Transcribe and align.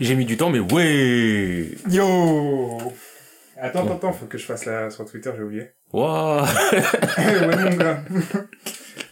J'ai 0.00 0.14
mis 0.14 0.24
du 0.24 0.36
temps, 0.36 0.50
mais 0.50 0.60
ouais 0.60 1.68
Yo 1.90 2.78
Attends, 3.60 3.84
attends, 3.84 3.94
attends, 3.96 4.12
faut 4.12 4.26
que 4.26 4.38
je 4.38 4.44
fasse 4.44 4.66
la 4.66 4.88
sur 4.90 5.04
Twitter, 5.04 5.32
j'ai 5.36 5.42
oublié. 5.42 5.70
Waouh 5.92 6.42
ouais, 6.42 7.70
mon 7.70 7.76
gars. 7.76 8.04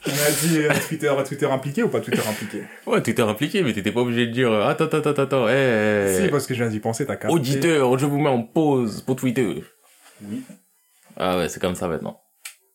On 0.06 0.10
a 0.10 0.30
dit 0.40 0.58
euh, 0.58 0.72
Twitter, 0.86 1.12
Twitter 1.26 1.46
impliqué 1.46 1.82
ou 1.82 1.88
pas 1.88 2.00
Twitter 2.00 2.22
impliqué 2.28 2.62
Ouais, 2.86 3.02
t'es 3.02 3.20
impliqué, 3.20 3.62
mais 3.64 3.72
t'étais 3.72 3.90
pas 3.90 4.02
obligé 4.02 4.26
de 4.28 4.32
dire 4.32 4.52
euh, 4.52 4.68
attends, 4.68 4.84
attends, 4.84 4.98
attends, 4.98 5.22
attends, 5.22 5.48
eh, 5.48 6.20
Si, 6.22 6.28
parce 6.30 6.46
que 6.46 6.54
je 6.54 6.62
viens 6.62 6.70
d'y 6.70 6.78
penser, 6.78 7.06
t'as 7.06 7.16
capté. 7.16 7.34
auditeur, 7.34 7.98
je 7.98 8.06
vous 8.06 8.18
mets 8.18 8.28
en 8.28 8.42
pause 8.42 9.00
pour 9.02 9.16
Twitter. 9.16 9.64
Oui. 10.22 10.42
Ah 11.16 11.38
ouais, 11.38 11.48
c'est 11.48 11.60
comme 11.60 11.74
ça 11.74 11.88
maintenant. 11.88 12.20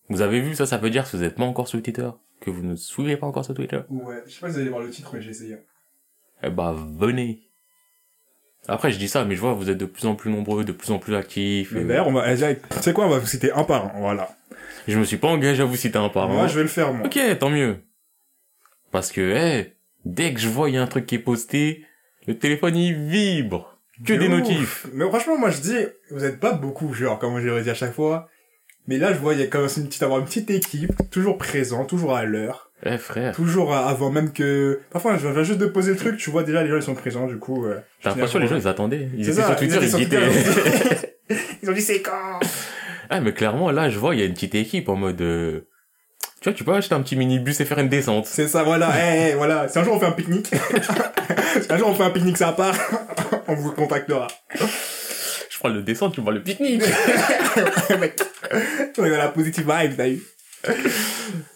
Vous 0.09 0.21
avez 0.21 0.41
vu 0.41 0.55
ça, 0.55 0.65
ça 0.65 0.77
veut 0.77 0.89
dire 0.89 1.09
que 1.09 1.15
vous 1.15 1.23
êtes 1.23 1.35
pas 1.35 1.43
encore 1.43 1.69
sur 1.69 1.81
Twitter, 1.81 2.09
que 2.41 2.49
vous 2.49 2.63
ne 2.63 2.75
suivez 2.75 3.15
pas 3.17 3.27
encore 3.27 3.45
sur 3.45 3.53
Twitter. 3.53 3.79
Ouais, 3.89 4.21
je 4.25 4.31
sais 4.31 4.39
pas 4.41 4.47
si 4.47 4.53
vous 4.55 4.59
allez 4.59 4.69
voir 4.69 4.81
le 4.81 4.89
titre, 4.89 5.11
mais 5.13 5.21
j'ai 5.21 5.29
essayé. 5.29 5.57
Eh 6.43 6.49
bah, 6.49 6.75
venez. 6.97 7.47
Après, 8.67 8.91
je 8.91 8.97
dis 8.99 9.07
ça, 9.07 9.25
mais 9.25 9.35
je 9.35 9.41
vois, 9.41 9.53
vous 9.53 9.69
êtes 9.69 9.77
de 9.77 9.85
plus 9.85 10.05
en 10.05 10.15
plus 10.15 10.29
nombreux, 10.31 10.63
de 10.63 10.71
plus 10.71 10.91
en 10.91 10.99
plus 10.99 11.15
actifs. 11.15 11.71
Mais 11.71 11.81
et- 11.81 11.85
d'ailleurs, 11.85 12.07
on 12.07 12.13
va, 12.13 12.35
tu 12.35 12.55
sais 12.81 12.93
quoi, 12.93 13.05
on 13.05 13.09
va 13.09 13.17
vous 13.19 13.27
citer 13.27 13.51
un 13.51 13.63
par 13.63 13.95
un, 13.95 13.99
voilà. 13.99 14.29
Je 14.87 14.97
me 14.99 15.03
suis 15.03 15.17
pas 15.17 15.27
engagé 15.29 15.61
à 15.61 15.65
vous 15.65 15.75
citer 15.75 15.97
un 15.97 16.09
par 16.09 16.29
un. 16.29 16.33
Moi, 16.33 16.47
je 16.47 16.55
vais 16.55 16.63
le 16.63 16.67
faire, 16.69 16.93
moi. 16.93 17.05
Ok, 17.07 17.19
tant 17.39 17.49
mieux. 17.49 17.77
Parce 18.91 19.11
que, 19.11 19.21
eh, 19.21 19.75
dès 20.05 20.33
que 20.33 20.39
je 20.39 20.49
vois 20.49 20.69
il 20.69 20.75
y 20.75 20.77
a 20.77 20.81
un 20.83 20.87
truc 20.87 21.05
qui 21.05 21.15
est 21.15 21.19
posté, 21.19 21.85
le 22.27 22.37
téléphone 22.37 22.75
il 22.75 22.93
vibre. 23.07 23.79
Que 24.05 24.13
De 24.13 24.19
des 24.19 24.25
ouf. 24.25 24.31
notifs. 24.31 24.87
Mais 24.93 25.07
franchement, 25.07 25.37
moi, 25.37 25.49
je 25.51 25.61
dis, 25.61 25.77
vous 26.09 26.23
êtes 26.25 26.39
pas 26.39 26.53
beaucoup, 26.53 26.91
genre, 26.93 27.19
comme 27.19 27.39
je 27.39 27.47
le 27.47 27.61
dis 27.61 27.69
à 27.69 27.75
chaque 27.75 27.93
fois. 27.93 28.27
Mais 28.87 28.97
là, 28.97 29.13
je 29.13 29.19
vois, 29.19 29.33
il 29.33 29.39
y 29.39 29.43
a 29.43 29.47
quand 29.47 29.59
même 29.59 29.69
une 29.77 29.87
petite, 29.87 30.03
avoir 30.03 30.19
une 30.19 30.25
petite 30.25 30.49
équipe, 30.49 30.91
toujours 31.11 31.37
présent, 31.37 31.85
toujours 31.85 32.15
à 32.15 32.25
l'heure, 32.25 32.71
Eh, 32.83 32.97
frère. 32.97 33.35
toujours 33.35 33.73
à- 33.73 33.87
avant 33.87 34.09
même 34.09 34.33
que, 34.33 34.79
parfois, 34.91 35.17
je 35.17 35.27
viens 35.27 35.43
juste 35.43 35.59
de 35.59 35.67
poser 35.67 35.91
le 35.91 35.97
truc, 35.97 36.17
tu 36.17 36.31
vois, 36.31 36.43
déjà, 36.43 36.63
les 36.63 36.69
gens, 36.69 36.77
ils 36.77 36.81
sont 36.83 36.95
présents, 36.95 37.27
du 37.27 37.37
coup, 37.37 37.65
euh, 37.65 37.79
J'ai 37.99 38.09
l'impression 38.09 38.39
que 38.39 38.43
les 38.43 38.49
gens 38.49 38.57
ils 38.57 38.67
attendaient. 38.67 39.07
Ils 39.15 39.29
étaient 39.29 39.39
ça, 39.41 39.47
sur 39.47 39.55
Twitter, 39.55 39.77
ils, 39.81 39.91
guettaient. 39.97 40.17
Twitter, 40.17 41.07
Ils 41.63 41.69
ont 41.69 41.73
dit 41.73 41.81
c'est 41.81 42.01
quand 42.01 42.39
ah, 43.13 43.19
mais 43.19 43.33
clairement, 43.33 43.71
là, 43.71 43.89
je 43.89 43.99
vois, 43.99 44.15
il 44.15 44.21
y 44.21 44.23
a 44.23 44.25
une 44.25 44.33
petite 44.33 44.55
équipe 44.55 44.87
en 44.87 44.95
mode, 44.95 45.19
euh, 45.21 45.67
tu 46.39 46.45
vois, 46.49 46.53
tu 46.53 46.63
peux 46.63 46.73
acheter 46.73 46.95
un 46.95 47.01
petit 47.01 47.17
minibus 47.17 47.59
et 47.59 47.65
faire 47.65 47.77
une 47.79 47.89
descente. 47.89 48.25
C'est 48.25 48.47
ça, 48.47 48.63
voilà, 48.63 48.89
eh, 48.97 49.31
eh, 49.31 49.35
voilà. 49.35 49.67
Si 49.67 49.77
un 49.79 49.83
jour 49.83 49.95
on 49.95 49.99
fait 49.99 50.05
un 50.05 50.13
pique-nique, 50.13 50.47
si 51.61 51.69
un 51.69 51.77
jour 51.77 51.89
on 51.89 51.93
fait 51.93 52.03
un 52.03 52.09
pique-nique 52.09 52.37
ça 52.37 52.53
part, 52.53 52.73
on 53.49 53.53
vous 53.55 53.73
contactera. 53.73 54.27
Prends 55.61 55.69
le 55.69 55.83
descente, 55.83 56.15
tu 56.15 56.21
vois 56.21 56.33
le 56.33 56.41
pique-nique. 56.41 56.81
On 58.97 59.05
est 59.05 59.11
dans 59.11 59.17
la 59.17 59.27
positive 59.27 59.71
vibe, 59.71 59.95
t'as 59.95 60.09
eu. 60.09 60.19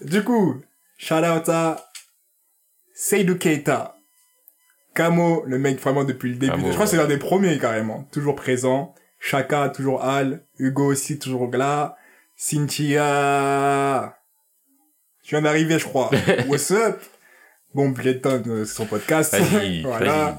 Du 0.02 0.24
coup, 0.24 0.62
shout 1.00 1.16
out 1.16 1.50
à 1.50 1.84
Seydou 2.94 3.36
Keita. 3.36 3.96
Camo, 4.94 5.44
le 5.48 5.58
mec 5.58 5.82
vraiment 5.82 6.04
depuis 6.04 6.30
le 6.30 6.36
début. 6.36 6.68
Je 6.68 6.74
crois 6.74 6.86
que 6.86 6.92
c'est 6.92 6.98
l'un 6.98 7.08
des 7.08 7.18
premiers 7.18 7.58
carrément. 7.58 8.04
Toujours 8.12 8.36
présent. 8.36 8.94
Chaka, 9.18 9.70
toujours 9.70 10.04
Al. 10.04 10.46
Hugo 10.60 10.86
aussi, 10.86 11.18
toujours 11.18 11.50
là. 11.50 11.98
Cynthia. 12.36 14.20
Tu 15.24 15.32
viens 15.32 15.42
d'arriver, 15.42 15.80
je 15.80 15.86
crois. 15.86 16.12
What's 16.48 16.70
up? 16.70 17.02
Bon, 17.74 17.90
Bletton, 17.90 18.44
euh, 18.46 18.66
c'est 18.66 18.76
son 18.76 18.86
podcast. 18.86 19.36
Vas-y, 19.36 19.82
voilà. 19.82 20.38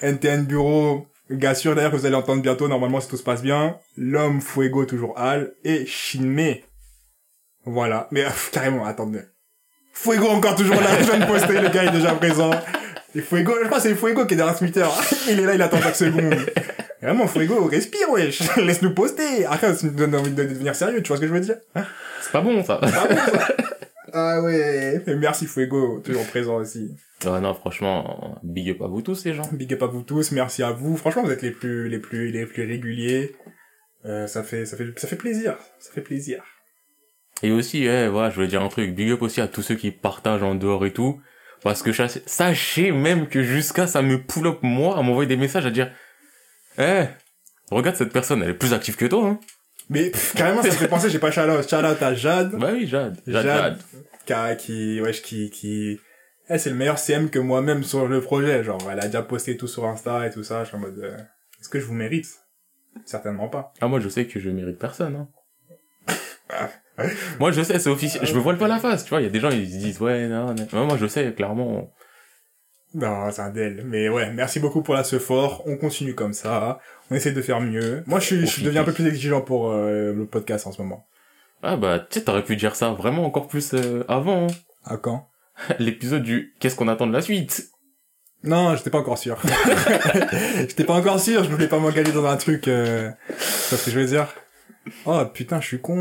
NTN 0.00 0.46
Bureau. 0.46 1.08
Gars 1.32 1.54
sûr 1.54 1.74
d'ailleurs 1.74 1.90
que 1.90 1.96
vous 1.96 2.06
allez 2.06 2.14
entendre 2.14 2.42
bientôt, 2.42 2.68
normalement, 2.68 3.00
si 3.00 3.08
tout 3.08 3.16
se 3.16 3.22
passe 3.22 3.42
bien. 3.42 3.76
L'homme 3.96 4.40
Fuego, 4.40 4.84
toujours 4.84 5.18
Al. 5.18 5.52
Et 5.64 5.86
Shinme. 5.86 6.56
Voilà. 7.64 8.08
Mais, 8.10 8.24
carrément, 8.52 8.84
attendez. 8.84 9.22
Fuego 9.92 10.28
encore 10.28 10.56
toujours 10.56 10.80
là, 10.80 10.88
je 11.00 11.04
viens 11.04 11.18
de 11.18 11.26
poster, 11.26 11.60
le 11.60 11.68
gars 11.68 11.84
est 11.84 11.92
déjà 11.92 12.14
présent. 12.14 12.50
Et 13.14 13.20
Fuego, 13.20 13.52
je 13.60 13.66
crois 13.66 13.78
que 13.78 13.82
c'est 13.82 13.94
Fuego 13.94 14.24
qui 14.26 14.34
est 14.34 14.36
derrière 14.36 14.58
Twitter. 14.58 14.86
Il 15.28 15.38
est 15.38 15.44
là, 15.44 15.54
il 15.54 15.62
attend 15.62 15.80
chaque 15.80 15.96
seconde. 15.96 16.34
Vraiment, 17.02 17.26
Fuego, 17.26 17.66
respire, 17.66 18.08
wesh. 18.10 18.42
Laisse-nous 18.56 18.94
poster. 18.94 19.44
Après, 19.44 19.74
ça 19.74 19.86
donne 19.88 20.14
envie 20.14 20.30
de 20.30 20.42
devenir 20.42 20.74
sérieux, 20.74 21.02
tu 21.02 21.08
vois 21.08 21.16
ce 21.16 21.22
que 21.22 21.28
je 21.28 21.32
veux 21.32 21.40
dire? 21.40 21.56
C'est 22.22 22.32
pas 22.32 22.40
bon, 22.40 22.64
ça. 22.64 22.80
Ah 24.12 24.42
ouais. 24.42 25.02
Et 25.06 25.14
merci 25.16 25.46
Fuego, 25.46 26.00
toujours 26.00 26.26
présent 26.26 26.56
aussi. 26.56 26.94
Ah 27.24 27.40
non, 27.40 27.54
franchement, 27.54 28.38
big 28.42 28.70
up 28.70 28.82
à 28.82 28.86
vous 28.86 29.00
tous, 29.02 29.24
les 29.24 29.32
gens. 29.34 29.48
Big 29.52 29.72
up 29.74 29.82
à 29.82 29.86
vous 29.86 30.02
tous, 30.02 30.32
merci 30.32 30.62
à 30.62 30.72
vous. 30.72 30.96
Franchement, 30.96 31.22
vous 31.22 31.30
êtes 31.30 31.42
les 31.42 31.50
plus, 31.52 31.88
les 31.88 31.98
plus, 31.98 32.30
les 32.30 32.46
plus 32.46 32.66
réguliers. 32.66 33.34
Euh, 34.04 34.26
ça 34.26 34.42
fait, 34.42 34.66
ça 34.66 34.76
fait, 34.76 34.86
ça 34.98 35.06
fait 35.06 35.16
plaisir. 35.16 35.56
Ça 35.78 35.92
fait 35.92 36.00
plaisir. 36.00 36.42
Et 37.42 37.50
aussi, 37.50 37.84
eh, 37.84 38.08
voilà, 38.08 38.30
je 38.30 38.34
voulais 38.36 38.48
dire 38.48 38.62
un 38.62 38.68
truc, 38.68 38.94
big 38.94 39.10
up 39.10 39.22
aussi 39.22 39.40
à 39.40 39.48
tous 39.48 39.62
ceux 39.62 39.74
qui 39.76 39.90
partagent 39.90 40.42
en 40.42 40.54
dehors 40.54 40.84
et 40.84 40.92
tout. 40.92 41.20
Parce 41.62 41.82
que 41.82 41.92
sachez- 41.92 42.22
sachez 42.26 42.90
même 42.90 43.28
que 43.28 43.42
jusqu'à 43.42 43.86
ça 43.86 44.02
me 44.02 44.18
pull 44.20 44.46
up 44.48 44.58
moi 44.62 44.98
à 44.98 45.02
m'envoyer 45.02 45.28
des 45.28 45.36
messages 45.36 45.64
à 45.64 45.70
dire, 45.70 45.92
eh, 46.78 47.04
regarde 47.70 47.96
cette 47.96 48.12
personne, 48.12 48.42
elle 48.42 48.50
est 48.50 48.54
plus 48.54 48.72
active 48.74 48.96
que 48.96 49.06
toi, 49.06 49.26
hein. 49.28 49.40
Mais 49.90 50.10
pff, 50.10 50.34
carrément, 50.34 50.62
ça 50.62 50.68
me 50.68 50.74
fait 50.74 50.88
penser, 50.88 51.10
j'ai 51.10 51.18
pas 51.18 51.30
shout 51.30 51.40
out. 51.40 51.68
Shout 51.68 51.76
out 51.76 52.02
à 52.02 52.14
Jade. 52.14 52.56
Bah 52.58 52.70
oui, 52.72 52.86
Jade. 52.86 53.18
Jade, 53.26 53.44
Jade. 53.44 53.78
Jade. 54.26 54.56
Qui, 54.56 54.64
qui, 54.64 55.00
wesh, 55.00 55.22
qui, 55.22 55.50
qui, 55.50 55.98
eh, 56.48 56.58
c'est 56.58 56.70
le 56.70 56.76
meilleur 56.76 56.98
CM 56.98 57.30
que 57.30 57.38
moi-même 57.38 57.82
sur 57.82 58.06
le 58.06 58.20
projet. 58.20 58.62
Genre, 58.62 58.80
elle 58.90 59.00
a 59.00 59.06
déjà 59.06 59.22
posté 59.22 59.56
tout 59.56 59.66
sur 59.66 59.86
Insta 59.86 60.26
et 60.26 60.30
tout 60.30 60.42
ça. 60.42 60.64
Je 60.64 60.68
suis 60.68 60.76
en 60.76 60.80
mode, 60.80 60.98
euh, 60.98 61.16
est-ce 61.60 61.68
que 61.68 61.80
je 61.80 61.86
vous 61.86 61.94
mérite? 61.94 62.26
Certainement 63.04 63.48
pas. 63.48 63.72
Ah, 63.80 63.88
moi, 63.88 64.00
je 64.00 64.08
sais 64.08 64.26
que 64.26 64.38
je 64.38 64.50
mérite 64.50 64.78
personne, 64.78 65.16
hein. 65.16 65.28
moi, 67.40 67.52
je 67.52 67.62
sais, 67.62 67.78
c'est 67.78 67.88
officiel. 67.88 68.26
Je 68.26 68.34
me 68.34 68.38
voile 68.40 68.58
pas 68.58 68.68
la 68.68 68.78
face, 68.78 69.04
tu 69.04 69.10
vois. 69.10 69.20
Il 69.20 69.24
y 69.24 69.26
a 69.26 69.30
des 69.30 69.40
gens, 69.40 69.50
ils 69.50 69.70
se 69.70 69.78
disent, 69.78 70.00
ouais, 70.00 70.28
non, 70.28 70.54
non. 70.54 70.66
Ouais, 70.72 70.86
moi, 70.86 70.98
je 70.98 71.06
sais, 71.06 71.32
clairement. 71.32 71.90
Non, 72.94 73.30
c'est 73.30 73.40
un 73.40 73.50
del. 73.50 73.84
Mais 73.86 74.10
ouais, 74.10 74.30
merci 74.30 74.60
beaucoup 74.60 74.82
pour 74.82 74.94
la 74.94 75.04
ce 75.04 75.18
fort. 75.18 75.62
On 75.66 75.78
continue 75.78 76.14
comme 76.14 76.34
ça. 76.34 76.80
On 77.12 77.14
essaie 77.14 77.32
de 77.32 77.42
faire 77.42 77.60
mieux. 77.60 78.02
Moi, 78.06 78.20
je, 78.20 78.24
suis, 78.24 78.46
je 78.46 78.64
deviens 78.64 78.80
un 78.80 78.84
peu 78.84 78.94
plus 78.94 79.06
exigeant 79.06 79.42
pour 79.42 79.70
euh, 79.70 80.14
le 80.14 80.24
podcast 80.24 80.66
en 80.66 80.72
ce 80.72 80.80
moment. 80.80 81.06
Ah, 81.62 81.76
bah, 81.76 81.98
tu 81.98 82.18
sais, 82.18 82.24
t'aurais 82.24 82.42
pu 82.42 82.56
dire 82.56 82.74
ça 82.74 82.88
vraiment 82.92 83.26
encore 83.26 83.48
plus 83.48 83.74
euh, 83.74 84.02
avant, 84.08 84.46
hein. 84.46 84.54
À 84.86 84.96
quand? 84.96 85.28
L'épisode 85.78 86.22
du 86.22 86.54
Qu'est-ce 86.58 86.74
qu'on 86.74 86.88
attend 86.88 87.06
de 87.06 87.12
la 87.12 87.20
suite? 87.20 87.68
Non, 88.44 88.74
j'étais 88.76 88.88
pas 88.88 89.00
encore 89.00 89.18
sûr. 89.18 89.38
j'étais 90.56 90.84
pas 90.84 90.94
encore 90.94 91.20
sûr. 91.20 91.44
Je 91.44 91.50
voulais 91.50 91.68
pas 91.68 91.78
m'engager 91.78 92.12
dans 92.12 92.24
un 92.24 92.38
truc. 92.38 92.66
Euh... 92.66 93.10
C'est 93.36 93.76
ce 93.76 93.84
que 93.84 93.90
je 93.90 94.00
veux 94.00 94.06
dire. 94.06 94.26
Oh 95.04 95.22
putain, 95.26 95.60
je 95.60 95.66
suis 95.66 95.82
con. 95.82 95.94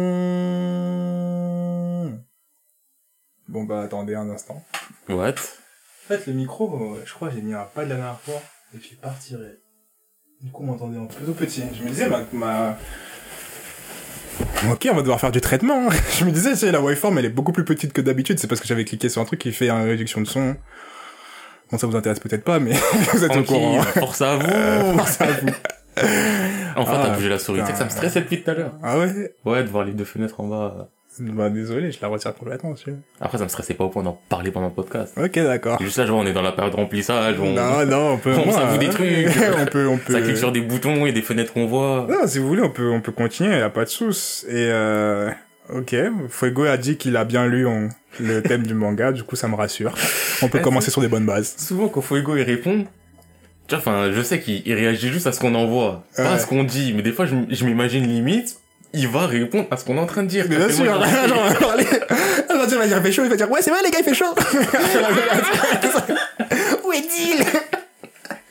Bon 3.50 3.66
bah 3.66 3.82
attendez 3.82 4.16
un 4.16 4.30
instant. 4.30 4.64
What? 5.10 5.32
En 5.32 6.08
fait, 6.08 6.26
le 6.26 6.32
micro, 6.32 6.96
euh, 6.96 7.04
je 7.06 7.14
crois, 7.14 7.30
j'ai 7.30 7.42
mis 7.42 7.54
un 7.54 7.66
pas 7.66 7.84
de 7.84 7.90
la 7.90 7.98
dernière 7.98 8.22
fois 8.22 8.42
et 8.74 8.80
je 8.80 8.92
l'ai 8.92 8.96
pas 8.96 9.10
retiré. 9.10 9.61
Du 10.44 10.52
coup, 10.52 10.64
on 10.64 10.68
m'entendait 10.68 10.98
un 10.98 11.06
peu 11.06 11.24
tout 11.26 11.34
petit. 11.34 11.64
Je 11.78 11.84
me 11.84 11.90
disais, 11.90 12.08
ma, 12.10 12.22
ma... 12.34 12.78
Ok, 14.72 14.88
on 14.92 14.96
va 14.96 15.02
devoir 15.02 15.20
faire 15.20 15.32
du 15.32 15.42
traitement. 15.42 15.90
Je 16.20 16.26
me 16.26 16.32
disais, 16.32 16.56
c'est 16.56 16.72
la 16.72 16.82
waveform, 16.82 17.18
elle 17.20 17.26
est 17.26 17.30
beaucoup 17.30 17.52
plus 17.52 17.64
petite 17.66 17.94
que 17.94 18.02
d'habitude. 18.02 18.40
C'est 18.40 18.48
parce 18.48 18.60
que 18.60 18.68
j'avais 18.68 18.86
cliqué 18.86 19.08
sur 19.10 19.22
un 19.22 19.26
truc 19.26 19.40
qui 19.40 19.52
fait 19.52 19.70
une 19.70 19.84
réduction 19.84 20.22
de 20.22 20.28
son. 20.28 20.56
Bon, 21.72 21.78
ça 21.78 21.86
vous 21.88 21.96
intéresse 21.96 22.20
peut-être 22.20 22.44
pas, 22.44 22.60
mais 22.60 22.74
vous 23.14 23.24
êtes 23.24 23.36
au 23.38 23.44
courant. 23.44 23.82
Force 23.84 24.22
à 24.22 24.36
vous 24.38 24.98
Force 24.98 25.22
à 25.22 25.28
vous. 25.28 25.50
Enfin, 26.76 26.94
Ah, 26.96 27.02
t'as 27.06 27.16
bougé 27.16 27.30
la 27.30 27.38
souris, 27.38 27.60
tu 27.60 27.68
sais 27.68 27.72
que 27.74 27.78
ça 27.78 27.86
me 27.86 27.90
stressait 27.90 28.22
depuis 28.22 28.42
tout 28.44 28.50
à 28.50 28.54
l'heure. 28.56 28.74
Ah 28.82 28.98
ouais? 28.98 29.34
Ouais, 29.46 29.64
de 29.64 29.70
voir 29.70 29.84
les 29.86 29.92
deux 29.94 30.06
fenêtres 30.06 30.40
en 30.40 30.48
bas. 30.48 30.90
Bah 31.20 31.50
désolé, 31.50 31.92
je 31.92 32.00
la 32.02 32.08
retire 32.08 32.34
complètement, 32.34 32.72
monsieur. 32.72 32.98
Après, 33.20 33.38
ça 33.38 33.44
me 33.44 33.50
stressait 33.50 33.74
pas 33.74 33.84
au 33.84 33.90
point 33.90 34.02
d'en 34.02 34.20
parler 34.30 34.50
pendant 34.50 34.68
le 34.68 34.74
podcast. 34.74 35.14
Ok, 35.22 35.34
d'accord. 35.36 35.82
Juste 35.82 35.98
là, 35.98 36.06
genre, 36.06 36.20
on 36.20 36.26
est 36.26 36.32
dans 36.32 36.42
la 36.42 36.54
période 36.54 36.74
de 36.74 36.80
remplissage, 36.80 37.36
on, 37.40 37.52
Non, 37.52 37.86
non, 37.86 38.14
on 38.14 38.18
peut... 38.18 38.34
on 38.46 38.52
s'avoue 38.52 38.78
des 38.78 38.88
hein. 38.88 38.90
trucs. 38.92 39.10
on 39.60 39.66
peut, 39.66 39.88
on 39.88 39.98
peut... 39.98 40.14
ça 40.14 40.22
clique 40.22 40.38
sur 40.38 40.54
des 40.54 40.62
boutons 40.62 41.06
et 41.06 41.12
des 41.12 41.22
fenêtres 41.22 41.52
qu'on 41.52 41.68
voit. 41.68 42.08
Non, 42.10 42.26
si 42.28 42.40
vous 42.40 42.48
voulez, 42.48 42.62
on 42.62 42.70
peut, 42.70 42.90
on 42.90 43.02
peut 43.02 43.12
continuer, 43.12 43.58
y 43.58 43.62
a 43.62 43.70
pas 43.70 43.84
de 43.84 43.90
souci. 43.90 44.46
Et 44.48 44.70
euh, 44.72 45.30
ok, 45.74 45.94
Fuego 46.30 46.64
a 46.64 46.78
dit 46.78 46.96
qu'il 46.96 47.18
a 47.18 47.26
bien 47.26 47.46
lu 47.46 47.68
on- 47.68 47.90
le 48.20 48.42
thème 48.44 48.66
du 48.66 48.74
manga, 48.74 49.12
du 49.12 49.24
coup 49.24 49.36
ça 49.36 49.50
me 49.50 49.56
rassure. 49.56 49.94
On 50.42 50.48
peut 50.48 50.60
commencer 50.60 50.92
sur 50.92 51.02
des 51.02 51.08
bonnes 51.10 51.26
bases. 51.26 51.56
Souvent, 51.58 51.90
quand 51.90 52.02
Fuego, 52.02 52.38
il 52.38 52.44
répond, 52.44 52.86
tu 53.68 53.76
vois, 53.76 53.80
enfin, 53.80 54.12
je 54.14 54.22
sais 54.22 54.40
qu'il 54.40 54.62
il 54.66 54.74
réagit 54.74 55.10
juste 55.10 55.28
à 55.28 55.34
ce 55.34 55.42
qu'on 55.42 55.56
envoie, 55.56 56.04
pas 56.16 56.32
à 56.32 56.40
ce 56.40 56.48
qu'on 56.48 56.64
dit, 56.64 56.94
mais 56.94 57.02
des 57.02 57.12
fois, 57.12 57.26
je 57.26 57.66
m'imagine 57.66 58.08
limite, 58.08 58.61
il 58.94 59.08
va 59.08 59.26
répondre 59.28 59.68
à 59.72 59.78
ce 59.78 59.86
qu'on 59.86 59.96
est 59.98 60.02
en 60.02 60.06
train 60.06 60.24
de 60.24 60.28
dire. 60.28 60.48
Bien 60.48 60.70
sûr, 60.70 60.86
genre, 61.28 61.44
on 61.46 61.50
va 61.50 61.56
parler. 61.56 61.86
Elle 62.50 62.58
va 62.58 62.66
dire, 62.66 62.80
il 62.84 63.02
fait 63.02 63.12
chaud, 63.12 63.24
il 63.24 63.30
va 63.30 63.36
dire, 63.36 63.50
ouais, 63.50 63.62
c'est 63.62 63.72
vrai, 63.72 63.80
les 63.84 63.92
gars, 63.92 64.00
il 64.00 64.06
fait 64.06 64.14
chaud. 64.14 64.34
Où 66.86 66.92
est 66.92 67.02
Deal 67.02 67.46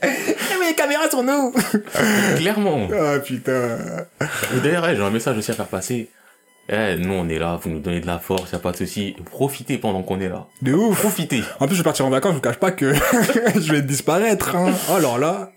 Mais 0.03 0.69
les 0.69 0.75
caméras 0.75 1.11
sur 1.11 1.23
nous 1.23 1.53
Clairement. 2.37 2.89
Ah 2.93 3.19
putain. 3.19 3.79
D'ailleurs, 4.63 4.95
j'ai 4.95 5.03
un 5.03 5.11
message 5.11 5.37
aussi 5.37 5.51
à 5.51 5.55
faire 5.55 5.67
passer. 5.67 6.09
Eh, 6.69 6.95
nous, 6.99 7.15
on 7.15 7.29
est 7.29 7.39
là, 7.41 7.59
vous 7.61 7.69
nous 7.69 7.81
donnez 7.81 8.01
de 8.01 8.07
la 8.07 8.19
force, 8.21 8.53
y 8.53 8.55
a 8.55 8.61
pas 8.61 8.71
de 8.71 8.77
souci. 8.77 9.17
Profitez 9.25 9.77
pendant 9.77 10.03
qu'on 10.03 10.21
est 10.21 10.29
là. 10.29 10.47
De 10.63 10.73
ouf. 10.73 11.01
Profitez. 11.01 11.43
En 11.59 11.67
plus, 11.67 11.75
je 11.75 11.81
vais 11.81 11.85
partir 11.85 12.07
en 12.07 12.11
vacances, 12.11 12.31
je 12.31 12.37
vous 12.37 12.41
cache 12.43 12.59
pas 12.61 12.71
que 12.71 12.93
je 13.61 13.73
vais 13.73 13.83
disparaître, 13.83 14.55
hein. 14.55 14.73
Oh, 14.89 14.95
alors 14.95 15.19
là. 15.19 15.51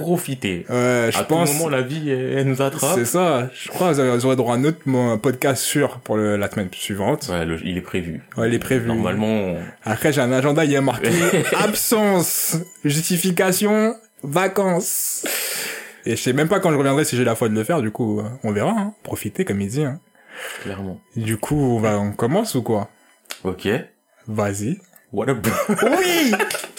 Profitez. 0.00 0.66
Ouais, 0.68 1.08
je 1.10 1.18
à 1.18 1.24
pense. 1.24 1.50
tout 1.50 1.56
moment, 1.56 1.70
la 1.70 1.80
vie, 1.80 2.10
elle, 2.10 2.46
nous 2.46 2.60
attrape. 2.60 2.94
C'est 2.94 3.06
ça. 3.06 3.48
Je 3.54 3.68
crois 3.70 3.94
que 3.94 4.16
vous 4.16 4.26
aurez 4.26 4.36
droit 4.36 4.54
à 4.54 4.58
un 4.58 4.64
autre 4.64 5.16
podcast 5.16 5.62
sûr 5.62 6.00
pour 6.00 6.16
le- 6.18 6.36
la 6.36 6.50
semaine 6.50 6.68
suivante. 6.72 7.26
Ouais, 7.30 7.46
le- 7.46 7.58
il 7.66 7.78
est 7.78 7.82
prévu. 7.82 8.20
Ouais, 8.36 8.48
il 8.48 8.54
est 8.54 8.58
prévu. 8.58 8.86
Normalement, 8.86 9.54
Après, 9.84 10.12
j'ai 10.12 10.20
un 10.20 10.32
agenda, 10.32 10.64
il 10.66 10.72
y 10.72 10.76
a 10.76 10.82
marqué 10.82 11.08
absence, 11.58 12.58
justification, 12.84 13.94
vacances. 14.22 15.24
Et 16.06 16.16
je 16.16 16.22
sais 16.22 16.32
même 16.34 16.48
pas 16.48 16.60
quand 16.60 16.70
je 16.70 16.76
reviendrai 16.76 17.04
si 17.06 17.16
j'ai 17.16 17.24
la 17.24 17.34
foi 17.34 17.48
de 17.48 17.54
le 17.54 17.64
faire, 17.64 17.80
du 17.80 17.90
coup, 17.90 18.20
euh, 18.20 18.24
on 18.42 18.52
verra, 18.52 18.72
hein. 18.76 18.92
Profitez, 19.02 19.44
comme 19.46 19.60
il 19.62 19.68
dit, 19.68 19.84
hein. 19.84 20.00
Clairement. 20.62 21.00
Du 21.16 21.36
coup, 21.36 21.76
on 21.76 21.80
va, 21.80 21.98
on 21.98 22.12
commence 22.12 22.54
ou 22.54 22.62
quoi? 22.62 22.88
Ok. 23.44 23.68
Vas-y. 24.26 24.78
What 25.12 25.28
up? 25.28 25.46
Oui! 25.68 26.32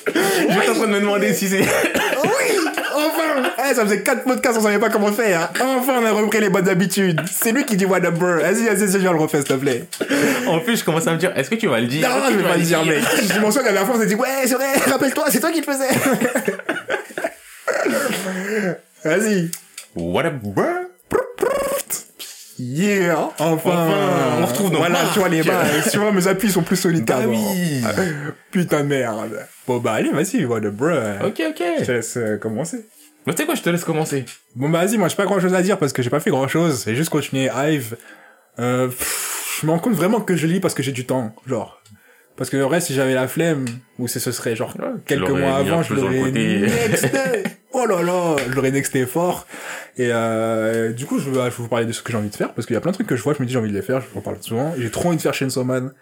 J'étais 0.13 0.69
en 0.69 0.73
train 0.73 0.87
de 0.87 0.91
me 0.91 0.99
demander 0.99 1.33
si 1.33 1.47
c'est... 1.47 1.61
Oui! 1.61 2.57
Enfin! 2.93 3.49
Eh, 3.69 3.73
ça 3.73 3.83
faisait 3.83 4.03
4 4.03 4.23
podcasts, 4.23 4.57
on 4.57 4.61
savait 4.61 4.79
pas 4.79 4.89
comment 4.89 5.11
faire. 5.11 5.51
Enfin, 5.61 5.99
on 6.01 6.05
a 6.05 6.11
repris 6.11 6.41
les 6.41 6.49
bonnes 6.49 6.67
habitudes. 6.67 7.21
C'est 7.31 7.51
lui 7.51 7.65
qui 7.65 7.77
dit 7.77 7.85
what 7.85 8.03
up, 8.03 8.15
bro. 8.15 8.39
Vas-y, 8.39 8.65
vas-y, 8.65 8.85
vas-y, 8.85 9.01
je 9.01 9.09
le 9.09 9.15
refais, 9.15 9.37
s'il 9.37 9.47
te 9.47 9.53
plaît. 9.53 9.85
En 10.47 10.59
plus, 10.59 10.77
je 10.77 10.83
commence 10.83 11.07
à 11.07 11.13
me 11.13 11.17
dire, 11.17 11.31
est-ce 11.35 11.49
que 11.49 11.55
tu 11.55 11.67
vas 11.67 11.79
le 11.79 11.87
dire? 11.87 12.09
Non, 12.09 12.15
je 12.25 12.31
tu 12.31 12.37
vais 12.37 12.43
vas 12.43 12.49
pas 12.49 12.57
le 12.57 12.63
dire, 12.63 12.85
mec. 12.85 13.03
Je 13.33 13.39
m'en 13.39 13.51
souviens 13.51 13.63
qu'à 13.69 13.73
la 13.73 13.85
fin, 13.85 13.93
on 13.95 13.99
s'est 13.99 14.05
dit, 14.05 14.15
ouais, 14.15 14.27
c'est 14.45 14.55
vrai, 14.55 14.77
rappelle-toi, 14.85 15.25
c'est 15.29 15.39
toi 15.39 15.51
qui 15.51 15.61
le 15.61 15.65
faisais. 15.65 15.87
Vas-y. 19.03 19.51
What 19.95 20.25
up, 20.25 20.33
bro? 20.41 20.63
Yeah, 22.57 23.31
enfin, 23.39 23.51
Enfin, 23.53 23.93
on 24.41 24.45
retrouve 24.45 24.71
nos 24.71 24.77
Voilà, 24.77 25.01
marques. 25.01 25.13
tu 25.13 25.19
vois 25.19 25.29
les 25.29 25.43
bases. 25.43 25.91
tu 25.91 25.97
vois, 25.97 26.11
mes 26.11 26.25
appuis 26.27 26.49
sont 26.51 26.61
plus 26.63 26.77
solides 26.77 27.05
Bah 27.05 27.19
oui. 27.27 27.37
Putain 28.51 28.81
de 28.83 28.87
merde. 28.87 29.45
Bon, 29.67 29.77
bah, 29.79 29.93
allez, 29.93 30.11
vas-y, 30.11 30.45
what 30.45 30.57
up, 30.63 30.73
bro. 30.73 30.89
Ok, 31.25 31.41
ok. 31.49 31.63
Je 31.79 31.83
te 31.85 31.91
laisse 31.91 32.15
euh, 32.17 32.37
commencer. 32.37 32.85
Mais 33.27 33.33
tu 33.33 33.39
sais 33.41 33.45
quoi, 33.45 33.55
je 33.55 33.61
te 33.61 33.69
laisse 33.69 33.83
commencer. 33.83 34.25
Bon, 34.55 34.69
bah, 34.69 34.85
vas-y, 34.85 34.97
moi, 34.97 35.07
j'ai 35.09 35.15
pas 35.15 35.25
grand 35.25 35.39
chose 35.41 35.53
à 35.53 35.61
dire 35.61 35.77
parce 35.77 35.91
que 35.93 36.01
j'ai 36.01 36.09
pas 36.09 36.19
fait 36.19 36.29
grand 36.29 36.47
chose. 36.47 36.83
J'ai 36.85 36.95
juste 36.95 37.09
continué 37.09 37.49
Hive. 37.53 37.97
Euh, 38.59 38.87
pff, 38.87 39.59
je 39.61 39.65
me 39.67 39.71
rends 39.71 39.79
compte 39.79 39.95
vraiment 39.95 40.21
que 40.21 40.35
je 40.37 40.47
lis 40.47 40.59
parce 40.61 40.73
que 40.73 40.83
j'ai 40.83 40.91
du 40.93 41.05
temps. 41.05 41.35
Genre. 41.47 41.81
Parce 42.37 42.49
que 42.49 42.57
le 42.57 42.65
reste, 42.65 42.87
si 42.87 42.93
j'avais 42.93 43.13
la 43.13 43.27
flemme, 43.27 43.65
ou 43.97 44.07
c'est 44.07 44.19
ce 44.19 44.31
serait 44.31 44.55
genre 44.55 44.75
Ouais, 44.77 44.87
quelques 45.05 45.29
mois 45.29 45.55
avant, 45.55 45.83
je 45.83 45.93
l'aurais 45.93 46.31
nexté. 46.31 47.09
oh 47.73 47.85
là 47.85 48.01
là, 48.01 48.35
je 48.49 48.53
l'aurais 48.53 48.71
nexté 48.71 49.05
fort. 49.05 49.47
Et 49.97 50.09
euh, 50.11 50.91
du 50.91 51.05
coup, 51.05 51.19
je 51.19 51.29
vais, 51.29 51.49
vous 51.49 51.67
parler 51.69 51.85
de 51.85 51.93
ce 51.93 52.01
que 52.01 52.11
j'ai 52.11 52.17
envie 52.17 52.29
de 52.29 52.35
faire, 52.35 52.53
parce 52.53 52.67
qu'il 52.67 52.73
y 52.73 52.77
a 52.77 52.81
plein 52.81 52.91
de 52.91 52.95
trucs 52.95 53.07
que 53.07 53.15
je 53.15 53.23
vois, 53.23 53.33
je 53.33 53.41
me 53.41 53.47
dis 53.47 53.53
j'ai 53.53 53.59
envie 53.59 53.69
de 53.69 53.75
les 53.75 53.81
faire, 53.81 54.01
je 54.01 54.07
vous 54.11 54.19
en 54.19 54.21
parle 54.21 54.37
souvent. 54.41 54.73
J'ai 54.77 54.91
trop 54.91 55.07
envie 55.07 55.17
de 55.17 55.21
faire 55.21 55.33
Chainsaw 55.33 55.63
Man, 55.63 55.93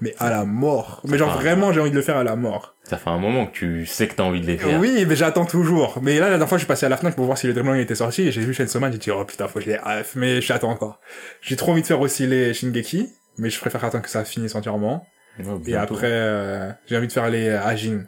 mais 0.00 0.14
à 0.20 0.30
la 0.30 0.44
mort. 0.44 1.02
Mais 1.04 1.18
genre 1.18 1.36
vraiment, 1.36 1.72
j'ai 1.72 1.80
envie 1.80 1.90
de 1.90 1.96
le 1.96 2.02
faire 2.02 2.16
à 2.16 2.24
la 2.24 2.36
mort. 2.36 2.76
Ça 2.84 2.96
fait 2.96 3.10
un 3.10 3.18
moment 3.18 3.46
que 3.46 3.52
tu 3.52 3.86
sais 3.86 4.06
que 4.06 4.14
t'as 4.14 4.22
envie 4.22 4.40
de 4.40 4.46
les 4.46 4.58
faire. 4.58 4.78
Oui, 4.78 5.04
mais 5.08 5.16
j'attends 5.16 5.46
toujours. 5.46 5.98
Mais 6.00 6.14
là, 6.20 6.26
la 6.26 6.30
dernière 6.30 6.48
fois, 6.48 6.58
je 6.58 6.62
suis 6.62 6.68
passé 6.68 6.86
à 6.86 6.90
la 6.90 6.96
FNAC 6.96 7.16
pour 7.16 7.24
voir 7.24 7.38
si 7.38 7.48
le 7.48 7.54
Dreamland 7.54 7.74
était 7.74 7.96
sorti, 7.96 8.22
et 8.22 8.30
j'ai 8.30 8.42
vu 8.42 8.54
Chainsaw 8.54 8.78
Man, 8.78 8.92
j'ai 8.92 8.98
dit, 8.98 9.10
oh 9.10 9.24
putain, 9.24 9.48
faut 9.48 9.58
que 9.58 9.64
je 9.64 9.70
les 9.70 9.78
ref, 9.78 10.12
mais 10.14 10.40
j'attends 10.40 10.70
encore. 10.70 11.00
J'ai 11.40 11.56
trop 11.56 11.72
envie 11.72 11.82
de 11.82 11.86
faire 11.88 12.00
aussi 12.00 12.28
les 12.28 12.54
Shingeki, 12.54 13.08
mais 13.38 13.50
je 13.50 13.58
préfère 13.58 13.84
attendre 13.84 14.04
que 14.04 14.10
ça 14.10 14.24
finisse 14.24 14.54
entièrement. 14.54 15.04
Ouais, 15.38 15.44
Et 15.66 15.74
après, 15.76 16.06
euh, 16.10 16.70
j'ai 16.86 16.96
envie 16.96 17.06
de 17.08 17.12
faire 17.12 17.28
les 17.30 17.48
Ajin. 17.50 18.04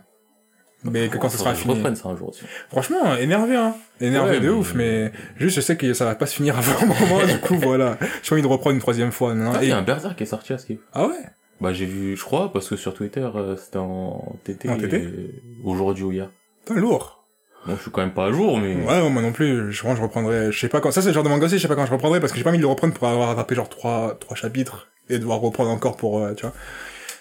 Mais 0.84 1.08
que 1.08 1.16
quand 1.16 1.30
ce 1.30 1.38
sera 1.38 1.54
fini. 1.54 1.82
Ça 1.96 2.08
un 2.10 2.16
jour 2.16 2.28
aussi. 2.28 2.42
Franchement, 2.68 3.16
énervé, 3.16 3.56
hein. 3.56 3.74
Énervé 4.02 4.32
Ouais, 4.32 4.40
de 4.40 4.48
mais- 4.50 4.54
ouf, 4.54 4.74
mais 4.74 5.12
juste, 5.38 5.56
je 5.56 5.60
sais 5.62 5.76
que 5.78 5.94
ça 5.94 6.04
va 6.04 6.14
pas 6.14 6.26
se 6.26 6.34
finir 6.34 6.58
avant 6.58 6.72
un 6.82 6.86
moment, 6.86 7.24
du 7.26 7.38
coup, 7.38 7.56
voilà. 7.56 7.96
J'ai 8.22 8.34
envie 8.34 8.42
de 8.42 8.46
reprendre 8.46 8.74
une 8.74 8.80
troisième 8.82 9.10
fois, 9.10 9.32
non? 9.34 9.52
Ah, 9.54 9.60
il 9.62 9.64
Et- 9.64 9.68
y 9.68 9.72
a 9.72 9.78
un 9.78 9.82
Berserk 9.82 10.16
qui 10.16 10.24
est 10.24 10.26
sorti 10.26 10.52
à 10.52 10.58
Skip. 10.58 10.82
Ah 10.92 11.06
ouais? 11.06 11.14
Bah, 11.60 11.72
j'ai 11.72 11.86
vu, 11.86 12.16
je 12.16 12.22
crois, 12.22 12.52
parce 12.52 12.68
que 12.68 12.76
sur 12.76 12.92
Twitter, 12.92 13.26
euh, 13.34 13.56
c'était 13.56 13.78
en 13.78 14.36
TT. 14.44 14.68
En 14.68 14.76
TT? 14.76 14.96
et 14.96 15.30
Aujourd'hui 15.64 16.04
ou 16.04 16.12
hier. 16.12 16.28
Putain, 16.66 16.78
lourd. 16.78 17.24
Bon, 17.66 17.76
je 17.76 17.80
suis 17.80 17.90
quand 17.90 18.02
même 18.02 18.12
pas 18.12 18.26
à 18.26 18.32
jour, 18.32 18.58
mais... 18.58 18.74
Ouais, 18.74 19.08
moi 19.08 19.22
non 19.22 19.32
plus. 19.32 19.72
Je 19.72 19.82
pense 19.82 19.92
que 19.92 19.98
je 19.98 20.02
reprendrai, 20.02 20.52
je 20.52 20.58
sais 20.58 20.68
pas 20.68 20.82
quand. 20.82 20.90
Ça, 20.90 21.00
c'est 21.00 21.08
le 21.08 21.14
genre 21.14 21.22
de 21.22 21.30
manga 21.30 21.46
aussi, 21.46 21.56
je 21.56 21.62
sais 21.62 21.68
pas 21.68 21.76
quand 21.76 21.86
je 21.86 21.92
reprendrai 21.92 22.20
parce 22.20 22.30
que 22.32 22.36
j'ai 22.36 22.44
pas 22.44 22.50
envie 22.50 22.58
de 22.58 22.62
le 22.62 22.68
reprendre 22.68 22.92
pour 22.92 23.08
avoir 23.08 23.28
rattrapé 23.28 23.54
genre 23.54 23.70
trois, 23.70 24.18
trois 24.20 24.36
chapitres 24.36 24.88
et 25.08 25.18
devoir 25.18 25.38
reprendre 25.40 25.70
encore 25.70 25.96
pour, 25.96 26.18
euh, 26.22 26.34
tu 26.34 26.42
vois. 26.42 26.52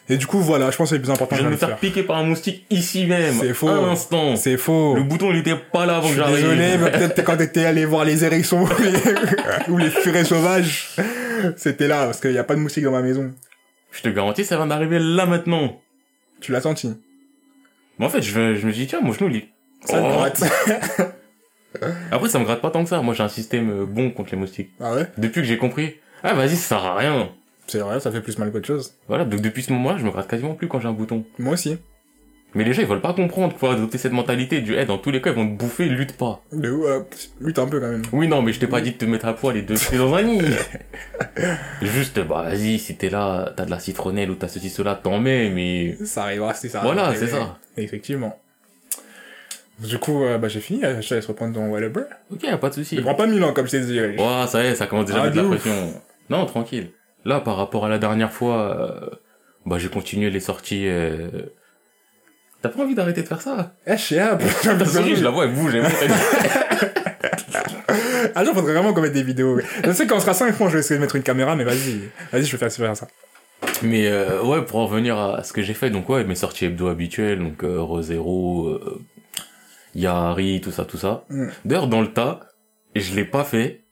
Et 0.10 0.18
du 0.18 0.28
coup, 0.28 0.40
voilà, 0.40 0.70
je 0.70 0.76
pense 0.76 0.90
que 0.90 0.96
c'est 0.96 0.98
le 0.98 1.02
plus 1.04 1.12
important 1.12 1.36
Je 1.38 1.42
viens 1.42 1.50
de 1.50 1.56
je 1.56 1.56
me 1.56 1.60
faire 1.60 1.70
faire. 1.70 1.78
piquer 1.78 2.04
par 2.04 2.18
un 2.18 2.24
moustique 2.24 2.66
ici 2.70 3.06
même. 3.06 3.36
C'est 3.40 3.54
faux. 3.54 3.70
À 3.70 3.82
l'instant. 3.82 4.36
C'est 4.36 4.58
faux. 4.58 4.96
Le 4.96 5.04
bouton, 5.04 5.32
il 5.32 5.38
était 5.38 5.56
pas 5.56 5.86
là 5.86 5.98
avant 5.98 6.10
Je 6.10 6.16
que 6.16 6.22
suis 6.26 6.42
j'arrive. 6.42 6.58
désolé, 6.60 6.78
mais 6.78 6.92
peut-être 6.92 7.24
quand 7.24 7.38
t'étais 7.38 7.64
allé 7.66 7.86
voir 7.86 8.04
les 8.04 8.26
hérissons 8.26 8.66
ou 9.70 9.78
les, 9.78 9.90
furets 9.90 10.26
sauvages, 10.26 10.90
c'était 11.56 11.88
là, 11.88 12.06
parce 12.06 12.20
qu'il 12.20 12.34
y 12.34 12.38
a 12.38 12.44
pas 12.44 12.56
de 12.56 12.60
moustique 12.60 12.84
dans 12.84 12.92
ma 12.92 13.02
maison. 13.02 13.32
Je 13.92 14.02
te 14.02 14.10
garantis, 14.10 14.44
ça 14.44 14.58
vient 14.58 14.68
d'arriver 14.68 15.00
là 15.00 15.26
maintenant. 15.26 15.80
Tu 16.42 16.52
l'as 16.52 16.62
senti. 16.62 16.94
Mais 17.98 18.06
en 18.06 18.10
fait, 18.10 18.22
je, 18.22 18.38
me 18.40 18.72
dis, 18.72 18.88
tiens, 18.88 19.00
mon 19.02 19.14
genou, 19.14 19.30
il... 19.30 19.44
Ça 19.86 20.00
te 20.00 20.04
Oh. 20.04 20.10
gratte. 20.18 20.44
Après, 22.12 22.30
ça 22.30 22.40
me 22.40 22.44
gratte 22.44 22.62
pas 22.62 22.72
tant 22.72 22.84
que 22.84 22.90
ça. 22.90 23.02
Moi, 23.02 23.14
j'ai 23.14 23.24
un 23.24 23.30
système 23.30 23.70
euh, 23.72 23.86
bon 23.86 24.12
contre 24.12 24.32
les 24.32 24.38
moustiques. 24.38 24.70
Ah 24.80 24.94
ouais? 24.94 25.08
Depuis 25.18 25.42
que 25.42 25.48
j'ai 25.48 25.58
compris, 25.58 25.96
ah, 26.24 26.34
vas-y, 26.34 26.56
ça 26.56 26.76
sert 26.78 26.86
à 26.86 26.96
rien. 26.98 27.30
C'est 27.68 27.80
vrai, 27.80 28.00
ça 28.00 28.12
fait 28.12 28.22
plus 28.22 28.38
mal 28.38 28.52
qu'autre 28.52 28.68
chose. 28.68 28.94
Voilà, 29.08 29.26
donc 29.26 29.42
depuis 29.42 29.64
ce 29.64 29.72
moment-là, 29.74 29.98
je 29.98 30.06
me 30.06 30.12
gratte 30.12 30.28
quasiment 30.28 30.54
plus 30.54 30.68
quand 30.68 30.80
j'ai 30.80 30.88
un 30.88 30.94
bouton. 30.94 31.24
Moi 31.40 31.54
aussi. 31.54 31.78
Mais 32.56 32.64
les 32.64 32.74
gens, 32.74 32.84
ils 32.84 32.88
veulent 32.88 33.02
pas 33.02 33.14
comprendre 33.14 33.56
pour 33.56 33.72
adopter 33.72 33.98
cette 33.98 34.12
mentalité 34.12 34.62
du, 34.62 34.76
eh, 34.76 34.86
dans 34.86 35.00
tous 35.00 35.10
les 35.10 35.22
cas, 35.22 35.32
ils 35.32 35.36
vont 35.36 35.48
te 35.48 35.58
bouffer, 35.58 35.86
lutte 35.86 36.16
pas. 36.18 36.44
Ouf, 36.52 36.62
euh, 36.64 37.00
lutte 37.42 37.58
un 37.58 37.66
peu 37.68 37.80
quand 37.80 37.90
même. 37.90 38.04
Oui, 38.12 38.28
non, 38.28 38.44
mais 38.44 38.54
je 38.54 38.60
t'ai 38.60 38.68
pas 38.68 38.80
dit 38.80 38.92
de 38.92 38.98
te 38.98 39.06
mettre 39.06 39.26
à 39.26 39.34
poil 39.34 39.58
et 39.58 39.64
de 39.64 39.76
te 39.76 39.96
dans 39.96 40.14
un 40.14 40.22
nid. 40.22 40.40
Juste, 41.82 42.20
bah, 42.20 42.44
vas-y, 42.44 42.78
si 42.78 42.96
t'es 42.96 43.10
là, 43.10 43.52
t'as 43.58 43.66
de 43.66 43.72
la 43.72 43.80
citronnelle 43.80 44.30
ou 44.30 44.36
t'as 44.36 44.50
ceci, 44.50 44.70
cela, 44.70 44.94
t'en 44.94 45.20
mets, 45.20 45.50
mais... 45.50 45.98
Ça 46.06 46.24
arrivera, 46.24 46.54
c'est 46.54 46.70
ça. 46.70 46.82
Voilà, 46.82 47.16
c'est 47.16 47.28
ça. 47.28 47.58
Effectivement. 47.76 48.38
Du 49.80 49.98
coup, 49.98 50.24
euh, 50.24 50.38
bah, 50.38 50.48
j'ai 50.48 50.60
fini, 50.60 50.86
euh, 50.86 51.02
je 51.02 51.10
te 51.10 51.16
laisse 51.16 51.26
reprendre 51.26 51.56
ton 51.56 51.70
whatever. 51.72 52.04
Ok, 52.32 52.44
y 52.44 52.48
a 52.50 52.58
pas 52.60 52.70
de 52.70 52.76
souci. 52.76 52.96
Il 52.98 53.02
prend 53.02 53.16
pas 53.16 53.26
mille 53.26 53.44
ans, 53.44 53.54
comme 53.54 53.66
je 53.66 53.72
t'ai 53.72 53.82
dit. 53.82 54.00
Ouais, 54.00 54.18
ça 54.48 54.64
y 54.64 54.68
est, 54.68 54.76
ça 54.76 54.86
commence 54.86 55.08
déjà 55.08 55.20
Ah, 55.20 55.22
à 55.24 55.26
mettre 55.26 55.38
de 55.38 55.42
de 55.42 55.50
la 55.50 55.58
pression. 55.58 55.94
Non, 56.30 56.46
tranquille. 56.46 56.92
Là, 57.26 57.40
par 57.40 57.56
rapport 57.58 57.86
à 57.86 57.90
la 57.90 57.98
dernière 58.00 58.32
fois, 58.32 58.78
euh, 58.80 59.10
bah, 59.66 59.78
j'ai 59.78 59.90
continué 59.90 60.30
les 60.30 60.40
sorties, 60.40 60.88
euh... 60.88 61.30
T'as 62.62 62.70
pas 62.70 62.84
envie 62.84 62.96
d'arrêter 62.96 63.22
de 63.22 63.28
faire 63.28 63.42
ça? 63.42 63.74
Eh, 63.86 63.98
je 63.98 64.86
souris, 64.86 65.16
je 65.18 65.24
la 65.24 65.30
vois, 65.30 65.46
elle 65.46 65.54
bouge, 65.54 65.76
elle 65.76 65.86
elle- 66.02 66.12
Un 68.36 68.46
jour, 68.46 68.54
faudrait 68.54 68.74
vraiment 68.74 68.94
qu'on 68.94 69.02
mette 69.02 69.14
des 69.14 69.24
vidéos. 69.24 69.60
Je 69.84 69.92
sais 69.92 70.08
quand 70.08 70.16
on 70.18 70.20
sera 70.20 70.34
5 70.34 70.54
francs, 70.54 70.70
je 70.70 70.74
vais 70.76 70.80
essayer 70.80 70.96
de 70.98 71.02
mettre 71.02 71.16
une 71.16 71.24
caméra, 71.24 71.56
mais 71.56 71.64
vas-y. 71.66 72.10
Vas-y, 72.32 72.46
je 72.46 72.52
vais 72.52 72.58
faire, 72.58 72.72
faire 72.72 72.98
ça. 72.98 73.08
Mais 73.82 74.08
euh, 74.08 74.42
ouais, 74.44 74.64
pour 74.64 74.80
en 74.80 74.88
revenir 74.88 75.18
à 75.18 75.44
ce 75.44 75.54
que 75.54 75.62
j'ai 75.62 75.74
fait, 75.74 75.90
donc 75.90 76.10
ouais, 76.10 76.24
mes 76.24 76.36
sorties 76.36 76.66
hebdo 76.66 76.88
habituelles, 76.88 77.40
donc 77.40 77.64
euh, 77.64 77.82
Rosero, 77.82 78.68
euh, 78.68 79.02
Yahari, 79.96 80.62
tout 80.62 80.72
ça, 80.72 80.86
tout 80.86 80.98
ça. 80.98 81.26
Mm. 81.30 81.48
D'ailleurs, 81.66 81.88
dans 81.88 82.02
le 82.02 82.12
tas, 82.12 82.42
je 82.96 83.14
l'ai 83.16 83.26
pas 83.26 83.44
fait, 83.44 83.83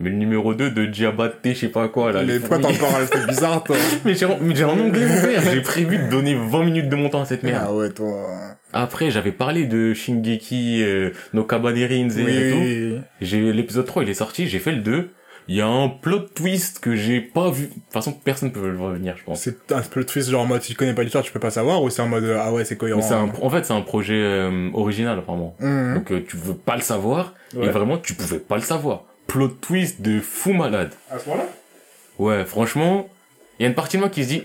mais 0.00 0.10
le 0.10 0.16
numéro 0.16 0.54
2 0.54 0.70
de 0.70 0.86
Diabaté, 0.86 1.54
je 1.54 1.60
sais 1.60 1.68
pas 1.68 1.88
quoi, 1.88 2.10
là. 2.12 2.20
Mais 2.22 2.34
les 2.34 2.38
pourquoi 2.40 2.58
t'en 2.58 2.72
parles? 2.74 3.06
C'est 3.12 3.26
bizarre, 3.26 3.62
toi. 3.62 3.76
Mais 4.04 4.14
j'ai 4.14 4.26
mais 4.40 4.56
j'ai 4.56 4.64
un 4.64 4.68
onglet 4.68 5.04
ouvert, 5.04 5.42
j'ai 5.42 5.60
prévu 5.60 5.98
de 5.98 6.08
donner 6.08 6.34
20 6.34 6.64
minutes 6.64 6.88
de 6.88 6.96
mon 6.96 7.10
temps 7.10 7.20
à 7.22 7.26
cette 7.26 7.42
merde. 7.42 7.64
Ah 7.66 7.72
ouais, 7.74 7.90
toi. 7.90 8.26
Après, 8.72 9.10
j'avais 9.10 9.32
parlé 9.32 9.66
de 9.66 9.92
Shingeki, 9.92 10.82
euh, 10.82 11.10
no 11.34 11.46
Oui, 11.50 11.82
et 11.82 12.50
tout. 12.50 13.04
J'ai, 13.20 13.52
l'épisode 13.52 13.84
3, 13.86 14.04
il 14.04 14.08
est 14.08 14.14
sorti, 14.14 14.46
j'ai 14.48 14.58
fait 14.58 14.72
le 14.72 14.80
2. 14.80 15.10
Il 15.48 15.56
y 15.56 15.60
a 15.60 15.66
un 15.66 15.88
plot 15.88 16.20
twist 16.34 16.78
que 16.78 16.94
j'ai 16.94 17.20
pas 17.20 17.50
vu. 17.50 17.66
De 17.66 17.72
toute 17.72 17.92
façon, 17.92 18.12
personne 18.12 18.52
peut 18.52 18.70
le 18.70 18.78
revenir, 18.78 19.16
je 19.16 19.24
pense. 19.24 19.40
C'est 19.40 19.72
un 19.72 19.82
le 19.96 20.04
twist, 20.06 20.30
genre 20.30 20.42
en 20.42 20.46
mode, 20.46 20.62
si 20.62 20.72
tu 20.72 20.76
connais 20.76 20.94
pas 20.94 21.02
l'histoire, 21.02 21.24
tu 21.24 21.32
peux 21.32 21.40
pas 21.40 21.50
savoir, 21.50 21.82
ou 21.82 21.90
c'est 21.90 22.02
en 22.02 22.08
mode, 22.08 22.22
euh, 22.24 22.38
ah 22.40 22.52
ouais, 22.52 22.64
c'est 22.64 22.76
cohérent. 22.76 23.00
Mais 23.00 23.14
un, 23.14 23.32
en 23.42 23.50
fait, 23.50 23.64
c'est 23.66 23.72
un 23.72 23.80
projet 23.80 24.14
euh, 24.14 24.70
original, 24.74 25.18
apparemment. 25.18 25.56
Mhm. 25.58 25.94
Donc, 25.94 26.12
euh, 26.12 26.24
tu 26.26 26.36
veux 26.36 26.54
pas 26.54 26.76
le 26.76 26.82
savoir, 26.82 27.34
Ouais. 27.56 27.66
et 27.66 27.70
vraiment, 27.70 27.98
tu 27.98 28.14
pouvais 28.14 28.38
pas 28.38 28.54
le 28.56 28.62
savoir. 28.62 29.06
Plot 29.30 29.48
twist 29.60 30.00
de 30.02 30.20
fou 30.20 30.52
malade. 30.52 30.92
À 31.10 31.18
ce 31.18 31.28
moment-là? 31.28 31.48
Ouais, 32.18 32.44
franchement, 32.44 33.08
il 33.58 33.62
y 33.62 33.66
a 33.66 33.68
une 33.68 33.74
partie 33.76 33.96
de 33.96 34.00
moi 34.00 34.10
qui 34.10 34.24
se 34.24 34.28
dit, 34.28 34.42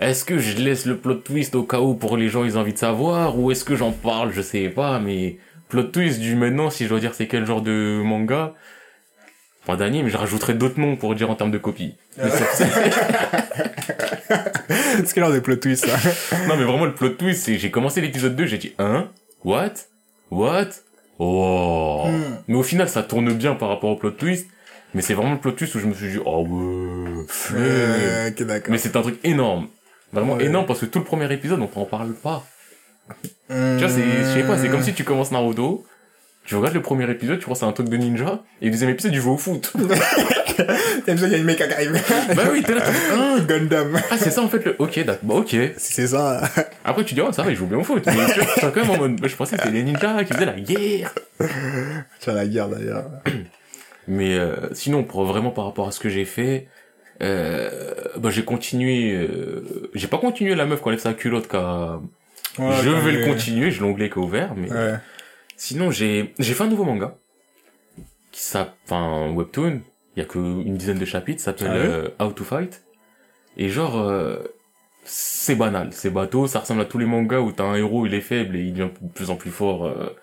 est-ce 0.00 0.24
que 0.24 0.38
je 0.38 0.56
laisse 0.56 0.86
le 0.86 0.96
plot 0.96 1.16
twist 1.16 1.54
au 1.54 1.62
cas 1.62 1.80
où 1.80 1.94
pour 1.94 2.16
les 2.16 2.28
gens 2.30 2.42
ils 2.44 2.56
ont 2.56 2.62
envie 2.62 2.72
de 2.72 2.78
savoir, 2.78 3.38
ou 3.38 3.50
est-ce 3.50 3.64
que 3.64 3.76
j'en 3.76 3.92
parle, 3.92 4.32
je 4.32 4.40
sais 4.40 4.68
pas, 4.70 4.98
mais 4.98 5.36
plot 5.68 5.84
twist 5.84 6.20
du 6.20 6.36
maintenant, 6.36 6.70
si 6.70 6.84
je 6.84 6.88
dois 6.88 7.00
dire 7.00 7.12
c'est 7.14 7.26
quel 7.28 7.44
genre 7.44 7.60
de 7.60 8.00
manga, 8.02 8.54
pas 9.66 9.76
d'anime, 9.76 10.08
je 10.08 10.16
rajouterai 10.16 10.54
d'autres 10.54 10.80
noms 10.80 10.96
pour 10.96 11.14
dire 11.14 11.30
en 11.30 11.34
termes 11.36 11.50
de 11.52 11.58
copie. 11.58 11.94
Mais 12.16 12.30
c'est- 12.30 12.64
C'est 15.04 15.12
quel 15.12 15.24
genre 15.24 15.32
de 15.32 15.40
plot 15.40 15.56
twist, 15.56 15.86
ça? 15.86 15.96
non 16.48 16.56
mais 16.56 16.64
vraiment 16.64 16.86
le 16.86 16.94
plot 16.94 17.10
twist, 17.10 17.44
c'est 17.44 17.58
j'ai 17.58 17.70
commencé 17.70 18.00
l'épisode 18.00 18.34
2, 18.36 18.46
j'ai 18.46 18.58
dit, 18.58 18.74
hein, 18.78 19.08
what, 19.44 19.72
what, 20.30 20.68
oh. 21.18 22.04
Hmm. 22.06 22.36
Mais 22.48 22.54
au 22.56 22.62
final 22.62 22.88
ça 22.88 23.02
tourne 23.02 23.32
bien 23.32 23.54
par 23.54 23.68
rapport 23.68 23.90
au 23.90 23.96
plot 23.96 24.12
twist, 24.12 24.46
mais 24.94 25.02
c'est 25.02 25.14
vraiment 25.14 25.32
le 25.32 25.38
plot 25.38 25.52
twist 25.52 25.74
où 25.74 25.78
je 25.80 25.86
me 25.86 25.94
suis 25.94 26.10
dit, 26.12 26.18
oh 26.24 26.44
ouais, 26.46 27.24
flemme. 27.28 28.34
Mais 28.68 28.78
c'est 28.78 28.96
un 28.96 29.02
truc 29.02 29.18
énorme. 29.24 29.68
Vraiment 30.12 30.34
Ouais. 30.34 30.44
énorme 30.44 30.66
parce 30.66 30.80
que 30.80 30.86
tout 30.86 30.98
le 31.00 31.04
premier 31.04 31.32
épisode, 31.32 31.60
on 31.60 31.80
en 31.80 31.84
parle 31.84 32.12
pas. 32.14 32.44
Hmm. 33.50 33.76
Tu 33.78 33.84
vois, 33.84 33.88
c'est, 33.88 34.02
je 34.02 34.32
sais 34.34 34.44
pas, 34.46 34.56
c'est 34.58 34.68
comme 34.68 34.82
si 34.82 34.94
tu 34.94 35.04
commences 35.04 35.30
Naruto, 35.32 35.84
tu 36.44 36.54
regardes 36.56 36.74
le 36.74 36.82
premier 36.82 37.10
épisode, 37.10 37.38
tu 37.38 37.46
penses 37.46 37.62
à 37.62 37.66
un 37.66 37.72
truc 37.72 37.88
de 37.88 37.96
ninja, 37.96 38.42
et 38.60 38.66
le 38.66 38.70
deuxième 38.70 38.90
épisode, 38.90 39.12
tu 39.12 39.20
joues 39.20 39.32
au 39.32 39.36
foot. 39.38 39.72
T'aimes 41.04 41.18
ça, 41.18 41.26
il 41.26 41.32
y 41.32 41.34
a 41.34 41.38
une 41.38 41.44
mec 41.44 41.56
qui 41.56 41.62
arrive. 41.62 41.92
bah 42.34 42.42
oui, 42.52 42.62
t'es 42.62 42.74
là, 42.74 42.82
hein 43.12 43.38
Gundam. 43.48 44.00
Ah, 44.10 44.16
c'est 44.18 44.30
ça 44.30 44.42
en 44.42 44.48
fait 44.48 44.64
le. 44.64 44.76
Ok. 44.78 45.04
Bah, 45.04 45.34
ok. 45.34 45.56
C'est 45.76 46.06
ça. 46.08 46.42
Après, 46.84 47.04
tu 47.04 47.14
dis, 47.14 47.20
oh, 47.20 47.32
ça 47.32 47.42
va, 47.42 47.50
il 47.50 47.56
joue 47.56 47.66
bien 47.66 47.78
au 47.78 47.82
foot. 47.84 48.04
Mais 48.06 48.12
tu 48.32 48.40
vois, 48.60 48.70
quand 48.70 48.80
même 48.82 48.90
en 48.90 48.98
mode. 48.98 49.18
Je 49.26 49.36
pensais 49.36 49.56
que 49.56 49.62
c'était 49.62 49.74
les 49.74 49.82
ninjas 49.82 50.24
qui 50.24 50.32
faisaient 50.32 50.46
la 50.46 50.52
guerre. 50.60 51.14
Tu 52.20 52.30
la 52.30 52.46
guerre 52.46 52.68
d'ailleurs. 52.68 53.06
Mais 54.08 54.36
euh, 54.38 54.54
sinon, 54.72 55.02
pour 55.02 55.24
vraiment 55.24 55.50
par 55.50 55.64
rapport 55.64 55.88
à 55.88 55.90
ce 55.90 55.98
que 56.00 56.08
j'ai 56.10 56.24
fait, 56.26 56.68
euh, 57.22 57.70
bah, 58.18 58.30
j'ai 58.30 58.44
continué. 58.44 59.12
Euh, 59.14 59.90
j'ai 59.94 60.08
pas 60.08 60.18
continué 60.18 60.54
la 60.54 60.66
meuf 60.66 60.80
qui 60.82 60.88
enlève 60.88 61.00
sa 61.00 61.14
culotte, 61.14 61.48
car 61.48 62.00
Ouais, 62.58 62.70
je 62.82 62.90
vais 62.90 63.12
le 63.12 63.24
continuer, 63.24 63.70
j'ai 63.72 63.80
l'onglet 63.80 64.08
qui 64.10 64.14
est 64.18 64.22
ouvert. 64.22 64.54
Mais 64.56 64.70
Ouais. 64.70 64.94
sinon, 65.56 65.90
j'ai 65.90 66.34
j'ai 66.38 66.54
fait 66.54 66.64
un 66.64 66.68
nouveau 66.68 66.84
manga. 66.84 67.16
Qui 68.30 68.40
s'appelle. 68.42 68.74
Enfin, 68.86 69.30
webtoon. 69.32 69.80
Il 70.16 70.20
y 70.20 70.22
a 70.22 70.26
que 70.26 70.38
une 70.38 70.76
dizaine 70.76 70.98
de 70.98 71.04
chapitres, 71.04 71.40
ça 71.40 71.46
s'appelle 71.56 71.70
Ah 71.72 71.76
euh, 71.76 72.08
How 72.20 72.30
to 72.32 72.44
Fight. 72.44 72.82
Et 73.56 73.68
genre. 73.68 73.98
euh, 74.00 74.36
c'est 75.06 75.54
banal, 75.54 75.88
c'est 75.90 76.08
bateau, 76.10 76.46
ça 76.46 76.60
ressemble 76.60 76.80
à 76.80 76.84
tous 76.86 76.96
les 76.98 77.04
mangas 77.04 77.40
où 77.40 77.52
t'as 77.52 77.64
un 77.64 77.74
héros, 77.74 78.06
il 78.06 78.14
est 78.14 78.22
faible 78.22 78.56
et 78.56 78.60
il 78.60 78.72
devient 78.72 78.88
de 79.02 79.08
plus 79.12 79.28
en 79.30 79.36
plus 79.36 79.50
fort. 79.50 79.84
euh, 79.86 80.16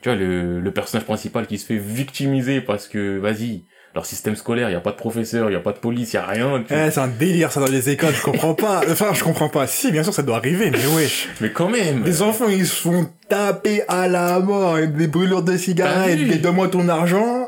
tu 0.00 0.08
vois, 0.08 0.16
le, 0.16 0.58
le 0.60 0.70
personnage 0.70 1.04
principal 1.04 1.46
qui 1.46 1.58
se 1.58 1.66
fait 1.66 1.76
victimiser 1.76 2.60
parce 2.62 2.88
que, 2.88 3.18
vas-y, 3.18 3.62
leur 3.94 4.06
système 4.06 4.34
scolaire, 4.36 4.70
il 4.70 4.72
y 4.72 4.76
a 4.76 4.80
pas 4.80 4.92
de 4.92 4.96
professeur, 4.96 5.50
il 5.50 5.52
y 5.52 5.56
a 5.56 5.60
pas 5.60 5.72
de 5.72 5.78
police, 5.78 6.12
il 6.12 6.16
y 6.16 6.18
a 6.18 6.24
rien. 6.26 6.64
tu- 6.66 6.72
Eh, 6.74 6.90
c'est 6.90 7.00
un 7.00 7.08
délire 7.08 7.52
ça 7.52 7.60
dans 7.60 7.66
les 7.70 7.90
écoles, 7.90 8.14
je 8.14 8.22
comprends 8.22 8.54
pas. 8.54 8.80
Enfin, 8.90 9.12
je 9.12 9.22
comprends 9.22 9.48
pas. 9.50 9.66
Si, 9.66 9.90
bien 9.92 10.02
sûr, 10.02 10.14
ça 10.14 10.22
doit 10.22 10.36
arriver, 10.36 10.70
mais 10.70 10.86
wesh. 10.96 11.28
Mais 11.42 11.50
quand 11.50 11.68
même 11.68 12.02
Les 12.04 12.22
enfants, 12.22 12.48
ils 12.48 12.66
se 12.66 12.80
font 12.82 13.10
taper 13.28 13.82
à 13.88 14.08
la 14.08 14.38
mort, 14.40 14.76
avec 14.76 14.94
des 14.96 15.08
brûlures 15.08 15.42
de 15.42 15.56
cigarettes, 15.58 16.16
des 16.26 16.38
donne-moi 16.38 16.68
ton 16.68 16.88
argent, 16.88 17.45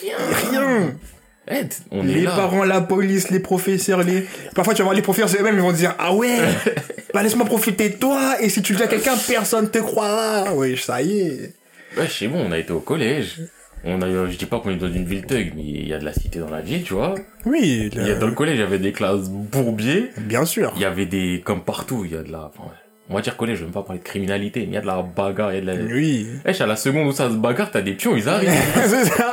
Rien 0.00 0.16
rien. 0.50 0.94
Est 1.48 1.80
Les 2.04 2.22
là. 2.22 2.30
parents, 2.36 2.62
la 2.64 2.80
police, 2.80 3.30
les 3.30 3.40
professeurs, 3.40 4.02
les... 4.04 4.24
Parfois, 4.54 4.74
tu 4.74 4.78
vas 4.78 4.84
voir 4.84 4.94
les 4.94 5.02
professeurs 5.02 5.28
eux-mêmes, 5.40 5.56
ils 5.56 5.60
vont 5.60 5.72
dire, 5.72 5.94
ah 5.98 6.14
ouais, 6.14 6.38
bah 7.14 7.22
laisse-moi 7.22 7.44
profiter 7.44 7.88
de 7.88 7.96
toi, 7.96 8.36
et 8.40 8.48
si 8.48 8.62
tu 8.62 8.72
le 8.74 8.78
dis 8.78 8.84
à 8.84 8.86
quelqu'un, 8.94 9.16
personne 9.26 9.68
te 9.68 9.78
croira. 9.78 10.54
Wesh, 10.54 10.84
ça 10.84 11.02
y 11.02 11.18
est. 11.18 11.54
Ouais, 11.98 12.08
chez 12.08 12.28
moi, 12.28 12.40
on 12.46 12.52
a 12.52 12.58
été 12.58 12.72
au 12.72 12.78
collège. 12.80 13.40
On 13.84 14.00
a, 14.00 14.06
je 14.30 14.36
dis 14.36 14.46
pas 14.46 14.60
qu'on 14.60 14.70
est 14.70 14.76
dans 14.76 14.86
une 14.92 15.04
ville 15.04 15.26
thug, 15.26 15.52
mais 15.56 15.62
il 15.64 15.88
y 15.88 15.92
a 15.92 15.98
de 15.98 16.04
la 16.04 16.12
cité 16.12 16.38
dans 16.38 16.48
la 16.48 16.60
ville, 16.60 16.84
tu 16.84 16.94
vois. 16.94 17.16
Oui, 17.44 17.90
Il 17.92 18.06
y 18.06 18.10
a, 18.12 18.14
dans 18.14 18.28
le 18.28 18.34
collège, 18.34 18.58
il 18.58 18.60
y 18.60 18.64
avait 18.64 18.78
des 18.78 18.92
classes 18.92 19.28
bourbiers. 19.28 20.10
bien 20.18 20.44
sûr. 20.44 20.72
Il 20.76 20.82
y 20.82 20.84
avait 20.84 21.06
des, 21.06 21.42
comme 21.44 21.62
partout, 21.64 22.04
il 22.04 22.12
y 22.12 22.16
a 22.16 22.22
de 22.22 22.30
la, 22.30 22.52
enfin, 22.54 22.70
on 23.10 23.14
va 23.14 23.20
dire 23.20 23.36
collège, 23.36 23.56
je 23.56 23.60
veux 23.60 23.66
même 23.66 23.74
pas 23.74 23.82
parler 23.82 23.98
de 24.00 24.04
criminalité, 24.04 24.60
mais 24.60 24.66
il 24.66 24.72
y 24.74 24.76
a 24.76 24.80
de 24.80 24.86
la 24.86 25.02
bagarre, 25.02 25.52
il 25.52 25.56
y 25.56 25.58
a 25.58 25.74
de 25.74 25.78
la, 25.78 25.94
Oui. 25.94 26.26
Eh, 26.46 26.62
à 26.62 26.66
la 26.66 26.76
seconde 26.76 27.08
où 27.08 27.12
ça 27.12 27.28
se 27.28 27.34
bagarre, 27.34 27.70
t'as 27.70 27.82
des 27.82 27.92
pions, 27.92 28.16
ils 28.16 28.28
arrivent. 28.28 28.50
C'est 28.86 29.04
ça. 29.06 29.32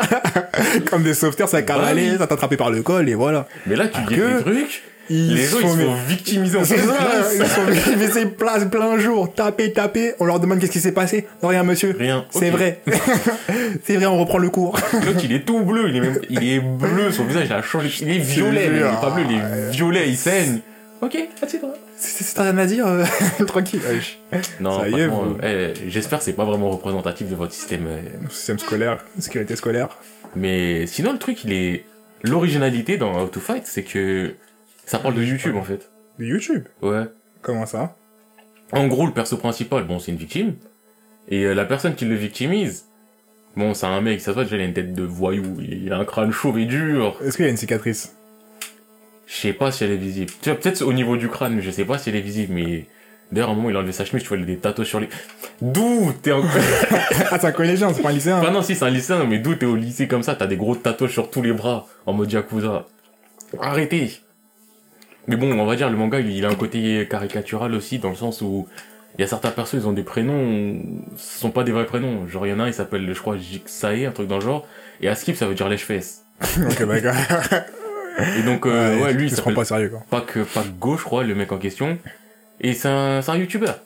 Comme 0.89 1.03
des 1.03 1.13
sauveteurs, 1.13 1.47
ça 1.49 1.61
cavalé, 1.61 2.11
Bah 2.11 2.17
ça 2.19 2.27
t'a 2.27 2.33
attrapé 2.35 2.57
par 2.57 2.71
le 2.71 2.81
col, 2.81 3.07
et 3.07 3.13
voilà. 3.15 3.47
Mais 3.67 3.75
là, 3.75 3.87
tu 3.87 4.01
dis 4.01 4.15
des 4.15 4.41
trucs, 4.41 4.83
Ils 5.11 5.35
les 5.35 5.43
gens, 5.45 5.57
ils 5.59 5.67
sont- 5.67 5.75
se 5.77 5.81
font 5.83 5.95
victimiser 6.07 6.57
en 6.57 6.63
pleine 6.63 6.81
classe. 6.81 7.35
ils 7.39 7.45
sont 7.47 8.11
c'est 8.13 8.25
place 8.37 8.65
plein 8.65 8.97
jour, 8.99 9.33
taper, 9.33 9.71
taper, 9.71 10.13
on 10.19 10.25
leur 10.25 10.39
demande 10.39 10.59
qu'est-ce 10.59 10.71
qui 10.71 10.79
s'est 10.81 10.91
passé. 10.91 11.25
Non, 11.41 11.49
rien, 11.49 11.63
monsieur. 11.63 11.95
Rien. 11.97 12.25
C'est 12.31 12.49
vrai. 12.49 12.81
c'est 13.83 13.95
vrai, 13.95 14.05
on 14.07 14.17
reprend 14.19 14.37
le 14.39 14.49
cours. 14.49 14.77
L'autre, 15.05 15.21
il 15.23 15.31
est 15.33 15.45
tout 15.45 15.61
bleu, 15.61 15.89
il 15.89 15.95
est 15.95 16.01
même, 16.01 16.19
il 16.29 16.43
est 16.43 16.59
bleu, 16.59 17.11
son 17.11 17.23
visage, 17.25 17.45
il 17.47 17.53
a 17.53 17.61
changé, 17.61 17.89
il 18.01 18.09
est 18.09 18.17
violet, 18.19 18.67
il 18.71 18.77
est 18.77 18.81
pas 19.01 19.09
bleu, 19.11 19.23
il 19.29 19.35
est 19.37 19.71
violet, 19.71 20.09
il 20.09 20.17
saigne. 20.17 20.59
Ok, 21.01 21.17
assieds-toi. 21.41 21.73
C'est 21.95 22.23
c'est- 22.23 22.35
t'as 22.35 22.43
rien 22.43 22.57
à 22.57 22.65
dire, 22.65 22.85
euh, 22.87 23.05
tranquille. 23.47 23.79
wesh. 23.89 24.19
Non, 24.59 24.79
Ça 24.79 24.89
y 24.89 24.93
est, 24.99 25.07
franchement, 25.07 25.33
vous- 25.33 25.37
eh, 25.43 25.73
j'espère 25.87 26.19
que 26.19 26.25
c'est 26.25 26.33
pas 26.33 26.43
vraiment 26.45 26.69
représentatif 26.71 27.29
de 27.29 27.35
votre 27.35 27.53
système. 27.53 27.87
euh. 27.87 28.01
Système 28.29 28.59
scolaire, 28.59 29.05
sécurité 29.17 29.55
scolaire. 29.55 29.89
Mais 30.35 30.87
sinon, 30.87 31.13
le 31.13 31.19
truc, 31.19 31.43
il 31.45 31.53
est, 31.53 31.85
l'originalité 32.23 32.97
dans 32.97 33.17
How 33.21 33.27
to 33.27 33.39
Fight, 33.39 33.65
c'est 33.65 33.83
que 33.83 34.33
ça 34.85 34.99
parle 34.99 35.15
de 35.15 35.23
YouTube, 35.23 35.55
en 35.55 35.63
fait. 35.63 35.89
De 36.19 36.25
YouTube? 36.25 36.65
Ouais. 36.81 37.05
Comment 37.41 37.65
ça? 37.65 37.95
En 38.73 38.87
gros, 38.87 39.05
le 39.07 39.13
perso 39.13 39.37
principal, 39.37 39.85
bon, 39.85 39.99
c'est 39.99 40.11
une 40.11 40.17
victime. 40.17 40.55
Et 41.29 41.43
euh, 41.45 41.53
la 41.53 41.63
personne 41.65 41.95
qui 41.95 42.05
le 42.05 42.15
victimise, 42.15 42.85
bon, 43.55 43.73
c'est 43.73 43.85
un 43.85 44.01
mec, 44.01 44.19
ça 44.19 44.27
se 44.27 44.31
voit 44.31 44.43
déjà, 44.43 44.57
il 44.57 44.61
a 44.61 44.65
une 44.65 44.73
tête 44.73 44.93
de 44.93 45.03
voyou, 45.03 45.55
il 45.61 45.91
a 45.93 45.97
un 45.97 46.05
crâne 46.05 46.31
chauve 46.31 46.59
et 46.59 46.65
dur. 46.65 47.17
Est-ce 47.23 47.37
qu'il 47.37 47.45
y 47.45 47.47
a 47.47 47.51
une 47.51 47.57
cicatrice? 47.57 48.15
Je 49.29 49.35
sais 49.35 49.53
pas 49.53 49.71
si 49.71 49.83
elle 49.83 49.91
est 49.91 49.97
visible. 49.97 50.31
Tu 50.41 50.49
vois, 50.49 50.59
peut-être 50.59 50.81
au 50.81 50.91
niveau 50.91 51.15
du 51.15 51.29
crâne, 51.29 51.53
mais 51.53 51.61
je 51.61 51.69
sais 51.69 51.85
pas 51.85 51.99
si 51.99 52.09
elle 52.09 52.15
est 52.15 52.21
visible, 52.21 52.53
mais... 52.53 52.87
D'ailleurs, 53.31 53.49
à 53.49 53.51
un 53.51 53.55
moment, 53.55 53.69
il 53.69 53.75
a 53.75 53.79
enlevé 53.79 53.91
sa 53.91 54.03
chemise, 54.03 54.23
tu 54.23 54.29
vois, 54.29 54.37
il 54.37 54.43
a 54.43 54.47
des 54.47 54.57
tatouages 54.57 54.87
sur 54.87 54.99
les... 54.99 55.07
D'où 55.61 56.11
t'es 56.19 56.31
en... 56.31 56.41
Ah, 57.31 57.37
c'est 57.39 57.45
un 57.45 57.51
collégien, 57.51 57.93
c'est 57.93 58.01
pas 58.01 58.09
un 58.09 58.13
lycéen. 58.13 58.39
Enfin 58.39 58.49
non, 58.49 58.63
si, 58.63 58.73
c'est 58.73 58.85
un 58.85 58.89
lycéen, 58.89 59.23
mais 59.25 59.37
d'où 59.37 59.53
t'es 59.53 59.67
au 59.67 59.75
lycée 59.75 60.07
comme 60.07 60.23
ça, 60.23 60.33
t'as 60.33 60.47
des 60.47 60.57
gros 60.57 60.75
tatouages 60.75 61.11
sur 61.11 61.29
tous 61.29 61.43
les 61.43 61.53
bras, 61.53 61.87
en 62.07 62.13
mode 62.13 62.31
Yakuza. 62.31 62.87
Arrêtez 63.61 64.19
Mais 65.27 65.35
bon, 65.35 65.51
on 65.59 65.65
va 65.67 65.75
dire, 65.75 65.91
le 65.91 65.95
manga, 65.95 66.19
il, 66.19 66.31
il 66.31 66.43
a 66.43 66.49
un 66.49 66.55
côté 66.55 67.07
caricatural 67.07 67.75
aussi, 67.75 67.99
dans 67.99 68.09
le 68.09 68.15
sens 68.15 68.41
où... 68.41 68.67
Il 69.17 69.21
y 69.21 69.23
a 69.23 69.27
certains 69.27 69.51
persos, 69.51 69.73
ils 69.73 69.87
ont 69.87 69.91
des 69.91 70.03
prénoms, 70.03 70.81
ce 71.17 71.39
sont 71.39 71.51
pas 71.51 71.63
des 71.63 71.71
vrais 71.71 71.85
prénoms. 71.85 72.27
Genre, 72.27 72.47
il 72.47 72.51
y 72.51 72.53
en 72.53 72.59
a 72.59 72.63
un, 72.63 72.67
il 72.67 72.73
s'appelle, 72.73 73.05
je 73.13 73.19
crois, 73.19 73.37
Jigsae, 73.37 74.05
un 74.07 74.11
truc 74.11 74.27
dans 74.27 74.37
le 74.37 74.43
genre. 74.43 74.65
Et 75.01 75.09
Askip, 75.09 75.35
ça 75.35 75.45
veut 75.45 75.55
dire 75.55 75.67
lèche-fesses. 75.67 76.23
ok, 76.41 76.87
d'accord. 76.87 77.13
Et 78.37 78.43
donc, 78.43 78.65
euh, 78.65 79.01
ouais, 79.01 79.13
lui, 79.13 79.27
il 79.27 79.35
se 79.35 79.41
prend 79.41 79.53
pas 79.53 79.65
sérieux, 79.65 79.89
quoi. 79.89 80.03
pas 80.09 80.21
que 80.21 80.39
pas 80.39 80.63
gauche, 80.79 80.99
je 81.01 81.05
crois, 81.05 81.23
le 81.23 81.35
mec 81.35 81.51
en 81.51 81.57
question. 81.57 81.97
Et 82.61 82.73
c'est 82.73 82.87
un, 82.89 83.21
c'est 83.21 83.31
un 83.31 83.37
youtubeur. 83.37 83.79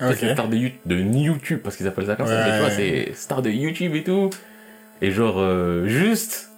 Ok. 0.00 0.14
C'est 0.18 0.32
star 0.32 0.48
de, 0.48 0.56
de 0.86 0.96
YouTube, 0.96 1.60
parce 1.62 1.76
qu'ils 1.76 1.86
appellent 1.86 2.06
ça 2.06 2.16
comme 2.16 2.26
ça. 2.26 2.34
Ouais. 2.34 2.44
Mais 2.46 2.52
tu 2.52 2.60
vois, 2.60 2.70
c'est 2.70 3.12
star 3.14 3.42
de 3.42 3.50
YouTube 3.50 3.94
et 3.94 4.04
tout. 4.04 4.30
Et 5.02 5.10
genre, 5.10 5.36
euh, 5.38 5.86
juste. 5.86 6.50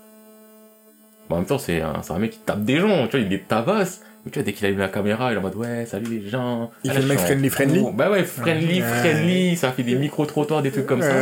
Bon, 1.29 1.37
en 1.37 1.39
même 1.39 1.47
temps, 1.47 1.59
c'est 1.59 1.81
un, 1.81 2.03
c'est 2.03 2.13
un 2.13 2.19
mec 2.19 2.33
qui 2.33 2.39
tape 2.39 2.65
des 2.65 2.79
gens, 2.79 3.07
tu 3.07 3.17
vois, 3.17 3.21
il 3.21 3.29
les 3.29 3.41
tabasse. 3.41 4.03
Mais 4.25 4.31
tu 4.31 4.39
vois, 4.39 4.45
dès 4.45 4.53
qu'il 4.53 4.67
allume 4.67 4.79
la 4.81 4.89
caméra, 4.89 5.31
il 5.33 5.37
est 5.37 5.39
en 5.39 5.41
mode, 5.41 5.55
ouais, 5.57 5.87
salut 5.87 6.21
les 6.21 6.29
gens. 6.29 6.71
Il 6.85 6.91
Ah, 6.91 6.95
fait 6.95 7.01
le 7.01 7.07
mec 7.07 7.19
friendly, 7.19 7.49
friendly. 7.49 7.81
cours. 7.81 7.93
Bah 7.95 8.11
ouais, 8.11 8.23
friendly, 8.25 8.83
Ouais. 8.83 8.87
friendly. 8.87 9.57
Ça 9.57 9.73
fait 9.73 9.83
des 9.83 9.95
micro-trottoirs, 9.95 10.61
des 10.61 10.71
trucs 10.71 10.85
comme 10.87 11.01
ça. 11.01 11.15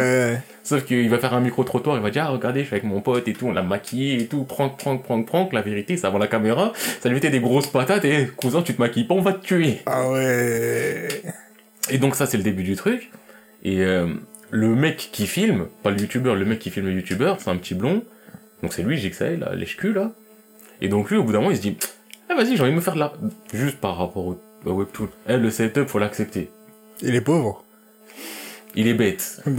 Sauf 0.64 0.84
qu'il 0.84 1.08
va 1.08 1.18
faire 1.18 1.32
un 1.32 1.40
micro-trottoir, 1.40 1.96
il 1.96 2.02
va 2.02 2.10
dire, 2.10 2.24
ah, 2.26 2.30
regardez, 2.30 2.60
je 2.62 2.66
suis 2.66 2.74
avec 2.74 2.84
mon 2.84 3.00
pote 3.00 3.26
et 3.28 3.32
tout, 3.34 3.46
on 3.46 3.52
l'a 3.52 3.62
maquillé 3.62 4.20
et 4.22 4.26
tout, 4.26 4.42
prank, 4.44 4.76
prank, 4.78 5.04
prank, 5.04 5.26
prank. 5.26 5.52
La 5.52 5.62
vérité, 5.62 5.96
c'est 5.96 6.06
avant 6.06 6.18
la 6.18 6.26
caméra, 6.26 6.72
ça 7.00 7.08
lui 7.08 7.14
mettait 7.14 7.30
des 7.30 7.38
grosses 7.40 7.68
patates 7.68 8.04
et, 8.04 8.26
cousin, 8.36 8.62
tu 8.62 8.74
te 8.74 8.80
maquilles 8.80 9.04
pas, 9.04 9.14
on 9.14 9.22
va 9.22 9.32
te 9.32 9.44
tuer. 9.46 9.78
Ah 9.86 10.10
ouais. 10.10 11.08
Et 11.90 11.98
donc 11.98 12.16
ça, 12.16 12.26
c'est 12.26 12.36
le 12.36 12.42
début 12.42 12.64
du 12.64 12.74
truc. 12.76 13.10
Et 13.62 13.80
euh, 13.80 14.08
le 14.50 14.74
mec 14.74 15.08
qui 15.12 15.26
filme, 15.28 15.66
pas 15.84 15.90
le 15.90 15.98
youtubeur, 16.00 16.34
le 16.34 16.44
mec 16.44 16.58
qui 16.58 16.70
filme 16.70 16.86
le 16.86 16.92
youtubeur, 16.92 17.38
c'est 17.40 17.48
un 17.50 17.56
petit 17.56 17.74
blond. 17.74 18.02
Donc 18.62 18.72
c'est 18.72 18.82
lui, 18.82 18.98
Jigsaw, 18.98 19.36
là, 19.38 19.54
lèche-cul, 19.54 19.92
là. 19.92 20.10
Et 20.82 20.88
donc 20.88 21.10
lui, 21.10 21.16
au 21.16 21.22
bout 21.22 21.32
d'un 21.32 21.38
moment, 21.38 21.50
il 21.52 21.56
se 21.56 21.62
dit, 21.62 21.76
ah 22.30 22.34
vas-y, 22.34 22.56
j'ai 22.56 22.62
envie 22.62 22.72
de 22.72 22.76
me 22.76 22.80
faire 22.80 22.94
de 22.94 23.00
la... 23.00 23.12
Juste 23.52 23.78
par 23.78 23.98
rapport 23.98 24.26
au, 24.26 24.40
au 24.66 24.72
webtoon. 24.72 25.08
Eh, 25.28 25.36
le 25.36 25.50
setup, 25.50 25.88
faut 25.88 25.98
l'accepter. 25.98 26.50
Il 27.02 27.14
est 27.14 27.20
pauvre. 27.20 27.64
Il 28.74 28.86
est 28.86 28.94
bête. 28.94 29.42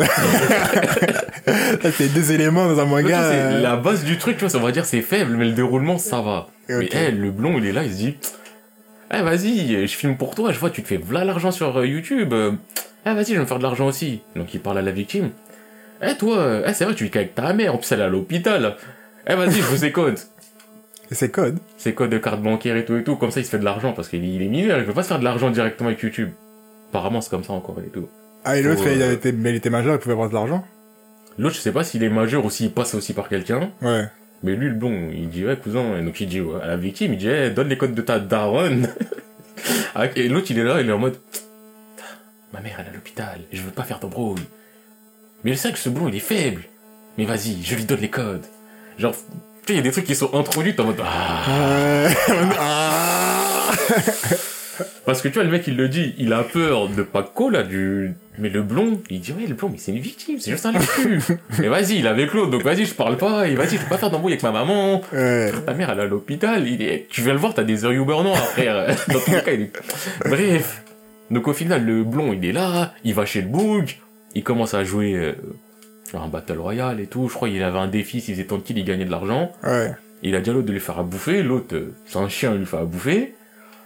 C'est 1.93 2.13
deux 2.13 2.31
éléments 2.31 2.67
dans 2.67 2.79
un 2.79 2.85
manga. 2.85 3.23
euh, 3.23 3.61
La 3.61 3.75
base 3.75 4.03
du 4.03 4.17
truc, 4.17 4.35
tu 4.37 4.41
vois, 4.41 4.49
ça 4.49 4.59
on 4.59 4.61
va 4.61 4.71
dire 4.71 4.85
c'est 4.85 5.01
faible, 5.01 5.35
mais 5.35 5.45
le 5.45 5.53
déroulement, 5.53 5.97
ça 5.97 6.21
va. 6.21 6.47
Mais 6.69 6.89
eh, 6.91 7.11
le 7.11 7.31
blond, 7.31 7.57
il 7.57 7.65
est 7.65 7.71
là, 7.71 7.83
il 7.83 7.91
se 7.91 7.97
dit, 7.97 8.17
eh 9.11 9.21
vas-y, 9.21 9.87
je 9.87 9.95
filme 9.95 10.17
pour 10.17 10.35
toi, 10.35 10.51
je 10.51 10.59
vois, 10.59 10.69
tu 10.69 10.83
te 10.83 10.87
fais 10.87 10.97
v'là 10.97 11.25
l'argent 11.25 11.51
sur 11.51 11.75
euh, 11.77 11.87
YouTube. 11.87 12.33
Eh 12.33 13.13
vas-y, 13.13 13.25
je 13.29 13.33
vais 13.33 13.39
me 13.39 13.45
faire 13.45 13.57
de 13.57 13.63
l'argent 13.63 13.87
aussi. 13.87 14.21
Donc 14.35 14.53
il 14.53 14.59
parle 14.59 14.77
à 14.77 14.81
la 14.83 14.91
victime. 14.91 15.31
Eh 16.03 16.15
toi, 16.15 16.61
eh 16.65 16.73
c'est 16.73 16.85
vrai, 16.85 16.93
tu 16.93 17.05
vis 17.05 17.09
qu'avec 17.09 17.33
ta 17.35 17.51
mère, 17.53 17.73
en 17.73 17.77
plus 17.77 17.91
elle 17.91 18.01
est 18.01 18.03
à 18.03 18.07
l'hôpital. 18.09 18.75
Eh 19.27 19.33
vas-y, 19.35 19.53
je 19.53 19.63
vous 19.63 19.83
ses 21.15 21.29
codes. 21.29 21.57
Ses 21.77 21.93
codes 21.93 22.11
de 22.11 22.17
carte 22.17 22.41
bancaire 22.41 22.75
et 22.75 22.85
tout 22.85 22.95
et 22.95 23.03
tout, 23.03 23.15
comme 23.15 23.31
ça 23.31 23.39
il 23.39 23.45
se 23.45 23.49
fait 23.49 23.59
de 23.59 23.65
l'argent, 23.65 23.93
parce 23.93 24.09
qu'il 24.09 24.23
il 24.23 24.41
est 24.41 24.47
mineur, 24.47 24.79
il 24.79 24.85
peut 24.85 24.93
pas 24.93 25.03
se 25.03 25.09
faire 25.09 25.19
de 25.19 25.23
l'argent 25.23 25.49
directement 25.49 25.89
avec 25.89 26.01
YouTube. 26.01 26.29
Apparemment 26.89 27.21
c'est 27.21 27.29
comme 27.29 27.43
ça 27.43 27.53
encore 27.53 27.77
et 27.85 27.89
tout. 27.89 28.07
Ah, 28.45 28.57
et 28.57 28.61
l'autre, 28.61 28.87
il, 28.87 29.01
euh, 29.01 29.13
était, 29.13 29.31
mais 29.31 29.49
il 29.49 29.55
était 29.55 29.69
majeur, 29.69 29.95
il 29.95 29.99
pouvait 29.99 30.13
avoir 30.13 30.29
de 30.29 30.33
l'argent. 30.33 30.65
L'autre, 31.37 31.55
je 31.55 31.61
sais 31.61 31.71
pas 31.71 31.83
s'il 31.83 32.03
est 32.03 32.09
majeur 32.09 32.45
ou 32.45 32.49
s'il 32.49 32.71
passe 32.71 32.95
aussi 32.95 33.13
par 33.13 33.27
quelqu'un. 33.27 33.71
Ouais. 33.81 34.05
Mais 34.43 34.55
lui, 34.55 34.69
le 34.69 34.75
blond, 34.75 35.09
il 35.13 35.29
dit, 35.29 35.45
ouais, 35.45 35.57
cousin, 35.57 35.97
et 35.97 36.03
donc 36.03 36.19
il 36.21 36.27
dit 36.27 36.39
ouais, 36.39 36.61
à 36.61 36.67
la 36.67 36.77
victime, 36.77 37.13
il 37.13 37.19
dit, 37.19 37.29
eh, 37.29 37.49
donne 37.49 37.67
les 37.67 37.77
codes 37.77 37.93
de 37.93 38.01
ta 38.01 38.19
daronne. 38.19 38.89
Ah, 39.93 40.05
et 40.15 40.29
l'autre, 40.29 40.47
il 40.51 40.59
est 40.59 40.63
là, 40.63 40.79
il 40.79 40.87
est 40.87 40.93
en 40.93 40.97
mode, 40.97 41.17
ma 42.53 42.61
mère, 42.61 42.77
elle 42.79 42.85
est 42.85 42.89
à 42.89 42.93
l'hôpital, 42.93 43.41
je 43.51 43.61
veux 43.61 43.71
pas 43.71 43.83
faire 43.83 43.99
d'embrouille. 43.99 44.39
Mais 45.43 45.51
je 45.51 45.57
sais 45.57 45.71
que 45.73 45.77
ce 45.77 45.89
blond, 45.89 46.07
il 46.07 46.15
est 46.15 46.19
faible. 46.19 46.61
Mais 47.17 47.25
vas-y, 47.25 47.61
je 47.61 47.75
lui 47.75 47.83
donne 47.83 47.99
les 47.99 48.09
codes. 48.09 48.45
Genre, 48.97 49.13
sais, 49.69 49.73
il 49.73 49.77
y 49.77 49.79
a 49.79 49.83
des 49.83 49.91
trucs 49.91 50.05
qui 50.05 50.15
sont 50.15 50.33
introduits, 50.33 50.75
t'es 50.75 50.81
en 50.81 50.85
mode, 50.85 51.01
ah. 51.03 52.07
Ah. 52.59 53.71
Parce 55.05 55.21
que 55.21 55.27
tu 55.27 55.35
vois, 55.35 55.43
le 55.43 55.49
mec, 55.49 55.63
il 55.67 55.75
le 55.75 55.89
dit, 55.89 56.13
il 56.17 56.33
a 56.33 56.43
peur 56.43 56.87
de 56.87 57.03
Paco, 57.03 57.49
là, 57.49 57.63
du... 57.63 58.13
Mais 58.37 58.49
le 58.49 58.61
blond, 58.61 59.01
il 59.09 59.19
dit, 59.19 59.33
ouais, 59.33 59.47
le 59.47 59.55
blond, 59.55 59.69
mais 59.69 59.77
c'est 59.77 59.91
une 59.91 59.99
victime, 59.99 60.39
c'est 60.39 60.51
juste 60.51 60.65
un 60.65 60.73
cul. 60.73 61.21
mais 61.59 61.67
vas-y, 61.67 61.97
il 61.97 62.05
est 62.05 62.09
avec 62.09 62.33
l'autre, 62.33 62.51
donc 62.51 62.63
vas-y, 62.63 62.85
je 62.85 62.93
parle 62.93 63.17
pas, 63.17 63.47
et 63.47 63.55
vas-y, 63.55 63.77
je 63.77 63.77
peux 63.77 63.89
pas 63.89 63.97
faire 63.97 64.11
d'embrouille 64.11 64.33
avec 64.33 64.43
ma 64.43 64.51
maman. 64.51 65.01
Ouais. 65.11 65.51
Ta 65.65 65.73
mère, 65.73 65.89
elle 65.89 65.99
est 65.99 66.03
à 66.03 66.05
l'hôpital, 66.05 66.67
il 66.67 66.81
est... 66.81 67.07
tu 67.09 67.21
viens 67.21 67.33
le 67.33 67.39
voir, 67.39 67.53
t'as 67.53 67.63
des 67.63 67.83
yeux 67.83 67.93
Uber 67.93 68.21
noirs, 68.23 68.37
frère. 68.37 68.95
Dans 69.07 69.19
cas, 69.19 69.51
il 69.51 69.61
est... 69.61 69.71
Bref. 70.25 70.83
Donc 71.31 71.47
au 71.47 71.53
final, 71.53 71.85
le 71.85 72.03
blond, 72.03 72.33
il 72.33 72.45
est 72.45 72.53
là, 72.53 72.93
il 73.03 73.13
va 73.13 73.25
chez 73.25 73.41
le 73.41 73.47
boug, 73.47 73.97
il 74.35 74.43
commence 74.43 74.73
à 74.73 74.83
jouer 74.83 75.13
euh, 75.15 75.33
un 76.17 76.27
battle 76.27 76.57
royale 76.57 76.99
et 76.99 77.07
tout. 77.07 77.27
Je 77.29 77.33
crois 77.33 77.49
qu'il 77.49 77.61
avait 77.63 77.77
un 77.79 77.87
défi, 77.87 78.21
s'il 78.21 78.35
faisait 78.35 78.45
tant 78.47 78.57
de 78.57 78.63
kills, 78.63 78.77
il 78.79 78.85
gagnait 78.85 79.05
de 79.05 79.11
l'argent. 79.11 79.51
Ouais. 79.63 79.91
Il 80.23 80.35
a 80.35 80.41
dit 80.41 80.49
à 80.49 80.53
l'autre 80.53 80.67
de 80.67 80.71
lui 80.73 80.79
faire 80.79 80.99
à 80.99 81.03
bouffer. 81.03 81.43
L'autre, 81.43 81.75
euh, 81.75 81.93
c'est 82.05 82.17
un 82.17 82.27
chien, 82.29 82.51
il 82.53 82.59
lui 82.59 82.65
fait 82.65 82.77
à 82.77 82.83
bouffer. 82.85 83.35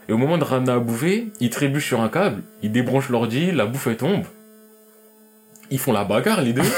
Et 0.09 0.13
au 0.13 0.17
moment 0.17 0.37
de 0.37 0.43
ramener 0.43 0.71
à 0.71 0.79
bouffer, 0.79 1.27
il 1.39 1.49
trébuche 1.49 1.87
sur 1.87 2.01
un 2.01 2.09
câble, 2.09 2.41
il 2.61 2.71
débranche 2.71 3.09
l'ordi, 3.09 3.51
la 3.51 3.65
bouffe 3.65 3.87
elle 3.87 3.97
tombe. 3.97 4.23
Ils 5.71 5.79
font 5.79 5.93
la 5.93 6.03
bagarre, 6.03 6.41
les 6.41 6.53
deux. 6.53 6.61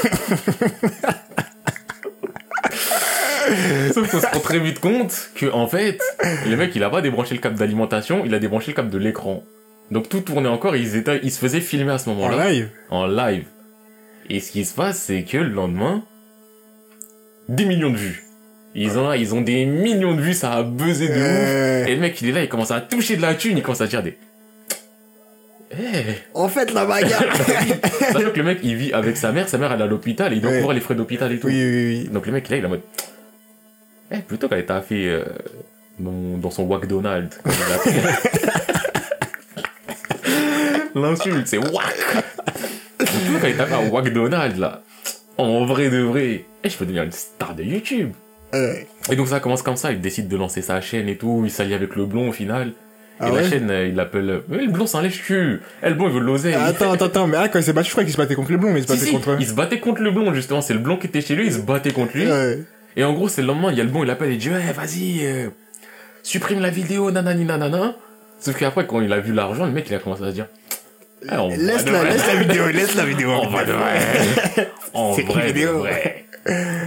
Sauf 3.93 4.09
qu'on 4.11 4.19
se 4.19 4.25
rend 4.25 4.39
très 4.39 4.59
vite 4.59 4.79
compte 4.79 5.29
que, 5.35 5.51
en 5.51 5.67
fait, 5.67 5.99
le 6.47 6.55
mec, 6.55 6.75
il 6.75 6.83
a 6.83 6.89
pas 6.89 7.01
débranché 7.01 7.35
le 7.35 7.41
câble 7.41 7.57
d'alimentation, 7.57 8.23
il 8.25 8.33
a 8.33 8.39
débranché 8.39 8.71
le 8.71 8.75
câble 8.75 8.89
de 8.89 8.97
l'écran. 8.97 9.43
Donc 9.91 10.09
tout 10.09 10.21
tournait 10.21 10.49
encore 10.49 10.75
et 10.75 10.79
ils, 10.79 10.95
étaient, 10.95 11.19
ils 11.23 11.31
se 11.31 11.39
faisaient 11.39 11.61
filmer 11.61 11.91
à 11.91 11.97
ce 11.99 12.09
En 12.09 12.15
moment-là. 12.15 12.49
live. 12.49 12.69
En 12.89 13.05
live. 13.05 13.45
Et 14.29 14.39
ce 14.39 14.51
qui 14.51 14.65
se 14.65 14.74
passe, 14.74 14.98
c'est 15.00 15.24
que 15.24 15.38
le 15.38 15.50
lendemain, 15.50 16.03
10 17.50 17.65
millions 17.65 17.91
de 17.91 17.98
vues. 17.98 18.24
Ils 18.74 18.98
ont, 18.98 19.13
ils 19.13 19.34
ont 19.36 19.41
des 19.41 19.65
millions 19.65 20.15
de 20.15 20.22
vues, 20.22 20.34
ça 20.34 20.53
a 20.53 20.63
buzzé 20.63 21.08
de 21.08 21.13
ouf. 21.13 21.20
Euh, 21.22 21.86
Et 21.86 21.96
le 21.96 22.01
mec, 22.01 22.20
il 22.22 22.29
est 22.29 22.32
là, 22.34 22.41
il 22.44 22.50
commence 22.50 22.72
à 22.72 22.82
toucher 22.82 23.15
de 23.15 23.22
la 23.22 23.36
thune, 23.36 23.58
il 23.58 23.63
commence 23.63 23.82
à 23.82 23.88
dire 23.88 24.03
des... 24.03 24.17
Eh, 25.72 25.75
En 26.34 26.48
fait, 26.50 26.74
la 26.74 26.86
bagarre. 26.86 27.24
Sachant 28.12 28.32
que 28.32 28.38
le 28.38 28.44
mec, 28.44 28.60
il 28.63 28.75
vit 28.75 28.94
avec 28.94 29.15
sa 29.17 29.32
mère, 29.32 29.48
sa 29.48 29.58
mère, 29.58 29.72
elle 29.72 29.79
est 29.79 29.84
à 29.84 29.88
l'hôpital, 29.88 30.34
et 30.34 30.38
il 30.38 30.41
doit 30.41 30.51
Ouais. 30.51 30.58
couvrir 30.58 30.74
les 30.75 30.82
frais 30.82 30.96
d'hôpital 30.96 31.32
et 31.32 31.39
tout. 31.39 31.48
oui, 31.48 31.53
oui, 31.63 31.86
oui. 32.03 32.10
Donc 32.12 32.25
le 32.25 32.32
mec, 32.34 32.50
là, 32.50 32.58
il 32.58 32.63
est 32.63 32.65
en 32.65 32.70
mode... 32.70 32.82
Eh, 34.12 34.17
plutôt 34.20 34.48
qu'elle 34.50 34.65
t'a 34.65 34.82
fait 34.82 35.08
euh, 35.08 35.24
dans, 36.00 36.38
dans 36.38 36.51
son 36.51 36.63
il 36.63 36.70
l'appelle. 36.70 37.13
L'insulte, 40.96 41.48
c'est 41.48 41.58
Wack 41.58 41.96
Plutôt 43.05 43.39
qu'elle 43.39 43.55
t'a 43.57 43.65
fait 43.65 43.74
un 43.75 43.89
McDonald's, 43.91 44.59
là. 44.59 44.81
En 45.38 45.65
vrai 45.65 45.89
de 45.89 46.00
vrai. 46.00 46.45
Eh, 46.63 46.69
je 46.69 46.77
peux 46.77 46.85
devenir 46.85 47.03
une 47.03 47.12
star 47.12 47.55
de 47.55 47.63
YouTube. 47.63 48.12
Et 49.12 49.15
donc 49.17 49.27
ça 49.27 49.41
commence 49.41 49.62
comme 49.62 49.75
ça, 49.75 49.91
il 49.91 50.00
décide 50.00 50.29
de 50.29 50.38
lancer 50.38 50.62
sa 50.62 50.79
chaîne 50.79 51.09
et 51.09 51.17
tout, 51.17 51.41
il 51.43 51.51
s'allie 51.51 51.74
avec 51.74 51.95
le 51.97 52.05
blond 52.05 52.29
au 52.29 52.31
final. 52.31 52.71
Ah 53.19 53.27
et 53.27 53.31
ouais 53.31 53.41
la 53.43 53.50
chaîne, 53.50 53.69
euh, 53.69 53.88
il 53.88 53.95
l'appelle... 53.95 54.29
euh, 54.29 54.39
Mais 54.47 54.59
le 54.65 54.71
blond, 54.71 54.88
c'est 54.88 54.97
un 54.97 55.01
lèche-cul 55.01 55.59
Eh, 55.83 55.89
le 55.89 55.95
blond, 55.95 56.07
il 56.07 56.13
veut 56.13 56.19
l'oser 56.21 56.53
Attends, 56.53 56.91
attends, 56.93 57.05
attends, 57.05 57.27
mais 57.27 57.35
ah, 57.38 57.50
quand 57.50 57.59
il 57.59 57.63
s'est 57.63 57.74
battu, 57.74 57.88
je 57.88 57.91
crois 57.93 58.03
qu'il 58.05 58.13
se 58.13 58.17
battait 58.17 58.35
contre 58.35 58.51
le 58.51 58.57
blond, 58.57 58.71
mais 58.71 58.79
il 58.79 58.88
se 58.88 58.93
Si, 58.93 59.00
battait 59.00 59.05
si, 59.07 59.12
contre. 59.12 59.38
il 59.41 59.45
se 59.47 59.53
battait 59.53 59.79
contre 59.79 60.01
le 60.03 60.12
blond, 60.12 60.33
justement. 60.33 60.62
C'est 60.62 60.74
le 60.74 60.79
blond 60.79 60.95
qui 60.97 61.07
était 61.07 61.19
chez 61.21 61.35
lui, 61.35 61.47
il 61.47 61.53
se 61.53 61.59
battait 61.59 61.91
contre 61.91 62.15
lui. 62.15 62.27
Ouais. 62.31 62.59
Et 62.95 63.03
en 63.03 63.12
gros, 63.13 63.27
c'est 63.27 63.41
le 63.41 63.47
lendemain, 63.47 63.71
il 63.71 63.77
y 63.77 63.81
a 63.81 63.83
le 63.83 63.89
blond, 63.89 64.03
il 64.03 64.09
appelle 64.09 64.29
et 64.31 64.33
il 64.33 64.38
dit, 64.38 64.50
ouais, 64.50 64.71
vas-y, 64.74 65.25
euh, 65.25 65.50
supprime 66.24 66.62
la 66.62 66.69
vidéo, 66.69 67.12
nanani 67.12 67.43
nanana. 67.45 67.95
Sauf 68.39 68.55
qu'après, 68.57 68.85
quand 68.88 69.01
il 69.01 69.12
a 69.12 69.19
vu 69.19 69.33
l'argent, 69.33 69.65
le 69.65 69.71
mec, 69.71 69.85
il 69.89 69.95
a 69.95 70.00
commencé 70.00 70.24
à 70.24 70.27
se 70.27 70.33
dire, 70.33 70.47
on 71.29 71.50
va 71.50 71.55
Laisse 71.55 71.86
la, 71.86 72.00
vrai. 72.00 72.10
laisse 72.12 72.27
la 72.27 72.36
vidéo, 72.36 72.67
laisse 72.69 72.95
la 72.95 73.05
vidéo. 73.05 73.29
On 73.31 73.48
va 73.50 73.65
de 73.65 73.72
vrai. 73.72 74.72
En 74.93 75.12
vrai, 75.12 75.24
de 75.24 75.53
vidéo. 75.53 75.79
vrai. 75.79 76.25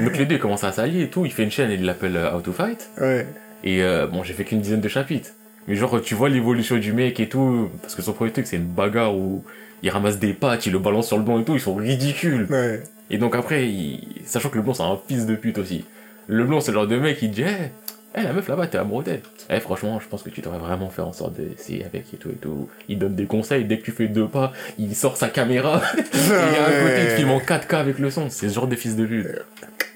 Donc 0.03 0.17
les 0.17 0.25
deux 0.25 0.39
commencent 0.39 0.65
à 0.65 0.73
s'allier 0.73 1.03
et 1.05 1.09
tout. 1.09 1.27
Il 1.27 1.33
fait 1.33 1.43
une 1.43 1.51
chaîne 1.51 1.71
et 1.71 1.75
il 1.75 1.85
l'appelle 1.85 2.17
euh, 2.17 2.33
How 2.35 2.41
to 2.41 2.53
Fight. 2.53 2.89
Ouais. 3.01 3.27
Et 3.65 3.83
euh, 3.83 4.07
bon, 4.07 4.23
j'ai 4.23 4.33
fait 4.33 4.45
qu'une 4.45 4.61
dizaine 4.61 4.81
de 4.81 4.89
chapitres. 4.89 5.31
Mais 5.67 5.75
genre, 5.75 6.01
tu 6.01 6.15
vois 6.15 6.29
l'évolution 6.29 6.77
du 6.79 6.93
mec 6.93 7.21
et 7.21 7.29
tout. 7.29 7.69
Parce 7.83 7.95
que 7.95 8.01
son 8.03 8.13
premier 8.13 8.31
truc, 8.33 8.47
c'est 8.47 8.57
une 8.57 8.65
bagarre 8.65 9.15
où 9.15 9.45
il 9.83 9.91
ramasse 9.91 10.19
des 10.19 10.33
pattes, 10.33 10.67
il 10.67 10.73
le 10.73 10.79
balance 10.79 11.09
sur 11.09 11.19
le 11.19 11.25
blond 11.25 11.41
et 11.41 11.45
tout. 11.45 11.55
Ils 11.55 11.61
sont 11.61 11.75
ridicules. 11.75 12.47
Ouais. 12.49 12.83
Et 13.11 13.19
donc 13.19 13.35
après, 13.35 13.67
il... 13.69 14.23
sachant 14.25 14.49
que 14.49 14.57
le 14.57 14.63
blond, 14.63 14.75
c'est 14.75 14.83
un 14.83 14.99
fils 15.09 15.27
de 15.27 15.35
pute 15.35 15.59
aussi. 15.59 15.85
Le 16.27 16.45
blond, 16.45 16.61
c'est 16.61 16.71
le 16.71 16.77
genre 16.79 16.87
de 16.87 16.97
mec 16.99 17.19
qui 17.19 17.29
dit, 17.29 17.43
eh, 17.43 17.71
eh, 18.19 18.25
la 18.25 18.33
meuf 18.33 18.49
là-bas, 18.49 18.67
t'es 18.67 18.79
amoureux 18.79 19.05
d'elle. 19.05 19.23
Eh, 19.51 19.61
franchement, 19.61 19.99
je 20.01 20.09
pense 20.09 20.23
que 20.23 20.31
tu 20.31 20.41
devrais 20.41 20.59
vraiment 20.59 20.89
faire 20.89 21.07
en 21.07 21.13
sorte 21.13 21.35
d'essayer 21.35 21.85
avec 21.85 22.13
et 22.13 22.17
tout 22.17 22.31
et 22.31 22.37
tout. 22.37 22.69
Il 22.89 22.99
donne 22.99 23.15
des 23.15 23.27
conseils, 23.27 23.65
dès 23.65 23.79
que 23.79 23.85
tu 23.85 23.93
fais 23.93 24.09
deux 24.09 24.27
pas, 24.27 24.53
il 24.79 24.95
sort 24.95 25.17
sa 25.17 25.29
caméra. 25.29 25.83
il 25.97 26.33
est 26.33 26.59
à 26.59 26.83
côté, 26.83 27.03
il 27.05 27.17
filme 27.17 27.31
en 27.31 27.39
4K 27.39 27.77
avec 27.77 27.99
le 27.99 28.11
son. 28.11 28.31
C'est 28.31 28.49
ce 28.49 28.55
genre 28.55 28.69
de 28.69 28.77
fils 28.77 28.97
de 28.97 29.07
pute. 29.07 29.27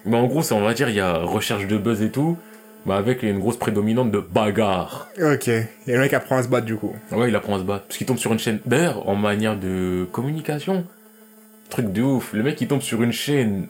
Mais 0.05 0.17
en 0.17 0.27
gros, 0.27 0.43
on 0.53 0.61
va 0.61 0.75
dire, 0.75 0.89
il 0.89 0.97
y 0.97 1.01
a 1.01 1.19
recherche 1.19 1.67
de 1.67 1.77
buzz 1.79 2.03
et 2.03 2.11
tout, 2.11 2.37
mais 2.87 2.95
avec 2.95 3.23
une 3.23 3.39
grosse 3.39 3.57
prédominante 3.57 4.11
de 4.11 4.19
bagarre. 4.19 5.09
Ok. 5.21 5.49
Et 5.49 5.69
le 5.87 6.01
mec 6.01 6.13
apprend 6.13 6.39
à 6.39 6.43
se 6.43 6.49
battre, 6.49 6.67
du 6.67 6.77
coup. 6.77 6.95
Ouais, 7.13 7.29
il 7.29 7.37
apprend 7.37 7.57
à 7.57 7.59
se 7.59 7.65
battre. 7.65 7.85
Parce 7.85 7.99
qu'il 7.99 8.07
tombe 8.07 8.19
sur 8.19 8.33
une 8.33 8.39
chaîne. 8.39 8.59
D'ailleurs, 8.67 9.09
en 9.09 9.15
manière 9.15 9.57
de 9.57 10.07
communication, 10.11 10.85
truc 11.71 11.93
de 11.93 12.03
ouf. 12.03 12.33
Le 12.33 12.43
mec, 12.43 12.61
il 12.61 12.69
tombe 12.69 12.83
sur 12.83 13.03
une 13.03 13.13
chaîne 13.13 13.69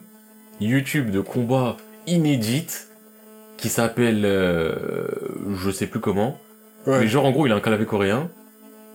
YouTube 0.59 1.11
de 1.11 1.21
combat 1.21 1.77
inédite 2.07 2.87
qui 3.57 3.69
s'appelle. 3.69 4.23
euh, 4.25 4.73
je 5.63 5.71
sais 5.71 5.87
plus 5.87 5.99
comment. 5.99 6.39
Ouais. 6.87 6.99
Mais 6.99 7.07
genre, 7.07 7.25
en 7.25 7.31
gros, 7.31 7.45
il 7.45 7.51
a 7.51 7.55
un 7.55 7.59
clavier 7.61 7.85
coréen. 7.85 8.29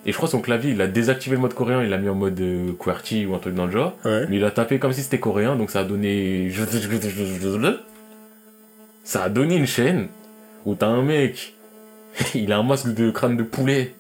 Et 0.06 0.12
je 0.12 0.16
crois 0.16 0.28
son 0.28 0.40
clavier, 0.40 0.70
il 0.70 0.80
a 0.80 0.86
désactivé 0.86 1.34
le 1.36 1.42
mode 1.42 1.54
coréen, 1.54 1.82
il 1.82 1.90
l'a 1.90 1.98
mis 1.98 2.08
en 2.08 2.14
mode 2.14 2.40
euh, 2.40 2.72
QWERTY 2.78 3.26
ou 3.26 3.34
un 3.34 3.38
truc 3.38 3.54
dans 3.54 3.66
le 3.66 3.72
genre. 3.72 3.96
Ouais. 4.04 4.26
Mais 4.30 4.36
il 4.36 4.44
a 4.44 4.50
tapé 4.50 4.78
comme 4.78 4.92
si 4.92 5.02
c'était 5.02 5.18
coréen, 5.18 5.56
donc 5.56 5.70
ça 5.70 5.80
a 5.80 5.84
donné. 5.84 6.50
Ça 9.04 9.24
a 9.24 9.28
donné 9.28 9.56
une 9.56 9.66
chaîne 9.66 10.08
où 10.64 10.74
t'as 10.74 10.86
un 10.86 11.02
mec, 11.02 11.54
il 12.34 12.52
a 12.52 12.58
un 12.58 12.62
masque 12.62 12.94
de 12.94 13.10
crâne 13.10 13.36
de 13.36 13.42
poulet, 13.42 13.94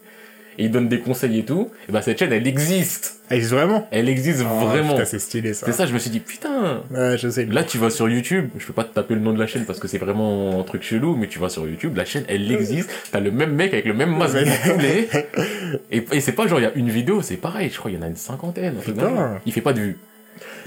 et 0.58 0.64
il 0.64 0.70
donne 0.70 0.88
des 0.88 0.98
conseils 1.00 1.38
et 1.38 1.44
tout. 1.44 1.70
Et 1.88 1.92
ben 1.92 2.02
cette 2.02 2.18
chaîne, 2.18 2.32
elle 2.32 2.46
existe. 2.46 3.20
Elle 3.30 3.36
existe 3.36 3.54
vraiment? 3.54 3.86
Elle 3.90 4.08
existe 4.08 4.42
Oh, 4.44 4.66
vraiment. 4.66 4.94
putain, 4.94 5.04
c'est 5.04 5.18
stylé, 5.18 5.54
ça. 5.54 5.66
C'est 5.66 5.72
ça, 5.72 5.86
je 5.86 5.92
me 5.94 5.98
suis 5.98 6.10
dit, 6.10 6.20
putain. 6.20 6.82
Ouais, 6.90 7.16
je 7.16 7.28
sais. 7.28 7.44
Là, 7.46 7.62
tu 7.62 7.78
vas 7.78 7.90
sur 7.90 8.08
YouTube, 8.08 8.48
je 8.58 8.66
peux 8.66 8.72
pas 8.72 8.84
te 8.84 8.92
taper 8.94 9.14
le 9.14 9.20
nom 9.20 9.32
de 9.32 9.38
la 9.38 9.46
chaîne 9.46 9.64
parce 9.64 9.78
que 9.78 9.86
c'est 9.88 9.98
vraiment 9.98 10.58
un 10.60 10.62
truc 10.64 10.82
chelou, 10.82 11.14
mais 11.16 11.28
tu 11.28 11.38
vas 11.38 11.48
sur 11.48 11.66
YouTube, 11.68 11.96
la 11.96 12.04
chaîne, 12.04 12.24
elle 12.28 12.50
existe. 12.50 12.90
T'as 13.12 13.20
le 13.20 13.30
même 13.30 13.52
mec 13.54 13.72
avec 13.72 13.86
le 13.86 13.94
même 13.94 14.16
masque. 14.16 14.36
Et, 15.90 16.04
et 16.12 16.20
c'est 16.20 16.32
pas 16.32 16.46
genre, 16.46 16.58
il 16.60 16.64
y 16.64 16.66
a 16.66 16.72
une 16.74 16.88
vidéo, 16.90 17.22
c'est 17.22 17.36
pareil, 17.36 17.70
je 17.72 17.78
crois, 17.78 17.90
il 17.90 17.96
y 17.96 17.98
en 17.98 18.02
a 18.02 18.06
une 18.08 18.16
cinquantaine. 18.16 18.74
Putain. 18.76 19.38
Il 19.46 19.52
fait 19.52 19.60
pas 19.60 19.72
de 19.72 19.80
vues. 19.80 19.98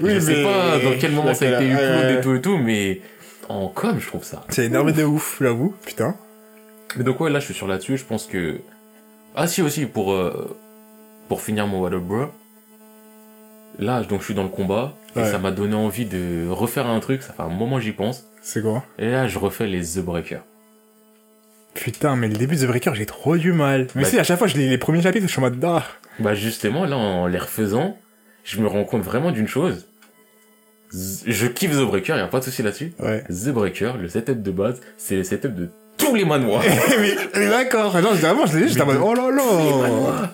Oui, 0.00 0.10
je 0.14 0.20
sais 0.20 0.42
pas 0.42 0.78
dans 0.78 0.92
quel 1.00 1.12
moment 1.12 1.34
ça 1.34 1.44
a 1.46 1.60
été 1.62 1.70
upload 1.70 2.18
et 2.18 2.20
tout 2.20 2.34
et 2.34 2.40
tout, 2.40 2.56
mais 2.58 3.00
en 3.48 3.68
com, 3.68 3.96
je 4.00 4.06
trouve 4.06 4.24
ça. 4.24 4.44
C'est 4.48 4.66
énervé 4.66 4.92
de 4.92 5.04
ouf, 5.04 5.38
j'avoue. 5.40 5.74
Putain. 5.84 6.14
Mais 6.96 7.04
donc 7.04 7.20
ouais, 7.20 7.30
là, 7.30 7.40
je 7.40 7.46
suis 7.46 7.54
sur 7.54 7.66
là-dessus, 7.66 7.96
je 7.96 8.04
pense 8.04 8.26
que... 8.26 8.58
Ah 9.34 9.46
si, 9.46 9.62
aussi, 9.62 9.86
pour, 9.86 10.12
euh, 10.12 10.56
pour 11.28 11.40
finir 11.40 11.66
mon 11.66 11.80
What 11.80 11.92
Up 11.92 12.02
Bro, 12.02 12.26
là, 13.78 14.02
donc 14.02 14.20
je 14.20 14.26
suis 14.26 14.34
dans 14.34 14.42
le 14.42 14.48
combat, 14.48 14.94
et 15.16 15.20
Ouais. 15.20 15.30
ça 15.30 15.38
m'a 15.38 15.50
donné 15.50 15.74
envie 15.74 16.04
de 16.04 16.46
refaire 16.50 16.86
un 16.86 17.00
truc, 17.00 17.22
ça 17.22 17.32
fait 17.32 17.42
un 17.42 17.48
moment 17.48 17.80
j'y 17.80 17.92
pense, 17.92 18.24
C'est 18.42 18.60
quoi? 18.62 18.84
Et 18.98 19.10
là, 19.10 19.28
je 19.28 19.38
refais 19.38 19.66
les 19.66 19.82
The 19.82 20.00
Breaker. 20.00 20.40
Putain, 21.74 22.16
mais 22.16 22.28
le 22.28 22.34
début 22.36 22.56
de 22.56 22.62
The 22.62 22.66
Breaker, 22.66 22.92
j'ai 22.94 23.06
trop 23.06 23.36
du 23.36 23.52
mal. 23.52 23.86
Mais 23.94 24.02
Bah- 24.02 24.08
si, 24.08 24.18
à 24.18 24.24
chaque 24.24 24.38
fois, 24.38 24.46
je 24.48 24.56
lis 24.56 24.68
les 24.68 24.78
premiers 24.78 25.00
chapitres, 25.00 25.26
je 25.26 25.30
suis 25.32 25.38
en 25.38 25.42
mode 25.42 25.64
ah. 25.64 25.84
Bah 26.18 26.34
justement, 26.34 26.84
là, 26.84 26.96
en 26.98 27.26
les 27.26 27.38
refaisant, 27.38 27.96
je 28.44 28.60
me 28.60 28.66
rends 28.66 28.84
compte 28.84 29.02
vraiment 29.02 29.30
d'une 29.30 29.48
chose. 29.48 29.86
Z- 30.92 31.22
Je 31.26 31.46
kiffe 31.46 31.72
The 31.72 31.84
Breaker, 31.86 32.16
y 32.16 32.20
a 32.20 32.26
pas 32.26 32.40
de 32.40 32.44
souci 32.44 32.62
là-dessus. 32.62 32.92
Ouais. 32.98 33.24
The 33.30 33.48
Breaker, 33.48 33.92
le 33.98 34.08
setup 34.08 34.42
de 34.42 34.50
base, 34.50 34.80
c'est 34.98 35.16
le 35.16 35.24
setup 35.24 35.54
de 35.54 35.70
tous 36.12 36.18
les 36.18 36.24
manoirs. 36.26 36.62
mais, 37.00 37.14
mais 37.34 37.48
d'accord. 37.48 37.94
Non, 38.00 38.12
vraiment, 38.12 38.44
je 38.46 38.58
l'ai 38.58 38.68
j'étais 38.68 38.82
en 38.82 38.86
mode 38.86 38.98
oh 39.02 39.14
là 39.14 39.30
les 39.30 39.36
là. 39.36 40.30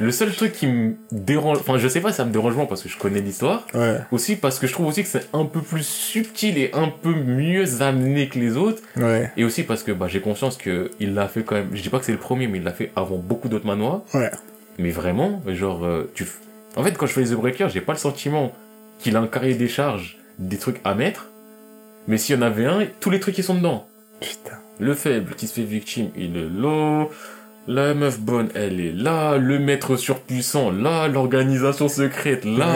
Le 0.00 0.10
seul 0.10 0.32
truc 0.32 0.52
qui 0.52 0.66
me 0.66 0.94
dérange, 1.12 1.58
enfin 1.60 1.78
je 1.78 1.86
sais 1.86 2.00
pas 2.00 2.12
ça 2.12 2.24
me 2.24 2.32
dérange 2.32 2.56
moins 2.56 2.66
parce 2.66 2.82
que 2.82 2.88
je 2.88 2.98
connais 2.98 3.20
l'histoire, 3.20 3.64
Ouais, 3.74 4.00
aussi 4.10 4.34
parce 4.34 4.58
que 4.58 4.66
je 4.66 4.72
trouve 4.72 4.86
aussi 4.88 5.04
que 5.04 5.08
c'est 5.08 5.28
un 5.32 5.44
peu 5.44 5.60
plus 5.60 5.86
subtil 5.86 6.58
et 6.58 6.70
un 6.74 6.88
peu 6.88 7.14
mieux 7.14 7.80
amené 7.80 8.28
que 8.28 8.40
les 8.40 8.56
autres, 8.56 8.82
ouais, 8.96 9.30
et 9.36 9.44
aussi 9.44 9.62
parce 9.62 9.84
que 9.84 9.92
bah, 9.92 10.08
j'ai 10.08 10.20
conscience 10.20 10.56
que 10.56 10.90
il 10.98 11.14
l'a 11.14 11.28
fait 11.28 11.44
quand 11.44 11.54
même, 11.54 11.68
je 11.72 11.80
dis 11.80 11.90
pas 11.90 12.00
que 12.00 12.04
c'est 12.06 12.12
le 12.12 12.18
premier, 12.18 12.48
mais 12.48 12.58
il 12.58 12.64
l'a 12.64 12.72
fait 12.72 12.90
avant 12.96 13.18
beaucoup 13.18 13.48
d'autres 13.48 13.66
manoirs, 13.66 14.00
ouais. 14.14 14.32
mais 14.80 14.90
vraiment, 14.90 15.40
genre, 15.46 15.84
euh, 15.84 16.10
tu... 16.16 16.26
En 16.74 16.82
fait, 16.82 16.98
quand 16.98 17.06
je 17.06 17.12
fais 17.12 17.24
The 17.24 17.34
Breaker, 17.34 17.68
j'ai 17.72 17.80
pas 17.80 17.92
le 17.92 17.98
sentiment 17.98 18.52
qu'il 18.98 19.14
a 19.14 19.20
un 19.20 19.28
cahier 19.28 19.54
des 19.54 19.68
charges, 19.68 20.18
des 20.40 20.58
trucs 20.58 20.80
à 20.82 20.96
mettre, 20.96 21.28
mais 22.08 22.18
s'il 22.18 22.34
y 22.34 22.38
en 22.38 22.42
avait 22.42 22.66
un, 22.66 22.84
tous 22.98 23.10
les 23.10 23.20
trucs 23.20 23.36
qui 23.36 23.44
sont 23.44 23.54
dedans. 23.54 23.86
Putain. 24.20 24.58
Le 24.80 24.94
faible 24.94 25.34
qui 25.34 25.46
se 25.46 25.54
fait 25.54 25.62
victime, 25.62 26.10
il 26.16 26.36
est 26.36 26.48
là. 26.48 27.06
La 27.66 27.94
meuf 27.94 28.20
bonne, 28.20 28.48
elle 28.54 28.80
est 28.80 28.92
là. 28.92 29.36
Le 29.38 29.58
maître 29.58 29.96
surpuissant, 29.96 30.70
là. 30.70 31.08
L'organisation 31.08 31.88
secrète, 31.88 32.44
là. 32.44 32.66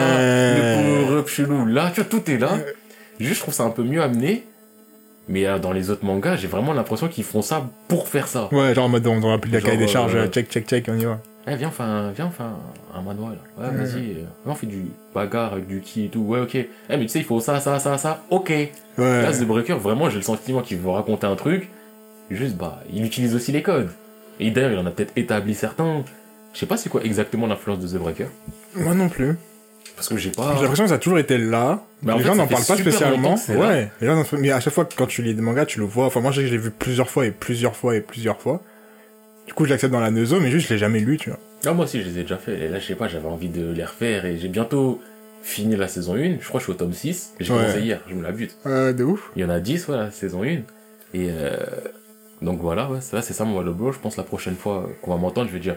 Le 0.55 1.05
power-up 1.05 1.27
chelou, 1.27 1.65
là. 1.65 1.91
Tu 1.93 2.01
vois, 2.01 2.09
tout 2.09 2.31
est 2.31 2.37
là. 2.37 2.57
Juste, 3.19 3.35
je 3.35 3.39
trouve 3.41 3.53
ça 3.53 3.63
un 3.63 3.69
peu 3.69 3.83
mieux 3.83 4.01
amené. 4.01 4.45
Mais 5.27 5.45
euh, 5.45 5.59
dans 5.59 5.71
les 5.73 5.91
autres 5.91 6.03
mangas, 6.03 6.37
j'ai 6.37 6.47
vraiment 6.47 6.73
l'impression 6.73 7.07
qu'ils 7.07 7.23
font 7.23 7.43
ça 7.43 7.69
pour 7.87 8.07
faire 8.07 8.27
ça. 8.27 8.49
Ouais, 8.51 8.73
genre 8.73 8.85
en 8.85 8.89
mode 8.89 9.05
on 9.05 9.19
va 9.19 9.37
plus 9.37 9.51
la 9.51 9.61
cahier 9.61 9.77
des 9.77 9.87
charges, 9.87 10.15
euh, 10.15 10.27
check, 10.27 10.49
check, 10.49 10.67
check, 10.67 10.85
on 10.89 10.97
y 10.97 11.05
va. 11.05 11.19
Eh, 11.47 11.55
viens, 11.55 11.67
on 11.67 11.71
fait 11.71 11.83
un, 11.83 12.11
viens, 12.11 12.27
on 12.27 12.31
fait 12.31 12.43
un, 12.43 13.01
manoir, 13.03 13.33
là. 13.33 13.37
Ouais, 13.69 13.77
vas-y. 13.77 14.11
euh, 14.11 14.23
on 14.45 14.55
fait 14.55 14.65
du 14.65 14.85
bagarre 15.13 15.53
avec 15.53 15.67
du 15.67 15.81
ki 15.81 16.05
et 16.05 16.09
tout. 16.09 16.21
Ouais, 16.21 16.39
ok. 16.39 16.55
Eh, 16.55 16.67
mais 16.89 17.01
tu 17.01 17.09
sais, 17.09 17.19
il 17.19 17.25
faut 17.25 17.39
ça, 17.39 17.59
ça, 17.59 17.77
ça, 17.77 17.99
ça. 17.99 18.23
Ok. 18.31 18.49
Ouais. 18.49 18.71
Là, 19.21 19.31
The 19.31 19.43
Breaker, 19.43 19.75
vraiment, 19.75 20.09
j'ai 20.09 20.17
le 20.17 20.23
sentiment 20.23 20.61
qu'il 20.61 20.77
veut 20.77 20.89
raconter 20.89 21.27
un 21.27 21.35
truc. 21.35 21.69
Juste, 22.31 22.55
bah, 22.55 22.81
il 22.93 23.03
utilise 23.05 23.35
aussi 23.35 23.51
les 23.51 23.61
codes. 23.63 23.89
Et 24.39 24.51
d'ailleurs, 24.51 24.71
il 24.71 24.77
en 24.79 24.85
a 24.85 24.91
peut-être 24.91 25.13
établi 25.15 25.53
certains. 25.55 26.03
Je 26.53 26.59
sais 26.59 26.65
pas 26.65 26.77
c'est 26.77 26.89
quoi 26.89 27.01
exactement 27.03 27.47
l'influence 27.47 27.79
de 27.79 27.87
The 27.87 28.01
Breaker. 28.01 28.27
Moi 28.75 28.93
non 28.95 29.09
plus. 29.09 29.35
Parce 29.95 30.07
que 30.07 30.17
j'ai 30.17 30.29
pas. 30.31 30.53
J'ai 30.55 30.61
l'impression 30.61 30.85
que 30.85 30.89
ça 30.89 30.95
a 30.95 30.99
toujours 30.99 31.19
été 31.19 31.37
là. 31.37 31.83
Mais 32.01 32.13
en 32.13 32.17
les 32.17 32.21
fait, 32.23 32.27
gens 32.29 32.35
n'en 32.35 32.47
parlent 32.47 32.63
pas 32.65 32.77
spécialement. 32.77 33.35
Ouais. 33.49 33.91
Les 33.99 34.07
gens 34.07 34.15
n'en- 34.15 34.25
mais 34.39 34.51
à 34.51 34.59
chaque 34.59 34.73
fois 34.73 34.85
que 34.85 34.93
quand 34.95 35.07
tu 35.07 35.21
lis 35.21 35.33
des 35.33 35.41
mangas, 35.41 35.65
tu 35.65 35.79
le 35.79 35.85
vois. 35.85 36.05
Enfin, 36.05 36.21
moi, 36.21 36.31
je 36.31 36.41
l'ai 36.41 36.57
vu 36.57 36.71
plusieurs 36.71 37.09
fois 37.09 37.25
et 37.25 37.31
plusieurs 37.31 37.75
fois 37.75 37.95
et 37.95 38.01
plusieurs 38.01 38.39
fois. 38.39 38.61
Du 39.45 39.53
coup, 39.53 39.65
je 39.65 39.71
l'accepte 39.71 39.91
dans 39.91 39.99
la 39.99 40.11
neuzo, 40.11 40.39
mais 40.39 40.51
juste, 40.51 40.67
je 40.69 40.73
l'ai 40.73 40.79
jamais 40.79 40.99
lu, 40.99 41.17
tu 41.17 41.29
vois. 41.31 41.39
Ah, 41.65 41.73
moi 41.73 41.85
aussi, 41.85 42.01
je 42.01 42.07
les 42.07 42.19
ai 42.19 42.21
déjà 42.21 42.37
fait. 42.37 42.57
Et 42.57 42.69
là, 42.69 42.79
je 42.79 42.85
sais 42.85 42.95
pas, 42.95 43.07
j'avais 43.09 43.27
envie 43.27 43.49
de 43.49 43.71
les 43.71 43.83
refaire. 43.83 44.25
Et 44.25 44.37
j'ai 44.37 44.47
bientôt 44.47 45.01
fini 45.41 45.75
la 45.75 45.87
saison 45.89 46.15
1. 46.15 46.37
Je 46.39 46.47
crois 46.47 46.59
que 46.59 46.65
je 46.67 46.71
suis 46.71 46.71
au 46.71 46.75
tome 46.75 46.93
6. 46.93 47.33
J'ai 47.39 47.51
Ouais. 47.51 47.59
commencé 47.59 47.81
hier, 47.81 47.99
je 48.07 48.13
me 48.15 48.23
la 48.23 48.31
bute. 48.31 48.55
Euh, 48.65 48.93
de 48.93 49.03
ouf. 49.03 49.31
Il 49.35 49.41
y 49.41 49.45
en 49.45 49.49
a 49.49 49.59
10, 49.59 49.87
ouais, 49.89 49.97
la 49.97 50.11
saison 50.11 50.43
1. 50.43 50.47
Et 50.47 50.61
euh, 51.31 51.57
donc 52.41 52.59
voilà, 52.61 52.89
ouais, 52.89 53.01
ça 53.01 53.21
c'est 53.21 53.33
ça 53.33 53.45
mon 53.45 53.57
Wall 53.57 53.67
of 53.67 53.75
Bro. 53.75 53.91
Je 53.91 53.99
pense 53.99 54.17
la 54.17 54.23
prochaine 54.23 54.55
fois 54.55 54.89
qu'on 55.01 55.11
va 55.11 55.17
m'entendre, 55.17 55.47
je 55.47 55.53
vais 55.53 55.59
dire 55.59 55.75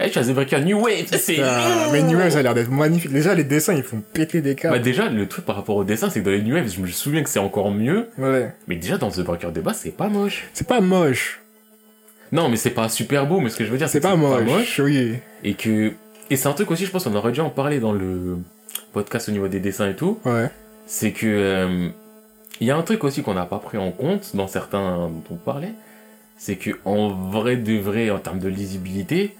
Eh, 0.00 0.08
tu 0.10 0.18
as 0.18 0.22
Zebreaker 0.22 0.60
New 0.64 0.80
Wave, 0.80 1.06
c'est. 1.10 1.38
Ah, 1.42 1.88
mais 1.92 2.02
New 2.02 2.16
Wave, 2.18 2.30
ça 2.30 2.38
a 2.38 2.42
l'air 2.42 2.54
d'être 2.54 2.70
magnifique. 2.70 3.12
Déjà, 3.12 3.34
les 3.34 3.44
dessins, 3.44 3.74
ils 3.74 3.82
font 3.82 4.00
péter 4.12 4.40
des 4.40 4.54
câbles. 4.54 4.76
Bah 4.76 4.82
déjà, 4.82 5.08
le 5.08 5.26
truc 5.26 5.44
par 5.44 5.56
rapport 5.56 5.76
au 5.76 5.84
dessin, 5.84 6.08
c'est 6.10 6.20
que 6.20 6.24
dans 6.24 6.30
les 6.30 6.42
New 6.42 6.54
Wave, 6.54 6.68
je 6.68 6.80
me 6.80 6.86
souviens 6.86 7.22
que 7.22 7.28
c'est 7.28 7.38
encore 7.40 7.70
mieux. 7.70 8.08
Ouais. 8.18 8.52
Mais 8.68 8.76
déjà, 8.76 8.96
dans 8.96 9.10
The 9.10 9.20
Breaker 9.20 9.50
des 9.50 9.60
bas, 9.60 9.72
c'est 9.74 9.90
pas 9.96 10.08
moche. 10.08 10.44
C'est 10.54 10.66
pas 10.68 10.80
moche. 10.80 11.40
Non, 12.32 12.48
mais 12.48 12.56
c'est 12.56 12.70
pas 12.70 12.88
super 12.88 13.26
beau, 13.26 13.40
mais 13.40 13.48
ce 13.50 13.56
que 13.56 13.64
je 13.64 13.70
veux 13.70 13.78
dire, 13.78 13.88
C'est 13.88 13.98
que 14.00 14.06
pas 14.06 14.16
moche. 14.16 14.80
Oui. 14.80 15.14
Et 15.44 15.54
que. 15.54 15.92
Et 16.30 16.36
c'est 16.36 16.46
un 16.48 16.52
truc 16.52 16.70
aussi, 16.70 16.84
je 16.84 16.90
pense 16.90 17.04
qu'on 17.04 17.14
aurait 17.14 17.32
dû 17.32 17.40
en 17.40 17.48
parler 17.50 17.80
dans 17.80 17.92
le 17.92 18.36
podcast 18.92 19.28
au 19.30 19.32
niveau 19.32 19.48
des 19.48 19.60
dessins 19.60 19.88
et 19.88 19.96
tout. 19.96 20.18
Ouais. 20.24 20.50
C'est 20.86 21.12
que. 21.12 21.26
euh, 21.26 21.88
Il 22.60 22.66
y 22.66 22.70
a 22.70 22.76
un 22.76 22.82
truc 22.82 23.02
aussi 23.04 23.22
qu'on 23.22 23.34
n'a 23.34 23.46
pas 23.46 23.58
pris 23.58 23.78
en 23.78 23.90
compte 23.92 24.34
dans 24.36 24.46
certains 24.46 25.08
dont 25.08 25.22
on 25.30 25.36
parlait. 25.36 25.72
C'est 26.38 26.56
que 26.56 26.70
en 26.84 27.08
vrai 27.08 27.56
de 27.56 27.78
vrai, 27.78 28.10
en 28.10 28.18
termes 28.18 28.38
de 28.38 28.48
lisibilité, 28.48 29.36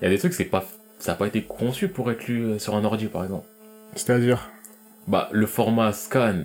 il 0.00 0.04
y 0.04 0.06
a 0.08 0.10
des 0.10 0.18
trucs, 0.18 0.34
c'est 0.34 0.44
pas. 0.44 0.64
Ça 0.98 1.12
n'a 1.12 1.16
pas 1.16 1.26
été 1.26 1.42
conçu 1.42 1.88
pour 1.88 2.10
être 2.10 2.26
lu 2.26 2.42
euh, 2.44 2.58
sur 2.58 2.74
un 2.76 2.84
ordi, 2.84 3.06
par 3.06 3.24
exemple. 3.24 3.46
C'est-à-dire? 3.94 4.50
Bah, 5.08 5.28
le 5.32 5.46
format 5.46 5.92
scan. 5.92 6.42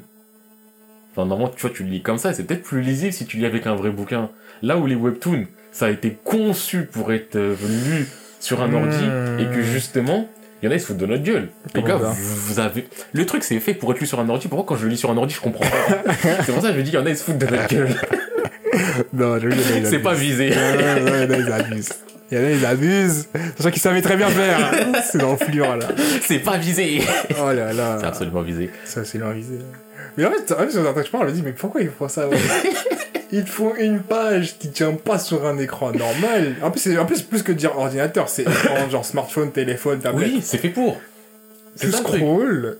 Enfin, 1.11 1.25
normalement, 1.25 1.49
tu 1.55 1.61
vois, 1.61 1.69
tu 1.75 1.83
le 1.83 1.89
lis 1.89 2.01
comme 2.01 2.17
ça, 2.17 2.33
c'est 2.33 2.43
peut-être 2.43 2.63
plus 2.63 2.81
lisible 2.81 3.13
si 3.13 3.25
tu 3.25 3.37
lis 3.37 3.45
avec 3.45 3.65
un 3.67 3.75
vrai 3.75 3.89
bouquin. 3.89 4.29
Là 4.61 4.77
où 4.77 4.85
les 4.85 4.95
webtoons, 4.95 5.45
ça 5.71 5.87
a 5.87 5.89
été 5.89 6.17
conçu 6.23 6.85
pour 6.85 7.11
être 7.11 7.35
euh, 7.35 7.55
lu 7.87 8.07
sur 8.39 8.61
un 8.61 8.71
ordi, 8.73 8.97
Hmm. 9.03 9.39
et 9.39 9.45
que 9.55 9.61
justement, 9.63 10.27
il 10.61 10.65
y 10.65 10.69
en 10.69 10.71
a, 10.71 10.75
ils 10.75 10.79
se 10.81 10.87
foutent 10.87 10.97
de 10.97 11.05
notre 11.07 11.23
gueule. 11.23 11.49
Les 11.75 11.81
gars, 11.83 11.97
vous, 11.97 12.13
vous 12.13 12.59
avez... 12.59 12.87
Le 13.13 13.25
truc, 13.25 13.43
c'est 13.43 13.59
fait 13.59 13.73
pour 13.75 13.91
être 13.91 13.99
lu 13.99 14.05
sur 14.07 14.19
un 14.19 14.29
ordi. 14.29 14.47
Pourquoi 14.47 14.65
quand 14.65 14.79
je 14.79 14.85
le 14.85 14.91
lis 14.91 14.97
sur 14.97 15.09
un 15.11 15.17
ordi, 15.17 15.33
je 15.35 15.41
comprends 15.41 15.65
pas? 15.65 16.13
C'est 16.45 16.51
pour 16.51 16.61
ça 16.61 16.69
que 16.69 16.73
je 16.73 16.79
me 16.79 16.83
dis, 16.83 16.91
il 16.91 16.95
y 16.95 16.97
en 16.97 17.05
a, 17.05 17.09
ils 17.09 17.17
se 17.17 17.23
foutent 17.23 17.37
de 17.37 17.45
notre 17.45 17.67
gueule. 17.67 17.95
Non, 19.13 19.39
je 19.39 19.47
veux 19.47 19.85
c'est 19.85 19.99
pas 19.99 20.13
visé. 20.13 20.49
Ouais, 20.49 21.03
ouais, 21.03 21.27
non, 21.27 21.35
ils 21.39 21.51
abusent. 21.51 21.89
Il 22.31 22.37
y 22.37 22.41
en 22.41 22.43
a, 22.43 22.49
ils 22.49 22.65
abusent. 22.65 23.27
Sachant 23.57 23.71
qu'ils 23.71 23.81
savaient 23.81 24.01
très 24.01 24.17
bien 24.17 24.29
faire. 24.29 24.71
C'est 25.09 25.21
l'enflure, 25.21 25.77
là. 25.77 25.87
c'est 26.21 26.39
pas 26.39 26.57
visé. 26.57 27.01
Oh 27.41 27.53
là 27.53 27.71
là. 27.73 27.97
C'est 27.99 28.07
absolument 28.07 28.41
visé. 28.41 28.69
Ça, 28.83 29.05
c'est 29.05 29.17
l'envisé. 29.17 29.59
Mais 30.17 30.25
en 30.25 30.31
fait, 30.31 30.51
en 30.51 30.57
fait, 30.57 30.71
sur 30.71 30.93
que 30.93 31.03
je 31.03 31.11
parle, 31.11 31.27
je 31.27 31.31
me 31.31 31.35
dis, 31.37 31.41
mais 31.43 31.53
pourquoi 31.53 31.81
ils 31.81 31.89
font 31.89 32.07
ça 32.07 32.27
ouais? 32.27 32.37
Ils 33.31 33.43
te 33.43 33.49
font 33.49 33.75
une 33.75 33.99
page 33.99 34.57
qui 34.57 34.69
tient 34.71 34.93
pas 34.93 35.19
sur 35.19 35.45
un 35.45 35.57
écran 35.57 35.91
normal. 35.91 36.55
En 36.61 36.71
plus, 36.71 36.79
c'est 36.79 36.97
en 36.97 37.05
plus, 37.05 37.21
plus 37.21 37.43
que 37.43 37.51
de 37.51 37.57
dire 37.57 37.77
ordinateur, 37.77 38.29
c'est 38.29 38.43
écran, 38.43 38.89
genre 38.89 39.03
smartphone, 39.03 39.51
téléphone, 39.51 39.99
tablette. 39.99 40.31
Oui, 40.33 40.41
c'est 40.41 40.57
fait 40.57 40.69
pour. 40.69 40.97
tu 41.77 41.87
le 41.87 41.91
scrolls. 41.91 42.77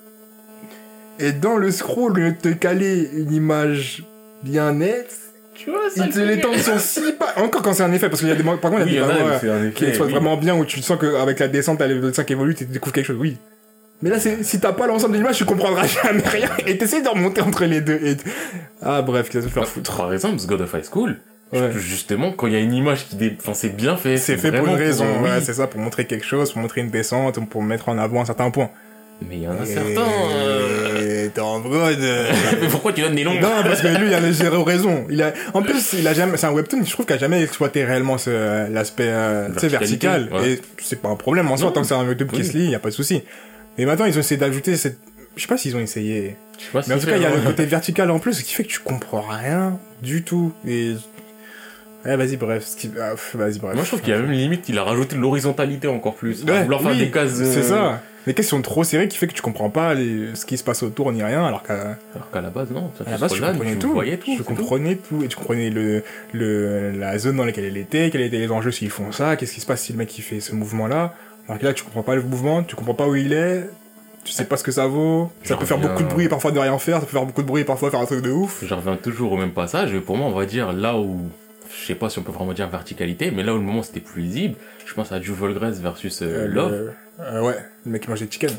Et 1.20 1.34
dans 1.34 1.58
le 1.58 1.70
scroll, 1.72 2.12
au 2.12 2.16
lieu 2.16 2.32
de 2.32 2.38
te 2.38 2.50
caler 2.50 3.10
une 3.14 3.34
image 3.34 4.04
bien 4.44 4.74
nette, 4.74 5.27
Tu 5.58 5.72
vois, 5.72 5.90
ça 5.90 6.04
ils 6.06 6.08
le 6.08 6.14
te 6.14 6.20
truc. 6.20 6.28
l'étendent 6.30 6.58
sur 6.58 6.80
six 6.80 7.14
pages. 7.14 7.30
Encore 7.38 7.62
quand 7.64 7.74
c'est 7.74 7.84
un 7.84 7.92
effet, 7.92 8.08
parce 8.10 8.20
qu'il 8.22 8.30
y 8.30 8.32
a 8.32 8.36
des, 8.36 8.44
par 8.44 8.58
contre, 8.60 8.80
il 8.80 8.84
Oui, 8.86 8.92
y 8.92 8.94
il 8.94 8.96
y 8.96 9.00
a 9.00 9.06
en 9.06 9.08
des 9.08 9.14
moments, 9.48 9.66
un 9.68 9.70
qui 9.72 9.86
exploitent 9.86 10.08
oui. 10.08 10.14
vraiment 10.14 10.38
bien, 10.38 10.56
où 10.56 10.64
tu 10.66 10.82
sens 10.82 10.98
qu'avec 11.00 11.40
la 11.40 11.48
descente, 11.48 11.80
t'as 11.80 11.88
le 11.88 11.96
level 11.96 12.14
5 12.14 12.30
évolue, 12.32 12.56
tu 12.56 12.66
découvres 12.66 12.94
quelque 12.94 13.08
chose, 13.08 13.18
oui. 13.20 13.38
Mais 14.04 14.12
là, 14.12 14.20
c'est, 14.20 14.44
si 14.44 14.60
t'as 14.60 14.74
pas 14.74 14.86
l'ensemble 14.86 15.14
de 15.14 15.18
l'image, 15.18 15.38
tu 15.38 15.46
comprendras 15.46 15.88
jamais 16.04 16.22
rien, 16.28 16.50
et 16.68 16.78
t'essaies 16.78 17.02
de 17.02 17.08
remonter 17.10 17.42
entre 17.42 17.66
les 17.66 17.82
deux, 17.82 18.00
et... 18.04 18.16
Ah, 18.84 19.02
bref, 19.02 19.30
qu'est-ce 19.30 19.46
que 19.46 19.50
je 19.50 19.56
Bah, 19.56 19.62
faire 19.62 19.70
foutre. 19.70 19.98
par 19.98 20.14
exemple, 20.14 20.36
God 20.46 20.62
of 20.62 20.74
High 20.74 20.86
School, 20.86 21.18
Ouais. 21.54 21.72
justement, 21.78 22.34
quand 22.34 22.48
il 22.48 22.54
y 22.54 22.58
a 22.58 22.60
une 22.60 22.74
image 22.74 23.08
qui 23.08 23.16
dé... 23.16 23.34
enfin, 23.40 23.54
c'est 23.54 23.70
bien 23.76 23.96
fait. 23.96 24.18
C'est 24.18 24.36
fait 24.36 24.52
pour 24.52 24.68
une 24.68 24.76
raison, 24.76 25.06
oui. 25.24 25.30
ouais, 25.30 25.40
c'est 25.42 25.54
ça, 25.54 25.66
pour 25.66 25.80
montrer 25.80 26.06
quelque 26.06 26.26
chose, 26.26 26.52
pour 26.52 26.62
montrer 26.62 26.82
une 26.82 26.90
descente, 26.90 27.40
pour 27.50 27.64
mettre 27.64 27.88
en 27.88 27.98
avant 27.98 28.22
un 28.22 28.26
certain 28.26 28.52
point. 28.52 28.70
Mais 29.22 29.38
il 29.38 29.42
y 29.44 29.48
en 29.48 29.60
a 29.60 29.66
certains. 29.66 30.08
euh, 30.36 31.28
T'es 31.34 31.42
en 31.42 31.60
brode. 31.60 32.00
euh. 32.02 32.32
Mais 32.62 32.68
pourquoi 32.68 32.94
tu 32.94 33.02
donnes 33.02 33.16
des 33.16 33.24
noms 33.24 33.34
Non, 33.34 33.64
parce 33.64 33.82
que 33.82 33.88
lui, 33.88 34.08
il 34.08 34.14
a 34.14 34.32
zéro 34.32 34.64
raison. 34.64 35.06
Il 35.10 35.22
a, 35.24 35.34
en 35.54 35.62
plus, 35.64 35.94
il 35.94 36.08
a 36.08 36.14
jamais, 36.14 36.38
c'est 36.38 36.46
un 36.46 36.52
webtoon, 36.52 36.84
je 36.86 36.92
trouve 36.92 37.06
qu'il 37.06 37.16
a 37.16 37.20
jamais 37.20 37.42
exploité 37.44 37.84
réellement 37.84 38.18
ce, 38.18 38.72
l'aspect, 38.72 39.08
euh, 39.10 39.50
vertical. 39.64 40.30
ouais. 40.34 40.52
Et 40.54 40.62
c'est 40.82 41.02
pas 41.02 41.10
un 41.10 41.16
problème 41.16 41.50
en 41.52 41.58
soi, 41.58 41.72
tant 41.72 41.82
que 41.82 41.88
c'est 41.88 41.96
un 41.96 42.06
webtoon 42.08 42.28
qui 42.28 42.42
Oui. 42.42 42.46
se 42.46 42.58
lit, 42.58 42.70
y 42.70 42.76
a 42.76 42.80
pas 42.80 42.90
de 42.90 42.94
souci. 42.94 43.24
Mais 43.78 43.86
maintenant, 43.86 44.06
ils 44.06 44.16
ont 44.18 44.20
essayé 44.22 44.38
d'ajouter 44.40 44.78
cette, 44.78 45.00
je 45.36 45.42
sais 45.42 45.48
pas 45.48 45.58
s'ils 45.58 45.76
ont 45.76 45.80
essayé. 45.80 46.36
Je 46.60 46.64
sais 46.66 46.70
pas 46.72 46.82
Mais 46.88 46.94
en 46.96 47.00
tout 47.00 47.08
cas, 47.08 47.16
il 47.18 47.22
y 47.24 47.26
a 47.26 47.30
le 47.36 47.42
côté 47.42 47.66
vertical 47.66 48.10
en 48.12 48.20
plus, 48.20 48.34
ce 48.34 48.44
qui 48.44 48.54
fait 48.54 48.64
que 48.64 48.70
tu 48.70 48.80
comprends 48.80 49.22
rien 49.28 49.80
du 50.04 50.24
tout. 50.24 50.54
Et, 50.68 50.94
ouais, 52.06 52.16
vas-y, 52.16 52.38
bref. 52.38 52.66
qui- 52.78 52.92
ah, 53.02 53.14
Vas-y, 53.34 53.60
bref. 53.60 53.74
Moi, 53.76 53.84
je 53.84 53.88
trouve 53.88 54.02
qu'il 54.02 54.10
y 54.10 54.14
a 54.14 54.20
même 54.20 54.32
limite, 54.32 54.70
il 54.70 54.78
a 54.78 54.84
rajouté 54.84 55.16
de 55.16 55.22
l'horizontalité 55.22 55.88
encore 55.88 56.16
plus. 56.16 56.44
Ouais, 56.44 56.64
vouloir 56.64 56.82
faire 56.84 56.96
des 56.96 57.10
cases. 57.12 57.40
euh, 57.40 57.52
C'est 57.52 57.64
ça. 57.64 58.02
Les 58.28 58.34
cases 58.36 58.48
sont 58.48 58.62
trop 58.62 58.84
serrées 58.84 59.08
qui 59.08 59.18
fait 59.18 59.26
que 59.28 59.34
tu 59.34 59.42
comprends 59.42 59.70
pas 59.72 59.94
les- 59.96 60.36
ce 60.36 60.46
qui 60.46 60.58
se 60.58 60.64
passe 60.64 60.84
autour 60.84 61.12
ni 61.12 61.24
rien, 61.24 61.44
alors 61.46 61.64
qu'à 61.64 61.98
la 62.42 62.50
base, 62.50 62.70
non. 62.72 62.92
À 63.06 63.10
la 63.12 63.16
tu 63.16 63.22
base, 63.22 63.34
tu 63.34 63.42
comprenais 63.42 63.72
tu 63.74 63.78
tout. 63.80 63.92
voyais 63.94 64.18
tout. 64.18 64.32
Tu 64.32 64.38
tout. 64.38 64.44
comprenais 64.44 64.96
tout. 64.98 65.24
Et 65.24 65.28
tu 65.28 65.38
comprenais 65.38 65.70
le, 65.70 66.04
le, 66.34 66.92
la 66.92 67.18
zone 67.18 67.38
dans 67.38 67.46
laquelle 67.46 67.66
elle 67.66 67.78
était, 67.78 68.10
quels 68.12 68.22
étaient 68.22 68.38
les 68.38 68.52
enjeux 68.52 68.72
s'ils 68.72 68.90
font 68.92 69.12
ça, 69.12 69.36
qu'est-ce 69.36 69.54
qui 69.54 69.62
se 69.62 69.66
passe 69.66 69.82
si 69.82 69.94
le 69.94 69.98
mec 69.98 70.16
il 70.18 70.22
fait 70.22 70.40
ce 70.42 70.54
mouvement-là. 70.54 71.14
Alors 71.48 71.60
que 71.60 71.66
là, 71.66 71.74
tu 71.74 71.84
comprends 71.84 72.04
pas 72.04 72.16
le 72.16 72.22
mouvement, 72.22 72.62
tu 72.64 72.76
comprends 72.76 72.94
pas 72.94 73.08
où 73.08 73.16
il 73.16 73.32
est, 73.34 73.70
tu 74.26 74.34
sais 74.34 74.44
pas 74.46 74.58
ce 74.58 74.64
que 74.64 74.72
ça 74.74 74.88
vaut. 74.88 75.32
Ça 75.44 75.56
peut 75.56 75.66
faire 75.66 75.78
beaucoup 75.80 76.04
de 76.04 76.10
bruit 76.10 76.26
et 76.26 76.30
parfois 76.30 76.52
de 76.52 76.60
rien 76.60 76.78
faire, 76.78 77.00
ça 77.00 77.06
peut 77.06 77.14
faire 77.14 77.26
beaucoup 77.26 77.42
de 77.42 77.48
bruit 77.48 77.62
et 77.62 77.66
parfois 77.66 77.90
faire 77.90 78.02
un 78.02 78.06
truc 78.06 78.22
de 78.22 78.32
ouf. 78.32 78.62
Je 78.66 78.74
reviens 78.74 78.98
toujours 78.98 79.32
au 79.32 79.38
même 79.38 79.54
passage. 79.54 79.94
Et 79.94 80.02
pour 80.02 80.18
moi, 80.18 80.28
on 80.28 80.32
va 80.38 80.46
dire 80.46 80.74
là 80.74 80.98
où. 80.98 81.22
Je 81.80 81.86
sais 81.86 81.96
pas 81.96 82.10
si 82.10 82.18
on 82.20 82.24
peut 82.24 82.32
vraiment 82.32 82.54
dire 82.54 82.68
verticalité, 82.70 83.30
mais 83.32 83.44
là 83.44 83.54
où 83.54 83.58
le 83.58 83.64
moment 83.64 83.84
c'était 83.84 84.00
plus 84.00 84.22
lisible, 84.22 84.56
je 84.86 84.94
pense 84.94 85.12
à 85.12 85.22
Juvolgress 85.22 85.80
versus 85.80 86.22
euh, 86.22 86.26
Euh, 86.46 86.48
Love. 86.48 86.72
le- 86.72 86.92
euh, 87.20 87.42
ouais, 87.42 87.56
le 87.86 87.92
mec 87.92 88.04
qui 88.04 88.10
mange 88.10 88.20
des 88.20 88.30
chicken. 88.30 88.52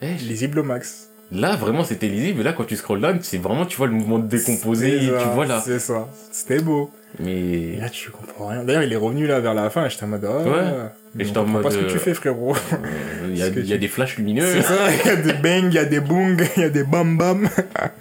Eh, 0.00 0.14
Lisible 0.14 0.58
au 0.60 0.62
max. 0.64 1.08
Là, 1.30 1.56
vraiment, 1.56 1.82
c'était 1.84 2.08
lisible. 2.08 2.40
Et 2.40 2.42
là, 2.42 2.52
quand 2.52 2.64
tu 2.64 2.76
scrolls 2.76 3.00
down, 3.00 3.18
c'est 3.22 3.38
vraiment, 3.38 3.64
tu 3.64 3.76
vois 3.78 3.86
le 3.86 3.92
mouvement 3.94 4.18
décomposé, 4.18 4.98
tu 4.98 5.28
vois 5.34 5.46
là. 5.46 5.62
C'est 5.64 5.78
ça. 5.78 6.08
C'était 6.30 6.60
beau. 6.60 6.90
Et 7.20 7.22
Mais. 7.22 7.76
là, 7.80 7.88
tu 7.88 8.10
comprends 8.10 8.48
rien. 8.48 8.64
D'ailleurs, 8.64 8.82
il 8.82 8.92
est 8.92 8.96
revenu 8.96 9.26
là 9.26 9.40
vers 9.40 9.54
la 9.54 9.70
fin 9.70 9.88
j'étais 9.88 10.04
en 10.04 10.08
mode. 10.08 10.28
Oh, 10.28 10.42
Ouais. 10.48 10.64
Mais 11.14 11.24
en 11.30 11.32
comprend 11.44 11.44
pas 11.44 11.62
mode, 11.64 11.72
ce 11.72 11.78
que 11.78 11.84
tu 11.90 11.96
euh, 11.96 11.98
fais, 11.98 12.14
frérot. 12.14 12.54
euh, 12.54 12.76
Il 13.30 13.36
y 13.38 13.42
a, 13.42 13.48
y 13.48 13.52
tu- 13.52 13.78
des 13.78 13.88
flashs 13.88 14.16
lumineux. 14.16 14.46
C'est 14.46 14.62
ça, 14.62 14.74
il 14.90 15.06
y 15.06 15.10
a 15.10 15.16
des 15.16 15.32
bangs, 15.34 15.68
il 15.68 15.74
y 15.74 15.78
a 15.78 15.84
des 15.84 16.00
bongs, 16.00 16.36
il 16.56 16.62
y 16.62 16.64
a 16.64 16.70
des 16.70 16.84
bam 16.84 17.16
bam. 17.18 17.48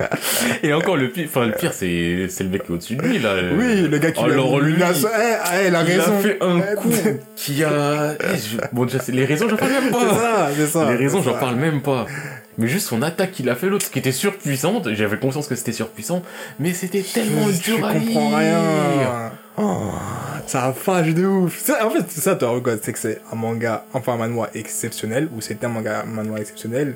Et 0.63 0.73
encore, 0.73 0.97
le 0.97 1.09
pire, 1.09 1.25
enfin, 1.27 1.45
le 1.45 1.53
pire, 1.53 1.73
c'est, 1.73 2.27
c'est 2.29 2.43
le 2.43 2.49
mec 2.49 2.63
qui 2.63 2.71
est 2.71 2.75
au-dessus 2.75 2.95
de 2.95 3.01
lui, 3.01 3.19
là. 3.19 3.35
Oui, 3.57 3.87
le 3.87 3.97
gars 3.97 4.11
qui 4.11 4.23
Alors, 4.23 4.59
lui 4.59 4.73
lui, 4.73 4.83
a... 4.83 4.91
Eh, 4.91 4.95
eh, 5.65 5.67
il 5.67 5.75
a 5.75 5.81
il 5.81 5.85
raison. 5.87 6.17
a 6.17 6.21
fait 6.21 6.37
un 6.41 6.59
coup 6.75 6.89
qui 7.35 7.63
a. 7.63 8.13
Eh, 8.19 8.37
je- 8.37 8.57
Bon, 8.71 8.85
déjà, 8.85 8.99
c'est- 8.99 9.11
les 9.11 9.25
raisons, 9.25 9.49
j'en 9.49 9.57
parle 9.57 9.71
même 9.71 9.83
C'est 9.85 9.91
pas. 9.91 10.15
ça, 10.15 10.49
c'est 10.55 10.67
ça. 10.67 10.89
Les 10.91 10.95
raisons, 10.97 11.21
c'est 11.23 11.29
j'en 11.31 11.37
parle 11.37 11.55
même 11.55 11.81
pas. 11.81 12.05
Mais 12.57 12.67
juste 12.67 12.87
son 12.87 13.01
attaque 13.01 13.31
qu'il 13.31 13.49
a 13.49 13.55
fait 13.55 13.67
l'autre, 13.69 13.89
qui 13.89 13.97
était 13.99 14.11
surpuissante, 14.11 14.89
j'avais 14.93 15.17
conscience 15.17 15.47
que 15.47 15.55
c'était 15.55 15.71
surpuissant, 15.71 16.21
mais 16.59 16.73
c'était 16.73 17.01
tellement 17.01 17.47
dur 17.47 17.85
à 17.85 17.93
comprends 17.93 18.37
rien. 18.37 19.31
Oh, 19.57 19.91
ça 20.47 20.73
fâche 20.73 21.13
de 21.13 21.25
ouf. 21.25 21.59
Ça, 21.59 21.85
en 21.85 21.89
fait, 21.89 22.05
c'est 22.07 22.21
ça, 22.21 22.35
toi, 22.35 22.49
regarde, 22.51 22.79
c'est 22.81 22.93
que 22.93 22.99
c'est 22.99 23.21
un 23.31 23.35
manga, 23.35 23.85
enfin 23.93 24.13
un 24.13 24.17
manhwa 24.17 24.49
exceptionnel, 24.55 25.27
ou 25.35 25.41
c'est 25.41 25.63
un 25.63 25.67
manga, 25.69 26.01
un 26.01 26.05
manhwa 26.05 26.39
exceptionnel, 26.39 26.95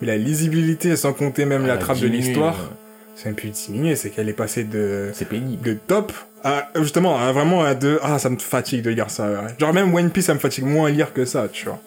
mais 0.00 0.08
la 0.08 0.16
lisibilité, 0.16 0.96
sans 0.96 1.12
compter 1.12 1.44
même 1.44 1.62
la 1.66 1.74
Elle 1.74 1.78
a 1.78 1.82
trame 1.82 1.98
de 2.00 2.06
l'histoire, 2.08 2.54
ouais. 2.54 2.76
c'est 3.14 3.26
même 3.26 3.34
plus 3.36 3.50
diminué, 3.50 3.94
c'est 3.96 4.10
qu'elle 4.10 4.28
est 4.28 4.32
passée 4.34 4.64
de, 4.64 5.10
C'est 5.14 5.28
pénible. 5.28 5.62
de 5.62 5.74
top 5.74 6.12
à, 6.44 6.70
justement, 6.80 7.18
à 7.18 7.30
vraiment 7.32 7.62
à 7.62 7.74
de, 7.76 8.00
ah, 8.02 8.18
ça 8.18 8.28
me 8.30 8.36
fatigue 8.38 8.82
de 8.82 8.90
lire 8.90 9.08
ça. 9.10 9.28
ouais. 9.30 9.54
Genre 9.58 9.72
même 9.72 9.94
One 9.94 10.10
Piece, 10.10 10.26
ça 10.26 10.34
me 10.34 10.40
fatigue 10.40 10.64
moins 10.64 10.88
à 10.88 10.90
lire 10.90 11.12
que 11.12 11.24
ça, 11.24 11.46
tu 11.50 11.66
vois. 11.66 11.78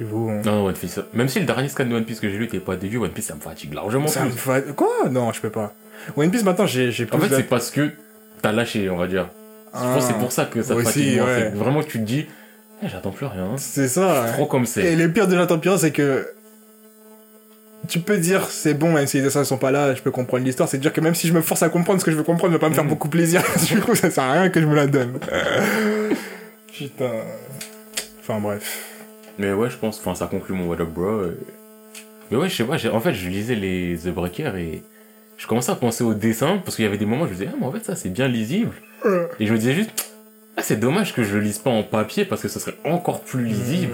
On- 0.00 0.42
Non, 0.44 0.66
One 0.66 0.74
Piece. 0.74 1.00
Même 1.14 1.28
si 1.28 1.38
le 1.40 1.46
dernier 1.46 1.68
scan 1.68 1.86
de 1.86 1.94
One 1.94 2.04
Piece 2.04 2.20
que 2.20 2.28
j'ai 2.28 2.36
lu 2.36 2.44
était 2.44 2.58
pas 2.60 2.76
dégueu, 2.76 2.98
One 2.98 3.10
Piece 3.10 3.26
ça 3.26 3.34
me 3.36 3.40
fatigue 3.40 3.72
largement 3.72 4.08
ça 4.08 4.24
me 4.24 4.30
fa- 4.32 4.60
Quoi? 4.60 5.08
Non, 5.10 5.32
je 5.32 5.40
peux 5.40 5.50
pas. 5.50 5.72
One 6.16 6.30
Piece, 6.30 6.42
maintenant, 6.44 6.66
j'ai, 6.66 6.90
j'ai 6.90 7.06
plus 7.06 7.16
En 7.16 7.20
fait, 7.20 7.28
de- 7.28 7.36
c'est 7.36 7.42
parce 7.44 7.70
que 7.70 7.90
t'as 8.44 8.52
lâché, 8.52 8.88
on 8.90 8.96
va 8.96 9.06
dire. 9.06 9.28
Je 9.74 9.78
pense 9.80 9.94
que 9.96 10.00
c'est 10.02 10.12
Ah, 10.16 10.20
pour 10.20 10.30
ça 10.32 10.44
que 10.44 10.62
ça 10.62 10.74
te 10.76 10.82
fatigue. 10.82 11.16
moins. 11.18 11.26
ouais. 11.26 11.48
Vraiment, 11.50 11.82
tu 11.82 11.98
te 11.98 12.04
dis, 12.04 12.26
eh, 12.82 12.88
j'attends 12.88 13.10
plus 13.10 13.26
rien. 13.26 13.52
C'est 13.56 13.88
ça. 13.88 14.26
Trop 14.34 14.46
comme 14.46 14.62
Et 14.62 14.66
c'est. 14.66 14.94
le 14.96 15.10
pire 15.10 15.26
de 15.26 15.34
l'intempérance, 15.34 15.80
c'est 15.80 15.90
que 15.90 16.28
tu 17.88 17.98
peux 18.00 18.16
dire 18.18 18.44
c'est 18.48 18.74
bon, 18.74 18.92
même 18.92 19.06
si 19.06 19.16
les 19.18 19.24
dessins 19.24 19.44
sont 19.44 19.58
pas 19.58 19.70
là, 19.70 19.94
je 19.94 20.00
peux 20.02 20.10
comprendre 20.10 20.44
l'histoire. 20.44 20.68
C'est 20.68 20.78
dire 20.78 20.92
que 20.92 21.00
même 21.00 21.14
si 21.14 21.26
je 21.28 21.32
me 21.32 21.40
force 21.40 21.62
à 21.62 21.68
comprendre 21.68 22.00
ce 22.00 22.04
que 22.04 22.10
je 22.12 22.16
veux 22.16 22.22
comprendre, 22.22 22.52
ça 22.52 22.58
va 22.58 22.60
pas 22.60 22.68
me 22.68 22.74
faire 22.74 22.84
Mm. 22.84 22.88
beaucoup 22.88 23.08
plaisir. 23.08 23.42
du 23.66 23.80
coup, 23.80 23.94
ça 23.94 24.10
sert 24.10 24.24
à 24.24 24.32
rien 24.32 24.48
que 24.50 24.60
je 24.60 24.66
me 24.66 24.74
la 24.76 24.86
donne. 24.86 25.18
Putain. 26.72 27.10
Enfin 28.20 28.40
bref. 28.40 28.90
Mais 29.38 29.52
ouais, 29.52 29.68
je 29.70 29.76
pense, 29.76 29.98
enfin, 29.98 30.14
ça 30.14 30.26
conclut 30.26 30.54
mon 30.54 30.66
What 30.68 30.80
Up 30.80 30.88
Bro. 30.90 31.22
Mais 32.30 32.36
ouais, 32.36 32.48
je 32.48 32.54
sais 32.56 32.64
pas, 32.64 32.76
en 32.92 33.00
fait, 33.00 33.12
je 33.12 33.28
lisais 33.28 33.54
les 33.54 33.98
The 34.04 34.08
Breaker 34.08 34.52
et 34.56 34.82
je 35.36 35.46
commençais 35.46 35.72
à 35.72 35.74
penser 35.76 36.04
au 36.04 36.14
dessin 36.14 36.58
parce 36.64 36.76
qu'il 36.76 36.84
y 36.84 36.88
avait 36.88 36.98
des 36.98 37.06
moments 37.06 37.24
où 37.24 37.26
je 37.26 37.32
me 37.32 37.36
disais, 37.38 37.48
ah, 37.52 37.56
mais 37.60 37.66
en 37.66 37.72
fait, 37.72 37.84
ça, 37.84 37.96
c'est 37.96 38.08
bien 38.10 38.28
lisible. 38.28 38.72
Et 39.38 39.46
je 39.46 39.52
me 39.52 39.58
disais 39.58 39.74
juste, 39.74 39.90
ah, 40.56 40.62
c'est 40.62 40.78
dommage 40.78 41.14
que 41.14 41.22
je 41.22 41.34
le 41.34 41.40
lise 41.40 41.58
pas 41.58 41.70
en 41.70 41.82
papier 41.82 42.24
parce 42.24 42.40
que 42.42 42.48
ce 42.48 42.58
serait 42.58 42.76
encore 42.84 43.20
plus 43.20 43.44
lisible. 43.44 43.92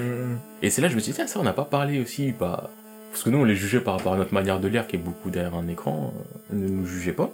Et 0.63 0.71
c'est 0.71 0.81
là 0.83 0.89
que 0.89 0.93
je 0.93 0.97
me 0.97 1.01
suis 1.01 1.13
dit, 1.13 1.17
tiens, 1.17 1.27
ça, 1.27 1.41
on 1.41 1.43
n'a 1.45 1.53
pas 1.53 1.65
parlé 1.65 2.01
aussi, 2.01 2.33
pas. 2.33 2.71
Parce 3.11 3.25
que 3.25 3.31
nous, 3.31 3.39
on 3.39 3.45
les 3.45 3.57
jugeait 3.57 3.81
par 3.81 3.97
rapport 3.97 4.13
à 4.13 4.17
notre 4.17 4.33
manière 4.35 4.61
de 4.61 4.69
lire 4.69 4.87
qui 4.87 4.97
est 4.97 5.01
beaucoup 5.01 5.31
derrière 5.31 5.55
un 5.57 5.67
écran. 5.67 6.13
euh, 6.53 6.57
Ne 6.57 6.69
nous 6.69 6.87
jugez 6.87 7.13
pas. 7.13 7.31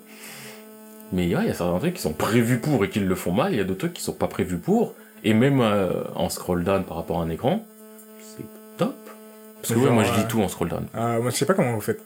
Mais 1.12 1.34
ouais, 1.36 1.42
il 1.42 1.48
y 1.48 1.50
a 1.50 1.54
certains 1.54 1.78
trucs 1.78 1.94
qui 1.94 2.02
sont 2.02 2.12
prévus 2.14 2.58
pour 2.58 2.84
et 2.84 2.88
qui 2.88 2.98
le 3.00 3.14
font 3.14 3.32
mal, 3.32 3.52
il 3.52 3.58
y 3.58 3.60
a 3.60 3.64
d'autres 3.64 3.80
trucs 3.80 3.92
qui 3.94 4.02
sont 4.02 4.12
pas 4.14 4.26
prévus 4.26 4.56
pour. 4.58 4.94
Et 5.22 5.34
même 5.34 5.60
euh, 5.60 6.02
en 6.14 6.28
scroll 6.28 6.64
down 6.64 6.84
par 6.84 6.96
rapport 6.96 7.20
à 7.20 7.24
un 7.24 7.30
écran, 7.30 7.64
c'est 8.36 8.44
top. 8.78 8.94
Parce 9.60 9.74
que 9.74 9.78
ouais, 9.78 9.90
moi 9.90 10.02
je 10.04 10.12
lis 10.12 10.20
euh, 10.20 10.28
tout 10.28 10.40
en 10.40 10.48
scroll 10.48 10.68
down. 10.68 10.86
Ah, 10.94 11.18
moi, 11.20 11.30
je 11.30 11.36
sais 11.36 11.46
pas 11.46 11.54
comment 11.54 11.74
vous 11.74 11.80
faites. 11.80 12.00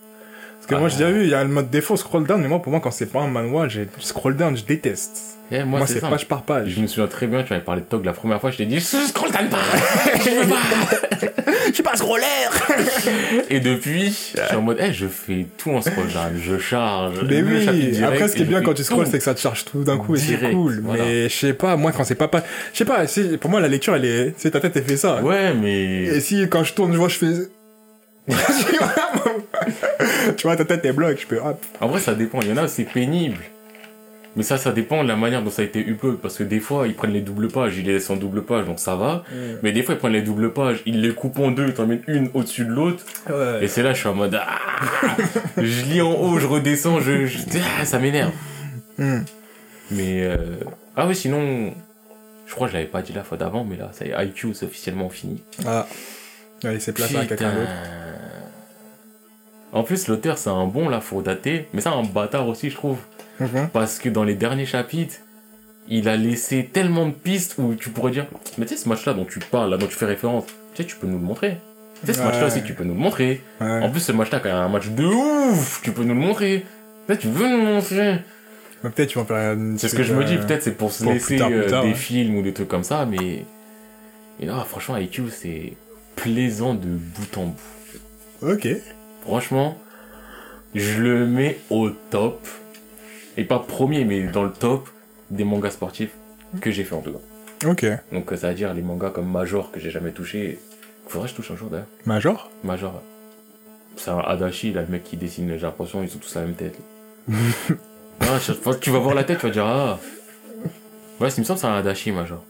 Que 0.71 0.75
moi, 0.77 0.89
j'ai 0.89 0.99
déjà 0.99 1.11
vu, 1.11 1.23
il 1.25 1.31
y 1.31 1.35
a 1.35 1.43
le 1.43 1.51
mode 1.51 1.69
défaut 1.71 1.97
scroll 1.97 2.27
down, 2.27 2.41
mais 2.41 2.49
moi, 2.49 2.61
pour 2.63 2.71
moi, 2.71 2.81
quand 2.81 2.91
c'est 2.91 3.07
pas 3.13 3.21
un 3.21 3.29
manual, 3.29 3.69
j'ai 3.71 3.87
scroll 3.99 4.37
down, 4.37 4.57
je 4.57 4.65
déteste. 4.65 5.37
Eh, 5.53 5.65
Moi, 5.65 5.81
moi, 5.81 5.87
c'est 5.89 5.99
page 6.01 6.29
par 6.29 6.43
page. 6.43 6.69
Je 6.69 6.81
me 6.81 6.87
souviens 6.87 7.09
très 7.09 7.27
bien, 7.27 7.43
tu 7.43 7.53
m'avais 7.53 7.65
parlé 7.65 7.81
de 7.81 7.87
TOG 7.87 8.05
la 8.05 8.13
première 8.13 8.41
fois, 8.41 8.53
je 8.53 8.59
t'ai 8.59 8.67
dit, 8.67 8.81
scroll 8.81 9.33
down 9.33 9.49
pas! 9.49 9.59
Je 10.25 10.31
veux 10.31 10.49
pas! 10.49 11.27
Je 11.69 11.75
suis 11.75 11.83
pas 11.83 11.97
scroller 11.97 12.23
Et 13.49 13.61
depuis, 13.61 14.09
je 14.37 14.47
suis 14.47 14.57
en 14.57 14.63
mode, 14.63 14.79
eh, 14.81 14.93
je 14.93 15.07
fais 15.07 15.47
tout 15.59 15.71
en 15.71 15.81
scroll 15.81 16.07
down, 16.07 16.41
je 16.41 16.59
charge. 16.59 17.15
Mais 17.29 17.43
oui, 17.43 17.65
direct 17.65 18.03
après, 18.03 18.29
ce 18.29 18.37
qui 18.37 18.43
est 18.43 18.47
bien 18.47 18.63
quand 18.63 18.75
tu 18.75 18.85
scrolls, 18.85 19.07
c'est 19.09 19.19
que 19.19 19.25
ça 19.25 19.35
te 19.35 19.41
charge 19.41 19.65
tout 19.65 19.83
d'un 19.83 19.99
coup 19.99 20.15
et 20.15 20.19
c'est 20.19 20.39
cool. 20.51 20.81
voilà. 20.85 21.05
Mais 21.05 21.29
je 21.29 21.35
sais 21.35 21.53
pas, 21.53 21.77
moi, 21.77 21.93
quand 21.93 22.05
c'est 22.05 22.15
pas 22.15 22.29
pas, 22.29 22.43
je 22.73 22.79
sais 22.79 22.85
pas, 22.85 23.05
pour 23.41 23.51
moi, 23.51 23.61
la 23.61 23.69
lecture, 23.69 23.95
elle 23.97 24.05
est, 24.05 24.35
c'est 24.37 24.53
ta 24.53 24.61
tête, 24.61 24.77
elle 24.77 24.85
fait 24.85 24.97
ça. 24.97 25.21
Ouais, 25.23 25.53
mais. 25.55 26.05
Et 26.05 26.21
si, 26.21 26.49
quand 26.49 26.63
je 26.65 26.75
tourne, 26.75 26.93
je 26.93 26.99
vois, 26.99 27.09
je 27.09 27.17
fais, 27.17 27.33
tu 30.37 30.43
vois, 30.47 30.57
ta 30.57 30.65
tête, 30.65 30.81
elle 30.85 30.93
bloque, 30.95 31.19
je 31.21 31.27
peux, 31.27 31.39
hop. 31.41 31.65
En 31.81 31.89
vrai, 31.89 32.01
ça 32.01 32.15
dépend. 32.15 32.41
Il 32.43 32.49
y 32.49 32.53
en 32.53 32.57
a, 32.57 32.69
c'est 32.69 32.85
pénible. 32.85 33.39
Mais 34.37 34.45
ça, 34.45 34.59
ça 34.59 34.71
dépend 34.71 35.03
de 35.03 35.09
la 35.09 35.17
manière 35.17 35.43
dont 35.43 35.51
ça 35.51 35.63
a 35.63 35.65
été 35.65 35.81
upload. 35.81 36.19
Parce 36.19 36.39
que 36.39 36.45
des 36.45 36.61
fois, 36.61 36.87
ils 36.87 36.95
prennent 36.95 37.13
les 37.13 37.21
doubles 37.21 37.49
pages, 37.49 37.77
ils 37.77 37.85
les 37.85 37.95
laissent 37.95 38.11
en 38.11 38.17
double 38.17 38.45
page, 38.45 38.65
donc 38.65 38.79
ça 38.79 38.95
va. 38.95 39.25
Mais 39.63 39.73
des 39.73 39.83
fois, 39.83 39.95
ils 39.95 39.99
prennent 39.99 40.13
les 40.13 40.23
doubles 40.23 40.53
pages, 40.53 40.83
ils 40.87 41.01
les 41.01 41.13
coupent 41.13 41.41
en 41.41 41.51
deux, 41.51 41.67
ils 41.67 41.75
t'en 41.75 41.87
mettent 41.87 42.05
une 42.07 42.31
au-dessus 42.35 42.65
de 42.65 42.71
l'autre. 42.71 43.05
Et 43.29 43.33
Ouais. 43.33 43.69
c'est 43.69 43.83
là, 43.83 43.93
je 43.93 43.99
suis 43.99 44.09
en 44.09 44.15
mode, 44.15 44.39
ah 44.41 45.17
je 45.57 45.85
lis 45.87 46.01
en 46.01 46.13
haut, 46.13 46.39
je 46.39 46.47
redescends, 46.47 47.01
je, 47.01 47.27
je- 47.27 47.39
ah, 47.81 47.85
ça 47.85 47.99
m'énerve. 47.99 48.31
Hmm. 48.99 49.23
Mais, 49.91 50.23
euh, 50.23 50.37
ah 50.97 51.09
oui, 51.09 51.17
sinon, 51.17 51.75
je 52.47 52.55
crois 52.55 52.69
que 52.69 52.73
je 52.73 52.77
l'avais 52.79 52.89
pas 52.89 53.03
dit 53.03 53.13
la 53.13 53.25
fois 53.25 53.37
d'avant, 53.37 53.65
mais 53.65 53.77
là, 53.77 53.91
ça 53.93 54.07
y 54.07 54.11
est, 54.11 54.27
IQ, 54.27 54.55
c'est 54.55 54.67
officiellement 54.67 55.11
fini. 55.11 55.43
Ah. 55.67 55.89
Allez, 56.65 56.81
c'est 56.81 56.93
placé 56.93 57.17
à 57.17 57.25
quelqu'un 57.27 57.55
d'autre. 57.55 57.71
En 59.73 59.83
plus, 59.85 60.09
l'auteur, 60.09 60.37
c'est 60.37 60.51
un 60.51 60.67
bon, 60.67 60.89
là, 60.89 61.01
faut 61.01 61.23
dater. 61.23 61.69
Mais 61.73 61.81
c'est 61.81 61.89
un 61.89 62.03
bâtard 62.03 62.49
aussi, 62.49 62.71
je 62.71 62.75
trouve. 62.75 62.99
Mhm. 63.39 63.69
Parce 63.73 63.99
que 63.99 64.09
dans 64.09 64.25
les 64.25 64.35
derniers 64.35 64.67
chapitres, 64.67 65.17
il 65.89 66.09
a 66.09 66.17
laissé 66.17 66.69
tellement 66.73 67.07
de 67.07 67.13
pistes 67.13 67.55
où 67.59 67.75
tu 67.75 67.91
pourrais 67.91 68.11
dire, 68.11 68.27
mais 68.59 68.67
tu 68.67 68.77
sais, 68.77 68.83
ce 68.85 68.89
match-là 68.89 69.15
dont 69.15 69.25
tu 69.25 69.39
parles, 69.39 69.71
là, 69.71 69.77
dont 69.77 69.87
tu 69.87 69.95
fais 69.97 70.07
référence, 70.07 70.45
tu 70.75 70.83
sais, 70.83 70.89
tu 70.89 70.97
peux 70.97 71.07
nous 71.07 71.19
le 71.19 71.25
montrer. 71.25 71.59
Tu 72.01 72.07
sais, 72.07 72.13
ce 72.15 72.19
Ouais. 72.19 72.27
match-là 72.27 72.47
aussi, 72.47 72.63
tu 72.63 72.75
peux 72.75 72.85
nous 72.85 72.95
le 72.95 73.01
montrer. 73.01 73.43
Ouais. 73.61 73.81
En 73.83 73.91
plus, 73.91 74.01
ce 74.01 74.13
match-là, 74.13 74.41
quand 74.41 74.49
il 74.49 74.53
y 74.53 74.55
a 74.55 74.59
un 74.59 74.69
match 74.69 74.89
de 74.89 75.05
ouf, 75.05 75.81
tu 75.83 75.93
peux 75.93 76.03
nous 76.03 76.15
le 76.15 76.21
montrer. 76.21 76.65
Tu 77.19 77.27
veux 77.27 77.49
nous 77.49 77.57
le 77.57 77.65
montrer. 77.75 78.19
Peut-être 78.83 79.09
tu 79.09 79.19
vas 79.19 79.23
en 79.23 79.27
faire 79.27 79.53
une 79.55 79.77
C'est 79.79 79.89
ce 79.89 79.97
que 79.97 80.03
je 80.05 80.15
me 80.15 80.25
dis, 80.25 80.37
euh, 80.37 80.47
peut-être 80.47 80.63
c'est 80.63 80.77
pour 80.77 80.93
se 80.93 81.03
pour 81.03 81.13
laisser 81.13 81.27
plus 81.27 81.37
tard, 81.39 81.49
plus 81.49 81.59
euh, 81.59 81.83
des 81.83 81.89
ouais. 81.89 81.95
films 81.95 82.37
ou 82.37 82.43
des 82.43 82.53
trucs 82.53 82.69
comme 82.69 82.85
ça, 82.85 83.05
mais. 83.05 83.45
Et 84.39 84.47
là, 84.47 84.65
franchement, 84.67 84.97
IQ, 84.97 85.25
c'est 85.31 85.73
plaisant 86.23 86.75
de 86.75 86.89
bout 86.89 87.39
en 87.39 87.47
bout. 87.47 88.51
Ok. 88.53 88.69
Franchement, 89.23 89.79
je 90.75 91.01
le 91.01 91.27
mets 91.27 91.59
au 91.71 91.91
top. 91.91 92.47
Et 93.37 93.45
pas 93.45 93.59
premier, 93.59 94.05
mais 94.05 94.25
dans 94.25 94.45
le 94.45 94.53
top 94.53 94.89
des 95.31 95.45
mangas 95.45 95.71
sportifs 95.71 96.13
que 96.61 96.71
j'ai 96.71 96.85
fait 96.85 96.95
en 96.95 97.01
tout 97.01 97.13
cas. 97.13 97.69
Ok. 97.69 97.87
Donc, 98.13 98.31
ça 98.37 98.49
veut 98.49 98.55
dire 98.55 98.75
les 98.75 98.83
mangas 98.83 99.11
comme 99.11 99.31
Major 99.31 99.71
que 99.71 99.81
j'ai 99.81 99.91
jamais 99.91 100.13
touché. 100.13 100.59
Faudrait 101.09 101.29
que 101.29 101.33
je 101.33 101.37
touche 101.37 101.51
un 101.51 101.57
jour 101.57 101.71
d'ailleurs. 101.71 101.87
Major? 102.05 102.51
Major. 102.65 102.95
ouais. 102.95 103.01
C'est 103.97 104.11
un 104.11 104.19
Adachi, 104.19 104.73
là, 104.73 104.83
le 104.83 104.89
mec 104.89 105.05
qui 105.05 105.17
dessine, 105.17 105.51
j'ai 105.51 105.59
l'impression, 105.59 106.03
ils 106.03 106.15
ont 106.15 106.19
tous 106.19 106.35
la 106.35 106.43
même 106.43 106.55
tête. 106.55 106.79
ah, 108.21 108.39
chaque 108.41 108.57
fois 108.57 108.75
que 108.75 108.81
tu 108.81 108.91
vas 108.91 108.99
voir 108.99 109.15
la 109.15 109.25
tête, 109.25 109.39
tu 109.39 109.47
vas 109.47 109.53
dire, 109.53 109.67
ah. 109.67 109.99
Ouais, 111.21 111.29
il 111.29 111.41
me 111.41 111.45
semble 111.45 111.59
c'est 111.59 111.67
un 111.67 111.75
Adachi, 111.75 112.13
Major. 112.13 112.43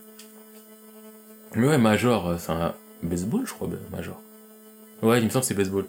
Mais 1.56 1.66
ouais, 1.66 1.78
Major, 1.78 2.28
euh, 2.28 2.36
c'est 2.38 2.52
un 2.52 2.74
baseball, 3.02 3.42
je 3.46 3.52
crois, 3.52 3.68
ben, 3.68 3.78
Major. 3.96 4.20
Ouais, 5.02 5.18
il 5.20 5.24
me 5.24 5.30
semble 5.30 5.42
que 5.42 5.46
c'est 5.48 5.54
baseball. 5.54 5.84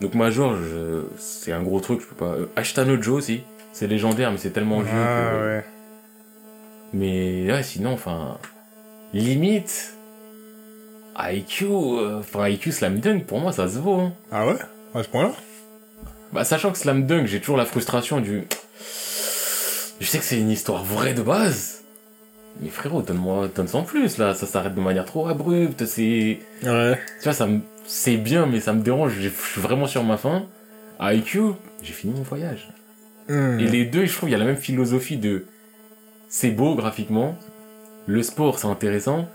Donc 0.00 0.14
Major, 0.14 0.56
je... 0.56 1.02
c'est 1.18 1.52
un 1.52 1.62
gros 1.62 1.80
truc, 1.80 2.00
je 2.00 2.06
peux 2.06 2.14
pas. 2.14 2.32
Euh, 2.32 2.46
Ashtano 2.56 3.00
Joe 3.00 3.16
aussi, 3.16 3.42
c'est 3.72 3.86
légendaire, 3.86 4.30
mais 4.30 4.38
c'est 4.38 4.50
tellement 4.50 4.80
vieux. 4.80 4.92
Ah 4.92 5.30
que- 5.32 5.44
ouais. 5.56 5.64
Mais 6.92 7.50
ouais, 7.52 7.62
sinon, 7.62 7.92
enfin, 7.92 8.38
limite, 9.12 9.94
IQ, 11.18 11.64
euh, 11.66 12.18
enfin 12.20 12.48
IQ 12.48 12.72
Slam 12.72 13.00
Dunk, 13.00 13.24
pour 13.26 13.40
moi, 13.40 13.52
ça 13.52 13.68
se 13.68 13.78
vaut. 13.78 14.00
Hein. 14.00 14.12
Ah 14.30 14.46
ouais? 14.46 14.56
À 14.94 15.02
ce 15.02 15.08
point-là? 15.08 15.32
Bah, 16.32 16.44
sachant 16.44 16.72
que 16.72 16.78
Slam 16.78 17.06
Dunk, 17.06 17.26
j'ai 17.26 17.40
toujours 17.40 17.56
la 17.56 17.64
frustration 17.66 18.20
du. 18.20 18.44
Je 20.00 20.06
sais 20.06 20.18
que 20.18 20.24
c'est 20.24 20.38
une 20.38 20.50
histoire 20.50 20.84
vraie 20.84 21.14
de 21.14 21.22
base. 21.22 21.82
Mais 22.60 22.70
frérot, 22.70 23.02
donne-moi, 23.02 23.48
donne 23.54 23.68
sans 23.68 23.82
plus, 23.82 24.18
là. 24.18 24.34
Ça 24.34 24.46
s'arrête 24.46 24.74
de 24.74 24.80
manière 24.80 25.04
trop 25.04 25.28
abrupte, 25.28 25.84
c'est. 25.84 26.38
Ouais. 26.62 26.98
Tu 27.18 27.24
vois, 27.24 27.32
ça 27.32 27.46
me. 27.46 27.60
C'est 27.86 28.16
bien, 28.16 28.46
mais 28.46 28.60
ça 28.60 28.72
me 28.72 28.82
dérange, 28.82 29.12
je 29.20 29.28
suis 29.28 29.60
vraiment 29.60 29.86
sur 29.86 30.02
ma 30.02 30.16
faim. 30.16 30.46
À 30.98 31.14
IQ, 31.14 31.52
j'ai 31.82 31.92
fini 31.92 32.14
mon 32.14 32.22
voyage. 32.22 32.68
Hmm. 33.28 33.60
Et 33.60 33.66
les 33.66 33.84
deux, 33.84 34.06
je 34.06 34.16
trouve, 34.16 34.28
il 34.28 34.32
y 34.32 34.34
a 34.34 34.38
la 34.38 34.44
même 34.44 34.56
philosophie 34.56 35.16
de. 35.16 35.44
C'est 36.28 36.50
beau 36.50 36.74
graphiquement, 36.74 37.36
le 38.06 38.22
sport 38.22 38.58
c'est 38.58 38.66
intéressant, 38.66 39.28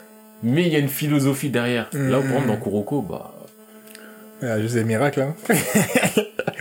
mais 0.44 0.64
il 0.64 0.74
y 0.74 0.76
a 0.76 0.80
une 0.80 0.90
philosophie 0.90 1.50
derrière. 1.50 1.90
Là, 1.94 2.18
par 2.18 2.26
exemple, 2.26 2.48
dans 2.48 2.58
Kuroko, 2.58 3.02
bah. 3.02 3.34
Il 4.42 4.48
y 4.48 4.52
a 4.52 4.60
juste 4.60 4.76
des 4.76 4.84
miracles, 4.84 5.22
hein. 5.22 5.36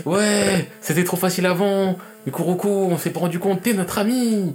Ouais, 0.07 0.69
c'était 0.81 1.05
trop 1.05 1.17
facile 1.17 1.47
avant, 1.47 1.99
mais 2.25 2.33
Kuroko, 2.33 2.69
on 2.69 2.97
s'est 2.97 3.11
pas 3.11 3.21
rendu 3.21 3.39
compte, 3.39 3.63
t'es 3.63 3.75
notre 3.75 3.99
ami 3.99 4.55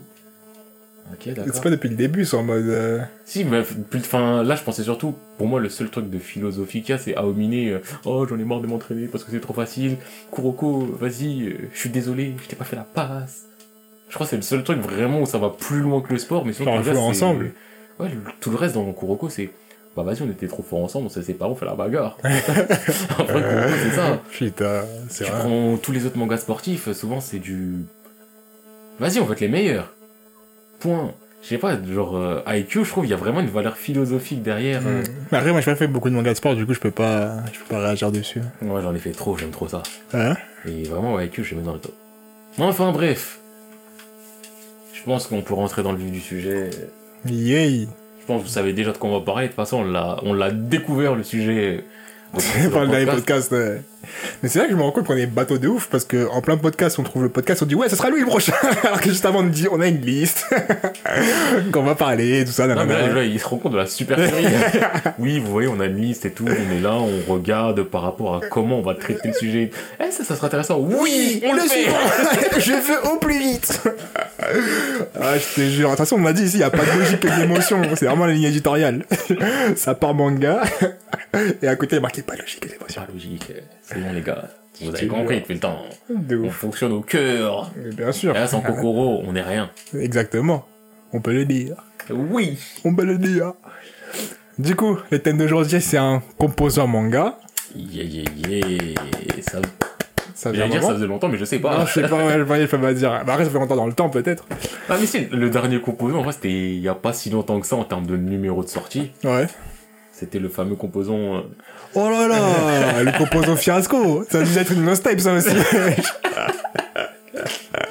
Ok, 1.13 1.29
C'est 1.53 1.61
pas 1.63 1.69
depuis 1.69 1.89
le 1.89 1.95
début, 1.95 2.25
c'est 2.25 2.35
en 2.35 2.43
mode... 2.43 2.65
euh, 2.65 2.99
Si, 3.25 3.43
mais 3.45 3.61
plus 3.61 3.99
enfin, 3.99 4.41
là, 4.43 4.55
je 4.55 4.63
pensais 4.63 4.83
surtout, 4.83 5.15
pour 5.37 5.47
moi, 5.47 5.59
le 5.59 5.69
seul 5.69 5.89
truc 5.89 6.09
de 6.09 6.17
philosophie 6.17 6.81
qu'il 6.81 6.89
y 6.89 6.93
a, 6.93 6.97
c'est 6.97 7.15
Aomine, 7.15 7.53
euh, 7.73 7.79
oh, 8.05 8.25
j'en 8.27 8.39
ai 8.39 8.43
marre 8.43 8.59
de 8.61 8.67
m'entraîner 8.67 9.05
parce 9.07 9.23
que 9.23 9.29
c'est 9.31 9.39
trop 9.39 9.53
facile. 9.53 9.97
Kuroko, 10.33 10.79
vas-y, 10.99 11.43
euh, 11.49 11.57
je 11.73 11.79
suis 11.79 11.89
désolé, 11.89 12.33
je 12.43 12.47
t'ai 12.47 12.55
pas 12.55 12.65
fait 12.65 12.75
la 12.75 12.83
passe. 12.83 13.43
Je 14.09 14.15
crois 14.15 14.25
que 14.25 14.31
c'est 14.31 14.35
le 14.35 14.41
seul 14.41 14.63
truc 14.63 14.79
vraiment 14.79 15.21
où 15.21 15.25
ça 15.25 15.37
va 15.37 15.49
plus 15.49 15.79
loin 15.79 16.01
que 16.01 16.11
le 16.11 16.17
sport, 16.19 16.43
mais 16.45 16.53
sinon, 16.53 16.71
tout 16.71 16.83
le 16.83 16.89
reste, 16.89 16.99
c'est- 16.99 17.05
ensemble. 17.07 17.51
Ouais, 17.99 18.09
le- 18.09 18.21
tout 18.41 18.49
le 18.49 18.57
reste 18.57 18.73
dans 18.75 18.91
Kuroko, 18.91 19.29
c'est, 19.29 19.51
bah 19.95 20.01
vas-y, 20.03 20.21
on 20.23 20.29
était 20.29 20.47
trop 20.47 20.63
forts 20.63 20.83
ensemble, 20.83 21.05
on 21.05 21.09
s'est 21.09 21.21
séparés, 21.21 21.51
on 21.51 21.55
fait 21.55 21.65
la 21.65 21.75
bagarre. 21.75 22.17
en 22.23 23.23
vrai, 23.23 23.41
Kuroko, 23.41 23.75
c'est 23.83 23.95
ça. 23.95 24.21
Putain, 24.31 24.81
c'est 25.09 25.25
Tu 25.25 25.31
vrai. 25.31 25.39
prends 25.39 25.77
tous 25.77 25.91
les 25.91 26.05
autres 26.07 26.17
mangas 26.17 26.37
sportifs, 26.39 26.91
souvent 26.93 27.21
c'est 27.21 27.39
du. 27.39 27.85
Vas-y, 28.99 29.19
on 29.19 29.25
va 29.25 29.33
être 29.33 29.41
les 29.41 29.49
meilleurs. 29.49 29.91
Point. 30.85 31.11
Je 31.41 31.49
sais 31.49 31.57
pas, 31.57 31.77
genre 31.83 32.15
euh, 32.17 32.41
IQ, 32.47 32.85
je 32.85 32.89
trouve 32.89 33.05
il 33.05 33.09
y 33.09 33.13
a 33.13 33.17
vraiment 33.17 33.39
une 33.39 33.49
valeur 33.49 33.77
philosophique 33.77 34.41
derrière. 34.41 34.81
euh. 34.85 35.01
Hmm. 35.01 35.05
Mais 35.31 35.37
Après, 35.37 35.51
moi, 35.51 35.61
j'ai 35.61 35.65
pas 35.71 35.75
fait 35.75 35.87
beaucoup 35.87 36.09
de 36.09 36.15
mangas 36.15 36.31
de 36.31 36.37
sport, 36.37 36.55
du 36.55 36.65
coup, 36.65 36.73
je 36.73 36.79
peux 36.79 36.91
pas, 36.91 37.37
je 37.53 37.59
peux 37.59 37.65
pas 37.65 37.79
réagir 37.79 38.11
dessus. 38.11 38.41
Ouais, 38.61 38.81
j'en 38.81 38.93
ai 38.95 38.99
fait 38.99 39.11
trop, 39.11 39.37
j'aime 39.37 39.51
trop 39.51 39.67
ça. 39.67 39.83
Hein? 40.13 40.35
Et 40.67 40.83
vraiment, 40.83 41.19
IQ, 41.19 41.43
je 41.43 41.55
mets 41.55 41.61
dans 41.61 41.73
le 41.73 41.79
top. 41.79 41.93
Enfin, 42.57 42.91
bref. 42.91 43.39
Je 44.93 45.03
pense 45.03 45.27
qu'on 45.27 45.41
peut 45.41 45.53
rentrer 45.53 45.83
dans 45.83 45.91
le 45.91 45.97
vif 45.99 46.11
du 46.11 46.19
sujet. 46.21 46.69
Yay 47.27 47.87
Je 48.21 48.25
pense 48.25 48.41
que 48.41 48.47
vous 48.47 48.51
savez 48.53 48.73
déjà 48.73 48.91
de 48.91 48.97
quoi 48.97 49.09
on 49.09 49.19
va 49.19 49.23
parler. 49.25 49.43
De 49.43 49.47
toute 49.49 49.55
façon, 49.55 49.77
on 49.81 49.83
l'a, 49.91 50.17
on 50.23 50.33
l'a 50.33 50.51
découvert 50.51 51.13
le 51.15 51.23
sujet. 51.23 51.83
C'est 52.37 52.71
pas 52.71 52.83
le 52.83 52.87
dernier 52.89 53.05
podcast. 53.05 53.51
ouais. 53.51 53.81
Mais 54.41 54.49
c'est 54.49 54.59
là 54.59 54.65
que 54.65 54.71
je 54.71 54.75
me 54.75 54.81
rends 54.81 54.91
compte 54.91 55.05
qu'on 55.05 55.15
est 55.15 55.25
bateau 55.25 55.57
de 55.57 55.67
ouf, 55.67 55.87
parce 55.89 56.05
que 56.05 56.27
en 56.29 56.41
plein 56.41 56.57
podcast, 56.57 56.99
on 56.99 57.03
trouve 57.03 57.23
le 57.23 57.29
podcast, 57.29 57.63
on 57.63 57.65
dit 57.65 57.75
ouais, 57.75 57.89
ça 57.89 57.95
sera 57.95 58.09
lui 58.09 58.19
le 58.19 58.25
prochain. 58.25 58.53
Alors 58.83 59.01
que 59.01 59.09
juste 59.09 59.25
avant, 59.25 59.39
on 59.39 59.43
dit, 59.43 59.67
on 59.71 59.79
a 59.81 59.87
une 59.87 60.01
liste. 60.01 60.45
qu'on 61.71 61.83
va 61.83 61.95
parler, 61.95 62.45
tout 62.45 62.51
ça, 62.51 62.67
Non, 62.67 62.85
mais 62.85 63.13
là, 63.13 63.23
ils 63.23 63.39
se 63.39 63.47
rendent 63.47 63.61
compte 63.61 63.73
de 63.73 63.77
la 63.77 63.85
super 63.85 64.17
série. 64.17 64.45
oui, 65.19 65.39
vous 65.39 65.51
voyez, 65.51 65.67
on 65.67 65.79
a 65.79 65.85
une 65.85 65.97
liste 65.97 66.25
et 66.25 66.31
tout, 66.31 66.45
on 66.47 66.75
est 66.75 66.81
là, 66.81 66.93
on 66.93 67.33
regarde 67.33 67.83
par 67.83 68.01
rapport 68.01 68.35
à 68.35 68.41
comment 68.47 68.79
on 68.79 68.81
va 68.81 68.95
traiter 68.95 69.29
le 69.29 69.33
sujet. 69.33 69.71
Eh, 69.99 70.11
ça, 70.11 70.23
ça 70.23 70.35
sera 70.35 70.47
intéressant. 70.47 70.79
Oui, 70.79 71.41
on 71.45 71.53
le 71.53 71.61
suivant. 71.61 71.95
je 72.57 72.71
veux 72.71 73.11
au 73.11 73.17
plus 73.17 73.39
vite. 73.39 73.81
ah, 75.19 75.37
je 75.37 75.55
te 75.55 75.69
jure. 75.69 75.89
De 75.89 75.93
toute 75.93 75.99
façon, 75.99 76.15
on 76.17 76.19
m'a 76.19 76.33
dit 76.33 76.43
ici, 76.43 76.55
il 76.55 76.59
n'y 76.59 76.63
a 76.63 76.69
pas 76.69 76.85
de 76.85 76.99
logique 76.99 77.25
et 77.25 77.29
d'émotion. 77.29 77.81
C'est 77.95 78.05
vraiment 78.05 78.25
la 78.25 78.33
ligne 78.33 78.45
éditoriale. 78.45 79.05
ça 79.75 79.95
part 79.95 80.13
manga. 80.13 80.61
Et 81.61 81.67
à 81.67 81.75
côté, 81.75 81.95
il 81.95 81.97
y 81.97 81.99
a 81.99 82.01
marqué 82.01 82.21
pas 82.25 82.35
logique 82.35 82.67
d'émotion. 82.67 83.01
Pas 83.05 83.11
logique. 83.11 83.51
C'est 83.81 83.99
bon, 83.99 84.13
les 84.13 84.21
gars. 84.21 84.49
Vous 84.81 84.89
avez 84.93 85.07
compris 85.07 85.39
depuis 85.39 85.53
le 85.53 85.59
temps. 85.59 85.79
De 86.09 86.37
On 86.37 86.47
ouf. 86.47 86.53
fonctionne 86.55 86.91
au 86.91 87.01
cœur. 87.01 87.71
Mais 87.77 87.91
Bien 87.91 88.11
sûr. 88.11 88.35
Et 88.35 88.39
là, 88.39 88.47
sans 88.47 88.61
Kokoro, 88.61 89.21
on 89.25 89.35
est 89.35 89.41
rien. 89.41 89.69
Exactement. 89.97 90.65
On 91.13 91.21
peut 91.21 91.33
le 91.33 91.45
dire. 91.45 91.77
Oui. 92.09 92.57
On 92.83 92.93
peut 92.93 93.05
le 93.05 93.17
dire. 93.17 93.53
Du 94.59 94.75
coup, 94.75 94.97
le 95.11 95.19
thème 95.19 95.37
d'aujourd'hui, 95.37 95.81
c'est 95.81 95.97
un 95.97 96.21
composant 96.37 96.87
manga. 96.87 97.37
Yeah, 97.75 98.03
yeah, 98.03 98.23
yeah. 98.47 98.87
Ça, 99.41 99.59
Ça 100.33 100.53
j'allais 100.53 100.69
dire, 100.69 100.81
ça 100.83 100.93
faisait 100.93 101.07
longtemps, 101.07 101.27
mais 101.29 101.37
je 101.37 101.45
sais 101.45 101.59
pas. 101.59 101.77
Non, 101.79 101.85
je 101.85 101.93
sais 101.93 102.07
pas, 102.07 102.15
ouais, 102.25 102.37
je 102.61 102.65
peux 102.67 102.79
pas 102.79 102.93
dire. 102.93 103.09
Bah, 103.25 103.33
après, 103.33 103.45
ça 103.45 103.49
fait 103.51 103.57
longtemps 103.59 103.75
dans 103.75 103.87
le 103.87 103.93
temps, 103.93 104.09
peut-être. 104.09 104.45
Ah, 104.89 104.97
mais 104.99 105.05
si, 105.05 105.25
le 105.25 105.49
dernier 105.49 105.79
composant, 105.81 106.19
en 106.19 106.23
vrai, 106.23 106.33
c'était 106.33 106.49
il 106.51 106.79
y 106.79 106.87
a 106.87 106.95
pas 106.95 107.11
si 107.13 107.29
longtemps 107.29 107.59
que 107.59 107.67
ça 107.67 107.75
en 107.75 107.83
termes 107.85 108.05
de 108.07 108.15
numéro 108.17 108.63
de 108.63 108.69
sortie. 108.69 109.11
Ouais. 109.23 109.47
C'était 110.11 110.39
le 110.39 110.47
fameux 110.49 110.75
composant. 110.75 111.43
Oh 111.95 112.09
là 112.09 112.27
là, 112.27 113.03
le 113.03 113.17
composant 113.17 113.55
fiasco. 113.55 114.25
Ça 114.29 114.39
a 114.39 114.43
dû 114.43 114.57
être 114.57 114.71
une 114.73 114.83
nostalgie, 114.83 115.23
ça 115.23 115.33
aussi. 115.33 115.49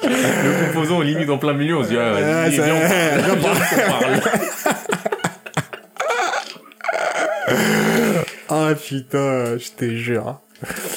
Le 0.03 0.67
composant 0.67 1.01
limite 1.01 1.29
en 1.29 1.37
plein 1.37 1.53
milieu, 1.53 1.77
on 1.77 1.83
se 1.83 1.89
dit, 1.89 1.97
ah, 1.97 2.13
Ouais, 2.13 2.49
viens, 2.49 2.63
parle, 2.63 2.77
viens, 2.77 3.17
viens, 3.17 3.33
on 3.33 3.41
parle. 3.41 4.21
Ah 8.47 8.69
putain, 8.75 9.57
je 9.57 9.69
te 9.75 9.89
jure. 9.89 10.39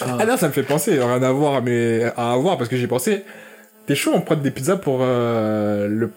Ah 0.03 0.25
non, 0.27 0.37
ça 0.37 0.49
me 0.49 0.53
fait 0.53 0.63
penser, 0.63 0.99
rien 0.99 1.23
à 1.23 1.33
voir, 1.33 1.63
mais 1.63 2.05
à 2.17 2.33
avoir 2.33 2.59
parce 2.59 2.69
que 2.69 2.77
j'ai 2.77 2.87
pensé. 2.87 3.25
T'es 3.89 3.95
chaud, 3.95 4.13
on 4.15 4.21
prend 4.21 4.37
des 4.37 4.51
pizzas 4.51 4.77
pour 4.77 4.99
euh, 5.01 5.89
le 5.89 6.11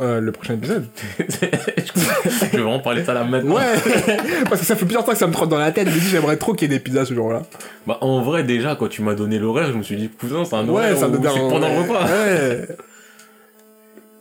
euh, 0.00 0.20
le 0.20 0.32
prochain 0.32 0.54
épisode? 0.54 0.88
je 1.20 2.56
vais 2.56 2.58
vraiment 2.58 2.80
parler 2.80 3.02
de 3.02 3.06
ça 3.06 3.14
là 3.14 3.22
maintenant. 3.22 3.54
Ouais, 3.54 3.62
parce 4.48 4.60
que 4.62 4.66
ça 4.66 4.74
fait 4.74 4.84
plusieurs 4.84 5.04
temps 5.04 5.12
que 5.12 5.18
ça 5.18 5.28
me 5.28 5.32
trotte 5.32 5.48
dans 5.48 5.60
la 5.60 5.70
tête. 5.70 5.88
Je 5.88 5.94
me 5.94 6.00
dis, 6.00 6.08
j'aimerais 6.08 6.38
trop 6.38 6.54
qu'il 6.54 6.68
y 6.68 6.74
ait 6.74 6.76
des 6.76 6.82
pizzas 6.82 7.04
ce 7.04 7.14
jour-là. 7.14 7.42
Bah, 7.86 7.98
en 8.00 8.20
vrai, 8.20 8.42
déjà, 8.42 8.74
quand 8.74 8.88
tu 8.88 9.02
m'as 9.02 9.14
donné 9.14 9.38
l'horaire, 9.38 9.68
je 9.68 9.78
me 9.78 9.84
suis 9.84 9.94
dit, 9.94 10.08
cousin, 10.08 10.44
c'est 10.44 10.56
un 10.56 10.64
Ouais, 10.64 10.70
horaire 10.70 10.96
ça 10.98 11.06
où 11.06 11.12
me 11.12 11.16
c'est 11.18 11.38
pendant 11.38 11.68
le 11.68 11.82
repas. 11.82 12.04
Ouais. 12.04 12.68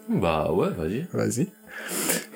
Bah, 0.09 0.51
ouais, 0.53 0.67
vas-y. 0.77 1.07
Vas-y. 1.13 1.47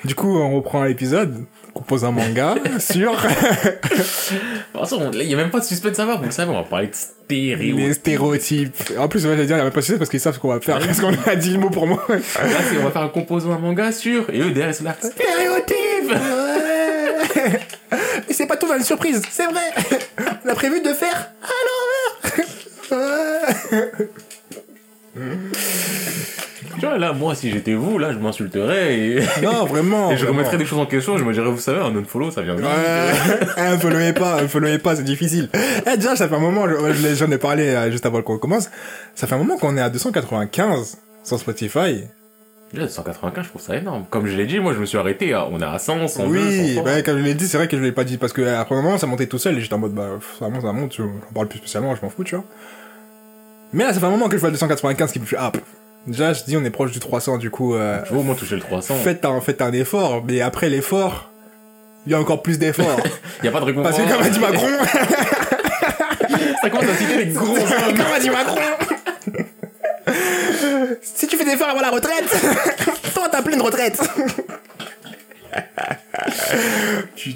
Du 0.05 0.15
coup, 0.15 0.39
on 0.39 0.55
reprend 0.55 0.85
l'épisode. 0.85 1.35
On 1.77 1.81
compose 1.81 2.05
un 2.05 2.11
manga 2.11 2.55
sur 2.79 3.11
De 3.11 3.17
toute 3.19 4.81
façon, 4.81 5.11
il 5.13 5.21
y 5.21 5.33
a 5.35 5.37
même 5.37 5.51
pas 5.51 5.59
de 5.59 5.63
suspense 5.63 5.99
à 5.99 6.05
voir, 6.05 6.17
vous 6.17 6.25
le 6.25 6.31
savez, 6.31 6.49
on 6.49 6.55
va 6.55 6.63
parler 6.63 6.87
de 6.87 6.95
stéréo. 6.95 7.77
les 7.77 7.93
stéréotypes. 7.93 8.93
En 8.97 9.07
plus, 9.07 9.27
on 9.27 9.29
va 9.29 9.35
dire, 9.35 9.43
il 9.43 9.47
n'y 9.47 9.53
a 9.53 9.63
même 9.63 9.71
pas 9.71 9.81
de 9.81 9.85
sujet 9.85 9.99
parce 9.99 10.09
qu'ils 10.09 10.19
savent 10.19 10.33
ce 10.33 10.39
qu'on 10.39 10.47
va 10.47 10.59
faire. 10.59 10.79
Parce 10.79 10.99
qu'on 10.99 11.13
a 11.29 11.35
dit 11.35 11.51
le 11.51 11.59
mot 11.59 11.69
pour 11.69 11.85
moi. 11.85 12.03
Là, 12.09 12.17
c'est, 12.19 12.79
on 12.79 12.83
va 12.83 12.89
faire 12.89 13.03
un 13.03 13.09
composant 13.09 13.51
un 13.51 13.59
manga 13.59 13.91
sur, 13.91 14.27
et 14.31 14.39
eux, 14.39 14.49
derrière, 14.49 14.73
c'est 14.73 14.85
là. 14.85 14.95
Stéréotype! 14.99 16.09
Ouais. 16.09 17.59
Mais 18.27 18.33
c'est 18.33 18.47
pas 18.47 18.57
tout 18.57 18.73
une 18.73 18.83
surprise, 18.83 19.21
c'est 19.29 19.45
vrai. 19.45 19.71
On 20.45 20.49
a 20.49 20.55
prévu 20.55 20.81
de 20.81 20.93
faire 20.93 21.29
à 21.43 21.53
l'envers. 22.89 24.07
Tu 26.79 26.85
vois, 26.85 26.97
là, 26.97 27.11
moi, 27.13 27.33
si 27.35 27.49
j'étais 27.51 27.73
vous, 27.73 27.97
là, 27.97 28.11
je 28.13 28.17
m'insulterais 28.19 28.97
et, 28.99 29.19
Non, 29.43 29.65
vraiment. 29.65 30.11
et 30.11 30.17
je 30.17 30.23
vraiment. 30.25 30.37
remettrais 30.39 30.57
des 30.57 30.65
choses 30.65 30.79
en 30.79 30.85
question, 30.85 31.17
je 31.17 31.23
me 31.23 31.33
dirais, 31.33 31.49
vous 31.49 31.57
savez, 31.57 31.79
un 31.79 31.95
unfollow, 31.95 32.29
ça 32.31 32.41
vient 32.41 32.55
vite. 32.55 32.65
Ouais, 32.65 33.47
un 33.57 33.77
followez 33.79 34.13
pas, 34.13 34.41
un 34.41 34.47
followez 34.47 34.77
pas, 34.79 34.95
c'est 34.95 35.03
difficile. 35.03 35.49
Eh, 35.91 35.97
déjà, 35.97 36.15
ça 36.15 36.27
fait 36.29 36.35
un 36.35 36.39
moment, 36.39 36.65
je- 36.69 36.93
je- 36.93 37.15
j'en 37.15 37.31
ai 37.31 37.37
parlé 37.37 37.67
euh, 37.69 37.89
juste 37.91 38.05
avant 38.05 38.21
qu'on 38.21 38.37
commence, 38.37 38.69
ça 39.15 39.25
fait 39.27 39.35
un 39.35 39.39
moment 39.39 39.57
qu'on 39.57 39.75
est 39.77 39.81
à 39.81 39.89
295 39.89 40.97
sur 41.23 41.39
Spotify. 41.39 42.03
Déjà, 42.73 42.87
195, 42.89 43.45
je 43.45 43.49
trouve 43.49 43.61
ça 43.61 43.75
énorme. 43.77 44.05
Comme 44.09 44.27
je 44.27 44.35
l'ai 44.35 44.45
dit, 44.45 44.59
moi, 44.59 44.73
je 44.73 44.79
me 44.79 44.85
suis 44.85 44.97
arrêté 44.97 45.33
à, 45.33 45.47
on 45.47 45.59
est 45.61 45.65
à 45.65 45.79
100, 45.79 46.07
102, 46.07 46.29
oui, 46.37 46.67
103. 46.75 46.83
bah, 46.83 47.01
comme 47.01 47.17
je 47.17 47.23
l'ai 47.23 47.33
dit, 47.33 47.47
c'est 47.47 47.57
vrai 47.57 47.67
que 47.69 47.77
je 47.77 47.81
l'ai 47.81 47.93
pas 47.93 48.03
dit 48.03 48.17
parce 48.17 48.33
que 48.33 48.41
euh, 48.41 48.59
un 48.59 48.65
moment, 48.69 48.97
ça 48.97 49.07
montait 49.07 49.25
tout 49.27 49.37
seul 49.39 49.57
et 49.57 49.61
j'étais 49.61 49.73
en 49.73 49.79
mode, 49.79 49.93
bah, 49.93 50.09
ça 50.37 50.49
monte, 50.49 50.61
ça 50.61 50.73
monte, 50.73 50.93
j'en 50.97 51.09
parle 51.33 51.47
plus 51.47 51.59
spécialement, 51.59 51.95
je 51.95 52.01
m'en 52.01 52.09
fous, 52.09 52.23
tu 52.25 52.35
vois. 52.35 52.43
Mais 53.73 53.83
là, 53.85 53.93
ça 53.93 53.99
fait 53.99 54.05
un 54.05 54.09
moment 54.09 54.27
que 54.27 54.35
je 54.35 54.41
vois 54.41 54.49
le 54.49 54.53
295 54.53 55.11
qui 55.13 55.19
me 55.19 55.25
fait, 55.25 55.37
ah, 55.39 55.49
pff. 55.51 55.63
Déjà, 56.07 56.33
je 56.33 56.43
dis, 56.43 56.57
on 56.57 56.63
est 56.63 56.69
proche 56.69 56.91
du 56.91 56.99
300, 56.99 57.37
du 57.37 57.49
coup, 57.49 57.75
euh, 57.75 57.99
Je 58.05 58.13
veux 58.13 58.19
au 58.19 58.23
moins 58.23 58.35
toucher 58.35 58.55
le 58.55 58.61
300. 58.61 58.95
faites 58.95 59.25
un, 59.25 59.39
faites 59.41 59.61
un 59.61 59.71
effort, 59.73 60.23
mais 60.25 60.41
après 60.41 60.69
l'effort, 60.69 61.29
il 62.05 62.11
y 62.11 62.15
a 62.15 62.19
encore 62.19 62.41
plus 62.41 62.57
d'efforts. 62.57 62.99
Il 63.43 63.45
y 63.45 63.49
a 63.49 63.51
pas 63.51 63.59
de 63.59 63.65
récompense. 63.65 63.95
parce 63.97 64.07
que 64.07 64.13
comme 64.13 64.23
a 64.23 64.29
dit 64.29 64.39
Macron, 64.39 64.67
ça 66.61 66.69
commence 66.69 66.89
à 66.89 66.95
citer 66.95 67.17
les 67.17 67.25
gros 67.27 67.55
hommes. 67.55 67.95
Comme 67.95 68.13
a 68.15 68.19
dit 68.19 68.29
Macron 68.29 68.61
Si 71.01 71.27
tu 71.27 71.37
fais 71.37 71.43
des 71.45 71.51
efforts 71.51 71.69
avant 71.69 71.81
la 71.81 71.91
retraite, 71.91 72.25
toi 73.13 73.27
t'as 73.31 73.41
plein 73.41 73.57
de 73.57 73.61
retraite 73.61 73.99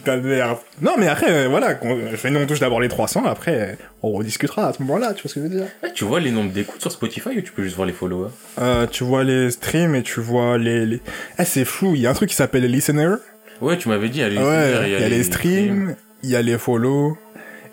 Putain 0.03 0.17
de 0.17 0.27
merde. 0.27 0.57
Non 0.81 0.93
mais 0.97 1.07
après, 1.07 1.31
euh, 1.31 1.47
voilà, 1.47 1.77
je 1.81 2.27
nous 2.27 2.39
on 2.39 2.45
touche 2.47 2.59
d'abord 2.59 2.81
les 2.81 2.87
300, 2.89 3.25
après 3.25 3.59
euh, 3.59 3.75
on 4.01 4.11
rediscutera 4.11 4.67
à 4.69 4.73
ce 4.73 4.81
moment-là, 4.81 5.13
tu 5.13 5.21
vois 5.23 5.29
ce 5.29 5.35
que 5.35 5.41
je 5.41 5.45
veux 5.47 5.55
dire 5.55 5.67
Eh, 5.85 5.93
Tu 5.93 6.05
vois 6.05 6.19
les 6.19 6.31
nombres 6.31 6.51
d'écoutes 6.51 6.81
sur 6.81 6.91
Spotify 6.91 7.29
ou 7.37 7.41
tu 7.41 7.51
peux 7.51 7.63
juste 7.63 7.75
voir 7.75 7.85
les 7.87 7.93
followers? 7.93 8.31
Euh, 8.59 8.87
Tu 8.87 9.03
vois 9.03 9.23
les 9.23 9.51
streams 9.51 9.93
et 9.95 10.01
tu 10.03 10.19
vois 10.21 10.57
les... 10.57 10.85
les... 10.85 11.01
Eh 11.37 11.45
c'est 11.45 11.65
flou, 11.65 11.93
il 11.95 12.01
y 12.01 12.07
a 12.07 12.09
un 12.09 12.13
truc 12.13 12.29
qui 12.29 12.35
s'appelle 12.35 12.63
les 12.63 12.67
listeners. 12.67 13.17
Ouais, 13.61 13.77
tu 13.77 13.89
m'avais 13.89 14.09
dit, 14.09 14.19
il 14.19 14.21
y 14.21 14.25
a 14.25 14.29
les, 14.29 14.37
Ouais, 14.39 14.89
il 14.89 14.99
y 14.99 15.03
a 15.03 15.07
les 15.09 15.23
streams, 15.23 15.95
il 16.23 16.29
y 16.31 16.35
a 16.35 16.41
les 16.41 16.57
follow. 16.57 17.15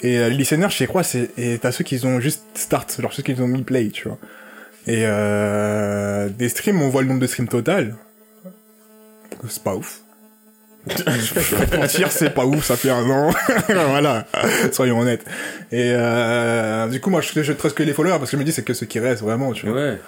Et 0.02 0.18
euh, 0.18 0.28
listeners, 0.28 0.68
je 0.70 0.76
sais 0.76 0.86
quoi, 0.86 1.02
c'est 1.02 1.30
et 1.38 1.58
t'as 1.58 1.72
ceux 1.72 1.82
qui 1.84 1.98
ont 2.04 2.20
juste 2.20 2.44
start, 2.54 3.00
genre 3.00 3.12
ceux 3.12 3.22
qui 3.22 3.32
ont 3.40 3.48
mis 3.48 3.62
play, 3.62 3.88
tu 3.88 4.06
vois. 4.06 4.18
Et 4.86 5.02
euh, 5.06 6.28
des 6.28 6.48
streams, 6.50 6.80
on 6.82 6.88
voit 6.88 7.02
le 7.02 7.08
nombre 7.08 7.20
de 7.20 7.26
streams 7.26 7.48
total. 7.48 7.96
C'est 9.48 9.62
pas 9.62 9.74
ouf. 9.74 10.02
Je 10.96 11.56
vais 11.56 11.66
pas 11.66 11.76
mentir, 11.78 12.10
c'est 12.12 12.30
pas 12.30 12.44
ouf, 12.46 12.64
ça 12.64 12.76
fait 12.76 12.90
un 12.90 13.08
an. 13.10 13.30
voilà, 13.68 14.26
soyons 14.72 15.00
honnêtes. 15.00 15.24
Et 15.72 15.92
euh, 15.94 16.88
du 16.88 17.00
coup, 17.00 17.10
moi, 17.10 17.20
je, 17.20 17.42
je 17.42 17.52
trust 17.52 17.76
que 17.76 17.82
les 17.82 17.92
followers 17.92 18.18
parce 18.18 18.30
que 18.30 18.36
je 18.36 18.40
me 18.40 18.44
dis 18.44 18.52
c'est 18.52 18.64
que 18.64 18.74
ceux 18.74 18.86
qui 18.86 18.98
restent 19.00 19.22
vraiment, 19.22 19.52
tu 19.52 19.66
vois. 19.66 19.76
Ouais. 19.76 19.98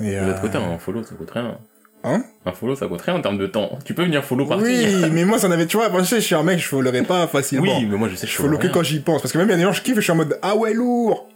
Et, 0.00 0.14
De 0.14 0.26
l'autre 0.26 0.38
euh, 0.38 0.40
côté, 0.40 0.58
un 0.58 0.78
follow, 0.78 1.02
ça 1.02 1.14
coûte 1.14 1.30
rien. 1.30 1.58
Hein? 2.04 2.22
Un 2.46 2.52
follow, 2.52 2.76
ça 2.76 2.86
coûte 2.86 3.00
rien 3.02 3.14
en 3.14 3.20
termes 3.20 3.38
de 3.38 3.46
temps. 3.46 3.78
Tu 3.84 3.94
peux 3.94 4.04
venir 4.04 4.24
follow 4.24 4.46
partir. 4.46 4.66
Oui, 4.66 5.10
mais 5.12 5.24
moi, 5.24 5.38
ça 5.38 5.48
en 5.48 5.50
avait, 5.50 5.66
tu 5.66 5.76
vois, 5.76 5.90
je 5.98 6.04
sais, 6.04 6.16
je 6.16 6.26
suis 6.26 6.34
un 6.34 6.42
mec, 6.42 6.58
je 6.58 6.66
followerais 6.66 7.02
pas 7.02 7.26
facilement. 7.26 7.78
Oui, 7.78 7.86
mais 7.86 7.96
moi, 7.96 8.08
je 8.08 8.14
sais, 8.14 8.26
je 8.26 8.32
Je 8.32 8.36
follow 8.36 8.58
que 8.58 8.68
quand 8.68 8.82
j'y 8.82 9.00
pense. 9.00 9.22
Parce 9.22 9.32
que 9.32 9.38
même 9.38 9.48
il 9.48 9.50
y 9.50 9.54
a 9.54 9.56
des 9.56 9.64
gens, 9.64 9.72
je 9.72 9.82
kiffe 9.82 9.96
je 9.96 10.00
suis 10.00 10.12
en 10.12 10.16
mode, 10.16 10.38
ah 10.42 10.56
ouais, 10.56 10.74
lourd. 10.74 11.28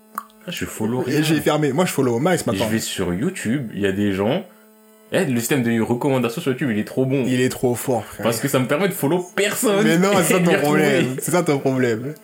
Ah, 0.47 0.51
Je 0.51 0.65
follow 0.65 1.05
Et 1.07 1.23
j'ai 1.23 1.41
fermé. 1.41 1.73
Moi, 1.73 1.85
je 1.85 1.93
follow 1.93 2.17
au 2.17 2.19
max 2.19 2.43
Et 2.43 2.51
maintenant. 2.51 2.67
je 2.67 2.71
vais 2.73 2.81
sur 2.81 3.13
YouTube, 3.13 3.71
il 3.75 3.81
y 3.81 3.87
a 3.87 3.93
des 3.93 4.13
gens. 4.13 4.45
Eh, 5.15 5.27
le 5.27 5.39
système 5.41 5.63
de 5.63 5.79
recommandation 5.81 6.41
sur 6.41 6.53
YouTube, 6.53 6.71
il 6.73 6.79
est 6.79 6.85
trop 6.85 7.05
bon. 7.05 7.25
Il 7.27 7.41
est 7.43 7.51
trop 7.51 7.75
fort, 7.75 8.03
frère. 8.05 8.25
Parce 8.25 8.41
que 8.41 8.49
ça 8.49 8.59
me 8.59 8.67
permet 8.67 8.89
de 8.89 8.95
follow 8.95 9.27
personne. 9.37 9.85
Mais 9.85 9.99
non, 9.99 10.09
c'est 10.17 10.35
ça 10.35 10.41
ton 10.41 10.55
problème. 10.55 11.17
C'est 11.21 11.33
ça 11.33 11.43
ton 11.43 11.59
problème. 11.59 12.15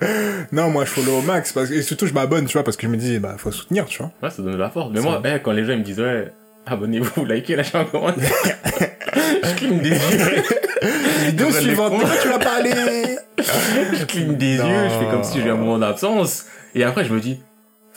Non, 0.53 0.70
moi, 0.70 0.87
je 0.87 0.90
follow 0.90 1.18
au 1.18 1.22
max. 1.22 1.53
Parce 1.53 1.68
que, 1.68 1.74
et 1.74 1.83
surtout, 1.83 2.07
je 2.07 2.14
m'abonne, 2.14 2.46
tu 2.46 2.55
vois, 2.55 2.64
parce 2.64 2.79
que 2.79 2.87
je 2.87 2.90
me 2.90 2.96
dis, 2.96 3.18
bah, 3.18 3.35
faut 3.37 3.53
soutenir, 3.53 3.85
tu 3.85 3.98
vois. 3.98 4.11
Ouais, 4.22 4.31
ça 4.31 4.40
donne 4.42 4.53
de 4.53 4.59
la 4.59 4.70
force. 4.70 4.90
Mais 4.94 5.01
moi, 5.01 5.20
eh, 5.24 5.38
quand 5.42 5.53
les 5.53 5.64
gens 5.66 5.72
ils 5.72 5.81
me 5.81 5.85
disent, 5.85 6.01
ouais, 6.01 6.33
abonnez-vous, 6.64 7.24
likez, 7.27 7.57
lâchez 7.57 7.77
un 7.77 7.85
commentaire. 7.85 8.33
je 9.44 9.55
cligne 9.57 9.81
des 9.81 9.90
yeux. 9.90 10.42
Vidéo 11.27 11.51
suivante, 11.51 11.92
pourquoi 11.92 12.16
tu 12.22 12.29
vas 12.29 12.38
parler 12.38 12.70
je 13.92 14.05
cligne 14.05 14.37
des 14.37 14.57
Non. 14.57 14.68
yeux, 14.68 14.88
je 14.88 15.05
fais 15.05 15.11
comme 15.11 15.24
si 15.24 15.42
j'ai 15.42 15.51
un 15.51 15.57
moment 15.57 15.79
d'absence. 15.79 16.46
Et 16.74 16.85
après, 16.85 17.05
je 17.05 17.12
me 17.12 17.20
dis, 17.20 17.38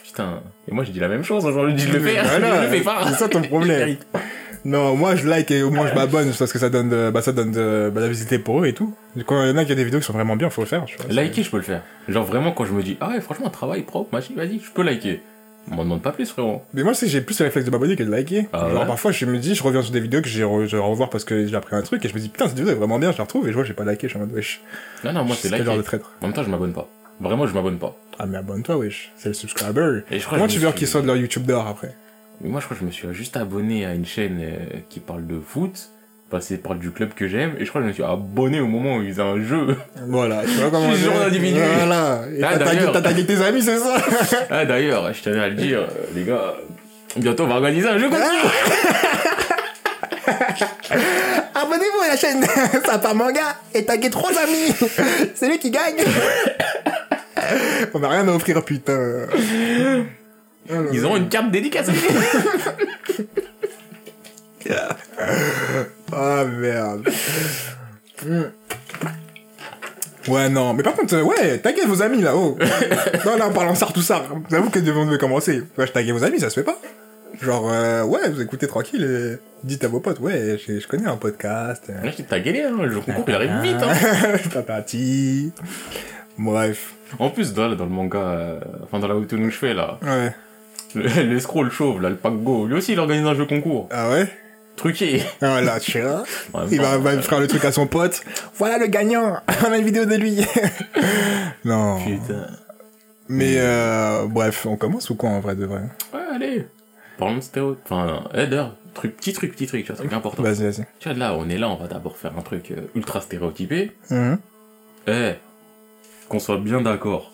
putain, 0.04 0.42
et 0.68 0.74
moi, 0.74 0.84
je 0.84 0.92
dis 0.92 1.00
la 1.00 1.08
même 1.08 1.24
chose. 1.24 1.46
Aujourd'hui, 1.46 1.78
je 1.78 1.92
le 1.92 2.00
fais, 2.00 2.16
je 2.16 2.42
le 2.42 2.68
fais 2.68 2.82
pas. 2.82 3.06
c'est 3.08 3.16
ça 3.16 3.30
ton 3.30 3.42
problème. 3.42 3.96
Non, 4.64 4.96
moi, 4.96 5.16
je 5.16 5.28
like 5.28 5.50
et 5.52 5.64
au 5.64 5.72
moins, 5.72 5.88
je 5.88 5.96
m'abonne 5.96 6.32
parce 6.38 6.54
que 6.54 6.60
ça 6.60 6.70
donne 6.70 6.90
de, 6.90 7.10
bah, 7.10 7.22
ça 7.22 7.32
donne 7.32 7.52
de, 7.52 7.92
bah, 7.94 8.00
la 8.02 8.08
visiter 8.08 8.38
pour 8.38 8.62
eux 8.64 8.68
et 8.68 8.74
tout. 8.74 8.94
Quand 9.26 9.44
il 9.44 9.50
y 9.50 9.52
en 9.52 9.58
a 9.58 9.66
qui 9.66 9.72
a 9.72 9.76
des 9.76 9.84
vidéos 9.84 10.00
qui 10.00 10.06
sont 10.06 10.14
vraiment 10.14 10.36
bien, 10.36 10.50
faut 10.52 10.62
le 10.62 10.68
faire, 10.68 10.86
tu 10.86 10.98
vois. 10.98 11.12
Liker, 11.12 11.44
je 11.44 11.50
peux 11.50 11.58
le 11.58 11.64
faire. 11.64 11.82
Genre 12.08 12.24
vraiment, 12.24 12.52
quand 12.52 12.66
je 12.66 12.74
me 12.74 12.84
dis, 12.84 12.96
ah 13.02 13.10
ouais, 13.10 13.22
franchement, 13.22 13.50
travail 13.50 13.82
propre, 13.82 14.14
machin, 14.14 14.34
vas-y, 14.36 14.60
je 14.60 14.72
peux 14.72 14.84
liker. 14.84 15.22
On 15.72 15.76
m'en 15.76 15.84
demande 15.84 16.02
pas 16.02 16.12
plus, 16.12 16.28
frérot. 16.30 16.62
Mais 16.74 16.84
moi, 16.84 16.94
sais 16.94 17.06
que 17.06 17.12
j'ai 17.12 17.22
plus 17.22 17.38
le 17.40 17.46
réflexe 17.46 17.66
de 17.66 17.72
m'abonner 17.72 17.96
que 17.96 18.04
de 18.04 18.10
liker. 18.12 18.48
Ah 18.54 18.70
Genre, 18.70 18.82
ouais 18.82 18.88
parfois, 18.88 19.12
je 19.12 19.26
me 19.26 19.38
dis, 19.38 19.54
je 19.56 19.64
reviens 19.64 19.82
sur 19.82 19.92
des 19.92 20.00
vidéos 20.00 20.22
que 20.22 20.28
j'ai 20.30 20.44
re- 20.44 20.66
je 20.68 20.76
vais 20.76 20.82
revoir 20.82 21.10
parce 21.10 21.24
que 21.24 21.46
j'ai 21.46 21.56
appris 21.56 21.76
un 21.76 21.82
truc 21.84 22.04
et 22.06 22.10
je 22.10 22.14
me 22.16 22.20
dis, 22.20 22.30
putain, 22.30 22.48
cette 22.48 22.58
vidéo 22.58 22.72
est 22.72 22.76
vraiment 22.76 22.98
bien, 23.00 23.12
je 23.12 23.18
la 23.18 23.24
retrouve 23.24 23.48
et 23.48 23.52
je 23.52 23.56
vois, 23.56 23.64
j'ai 23.64 23.74
pas 23.74 23.84
liké, 23.86 24.08
je 24.08 24.14
suis 24.14 24.18
en 24.18 24.22
mode, 24.26 24.34
wesh. 24.34 24.62
Non, 25.04 25.14
non, 25.14 25.24
moi, 25.24 25.36
c'est 25.40 25.50
liker. 25.50 25.64
genre 25.66 25.78
de 25.78 25.82
traître. 25.84 26.12
En 26.22 26.28
même 26.28 26.34
temps, 26.36 26.44
je 26.44 26.50
m'abonne 26.50 26.74
pas. 26.74 26.88
Vraiment, 27.20 27.46
je 27.46 27.54
m'abonne 27.54 27.78
pas. 27.78 27.96
Ah, 28.18 28.26
mais 28.26 28.38
abonne-toi, 28.38 28.78
wesh. 28.78 29.12
C'est 29.18 29.30
le 29.30 29.34
subscriber. 29.36 30.00
Et 30.10 30.18
je 30.20 30.26
crois 30.26 30.38
Comment 30.40 30.48
tu 30.48 30.58
veux 30.60 30.72
qu'ils 30.72 30.88
sortent 30.88 31.06
leur 31.06 31.18
YouTube 31.18 31.46
d'or 31.46 31.68
après? 31.68 31.94
Mais 32.44 32.50
moi, 32.50 32.60
je 32.60 32.66
crois 32.66 32.76
que 32.76 32.82
je 32.82 32.86
me 32.86 32.92
suis 32.92 33.08
juste 33.14 33.38
abonné 33.38 33.86
à 33.86 33.94
une 33.94 34.06
chaîne 34.06 34.40
euh, 34.42 34.58
qui 34.90 35.00
parle 35.00 35.26
de 35.28 35.40
foot. 35.40 35.90
Que 36.32 36.56
parle 36.56 36.80
du 36.80 36.92
club 36.92 37.14
que 37.14 37.28
j'aime. 37.28 37.56
Et 37.60 37.66
je 37.66 37.70
crois 37.70 37.82
que 37.82 37.88
je 37.88 37.90
me 37.90 37.94
suis 37.94 38.04
abonné 38.04 38.62
au 38.62 38.68
moment 38.68 38.96
où 38.96 39.02
ils 39.02 39.10
faisaient 39.10 39.22
un 39.22 39.44
jeu. 39.44 39.76
Voilà, 40.08 40.44
tu 40.44 40.52
vois 40.52 40.70
comment 40.72 40.90
Je 40.92 40.96
suis 40.96 41.06
genre 41.06 41.20
d'individu. 41.20 41.60
Voilà. 41.60 42.22
Et 42.34 42.42
Ah, 42.42 42.58
t'as 42.58 43.02
tagué- 43.02 43.26
tes 43.26 43.42
amis, 43.44 43.62
c'est 43.62 43.78
ça? 43.78 43.98
ah, 44.50 44.64
d'ailleurs, 44.64 45.12
je 45.14 45.22
tenais 45.24 45.42
à 45.42 45.50
le 45.50 45.56
dire, 45.56 45.80
euh, 45.80 45.88
les 46.16 46.24
gars. 46.24 46.54
Bientôt, 47.18 47.44
on 47.44 47.48
va 47.48 47.56
organiser 47.56 47.90
un 47.90 47.98
jeu 47.98 48.10
comme 48.10 48.20
ça. 48.20 48.32
Abonnez-vous 51.54 52.02
à 52.06 52.08
la 52.08 52.16
chaîne 52.18 52.46
Sympa 52.86 53.14
Manga 53.14 53.58
et 53.74 53.84
taguez 53.84 54.10
trois 54.10 54.32
amis 54.32 54.74
C'est 55.36 55.50
lui 55.50 55.60
qui 55.60 55.70
gagne 55.70 55.96
On 57.94 58.00
n'a 58.00 58.08
rien 58.08 58.26
à 58.28 58.32
offrir, 58.32 58.64
putain. 58.64 58.98
Ils 60.94 61.06
auront 61.06 61.18
une 61.18 61.30
carte 61.30 61.52
dédicacée. 61.52 61.92
Ah 66.14 66.46
merde. 66.46 67.08
Ouais, 70.28 70.50
non, 70.50 70.74
mais 70.74 70.84
par 70.84 70.94
contre, 70.94 71.16
euh, 71.16 71.24
ouais, 71.24 71.58
taguez 71.60 71.86
vos 71.86 72.02
amis 72.02 72.22
là-haut. 72.22 72.58
non, 73.26 73.38
là, 73.38 73.48
en 73.48 73.52
parlant 73.52 73.74
ça, 73.76 73.88
tout 73.94 74.02
ça, 74.02 74.24
j'avoue 74.50 74.70
que 74.70 74.80
devant 74.80 75.06
devait 75.06 75.18
commencer. 75.18 75.64
Ouais, 75.78 75.88
je 75.88 75.92
taguez 75.92 76.12
vos 76.12 76.24
amis, 76.24 76.40
ça 76.40 76.50
se 76.50 76.60
fait 76.60 76.66
pas. 76.66 76.78
Genre, 77.42 77.72
euh, 77.72 78.04
ouais, 78.04 78.30
vous 78.30 78.42
écoutez 78.42 78.68
tranquille 78.68 79.04
et 79.04 79.38
dites 79.66 79.84
à 79.84 79.88
vos 79.88 80.00
potes, 80.00 80.20
ouais, 80.20 80.60
je, 80.66 80.80
je 80.80 80.88
connais 80.88 81.08
un 81.08 81.18
podcast. 81.18 81.86
euh, 81.90 82.06
Là, 82.06 82.12
t'as 82.30 82.40
gagné, 82.40 82.64
hein. 82.64 82.78
Le 82.82 83.00
concours, 83.00 83.26
il 83.28 83.34
arrive 83.36 83.60
vite, 83.64 83.78
hein. 83.82 84.38
Tatati. 84.54 85.52
Bref. 86.38 86.94
En 87.18 87.30
plus, 87.32 87.54
dans, 87.54 87.74
dans 87.76 87.86
le 87.86 87.92
manga, 87.92 88.20
euh, 88.20 88.60
enfin, 88.84 89.00
dans 89.00 89.08
la 89.08 89.16
webtoon 89.16 89.40
où 89.42 89.50
je 89.50 89.58
fais, 89.58 89.74
là, 89.74 89.98
Ouais. 90.04 90.34
le, 90.96 91.24
le 91.24 91.40
scroll 91.40 91.72
chauve, 91.72 92.02
là, 92.02 92.10
le 92.10 92.16
pack 92.16 92.34
go, 92.44 92.66
lui 92.68 92.76
aussi, 92.76 92.94
il 92.94 93.00
organise 93.00 93.26
un 93.26 93.36
jeu 93.36 93.46
concours. 93.46 93.88
Ah 93.92 94.10
ouais? 94.10 94.28
Truqué. 94.78 95.22
Voilà, 95.42 95.80
tu 95.80 96.00
vois. 96.02 96.24
Il 96.72 96.78
temps, 96.78 96.84
va, 96.84 96.98
va 96.98 97.22
faire 97.22 97.40
le 97.40 97.48
truc 97.48 97.64
à 97.66 97.72
son 97.72 97.88
pote. 97.88 98.24
Voilà 98.58 98.78
le 98.78 98.88
gagnant. 98.88 99.38
On 99.68 99.72
a 99.72 99.78
une 99.78 99.84
vidéo 99.86 100.06
de 100.06 100.16
lui. 100.16 100.44
non. 101.66 101.98
Putain. 102.04 102.48
Mais 103.28 103.56
euh, 103.58 104.26
bref, 104.28 104.66
on 104.66 104.76
commence 104.78 105.10
ou 105.10 105.16
quoi 105.16 105.30
en 105.30 105.40
vrai 105.40 105.56
de 105.56 105.66
vrai? 105.66 105.82
Ouais, 106.14 106.20
allez. 106.34 106.68
Parlons 107.18 107.36
de 107.38 107.42
stéréo. 107.42 107.78
Enfin, 107.86 108.24
eh, 108.34 108.48
d'ailleurs, 108.48 108.76
truc, 108.94 109.16
petit 109.18 109.32
truc, 109.34 109.52
petit 109.54 109.68
truc, 109.68 109.86
tu 109.86 109.92
vois, 109.92 109.98
truc 109.98 110.12
important. 110.14 110.42
Vas-y, 110.44 110.64
vas-y. 110.64 110.86
Tu 111.00 111.08
vois, 111.10 111.18
là, 111.18 111.36
on 111.36 111.48
est 111.48 111.58
là, 111.58 111.70
on 111.70 111.76
va 111.76 111.88
d'abord 111.88 112.18
faire 112.18 112.34
un 112.38 112.42
truc 112.42 112.72
euh, 112.72 112.82
ultra 112.96 113.22
stéréotypé. 113.22 113.92
Mhm. 114.10 114.38
Eh, 115.08 115.34
qu'on 116.28 116.40
soit 116.40 116.58
bien 116.58 116.82
d'accord. 116.82 117.32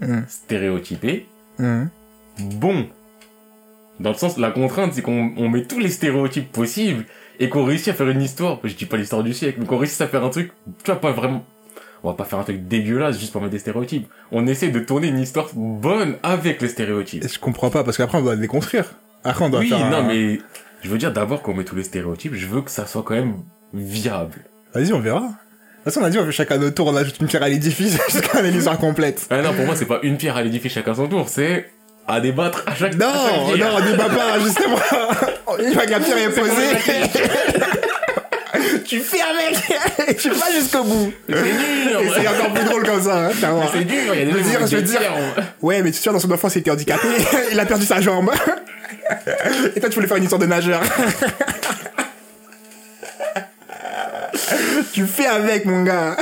Hmm. 0.00 0.20
stéréotypé, 0.28 1.26
Mhm. 1.58 1.88
bon. 2.38 2.86
Dans 4.00 4.10
le 4.10 4.16
sens, 4.16 4.38
la 4.38 4.50
contrainte, 4.50 4.92
c'est 4.94 5.02
qu'on 5.02 5.32
on 5.36 5.48
met 5.48 5.62
tous 5.64 5.78
les 5.78 5.88
stéréotypes 5.90 6.50
possibles 6.50 7.04
et 7.40 7.48
qu'on 7.48 7.64
réussit 7.64 7.88
à 7.88 7.94
faire 7.94 8.08
une 8.08 8.22
histoire. 8.22 8.58
Je 8.64 8.74
dis 8.74 8.86
pas 8.86 8.96
l'histoire 8.96 9.22
du 9.22 9.32
siècle, 9.32 9.58
mais 9.60 9.66
qu'on 9.66 9.78
réussisse 9.78 10.00
à 10.00 10.08
faire 10.08 10.24
un 10.24 10.30
truc, 10.30 10.50
tu 10.82 10.90
vois, 10.90 11.00
pas 11.00 11.12
vraiment. 11.12 11.44
On 12.02 12.08
va 12.08 12.14
pas 12.14 12.24
faire 12.24 12.38
un 12.38 12.42
truc 12.42 12.66
dégueulasse 12.68 13.18
juste 13.18 13.32
pour 13.32 13.40
mettre 13.40 13.52
des 13.52 13.58
stéréotypes. 13.58 14.08
On 14.30 14.46
essaie 14.46 14.68
de 14.68 14.78
tourner 14.80 15.08
une 15.08 15.18
histoire 15.20 15.48
bonne 15.54 16.16
avec 16.22 16.60
les 16.60 16.68
stéréotypes. 16.68 17.24
Et 17.24 17.28
Je 17.28 17.38
comprends 17.38 17.70
pas, 17.70 17.82
parce 17.84 17.96
qu'après, 17.96 18.18
on 18.18 18.22
doit 18.22 18.34
les 18.34 18.40
déconstruire. 18.42 18.84
Après, 19.24 19.44
on 19.44 19.48
doit 19.48 19.60
Oui, 19.60 19.68
faire 19.70 19.82
un- 19.84 19.90
non, 19.90 20.02
mais 20.06 20.38
je 20.82 20.88
veux 20.90 20.98
dire 20.98 21.12
d'abord 21.12 21.40
qu'on 21.42 21.54
met 21.54 21.64
tous 21.64 21.76
les 21.76 21.82
stéréotypes, 21.84 22.34
je 22.34 22.46
veux 22.46 22.60
que 22.62 22.70
ça 22.70 22.86
soit 22.86 23.02
quand 23.04 23.14
même 23.14 23.36
viable. 23.72 24.34
Vas-y, 24.74 24.92
on 24.92 25.00
verra. 25.00 25.20
De 25.20 25.26
toute 25.26 25.84
façon, 25.84 26.00
on 26.00 26.04
a 26.04 26.10
dit, 26.10 26.18
on 26.18 26.24
fait 26.26 26.32
chacun 26.32 26.58
notre 26.58 26.74
tour, 26.74 26.86
on 26.88 26.96
ajoute 26.96 27.16
une 27.20 27.26
pierre 27.26 27.42
à 27.42 27.48
l'édifice 27.48 27.98
jusqu'à 28.10 28.42
l'histoire 28.42 28.78
complète. 28.78 29.26
Ah 29.30 29.40
non, 29.42 29.54
pour 29.54 29.64
moi, 29.66 29.76
c'est 29.76 29.84
pas 29.86 30.00
une 30.02 30.16
pierre 30.16 30.36
à 30.36 30.42
l'édifice 30.42 30.72
chacun 30.72 30.94
son 30.94 31.08
tour, 31.08 31.28
c'est 31.28 31.70
à 32.06 32.20
débattre 32.20 32.62
à 32.66 32.74
chaque 32.74 32.92
à 32.94 32.96
Non, 32.96 33.50
chaque 33.50 33.60
non, 33.60 33.66
on 33.76 33.80
débat 33.80 34.08
pas, 34.08 34.38
justement. 34.40 34.76
Une 35.58 35.72
fois 35.72 35.86
que 35.86 35.90
la 35.90 36.00
pierre 36.00 36.18
est 36.18 36.30
posée, 36.30 36.76
tu 38.84 39.00
fais 39.00 39.22
avec, 39.22 39.56
tu 40.18 40.28
vas 40.30 40.50
jusqu'au 40.54 40.84
bout. 40.84 41.12
C'est 41.28 41.34
dur, 41.34 42.00
Et 42.00 42.08
c'est 42.14 42.28
encore 42.28 42.52
plus 42.52 42.64
drôle 42.64 42.84
comme 42.84 43.02
ça, 43.02 43.26
hein. 43.26 43.30
C'est 43.72 43.84
dur, 43.84 44.14
il 44.14 44.18
y 44.18 44.22
a 44.22 44.26
des 44.26 44.32
gens 44.32 44.42
dire, 44.42 44.66
je 44.66 44.76
veux 44.76 44.82
dire. 44.82 45.00
Ouais, 45.62 45.82
mais 45.82 45.90
tu 45.90 45.98
sais, 45.98 46.10
dans 46.10 46.18
son 46.18 46.30
enfance, 46.30 46.54
il 46.56 46.58
était 46.58 46.70
handicapé, 46.70 47.08
il 47.52 47.58
a 47.58 47.64
perdu 47.66 47.86
sa 47.86 48.00
jambe. 48.00 48.30
Et 49.76 49.80
toi, 49.80 49.88
tu 49.88 49.96
voulais 49.96 50.06
faire 50.06 50.16
une 50.16 50.22
histoire 50.24 50.40
de 50.40 50.46
nageur. 50.46 50.80
tu 54.92 55.06
fais 55.06 55.26
avec, 55.26 55.64
mon 55.66 55.82
gars. 55.82 56.16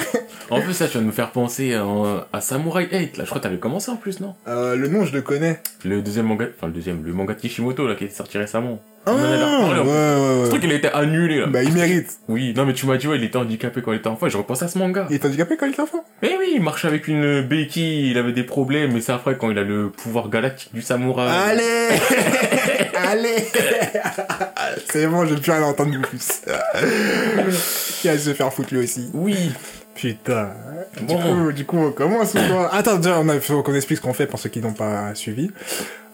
En 0.53 0.61
plus, 0.61 0.75
ça, 0.75 0.87
tu 0.89 0.99
vas 0.99 1.05
nous 1.05 1.13
faire 1.13 1.31
penser 1.31 1.75
à, 1.75 1.85
à 2.33 2.41
Samurai 2.41 2.89
8, 2.91 3.17
là. 3.17 3.25
Je 3.25 3.29
crois 3.29 3.39
que 3.39 3.45
t'avais 3.45 3.59
commencé 3.59 3.91
en 3.91 3.97
plus, 3.97 4.21
non? 4.21 4.35
Euh, 4.49 4.77
le 4.77 4.89
nom, 4.89 5.05
je 5.05 5.13
le 5.13 5.23
connais. 5.23 5.61
Le 5.85 6.03
deuxième 6.03 6.27
manga, 6.27 6.47
enfin 6.57 6.67
le 6.67 6.73
deuxième, 6.73 7.03
le 7.05 7.13
manga 7.13 7.35
de 7.35 7.41
Kishimoto, 7.41 7.87
là, 7.89 7.95
qui 7.95 8.05
est 8.05 8.11
sorti 8.11 8.39
récemment. 8.39 8.81
Ah, 9.05 9.15
ouais, 9.15 9.21
plus. 9.21 9.81
ouais, 9.81 9.85
Ce 9.87 10.43
ouais. 10.45 10.49
truc, 10.51 10.61
il 10.65 10.71
a 10.71 10.75
été 10.75 10.89
annulé, 10.93 11.41
là. 11.41 11.47
Bah, 11.47 11.63
il 11.65 11.73
mérite. 11.73 12.19
Oui, 12.29 12.55
non, 12.57 12.65
mais 12.67 12.73
tu 12.73 12.87
m'as 12.87 12.97
dit, 12.99 13.09
ouais, 13.09 13.17
il 13.17 13.25
était 13.25 13.37
handicapé 13.37 13.83
quand 13.83 13.91
il 13.93 13.99
était 13.99 14.07
enfant, 14.09 14.27
et 14.27 14.31
je 14.31 14.37
repensais 14.37 14.67
à 14.67 14.69
ce 14.69 14.79
manga. 14.79 15.07
Il 15.11 15.15
est 15.17 15.25
handicapé 15.25 15.57
quand 15.57 15.67
il 15.67 15.75
est 15.75 15.81
enfant 15.81 16.05
Eh 16.23 16.37
oui, 16.39 16.53
il 16.55 16.63
marchait 16.63 16.87
avec 16.87 17.09
une 17.09 17.41
béquille, 17.43 18.11
il 18.11 18.19
avait 18.19 18.33
des 18.33 18.45
problèmes, 18.45 18.93
mais 18.93 19.01
c'est 19.01 19.13
après 19.13 19.37
quand 19.37 19.51
il 19.51 19.59
a 19.59 19.65
le 19.65 19.91
pouvoir 19.91 20.29
galactique 20.29 20.73
du 20.73 20.83
samouraï. 20.83 21.29
Allez 21.29 21.89
Allez 23.09 23.45
C'est 24.89 25.07
bon, 25.09 25.27
je 25.27 25.35
vais 25.35 25.41
plus 25.41 25.51
rien 25.51 25.63
entendre 25.65 25.93
de 25.93 25.99
plus. 25.99 26.43
Il 28.05 28.11
va 28.11 28.19
se 28.19 28.33
faire 28.35 28.53
foutre 28.53 28.73
lui 28.73 28.85
aussi. 28.85 29.11
Oui. 29.15 29.51
Putain. 29.95 30.51
Du, 30.99 31.05
Bon. 31.05 31.21
coup, 31.47 31.53
du 31.53 31.65
coup, 31.65 31.79
on 31.79 31.91
commence 31.93 32.35
ou 32.35 32.39
quoi 32.51 32.75
Attends, 32.75 32.97
déjà, 32.97 33.19
on 33.21 33.29
a, 33.29 33.39
faut 33.41 33.63
qu'on 33.63 33.75
explique 33.75 33.99
ce 33.99 34.03
qu'on 34.03 34.15
fait 34.15 34.27
pour 34.27 34.39
ceux 34.39 34.49
qui 34.49 34.61
n'ont 34.61 34.73
pas 34.73 35.15
suivi. 35.15 35.51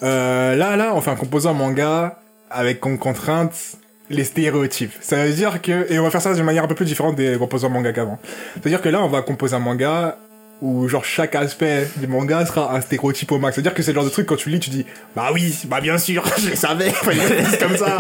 Euh, 0.03 0.55
là, 0.57 0.77
là, 0.77 0.93
on 0.95 1.01
fait 1.01 1.11
un 1.11 1.17
composant 1.17 1.55
manga 1.55 2.19
avec 2.51 2.81
comme 2.81 2.99
contrainte 2.99 3.55
les 4.11 4.25
stéréotypes. 4.25 4.93
Ça 5.01 5.25
veut 5.25 5.33
dire 5.33 5.61
que, 5.61 5.91
et 5.93 5.99
on 5.99 6.03
va 6.05 6.11
faire 6.11 6.23
ça 6.23 6.33
d'une 6.35 6.45
manière 6.45 6.65
un 6.65 6.69
peu 6.69 6.75
plus 6.75 6.87
différente 6.87 7.15
des 7.17 7.37
composants 7.37 7.69
manga 7.71 7.93
qu'avant. 7.93 8.19
C'est-à-dire 8.55 8.81
que 8.81 8.89
là, 8.89 9.03
on 9.03 9.09
va 9.09 9.23
composer 9.23 9.55
un 9.55 9.59
manga 9.61 10.19
où 10.61 10.89
genre 10.89 11.05
chaque 11.05 11.35
aspect 11.35 11.89
du 11.97 12.07
manga 12.07 12.45
sera 12.45 12.75
un 12.75 12.81
stéréotype 12.81 13.31
au 13.33 13.39
max. 13.39 13.55
C'est-à-dire 13.55 13.75
que 13.75 13.83
c'est 13.83 13.93
le 13.93 13.97
genre 13.97 14.05
de 14.05 14.11
truc 14.11 14.27
quand 14.27 14.37
tu 14.37 14.51
lis, 14.51 14.59
tu 14.59 14.71
dis 14.71 14.85
bah 15.15 15.31
oui, 15.33 15.57
bah 15.67 15.81
bien 15.81 15.99
sûr, 15.99 16.25
je 16.39 16.51
le 16.51 16.57
savais, 16.57 16.91
dise 16.91 17.59
comme 17.61 17.77
ça, 17.77 17.99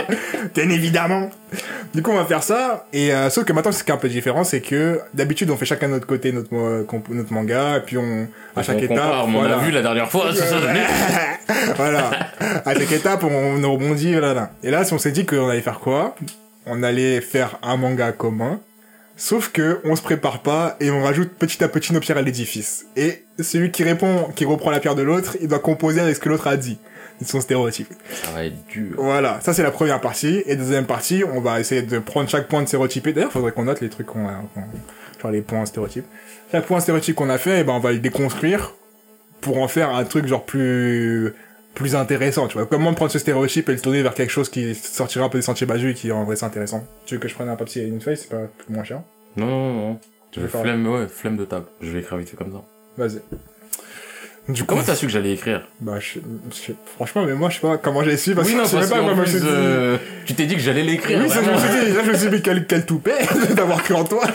bien 0.54 0.68
évidemment. 0.70 1.30
Du 1.94 2.02
coup, 2.02 2.10
on 2.10 2.16
va 2.16 2.24
faire 2.24 2.42
ça. 2.42 2.86
Et 2.92 3.14
euh, 3.14 3.30
sauf 3.30 3.44
que 3.44 3.52
maintenant, 3.52 3.72
ce 3.72 3.82
qui 3.82 3.90
est 3.90 3.94
un 3.94 3.98
peu 3.98 4.08
différent, 4.08 4.44
c'est 4.44 4.60
que 4.60 5.00
d'habitude, 5.14 5.50
on 5.50 5.56
fait 5.56 5.66
chacun 5.66 5.88
de 5.88 5.94
notre 5.94 6.06
côté 6.06 6.32
notre, 6.32 6.52
manga, 7.32 7.78
et 7.78 7.80
puis 7.80 7.96
on 7.96 8.28
à 8.56 8.62
chaque 8.62 8.76
on 8.76 8.82
étape, 8.82 8.96
compare, 8.96 9.26
on 9.26 9.30
voilà. 9.30 9.56
a 9.56 9.58
vu 9.60 9.70
la 9.70 9.82
dernière 9.82 10.10
fois, 10.10 10.30
c'est 10.34 10.46
ça, 10.46 10.56
voilà. 11.76 12.10
À 12.64 12.74
chaque 12.74 12.92
étape, 12.92 13.24
on, 13.24 13.64
on 13.64 13.72
rebondit, 13.72 14.14
voilà. 14.14 14.50
Et 14.62 14.70
là, 14.70 14.84
si 14.84 14.92
on 14.92 14.98
s'est 14.98 15.12
dit 15.12 15.24
qu'on 15.24 15.48
allait 15.48 15.60
faire 15.60 15.78
quoi? 15.78 16.14
On 16.66 16.82
allait 16.82 17.20
faire 17.20 17.58
un 17.62 17.76
manga 17.76 18.12
commun. 18.12 18.60
Sauf 19.18 19.50
que 19.50 19.80
on 19.82 19.96
se 19.96 20.00
prépare 20.00 20.42
pas 20.42 20.76
et 20.78 20.92
on 20.92 21.02
rajoute 21.02 21.32
petit 21.32 21.62
à 21.64 21.68
petit 21.68 21.92
nos 21.92 21.98
pierres 21.98 22.18
à 22.18 22.22
l'édifice. 22.22 22.86
Et 22.96 23.24
celui 23.40 23.72
qui 23.72 23.82
répond, 23.82 24.30
qui 24.36 24.44
reprend 24.44 24.70
la 24.70 24.78
pierre 24.78 24.94
de 24.94 25.02
l'autre, 25.02 25.36
il 25.40 25.48
doit 25.48 25.58
composer 25.58 26.00
avec 26.00 26.14
ce 26.14 26.20
que 26.20 26.28
l'autre 26.28 26.46
a 26.46 26.56
dit. 26.56 26.78
C'est 27.18 27.26
son 27.26 27.40
stéréotype. 27.40 27.92
Ça 28.22 28.30
va 28.30 28.44
être 28.44 28.64
dur. 28.68 28.94
Voilà, 28.96 29.40
ça 29.40 29.52
c'est 29.52 29.64
la 29.64 29.72
première 29.72 30.00
partie. 30.00 30.44
Et 30.46 30.54
deuxième 30.54 30.86
partie, 30.86 31.24
on 31.24 31.40
va 31.40 31.58
essayer 31.58 31.82
de 31.82 31.98
prendre 31.98 32.28
chaque 32.28 32.46
point 32.46 32.62
de 32.62 32.68
stéréotypé. 32.68 33.12
D'ailleurs, 33.12 33.32
faudrait 33.32 33.50
qu'on 33.50 33.64
note 33.64 33.80
les 33.80 33.88
trucs 33.88 34.06
qu'on 34.06 34.28
a, 34.28 34.40
genre 35.20 35.32
les 35.32 35.42
points 35.42 35.66
stéréotypes. 35.66 36.06
Chaque 36.52 36.66
point 36.66 36.78
stéréotype 36.78 37.16
qu'on 37.16 37.28
a 37.28 37.38
fait, 37.38 37.60
eh 37.60 37.64
ben 37.64 37.72
on 37.72 37.80
va 37.80 37.90
le 37.90 37.98
déconstruire 37.98 38.72
pour 39.40 39.60
en 39.60 39.66
faire 39.66 39.90
un 39.90 40.04
truc 40.04 40.26
genre 40.26 40.44
plus 40.44 41.34
plus 41.78 41.94
intéressant, 41.96 42.48
tu 42.48 42.58
vois. 42.58 42.66
Comment 42.66 42.92
prendre 42.92 43.10
ce 43.10 43.18
stéréotype 43.18 43.68
et 43.68 43.72
le 43.72 43.80
tourner 43.80 44.02
vers 44.02 44.14
quelque 44.14 44.30
chose 44.30 44.48
qui 44.50 44.74
sortira 44.74 45.24
un 45.24 45.28
peu 45.28 45.38
des 45.38 45.42
sentiers 45.42 45.66
battus 45.66 45.92
et 45.92 45.94
qui 45.94 46.12
en 46.12 46.24
vrai 46.24 46.36
c'est 46.36 46.44
intéressant. 46.44 46.84
Tu 47.06 47.14
veux 47.14 47.20
que 47.20 47.28
je 47.28 47.34
prenne 47.34 47.48
un 47.48 47.56
papier 47.56 47.84
et 47.84 47.86
une 47.86 48.00
feuille, 48.00 48.16
c'est 48.16 48.28
pas 48.28 48.42
moins 48.68 48.84
cher. 48.84 49.00
Non, 49.36 49.46
non, 49.46 49.72
non. 49.90 50.00
Vais 50.36 50.46
faire- 50.48 50.60
flemme, 50.60 50.86
ouais, 50.86 51.06
flemme 51.08 51.36
de 51.36 51.44
table. 51.44 51.66
Je 51.80 51.90
vais 51.90 52.00
écrire 52.00 52.18
vite 52.18 52.28
fait 52.28 52.36
comme 52.36 52.52
ça. 52.52 52.62
Vas-y. 52.98 53.20
Du 54.52 54.62
coup, 54.62 54.68
Comment 54.68 54.82
t'as 54.82 54.94
su 54.94 55.06
que 55.06 55.12
j'allais 55.12 55.32
écrire? 55.32 55.66
bah, 55.80 55.98
je, 56.00 56.20
je- 56.20 56.72
franchement, 56.96 57.24
mais 57.26 57.34
moi, 57.34 57.50
je 57.50 57.56
sais 57.56 57.60
pas 57.60 57.76
comment 57.76 58.02
j'ai 58.02 58.16
su, 58.16 58.34
parce 58.34 58.48
Oui, 58.48 58.54
que 58.54 58.60
je 58.62 58.66
sais 58.66 58.76
pas, 58.88 59.00
moi, 59.02 59.10
qu'en 59.10 59.14
moi, 59.14 59.14
je 59.14 59.18
me 59.18 59.22
plus, 59.24 59.30
suis 59.32 59.40
dit- 59.40 59.46
euh, 59.50 59.98
tu 60.24 60.34
t'es 60.34 60.46
dit 60.46 60.54
que 60.54 60.60
j'allais 60.62 60.84
l'écrire. 60.84 61.20
Oui, 61.22 61.28
ça, 61.28 61.42
je 61.42 61.50
me 61.50 61.56
suis 61.58 61.68
dit, 61.68 61.92
là, 61.96 62.02
je 62.04 62.10
me 62.10 62.16
suis 62.16 62.28
dit, 62.28 62.34
mais 62.36 62.40
quel, 62.40 62.66
quel 62.66 62.86
toupet 62.86 63.12
d'avoir 63.54 63.82
cru 63.82 63.94
en 63.94 64.04
toi. 64.04 64.22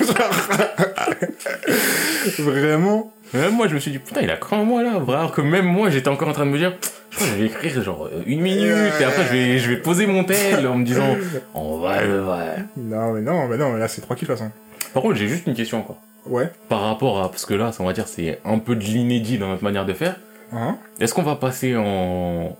Vraiment. 2.39 3.11
Même 3.33 3.53
moi, 3.55 3.67
je 3.67 3.73
me 3.73 3.79
suis 3.79 3.89
dit, 3.91 3.97
putain, 3.99 4.21
il 4.21 4.29
a 4.29 4.37
cru 4.37 4.55
en 4.55 4.65
moi 4.65 4.83
là. 4.83 4.91
Alors 5.07 5.31
que 5.31 5.41
même 5.41 5.65
moi, 5.65 5.89
j'étais 5.89 6.09
encore 6.09 6.27
en 6.27 6.33
train 6.33 6.45
de 6.45 6.51
me 6.51 6.57
dire, 6.59 6.75
je 7.13 7.17
crois 7.17 7.27
que 7.27 7.33
je 7.33 7.37
vais 7.39 7.45
écrire 7.45 7.83
genre 7.83 8.05
euh, 8.11 8.23
une 8.25 8.41
minute 8.41 8.93
et 8.99 9.03
après, 9.03 9.23
je 9.25 9.31
vais, 9.31 9.57
je 9.59 9.69
vais 9.69 9.77
poser 9.77 10.05
mon 10.07 10.23
tel 10.23 10.67
en 10.67 10.75
me 10.75 10.83
disant, 10.85 11.15
on 11.53 11.77
va 11.77 12.03
le 12.03 12.21
voir. 12.21 12.39
Non, 12.77 13.13
mais 13.13 13.21
non, 13.21 13.47
mais 13.47 13.57
non, 13.57 13.73
là, 13.75 13.87
c'est 13.87 14.01
tranquille, 14.01 14.27
de 14.27 14.33
toute 14.33 14.39
façon. 14.41 14.51
Par 14.93 15.03
contre, 15.03 15.15
j'ai 15.15 15.27
juste 15.27 15.47
une 15.47 15.53
question 15.53 15.79
encore. 15.79 15.97
Ouais. 16.25 16.49
Par 16.69 16.81
rapport 16.81 17.21
à, 17.21 17.29
parce 17.29 17.45
que 17.45 17.53
là, 17.53 17.71
on 17.79 17.85
va 17.85 17.93
dire, 17.93 18.07
c'est 18.07 18.39
un 18.45 18.57
peu 18.57 18.75
de 18.75 18.83
l'inédit 18.83 19.37
dans 19.37 19.47
notre 19.49 19.63
manière 19.63 19.85
de 19.85 19.93
faire. 19.93 20.15
Hein? 20.51 20.77
Est-ce 20.99 21.13
qu'on 21.13 21.23
va 21.23 21.35
passer 21.35 21.75
en, 21.75 22.55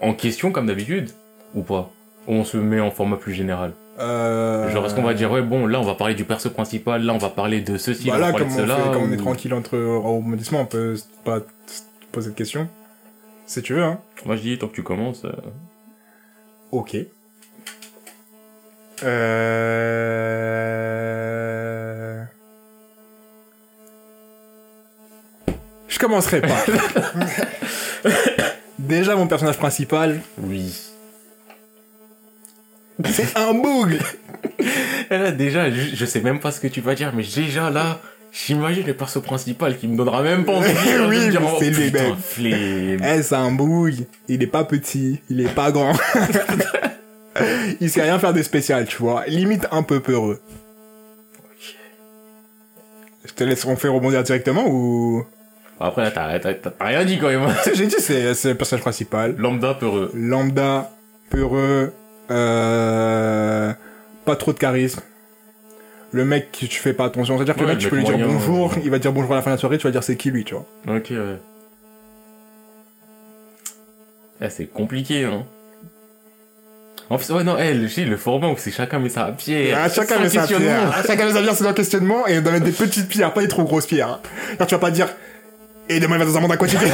en 0.00 0.14
question 0.14 0.50
comme 0.52 0.66
d'habitude 0.66 1.10
ou 1.54 1.62
pas? 1.62 1.90
Ou 2.26 2.34
on 2.34 2.44
se 2.44 2.56
met 2.56 2.80
en 2.80 2.90
format 2.90 3.16
plus 3.16 3.34
général? 3.34 3.72
Euh... 3.98 4.70
Genre, 4.70 4.84
est-ce 4.86 4.94
qu'on 4.94 5.02
va 5.02 5.14
dire, 5.14 5.30
ouais, 5.32 5.42
bon, 5.42 5.66
là, 5.66 5.80
on 5.80 5.84
va 5.84 5.94
parler 5.94 6.14
du 6.14 6.24
perso 6.24 6.50
principal, 6.50 7.02
là, 7.02 7.14
on 7.14 7.18
va 7.18 7.30
parler 7.30 7.60
de 7.60 7.76
ceci, 7.78 8.08
Bah 8.08 8.14
on 8.16 8.18
va 8.20 8.26
là, 8.26 8.30
parler 8.32 8.46
de 8.46 8.50
on, 8.50 8.56
cela 8.56 8.76
fait, 8.76 8.92
comme 8.92 9.02
on 9.04 9.12
est 9.12 9.16
ou- 9.16 9.22
tranquille 9.22 9.54
entre 9.54 9.76
rebondissements, 9.78 10.60
on 10.60 10.66
peut 10.66 10.96
pas 11.24 11.38
poser 12.12 12.30
de 12.30 12.34
questions. 12.34 12.68
Si 13.46 13.62
tu 13.62 13.74
veux, 13.74 13.82
hein. 13.84 14.00
Moi, 14.24 14.36
je 14.36 14.42
dis, 14.42 14.58
tant 14.58 14.68
que 14.68 14.74
tu 14.74 14.82
commences. 14.82 15.24
euh, 15.24 15.32
Ok. 16.72 16.96
Euh... 21.26 22.24
Je 25.88 25.98
commencerai 25.98 26.40
pas. 26.42 26.64
Déjà, 28.78 29.16
mon 29.16 29.26
personnage 29.26 29.56
principal, 29.58 30.20
Oui. 30.38 30.74
c'est 33.04 33.36
un 33.36 33.54
boug. 33.54 33.98
Là, 35.10 35.30
déjà, 35.32 35.70
je, 35.70 35.94
je 35.94 36.04
sais 36.04 36.20
même 36.20 36.40
pas 36.40 36.50
ce 36.52 36.60
que 36.60 36.66
tu 36.68 36.80
vas 36.80 36.94
dire, 36.94 37.12
mais 37.14 37.22
déjà, 37.22 37.70
là, 37.70 38.00
j'imagine 38.44 38.86
le 38.86 38.94
perso 38.94 39.20
principal 39.20 39.78
qui 39.78 39.88
me 39.88 39.96
donnera 39.96 40.22
même 40.22 40.44
pas 40.44 40.52
envie 40.52 40.72
de 40.72 40.78
dire, 40.78 41.06
Oui, 41.08 41.28
dire, 41.30 41.40
oh, 41.44 41.56
c'est 41.58 41.70
lui. 41.70 42.98
Eh, 43.02 43.22
c'est 43.22 43.34
un 43.34 43.52
boug. 43.52 44.06
Il 44.28 44.42
est 44.42 44.46
pas 44.46 44.64
petit, 44.64 45.20
il 45.30 45.40
est 45.40 45.54
pas 45.54 45.72
grand. 45.72 45.92
il 47.80 47.90
sait 47.90 48.02
rien 48.02 48.18
faire 48.18 48.32
de 48.32 48.42
spécial, 48.42 48.86
tu 48.86 48.98
vois. 48.98 49.24
Limite 49.26 49.66
un 49.70 49.82
peu 49.82 50.00
peureux. 50.00 50.40
Je 53.24 53.32
te 53.32 53.44
laisse 53.44 53.64
on 53.64 53.76
fait 53.76 53.88
rebondir 53.88 54.22
directement 54.22 54.66
ou... 54.68 55.24
Après, 55.78 56.02
là, 56.02 56.10
t'as 56.10 56.26
rien 56.80 57.04
dit 57.04 57.18
quand 57.18 57.28
même. 57.28 57.54
J'ai 57.74 57.86
dit 57.86 57.96
c'est 57.98 58.32
c'est 58.34 58.50
le 58.50 58.54
personnage 58.54 58.80
principal. 58.80 59.34
Lambda 59.36 59.74
peureux. 59.74 60.10
Lambda, 60.14 60.90
peureux, 61.28 61.92
euh, 62.30 63.72
pas 64.24 64.36
trop 64.36 64.54
de 64.54 64.58
charisme. 64.58 65.00
Le 66.16 66.24
mec 66.24 66.50
tu 66.52 66.66
fais 66.66 66.94
pas 66.94 67.04
attention, 67.04 67.36
c'est-à-dire 67.36 67.54
que 67.56 67.60
Ouais, 67.60 67.66
le 67.66 67.72
mec 67.74 67.78
tu 67.82 67.90
peux 67.90 67.96
lui 67.96 68.04
dire 68.04 68.16
moyen, 68.16 68.32
bonjour, 68.32 68.72
il 68.82 68.90
va 68.90 68.98
dire 68.98 69.12
bonjour 69.12 69.32
à 69.32 69.36
la 69.36 69.42
fin 69.42 69.50
de 69.50 69.56
la 69.56 69.60
soirée, 69.60 69.76
tu 69.76 69.86
vas 69.86 69.90
dire 69.90 70.02
c'est 70.02 70.16
qui 70.16 70.30
lui, 70.30 70.44
tu 70.44 70.54
vois. 70.54 70.64
Ok, 70.88 71.08
ouais. 71.10 71.36
Eh, 74.40 74.48
c'est 74.48 74.64
compliqué, 74.64 75.24
hein. 75.24 75.44
En 77.10 77.18
plus, 77.18 77.30
ouais, 77.32 77.44
non, 77.44 77.58
eh, 77.58 77.74
le, 77.74 78.04
le 78.08 78.16
format 78.16 78.48
où 78.48 78.54
c'est 78.56 78.70
chacun 78.70 78.98
met 78.98 79.10
sa 79.10 79.26
pierre. 79.26 79.78
Ah, 79.78 79.90
chacun 79.90 80.18
met 80.18 80.30
sa 80.30 80.46
pierre. 80.46 80.90
Ah, 80.94 81.02
chacun 81.06 81.26
met 81.26 81.32
sa 81.34 81.42
pierre, 81.42 81.54
c'est 81.54 81.66
un 81.66 81.72
questionnement, 81.74 82.26
et 82.26 82.38
on 82.38 82.40
doit 82.40 82.52
mettre 82.52 82.64
des 82.64 82.72
petites 82.72 83.08
pierres, 83.08 83.34
pas 83.34 83.42
des 83.42 83.48
trop 83.48 83.64
grosses 83.64 83.86
pierres. 83.86 84.18
hein. 84.58 84.64
Tu 84.66 84.74
vas 84.74 84.78
pas 84.80 84.90
dire, 84.90 85.08
et 85.90 86.00
demain 86.00 86.16
il 86.16 86.20
va 86.20 86.24
dans 86.24 86.38
un 86.38 86.40
monde 86.40 86.52
aquatique. 86.52 86.80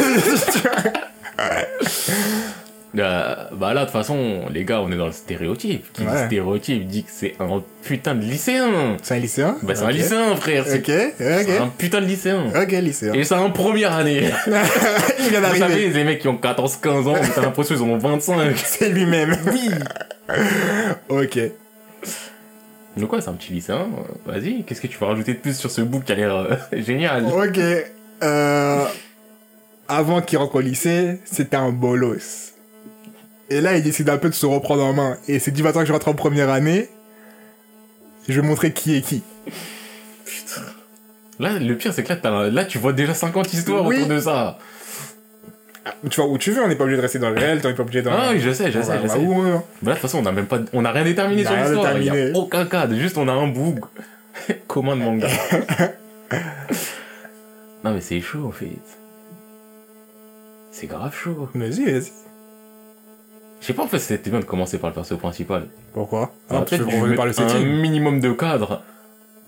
Euh, 2.98 3.34
bah 3.54 3.72
là, 3.72 3.80
de 3.80 3.84
toute 3.86 3.92
façon, 3.94 4.42
les 4.52 4.64
gars, 4.64 4.82
on 4.82 4.92
est 4.92 4.96
dans 4.96 5.06
le 5.06 5.12
stéréotype. 5.12 5.90
Qui 5.94 6.02
dit 6.02 6.08
Ouais. 6.08 6.26
stéréotype 6.26 6.86
dit 6.86 7.04
que 7.04 7.10
c'est 7.10 7.34
un 7.40 7.62
putain 7.82 8.14
de 8.14 8.20
lycéen. 8.20 8.98
C'est 9.02 9.14
un 9.14 9.18
lycéen 9.18 9.56
Bah, 9.62 9.74
c'est 9.74 9.82
un 9.84 9.86
Ok. 9.88 9.92
lycéen, 9.94 10.36
frère. 10.36 10.64
C'est 10.66 10.78
Ok, 10.80 11.12
c'est 11.16 11.58
un 11.58 11.64
ok. 11.64 11.72
putain 11.78 12.00
de 12.02 12.06
lycéen. 12.06 12.44
Ok, 12.54 12.70
lycéen. 12.72 13.14
Et 13.14 13.24
c'est 13.24 13.34
en 13.34 13.50
première 13.50 13.92
année. 13.94 14.28
Il 14.46 15.28
vient 15.30 15.40
Vous 15.40 15.46
savez, 15.46 15.58
d'arriver. 15.58 15.88
les 15.88 16.04
mecs 16.04 16.18
qui 16.20 16.28
ont 16.28 16.36
14-15 16.36 17.08
ans, 17.08 17.14
t'as 17.34 17.40
l'impression 17.40 17.74
qu'ils 17.76 17.84
en 17.84 17.88
ont 17.88 17.98
25. 17.98 18.56
C'est 18.56 18.90
lui-même. 18.90 19.36
Oui. 19.46 19.70
Ok. 21.08 21.38
Donc 22.98 23.08
quoi, 23.08 23.22
c'est 23.22 23.30
un 23.30 23.34
petit 23.34 23.54
lycéen. 23.54 23.88
Vas-y, 24.26 24.64
qu'est-ce 24.64 24.82
que 24.82 24.86
tu 24.86 24.98
peux 24.98 25.06
rajouter 25.06 25.32
de 25.32 25.38
plus 25.38 25.56
sur 25.56 25.70
ce 25.70 25.80
book 25.80 26.04
qui 26.04 26.12
a 26.12 26.14
l'air 26.14 26.34
euh, 26.36 26.54
génial? 26.76 27.24
Ok. 27.24 27.58
Euh, 28.22 28.84
avant 29.88 30.20
qu'il 30.20 30.36
rentre 30.38 30.56
au 30.56 30.60
lycée, 30.60 31.18
c'était 31.24 31.56
un 31.56 31.70
bolos. 31.70 32.51
Et 33.52 33.60
là, 33.60 33.76
il 33.76 33.82
décide 33.82 34.08
un 34.08 34.18
peu 34.18 34.28
de 34.30 34.34
se 34.34 34.46
reprendre 34.46 34.82
en 34.82 34.92
main. 34.94 35.18
Et 35.28 35.38
c'est 35.38 35.50
dit 35.50 35.62
maintenant 35.62 35.82
que 35.82 35.86
je 35.86 35.92
rentre 35.92 36.08
en 36.08 36.14
première 36.14 36.48
année, 36.48 36.88
je 38.28 38.40
vais 38.40 38.46
montrer 38.46 38.72
qui 38.72 38.96
est 38.96 39.02
qui. 39.02 39.22
Là, 41.38 41.58
le 41.58 41.76
pire, 41.76 41.92
c'est 41.92 42.02
que 42.02 42.12
là, 42.12 42.50
là, 42.50 42.64
tu 42.64 42.78
vois 42.78 42.92
déjà 42.92 43.14
50 43.14 43.52
histoires 43.52 43.84
Oui. 43.84 43.96
autour 43.96 44.08
de 44.08 44.20
ça. 44.20 44.58
Tu 46.08 46.20
vois 46.20 46.30
où 46.30 46.38
tu 46.38 46.52
veux, 46.52 46.62
on 46.62 46.68
n'est 46.68 46.76
pas 46.76 46.84
obligé 46.84 46.96
de 46.96 47.02
rester 47.02 47.18
dans 47.18 47.30
le 47.30 47.38
réel, 47.38 47.60
on 47.64 47.68
n'est 47.68 47.74
pas 47.74 47.82
obligé 47.82 48.02
dans... 48.02 48.12
Ah 48.12 48.28
oui, 48.32 48.40
je 48.40 48.52
sais, 48.52 48.70
je 48.70 48.80
sais, 48.80 49.00
je 49.02 49.08
sais. 49.08 49.18
où 49.18 49.42
veut. 49.42 49.52
Bah 49.52 49.58
là, 49.82 49.90
de 49.90 49.92
toute 49.92 50.02
façon, 50.02 50.20
on 50.22 50.26
a 50.26 50.32
même 50.32 50.46
pas, 50.46 50.60
on 50.72 50.84
a 50.84 50.92
rien 50.92 51.04
déterminé 51.04 51.44
sur 51.44 51.56
l'histoire. 51.56 51.98
Il 51.98 52.04
y 52.04 52.08
a 52.08 52.12
déterminé. 52.12 52.38
aucun 52.38 52.64
cadre, 52.66 52.94
juste 52.94 53.18
on 53.18 53.26
a 53.26 53.32
un 53.32 53.48
book 53.48 53.80
commun 54.68 54.96
de 54.96 55.02
manga. 55.02 55.28
non 57.84 57.92
mais 57.92 58.00
c'est 58.00 58.20
chaud 58.20 58.46
en 58.46 58.52
fait. 58.52 58.68
C'est 60.70 60.86
grave 60.86 61.14
chaud. 61.16 61.48
Vas-y, 61.54 61.84
vas-y. 61.84 62.12
Je 63.62 63.68
sais 63.68 63.74
pas 63.74 63.84
en 63.84 63.86
fait 63.86 64.00
si 64.00 64.06
c'était 64.06 64.28
bien 64.28 64.40
de 64.40 64.44
commencer 64.44 64.76
par 64.78 64.90
le 64.90 64.94
perso 64.94 65.16
principal. 65.16 65.68
Pourquoi 65.94 66.32
Ah, 66.50 66.62
parce 66.68 66.70
que 66.72 66.76
le 66.82 67.20
un 67.20 67.32
setting. 67.32 67.64
minimum 67.80 68.18
de 68.18 68.32
cadre. 68.32 68.82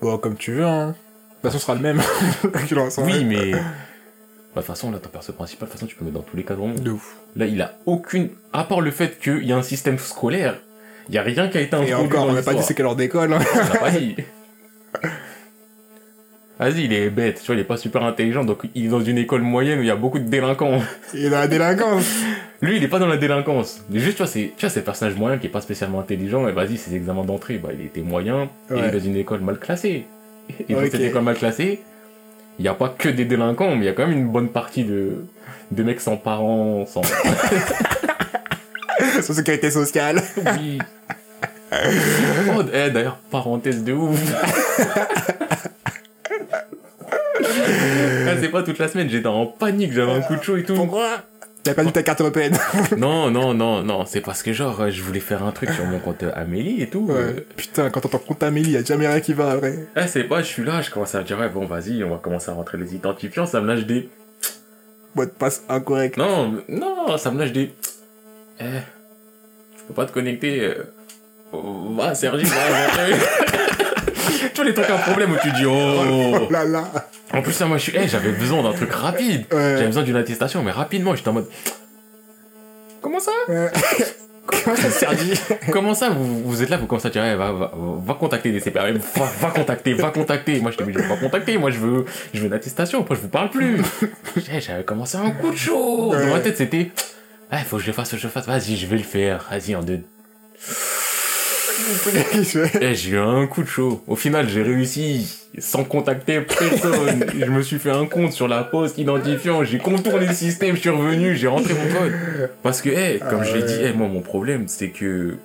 Bon, 0.00 0.16
comme 0.18 0.36
tu 0.36 0.52
veux, 0.52 0.64
hein. 0.64 0.88
De 0.88 0.92
toute 0.92 1.42
façon, 1.42 1.58
ce 1.58 1.64
sera 1.64 1.74
le 1.74 1.80
même. 1.80 2.00
Tu 2.68 2.76
Oui, 3.02 3.24
mais. 3.24 3.50
Bah, 3.50 3.58
de 3.58 4.54
toute 4.60 4.64
façon, 4.66 4.92
là, 4.92 4.98
ton 4.98 5.08
perso 5.08 5.32
principal, 5.32 5.66
de 5.66 5.72
toute 5.72 5.80
façon, 5.80 5.86
tu 5.88 5.96
peux 5.96 6.04
mettre 6.04 6.16
dans 6.16 6.22
tous 6.22 6.36
les 6.36 6.44
cadres 6.44 6.62
au 6.62 6.66
monde. 6.68 6.80
De 6.80 6.92
ouf. 6.92 7.16
Là, 7.34 7.46
il 7.46 7.60
a 7.60 7.72
aucune. 7.86 8.30
À 8.52 8.62
part 8.64 8.80
le 8.80 8.92
fait 8.92 9.18
qu'il 9.18 9.44
y 9.44 9.52
a 9.52 9.56
un 9.56 9.62
système 9.62 9.98
scolaire, 9.98 10.60
il 11.08 11.14
y 11.16 11.18
a 11.18 11.22
rien 11.22 11.48
qui 11.48 11.58
a 11.58 11.60
été 11.60 11.74
introduit. 11.74 11.90
Et 11.90 11.94
encore, 11.94 12.26
dans 12.26 12.30
on 12.30 12.34
n'a 12.34 12.42
pas 12.42 12.52
dit 12.52 12.58
l'histoire. 12.58 12.64
c'est 12.68 12.74
quelle 12.74 12.86
heure 12.86 12.94
d'école. 12.96 13.32
hein. 13.32 13.40
On 13.52 13.58
l'a 13.58 13.80
pas 13.80 13.90
dit. 13.90 14.14
Vas-y, 16.58 16.84
il 16.84 16.92
est 16.92 17.10
bête, 17.10 17.40
tu 17.40 17.46
vois, 17.46 17.56
il 17.56 17.60
est 17.60 17.64
pas 17.64 17.76
super 17.76 18.04
intelligent, 18.04 18.44
donc 18.44 18.62
il 18.76 18.86
est 18.86 18.88
dans 18.88 19.02
une 19.02 19.18
école 19.18 19.42
moyenne 19.42 19.80
où 19.80 19.82
il 19.82 19.88
y 19.88 19.90
a 19.90 19.96
beaucoup 19.96 20.20
de 20.20 20.28
délinquants. 20.28 20.80
Il 21.12 21.24
est 21.24 21.30
dans 21.30 21.40
la 21.40 21.48
délinquance. 21.48 22.06
Lui, 22.62 22.76
il 22.76 22.84
est 22.84 22.88
pas 22.88 23.00
dans 23.00 23.08
la 23.08 23.16
délinquance. 23.16 23.82
Mais 23.90 23.98
juste, 23.98 24.16
tu 24.16 24.22
vois, 24.22 24.30
c'est, 24.30 24.52
tu 24.56 24.60
vois, 24.60 24.70
c'est 24.70 24.78
le 24.80 24.84
personnage 24.84 25.16
moyen 25.16 25.38
qui 25.38 25.48
est 25.48 25.50
pas 25.50 25.60
spécialement 25.60 25.98
intelligent, 25.98 26.46
et 26.46 26.52
vas-y, 26.52 26.76
ses 26.76 26.94
examens 26.94 27.24
d'entrée, 27.24 27.58
bah, 27.58 27.70
il 27.76 27.84
était 27.84 28.02
moyen, 28.02 28.44
et 28.70 28.78
il 28.78 28.84
est 28.84 28.90
dans 28.92 29.00
une 29.04 29.16
école 29.16 29.40
mal 29.40 29.58
classée. 29.58 30.06
Et 30.68 30.74
dans 30.74 30.82
cette 30.82 31.00
école 31.00 31.22
mal 31.22 31.36
classée, 31.36 31.80
il 32.58 32.64
y 32.64 32.68
a 32.68 32.74
pas 32.74 32.94
que 32.96 33.08
des 33.08 33.24
délinquants, 33.24 33.70
mais 33.74 33.84
il 33.84 33.86
y 33.86 33.88
a 33.88 33.92
quand 33.92 34.06
même 34.06 34.16
une 34.18 34.28
bonne 34.28 34.50
partie 34.50 34.84
de, 34.84 35.24
de 35.70 35.82
mecs 35.82 36.00
sans 36.02 36.16
parents, 36.18 36.84
sans, 36.86 37.02
Sur 39.22 39.34
sécurité 39.34 39.70
sociale. 39.70 40.22
oui. 40.58 40.78
Oh, 42.56 42.62
eh, 42.72 42.90
d'ailleurs, 42.90 43.18
parenthèse 43.30 43.82
de 43.82 43.92
ouf. 43.92 44.20
Ah, 48.28 48.34
c'est 48.40 48.48
pas 48.48 48.62
toute 48.62 48.78
la 48.78 48.88
semaine, 48.88 49.08
j'étais 49.08 49.26
en 49.26 49.46
panique, 49.46 49.92
j'avais 49.92 50.12
un 50.12 50.20
coup 50.20 50.36
de 50.36 50.42
chaud 50.42 50.56
et 50.56 50.64
tout. 50.64 50.74
Pourquoi 50.74 51.22
T'as 51.62 51.72
perdu 51.72 51.92
ta 51.92 52.02
carte 52.02 52.20
européenne. 52.20 52.58
Non, 52.98 53.30
non, 53.30 53.54
non, 53.54 53.82
non, 53.82 54.04
c'est 54.04 54.20
parce 54.20 54.42
que 54.42 54.52
genre, 54.52 54.78
euh, 54.82 54.90
je 54.90 55.00
voulais 55.02 55.20
faire 55.20 55.42
un 55.42 55.50
truc 55.50 55.70
sur 55.70 55.84
mon 55.86 55.98
compte 55.98 56.22
euh, 56.22 56.30
Amélie 56.34 56.82
et 56.82 56.88
tout. 56.90 57.08
euh, 57.10 57.32
Ouais. 57.36 57.46
Putain, 57.56 57.88
quand 57.88 58.00
t'entends 58.00 58.18
compte 58.18 58.42
Amélie, 58.42 58.72
y 58.72 58.76
a 58.76 58.84
jamais 58.84 59.06
rien 59.08 59.20
qui 59.20 59.32
va 59.32 59.52
après. 59.52 59.86
Eh, 59.96 60.06
c'est 60.06 60.24
pas, 60.24 60.40
je 60.42 60.46
suis 60.46 60.62
là, 60.62 60.82
je 60.82 60.90
commence 60.90 61.14
à 61.14 61.20
me 61.20 61.24
dire, 61.24 61.38
ouais, 61.38 61.48
bon, 61.48 61.64
vas-y, 61.64 62.04
on 62.04 62.10
va 62.10 62.18
commencer 62.18 62.50
à 62.50 62.54
rentrer 62.54 62.76
les 62.76 62.94
identifiants, 62.94 63.46
ça 63.46 63.62
me 63.62 63.66
lâche 63.66 63.86
des... 63.86 64.10
Mot 65.14 65.24
de 65.24 65.30
passe 65.30 65.62
incorrect. 65.70 66.18
Non, 66.18 66.54
non, 66.68 67.16
ça 67.16 67.30
me 67.30 67.38
lâche 67.38 67.52
des... 67.52 67.72
Eh, 68.60 68.64
je 69.78 69.82
peux 69.88 69.94
pas 69.94 70.04
te 70.04 70.12
connecter... 70.12 70.70
oh, 71.52 71.94
Va, 71.96 72.14
Sergi, 72.14 72.44
va, 72.44 72.54
vois 74.54 74.64
les 74.64 74.74
trucs 74.74 74.90
à 74.90 74.98
problème 74.98 75.32
où 75.32 75.36
tu 75.42 75.50
dis, 75.52 75.66
oh... 75.66 76.36
Oh 76.40 76.52
là 76.52 76.64
là. 76.64 76.84
En 77.32 77.42
plus, 77.42 77.58
là, 77.58 77.66
moi, 77.66 77.78
je 77.78 77.82
suis, 77.82 77.92
eh, 77.96 78.08
j'avais 78.08 78.32
besoin 78.32 78.62
d'un 78.62 78.72
truc 78.72 78.92
rapide. 78.92 79.46
Ouais. 79.52 79.74
J'avais 79.76 79.86
besoin 79.86 80.02
d'une 80.02 80.16
attestation, 80.16 80.62
mais 80.62 80.70
rapidement, 80.70 81.14
j'étais 81.14 81.28
en 81.28 81.34
mode, 81.34 81.48
comment 83.00 83.20
ça? 83.20 83.32
Ouais. 83.48 83.70
Comment 84.46 84.76
ça, 84.76 85.08
Comment 85.72 85.94
ça, 85.94 86.10
vous, 86.10 86.42
vous 86.42 86.62
êtes 86.62 86.68
là, 86.68 86.76
vous 86.76 86.86
commencez 86.86 87.08
à 87.08 87.10
dire, 87.10 87.24
eh, 87.24 87.34
va, 87.34 87.50
va, 87.52 87.72
va 87.74 88.14
contacter 88.14 88.52
des 88.52 88.60
CPA, 88.60 88.92
va, 88.92 89.24
va 89.40 89.50
contacter, 89.50 89.94
va 89.94 90.10
contacter. 90.10 90.60
Moi, 90.60 90.70
je 90.70 90.76
t'ai 90.76 90.84
dit, 90.84 90.92
je 90.92 90.98
veux 90.98 91.08
pas 91.08 91.16
contacter, 91.16 91.56
moi, 91.56 91.70
je 91.70 91.78
veux, 91.78 92.04
je 92.34 92.40
veux 92.40 92.46
une 92.46 92.52
attestation, 92.52 93.00
après, 93.00 93.14
je 93.14 93.20
vous 93.22 93.28
parle 93.28 93.48
plus. 93.48 93.80
Eh, 94.52 94.60
J'avais 94.60 94.84
commencé 94.84 95.16
un 95.16 95.30
coup 95.30 95.50
de 95.50 95.56
chaud. 95.56 96.12
Dans 96.12 96.26
ma 96.26 96.40
tête, 96.40 96.58
c'était, 96.58 96.90
eh, 97.52 97.56
faut 97.64 97.76
que 97.76 97.82
je 97.82 97.86
le 97.86 97.94
fasse, 97.94 98.10
faut 98.10 98.16
que 98.16 98.22
je 98.22 98.26
le 98.26 98.32
fasse. 98.32 98.46
Vas-y, 98.46 98.76
je 98.76 98.86
vais 98.86 98.98
le 98.98 99.02
faire. 99.02 99.46
Vas-y, 99.50 99.74
en 99.74 99.82
deux. 99.82 100.00
Eh, 102.80 102.94
j'ai 102.94 103.10
eu 103.10 103.18
un 103.18 103.46
coup 103.46 103.62
de 103.62 103.68
chaud. 103.68 104.02
Au 104.06 104.16
final, 104.16 104.48
j'ai 104.48 104.62
réussi 104.62 105.26
sans 105.58 105.84
contacter 105.84 106.40
personne. 106.40 107.24
je 107.38 107.44
me 107.50 107.62
suis 107.62 107.78
fait 107.78 107.90
un 107.90 108.06
compte 108.06 108.32
sur 108.32 108.48
la 108.48 108.64
poste 108.64 108.98
identifiant. 108.98 109.64
J'ai 109.64 109.78
contourné 109.78 110.26
le 110.26 110.34
système, 110.34 110.74
je 110.76 110.80
suis 110.80 110.90
revenu, 110.90 111.36
j'ai 111.36 111.48
rentré 111.48 111.74
mon 111.74 111.98
code. 112.00 112.12
Parce 112.62 112.82
que, 112.82 112.90
eh, 112.90 113.18
comme 113.18 113.40
Ah 113.42 113.44
je 113.44 113.54
l'ai 113.54 113.62
ouais. 113.62 113.68
dit, 113.68 113.78
eh, 113.82 113.92
moi, 113.92 114.08
mon 114.08 114.20
problème, 114.20 114.64
c'est 114.66 114.90
que 114.90 115.36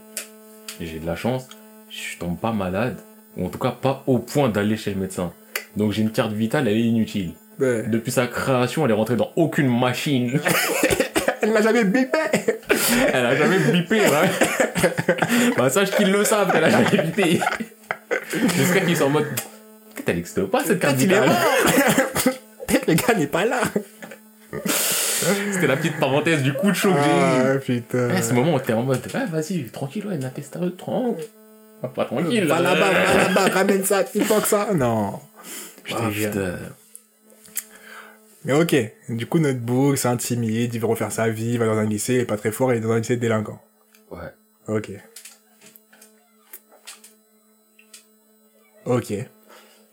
j'ai 0.80 1.00
de 1.00 1.06
la 1.06 1.16
chance. 1.16 1.48
Je 1.90 2.18
tombe 2.20 2.38
pas 2.38 2.52
malade. 2.52 2.98
Ou 3.38 3.46
en 3.46 3.50
tout 3.50 3.60
cas, 3.60 3.72
pas 3.72 4.04
au 4.08 4.20
point 4.20 4.50
d'aller 4.50 4.78
chez 4.78 4.92
le 4.94 5.00
médecin. 5.00 5.32
Donc, 5.76 5.92
j'ai 5.92 6.02
une 6.02 6.12
carte 6.12 6.34
vitale, 6.34 6.68
elle 6.68 6.78
est 6.78 6.82
inutile. 6.82 7.34
Ouais. 7.60 7.84
Depuis 7.88 8.12
sa 8.12 8.28
création, 8.28 8.86
elle 8.86 8.92
est 8.92 8.96
rentrée 8.96 9.16
dans 9.16 9.32
aucune 9.36 9.68
machine. 9.68 10.40
Elle 11.42 11.54
l'a 11.54 11.62
jamais 11.62 11.84
bipé. 11.86 12.18
Elle 13.14 13.26
a 13.26 13.36
jamais 13.36 13.60
bipé, 13.60 14.02
ouais. 14.02 14.30
bah, 15.58 15.70
sache 15.70 15.92
qu'ils 15.92 16.12
le 16.12 16.24
savent 16.24 16.52
qu'elle 16.52 16.64
a 16.64 16.70
jamais 16.70 17.04
bipé. 17.04 17.40
Jusqu'à 18.56 18.82
qu'ils 18.82 18.98
sont 18.98 19.06
en 19.06 19.10
mode, 19.10 19.26
peut-être 19.26 20.10
elle 20.10 20.16
n'existe 20.16 20.44
pas 20.46 20.64
cette 20.64 20.80
carte 20.80 20.96
Peut-être 20.98 21.10
vitale. 21.10 21.30
le 22.88 22.94
gars 22.94 23.14
n'est 23.16 23.28
pas 23.28 23.46
là. 23.46 23.62
C'était 25.52 25.68
la 25.68 25.78
petite 25.78 26.00
parenthèse 26.00 26.42
du 26.42 26.54
coup 26.54 26.70
de 26.72 26.76
chaud 26.76 26.94
que 26.94 27.00
j'ai 27.04 27.10
eu. 27.10 27.56
Ah, 27.56 27.60
putain. 27.60 28.10
Eh, 28.18 28.22
ce 28.22 28.34
moment 28.34 28.56
où 28.56 28.60
t'es 28.60 28.74
en 28.74 28.84
mode, 28.84 29.02
ouais, 29.14 29.26
vas-y, 29.30 29.64
tranquille, 29.66 30.06
ouais, 30.08 30.16
une 30.16 30.26
attestation, 30.26 30.72
tranquille. 30.72 31.26
Pas 31.96 32.06
tranquille, 32.06 32.46
Va 32.46 32.60
là. 32.60 32.74
là-bas, 32.74 32.92
va 32.92 33.24
là-bas, 33.24 33.48
ramène 33.54 33.84
ça, 33.86 34.04
il 34.16 34.24
faut 34.24 34.40
que 34.40 34.48
ça. 34.48 34.68
Non. 34.74 35.20
Ah, 35.92 36.10
jure. 36.12 36.30
putain. 36.32 36.56
Mais 38.50 38.56
ok, 38.56 38.76
du 39.10 39.28
coup, 39.28 39.38
notre 39.38 39.96
s'est 39.96 40.08
intimidé, 40.08 40.72
il 40.74 40.80
veut 40.80 40.88
refaire 40.88 41.12
sa 41.12 41.30
vie, 41.30 41.52
il 41.52 41.60
va 41.60 41.68
dans 41.68 41.78
un 41.78 41.86
lycée, 41.86 42.16
il 42.16 42.20
est 42.22 42.26
pas 42.26 42.36
très 42.36 42.52
fort, 42.52 42.74
il 42.74 42.78
est 42.78 42.80
dans 42.80 42.90
un 42.90 42.98
lycée 42.98 43.16
de 43.16 43.22
délinquants. 43.22 43.62
Ouais. 44.10 44.34
Ok. 44.68 44.90
Ok. 48.88 49.10
Je 49.12 49.26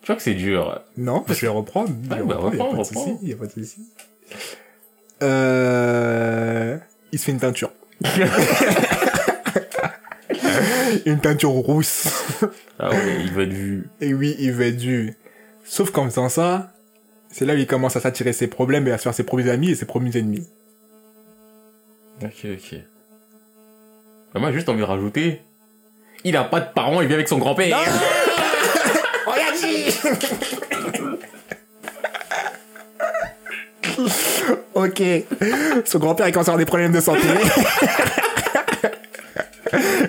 crois 0.04 0.16
que 0.16 0.22
c'est 0.22 0.32
dur. 0.32 0.80
Non, 0.96 1.22
je 1.28 1.34
vais 1.34 1.48
reprendre. 1.48 1.90
Ouais, 2.11 2.22
bah, 2.22 2.36
reprends, 2.38 2.70
reprends. 2.70 2.84
souci, 2.84 3.18
y 3.24 3.34
a 3.34 3.36
pas 3.36 3.44
de 3.44 3.52
souci. 3.52 3.82
Euh... 5.22 6.78
Il 7.12 7.18
se 7.18 7.26
fait 7.26 7.32
une 7.32 7.40
teinture. 7.40 7.72
une 11.04 11.20
teinture 11.20 11.50
rousse. 11.50 12.09
Ah 12.78 12.88
ouais, 12.88 13.20
il 13.20 13.32
veut 13.32 13.42
être 13.42 13.52
vu. 13.52 13.90
Et 14.00 14.14
oui, 14.14 14.34
il 14.38 14.52
veut 14.52 14.64
être 14.64 14.80
vu. 14.80 15.14
Sauf 15.62 15.90
qu'en 15.90 16.07
faisant 16.07 16.30
ça, 16.30 16.72
c'est 17.37 17.45
là 17.45 17.53
où 17.53 17.59
il 17.59 17.66
commence 17.66 17.95
à 17.97 18.01
s'attirer 18.01 18.32
ses 18.32 18.47
problèmes 18.47 18.89
et 18.89 18.93
à 18.93 18.97
se 18.97 19.03
faire 19.03 19.12
ses 19.12 19.24
premiers 19.24 19.51
amis 19.51 19.68
et 19.70 19.74
ses 19.74 19.84
premiers 19.84 20.16
ennemis. 20.16 20.49
Ok, 22.22 22.47
ok. 22.47 22.78
Bah, 24.32 24.41
moi, 24.41 24.49
j'ai 24.49 24.55
juste 24.55 24.70
envie 24.70 24.80
de 24.80 24.84
rajouter. 24.84 25.43
Il 26.24 26.34
a 26.34 26.45
pas 26.45 26.61
de 26.61 26.72
parents, 26.72 27.03
il 27.03 27.09
vit 27.09 27.14
avec 27.14 27.28
son 27.28 27.37
grand-père. 27.37 27.76
Ok. 34.74 35.03
Son 35.87 35.99
grand-père, 35.99 36.28
il 36.28 36.32
commence 36.32 36.49
à 36.49 36.53
avoir 36.53 36.59
des 36.59 36.66
problèmes 36.66 36.93
de 36.93 37.01
santé. 37.01 37.22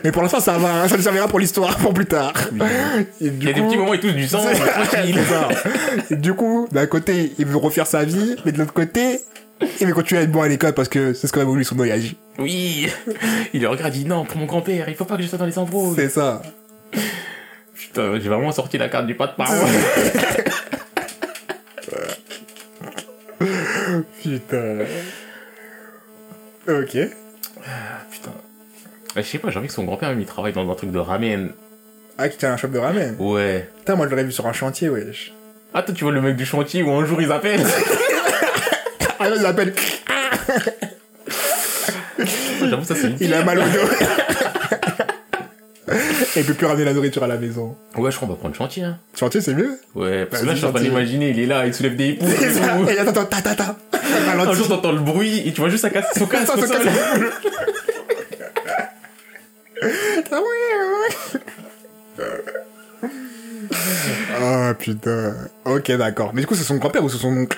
Mais 0.03 0.11
pour 0.11 0.21
l'instant, 0.21 0.39
ça 0.39 0.57
va, 0.57 0.83
hein, 0.83 0.87
ça 0.87 0.97
nous 0.97 1.03
servira 1.03 1.27
pour 1.27 1.39
l'histoire, 1.39 1.77
pour 1.77 1.93
plus 1.93 2.05
tard. 2.05 2.33
Et 3.21 3.27
Il 3.27 3.43
y 3.43 3.49
a 3.49 3.53
des 3.53 3.61
petits 3.61 3.77
moments 3.77 3.91
où 3.91 3.93
il 3.93 3.99
touche 3.99 4.13
du 4.13 4.27
sang, 4.27 4.41
tranquille. 4.41 5.17
Du 6.11 6.33
coup, 6.33 6.67
d'un 6.71 6.85
côté, 6.85 7.33
il 7.37 7.45
veut 7.45 7.57
refaire 7.57 7.87
sa 7.87 8.03
vie, 8.03 8.35
mais 8.45 8.51
de 8.51 8.59
l'autre 8.59 8.73
côté, 8.73 9.21
il 9.81 9.87
veut 9.87 9.93
continuer 9.93 10.21
à 10.21 10.23
être 10.23 10.31
bon 10.31 10.41
à 10.41 10.47
l'école 10.47 10.73
parce 10.73 10.89
que 10.89 11.13
c'est 11.13 11.27
ce 11.27 11.33
qu'aurait 11.33 11.45
voulu 11.45 11.63
son 11.63 11.75
voyage. 11.75 12.15
Oui. 12.37 12.89
Il 13.53 13.61
le 13.61 13.67
regarde, 13.69 13.95
il 13.95 14.03
dit 14.03 14.07
non, 14.07 14.25
pour 14.25 14.37
mon 14.37 14.45
grand-père, 14.45 14.87
il 14.89 14.95
faut 14.95 15.05
pas 15.05 15.17
que 15.17 15.23
je 15.23 15.27
sois 15.27 15.39
dans 15.39 15.45
les 15.45 15.57
embrouilles. 15.57 15.95
C'est 15.95 16.09
ça. 16.09 16.41
Putain, 17.73 18.19
j'ai 18.19 18.29
vraiment 18.29 18.51
sorti 18.51 18.77
la 18.77 18.89
carte 18.89 19.07
du 19.07 19.15
pas 19.15 19.27
de 19.27 19.33
parents. 19.35 19.53
Putain. 24.21 24.79
Ok. 26.67 26.97
Ah, 27.65 28.03
putain. 28.11 28.31
Ah, 29.17 29.21
je 29.23 29.27
sais 29.27 29.39
pas, 29.39 29.49
j'ai 29.49 29.57
envie 29.57 29.67
que 29.67 29.73
son 29.73 29.83
grand-père, 29.83 30.13
il 30.13 30.25
travaille 30.27 30.53
dans 30.53 30.69
un 30.69 30.75
truc 30.75 30.91
de 30.91 30.99
ramen. 30.99 31.49
Ah, 32.19 32.29
qui 32.29 32.37
tient 32.37 32.53
un 32.53 32.57
shop 32.57 32.67
de 32.67 32.77
ramen. 32.77 33.15
Ouais. 33.17 33.67
Putain, 33.79 33.95
moi 33.95 34.05
je 34.05 34.11
l'aurais 34.11 34.23
vu 34.23 34.31
sur 34.31 34.45
un 34.45 34.53
chantier, 34.53 34.89
wesh. 34.89 35.33
Ah, 35.73 35.81
toi, 35.81 35.93
tu 35.95 36.03
vois 36.03 36.13
le 36.13 36.21
mec 36.21 36.35
du 36.35 36.45
chantier 36.45 36.83
où 36.83 36.91
un 36.91 37.03
jour 37.05 37.19
ils 37.21 37.31
appellent. 37.31 37.65
Ah 39.19 39.29
là, 39.29 39.35
il 39.39 39.45
appelle. 39.47 39.73
J'avoue, 42.63 42.83
ça 42.83 42.93
c'est 42.93 43.13
Il 43.19 43.33
a 43.33 43.43
mal 43.43 43.57
au 43.57 43.63
dos. 43.63 43.67
Et 46.35 46.41
il 46.41 46.45
peut 46.45 46.53
plus 46.53 46.67
ramener 46.67 46.85
la 46.85 46.93
nourriture 46.93 47.23
à 47.23 47.27
la 47.27 47.37
maison. 47.37 47.75
Ouais, 47.95 48.11
je 48.11 48.15
crois 48.17 48.27
qu'on 48.27 48.33
va 48.35 48.39
prendre 48.39 48.53
le 48.53 48.57
chantier, 48.57 48.83
hein. 48.83 48.99
Chantier, 49.17 49.41
c'est 49.41 49.55
mieux. 49.55 49.79
Ouais, 49.95 50.25
parce 50.27 50.43
que 50.43 50.47
là, 50.47 50.53
je 50.53 50.57
suis 50.59 50.67
en 50.67 50.71
train 50.71 50.83
d'imaginer, 50.83 51.31
il 51.31 51.39
est 51.39 51.47
là, 51.47 51.65
il 51.65 51.73
soulève 51.73 51.95
des 51.95 52.13
poules. 52.19 52.29
Et 52.29 52.49
ça. 52.51 52.77
Et 52.91 52.99
attends, 52.99 53.21
attends, 53.21 53.25
ta 53.25 53.41
ta 53.41 53.55
ta. 53.55 53.75
Un 54.37 54.53
jour, 54.53 54.67
t'entends 54.67 54.91
le 54.91 54.99
bruit 54.99 55.41
et 55.47 55.51
tu 55.53 55.61
vois 55.61 55.69
juste 55.69 55.89
casse, 55.91 56.05
son 56.13 56.27
sol. 56.27 56.29
casque. 56.29 56.53
Ah. 59.81 60.41
Ah 64.39 64.73
putain. 64.77 65.35
Ok, 65.65 65.91
d'accord. 65.91 66.31
Mais 66.33 66.41
du 66.41 66.47
coup, 66.47 66.55
c'est 66.55 66.63
son 66.63 66.77
grand-père 66.77 67.03
ou 67.03 67.09
c'est 67.09 67.17
son 67.17 67.35
oncle 67.35 67.57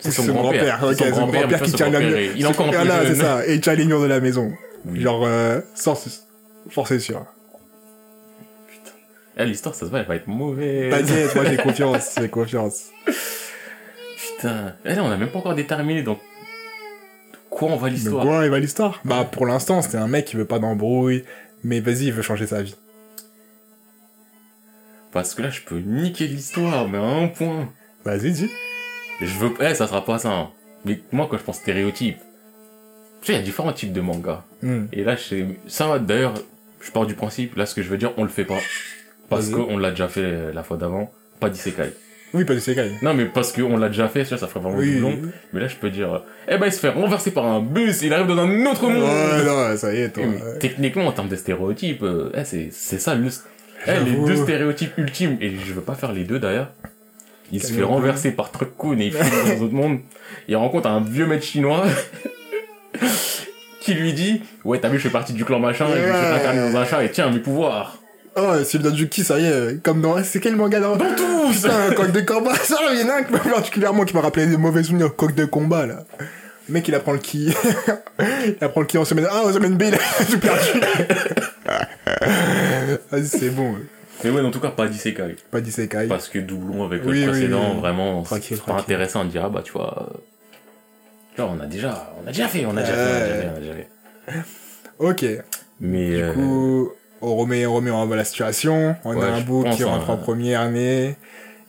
C'est 0.00 0.10
son 0.10 0.26
grand-père. 0.26 0.80
Ok, 0.82 0.94
C'est 0.98 1.10
son 1.10 1.26
grand-père, 1.28 1.62
qui 1.62 1.72
tient 1.72 1.90
la 1.90 2.00
grand-père, 2.00 2.32
il 2.36 2.42
est 2.42 2.46
encore 2.46 2.70
peu 2.70 2.76
Voilà, 2.76 3.06
c'est 3.06 3.14
ça. 3.16 3.46
Et 3.46 3.54
il 3.54 3.60
tient 3.60 3.74
les 3.74 3.84
murs 3.84 4.00
de 4.00 4.06
la 4.06 4.20
maison. 4.20 4.52
Genre, 4.94 5.24
euh, 5.26 5.60
c'est 5.74 6.98
sûr. 6.98 7.24
Eh, 9.38 9.44
l'histoire, 9.46 9.74
ça 9.74 9.86
se 9.86 9.90
voit, 9.90 10.00
elle 10.00 10.06
va 10.06 10.16
être 10.16 10.26
mauvaise. 10.26 10.90
T'inquiète, 10.90 11.34
moi 11.34 11.44
j'ai 11.46 11.56
confiance, 11.56 12.14
j'ai 12.20 12.28
confiance. 12.28 12.90
Putain. 14.36 14.74
Eh, 14.84 14.94
là, 14.94 15.02
on 15.02 15.10
a 15.10 15.16
même 15.16 15.30
pas 15.30 15.38
encore 15.38 15.54
déterminé 15.54 16.02
donc 16.02 16.18
quoi 17.52 17.70
on 17.70 17.76
va 17.76 17.88
l'histoire. 17.88 18.24
quoi, 18.24 18.48
va 18.48 18.58
l'histoire 18.58 19.00
Bah, 19.04 19.24
pour 19.30 19.46
l'instant, 19.46 19.82
c'était 19.82 19.98
un 19.98 20.08
mec 20.08 20.24
qui 20.26 20.36
veut 20.36 20.44
pas 20.44 20.58
d'embrouille, 20.58 21.24
mais 21.62 21.80
vas-y, 21.80 22.06
il 22.06 22.12
veut 22.12 22.22
changer 22.22 22.46
sa 22.46 22.62
vie. 22.62 22.74
Parce 25.12 25.34
que 25.34 25.42
là, 25.42 25.50
je 25.50 25.60
peux 25.60 25.78
niquer 25.78 26.26
l'histoire, 26.26 26.88
mais 26.88 26.98
à 26.98 27.02
un 27.02 27.28
point. 27.28 27.68
Vas-y, 28.04 28.32
dis. 28.32 28.50
Je 29.20 29.38
veux, 29.38 29.52
eh, 29.60 29.74
ça 29.74 29.86
sera 29.86 30.04
pas 30.04 30.18
ça. 30.18 30.30
hein. 30.32 30.50
Mais 30.84 31.00
moi, 31.12 31.28
quand 31.30 31.36
je 31.38 31.42
pense 31.42 31.58
stéréotype, 31.58 32.16
tu 33.20 33.26
sais, 33.26 33.32
il 33.34 33.36
y 33.36 33.38
a 33.38 33.42
différents 33.42 33.72
types 33.72 33.92
de 33.92 34.00
mangas. 34.00 34.42
Hmm. 34.62 34.86
Et 34.92 35.04
là, 35.04 35.14
je 35.16 35.22
sais, 35.22 35.46
ça, 35.68 35.98
d'ailleurs, 35.98 36.34
je 36.80 36.90
pars 36.90 37.06
du 37.06 37.14
principe, 37.14 37.56
là, 37.56 37.66
ce 37.66 37.74
que 37.74 37.82
je 37.82 37.88
veux 37.88 37.98
dire, 37.98 38.12
on 38.16 38.24
le 38.24 38.30
fait 38.30 38.44
pas. 38.44 38.58
Parce 39.28 39.48
qu'on 39.50 39.78
l'a 39.78 39.90
déjà 39.90 40.08
fait 40.08 40.52
la 40.52 40.62
fois 40.62 40.76
d'avant. 40.76 41.12
Pas 41.40 41.48
d'isekai. 41.48 41.92
Oui, 42.34 42.44
pas 42.44 42.58
sécaille. 42.58 42.92
Non, 43.02 43.12
mais 43.14 43.26
parce 43.26 43.52
qu'on 43.52 43.76
l'a 43.76 43.88
déjà 43.88 44.08
fait, 44.08 44.24
ça, 44.24 44.38
ça 44.38 44.46
ferait 44.46 44.60
vraiment 44.60 44.78
Oui. 44.78 44.98
long. 44.98 45.18
Mais 45.52 45.60
là, 45.60 45.68
je 45.68 45.76
peux 45.76 45.90
dire, 45.90 46.14
euh, 46.14 46.18
eh 46.48 46.56
ben, 46.58 46.66
il 46.66 46.72
se 46.72 46.80
fait 46.80 46.88
renverser 46.88 47.30
par 47.30 47.44
un 47.46 47.60
bus, 47.60 48.00
il 48.02 48.12
arrive 48.14 48.26
dans 48.26 48.38
un 48.38 48.66
autre 48.66 48.88
monde. 48.88 49.02
Ouais, 49.02 49.44
non, 49.44 49.76
ça 49.76 49.92
y 49.92 49.98
est, 49.98 50.08
toi. 50.10 50.22
Eh, 50.26 50.42
ouais. 50.42 50.58
Techniquement, 50.58 51.06
en 51.06 51.12
termes 51.12 51.28
de 51.28 51.36
stéréotypes, 51.36 52.02
euh, 52.02 52.30
eh, 52.34 52.44
c'est, 52.44 52.68
c'est 52.72 52.98
ça 52.98 53.14
le, 53.14 53.28
eh, 53.86 53.90
les 54.04 54.12
deux 54.26 54.36
stéréotypes 54.36 54.96
ultimes. 54.96 55.36
Et 55.40 55.50
je 55.64 55.72
veux 55.74 55.82
pas 55.82 55.94
faire 55.94 56.12
les 56.12 56.24
deux 56.24 56.38
d'ailleurs. 56.38 56.70
Il 57.54 57.62
se 57.62 57.70
fait 57.72 57.82
renverser 57.82 58.30
par 58.30 58.50
Truc 58.50 58.70
Kun 58.78 58.98
et 58.98 59.06
il 59.08 59.12
finit 59.12 59.30
dans 59.30 59.50
un 59.60 59.64
autre 59.66 59.74
monde. 59.74 59.98
Il 60.48 60.56
rencontre 60.56 60.88
un 60.88 61.00
vieux 61.02 61.26
maître 61.26 61.44
chinois 61.44 61.84
qui 63.80 63.94
lui 63.94 64.12
dit, 64.14 64.40
ouais, 64.64 64.78
t'as 64.78 64.88
vu, 64.88 64.96
je 64.98 65.02
fais 65.02 65.10
partie 65.10 65.32
du 65.34 65.44
clan 65.44 65.58
machin 65.58 65.86
et 65.88 65.98
je 66.00 66.02
suis 66.16 66.34
incarné 66.34 66.60
dans 66.72 66.78
un 66.78 66.84
chat 66.86 67.04
et 67.04 67.10
tiens, 67.10 67.30
mes 67.30 67.40
pouvoirs. 67.40 67.98
Oh, 68.34 68.64
s'il 68.64 68.80
donne 68.80 68.94
du 68.94 69.08
ki, 69.08 69.24
ça 69.24 69.38
y 69.38 69.44
est, 69.46 69.82
comme 69.82 70.00
dans. 70.00 70.22
C'est 70.24 70.40
quel 70.40 70.56
manga 70.56 70.80
dans. 70.80 70.96
Dans 70.96 71.14
tous! 71.14 71.66
Coq 71.96 72.12
de 72.12 72.20
combat, 72.22 72.54
ça, 72.56 72.76
il 72.92 73.00
y 73.00 73.04
en 73.04 73.08
a 73.10 73.16
un 73.16 73.22
qui 73.24 73.32
m'a 73.32 73.38
particulièrement 73.40 74.04
qui 74.04 74.14
m'a 74.14 74.22
rappelé 74.22 74.46
des 74.46 74.56
mauvais 74.56 74.82
souvenirs, 74.82 75.14
coq 75.14 75.34
de 75.34 75.44
combat, 75.44 75.84
là. 75.86 76.04
Le 76.68 76.72
mec, 76.74 76.88
il 76.88 76.94
apprend 76.94 77.12
le 77.12 77.18
ki. 77.18 77.52
il 78.20 78.56
apprend 78.60 78.80
le 78.80 78.86
ki 78.86 78.96
en 78.96 79.04
semaine. 79.04 79.26
Ah, 79.30 79.42
en 79.44 79.52
semaine 79.52 79.76
B, 79.76 79.82
il 79.88 79.94
a 79.94 79.98
tout 80.30 80.38
perdu. 80.38 80.80
Vas-y, 83.10 83.26
c'est 83.26 83.50
bon. 83.50 83.74
Mais 84.24 84.30
ouais, 84.30 84.40
en 84.40 84.50
tout 84.50 84.60
cas, 84.60 84.68
pas 84.70 84.86
d'isekai. 84.86 85.36
Pas 85.50 85.60
d'isekai. 85.60 86.06
Parce 86.08 86.28
que 86.28 86.38
doublon 86.38 86.84
avec 86.84 87.02
Oui, 87.04 87.24
le 87.24 87.30
précédent, 87.30 87.72
oui. 87.74 87.80
vraiment, 87.80 88.24
c'est 88.24 88.62
pas 88.64 88.74
intéressant 88.74 89.24
de 89.24 89.30
dire, 89.30 89.42
ah 89.44 89.48
bah, 89.48 89.62
tu 89.64 89.72
vois, 89.72 90.08
euh, 90.14 90.16
genre, 91.36 91.54
on 91.58 91.60
a 91.60 91.66
déjà, 91.66 92.14
on 92.22 92.26
a 92.28 92.30
déjà 92.32 92.46
fait, 92.48 92.64
on 92.64 92.76
a 92.76 92.80
déjà 92.82 92.94
fait, 92.94 93.00
on 93.02 93.16
a 93.16 93.20
déjà 93.20 93.34
fait, 93.34 93.48
on 93.52 93.56
a 93.56 93.60
déjà 93.60 93.74
fait. 93.74 94.42
Ok. 95.00 95.24
Mais, 95.80 96.10
Du 96.10 96.22
euh, 96.22 96.32
coup, 96.32 96.92
on 97.22 97.36
remet, 97.36 97.64
on 97.66 97.74
remet 97.74 97.90
en 97.90 98.06
bas 98.06 98.16
la 98.16 98.24
situation. 98.24 98.94
On 99.04 99.14
Ouais, 99.16 99.24
a 99.24 99.34
un 99.34 99.42
pense, 99.42 99.76
qui 99.76 99.84
rentre 99.84 100.10
hein. 100.10 100.14
en 100.14 100.16
première 100.16 100.60
année. 100.60 101.16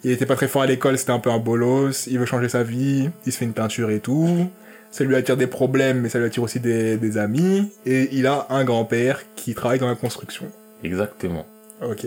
Il 0.04 0.12
était 0.12 0.26
pas 0.26 0.36
très 0.36 0.48
fort 0.48 0.64
à 0.64 0.66
l'école, 0.66 0.98
c'était 0.98 1.12
un 1.12 1.20
peu 1.20 1.30
un 1.30 1.38
bolos. 1.40 2.08
Il 2.08 2.20
veut 2.20 2.26
changer 2.26 2.50
sa 2.50 2.64
vie. 2.64 3.10
Il 3.26 3.32
se 3.32 3.38
fait 3.38 3.46
une 3.46 3.54
peinture 3.54 3.90
et 3.90 4.00
tout. 4.00 4.48
Ça 4.92 5.04
lui 5.06 5.16
attire 5.16 5.38
des 5.38 5.48
problèmes, 5.48 6.02
mais 6.02 6.10
ça 6.10 6.20
lui 6.20 6.26
attire 6.26 6.44
aussi 6.44 6.60
des, 6.60 6.98
des 6.98 7.18
amis. 7.18 7.72
Et 7.86 8.10
il 8.12 8.28
a 8.28 8.46
un 8.50 8.64
grand-père 8.66 9.22
qui 9.36 9.54
travaille 9.56 9.80
dans 9.80 9.88
la 9.88 9.96
construction. 9.96 10.46
exactement. 10.84 11.46
Ok. 11.82 12.06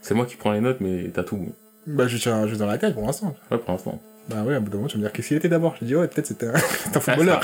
C'est 0.00 0.14
moi 0.14 0.24
qui 0.24 0.36
prends 0.36 0.52
les 0.52 0.60
notes, 0.60 0.78
mais 0.80 1.10
t'as 1.12 1.24
tout. 1.24 1.52
Bah, 1.86 2.06
je 2.06 2.16
tiens 2.16 2.46
juste 2.46 2.60
dans 2.60 2.66
la 2.66 2.78
tête 2.78 2.94
pour 2.94 3.04
l'instant. 3.06 3.34
Ouais, 3.50 3.58
pour 3.58 3.72
l'instant. 3.72 4.00
Bah 4.28 4.42
ouais, 4.44 4.54
à 4.54 4.60
bout 4.60 4.70
d'un 4.70 4.76
moment, 4.78 4.88
tu 4.88 4.94
vas 4.96 5.00
me 5.00 5.04
dire 5.04 5.12
qu'est-ce 5.12 5.28
qu'il 5.28 5.36
était 5.36 5.48
d'abord? 5.48 5.76
Je 5.80 5.84
dis, 5.84 5.94
ouais, 5.94 6.08
peut-être 6.08 6.26
c'était 6.26 6.46
un, 6.46 6.54
un 6.54 6.60
Ah, 6.94 7.00
footballeur. 7.00 7.40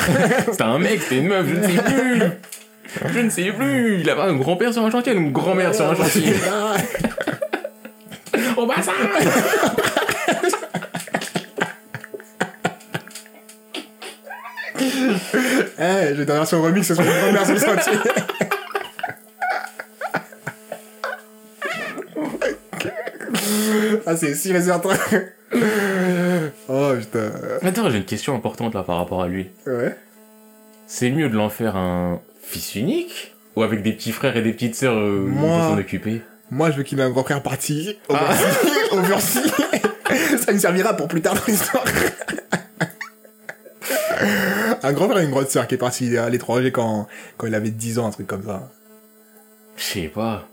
C'était 0.51 0.63
un 0.63 0.79
mec, 0.79 1.01
c'était 1.03 1.19
une 1.19 1.29
meuf, 1.29 1.47
je 1.47 1.55
ne 1.55 1.63
sais 1.63 1.83
plus. 1.83 2.23
Je 2.85 3.21
ne 3.21 3.31
sais 3.31 3.53
plus. 3.53 4.01
Il 4.01 4.11
avait 4.11 4.23
un 4.23 4.37
grand-père 4.37 4.73
sur 4.73 4.85
un 4.85 4.91
chantier, 4.91 5.13
une 5.13 5.31
grand-mère 5.33 5.73
sur 5.75 5.91
un 5.91 5.95
chantier. 5.95 6.35
Au 8.57 8.67
bassin 8.67 8.93
Eh, 15.79 16.15
j'ai 16.15 16.23
une 16.23 16.25
version 16.25 16.63
remix 16.63 16.87
sur 16.87 16.99
une 17.01 17.07
grand-mère 17.07 17.45
sur 17.45 17.55
le 17.55 17.61
chantier. 17.61 17.99
ah, 24.07 24.17
c'est 24.17 24.35
si 24.35 24.53
réservé. 24.53 24.95
oh 26.69 26.93
putain. 26.99 27.31
Attends, 27.63 27.91
j'ai 27.91 27.99
une 27.99 28.05
question 28.05 28.37
importante 28.37 28.75
là 28.75 28.85
par 28.85 28.99
rapport 28.99 29.23
à 29.23 29.29
lui. 29.29 29.51
Ouais. 29.67 29.97
C'est 30.87 31.11
mieux 31.11 31.29
de 31.29 31.37
l'en 31.37 31.49
faire 31.49 31.75
un 31.77 32.21
fils 32.53 32.75
unique 32.75 33.35
ou 33.57 33.63
avec 33.63 33.83
des 33.83 33.93
petits 33.93 34.13
frères 34.13 34.37
et 34.37 34.43
des 34.43 34.53
petites 34.53 34.75
sœurs 34.77 34.97
euh, 34.97 35.25
Moi- 35.27 35.61
s'en 35.61 35.79
occuper 35.79 36.23
Moi, 36.51 36.71
je 36.71 36.77
veux 36.77 36.83
qu'il 36.83 36.99
ait 37.01 37.03
un 37.03 37.11
grand 37.11 37.25
frère 37.25 37.43
parti. 37.43 37.97
Au 38.09 38.15
Ah. 38.15 38.35
Ça 40.45 40.53
me 40.53 40.59
servira 40.59 40.95
pour 40.95 41.09
plus 41.09 41.23
tard 41.23 41.35
dans 41.35 41.41
l'histoire. 41.49 41.85
un 44.83 44.93
grand 44.93 45.07
frère 45.09 45.19
et 45.21 45.25
une 45.25 45.31
grande 45.31 45.49
sœur 45.49 45.67
qui 45.67 45.75
est 45.75 45.79
parti 45.79 46.17
à 46.17 46.29
l'étranger 46.29 46.71
quand, 46.73 47.07
quand 47.37 47.47
il 47.47 47.55
avait 47.55 47.71
10 47.71 47.99
ans, 47.99 48.07
un 48.07 48.11
truc 48.11 48.27
comme 48.27 48.45
ça. 48.45 48.71
Je 49.77 49.83
sais 49.83 50.09
pas. 50.09 50.47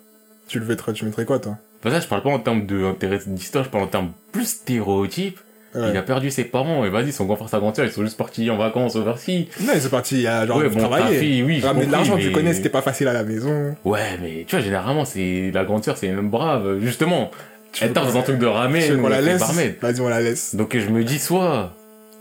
Tu 0.48 0.60
le 0.60 0.66
mettrais, 0.66 0.94
tu 0.94 1.06
mettrais 1.06 1.26
quoi, 1.26 1.40
toi? 1.40 1.58
Que 1.82 1.90
là, 1.90 2.00
je 2.00 2.08
parle 2.08 2.24
pas 2.24 2.30
en 2.30 2.40
termes 2.40 2.66
de 2.66 2.84
intérêt 2.86 3.20
d'histoire, 3.26 3.64
je 3.64 3.70
parle 3.70 3.84
en 3.84 3.88
termes 3.88 4.12
plus 4.32 4.46
stéréotypes. 4.46 5.40
Ouais. 5.76 5.90
Il 5.92 5.98
a 5.98 6.02
perdu 6.02 6.32
ses 6.32 6.46
parents 6.46 6.84
et 6.84 6.90
vas-y, 6.90 7.12
son 7.12 7.26
grand 7.26 7.36
frère, 7.36 7.50
sa 7.50 7.60
grande 7.60 7.76
sœur, 7.76 7.86
ils 7.86 7.92
sont 7.92 8.02
juste 8.04 8.18
partis 8.18 8.50
en 8.50 8.58
vacances 8.58 8.96
au 8.96 9.04
Bercy. 9.04 9.50
Non, 9.62 9.74
ils 9.76 9.82
sont 9.82 9.90
partis 9.90 10.26
à 10.26 10.48
genre 10.48 10.58
Ouais, 10.58 10.68
bon, 10.70 10.80
travailler. 10.80 11.20
fille, 11.20 11.44
oui, 11.44 11.60
j'ai 11.62 11.68
Ramener 11.68 11.86
de 11.86 11.92
l'argent, 11.92 12.18
tu 12.18 12.28
mais- 12.28 12.32
connais, 12.34 12.54
c'était 12.56 12.70
pas 12.70 12.82
facile 12.82 13.08
à 13.08 13.14
la 13.14 13.24
maison. 13.24 13.76
Ouais, 13.86 14.18
mais 14.22 14.46
tu 14.48 14.56
vois, 14.56 14.64
généralement, 14.66 15.06
c'est 15.06 15.52
la 15.54 15.64
grande 15.66 15.84
sœur, 15.84 15.96
c'est 15.98 16.08
une 16.08 16.28
brave, 16.30 16.80
justement. 16.80 17.30
Tu 17.72 17.84
Elle 17.84 17.94
qu'on- 17.94 18.02
dans 18.02 18.18
un 18.18 18.22
truc 18.24 18.38
de 18.40 18.46
Tu 18.46 18.52
ramen 18.52 18.96
ou 18.98 19.02
qu'on 19.04 19.10
la 19.10 19.22
laisse. 19.22 19.44
Vas-y, 19.80 20.02
on 20.02 20.10
la 20.10 20.22
laisse. 20.22 20.56
Donc 20.56 20.76
je 20.76 20.90
me 20.90 21.04
dis, 21.04 21.20
soit 21.20 21.72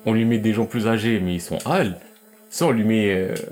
on 0.05 0.13
lui 0.13 0.27
met 0.27 0.37
des 0.39 0.53
gens 0.53 0.67
plus 0.67 0.87
âgés, 0.87 1.19
mais 1.25 1.35
ils 1.37 1.41
sont 1.41 1.59
hal, 1.65 1.97
soit 2.51 2.67
on 2.67 2.73
lui 2.73 2.85
met, 2.85 3.09
euh, 3.15 3.35
tu 3.35 3.43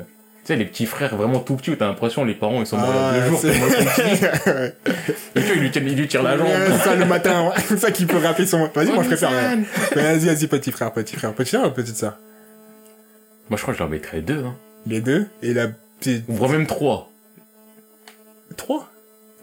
sais, 0.46 0.56
les 0.56 0.64
petits 0.64 0.86
frères 0.86 1.16
vraiment 1.16 1.40
tout 1.40 1.56
petits 1.56 1.70
où 1.70 1.76
t'as 1.76 1.86
l'impression 1.86 2.24
les 2.24 2.34
parents 2.34 2.60
ils 2.60 2.66
sont 2.66 2.76
morts 2.76 2.92
il 3.12 3.18
y 3.18 3.20
a 3.20 3.24
deux 3.24 3.30
jours. 3.30 3.40
Et 5.34 5.40
tu 5.40 5.46
vois, 5.46 5.54
il 5.56 5.60
lui 5.60 5.70
tire, 5.70 5.82
il 5.82 5.96
lui 5.96 6.08
tire 6.08 6.22
la 6.22 6.36
jambe. 6.36 6.48
Ça 6.82 6.94
le 6.94 7.04
matin, 7.04 7.52
ça 7.78 7.90
qui 7.90 8.06
peut 8.06 8.18
rappeler 8.18 8.46
son. 8.46 8.68
Vas-y, 8.74 8.92
moi 8.92 9.02
je 9.02 9.08
préfère. 9.08 9.30
Vas-y, 9.94 10.26
vas-y, 10.26 10.46
petit 10.46 10.72
frère, 10.72 10.92
petit 10.92 11.16
frère, 11.16 11.32
petit 11.32 11.56
frère 11.56 11.68
ou 11.68 11.72
petite 11.72 11.96
sœur 11.96 12.16
Moi 13.50 13.56
je 13.56 13.62
crois 13.62 13.74
que 13.74 13.78
je 13.78 13.82
leur 13.82 13.90
mettrais 13.90 14.20
deux, 14.20 14.44
hein. 14.44 14.54
Les 14.86 15.00
deux 15.00 15.26
et 15.42 15.52
la 15.52 15.68
petite. 16.00 16.24
Ou 16.28 16.34
voire 16.34 16.50
même 16.50 16.66
trois. 16.66 17.10
Trois? 18.56 18.88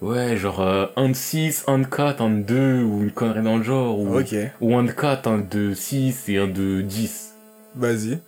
Ouais, 0.01 0.35
genre 0.35 0.61
euh, 0.61 0.85
un 0.97 1.09
de 1.09 1.13
6, 1.15 1.63
un 1.67 1.79
de 1.79 1.85
4, 1.85 2.21
un 2.21 2.29
de 2.29 2.41
2, 2.41 2.81
ou 2.83 3.03
une 3.03 3.11
connerie 3.11 3.41
dans 3.41 3.55
le 3.57 3.63
genre, 3.63 3.97
ou, 3.97 4.19
Ok, 4.19 4.35
ou 4.59 4.75
un 4.75 4.83
de 4.83 4.91
4, 4.91 5.27
un 5.27 5.37
de 5.37 5.73
6 5.73 6.27
et 6.27 6.37
un 6.39 6.47
de 6.47 6.81
10. 6.81 7.33
vas-y. 7.75 8.19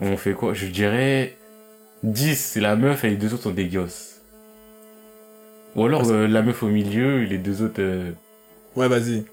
On 0.00 0.16
fait 0.16 0.32
quoi? 0.32 0.54
Je 0.54 0.66
dirais 0.66 1.36
10 2.02 2.36
c'est 2.36 2.60
la 2.60 2.76
meuf 2.76 3.04
et 3.04 3.10
les 3.10 3.16
deux 3.16 3.34
autres 3.34 3.42
sont 3.44 3.50
des 3.50 3.66
gosses. 3.66 4.20
Ou 5.76 5.84
alors 5.84 6.08
euh, 6.10 6.26
la 6.26 6.42
meuf 6.42 6.62
au 6.62 6.68
milieu 6.68 7.22
et 7.22 7.26
les 7.26 7.38
deux 7.38 7.62
autres... 7.62 7.80
euh, 7.80 8.10
Ouais, 8.76 8.88
vas-y. 8.88 9.24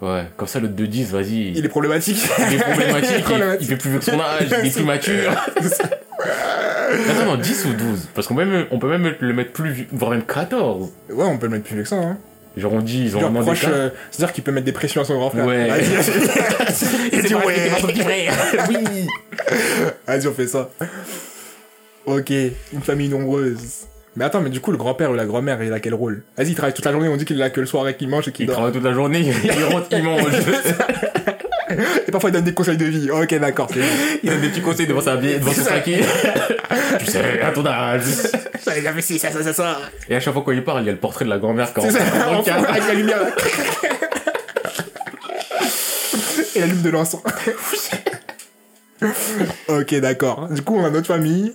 Ouais, 0.00 0.26
comme 0.36 0.46
ça 0.46 0.60
l'autre 0.60 0.76
de 0.76 0.86
10, 0.86 1.10
vas-y. 1.10 1.52
Il 1.56 1.64
est 1.64 1.68
problématique. 1.68 2.18
Il 2.50 2.54
est 2.54 2.58
problématique, 2.58 3.10
Il 3.10 3.14
est 3.14 3.18
il, 3.18 3.22
problématique. 3.22 3.60
il 3.62 3.66
fait 3.66 3.76
plus 3.76 3.90
vieux 3.90 3.98
que 3.98 4.04
son 4.04 4.20
âge, 4.20 4.46
il 4.62 4.66
est 4.68 4.74
plus 4.74 4.84
mature. 4.84 5.30
Attends, 6.20 7.24
non, 7.26 7.36
10 7.36 7.64
ou 7.66 7.72
12 7.74 8.08
Parce 8.14 8.26
qu'on 8.28 8.34
peut 8.34 8.44
même, 8.44 8.66
on 8.70 8.78
peut 8.78 8.88
même 8.88 9.14
le 9.18 9.32
mettre 9.34 9.52
plus 9.52 9.70
vieux, 9.72 9.86
voire 9.92 10.12
même 10.12 10.22
14. 10.24 10.90
Ouais, 11.10 11.24
on 11.24 11.36
peut 11.38 11.46
le 11.46 11.52
mettre 11.52 11.64
plus 11.64 11.74
vieux 11.74 11.82
que 11.82 11.88
ça, 11.88 11.96
hein. 11.96 12.16
Genre 12.58 12.72
on 12.72 12.80
dit, 12.80 13.04
ils 13.04 13.16
ont 13.16 13.20
vraiment 13.20 13.40
proche, 13.42 13.60
des 13.60 13.66
cas. 13.66 13.72
euh, 13.72 13.90
c'est-à-dire 14.10 14.32
qu'il 14.34 14.44
peut 14.44 14.52
mettre 14.52 14.66
des 14.66 14.72
pressions 14.72 15.00
à 15.00 15.04
son 15.04 15.14
grand 15.16 15.30
frère. 15.30 15.46
Ouais. 15.46 15.68
Vas-y, 15.68 15.84
vas-y. 15.94 17.10
Il 17.12 17.22
dit 17.22 17.34
ouais. 17.34 17.70
oui. 18.68 19.06
Vas-y, 20.06 20.26
on 20.26 20.32
fait 20.32 20.46
ça. 20.46 20.68
Ok, 22.06 22.30
une 22.30 22.80
famille 22.82 23.08
nombreuse. 23.08 23.86
Mais 24.16 24.24
attends, 24.24 24.40
mais 24.40 24.50
du 24.50 24.60
coup, 24.60 24.72
le 24.72 24.78
grand-père 24.78 25.10
ou 25.10 25.14
la 25.14 25.26
grand-mère, 25.26 25.62
il 25.62 25.72
a 25.72 25.78
quel 25.78 25.94
rôle? 25.94 26.22
Vas-y, 26.36 26.48
il 26.48 26.54
travaille 26.54 26.72
toute 26.74 26.84
la 26.84 26.90
journée, 26.92 27.08
on 27.08 27.16
dit 27.16 27.24
qu'il 27.24 27.36
est 27.36 27.40
là 27.40 27.50
que 27.50 27.60
le 27.60 27.66
soir 27.66 27.86
et 27.86 27.94
qu'il 27.94 28.08
mange 28.08 28.26
et 28.26 28.32
qu'il 28.32 28.44
Il 28.44 28.46
dort. 28.48 28.56
travaille 28.56 28.72
toute 28.72 28.82
la 28.84 28.92
journée, 28.92 29.20
il 29.44 29.64
rentre, 29.64 29.86
il 29.92 30.02
mange. 30.02 30.22
Et 32.08 32.10
parfois, 32.10 32.30
il 32.30 32.32
donne 32.32 32.44
des 32.44 32.54
conseils 32.54 32.78
de 32.78 32.86
vie. 32.86 33.10
Ok, 33.10 33.38
d'accord, 33.38 33.68
c'est 33.70 33.80
bon. 33.80 33.86
Il 34.22 34.30
donne 34.30 34.40
des 34.40 34.48
petits 34.48 34.62
conseils 34.62 34.86
devant 34.86 35.02
sa 35.02 35.16
vieille, 35.16 35.38
devant 35.38 35.52
son 35.52 35.62
saké. 35.64 36.00
tu 36.98 37.06
sais, 37.06 37.42
à 37.42 37.50
ton 37.50 37.66
âge. 37.66 38.02
Ça, 38.64 38.72
fait 38.72 39.02
ci, 39.02 39.18
ça, 39.18 39.30
ça, 39.30 39.42
ça, 39.42 39.52
ça. 39.52 39.78
Et 40.08 40.16
à 40.16 40.20
chaque 40.20 40.32
fois 40.34 40.42
quand 40.44 40.52
il 40.52 40.62
parle, 40.64 40.82
il 40.82 40.86
y 40.86 40.88
a 40.88 40.92
le 40.92 40.98
portrait 40.98 41.24
de 41.24 41.30
la 41.30 41.38
grand-mère 41.38 41.72
quand 41.72 41.82
C'est 41.82 41.90
ça, 41.92 41.98
dans 42.24 42.38
le 42.38 42.44
cadre. 42.44 42.68
avec 42.68 42.86
la 42.86 42.94
lumière. 42.94 43.22
là. 43.22 43.30
Et 46.54 46.60
l'allume 46.60 46.82
de 46.82 46.90
l'encens. 46.90 47.22
ok, 49.68 49.94
d'accord. 50.00 50.48
Du 50.48 50.62
coup, 50.62 50.76
on 50.76 50.84
a 50.84 50.90
notre 50.90 51.06
famille. 51.06 51.54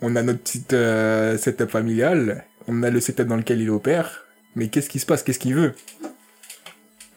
On 0.00 0.16
a 0.16 0.22
notre 0.22 0.40
petite 0.40 0.72
euh, 0.72 1.36
setup 1.36 1.70
familial. 1.70 2.44
On 2.66 2.82
a 2.82 2.90
le 2.90 3.00
setup 3.00 3.26
dans 3.26 3.36
lequel 3.36 3.60
il 3.60 3.70
opère. 3.70 4.24
Mais 4.56 4.68
qu'est-ce 4.68 4.88
qui 4.88 4.98
se 4.98 5.06
passe? 5.06 5.22
Qu'est-ce 5.22 5.38
qu'il 5.38 5.54
veut? 5.54 5.74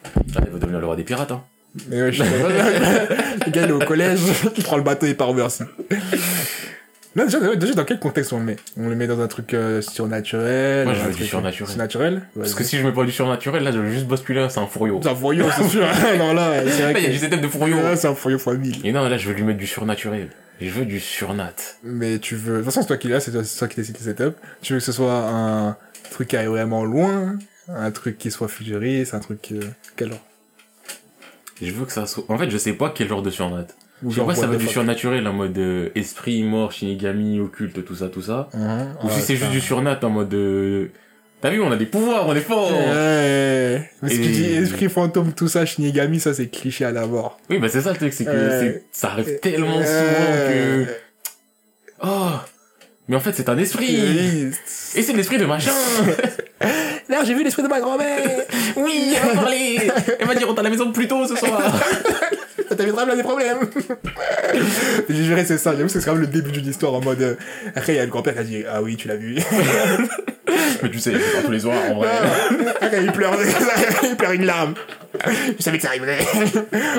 Ah, 0.06 0.40
il 0.46 0.52
va 0.52 0.58
devenir 0.58 0.78
le 0.80 0.86
roi 0.86 0.96
des 0.96 1.04
pirates, 1.04 1.30
hein. 1.32 1.42
Mais 1.88 2.02
ouais, 2.02 2.12
je 2.12 2.22
sais 2.22 2.28
pas. 2.30 2.48
Le 3.46 3.50
gars, 3.50 3.62
il 3.64 3.68
est 3.68 3.72
au 3.72 3.78
collège, 3.80 4.18
il 4.56 4.64
prend 4.64 4.76
le 4.78 4.82
bateau 4.82 5.04
et 5.06 5.12
part 5.14 5.34
merci. 5.34 5.62
Non, 7.16 7.24
déjà, 7.24 7.56
déjà, 7.56 7.72
dans 7.72 7.84
quel 7.84 7.98
contexte 7.98 8.32
on 8.34 8.38
le 8.38 8.44
met? 8.44 8.56
On 8.76 8.88
le 8.90 8.94
met 8.94 9.06
dans 9.06 9.20
un 9.20 9.26
truc 9.26 9.54
euh, 9.54 9.80
surnaturel 9.80 10.84
Moi, 10.84 10.94
je 10.94 11.00
veux 11.00 11.10
du 11.10 11.16
truc 11.16 11.28
surnaturel. 11.28 11.68
Surnaturel? 11.70 12.22
Parce 12.38 12.54
que 12.54 12.62
si 12.62 12.76
je 12.76 12.86
mets 12.86 12.92
pas 12.92 13.04
du 13.04 13.10
surnaturel, 13.12 13.62
là, 13.64 13.72
je 13.72 13.78
vais 13.78 13.90
juste 13.90 14.06
basculer, 14.06 14.46
c'est 14.50 14.60
un 14.60 14.66
fourreau. 14.66 15.00
C'est 15.02 15.08
un 15.08 15.14
voyou, 15.14 15.44
c'est 15.56 15.66
sûr. 15.68 15.86
non, 16.18 16.34
là, 16.34 16.62
c'est 16.68 16.82
vrai 16.82 16.92
Là, 16.92 16.98
il 16.98 17.04
y 17.04 17.08
a 17.08 17.10
du 17.10 17.18
setup 17.18 17.40
de 17.40 17.48
fourreau. 17.48 17.66
Ah, 17.84 17.96
c'est 17.96 18.06
un 18.08 18.14
fourreau 18.14 18.38
fois 18.38 18.54
mille. 18.54 18.84
Et 18.84 18.92
non, 18.92 19.08
là, 19.08 19.16
je 19.16 19.28
veux 19.28 19.34
lui 19.34 19.44
mettre 19.44 19.58
du 19.58 19.66
surnaturel. 19.66 20.28
Je 20.60 20.68
veux 20.70 20.84
du 20.84 21.00
surnat. 21.00 21.54
Mais 21.82 22.18
tu 22.18 22.36
veux... 22.36 22.52
De 22.52 22.56
toute 22.58 22.66
façon, 22.66 22.82
c'est 22.82 22.88
toi 22.88 22.96
qui 22.98 23.08
l'as, 23.08 23.20
c'est 23.20 23.30
toi, 23.32 23.42
c'est 23.44 23.58
toi 23.58 23.68
qui 23.68 23.76
décides 23.76 23.96
le 23.98 24.04
setup. 24.04 24.36
Tu 24.62 24.74
veux 24.74 24.78
que 24.78 24.84
ce 24.84 24.92
soit 24.92 25.26
un 25.28 25.76
truc 26.10 26.28
qui 26.28 26.36
aille 26.36 26.46
vraiment 26.46 26.84
loin, 26.84 27.36
un 27.68 27.90
truc 27.92 28.18
qui 28.18 28.30
soit 28.30 28.48
futuriste, 28.48 29.14
un 29.14 29.20
truc... 29.20 29.48
euh, 29.52 29.60
Quel 29.96 30.10
genre? 30.10 30.24
Je 31.62 31.70
veux 31.72 31.86
que 31.86 31.92
ça 31.92 32.06
soit... 32.06 32.24
En 32.28 32.36
fait, 32.36 32.50
je 32.50 32.58
sais 32.58 32.74
pas 32.74 32.92
quel 32.94 33.08
genre 33.08 33.22
de 33.22 33.30
surnat. 33.30 33.66
Ou 34.02 34.10
Je 34.10 34.20
sais 34.20 34.26
pas 34.26 34.34
si 34.34 34.40
ça 34.42 34.46
va 34.46 34.56
du 34.56 34.66
surnaturel 34.66 35.26
en 35.26 35.32
mode 35.32 35.56
euh, 35.58 35.88
esprit, 35.94 36.42
mort, 36.42 36.70
shinigami, 36.72 37.40
occulte, 37.40 37.84
tout 37.84 37.94
ça, 37.96 38.08
tout 38.08 38.20
ça. 38.22 38.48
Mhm. 38.54 38.88
Ou 39.04 39.10
si 39.10 39.20
c'est 39.20 39.36
juste 39.36 39.50
du 39.50 39.60
surnat 39.60 39.98
en 40.02 40.10
mode... 40.10 40.34
euh, 40.34 40.88
T'as 41.40 41.50
vu, 41.50 41.60
on 41.62 41.70
a 41.70 41.76
des 41.76 41.86
pouvoirs, 41.86 42.26
on 42.26 42.34
est 42.34 42.40
fort 42.40 42.70
Ouais. 42.72 43.90
Mais 44.02 44.14
Et- 44.14 44.16
tu 44.20 44.28
dis 44.28 44.44
esprit 44.52 44.88
fantôme, 44.88 45.32
tout 45.34 45.48
ça, 45.48 45.64
Shinigami, 45.66 46.18
ça 46.18 46.32
c'est 46.34 46.48
cliché 46.48 46.84
à 46.86 46.92
la 46.92 47.06
mort. 47.06 47.38
Oui, 47.50 47.58
bah 47.58 47.68
c'est 47.68 47.82
ça 47.82 47.90
le 47.92 47.96
truc, 47.96 48.12
c'est 48.14 48.24
que 48.24 48.30
Ouais. 48.30 48.60
c'est- 48.60 48.84
ça 48.92 49.08
arrive 49.12 49.38
tellement 49.40 49.74
souvent 49.82 50.32
que... 50.48 50.86
Oh 52.02 52.30
Mais 53.08 53.16
en 53.16 53.20
fait, 53.20 53.32
c'est 53.34 53.48
un 53.48 53.58
esprit 53.58 53.86
Oui. 53.88 54.50
Et 54.94 55.02
c'est 55.02 55.12
l'esprit 55.12 55.38
de 55.38 55.44
machin 55.46 55.72
Là, 57.08 57.22
j'ai 57.24 57.34
vu 57.34 57.44
l'esprit 57.44 57.62
de 57.62 57.68
ma 57.68 57.80
grand-mère. 57.80 58.18
Oui, 58.76 59.14
elle 59.14 59.28
va 59.28 59.34
parler 59.42 59.78
Elle 60.18 60.26
va 60.26 60.34
dire, 60.34 60.48
on 60.50 60.54
t'a 60.54 60.60
à 60.62 60.64
la 60.64 60.70
maison 60.70 60.90
plus 60.90 61.06
tôt 61.06 61.26
ce 61.26 61.36
soir 61.36 61.62
Ça 62.68 62.74
t'évitera 62.76 63.04
plein 63.04 63.16
des 63.16 63.22
problèmes. 63.22 63.58
J'ai 65.08 65.24
juré, 65.24 65.44
c'est 65.44 65.58
ça. 65.58 65.74
J'avoue, 65.76 65.88
c'est 65.88 66.04
quand 66.04 66.12
même 66.12 66.22
le 66.22 66.26
début 66.26 66.50
d'une 66.50 66.66
histoire 66.68 66.94
en 66.94 67.00
mode. 67.00 67.22
euh, 67.22 67.34
Après, 67.74 67.92
il 67.94 67.96
y 67.96 67.98
a 68.00 68.04
le 68.04 68.10
grand-père 68.10 68.34
qui 68.34 68.40
a 68.40 68.44
dit 68.44 68.64
Ah 68.68 68.82
oui, 68.82 68.96
tu 68.96 69.06
l'as 69.08 69.16
vu. 69.16 69.36
Mais 70.82 70.90
tu 70.90 70.98
sais, 70.98 71.12
je 71.12 71.18
sors 71.18 71.42
tous 71.44 71.50
les 71.52 71.60
soirs, 71.60 71.78
en 71.90 71.94
vrai. 71.96 72.08
Après, 72.80 73.02
il 73.04 73.12
pleure, 73.12 73.34
il 74.02 74.16
pleure 74.16 74.32
une 74.32 74.44
larme. 74.46 74.74
Je 75.58 75.62
savais 75.62 75.76
que 75.78 75.82
ça 75.82 75.88
arriverait. 75.90 76.18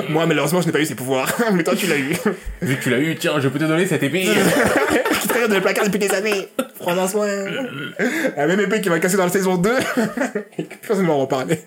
Moi, 0.08 0.26
malheureusement, 0.26 0.60
je 0.60 0.66
n'ai 0.66 0.72
pas 0.72 0.80
eu 0.80 0.86
ses 0.86 0.94
pouvoirs. 0.94 1.30
Mais 1.52 1.62
toi, 1.62 1.74
tu 1.76 1.86
l'as 1.86 1.96
eu. 1.98 2.12
Vu 2.62 2.76
que 2.76 2.82
tu 2.82 2.90
l'as 2.90 2.98
eu, 2.98 3.14
tiens, 3.16 3.38
je 3.40 3.48
peux 3.48 3.58
te 3.58 3.64
donner 3.64 3.86
cette 3.86 4.02
épée 4.02 4.26
qui 5.20 5.28
traîne 5.28 5.48
dans 5.48 5.54
le 5.54 5.60
placard 5.60 5.84
depuis 5.84 5.98
des 5.98 6.10
années. 6.12 6.48
Prends-en 6.78 7.06
soin. 7.08 7.28
La 8.36 8.46
même 8.46 8.60
épée 8.60 8.80
qui 8.80 8.88
va 8.88 8.98
casser 8.98 9.16
dans 9.16 9.24
la 9.24 9.30
saison 9.30 9.56
2. 9.56 9.70
Et 10.58 10.64
que 10.64 10.74
personne 10.86 11.02
ne 11.04 11.08
m'en 11.08 11.18
reparler. 11.18 11.60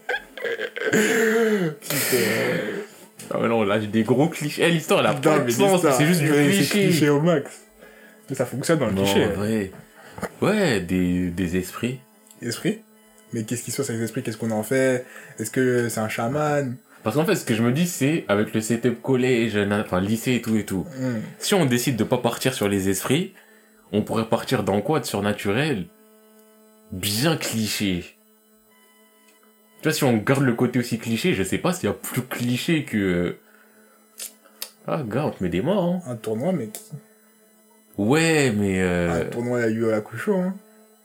Ah 3.33 3.47
non, 3.47 3.63
là, 3.63 3.79
j'ai 3.79 3.87
des 3.87 4.03
gros 4.03 4.27
clichés. 4.27 4.63
Eh, 4.65 4.71
l'histoire, 4.71 4.99
elle 5.01 5.05
a 5.07 5.13
pas 5.13 5.39
de 5.39 5.49
sens, 5.51 5.81
c'est 5.97 6.05
juste 6.05 6.21
du 6.21 6.31
Ouais, 6.31 6.47
cliché. 6.49 6.79
cliché 6.87 7.09
au 7.09 7.21
max. 7.21 7.61
Mais 8.29 8.35
ça 8.35 8.45
fonctionne 8.45 8.79
dans 8.79 8.87
le 8.87 8.93
Non, 8.93 9.03
cliché. 9.03 9.25
vrai. 9.25 9.71
Ouais, 10.41 10.79
des, 10.81 11.29
des 11.29 11.57
esprits. 11.57 11.99
Esprit 12.41 12.79
Mais 13.33 13.43
qu'est-ce 13.43 13.63
qui 13.63 13.71
se 13.71 13.77
passe 13.77 13.89
avec 13.89 13.99
les 13.99 14.05
esprits? 14.05 14.23
Qu'est-ce 14.23 14.37
qu'on 14.37 14.51
en 14.51 14.63
fait? 14.63 15.05
Est-ce 15.39 15.51
que 15.51 15.87
c'est 15.89 15.99
un 15.99 16.09
chaman? 16.09 16.75
Parce 17.03 17.15
qu'en 17.15 17.25
fait, 17.25 17.35
ce 17.35 17.45
que 17.45 17.55
je 17.55 17.63
me 17.63 17.71
dis, 17.71 17.87
c'est, 17.87 18.25
avec 18.27 18.53
le 18.53 18.61
setup 18.61 19.01
collège, 19.01 19.57
enfin, 19.57 20.01
lycée 20.01 20.33
et 20.35 20.41
tout 20.41 20.55
et 20.57 20.65
tout, 20.65 20.85
Hmm. 20.99 21.19
si 21.39 21.53
on 21.53 21.65
décide 21.65 21.95
de 21.95 22.03
pas 22.03 22.17
partir 22.17 22.53
sur 22.53 22.67
les 22.69 22.89
esprits, 22.89 23.33
on 23.91 24.01
pourrait 24.03 24.27
partir 24.27 24.63
dans 24.63 24.81
quoi 24.81 24.99
de 24.99 25.05
surnaturel? 25.05 25.85
Bien 26.91 27.37
cliché. 27.37 28.05
Tu 29.81 29.87
vois, 29.87 29.93
si 29.93 30.03
on 30.03 30.15
garde 30.17 30.43
le 30.43 30.53
côté 30.53 30.79
aussi 30.79 30.99
cliché, 30.99 31.33
je 31.33 31.43
sais 31.43 31.57
pas 31.57 31.73
s'il 31.73 31.85
y 31.85 31.91
a 31.91 31.93
plus 31.93 32.21
cliché 32.21 32.83
que... 32.85 33.35
Ah, 34.87 35.01
gars, 35.07 35.25
on 35.25 35.31
te 35.31 35.43
met 35.43 35.49
des 35.49 35.61
morts, 35.61 35.83
hein. 35.83 36.11
Un 36.11 36.15
tournoi, 36.15 36.51
mec. 36.51 36.79
Ouais, 37.97 38.51
mais... 38.55 38.81
Euh... 38.81 39.21
Un 39.21 39.25
tournoi 39.25 39.61
à 39.63 39.67
eu 39.67 39.87
à 39.87 39.91
la 39.91 40.01
couche 40.01 40.29
hein. 40.29 40.53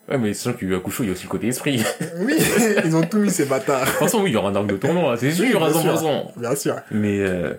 Ouais, 0.09 0.19
mais 0.19 0.35
c'est 0.35 0.43
sûr 0.43 0.57
qu'il 0.57 0.69
y 0.69 0.71
a 0.71 0.75
eu 0.75 0.77
Akusho, 0.79 1.03
il 1.03 1.07
y 1.07 1.11
a 1.11 1.13
aussi 1.13 1.25
le 1.25 1.29
côté 1.29 1.49
esprit. 1.49 1.79
de 1.79 1.85
Oui, 2.25 2.37
ils 2.85 2.95
ont 2.95 3.03
tout 3.03 3.19
mis, 3.19 3.31
ces 3.31 3.45
bâtards. 3.45 3.87
toute 3.87 3.95
façon, 3.95 4.23
oui, 4.23 4.31
il 4.31 4.35
y 4.35 4.37
aura 4.37 4.51
un 4.51 4.55
arc 4.55 4.67
de 4.69 4.77
tournoi, 4.77 5.17
c'est 5.17 5.33
sûr, 5.33 5.45
il 5.47 5.51
y 5.51 5.53
sûr. 5.53 5.95
100%. 5.95 6.39
Bien 6.39 6.55
sûr. 6.55 6.77
Mais 6.93 7.19
euh, 7.21 7.55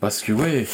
parce 0.00 0.20
que 0.22 0.32
ouais. 0.32 0.66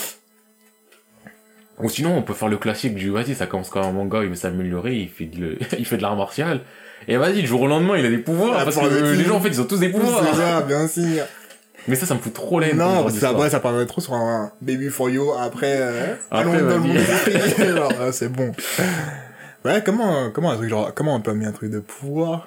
Ou 1.80 1.91
sinon, 1.91 2.16
on 2.16 2.22
peut 2.22 2.33
faire 2.33 2.49
le 2.49 2.57
classique 2.57 2.95
du 2.95 3.11
vas-y, 3.11 3.35
ça 3.35 3.47
commence 3.47 3.68
comme 3.68 3.83
un 3.83 3.93
manga, 3.93 4.22
il 4.22 4.30
veut 4.30 4.35
s'améliorer, 4.37 4.97
il 4.97 5.09
fait 5.09 5.26
de 5.26 5.39
le- 5.39 5.59
il 5.78 5.85
fait 5.85 5.97
de 5.99 6.03
l'art 6.03 6.16
martial. 6.16 6.62
Et 7.09 7.17
vas-y, 7.17 7.41
du 7.43 7.47
jour 7.47 7.63
au 7.63 7.67
lendemain, 7.67 7.97
il 7.97 8.07
a 8.07 8.11
des 8.11 8.19
pouvoirs 8.19 8.57
Ah, 8.59 8.65
parce 8.65 8.77
que 8.77 8.85
le 8.87 9.13
les 9.15 9.25
gens 9.25 9.37
en 9.37 9.41
fait, 9.41 9.49
ils 9.49 9.61
ont 9.61 9.65
tous 9.65 9.79
des 9.81 9.87
C'est 9.87 9.99
pouvoirs. 9.99 10.35
ça, 10.37 10.61
bien 10.63 10.87
sûr. 10.89 11.25
Mais 11.89 11.97
ça, 11.97 12.07
ça 12.07 12.15
me 12.15 12.21
fout 12.21 12.33
trop 12.33 12.61
la 12.61 12.69
haine. 12.69 12.79
comme 12.79 12.87
Non, 12.87 13.03
parce 13.03 13.19
que 13.19 13.35
ouais, 13.41 13.51
ça 13.51 13.59
parlerait 13.59 13.87
trop 13.87 14.01
sur 14.01 14.15
un 14.15 14.53
baby 14.61 14.89
for 14.89 15.11
you. 15.11 15.33
Après, 15.33 15.79
euh, 15.81 16.15
Après, 16.31 16.57
allons 16.57 16.69
dans 16.69 16.75
le 16.77 16.79
monde. 16.79 16.97
Genre, 17.77 17.93
ah, 18.01 18.13
c'est 18.13 18.29
bon. 18.29 18.53
Ouais, 19.65 19.83
comment, 19.85 20.31
comment 20.31 20.53
un 20.53 20.57
truc 20.57 20.69
genre, 20.69 20.93
comment 20.95 21.17
on 21.17 21.21
peut 21.21 21.33
amener 21.33 21.47
un 21.47 21.53
truc 21.53 21.71
de 21.71 21.81
pouvoir? 21.81 22.47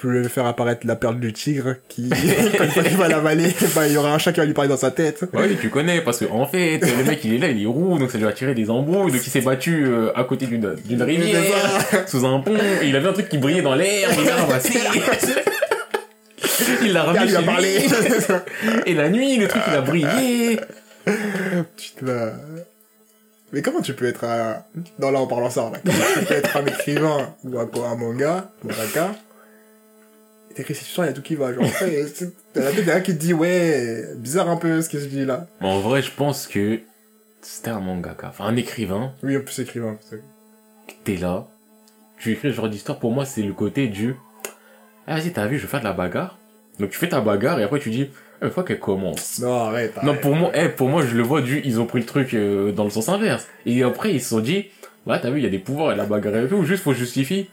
Peut 0.00 0.24
faire 0.24 0.46
apparaître 0.46 0.86
la 0.86 0.96
perle 0.96 1.20
du 1.20 1.32
tigre 1.32 1.76
qui, 1.88 2.10
quand 2.58 2.82
il 2.84 2.96
va 2.96 3.08
l'avaler, 3.08 3.54
bah, 3.74 3.86
il 3.86 3.92
y 3.92 3.96
aura 3.96 4.12
un 4.12 4.18
chat 4.18 4.32
qui 4.32 4.40
va 4.40 4.46
lui 4.46 4.52
parler 4.52 4.68
dans 4.68 4.76
sa 4.76 4.90
tête. 4.90 5.24
Ouais, 5.32 5.54
tu 5.60 5.68
connais, 5.68 6.00
parce 6.00 6.18
que 6.18 6.24
en 6.24 6.46
fait, 6.46 6.78
le 6.78 7.04
mec 7.04 7.22
il 7.24 7.34
est 7.34 7.38
là, 7.38 7.48
il 7.48 7.62
est 7.62 7.66
roux, 7.66 7.98
donc 7.98 8.10
ça 8.10 8.18
lui 8.18 8.26
a 8.26 8.32
tiré 8.32 8.54
des 8.54 8.70
embrouilles, 8.70 9.12
donc 9.12 9.20
il 9.24 9.30
s'est 9.30 9.42
battu 9.42 9.84
euh, 9.86 10.10
à 10.16 10.24
côté 10.24 10.46
d'une 10.46 10.74
d'une 10.84 11.02
rivière, 11.02 11.42
sous 12.06 12.24
un 12.24 12.40
pont, 12.40 12.56
et 12.80 12.86
il 12.88 12.96
avait 12.96 13.08
un 13.08 13.12
truc 13.12 13.28
qui 13.28 13.38
brillait 13.38 13.62
dans 13.62 13.74
l'air, 13.74 14.08
il 14.18 14.24
l'a 14.24 14.36
ramassé. 14.36 14.80
il 16.82 16.92
l'a 16.92 17.00
Il 17.02 17.06
ramené 17.06 17.26
lui 17.26 17.36
a 17.36 17.42
parlé. 17.42 17.78
Et 18.86 18.94
la 18.94 19.08
nuit, 19.08 19.36
le 19.36 19.46
truc 19.46 19.62
il 19.68 19.74
a 19.74 19.80
brillé. 19.82 20.60
Putain. 21.76 22.32
Mais 23.52 23.60
comment 23.60 23.82
tu 23.82 23.92
peux 23.92 24.06
être 24.06 24.24
un... 24.24 24.64
Non, 24.98 25.10
là, 25.10 25.20
en 25.20 25.26
parlant 25.26 25.50
ça, 25.50 25.70
là. 25.70 25.78
Comment 25.84 25.98
tu 26.18 26.24
peux 26.24 26.34
être 26.34 26.56
un 26.56 26.64
écrivain 26.66 27.34
ou 27.44 27.58
un, 27.58 27.68
un 27.84 27.96
manga, 27.96 28.50
mangaka 28.64 29.10
T'écris 30.54 30.74
cette 30.74 30.86
histoire, 30.88 31.06
il 31.06 31.10
y 31.10 31.12
a 31.12 31.14
tout 31.14 31.22
qui 31.22 31.34
va. 31.34 31.52
Genre, 31.52 31.64
c'est- 31.78 32.32
t'as 32.52 32.60
la 32.64 32.72
tête 32.72 32.84
d'un 32.84 33.00
qui 33.00 33.14
te 33.14 33.20
dit, 33.20 33.32
ouais, 33.32 34.04
bizarre 34.16 34.48
un 34.48 34.56
peu 34.56 34.82
ce 34.82 34.88
que 34.88 34.98
je 34.98 35.06
dis 35.06 35.24
là. 35.24 35.46
En 35.60 35.80
vrai, 35.80 36.02
je 36.02 36.10
pense 36.10 36.46
que 36.46 36.80
c'était 37.40 37.70
un 37.70 37.80
mangaka, 37.80 38.28
enfin 38.28 38.44
un 38.44 38.56
écrivain, 38.56 39.12
Oui, 39.22 39.36
en 39.36 39.40
plus 39.40 39.58
écrivain. 39.60 39.98
t'es 41.04 41.16
là, 41.16 41.46
tu 42.18 42.32
écris 42.32 42.50
ce 42.50 42.54
genre 42.54 42.68
d'histoire, 42.68 42.98
pour 42.98 43.10
moi 43.12 43.24
c'est 43.24 43.42
le 43.42 43.52
côté 43.52 43.88
du 43.88 44.14
ah 45.08 45.16
vas-y 45.16 45.32
t'as 45.32 45.46
vu 45.46 45.56
je 45.58 45.62
vais 45.62 45.68
faire 45.68 45.80
de 45.80 45.84
la 45.84 45.92
bagarre 45.92 46.38
donc 46.78 46.90
tu 46.90 46.96
fais 46.98 47.08
ta 47.08 47.20
bagarre 47.20 47.58
et 47.58 47.64
après 47.64 47.80
tu 47.80 47.90
dis 47.90 48.08
une 48.40 48.50
fois 48.50 48.62
qu'elle 48.62 48.78
commence 48.78 49.40
Non, 49.40 49.52
arrête. 49.64 50.00
non 50.04 50.14
pour 50.16 50.36
moi 50.36 50.52
eh, 50.54 50.68
pour 50.68 50.88
moi 50.88 51.04
je 51.04 51.16
le 51.16 51.22
vois 51.24 51.40
du 51.42 51.60
ils 51.64 51.80
ont 51.80 51.86
pris 51.86 51.98
le 51.98 52.06
truc 52.06 52.34
euh, 52.34 52.70
dans 52.70 52.84
le 52.84 52.90
sens 52.90 53.08
inverse 53.08 53.48
et 53.66 53.82
après 53.82 54.14
ils 54.14 54.20
se 54.22 54.28
sont 54.28 54.38
dit 54.38 54.66
ouais 55.06 55.20
t'as 55.20 55.30
vu 55.30 55.38
il 55.38 55.42
y 55.42 55.46
a 55.46 55.50
des 55.50 55.58
pouvoirs 55.58 55.90
et 55.92 55.96
la 55.96 56.04
bagarre 56.04 56.36
et 56.36 56.46
tout 56.46 56.62
juste 56.64 56.84
faut 56.84 56.94
justifier 56.94 57.50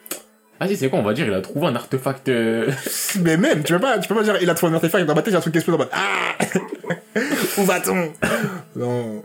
vas-y 0.60 0.76
c'est 0.78 0.90
quoi 0.90 1.00
on 1.00 1.04
va 1.04 1.14
dire 1.14 1.26
il 1.28 1.34
a 1.34 1.42
trouvé 1.42 1.68
un 1.68 1.76
artefact 1.76 2.30
euh, 2.30 2.72
Mais 3.22 3.38
même, 3.38 3.64
tu 3.64 3.74
peux 3.74 3.80
pas, 3.80 3.98
tu 4.00 4.08
peux 4.08 4.16
pas 4.16 4.24
dire, 4.24 4.38
il 4.42 4.50
a 4.50 4.54
trouvé 4.56 4.72
un 4.72 4.76
artefact 4.76 5.06
dans 5.06 5.16
ma 5.16 5.22
tête, 5.22 5.34
a 5.34 5.38
un 5.38 5.42
truc 5.42 5.54
qui 5.54 5.58
explose 5.60 5.76
en 5.76 5.80
mode, 5.80 5.90
ah! 5.92 6.36
Où 7.58 7.64
va-t-on? 7.64 8.12
Non. 8.76 9.24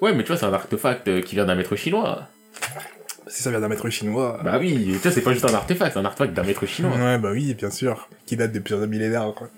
ouais 0.00 0.12
mais 0.14 0.22
tu 0.22 0.28
vois 0.28 0.36
c'est 0.36 0.46
un 0.46 0.52
artefact 0.52 1.08
euh, 1.08 1.20
qui 1.22 1.34
vient 1.34 1.44
d'un 1.44 1.54
maître 1.54 1.76
chinois 1.76 2.28
Si 3.26 3.42
ça 3.42 3.50
vient 3.50 3.60
d'un 3.60 3.68
maître 3.68 3.88
chinois. 3.90 4.40
bah 4.44 4.56
oui 4.60 4.90
tu 4.92 4.98
vois 4.98 5.10
c'est 5.12 5.20
pas 5.22 5.32
juste 5.32 5.44
un 5.44 5.54
artefact 5.54 5.92
c'est 5.94 5.98
un 5.98 6.04
artefact 6.04 6.32
d'un 6.34 6.44
maître 6.44 6.66
chinois 6.66 6.92
Ouais, 6.96 7.18
bah 7.18 7.30
oui, 7.32 7.54
bien 7.54 7.70
sûr. 7.70 8.08
Qui 8.26 8.36
date 8.36 8.52
de 8.52 8.58
plusieurs 8.60 8.86
millénaires, 8.86 9.32
quoi. 9.36 9.48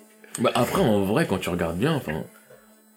bah 0.41 0.51
après 0.55 0.81
en 0.83 1.03
vrai 1.05 1.27
quand 1.27 1.39
tu 1.39 1.51
regardes 1.51 1.77
bien 1.79 1.93
enfin 1.95 2.25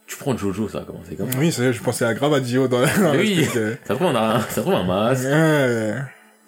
tu 0.07 0.17
prends 0.17 0.35
Jojo 0.35 0.67
ça 0.69 0.79
a 0.79 0.81
commencé 0.81 1.15
comme 1.15 1.31
ça 1.31 1.37
Oui, 1.37 1.51
c'est 1.51 1.71
je 1.73 1.81
pensais 1.83 2.05
à 2.05 2.13
Gravadio 2.15 2.67
dans, 2.67 2.79
dans 2.81 3.13
le 3.13 3.19
Oui. 3.19 3.47
euh. 3.55 3.75
Ça 3.87 3.93
trouve 3.95 4.07
un, 4.15 4.41
ça 4.49 4.61
trouve 4.61 4.73
un 4.73 4.83
masque, 4.83 5.25
Ouais. 5.25 5.93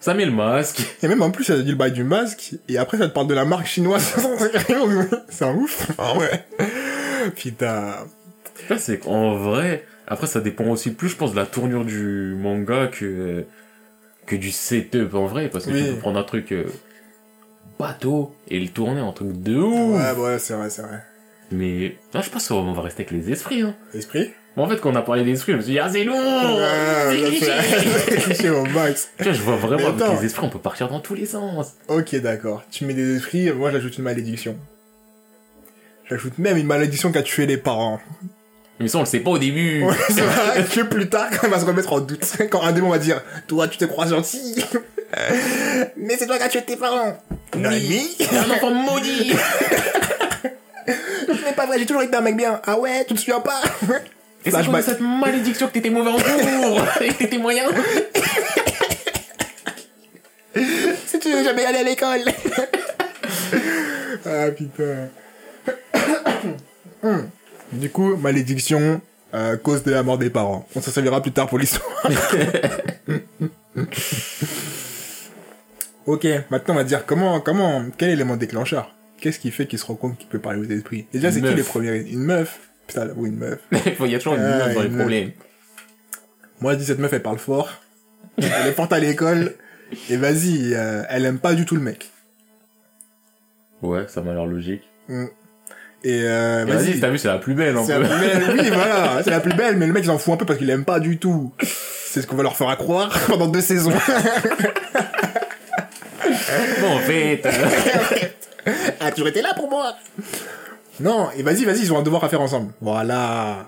Ça 0.01 0.13
met 0.13 0.25
le 0.25 0.31
masque. 0.33 0.81
Et 1.01 1.07
même 1.07 1.21
en 1.21 1.31
plus, 1.31 1.45
ça 1.45 1.55
te 1.55 1.61
dit 1.61 1.69
le 1.71 1.77
bail 1.77 1.93
du 1.93 2.03
masque, 2.03 2.55
et 2.67 2.77
après 2.77 2.97
ça 2.97 3.07
te 3.07 3.13
parle 3.13 3.27
de 3.27 3.33
la 3.33 3.45
marque 3.45 3.67
chinoise. 3.67 4.03
c'est 5.29 5.45
un 5.45 5.53
ouf. 5.55 5.87
Ah 5.97 6.17
ouais. 6.17 6.43
Putain. 7.35 7.93
C'est 8.77 8.99
qu'en 8.99 9.35
vrai, 9.35 9.85
après, 10.07 10.27
ça 10.27 10.39
dépend 10.41 10.65
aussi 10.65 10.91
plus, 10.91 11.09
je 11.09 11.15
pense, 11.15 11.31
de 11.31 11.35
la 11.37 11.45
tournure 11.45 11.85
du 11.85 12.35
manga 12.37 12.87
que, 12.87 13.45
que 14.25 14.35
du 14.35 14.51
setup 14.51 15.13
en 15.13 15.25
vrai, 15.25 15.47
parce 15.49 15.65
que 15.65 15.71
Oui. 15.71 15.85
tu 15.85 15.93
peux 15.93 15.99
prendre 15.99 16.19
un 16.19 16.23
truc 16.23 16.51
euh, 16.51 16.65
bateau 17.79 18.35
et 18.47 18.59
le 18.59 18.67
tourner 18.69 19.01
en 19.01 19.13
truc 19.13 19.41
de 19.41 19.55
ouf. 19.57 19.97
Ouais, 19.97 20.21
ouais, 20.23 20.39
c'est 20.39 20.53
vrai, 20.53 20.69
c'est 20.69 20.81
vrai. 20.83 21.03
Mais 21.51 21.97
là, 22.13 22.21
je 22.21 22.29
pense 22.29 22.47
qu'on 22.47 22.71
va 22.73 22.81
rester 22.81 23.03
avec 23.03 23.11
les 23.11 23.31
esprits. 23.31 23.61
Hein. 23.61 23.75
Esprit? 23.93 24.31
Bon, 24.57 24.63
en 24.65 24.69
fait, 24.69 24.81
quand 24.81 24.91
on 24.91 24.95
a 24.95 25.01
parlé 25.01 25.23
d'esprit, 25.23 25.53
je 25.53 25.57
me 25.57 25.61
suis 25.61 25.71
dit, 25.73 25.79
ah, 25.79 25.89
c'est 25.89 26.03
long 26.03 26.13
Ouais, 26.17 27.39
C'est 28.35 28.49
au 28.49 28.63
max. 28.75 29.09
Tu 29.17 29.23
vois, 29.23 29.33
je 29.33 29.41
vois 29.41 29.55
vraiment 29.55 29.77
Mais 29.77 29.85
avec 29.87 30.01
attends. 30.01 30.19
les 30.19 30.25
esprits, 30.25 30.45
on 30.45 30.49
peut 30.49 30.59
partir 30.59 30.89
dans 30.89 30.99
tous 30.99 31.13
les 31.15 31.25
sens. 31.25 31.73
Ok, 31.87 32.15
d'accord. 32.17 32.63
Tu 32.69 32.83
mets 32.85 32.93
des 32.93 33.15
esprits, 33.15 33.49
moi 33.51 33.71
j'ajoute 33.71 33.97
une 33.97 34.03
malédiction. 34.03 34.57
J'ajoute 36.09 36.37
même 36.37 36.57
une 36.57 36.67
malédiction 36.67 37.11
qui 37.13 37.17
a 37.17 37.23
tué 37.23 37.45
les 37.45 37.55
parents. 37.57 38.01
Mais 38.81 38.89
ça, 38.89 38.97
on 38.97 39.01
le 39.01 39.05
sait 39.07 39.19
pas 39.21 39.29
au 39.31 39.37
début. 39.37 39.83
Ouais, 39.83 39.95
c'est 40.09 40.19
vrai 40.21 40.63
que 40.63 40.81
plus 40.81 41.07
tard, 41.07 41.29
quand 41.29 41.47
il 41.47 41.49
va 41.51 41.59
se 41.59 41.65
remettre 41.65 41.93
en 41.93 42.01
doute, 42.01 42.25
quand 42.51 42.61
un 42.63 42.73
démon 42.73 42.89
va 42.89 42.97
dire, 42.97 43.21
toi 43.47 43.67
tu 43.69 43.77
te 43.77 43.85
crois 43.85 44.07
gentil, 44.07 44.65
mais 45.95 46.17
c'est 46.17 46.25
toi 46.25 46.37
qui 46.37 46.43
as 46.43 46.49
tué 46.49 46.61
tes 46.63 46.75
parents. 46.75 47.15
Oui. 47.55 48.15
C'est 48.19 48.37
un 48.37 48.49
enfant 48.51 48.71
maudit 48.71 49.33
Ce 50.87 51.45
n'est 51.45 51.53
pas 51.55 51.65
vrai, 51.67 51.79
j'ai 51.79 51.85
toujours 51.85 52.01
été 52.01 52.15
un 52.17 52.21
mec 52.21 52.35
bien. 52.35 52.59
Ah 52.65 52.77
ouais, 52.79 53.05
tu 53.07 53.13
te 53.13 53.19
souviens 53.19 53.39
pas? 53.39 53.61
Et 54.43 54.49
c'est 54.49 54.57
Flashback. 54.63 54.83
cette 54.83 55.01
malédiction 55.01 55.67
que 55.67 55.73
t'étais 55.73 55.89
mauvais 55.91 56.09
en 56.09 56.17
cours 56.17 56.83
et 57.01 57.09
que 57.09 57.13
t'étais 57.13 57.37
moyen 57.37 57.65
Si 61.05 61.19
tu 61.19 61.31
veux 61.31 61.43
jamais 61.43 61.65
aller 61.65 61.77
à 61.79 61.83
l'école. 61.83 62.21
ah 64.25 64.51
putain. 64.51 65.09
Hmm. 67.03 67.29
Du 67.71 67.89
coup, 67.89 68.15
malédiction, 68.15 69.01
euh, 69.33 69.57
cause 69.57 69.81
de 69.81 69.89
la 69.89 70.03
mort 70.03 70.19
des 70.19 70.29
parents. 70.29 70.67
On 70.75 70.81
s'en 70.81 70.91
servira 70.91 71.19
plus 71.19 71.31
tard 71.31 71.47
pour 71.47 71.57
l'histoire. 71.57 71.83
ok, 76.05 76.27
maintenant 76.51 76.75
on 76.75 76.77
va 76.77 76.83
dire 76.83 77.07
comment, 77.07 77.39
comment, 77.39 77.85
quel 77.97 78.11
élément 78.11 78.37
déclencheur? 78.37 78.93
Qu'est-ce 79.19 79.39
qui 79.39 79.49
fait 79.49 79.65
qu'il 79.65 79.79
se 79.79 79.85
rend 79.85 79.95
compte 79.95 80.19
qu'il 80.19 80.27
peut 80.27 80.37
parler 80.37 80.59
aux 80.59 80.69
esprits? 80.69 81.07
Déjà, 81.11 81.31
c'est 81.31 81.41
qui 81.41 81.53
les 81.55 81.63
premiers 81.63 81.97
Une 82.01 82.23
meuf 82.23 82.70
Putain, 82.91 83.07
oui, 83.15 83.29
une 83.29 83.37
meuf. 83.37 83.59
Il 84.01 84.11
y 84.11 84.15
a 84.15 84.17
toujours 84.17 84.35
une 84.35 84.41
Ah, 84.41 84.57
nuance 84.57 84.75
dans 84.75 84.81
les 84.81 84.89
problèmes. 84.89 85.31
Moi, 86.59 86.73
je 86.73 86.79
dis 86.79 86.85
cette 86.85 86.99
meuf, 86.99 87.13
elle 87.13 87.21
parle 87.21 87.37
fort. 87.39 87.69
Elle 88.37 88.67
est 88.67 88.73
forte 88.73 88.91
à 88.91 88.99
l'école. 88.99 89.53
Et 90.09 90.17
vas-y, 90.17 90.73
euh, 90.73 91.03
elle 91.09 91.25
aime 91.25 91.39
pas 91.39 91.53
du 91.53 91.65
tout 91.65 91.75
le 91.75 91.81
mec. 91.81 92.11
Ouais, 93.81 94.05
ça 94.07 94.21
m'a 94.21 94.33
l'air 94.33 94.45
logique. 94.45 94.83
Mm. 95.09 95.25
Et 96.03 96.23
euh, 96.23 96.65
Vas-y, 96.65 96.99
t'as 96.99 97.09
vu, 97.09 97.17
c'est 97.17 97.27
la 97.27 97.37
plus 97.39 97.53
belle 97.55 97.77
en 97.77 97.85
C'est 97.85 97.99
la 97.99 98.07
plus 98.07 98.19
belle, 98.19 98.43
oui, 98.53 98.69
voilà, 98.73 99.21
c'est 99.23 99.29
la 99.29 99.41
plus 99.41 99.53
belle, 99.53 99.75
mais 99.75 99.87
le 99.87 99.93
mec, 99.93 100.03
il 100.03 100.07
s'en 100.07 100.17
fout 100.17 100.33
un 100.33 100.37
peu 100.37 100.45
parce 100.45 100.59
qu'il 100.59 100.69
aime 100.69 100.85
pas 100.85 100.99
du 100.99 101.17
tout. 101.17 101.51
C'est 101.61 102.21
ce 102.21 102.27
qu'on 102.27 102.35
va 102.37 102.43
leur 102.43 102.55
faire 102.55 102.75
croire 102.77 103.17
pendant 103.27 103.47
deux 103.47 103.61
saisons. 103.61 103.91
Bon, 106.81 106.95
en 106.95 106.99
fait, 106.99 107.41
euh, 107.45 107.51
ah, 108.99 109.11
tu 109.11 109.27
étais 109.27 109.41
là 109.41 109.53
pour 109.55 109.69
moi 109.69 109.95
Non, 111.01 111.29
et 111.37 111.43
vas-y, 111.43 111.65
vas-y, 111.65 111.81
ils 111.81 111.93
ont 111.93 111.97
un 111.99 112.03
devoir 112.03 112.23
à 112.23 112.29
faire 112.29 112.41
ensemble. 112.41 112.71
Voilà. 112.81 113.65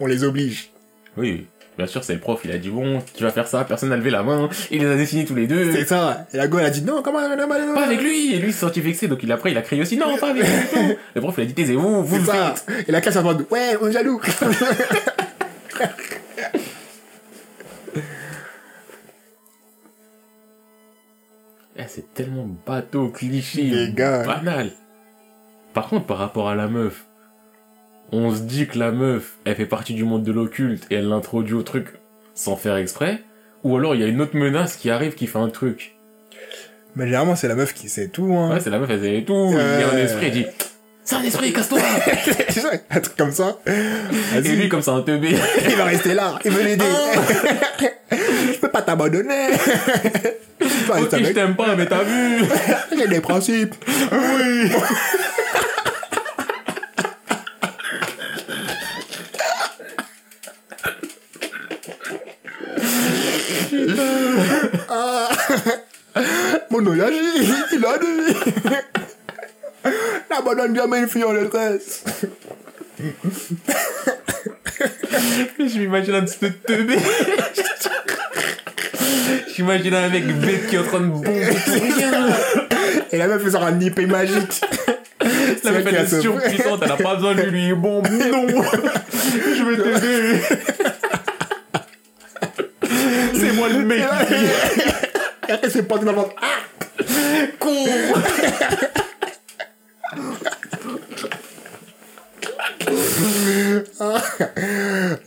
On 0.00 0.06
les 0.06 0.24
oblige. 0.24 0.70
oui, 1.16 1.46
bien 1.78 1.86
sûr, 1.86 2.04
c'est 2.04 2.14
le 2.14 2.20
prof, 2.20 2.40
il 2.44 2.50
a 2.52 2.58
dit 2.58 2.68
bon, 2.70 3.02
tu 3.14 3.22
vas 3.22 3.30
faire 3.30 3.46
ça, 3.48 3.64
personne 3.64 3.88
n'a 3.90 3.96
levé 3.96 4.10
la 4.10 4.22
main, 4.22 4.48
il 4.70 4.80
les 4.82 4.86
a 4.90 4.96
dessinés 4.96 5.24
tous 5.24 5.34
les 5.34 5.46
deux. 5.46 5.72
C'est 5.72 5.84
ça. 5.86 6.26
Et 6.32 6.36
la 6.36 6.48
go, 6.48 6.58
elle 6.58 6.66
a 6.66 6.70
dit 6.70 6.82
non, 6.82 7.02
comment 7.02 7.20
non, 7.20 7.36
non, 7.36 7.46
non, 7.46 7.74
Pas 7.74 7.84
avec 7.86 8.00
lui, 8.02 8.34
et 8.34 8.38
lui 8.38 8.48
il 8.48 8.52
s'est 8.52 8.60
senti 8.60 8.80
vexé, 8.80 9.08
donc 9.08 9.22
il 9.22 9.32
après 9.32 9.50
il 9.52 9.58
a 9.58 9.62
crié 9.62 9.80
aussi, 9.82 9.96
non, 9.96 10.16
pas 10.18 10.30
avec 10.30 10.42
lui. 10.44 10.96
Le 11.14 11.20
prof 11.20 11.34
il 11.38 11.42
a 11.42 11.46
dit 11.46 11.54
taisez-vous, 11.54 12.02
vous 12.02 12.18
le 12.18 12.24
ça. 12.24 12.54
faites. 12.54 12.88
Et 12.88 12.92
la 12.92 13.00
classe 13.00 13.16
en 13.16 13.22
mode, 13.22 13.46
ouais, 13.50 13.76
on 13.80 13.88
est 13.88 13.92
jaloux. 13.92 14.20
Eh, 21.78 21.82
c'est 21.88 22.14
tellement 22.14 22.48
bateau, 22.66 23.08
cliché, 23.10 23.62
Les 23.64 23.92
gars. 23.92 24.22
banal. 24.24 24.70
Par 25.76 25.88
contre, 25.90 26.06
par 26.06 26.16
rapport 26.16 26.48
à 26.48 26.54
la 26.54 26.68
meuf, 26.68 27.04
on 28.10 28.34
se 28.34 28.40
dit 28.40 28.66
que 28.66 28.78
la 28.78 28.92
meuf, 28.92 29.34
elle 29.44 29.56
fait 29.56 29.66
partie 29.66 29.92
du 29.92 30.04
monde 30.04 30.22
de 30.22 30.32
l'occulte 30.32 30.86
et 30.90 30.94
elle 30.94 31.08
l'introduit 31.10 31.52
au 31.52 31.62
truc 31.62 31.88
sans 32.34 32.56
faire 32.56 32.76
exprès, 32.76 33.22
ou 33.62 33.76
alors 33.76 33.94
il 33.94 34.00
y 34.00 34.04
a 34.04 34.06
une 34.06 34.22
autre 34.22 34.34
menace 34.38 34.76
qui 34.76 34.88
arrive 34.88 35.12
qui 35.16 35.26
fait 35.26 35.38
un 35.38 35.50
truc. 35.50 35.94
Mais 36.94 37.04
généralement, 37.04 37.36
c'est 37.36 37.46
la 37.48 37.54
meuf 37.56 37.74
qui 37.74 37.90
sait 37.90 38.08
tout, 38.08 38.32
hein. 38.34 38.54
Ouais, 38.54 38.60
c'est 38.60 38.70
la 38.70 38.78
meuf, 38.78 38.88
elle 38.88 39.02
sait 39.02 39.22
tout, 39.26 39.50
il 39.50 39.56
y 39.58 39.60
a 39.60 39.88
un 39.90 39.94
Ouais. 39.96 40.00
esprit, 40.00 40.26
elle 40.28 40.32
dit, 40.32 40.46
c'est 41.04 41.16
un 41.16 41.22
esprit, 41.22 41.52
casse-toi! 41.52 41.78
C'est 42.48 42.60
ça, 42.60 42.70
un 42.90 43.00
truc 43.00 43.16
comme 43.18 43.32
ça. 43.32 43.58
et 43.66 44.40
Vas-y. 44.40 44.56
lui, 44.56 44.68
comme 44.70 44.80
ça, 44.82 44.92
un 44.92 45.02
teubé. 45.02 45.36
Il 45.68 45.76
va 45.76 45.84
rester 45.84 46.14
là, 46.14 46.38
il 46.44 46.50
veut 46.52 46.62
l'aider. 46.64 46.84
Ah. 46.90 47.84
je 48.52 48.58
peux 48.58 48.68
pas 48.70 48.80
t'abandonner. 48.80 49.48
Je 50.58 50.64
peux 50.90 51.00
ok, 51.02 51.22
je 51.22 51.32
t'aime 51.32 51.54
pas, 51.54 51.76
mais 51.76 51.84
t'as 51.84 52.02
vu! 52.02 52.44
J'ai 52.98 53.08
des 53.08 53.20
principes. 53.20 53.74
Oui! 54.10 54.70
Mon 66.70 66.80
nom 66.80 66.92
agit, 66.92 67.16
il 67.72 67.84
a 67.84 67.98
dit. 67.98 68.36
N'abandonne 70.30 70.74
jamais 70.74 71.00
une 71.00 71.08
fille 71.08 71.24
en 71.24 71.34
détresse. 71.34 72.04
Je 75.58 75.78
m'imagine 75.78 76.14
un 76.14 76.22
petit 76.22 76.38
peu 76.38 76.48
de 76.48 76.54
teubé. 76.54 76.96
J'imagine 79.54 79.94
un 79.94 80.08
mec 80.08 80.26
bête 80.38 80.66
qui 80.68 80.76
est 80.76 80.78
en 80.78 80.84
train 80.84 81.00
de 81.00 81.06
bomber 81.06 81.44
rien. 81.44 82.28
Et 83.10 83.18
la 83.18 83.26
meuf 83.28 83.42
faisant 83.42 83.62
un 83.62 83.80
épée 83.80 84.06
magique. 84.06 84.60
La 85.64 85.72
meuf 85.72 85.86
elle 85.86 85.94
est 85.94 86.20
surpuissante, 86.20 86.80
elle 86.84 86.92
a 86.92 86.96
pas 86.96 87.14
besoin 87.14 87.34
de 87.34 87.42
lui 87.42 87.72
bon 87.72 88.02
Non! 88.02 88.46
Je 89.12 89.62
vais 89.64 89.76
t'aider! 89.82 90.40
C'est 93.34 93.52
moi 93.52 93.68
le 93.68 93.84
mec! 93.84 94.02
Et 95.48 95.52
après, 95.52 95.70
c'est 95.70 95.82
pas 95.82 95.98
dans 95.98 96.10
le 96.10 96.16
ventre. 96.16 96.34
Ah! 96.40 96.66
Con! 97.58 97.84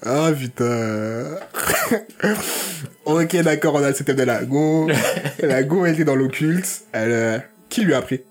Ah 0.05 0.31
putain. 0.37 1.37
ok, 3.05 3.35
d'accord, 3.41 3.75
on 3.75 3.83
a 3.83 3.89
le 3.89 3.93
setup 3.93 4.15
de 4.15 4.23
la 4.23 4.43
Go. 4.43 4.89
La 5.41 5.63
Go, 5.63 5.85
elle 5.85 5.93
était 5.93 6.03
dans 6.03 6.15
l'occulte. 6.15 6.67
Elle, 6.91 7.11
euh, 7.11 7.37
qui 7.69 7.81
lui 7.81 7.93
a 7.93 7.97
appris? 7.97 8.21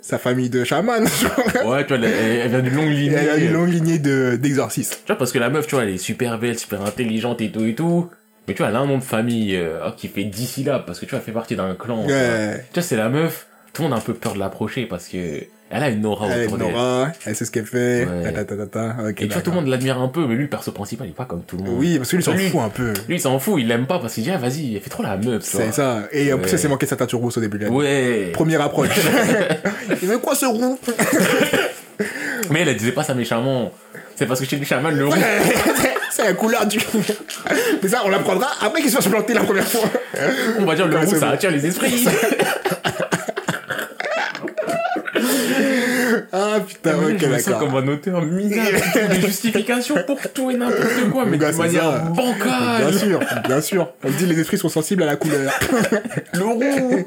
Sa 0.00 0.18
famille 0.18 0.50
de 0.50 0.64
chamans. 0.64 0.94
Ouais, 1.64 1.86
tu 1.86 1.96
vois, 1.96 2.04
elle, 2.04 2.04
elle 2.04 2.48
vient 2.50 2.60
d'une 2.60 2.74
longue 2.74 2.90
lignée. 2.90 3.16
elle 3.16 3.30
a 3.30 3.36
une 3.36 3.52
longue 3.52 3.68
lignée 3.68 3.98
de, 3.98 4.36
d'exorcistes. 4.40 5.02
Tu 5.04 5.12
vois, 5.12 5.16
parce 5.16 5.30
que 5.30 5.38
la 5.38 5.48
meuf, 5.48 5.66
tu 5.66 5.76
vois, 5.76 5.84
elle 5.84 5.90
est 5.90 5.98
super 5.98 6.38
belle, 6.38 6.58
super 6.58 6.82
intelligente 6.82 7.40
et 7.40 7.52
tout 7.52 7.64
et 7.64 7.74
tout. 7.74 8.10
Mais 8.48 8.54
tu 8.54 8.58
vois, 8.58 8.70
elle 8.70 8.76
a 8.76 8.80
un 8.80 8.86
nom 8.86 8.98
de 8.98 9.04
famille 9.04 9.56
euh, 9.56 9.86
oh, 9.86 9.90
qui 9.96 10.08
fait 10.08 10.24
10 10.24 10.46
syllabes 10.46 10.84
parce 10.84 10.98
que 10.98 11.06
tu 11.06 11.10
vois, 11.10 11.20
elle 11.20 11.24
fait 11.24 11.32
partie 11.32 11.56
d'un 11.56 11.74
clan. 11.74 12.02
tu 12.02 12.08
vois. 12.08 12.16
Ouais. 12.16 12.64
Tu 12.72 12.74
vois, 12.74 12.82
c'est 12.82 12.96
la 12.96 13.08
meuf, 13.08 13.46
tout 13.72 13.82
le 13.82 13.88
monde 13.88 13.96
a 13.96 14.00
un 14.00 14.04
peu 14.04 14.14
peur 14.14 14.34
de 14.34 14.38
l'approcher 14.38 14.86
parce 14.86 15.08
que 15.08 15.44
elle 15.74 15.82
a 15.82 15.88
une 15.88 16.04
aura 16.04 16.28
Elle 16.28 16.46
autour 16.46 16.58
d'elle. 16.58 16.70
Nora, 16.72 17.12
elle 17.24 17.34
sait 17.34 17.46
ce 17.46 17.50
qu'elle 17.50 17.64
fait. 17.64 18.04
Ouais. 18.04 18.30
Ta, 18.30 18.44
ta, 18.44 18.56
ta, 18.56 18.66
ta. 18.66 18.96
Ok, 19.08 19.22
Et 19.22 19.26
tu 19.26 19.32
vois, 19.32 19.40
tout 19.40 19.50
le 19.50 19.56
monde 19.56 19.68
l'admire 19.68 19.98
un 19.98 20.08
peu, 20.08 20.26
mais 20.26 20.34
lui, 20.34 20.42
le 20.42 20.50
perso 20.50 20.70
principal, 20.70 21.06
il 21.06 21.10
est 21.10 21.14
pas 21.14 21.24
comme 21.24 21.44
tout 21.44 21.56
le 21.56 21.62
monde. 21.62 21.76
Oui, 21.78 21.96
parce 21.96 22.10
que 22.10 22.16
lui, 22.16 22.22
il 22.22 22.26
s'en 22.26 22.36
fout 22.36 22.60
un 22.60 22.68
peu. 22.68 22.92
Lui, 23.08 23.16
il 23.16 23.20
s'en 23.20 23.38
fout, 23.38 23.54
il 23.58 23.68
l'aime 23.68 23.86
pas 23.86 23.98
parce 23.98 24.12
qu'il 24.12 24.22
dit, 24.24 24.30
ah, 24.30 24.36
vas-y, 24.36 24.74
elle 24.74 24.82
fait 24.82 24.90
trop 24.90 25.02
la 25.02 25.16
meuf. 25.16 25.42
C'est 25.44 25.72
ça. 25.72 26.02
Et 26.12 26.30
en 26.30 26.38
plus, 26.38 26.52
elle 26.52 26.58
s'est 26.58 26.68
manqué 26.68 26.84
de 26.84 26.90
sa 26.90 26.96
teinture 26.96 27.20
rousse 27.20 27.38
au 27.38 27.40
début 27.40 27.58
de. 27.58 27.68
Ouais. 27.68 28.32
Première 28.34 28.60
approche. 28.60 28.90
il 30.02 30.08
veut 30.08 30.18
quoi 30.18 30.34
ce 30.34 30.44
roux? 30.44 30.78
Mais 32.50 32.60
elle, 32.60 32.68
elle 32.68 32.76
disait 32.76 32.92
pas 32.92 33.04
ça 33.04 33.14
méchamment. 33.14 33.72
C'est 34.16 34.26
parce 34.26 34.40
que 34.40 34.46
chez 34.46 34.56
les 34.56 34.64
chamans, 34.64 34.90
le 34.90 35.06
roux. 35.06 35.14
C'est 36.10 36.24
la 36.24 36.34
couleur 36.34 36.66
du... 36.66 36.78
Mais 37.82 37.88
ça, 37.88 38.02
on 38.04 38.10
l'apprendra 38.10 38.48
après 38.60 38.82
qu'il 38.82 38.90
se 38.90 38.96
fasse 38.96 39.08
planter 39.08 39.32
la 39.32 39.40
première 39.44 39.66
fois. 39.66 39.88
On 40.58 40.64
va 40.64 40.74
dire 40.74 40.86
le 40.86 40.98
roux, 40.98 41.16
ça 41.16 41.30
attire 41.30 41.50
les 41.50 41.66
esprits. 41.66 42.06
Ah 46.34 46.60
putain, 46.66 46.94
ok, 46.96 47.28
d'accord. 47.28 47.58
comme 47.58 47.74
un 47.76 47.88
auteur 47.88 48.22
minable 48.22 48.82
des 49.10 49.20
justifications 49.20 49.96
pour 50.06 50.18
tout 50.32 50.50
et 50.50 50.56
n'importe 50.56 51.10
quoi, 51.10 51.26
mais 51.26 51.36
de 51.36 51.44
manière 51.44 52.04
bancale. 52.06 52.88
Bien 52.88 52.98
sûr, 52.98 53.20
bien 53.46 53.60
sûr. 53.60 53.92
On 54.02 54.10
dit 54.10 54.26
les 54.26 54.40
esprits 54.40 54.56
sont 54.56 54.70
sensibles 54.70 55.02
à 55.02 55.06
la 55.06 55.16
couleur. 55.16 55.52
Le 56.32 56.44
roux. 56.44 57.04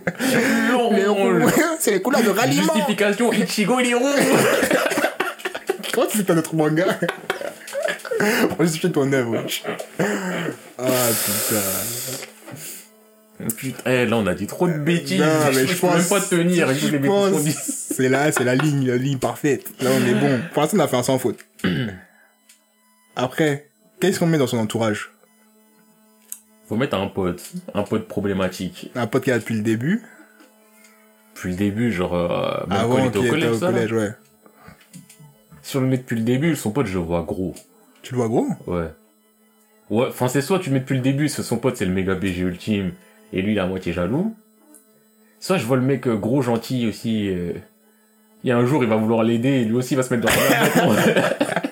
Le 0.71 1.45
c'est 1.79 1.91
les 1.91 2.01
couleurs 2.01 2.21
de 2.21 2.29
ralliement. 2.29 2.73
Justification, 2.75 3.33
Ichigo, 3.33 3.79
il 3.79 3.89
est 3.89 3.93
roux. 3.95 4.09
Comment 5.95 6.07
tu 6.07 6.17
fais 6.17 6.31
un 6.31 6.37
autre 6.37 6.53
manga 6.55 6.85
Pour 8.49 8.61
justifier 8.63 8.91
ton 8.91 9.11
œuvre, 9.13 9.31
wesh. 9.41 9.63
Ah 10.77 10.83
putain. 11.25 11.61
Putain, 13.57 13.91
eh, 13.91 14.05
là, 14.05 14.17
on 14.17 14.27
a 14.27 14.33
dit 14.33 14.47
trop 14.47 14.67
de 14.67 14.73
bêtises. 14.73 15.19
Non, 15.19 15.25
mais 15.53 15.65
je 15.67 15.73
peux 15.79 15.87
même 15.87 15.95
pense- 15.97 16.09
pas 16.09 16.21
tenir 16.21 16.73
Je 16.73 16.97
qu'on 16.97 17.31
pense 17.31 17.41
c'est 17.95 18.09
là, 18.09 18.31
c'est 18.31 18.43
la 18.43 18.55
ligne, 18.55 18.85
la 18.87 18.97
ligne 18.97 19.17
parfaite. 19.19 19.71
Là, 19.81 19.89
on 19.93 20.05
est 20.05 20.13
bon. 20.15 20.41
Pour 20.53 20.61
l'instant, 20.61 20.77
on 20.77 20.81
a 20.81 20.87
fait 20.87 20.97
un 20.97 21.03
sans 21.03 21.17
faute. 21.17 21.39
Après, 23.15 23.69
qu'est-ce 23.99 24.19
qu'on 24.19 24.27
met 24.27 24.37
dans 24.37 24.47
son 24.47 24.57
entourage? 24.57 25.11
Faut 26.67 26.75
mettre 26.75 26.97
un 26.97 27.07
pote, 27.07 27.41
un 27.73 27.83
pote 27.83 28.07
problématique. 28.07 28.91
Un 28.95 29.07
pote 29.07 29.23
qui 29.23 29.29
là 29.29 29.39
depuis 29.39 29.55
le 29.55 29.61
début. 29.61 30.01
Depuis 31.35 31.51
le 31.51 31.55
début, 31.55 31.91
genre, 31.91 32.15
euh, 32.15 32.65
même 32.67 32.69
quand 32.69 32.75
il 32.75 32.75
Avant 32.79 33.07
était 33.07 33.17
au 33.19 33.23
collège, 33.23 33.51
au 33.51 33.59
collège, 33.59 33.93
ouais. 33.93 34.11
Si 35.65 35.75
on 35.77 35.81
le 35.81 35.87
met 35.87 35.97
depuis 35.97 36.15
le 36.15 36.21
début, 36.21 36.55
son 36.55 36.69
pote, 36.69 36.85
je 36.85 36.93
le 36.93 37.03
vois 37.03 37.23
gros. 37.23 37.55
Tu 38.03 38.13
le 38.13 38.19
vois 38.19 38.27
gros? 38.27 38.45
Ouais. 38.67 38.85
Ouais, 39.89 40.05
enfin, 40.09 40.27
c'est 40.27 40.41
soit 40.41 40.59
tu 40.59 40.69
le 40.69 40.75
mets 40.75 40.79
depuis 40.79 40.93
le 40.93 41.01
début, 41.01 41.27
son 41.27 41.57
pote, 41.57 41.75
c'est 41.75 41.85
le 41.85 41.91
méga 41.91 42.13
BG 42.13 42.41
ultime, 42.41 42.91
et 43.33 43.41
lui, 43.41 43.53
il 43.53 43.57
est 43.57 43.61
à 43.61 43.65
moitié 43.65 43.91
jaloux. 43.91 44.35
Soit 45.39 45.57
je 45.57 45.65
vois 45.65 45.77
le 45.77 45.81
mec 45.81 46.07
euh, 46.07 46.17
gros, 46.17 46.43
gentil 46.43 46.87
aussi, 46.87 47.29
euh, 47.29 47.53
il 48.43 48.49
y 48.49 48.51
a 48.51 48.57
un 48.57 48.65
jour, 48.67 48.83
il 48.83 48.89
va 48.89 48.95
vouloir 48.95 49.23
l'aider, 49.23 49.49
et 49.49 49.65
lui 49.65 49.73
aussi, 49.73 49.95
il 49.95 49.97
va 49.97 50.03
se 50.03 50.13
mettre 50.13 50.27
dans 50.27 50.39
la 50.39 50.49
merde. 50.49 51.23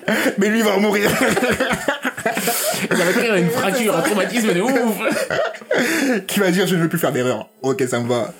Mais 0.38 0.48
lui 0.48 0.58
il 0.58 0.64
va 0.64 0.76
mourir. 0.78 1.08
il 2.90 2.96
va 2.96 3.12
créer 3.12 3.40
une 3.40 3.50
fracture, 3.50 3.96
un 3.96 4.02
traumatisme 4.02 4.54
de 4.54 4.60
ouf. 4.60 6.26
qui 6.26 6.40
va 6.40 6.50
dire 6.50 6.66
je 6.66 6.74
ne 6.74 6.82
veux 6.82 6.88
plus 6.88 6.98
faire 6.98 7.12
d'erreur. 7.12 7.48
Ok, 7.62 7.80
ça 7.86 8.00
me 8.00 8.08
va. 8.08 8.34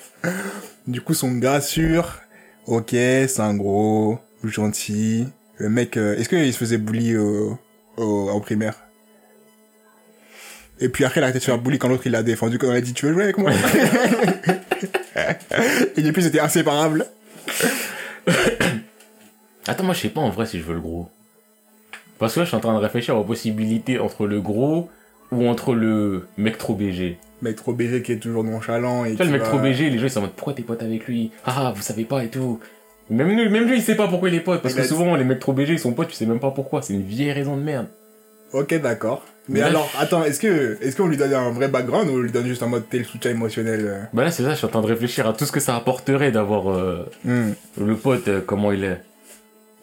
Du 0.88 1.00
coup, 1.00 1.14
son 1.14 1.30
gars 1.30 1.60
sûr. 1.60 2.22
Ok, 2.66 2.90
c'est 2.90 3.38
un 3.38 3.54
gros, 3.54 4.18
gentil. 4.42 5.28
Le 5.58 5.68
mec, 5.68 5.96
euh, 5.96 6.16
est-ce 6.16 6.28
qu'il 6.28 6.52
se 6.52 6.58
faisait 6.58 6.78
bully 6.78 7.16
au, 7.16 7.58
au, 7.96 8.28
en 8.30 8.40
primaire? 8.40 8.74
Et 10.80 10.88
puis 10.88 11.04
après, 11.04 11.20
il 11.20 11.22
a 11.22 11.26
arrêté 11.26 11.38
de 11.38 11.44
se 11.44 11.50
faire 11.50 11.58
bully 11.58 11.78
quand 11.78 11.88
l'autre 11.88 12.02
il 12.06 12.12
l'a 12.12 12.22
défendu, 12.24 12.58
quand 12.58 12.66
il 12.70 12.76
a 12.76 12.80
dit 12.80 12.92
tu 12.94 13.06
veux 13.06 13.12
jouer 13.12 13.24
avec 13.24 13.38
moi? 13.38 13.50
Et 15.96 16.02
depuis, 16.02 16.22
c'était 16.22 16.40
inséparable. 16.40 17.06
Attends, 19.66 19.84
moi, 19.84 19.94
je 19.94 20.00
sais 20.00 20.08
pas 20.08 20.20
en 20.20 20.30
vrai 20.30 20.46
si 20.46 20.58
je 20.58 20.64
veux 20.64 20.74
le 20.74 20.80
gros. 20.80 21.08
Parce 22.18 22.34
que 22.34 22.40
là, 22.40 22.44
je 22.44 22.48
suis 22.48 22.56
en 22.56 22.60
train 22.60 22.74
de 22.74 22.78
réfléchir 22.78 23.16
aux 23.16 23.24
possibilités 23.24 23.98
entre 23.98 24.26
le 24.26 24.40
gros 24.40 24.90
ou 25.32 25.46
entre 25.48 25.74
le 25.74 26.26
mec 26.36 26.58
trop 26.58 26.74
BG. 26.74 27.18
Mec 27.42 27.56
trop 27.56 27.72
BG 27.72 28.02
qui 28.02 28.12
est 28.12 28.18
toujours 28.18 28.44
nonchalant. 28.44 29.04
Et 29.04 29.10
Tu 29.10 29.16
vois, 29.16 29.26
le 29.26 29.32
mec 29.32 29.42
va- 29.42 29.48
trop 29.48 29.58
BG, 29.58 29.90
les 29.90 29.98
gens 29.98 30.04
ils 30.06 30.10
sont 30.10 30.18
en 30.18 30.22
mode 30.22 30.32
pourquoi 30.32 30.52
t'es 30.54 30.62
pote 30.62 30.82
avec 30.82 31.06
lui? 31.06 31.30
Ah, 31.46 31.72
vous 31.74 31.82
savez 31.82 32.04
pas 32.04 32.22
et 32.24 32.28
tout. 32.28 32.60
Même 33.10 33.28
lui, 33.28 33.48
même 33.48 33.66
lui 33.68 33.76
il 33.76 33.82
sait 33.82 33.96
pas 33.96 34.08
pourquoi 34.08 34.28
il 34.30 34.34
est 34.34 34.40
pote. 34.40 34.62
Parce 34.62 34.74
Il 34.74 34.80
que 34.80 34.86
souvent, 34.86 35.14
les 35.16 35.24
mecs 35.24 35.38
trop 35.40 35.52
BG 35.52 35.74
ils 35.74 35.78
sont 35.78 35.92
potes, 35.92 36.08
tu 36.08 36.14
sais 36.14 36.26
même 36.26 36.40
pas 36.40 36.50
pourquoi. 36.50 36.80
C'est 36.82 36.94
une 36.94 37.02
vieille 37.02 37.32
raison 37.32 37.56
de 37.56 37.62
merde. 37.62 37.86
Ok, 38.52 38.72
d'accord. 38.80 39.24
Mais 39.48 39.54
Mais 39.56 39.60
là, 39.60 39.66
alors, 39.66 39.90
attends, 39.98 40.24
est-ce 40.24 40.40
que, 40.40 40.78
est-ce 40.80 40.96
qu'on 40.96 41.06
lui 41.06 41.18
donne 41.18 41.34
un 41.34 41.50
vrai 41.50 41.68
background 41.68 42.08
ou 42.08 42.14
on 42.14 42.18
lui 42.18 42.30
donne 42.32 42.46
juste 42.46 42.62
en 42.62 42.68
mode 42.68 42.84
tel 42.88 43.04
soutien 43.04 43.30
émotionnel 43.32 43.80
euh 43.84 44.00
Bah 44.14 44.24
là, 44.24 44.30
c'est 44.30 44.42
ça, 44.42 44.50
je 44.52 44.56
suis 44.56 44.64
en 44.64 44.70
train 44.70 44.80
de 44.80 44.86
réfléchir 44.86 45.26
à 45.28 45.34
tout 45.34 45.44
ce 45.44 45.52
que 45.52 45.60
ça 45.60 45.76
apporterait 45.76 46.32
d'avoir 46.32 46.70
euh, 46.70 47.04
Hmm. 47.24 47.50
le 47.78 47.94
pote, 47.96 48.28
euh, 48.28 48.40
comment 48.46 48.72
il 48.72 48.84
est. 48.84 49.00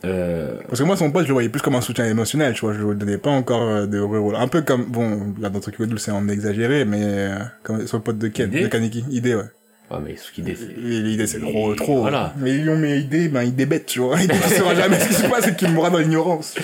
Parce 0.01 0.79
que 0.79 0.83
moi, 0.83 0.97
son 0.97 1.11
pote, 1.11 1.23
je 1.23 1.27
le 1.27 1.33
voyais 1.33 1.49
plus 1.49 1.61
comme 1.61 1.75
un 1.75 1.81
soutien 1.81 2.05
émotionnel, 2.05 2.53
tu 2.55 2.61
vois. 2.61 2.73
Je 2.73 2.79
lui 2.79 2.95
donnais 2.95 3.19
pas 3.19 3.29
encore 3.29 3.87
de 3.87 3.99
rôle. 3.99 4.35
Un 4.35 4.47
peu 4.47 4.63
comme, 4.63 4.85
bon, 4.85 5.35
là, 5.39 5.49
dans 5.49 5.59
Truc 5.59 5.79
Doux, 5.79 5.97
c'est 5.97 6.09
en 6.09 6.27
exagéré, 6.27 6.85
mais 6.85 7.29
comme 7.61 7.85
son 7.85 7.99
pote 7.99 8.17
de 8.17 8.29
Ken, 8.29 8.47
Idée 8.47 8.63
de 8.63 8.67
Kaneki. 8.67 9.05
Idée, 9.11 9.35
ouais. 9.35 9.43
Ouais, 9.91 9.99
mais 10.01 10.15
ce 10.15 10.31
qu'il 10.31 10.43
décide. 10.43 10.71
Et 10.71 11.01
L'idée, 11.01 11.27
c'est 11.27 11.39
trop, 11.39 11.73
trop. 11.75 12.01
Voilà. 12.01 12.33
Mais 12.37 12.51
ils 12.51 12.69
ont 12.69 12.77
mes 12.77 12.97
idées, 12.97 13.27
ben, 13.27 13.43
il 13.43 13.55
débête, 13.55 13.85
tu 13.85 13.99
vois. 13.99 14.19
Il 14.21 14.27
ne 14.27 14.33
saura 14.33 14.75
jamais 14.75 14.99
ce 14.99 15.07
qui 15.07 15.13
se 15.13 15.27
passe 15.27 15.47
et 15.47 15.55
qu'il 15.55 15.69
mourra 15.71 15.89
dans 15.89 15.97
l'ignorance. 15.97 16.55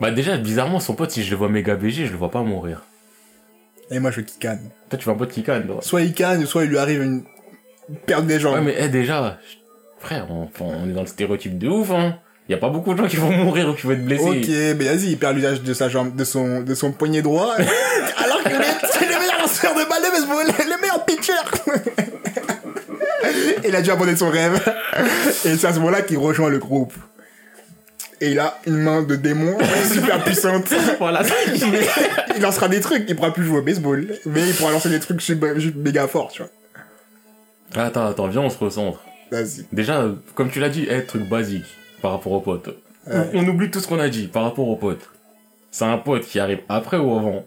Bah 0.00 0.10
déjà, 0.10 0.36
bizarrement, 0.36 0.80
son 0.80 0.94
pote, 0.94 1.10
si 1.10 1.22
je 1.22 1.30
le 1.30 1.36
vois 1.36 1.48
méga 1.48 1.76
BG, 1.76 2.06
je 2.06 2.12
le 2.12 2.18
vois 2.18 2.30
pas 2.30 2.42
mourir. 2.42 2.82
Et 3.90 3.98
moi, 3.98 4.10
je 4.10 4.20
canne. 4.20 4.70
Toi, 4.88 4.98
tu 4.98 5.04
vois 5.04 5.14
un 5.14 5.16
pote 5.16 5.30
qui 5.30 5.42
canne, 5.42 5.66
toi. 5.66 5.78
Soit 5.82 6.02
il 6.02 6.14
canne, 6.14 6.46
soit 6.46 6.64
il 6.64 6.70
lui 6.70 6.78
arrive 6.78 7.02
une 7.02 7.22
perte 8.06 8.26
des 8.26 8.40
jambes. 8.40 8.54
Ouais, 8.54 8.60
mais 8.62 8.74
eh, 8.78 8.88
déjà, 8.88 9.38
frère, 10.00 10.28
on, 10.30 10.48
est 10.88 10.92
dans 10.92 11.02
le 11.02 11.06
stéréotype 11.06 11.58
de 11.58 11.68
ouf, 11.68 11.90
hein. 11.90 12.18
Y 12.48 12.54
a 12.54 12.58
pas 12.58 12.70
beaucoup 12.70 12.92
de 12.92 12.98
gens 12.98 13.06
qui 13.06 13.16
vont 13.16 13.30
mourir 13.30 13.68
ou 13.68 13.74
qui 13.74 13.86
vont 13.86 13.92
être 13.92 14.04
blessés. 14.04 14.24
Ok, 14.24 14.48
mais 14.48 14.84
vas-y, 14.84 15.12
il 15.12 15.18
perd 15.18 15.36
l'usage 15.36 15.62
de 15.62 15.74
sa 15.74 15.88
jambe, 15.88 16.16
de 16.16 16.24
son, 16.24 16.60
de 16.60 16.74
son 16.74 16.92
poignet 16.92 17.22
droit. 17.22 17.54
alors 18.16 18.42
que 18.42 18.50
c'est 18.90 19.06
le 19.06 19.18
meilleur 19.18 19.40
lanceur 19.40 19.72
de 19.74 19.88
balle 19.88 20.02
de 20.02 20.10
baseball, 20.10 20.52
il 23.64 23.74
a 23.74 23.82
dû 23.82 23.90
abandonner 23.90 24.16
son 24.16 24.30
rêve. 24.30 24.60
Et 25.44 25.56
c'est 25.56 25.66
à 25.66 25.72
ce 25.72 25.78
moment-là 25.78 26.02
qu'il 26.02 26.18
rejoint 26.18 26.48
le 26.48 26.58
groupe. 26.58 26.92
Et 28.20 28.30
il 28.30 28.38
a 28.38 28.58
une 28.66 28.76
main 28.76 29.02
de 29.02 29.16
démon 29.16 29.56
super 29.92 30.22
puissante. 30.22 30.72
voilà, 30.98 31.24
ça, 31.24 31.34
Mais 31.70 31.80
il 32.36 32.42
lancera 32.42 32.68
des 32.68 32.80
trucs, 32.80 33.04
il 33.08 33.16
pourra 33.16 33.32
plus 33.32 33.44
jouer 33.44 33.58
au 33.58 33.62
baseball. 33.62 34.06
Mais 34.26 34.48
il 34.48 34.54
pourra 34.54 34.70
lancer 34.70 34.90
des 34.90 35.00
trucs 35.00 35.20
super- 35.20 35.54
méga 35.74 36.06
forts, 36.06 36.30
tu 36.30 36.42
vois. 36.42 37.84
Attends, 37.84 38.06
attends, 38.06 38.28
viens, 38.28 38.42
on 38.42 38.50
se 38.50 38.58
recentre. 38.58 39.00
Vas-y. 39.30 39.64
Déjà, 39.72 40.06
comme 40.34 40.50
tu 40.50 40.60
l'as 40.60 40.68
dit, 40.68 40.86
truc 41.08 41.28
basique 41.28 41.64
par 42.00 42.12
rapport 42.12 42.32
au 42.32 42.40
pote. 42.40 42.68
Ouais. 43.06 43.30
On 43.34 43.46
oublie 43.48 43.70
tout 43.70 43.80
ce 43.80 43.88
qu'on 43.88 43.98
a 43.98 44.08
dit 44.08 44.28
par 44.28 44.44
rapport 44.44 44.68
au 44.68 44.76
pote. 44.76 45.00
C'est 45.70 45.86
un 45.86 45.98
pote 45.98 46.24
qui 46.24 46.38
arrive 46.38 46.60
après 46.68 46.98
ou 46.98 47.18
avant? 47.18 47.44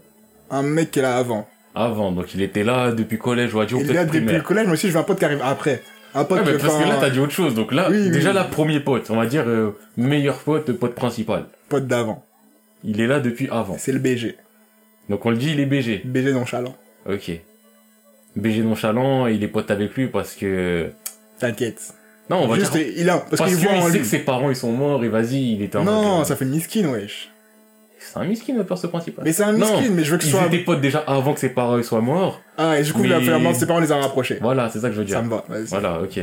Un 0.50 0.64
mec 0.64 0.92
qui 0.92 1.00
est 1.00 1.04
là 1.04 1.16
avant. 1.16 1.48
Avant, 1.76 2.12
donc 2.12 2.34
il 2.34 2.42
était 2.42 2.64
là 2.64 2.92
depuis 2.92 3.18
collège 3.18 3.54
ou 3.54 3.60
adieu, 3.60 3.78
Il 3.82 3.90
est 3.90 3.94
là 3.94 4.06
depuis 4.06 4.22
le 4.22 4.42
collège, 4.42 4.68
mais 4.68 4.74
aussi 4.74 4.88
je 4.88 4.94
veux 4.94 5.00
un 5.00 5.04
pote 5.04 5.20
qui 5.20 5.26
arrive 5.26 5.42
après. 5.44 5.84
Un 6.14 6.24
pote 6.24 6.40
Ouais, 6.40 6.54
mais 6.54 6.58
parce 6.58 6.78
que 6.82 6.88
là, 6.88 6.96
t'as 7.00 7.10
dit 7.10 7.20
autre 7.20 7.34
chose. 7.34 7.54
Donc 7.56 7.74
là, 7.74 7.90
Oui, 7.92 8.10
déjà 8.10 8.30
oui. 8.30 8.36
là, 8.36 8.46
premier 8.46 8.80
pote, 8.80 9.10
on 9.10 9.18
va 9.18 9.26
dire 9.26 9.44
euh, 9.48 9.72
meilleur 9.98 10.38
pote, 10.38 10.72
pote 10.72 10.96
principal. 10.96 11.46
pote 11.68 11.88
d'avant. 11.88 12.24
Il 12.86 13.02
est 13.02 13.08
là 13.08 13.20
depuis 13.20 13.50
avant. 13.52 13.76
C'est 13.78 13.92
le 13.92 14.00
BG. 14.00 14.38
Donc 15.10 15.26
on 15.26 15.30
le 15.32 15.38
dit, 15.38 15.52
il 15.52 15.60
est 15.60 15.66
BG. 15.66 16.02
BG 16.06 16.32
nonchalant. 16.32 16.76
Ok. 17.10 17.32
BG 18.38 18.62
nonchalant, 18.64 19.28
il 19.28 19.44
est 19.44 19.48
pote 19.50 19.70
avec 19.72 19.94
lui 19.96 20.08
parce 20.08 20.34
que... 20.36 20.90
T'inquiète. 21.40 21.94
Non, 22.30 22.38
on 22.44 22.48
va 22.48 22.56
Juste, 22.56 22.72
dire... 22.74 22.88
il 22.98 23.10
a, 23.10 23.18
parce, 23.18 23.36
Parce 23.38 23.52
qu'il 23.52 23.60
qu'il 23.60 23.68
voit 23.68 23.78
en 23.78 23.86
sait 23.88 23.92
lui. 23.94 24.00
que 24.00 24.06
ses 24.06 24.20
parents 24.20 24.50
ils 24.50 24.56
sont 24.56 24.72
morts 24.72 25.04
et 25.04 25.10
vas-y, 25.10 25.54
il 25.54 25.62
était 25.62 25.78
en 25.78 25.84
Non, 25.84 26.02
mode, 26.14 26.22
euh, 26.22 26.24
ça 26.24 26.36
fait 26.36 26.46
miskin, 26.46 26.88
wesh. 26.90 27.30
C'est 28.14 28.20
un 28.20 28.26
miskin 28.26 28.56
le 28.56 28.64
perso 28.64 28.88
principal. 28.88 29.24
Mais 29.26 29.34
c'est 29.34 29.44
un 29.44 29.52
miskin, 29.54 29.90
mais 29.92 30.04
je 30.04 30.12
veux 30.12 30.18
que 30.18 30.24
ce 30.24 30.30
Ils 30.30 30.32
soit... 30.32 30.46
étaient 30.48 30.60
potes 30.60 30.82
déjà 30.82 31.00
avant 31.00 31.34
que 31.34 31.40
ses 31.40 31.50
parents 31.50 31.78
ils 31.78 31.84
soient 31.84 32.02
morts. 32.02 32.42
Ah, 32.58 32.80
et 32.80 32.84
du 32.84 32.94
coup, 32.94 33.04
il 33.04 33.12
a 33.14 33.20
Mais- 33.20 33.26
fait 33.26 33.32
la 33.32 33.40
mort 33.40 33.54
de 33.54 33.58
ses 33.58 33.66
parents, 33.66 33.80
les 33.80 33.92
a 33.92 33.98
rapprochés. 33.98 34.38
Voilà, 34.42 34.70
c'est 34.70 34.80
ça 34.80 34.88
que 34.90 34.94
je 34.96 35.00
veux 35.00 35.06
dire. 35.06 35.18
Ça 35.18 35.22
me 35.24 35.30
va, 35.30 35.44
vas-y. 35.50 35.66
Voilà, 35.66 36.02
ok. 36.02 36.18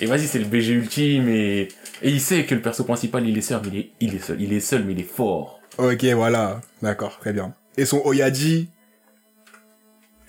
Et 0.00 0.06
vas-y, 0.06 0.26
c'est 0.26 0.38
le 0.38 0.46
BG 0.46 0.72
ultime 0.72 1.28
et... 1.28 1.68
Et 2.04 2.10
il 2.10 2.20
sait 2.20 2.44
que 2.44 2.54
le 2.54 2.60
perso 2.62 2.82
principal, 2.84 3.28
il 3.28 3.36
est 3.36 3.42
seul, 3.42 3.60
mais 3.64 3.70
il 3.72 3.78
est, 3.78 3.90
il 4.00 4.14
est 4.14 4.18
seul. 4.24 4.40
Il 4.40 4.52
est 4.52 4.60
seul, 4.60 4.84
mais 4.84 4.92
il 4.92 5.00
est 5.00 5.02
fort. 5.02 5.60
Ok, 5.78 6.04
voilà. 6.16 6.60
D'accord, 6.82 7.18
très 7.20 7.32
bien. 7.32 7.52
Et 7.76 7.84
son 7.84 8.00
Oyadi, 8.04 8.68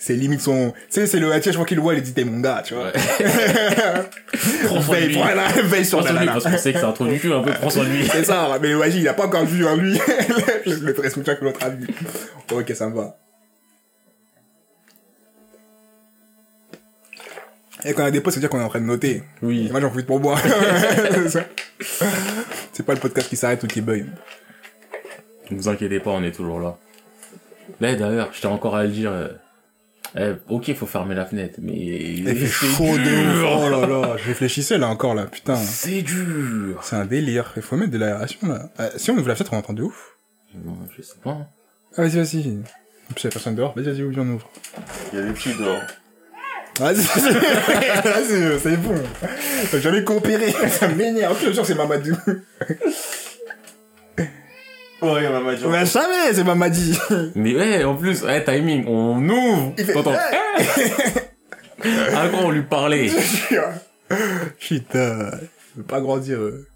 c'est 0.03 0.15
limite 0.15 0.41
son... 0.41 0.73
Tu 0.89 0.99
sais, 0.99 1.07
c'est 1.07 1.17
le 1.17 1.27
Oyadi, 1.27 1.47
je 1.47 1.53
crois 1.53 1.65
qu'il 1.65 1.77
le 1.77 1.81
voit, 1.81 1.93
il 1.93 2.01
dit, 2.01 2.13
t'es 2.13 2.25
mon 2.25 2.41
gars, 2.41 2.61
tu 2.61 2.73
vois. 2.73 2.91
De 4.33 4.91
veille, 4.91 5.13
voilà, 5.13 5.47
veille 5.63 5.85
sur 5.85 6.03
Nana. 6.03 6.25
parce 6.25 6.43
qu'on 6.43 6.57
sait 6.57 6.73
que 6.73 6.79
c'est 6.79 6.85
un 6.85 6.91
trou 6.91 7.07
du 7.07 7.17
cul, 7.17 7.31
un 7.31 7.41
peu, 7.41 7.53
prends 7.53 7.69
soin 7.69 7.85
de 7.85 7.89
lui. 7.89 8.05
C'est 8.11 8.25
ça, 8.25 8.59
mais 8.61 8.73
Oyadi, 8.73 8.99
il 8.99 9.07
a 9.07 9.13
pas 9.13 9.27
encore 9.27 9.45
vu 9.45 9.65
en 9.65 9.77
lui 9.77 9.97
le, 10.65 11.09
soutien 11.09 11.35
que 11.35 11.45
l'autre 11.45 11.63
a 11.63 11.69
vu. 11.69 11.87
Ok, 12.51 12.69
ça 12.75 12.89
me 12.89 12.95
va. 12.97 13.17
Et 17.85 17.93
quand 17.93 18.03
on 18.03 18.07
a 18.07 18.11
des 18.11 18.19
potes, 18.19 18.33
ça 18.33 18.39
veut 18.39 18.41
dire 18.41 18.49
qu'on 18.49 18.59
est 18.59 18.63
en 18.63 18.69
train 18.69 18.81
de 18.81 18.85
noter. 18.85 19.23
Oui. 19.41 19.67
Et 19.69 19.71
moi, 19.71 19.79
j'en 19.79 19.87
profite 19.87 20.07
pour 20.07 20.19
boire. 20.19 20.41
C'est 22.73 22.85
pas 22.85 22.93
le 22.93 22.99
podcast 22.99 23.29
qui 23.29 23.37
s'arrête 23.37 23.63
ou 23.63 23.67
qui 23.67 23.79
bug. 23.79 24.07
Ne 25.49 25.55
vous 25.55 25.69
inquiétez 25.69 26.01
pas, 26.01 26.11
on 26.11 26.23
est 26.23 26.33
toujours 26.33 26.59
là. 26.59 26.77
Là, 27.79 27.95
d'ailleurs, 27.95 28.31
j'étais 28.33 28.47
encore 28.47 28.75
à 28.75 28.83
le 28.83 28.89
dire. 28.89 29.13
Euh, 30.15 30.35
ok, 30.47 30.73
faut 30.75 30.85
fermer 30.85 31.15
la 31.15 31.25
fenêtre, 31.25 31.59
mais... 31.61 31.73
Il 31.75 32.25
fait 32.25 32.45
c'est 32.45 32.47
chaud 32.47 32.83
de 32.83 33.43
ouf. 33.43 33.61
Oh 33.63 33.69
là 33.69 33.87
là, 33.87 34.17
je 34.17 34.27
réfléchissais 34.27 34.77
là 34.77 34.87
encore 34.87 35.15
là, 35.15 35.25
putain. 35.25 35.55
C'est 35.55 36.03
dur. 36.03 36.81
C'est 36.83 36.95
un 36.95 37.05
délire. 37.05 37.51
Il 37.55 37.61
faut 37.63 37.75
mettre 37.77 37.91
de 37.91 37.97
l'aération 37.97 38.47
là. 38.47 38.69
Euh, 38.79 38.89
si 38.95 39.09
on 39.09 39.17
ouvre 39.17 39.27
la 39.27 39.35
fenêtre, 39.35 39.53
on 39.53 39.57
entend 39.57 39.73
de 39.73 39.83
ouf. 39.83 40.17
Non, 40.63 40.77
je 40.95 41.01
sais 41.01 41.15
pas. 41.23 41.49
Ah, 41.97 42.03
vas-y, 42.03 42.17
vas-y. 42.17 42.59
En 43.09 43.13
plus, 43.13 43.23
il 43.23 43.23
y 43.23 43.27
a 43.27 43.31
personne 43.31 43.55
dehors. 43.55 43.73
Vas-y, 43.75 43.85
vas-y, 43.85 44.19
on 44.19 44.29
ouvre. 44.29 44.49
Il 45.11 45.19
y 45.19 45.21
a 45.21 45.25
des 45.25 45.33
petits 45.33 45.53
dehors. 45.55 45.81
Vas-y, 46.79 46.95
vas-y, 46.95 48.59
c'est 48.63 48.77
bon. 48.77 48.95
T'as 49.71 49.79
jamais 49.79 50.03
coopéré. 50.03 50.51
Ça 50.69 50.87
m'énerve. 50.87 51.39
Je 51.41 51.47
te 51.47 51.53
jure, 51.53 51.65
c'est 51.65 51.75
Mamadou. 51.75 52.15
Ouais, 55.03 55.21
il 55.21 55.23
y 55.25 55.27
en 55.27 55.35
a 55.35 55.39
ma 55.39 55.51
On 55.65 55.73
a 55.73 55.85
jamais, 55.85 56.33
c'est 56.33 56.43
Mamadi. 56.43 56.97
Mais 57.35 57.55
ouais, 57.55 57.83
en 57.83 57.95
plus, 57.95 58.23
ouais, 58.23 58.43
timing, 58.43 58.85
on 58.87 59.27
ouvre. 59.29 59.73
Il 59.77 59.85
fait- 59.85 59.93
T'entends 59.93 60.13
Ah, 62.15 62.27
quand 62.31 62.43
on 62.45 62.51
lui 62.51 62.63
parlait. 62.63 63.09
Putain. 64.59 65.31
Je 65.75 65.77
veux 65.81 65.83
pas 65.85 65.99
grandir. 66.01 66.39
euh. 66.39 66.67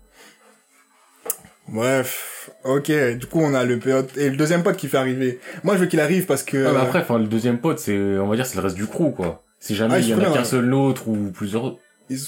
Bref. 1.70 2.50
Ok, 2.64 2.92
du 2.92 3.26
coup, 3.28 3.40
on 3.42 3.54
a 3.54 3.64
le 3.64 3.78
pote. 3.80 4.18
Et 4.18 4.30
le 4.30 4.38
deuxième 4.38 4.64
pote 4.64 4.78
qui 4.78 4.88
fait 4.88 4.98
arriver. 4.98 5.40
Moi, 5.64 5.76
je 5.76 5.82
veux 5.82 5.86
qu'il 5.88 6.00
arrive 6.00 6.26
parce 6.26 6.44
que. 6.44 6.58
Mais 6.58 6.80
après, 6.80 7.00
enfin, 7.00 7.18
le 7.20 7.26
deuxième 7.28 7.60
pote, 7.60 7.80
c'est, 7.80 7.98
on 7.98 8.28
va 8.28 8.36
dire, 8.36 8.46
c'est 8.46 8.56
le 8.58 8.62
reste 8.64 8.76
du 8.76 8.88
crew, 8.88 9.12
quoi. 9.16 9.44
Si 9.60 9.76
jamais 9.76 9.96
Ah, 9.96 10.00
il 10.00 10.08
y 10.10 10.14
en 10.14 10.20
a 10.20 10.26
qu'un 10.34 10.44
seul 10.44 10.74
autre 10.74 11.08
ou 11.08 11.32
plusieurs. 11.34 11.76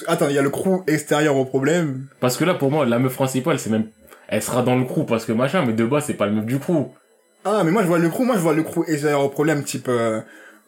Attends, 0.07 0.27
il 0.27 0.35
y 0.35 0.37
a 0.39 0.41
le 0.41 0.49
crew 0.49 0.83
extérieur 0.87 1.37
au 1.37 1.45
problème. 1.45 2.07
Parce 2.19 2.35
que 2.37 2.43
là, 2.43 2.53
pour 2.53 2.69
moi, 2.69 2.85
la 2.85 2.99
meuf 2.99 3.13
principale, 3.15 3.59
c'est 3.59 3.69
même, 3.69 3.85
elle 4.29 4.41
sera 4.41 4.63
dans 4.63 4.77
le 4.77 4.85
crew 4.85 5.05
parce 5.05 5.25
que 5.25 5.31
machin, 5.33 5.63
mais 5.65 5.73
de 5.73 5.85
base, 5.85 6.05
c'est 6.05 6.13
pas 6.13 6.25
le 6.27 6.31
meuf 6.33 6.45
du 6.45 6.57
crew. 6.59 6.85
Ah, 7.45 7.63
mais 7.65 7.71
moi, 7.71 7.81
je 7.83 7.87
vois 7.87 7.99
le 7.99 8.09
crew, 8.09 8.21
moi, 8.23 8.35
je 8.35 8.41
vois 8.41 8.53
le 8.53 8.63
crew 8.63 8.83
extérieur 8.87 9.23
au 9.23 9.29
problème, 9.29 9.63
type, 9.63 9.87
euh, 9.87 10.19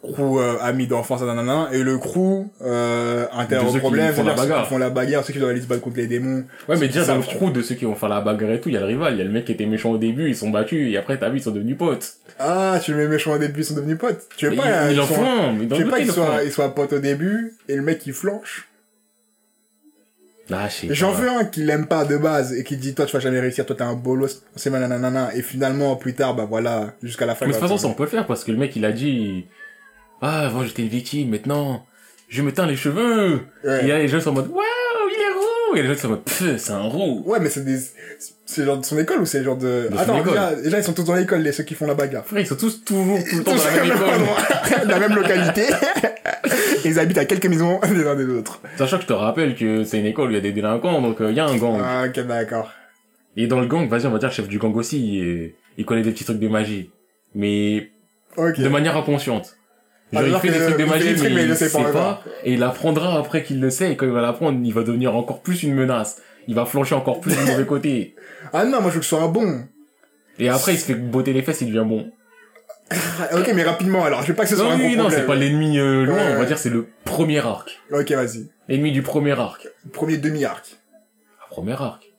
crew 0.04 0.40
euh, 0.40 0.56
amis 0.62 0.88
d'enfance, 0.88 1.22
nanana, 1.22 1.68
et 1.74 1.84
le 1.84 1.98
crew 1.98 2.48
euh, 2.64 3.26
interne 3.34 3.68
au 3.68 3.74
problème, 3.78 4.14
c'est-à-dire 4.16 4.32
ceux 4.38 4.42
bagarre. 4.48 4.64
qui 4.64 4.70
font 4.70 4.78
la 4.80 4.90
bagarre, 4.90 5.24
ceux 5.26 5.34
qui 5.34 5.40
doivent 5.40 5.52
aller 5.52 5.62
se 5.62 5.68
battre 5.68 5.82
contre 5.82 5.98
les 5.98 6.08
démons. 6.08 6.44
Ouais, 6.68 6.78
mais 6.80 6.88
déjà, 6.88 7.06
dans 7.06 7.18
le 7.18 7.22
crew 7.24 7.52
de 7.52 7.62
ceux 7.62 7.76
qui 7.76 7.86
vont 7.86 7.94
faire 7.96 8.10
la 8.10 8.22
bagarre 8.22 8.52
et 8.52 8.60
tout, 8.62 8.70
il 8.70 8.74
y 8.74 8.78
a 8.78 8.80
le 8.80 8.86
rival, 8.88 9.14
il 9.14 9.18
y 9.20 9.22
a 9.22 9.26
le 9.26 9.30
mec 9.32 9.46
qui 9.46 9.52
était 9.52 9.66
méchant 9.66 9.92
au 9.92 9.98
début, 9.98 10.28
ils 10.30 10.36
sont 10.36 10.50
battus, 10.50 10.92
et 10.92 10.98
après, 10.98 11.20
t'as 11.20 11.30
vu, 11.30 11.38
ils 11.38 11.44
sont 11.44 11.52
devenus 11.52 11.78
potes. 11.78 12.14
Ah, 12.40 12.80
tu 12.82 12.96
mets 12.96 13.08
méchant 13.08 13.34
au 13.34 13.38
début, 13.38 13.60
ils 13.60 13.66
sont 13.66 13.76
devenus 13.76 13.98
potes. 14.00 14.22
Tu 14.38 14.48
veux 14.48 14.54
Et 14.54 14.56
pas, 14.56 14.64
ils, 14.66 14.72
euh, 14.72 14.92
ils 14.94 15.00
en 15.02 15.06
sont- 15.06 15.14
font 15.16 15.26
un, 15.26 15.52
mais 15.54 15.66
dans 15.66 15.76
tu 15.76 15.84
veux 15.84 15.92
pas 15.92 15.98
qu'ils 16.00 16.12
soient, 16.12 16.38
un. 16.38 16.42
ils 16.44 16.52
soient 16.52 16.74
potes 16.74 16.94
au 16.94 17.00
début, 17.00 17.54
et 17.68 17.76
le 17.76 17.82
mec 17.84 18.02
il 18.08 18.14
flanche. 18.14 18.70
Ah, 20.52 20.68
J'en 20.90 21.12
veux 21.12 21.30
un 21.30 21.46
qui 21.46 21.64
l'aime 21.64 21.88
pas 21.88 22.06
de 22.06 22.18
base, 22.18 22.54
et 22.54 22.64
qui 22.64 22.78
dit, 22.78 22.94
toi 22.94 23.06
tu 23.06 23.14
vas 23.14 23.20
jamais 23.20 23.40
réussir, 23.40 23.66
toi 23.66 23.76
t'es 23.76 23.84
un 23.84 23.94
bolos, 23.94 24.44
c'est 24.56 24.70
nanana, 24.70 25.34
et 25.36 25.42
finalement, 25.42 25.96
plus 25.96 26.14
tard, 26.14 26.36
bah 26.36 26.46
voilà, 26.50 26.94
jusqu'à 27.02 27.26
la 27.26 27.36
fin. 27.36 27.46
Mais 27.46 27.52
de 27.52 27.58
toute 27.58 27.62
façon, 27.68 27.78
ça, 27.78 27.88
on 27.88 27.94
peut 27.94 28.04
le 28.04 28.10
faire, 28.10 28.28
parce 28.28 28.44
que 28.44 28.52
le 28.52 28.58
mec, 28.58 28.76
il 28.76 28.86
a 28.86 28.92
dit, 28.92 29.46
ah, 30.22 30.48
avant, 30.48 30.64
j'étais 30.64 30.82
une 30.82 30.90
victime, 30.90 31.30
maintenant, 31.30 31.86
je 32.28 32.42
me 32.42 32.52
teins 32.52 32.66
les 32.66 32.76
cheveux. 32.76 33.42
Ouais. 33.64 33.86
Et 33.86 33.88
là, 33.88 34.00
les 34.00 34.08
gens 34.08 34.20
sont 34.20 34.30
en 34.30 34.34
mode, 34.34 34.50
est 34.50 34.81
roux. 35.72 35.78
Et 35.78 35.82
les 35.82 35.88
gens 35.88 35.96
sont 36.00 36.08
en 36.08 36.10
mode, 36.12 36.24
pff, 36.24 36.58
c'est 36.58 36.72
un 36.74 36.82
roux. 36.84 37.24
Ouais, 37.26 37.40
mais 37.40 37.50
c'est 37.50 37.64
des, 37.66 37.78
c'est 38.46 38.66
genre 38.66 38.78
de 38.78 38.86
son 38.86 38.98
école 39.00 39.22
ou 39.22 39.26
c'est 39.26 39.44
genre 39.44 39.58
de... 39.58 39.88
De 39.92 39.98
Attends, 39.98 40.22
déjà, 40.24 40.56
déjà, 40.56 40.78
ils 40.80 40.84
sont 40.84 40.94
tous 40.94 41.04
dans 41.04 41.16
l'école, 41.16 41.42
les, 41.42 41.52
ceux 41.52 41.64
qui 41.64 41.74
font 41.76 41.88
la 41.88 41.94
bagarre. 41.94 42.26
Frère, 42.26 42.42
ils 42.42 42.48
sont 42.48 42.56
tous 42.56 42.84
toujours, 42.84 43.20
tout 43.30 43.38
le 43.38 43.44
temps 43.44 43.56
dans 43.56 43.64
la 43.64 43.72
même 43.72 43.86
école. 43.86 44.88
la 44.88 45.00
même 45.00 45.16
localité. 45.16 45.64
Et 46.84 46.90
ils 46.90 47.00
habitent 47.00 47.18
à 47.18 47.26
quelques 47.26 47.46
maisons 47.48 47.80
les 47.94 48.06
uns 48.06 48.16
des 48.16 48.26
autres. 48.26 48.62
Sachant 48.78 48.98
que 48.98 49.04
je 49.04 49.08
te 49.08 49.14
rappelle 49.14 49.56
que 49.56 49.84
c'est 49.84 50.00
une 50.00 50.06
école 50.06 50.28
où 50.28 50.32
il 50.32 50.36
y 50.36 50.38
a 50.38 50.42
des 50.42 50.52
délinquants, 50.52 51.02
donc 51.02 51.22
euh, 51.22 51.32
il 51.32 51.38
y 51.38 51.40
a 51.40 51.46
un 51.46 51.56
gang. 51.58 51.80
Ah, 51.84 52.04
ok, 52.08 52.26
d'accord. 52.28 52.72
Et 53.38 53.48
dans 53.48 53.60
le 53.62 53.68
gang, 53.68 53.88
vas-y, 53.88 54.06
on 54.08 54.12
va 54.12 54.20
dire, 54.20 54.32
chef 54.32 54.48
du 54.48 54.60
gang 54.60 54.76
aussi, 54.76 55.00
il, 55.00 55.54
il 55.78 55.86
connaît 55.86 56.02
des 56.02 56.12
petits 56.12 56.26
trucs 56.26 56.40
de 56.40 56.48
magie. 56.50 56.92
Mais 57.34 57.92
Ok. 58.38 58.60
de 58.60 58.68
manière 58.68 58.98
inconsciente. 58.98 59.56
Genre, 60.14 60.24
il 60.24 60.36
fait 60.40 60.50
des 60.50 60.66
trucs 60.66 60.78
de 60.78 60.86
magie, 60.86 61.16
mais, 61.22 61.30
mais 61.30 61.42
il 61.44 61.48
le 61.50 61.56
sait 61.56 61.72
pas 61.72 61.92
pas, 61.92 62.24
et 62.44 62.54
il 62.54 62.64
apprendra 62.64 63.18
après 63.18 63.44
qu'il 63.44 63.62
le 63.62 63.70
sait, 63.70 63.92
et 63.94 63.96
quand 63.96 64.06
il 64.06 64.12
va 64.12 64.22
l'apprendre, 64.22 64.60
il 64.64 64.74
va 64.74 64.84
devenir 64.84 65.16
encore 65.16 65.42
plus 65.42 65.64
une 65.64 65.74
menace. 65.74 66.22
Il 66.48 66.56
va 66.56 66.66
flancher 66.66 66.96
encore 66.96 67.22
plus 67.22 67.36
du 67.38 67.44
mauvais 67.52 67.66
côté. 67.66 68.16
Ah 68.52 68.66
non, 68.66 68.82
moi 68.82 68.90
je 68.90 68.96
veux 68.96 69.00
que 69.00 69.06
ce 69.06 69.10
soit 69.16 69.22
un 69.24 69.28
bon. 69.30 69.64
Et 70.40 70.50
après, 70.50 70.74
il 70.74 70.80
se 70.80 70.86
fait 70.86 70.96
botter 70.96 71.34
les 71.34 71.42
fesses, 71.44 71.62
il 71.62 71.68
devient 71.68 71.88
bon. 71.88 72.12
Ah, 72.90 73.38
Ok, 73.38 73.52
mais 73.56 73.64
rapidement 73.64 74.04
alors, 74.04 74.22
je 74.24 74.28
veux 74.28 74.34
pas 74.34 74.44
que 74.44 74.50
ce 74.50 74.56
soit 74.58 74.66
Non, 74.66 74.72
un 74.72 74.76
oui, 74.78 74.82
bon 74.82 74.90
non, 74.90 74.98
problème. 75.04 75.20
c'est 75.22 75.28
pas 75.28 75.36
l'ennemi 75.36 75.80
euh, 75.80 76.04
loin, 76.04 76.16
Ouais, 76.16 76.34
on 76.36 76.40
va 76.40 76.46
dire 76.46 76.58
c'est 76.58 76.70
le 76.70 76.88
premier 77.06 77.40
arc. 77.40 77.80
Ok, 77.92 78.12
vas-y. 78.12 78.50
L'ennemi 78.68 78.92
du 78.92 79.02
premier 79.02 79.40
arc. 79.40 79.68
Premier 79.94 80.18
demi-arc. 80.18 80.78
Ah, 81.40 81.46
Premier 81.50 81.74
arc. 81.74 82.12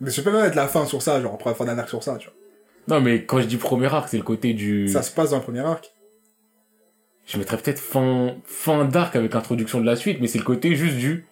Mais 0.00 0.10
je 0.10 0.20
peux 0.20 0.30
pas 0.30 0.42
mettre 0.42 0.56
la 0.56 0.68
fin 0.68 0.84
sur 0.84 1.00
ça, 1.02 1.20
genre 1.22 1.34
après 1.34 1.50
la 1.50 1.56
fin 1.56 1.64
d'un 1.64 1.78
arc 1.78 1.88
sur 1.88 2.02
ça, 2.02 2.16
tu 2.18 2.28
vois. 2.28 2.96
Non, 2.96 3.02
mais 3.02 3.24
quand 3.24 3.40
je 3.40 3.46
dis 3.46 3.56
premier 3.56 3.86
arc, 3.92 4.08
c'est 4.08 4.16
le 4.16 4.22
côté 4.22 4.54
du... 4.54 4.88
Ça 4.88 5.02
se 5.02 5.10
passe 5.10 5.30
dans 5.30 5.36
le 5.36 5.42
premier 5.42 5.60
arc. 5.60 5.90
Je 7.28 7.36
mettrais 7.38 7.58
peut-être 7.58 7.78
fin, 7.78 8.34
fin 8.44 8.84
d'arc 8.86 9.14
avec 9.14 9.34
introduction 9.34 9.80
de 9.80 9.86
la 9.86 9.96
suite, 9.96 10.18
mais 10.20 10.26
c'est 10.26 10.38
le 10.38 10.44
côté 10.44 10.74
juste 10.74 10.96
du... 10.96 11.26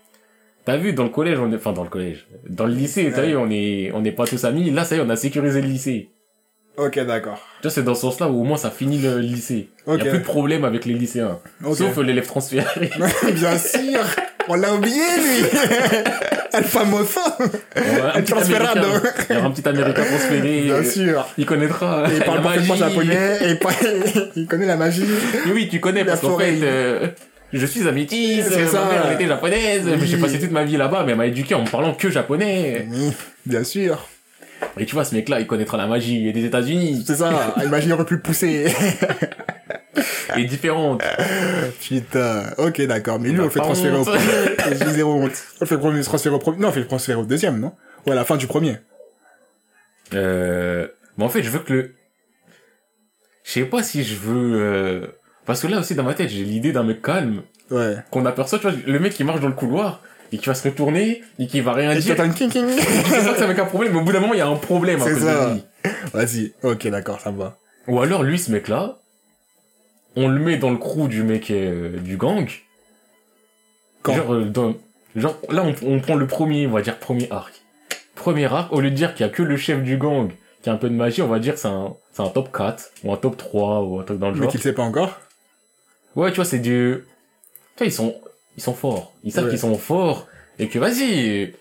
T'as 0.66 0.76
vu, 0.76 0.92
dans 0.92 1.04
le 1.04 1.08
collège, 1.10 1.38
on 1.38 1.50
est... 1.52 1.56
Enfin, 1.56 1.72
dans 1.72 1.84
le 1.84 1.88
collège. 1.88 2.26
Dans 2.48 2.66
le 2.66 2.74
lycée, 2.74 3.10
t'as 3.14 3.22
Ouais. 3.22 3.28
vu, 3.28 3.36
on 3.36 3.48
est, 3.50 3.90
on 3.94 4.00
n'est 4.02 4.12
pas 4.12 4.26
tous 4.26 4.44
amis. 4.44 4.70
Là, 4.70 4.84
ça 4.84 4.96
y 4.96 4.98
est, 4.98 5.02
on 5.02 5.08
a 5.08 5.16
sécurisé 5.16 5.62
le 5.62 5.68
lycée. 5.68 6.10
Ok, 6.76 6.98
d'accord. 7.06 7.38
Tu 7.56 7.62
vois, 7.62 7.70
c'est 7.70 7.82
dans 7.82 7.94
ce 7.94 8.02
sens-là 8.02 8.28
où 8.28 8.40
au 8.40 8.44
moins 8.44 8.58
ça 8.58 8.70
finit 8.70 8.98
le 8.98 9.18
lycée. 9.20 9.70
Il 9.86 9.92
Ok. 9.94 10.04
y 10.04 10.08
a 10.08 10.10
plus 10.10 10.18
de 10.18 10.24
problème 10.24 10.64
avec 10.66 10.84
les 10.84 10.92
lycéens. 10.92 11.38
Ok. 11.64 11.76
Sauf 11.76 11.96
euh, 11.98 12.02
l'élève 12.02 12.26
transféré. 12.26 12.90
Bien 13.32 13.56
sûr 13.58 14.00
On 14.48 14.54
l'a 14.54 14.72
oublié, 14.74 15.02
lui 15.18 15.44
El 16.52 16.64
famoso 16.64 17.20
un 17.76 18.18
El 18.18 18.24
transferado. 18.24 18.86
Il 19.28 19.34
y 19.34 19.38
aura 19.38 19.48
un 19.48 19.50
petit 19.50 19.68
américain 19.68 20.04
transféré. 20.04 20.60
Bien 20.62 20.84
sûr 20.84 21.26
Il 21.36 21.44
connaîtra. 21.44 22.04
Et 22.10 22.16
il 22.16 22.22
parle 22.24 22.42
parfaitement 22.42 22.76
magie. 22.76 22.94
japonais, 22.94 23.38
et 23.42 23.58
il 24.36 24.46
connaît 24.46 24.66
la 24.66 24.76
magie. 24.76 25.04
Oui, 25.46 25.52
oui, 25.54 25.68
tu 25.70 25.80
connais, 25.80 26.04
parce 26.04 26.20
qu'en 26.20 26.38
fait, 26.38 26.58
euh, 26.62 27.08
je 27.52 27.66
suis 27.66 27.86
un 27.86 27.92
métis, 27.92 28.44
C'est 28.48 28.66
ça. 28.66 28.84
ma 28.84 28.90
mère 28.92 29.04
elle 29.08 29.14
était 29.16 29.26
japonaise, 29.26 29.82
Oui. 29.86 30.06
j'ai 30.06 30.16
passé 30.16 30.38
toute 30.38 30.50
ma 30.52 30.64
vie 30.64 30.76
là-bas, 30.76 31.02
mais 31.04 31.12
elle 31.12 31.18
m'a 31.18 31.26
éduqué 31.26 31.54
en 31.54 31.62
me 31.62 31.68
parlant 31.68 31.92
que 31.94 32.08
japonais. 32.10 32.86
Bien 33.44 33.64
sûr. 33.64 34.08
Et 34.78 34.86
tu 34.86 34.94
vois, 34.94 35.04
ce 35.04 35.14
mec-là, 35.14 35.40
il 35.40 35.46
connaîtra 35.46 35.76
la 35.76 35.86
magie 35.86 36.32
des 36.32 36.44
États-Unis, 36.44 37.04
C'est 37.06 37.16
ça, 37.16 37.54
imagine, 37.62 37.90
il 37.90 37.92
aurait 37.92 38.04
pu 38.06 38.18
pousser. 38.18 38.66
et 40.38 40.44
différente. 40.44 41.02
Putain, 41.80 42.44
ok, 42.58 42.82
d'accord. 42.86 43.18
Mais 43.20 43.30
lui, 43.30 43.40
on 43.40 43.44
le 43.44 43.50
fait 43.50 43.58
Pas 43.60 43.66
transférer 43.66 43.96
au 43.96 44.04
premier. 44.04 44.20
J'ai 44.78 44.90
zéro 44.92 45.14
honte. 45.14 45.32
On 45.60 45.64
le 45.64 45.66
fait 45.66 46.02
transférer 46.02 46.34
au 46.34 46.38
premier. 46.38 46.58
Non, 46.58 46.68
on 46.68 46.72
fait 46.72 46.80
le 46.80 46.86
transférer 46.86 47.18
au 47.20 47.24
deuxième, 47.24 47.58
non? 47.60 47.72
Ou 48.06 48.12
à 48.12 48.14
la 48.14 48.24
fin 48.24 48.36
du 48.36 48.46
premier. 48.46 48.78
Euh, 50.14 50.86
mais 51.18 51.24
en 51.24 51.28
fait, 51.28 51.42
je 51.42 51.50
veux 51.50 51.58
que 51.60 51.72
le, 51.72 51.94
je 53.44 53.52
sais 53.52 53.64
pas 53.64 53.82
si 53.82 54.04
je 54.04 54.14
veux, 54.16 54.60
euh, 54.60 55.06
parce 55.44 55.62
que 55.62 55.66
là 55.66 55.78
aussi 55.80 55.94
dans 55.94 56.02
ma 56.04 56.14
tête, 56.14 56.28
j'ai 56.28 56.44
l'idée 56.44 56.72
d'un 56.72 56.82
mec 56.84 57.02
calme, 57.02 57.42
Ouais. 57.70 57.96
qu'on 58.12 58.24
aperçoit, 58.26 58.60
tu 58.60 58.68
vois, 58.68 58.76
le 58.86 58.98
mec 59.00 59.12
qui 59.14 59.24
marche 59.24 59.40
dans 59.40 59.48
le 59.48 59.54
couloir, 59.54 60.00
et 60.30 60.38
qui 60.38 60.46
va 60.46 60.54
se 60.54 60.68
retourner, 60.68 61.22
et 61.40 61.46
qui 61.48 61.60
va 61.60 61.72
rien 61.72 61.90
Et 61.92 61.98
dire. 61.98 62.22
une 62.22 62.34
king 62.34 62.48
king. 62.50 62.68
Sais 62.78 63.02
pas 63.24 63.32
que 63.32 63.36
c'est 63.38 63.42
avec 63.42 63.58
un 63.58 63.64
problème, 63.64 63.92
mais 63.92 63.98
au 63.98 64.02
bout 64.04 64.12
d'un 64.12 64.20
moment, 64.20 64.34
il 64.34 64.38
y 64.38 64.42
a 64.42 64.46
un 64.46 64.54
problème 64.56 65.00
C'est 65.02 65.16
ça. 65.18 65.56
Vas-y. 66.12 66.52
Ok, 66.62 66.86
d'accord, 66.88 67.20
ça 67.20 67.32
me 67.32 67.38
va. 67.38 67.58
Ou 67.88 68.00
alors, 68.00 68.22
lui, 68.22 68.38
ce 68.38 68.50
mec-là, 68.52 68.98
on 70.16 70.28
le 70.28 70.38
met 70.38 70.56
dans 70.56 70.70
le 70.70 70.78
crew 70.78 71.08
du 71.08 71.22
mec 71.22 71.50
euh, 71.50 71.98
du 71.98 72.16
gang. 72.16 72.48
Quand 74.02 74.14
Genre, 74.14 74.34
euh, 74.34 74.44
dans, 74.44 74.74
genre, 75.14 75.36
là, 75.50 75.64
on, 75.64 75.74
on 75.86 76.00
prend 76.00 76.14
le 76.14 76.26
premier, 76.26 76.66
on 76.66 76.70
va 76.72 76.82
dire 76.82 76.98
premier 76.98 77.30
arc. 77.30 77.52
Premier 78.14 78.46
arc, 78.46 78.72
au 78.72 78.80
lieu 78.80 78.90
de 78.90 78.96
dire 78.96 79.14
qu'il 79.14 79.26
y 79.26 79.28
a 79.28 79.32
que 79.32 79.42
le 79.42 79.56
chef 79.56 79.82
du 79.82 79.96
gang 79.98 80.30
qui 80.62 80.70
a 80.70 80.72
un 80.72 80.76
peu 80.76 80.88
de 80.88 80.94
magie, 80.94 81.22
on 81.22 81.28
va 81.28 81.38
dire 81.38 81.54
que 81.54 81.60
c'est 81.60 81.68
un, 81.68 81.94
c'est 82.12 82.22
un 82.22 82.28
top 82.28 82.50
4, 82.56 82.90
ou 83.04 83.12
un 83.12 83.16
top 83.16 83.36
3, 83.36 83.82
ou 83.82 84.00
un 84.00 84.04
truc 84.04 84.18
dans 84.18 84.28
le 84.30 84.34
Mais 84.36 84.42
genre. 84.42 84.50
qu'il 84.50 84.60
sait 84.60 84.72
pas 84.72 84.82
encore. 84.82 85.18
Ouais, 86.16 86.30
tu 86.30 86.36
vois, 86.36 86.44
c'est 86.44 86.58
du... 86.58 87.04
Tu 87.76 87.78
vois, 87.78 87.86
ils 87.86 87.92
sont, 87.92 88.14
ils 88.56 88.62
sont 88.62 88.74
forts. 88.74 89.12
Ils 89.22 89.32
savent 89.32 89.44
Ouais. 89.44 89.50
qu'ils 89.50 89.58
sont 89.60 89.76
forts, 89.76 90.26
et 90.58 90.68
que 90.68 90.78
vas-y, 90.78 91.52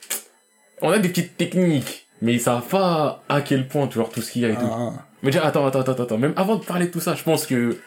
on 0.82 0.90
a 0.92 0.98
des 1.00 1.10
petites 1.10 1.36
techniques, 1.38 2.08
mais 2.22 2.34
ils 2.34 2.40
savent 2.42 2.66
pas 2.68 3.22
à 3.28 3.42
quel 3.42 3.68
point, 3.68 3.88
tu 3.88 4.00
vois, 4.00 4.08
tout 4.12 4.22
ce 4.22 4.32
qu'il 4.32 4.44
y 4.44 4.46
a 4.46 4.50
et 4.50 4.56
tout. 4.56 4.62
Ah, 4.72 4.94
Mais 5.22 5.30
déjà, 5.32 5.46
attends, 5.46 5.66
attends, 5.68 5.82
attends, 5.82 6.02
attends. 6.04 6.18
Même 6.18 6.34
avant 6.38 6.56
de 6.56 6.64
parler 6.64 6.86
de 6.88 6.92
tout 6.92 7.02
ça, 7.02 7.14
je 7.16 7.24
pense 7.24 7.46
que 7.46 7.78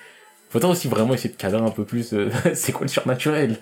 faudrait 0.50 0.70
aussi 0.70 0.88
vraiment 0.88 1.14
essayer 1.14 1.30
de 1.30 1.36
cadrer 1.36 1.62
un 1.62 1.70
peu 1.70 1.84
plus 1.84 2.12
euh, 2.12 2.30
c'est 2.54 2.72
quoi 2.72 2.82
le 2.82 2.88
surnaturel? 2.88 3.56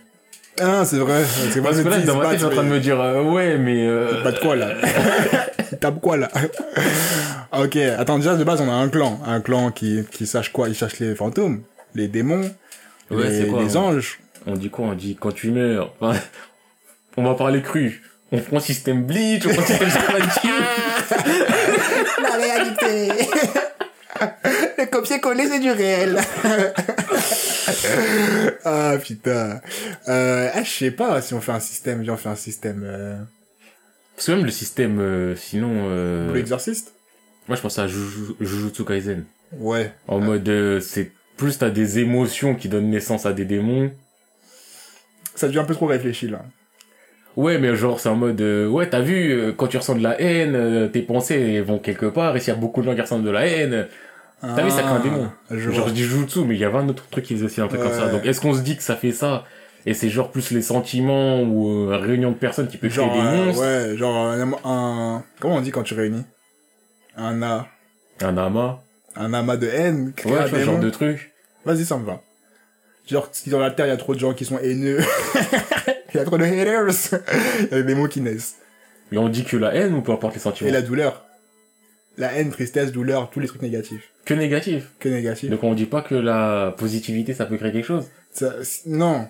ah 0.61 0.85
c'est 0.85 0.99
vrai. 0.99 1.25
C'est. 1.51 1.61
Parce 1.61 1.83
que 1.83 1.89
là, 1.89 1.99
ils 1.99 2.07
dans 2.07 2.17
ma 2.17 2.23
tête, 2.23 2.23
battent, 2.23 2.33
je 2.33 2.37
suis 2.39 2.47
en 2.47 2.51
train 2.51 2.65
de 2.65 2.69
me 2.69 2.81
dire, 2.81 3.01
euh, 3.01 3.23
ouais, 3.23 3.59
mais... 3.59 3.87
Euh... 3.87 4.23
Pas 4.23 4.33
de 4.33 4.39
quoi, 4.39 4.57
là. 4.57 4.75
Il 5.73 5.79
tape 5.79 6.01
quoi, 6.01 6.17
là? 6.17 6.31
Ok. 7.53 7.77
Attends, 7.77 8.19
déjà, 8.19 8.37
de 8.37 8.45
base, 8.45 8.61
on 8.61 8.69
a 8.69 8.73
un 8.73 8.89
clan. 8.89 9.21
Un 9.27 9.41
clan 9.41 9.71
qui, 9.71 10.05
qui 10.11 10.27
sache 10.27 10.53
quoi? 10.53 10.69
Il 10.69 10.75
cherche 10.75 10.99
les 10.99 11.15
fantômes, 11.15 11.63
les 11.95 12.09
démons, 12.09 12.51
Ouais, 13.11 13.29
les, 13.29 13.43
c'est 13.43 13.47
quoi, 13.49 13.63
les 13.63 13.77
hein 13.77 13.81
anges. 13.81 14.19
On 14.47 14.55
dit 14.55 14.71
quoi? 14.71 14.87
On 14.87 14.95
dit 14.95 15.17
quand 15.19 15.33
tu 15.33 15.51
meurs. 15.51 15.93
Enfin, 16.01 16.19
on 17.17 17.25
va 17.25 17.35
parler 17.35 17.63
cru. 17.63 18.03
On 18.33 18.39
prend 18.39 18.61
système 18.61 19.05
Bleach, 19.05 19.47
on 19.47 19.55
prend 19.55 19.63
système. 19.63 19.89
La 22.23 22.37
réalité. 22.37 23.13
Le 24.79 24.87
copier-coller, 24.87 25.47
c'est 25.47 25.61
du 25.61 25.71
réel. 25.71 26.19
ah, 28.65 28.97
putain. 29.03 29.61
Euh, 30.09 30.51
ah, 30.53 30.63
je 30.63 30.71
sais 30.71 30.91
pas 30.91 31.21
si 31.23 31.35
on 31.35 31.41
fait 31.41 31.53
un 31.53 31.61
système, 31.61 32.03
viens, 32.03 32.15
on 32.15 32.17
fait 32.17 32.29
un 32.29 32.37
système, 32.37 32.83
euh, 32.85 33.17
Parce 34.15 34.27
que 34.27 34.33
même 34.33 34.45
le 34.45 34.51
système, 34.51 34.99
euh, 35.01 35.37
sinon... 35.37 35.87
Euh... 35.89 36.31
Blue 36.31 36.41
Exorcist? 36.41 36.93
Moi, 37.49 37.57
je 37.57 37.63
pense 37.63 37.79
à 37.79 37.87
Juju- 37.87 38.35
Jujutsu 38.41 38.85
Kaisen. 38.85 39.25
Ouais. 39.53 39.93
En 40.09 40.19
mode, 40.19 40.49
euh, 40.49 40.81
c'est 40.81 41.13
plus 41.37 41.59
t'as 41.59 41.71
des 41.71 41.99
émotions 41.99 42.55
qui 42.55 42.69
donnent 42.69 42.91
naissance 42.91 43.27
à 43.27 43.33
des 43.33 43.45
démons. 43.45 43.93
Ça 45.35 45.47
devient 45.47 45.61
un 45.61 45.65
peu 45.65 45.75
trop 45.75 45.87
réfléchi, 45.87 46.29
là. 46.29 46.43
Ouais, 47.37 47.59
mais 47.59 47.77
genre, 47.77 48.01
c'est 48.01 48.09
en 48.09 48.17
mode, 48.17 48.41
euh, 48.41 48.67
ouais, 48.67 48.89
t'as 48.89 49.03
vu, 49.03 49.33
euh, 49.33 49.53
quand 49.53 49.67
tu 49.67 49.77
ressens 49.77 49.97
de 49.97 50.03
la 50.03 50.19
haine, 50.19 50.55
euh, 50.55 50.89
tes 50.89 51.03
pensées 51.03 51.61
vont 51.61 51.79
quelque 51.79 52.07
part, 52.07 52.35
et 52.35 52.41
s'il 52.41 52.55
y 52.55 52.57
a 52.57 52.59
beaucoup 52.59 52.81
de 52.81 52.87
gens 52.87 52.95
qui 52.95 53.03
ressentent 53.03 53.25
de 53.25 53.31
la 53.31 53.47
haine, 53.47 53.87
T'as 54.41 54.63
vu, 54.63 54.71
ça 54.71 54.83
crée 54.83 54.91
un 54.93 55.01
démon. 55.01 55.31
Ah, 55.51 55.55
Je 55.55 55.71
genre, 55.71 55.81
vois. 55.81 55.89
je 55.89 55.95
dis 55.95 56.05
Jutsu, 56.05 56.41
mais 56.45 56.55
il 56.55 56.61
y 56.61 56.65
avait 56.65 56.79
un 56.79 56.89
autre 56.89 57.05
truc 57.11 57.25
qui 57.25 57.35
faisait 57.35 57.47
aussi 57.47 57.61
un 57.61 57.69
truc 57.69 57.81
comme 57.81 57.93
ça. 57.93 58.09
Donc, 58.09 58.25
est-ce 58.27 58.41
qu'on 58.41 58.55
se 58.55 58.61
dit 58.61 58.77
que 58.77 58.83
ça 58.83 58.95
fait 58.97 59.13
ça, 59.13 59.45
et 59.87 59.95
c'est 59.95 60.09
genre 60.09 60.31
plus 60.31 60.51
les 60.51 60.63
sentiments, 60.63 61.43
ou 61.43 61.91
euh, 61.91 61.97
réunion 61.97 62.31
de 62.31 62.37
personnes 62.37 62.69
qui 62.69 62.77
peut 62.77 62.89
créer 62.89 63.05
Genre, 63.05 63.13
des 63.15 63.19
euh, 63.21 63.45
monstres, 63.47 63.63
ouais, 63.63 63.97
genre 63.97 64.17
un, 64.17 64.53
un- 64.65 65.25
comment 65.41 65.57
on 65.57 65.61
dit 65.63 65.71
quand 65.71 65.83
tu 65.83 65.95
réunis? 65.95 66.25
Un 67.17 67.43
a, 67.43 67.67
un 68.21 68.37
amas, 68.37 68.81
un 69.17 69.33
amas 69.33 69.57
de 69.57 69.69
haine, 69.69 70.13
ouais, 70.25 70.33
un 70.33 70.47
vois, 70.47 70.49
ce 70.51 70.65
genre 70.65 70.79
de 70.81 70.91
truc. 70.91 71.33
Vas-y, 71.65 71.85
ça 71.85 71.97
me 71.97 72.05
va. 72.05 72.21
Genre, 73.09 73.29
si 73.33 73.51
dans 73.51 73.61
la 73.61 73.71
Terre, 73.71 73.87
il 73.87 73.91
y 73.91 73.93
a 73.93 73.97
trop 73.97 74.15
de 74.15 74.21
gens 74.21 74.35
qui 74.35 74.45
sont 74.45 74.59
haineux. 74.59 74.99
Il 76.15 76.19
y 76.19 76.21
a 76.23 76.25
trop 76.25 76.39
de 76.39 76.45
haters. 76.45 76.95
Il 77.61 77.65
y 77.71 77.75
a 77.75 77.77
des 77.77 77.83
démons 77.83 78.07
qui 78.07 78.23
naissent. 78.23 78.57
Mais 79.13 79.19
on 79.19 79.29
dit 79.29 79.45
que 79.45 79.57
la 79.59 79.75
haine, 79.75 79.93
ou 79.93 80.01
peu 80.01 80.13
importe 80.13 80.33
les 80.35 80.41
sentiments. 80.41 80.71
Et 80.71 80.73
la 80.73 80.81
douleur. 80.81 81.26
La 82.19 82.33
haine, 82.33 82.51
tristesse, 82.51 82.93
douleur, 82.93 83.31
tous 83.31 83.41
les 83.41 83.47
trucs 83.47 83.63
négatifs. 83.63 84.11
Que 84.25 84.35
négatif. 84.35 84.85
Que 85.01 85.09
négatif. 85.09 85.51
Donc 85.51 85.63
on 85.65 85.75
dit 85.75 85.85
pas 85.87 86.01
que 86.03 86.15
la 86.15 86.75
positivité, 86.79 87.35
ça 87.35 87.45
peut 87.47 87.57
créer 87.57 87.73
quelque 87.73 87.87
chose. 87.87 88.07
Ça- 88.33 88.55
non. 88.87 89.27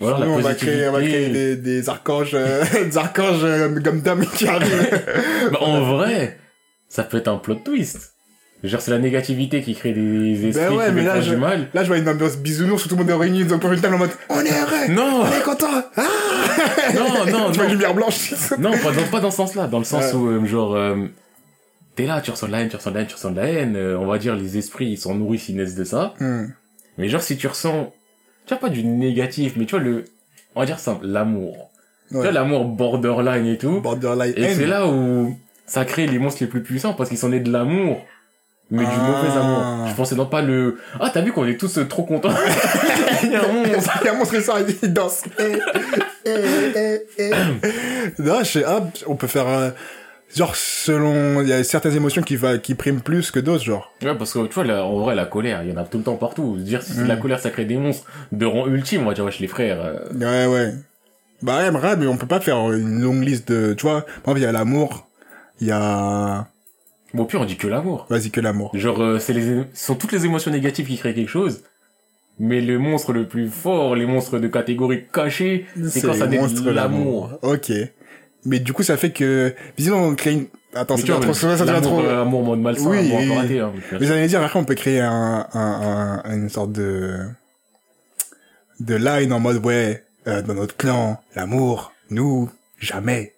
Alors 0.00 0.18
Nous, 0.20 0.24
la 0.26 0.30
on 0.32 0.38
va 0.40 0.54
créer, 0.54 0.88
on 0.88 0.92
va 0.92 1.00
créer 1.00 1.28
des, 1.28 1.56
des 1.56 1.88
archanges, 1.88 2.32
euh, 2.34 2.64
des 2.84 2.98
archanges 2.98 3.44
euh, 3.44 3.68
Gundam 3.78 4.24
qui 4.26 4.46
arrivent. 4.48 5.00
Bah, 5.52 5.58
en 5.60 5.80
vrai, 5.96 6.38
ça 6.88 7.04
peut 7.04 7.18
être 7.18 7.28
un 7.28 7.36
plot 7.36 7.56
twist. 7.56 8.14
Genre, 8.64 8.80
c'est 8.80 8.92
la 8.92 8.98
négativité 9.00 9.60
qui 9.60 9.74
crée 9.74 9.92
des 9.92 10.46
esprits 10.46 10.66
Ben 10.68 10.72
ouais, 10.76 10.86
qui 10.86 10.92
mais 10.92 11.02
là, 11.02 11.20
je, 11.20 11.30
du 11.30 11.36
mal. 11.36 11.68
là, 11.74 11.82
je 11.82 11.88
vois 11.88 11.98
une 11.98 12.08
ambiance 12.08 12.36
bisounours, 12.36 12.84
tout 12.86 12.94
le 12.94 13.00
monde 13.02 13.10
est 13.10 13.14
réuni 13.14 13.44
dans 13.44 13.58
une 13.60 13.80
table 13.80 13.94
en 13.96 13.98
mode, 13.98 14.10
on 14.28 14.40
est 14.40 14.50
heureux, 14.50 14.88
Non! 14.90 15.22
on 15.24 15.26
est 15.36 15.42
content, 15.42 15.66
ah! 15.96 16.02
Non, 16.94 17.24
non, 17.30 17.50
Tu 17.52 17.58
vois 17.58 17.64
non. 17.64 17.64
une 17.64 17.70
lumière 17.72 17.94
blanche. 17.94 18.32
Non, 18.58 18.70
pas 18.78 18.92
dans, 18.92 19.02
pas 19.10 19.18
dans 19.20 19.30
ce 19.32 19.36
sens-là. 19.38 19.66
Dans 19.66 19.78
le 19.80 19.84
sens 19.84 20.12
Ouais. 20.12 20.18
où, 20.18 20.26
euh, 20.28 20.44
genre, 20.46 20.76
euh, 20.76 20.94
t'es 21.96 22.06
là, 22.06 22.20
tu 22.20 22.30
ressens 22.30 22.46
de 22.46 22.52
la 22.52 22.60
haine, 22.60 22.68
tu 22.68 22.76
ressens 22.76 22.90
de 22.90 22.94
la 22.96 23.00
haine, 23.02 23.06
tu 23.08 23.14
ressens 23.14 23.30
de 23.30 23.36
la 23.36 23.46
haine. 23.46 23.76
euh, 23.76 23.98
on 23.98 24.06
va 24.06 24.18
dire, 24.18 24.34
les 24.34 24.56
esprits, 24.58 24.86
ils 24.90 24.98
sont 24.98 25.14
nourris, 25.14 25.44
ils 25.48 25.56
naissent 25.56 25.74
de 25.74 25.84
ça. 25.84 26.14
Hmm. 26.20 26.46
Mais 26.98 27.08
genre, 27.08 27.22
si 27.22 27.36
tu 27.36 27.46
ressens, 27.46 27.92
tu 28.46 28.54
vois, 28.54 28.60
pas 28.60 28.68
du 28.68 28.84
négatif, 28.84 29.54
mais 29.56 29.64
tu 29.66 29.72
vois, 29.76 29.84
le, 29.84 30.04
on 30.54 30.60
va 30.60 30.66
dire 30.66 30.78
simple, 30.78 31.06
l'amour. 31.06 31.70
Tu 32.10 32.16
Ouais. 32.16 32.22
vois, 32.24 32.32
l'amour 32.32 32.64
borderline 32.66 33.46
et 33.46 33.56
tout. 33.58 33.80
Borderline 33.80 34.34
Et 34.36 34.54
c'est 34.54 34.66
là 34.66 34.86
où 34.86 35.34
ça 35.66 35.84
crée 35.86 36.06
les 36.06 36.18
monstres 36.18 36.42
les 36.42 36.46
plus 36.48 36.62
puissants 36.62 36.92
parce 36.92 37.08
qu'ils 37.08 37.16
sont 37.18 37.30
nés 37.30 37.40
de 37.40 37.50
l'amour. 37.50 38.04
Mais 38.70 38.84
du 38.84 38.90
Ah. 38.90 39.02
mauvais 39.02 39.38
amour. 39.38 39.88
Je 39.88 39.94
pensais 39.94 40.14
non 40.14 40.26
pas 40.26 40.40
le... 40.42 40.78
Ah, 41.00 41.10
t'as 41.12 41.20
vu 41.20 41.32
qu'on 41.32 41.46
est 41.46 41.56
tous 41.58 41.76
euh, 41.78 41.84
trop 41.86 42.04
contents 42.04 42.30
Il 43.22 43.30
y 43.30 43.34
a 43.36 43.44
un 43.48 43.52
monstre 43.52 43.98
Il 44.02 44.08
a 44.08 44.14
montré 44.14 44.40
ça, 44.40 44.54
il 44.82 44.92
danse. 44.92 45.24
Eh, 45.38 46.30
eh, 46.30 47.00
eh. 47.18 47.30
non, 48.18 48.38
je 48.40 48.44
sais, 48.44 48.64
ah, 48.66 48.80
on 49.06 49.16
peut 49.16 49.26
faire, 49.26 49.46
euh, 49.48 49.70
genre, 50.34 50.54
selon, 50.56 51.42
il 51.42 51.48
y 51.48 51.52
a 51.52 51.62
certaines 51.64 51.94
émotions 51.96 52.22
qui 52.22 52.36
va, 52.36 52.58
qui 52.58 52.74
priment 52.74 53.00
plus 53.00 53.30
que 53.30 53.40
d'autres, 53.40 53.64
genre. 53.64 53.92
Ouais, 54.02 54.14
parce 54.14 54.32
que 54.32 54.46
tu 54.46 54.54
vois, 54.54 54.64
la- 54.64 54.84
en 54.84 54.98
vrai, 55.00 55.14
la 55.14 55.26
colère, 55.26 55.62
il 55.62 55.70
y 55.70 55.72
en 55.72 55.76
a 55.76 55.84
tout 55.84 55.98
le 55.98 56.04
temps 56.04 56.16
partout. 56.16 56.56
Dire 56.58 56.82
si 56.82 56.92
c'est 56.92 57.04
la 57.06 57.16
Mm. 57.16 57.20
colère, 57.20 57.40
ça 57.40 57.50
crée 57.50 57.64
des 57.64 57.76
monstres 57.76 58.06
de 58.32 58.46
rang 58.46 58.66
ultime, 58.66 59.02
on 59.02 59.06
va 59.06 59.14
dire, 59.14 59.24
wesh, 59.24 59.40
les 59.40 59.48
frères. 59.48 59.80
euh, 59.80 59.98
Ouais, 60.14 60.46
ouais. 60.52 60.72
Bah 61.42 61.58
ouais, 61.70 61.96
mais 61.96 62.06
on 62.06 62.16
peut 62.16 62.26
pas 62.28 62.40
faire 62.40 62.70
une 62.72 63.00
longue 63.02 63.24
liste 63.24 63.50
de, 63.50 63.74
tu 63.74 63.82
vois, 63.82 64.02
par 64.22 64.36
exemple, 64.36 64.38
il 64.38 64.42
y 64.42 64.46
a 64.46 64.52
l'amour, 64.52 65.08
il 65.60 65.66
y 65.66 65.72
a, 65.72 66.46
Bon, 67.14 67.24
puis 67.26 67.36
on 67.36 67.44
dit 67.44 67.56
que 67.56 67.66
l'amour. 67.66 68.06
vas-y, 68.08 68.30
que 68.30 68.40
l'amour. 68.40 68.70
Genre, 68.74 69.00
euh, 69.02 69.18
c'est 69.18 69.32
les, 69.32 69.64
ce 69.74 69.86
sont 69.86 69.96
toutes 69.96 70.12
les 70.12 70.24
émotions 70.24 70.50
négatives 70.50 70.86
qui 70.86 70.96
créent 70.96 71.14
quelque 71.14 71.28
chose. 71.28 71.62
Mais 72.38 72.60
le 72.62 72.78
monstre 72.78 73.12
le 73.12 73.26
plus 73.28 73.48
fort, 73.50 73.94
les 73.94 74.06
monstres 74.06 74.38
de 74.38 74.48
catégorie 74.48 75.04
cachée, 75.12 75.66
c'est 75.88 76.00
quand 76.00 76.14
ça 76.14 76.26
l'amour. 76.70 77.30
Ok. 77.42 77.70
Mais 78.44 78.58
du 78.58 78.72
coup, 78.72 78.82
ça 78.82 78.96
fait 78.96 79.10
que, 79.12 79.54
visiblement, 79.78 80.04
on 80.06 80.14
crée 80.14 80.32
une, 80.32 80.46
attends, 80.74 80.96
c'est 80.96 81.06
trop, 81.06 81.32
ça, 81.32 81.56
devient 81.64 81.80
trop, 81.80 82.00
amour 82.00 82.42
mode 82.44 82.58
malsain, 82.60 82.88
Oui, 82.90 82.98
amour 83.14 83.36
raté, 83.36 83.60
hein. 83.60 83.72
Mais 83.92 84.06
j'allais 84.06 84.26
dire, 84.26 84.42
après, 84.42 84.58
on 84.58 84.64
peut 84.64 84.74
créer 84.74 85.00
un, 85.00 85.46
un, 85.52 86.20
un- 86.24 86.34
une 86.36 86.48
sorte 86.48 86.72
de, 86.72 87.18
de 88.80 88.94
line 88.96 89.32
en 89.32 89.40
mode, 89.40 89.64
ouais, 89.64 90.04
euh, 90.26 90.42
dans 90.42 90.54
notre 90.54 90.76
clan, 90.76 91.20
l'amour, 91.36 91.92
nous, 92.10 92.50
jamais. 92.80 93.32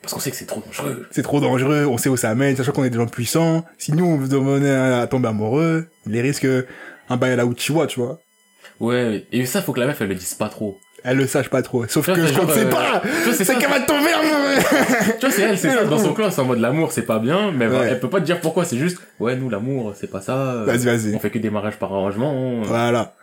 Parce 0.00 0.14
qu'on 0.14 0.20
sait 0.20 0.30
que 0.30 0.36
c'est 0.36 0.46
trop 0.46 0.60
dangereux. 0.64 1.06
C'est 1.10 1.22
trop 1.22 1.40
dangereux, 1.40 1.84
on 1.86 1.98
sait 1.98 2.08
où 2.08 2.16
ça 2.16 2.34
mène, 2.34 2.56
sachant 2.56 2.72
qu'on 2.72 2.84
est 2.84 2.90
des 2.90 2.96
gens 2.96 3.06
puissants. 3.06 3.64
Si 3.76 3.92
nous, 3.92 4.06
on 4.06 4.16
veut 4.16 4.70
à 5.02 5.06
tomber 5.08 5.28
amoureux, 5.28 5.88
les 6.06 6.22
risques, 6.22 6.46
un 7.08 7.16
bail 7.16 7.32
à 7.32 7.36
la 7.36 7.44
Uchiwa, 7.44 7.86
tu 7.86 8.00
vois. 8.00 8.18
Ouais, 8.80 9.26
et 9.32 9.44
ça, 9.46 9.62
faut 9.62 9.72
que 9.72 9.80
la 9.80 9.86
meuf, 9.86 10.00
elle 10.00 10.08
le 10.08 10.14
dise 10.14 10.34
pas 10.34 10.48
trop. 10.48 10.78
Elle 11.08 11.16
le 11.18 11.26
sache 11.26 11.48
pas 11.48 11.62
trop. 11.62 11.86
Sauf 11.86 12.06
que 12.06 12.14
je 12.14 12.20
ne 12.20 12.26
sais 12.50 12.60
euh, 12.64 12.68
pas! 12.68 13.00
tu 13.00 13.08
vois, 13.30 13.32
c'est 13.32 13.54
qu'elle 13.58 13.70
va 13.70 13.80
tomber! 13.80 14.10
Tu 15.20 15.26
vois, 15.26 15.30
c'est 15.34 15.42
elle, 15.42 15.56
c'est 15.58 15.70
ça, 15.70 15.84
dans 15.84 15.98
son 15.98 16.12
clan, 16.12 16.30
c'est 16.30 16.40
en 16.40 16.44
mode 16.46 16.58
l'amour, 16.60 16.90
c'est 16.92 17.02
pas 17.02 17.18
bien, 17.20 17.52
mais 17.52 17.66
elle 17.66 18.00
peut 18.00 18.10
pas 18.10 18.20
te 18.20 18.24
dire 18.26 18.40
pourquoi, 18.40 18.64
c'est 18.64 18.76
juste, 18.76 18.98
ouais, 19.20 19.36
nous, 19.36 19.48
l'amour, 19.48 19.94
c'est 19.98 20.10
pas 20.10 20.20
ça. 20.20 20.34
euh, 20.36 20.64
Vas-y, 20.66 20.84
vas-y. 20.84 21.14
On 21.14 21.18
fait 21.20 21.30
que 21.30 21.38
des 21.38 21.50
mariages 21.50 21.76
par 21.78 21.92
arrangement. 21.92 22.32
euh, 22.34 22.62
Voilà. 22.64 23.14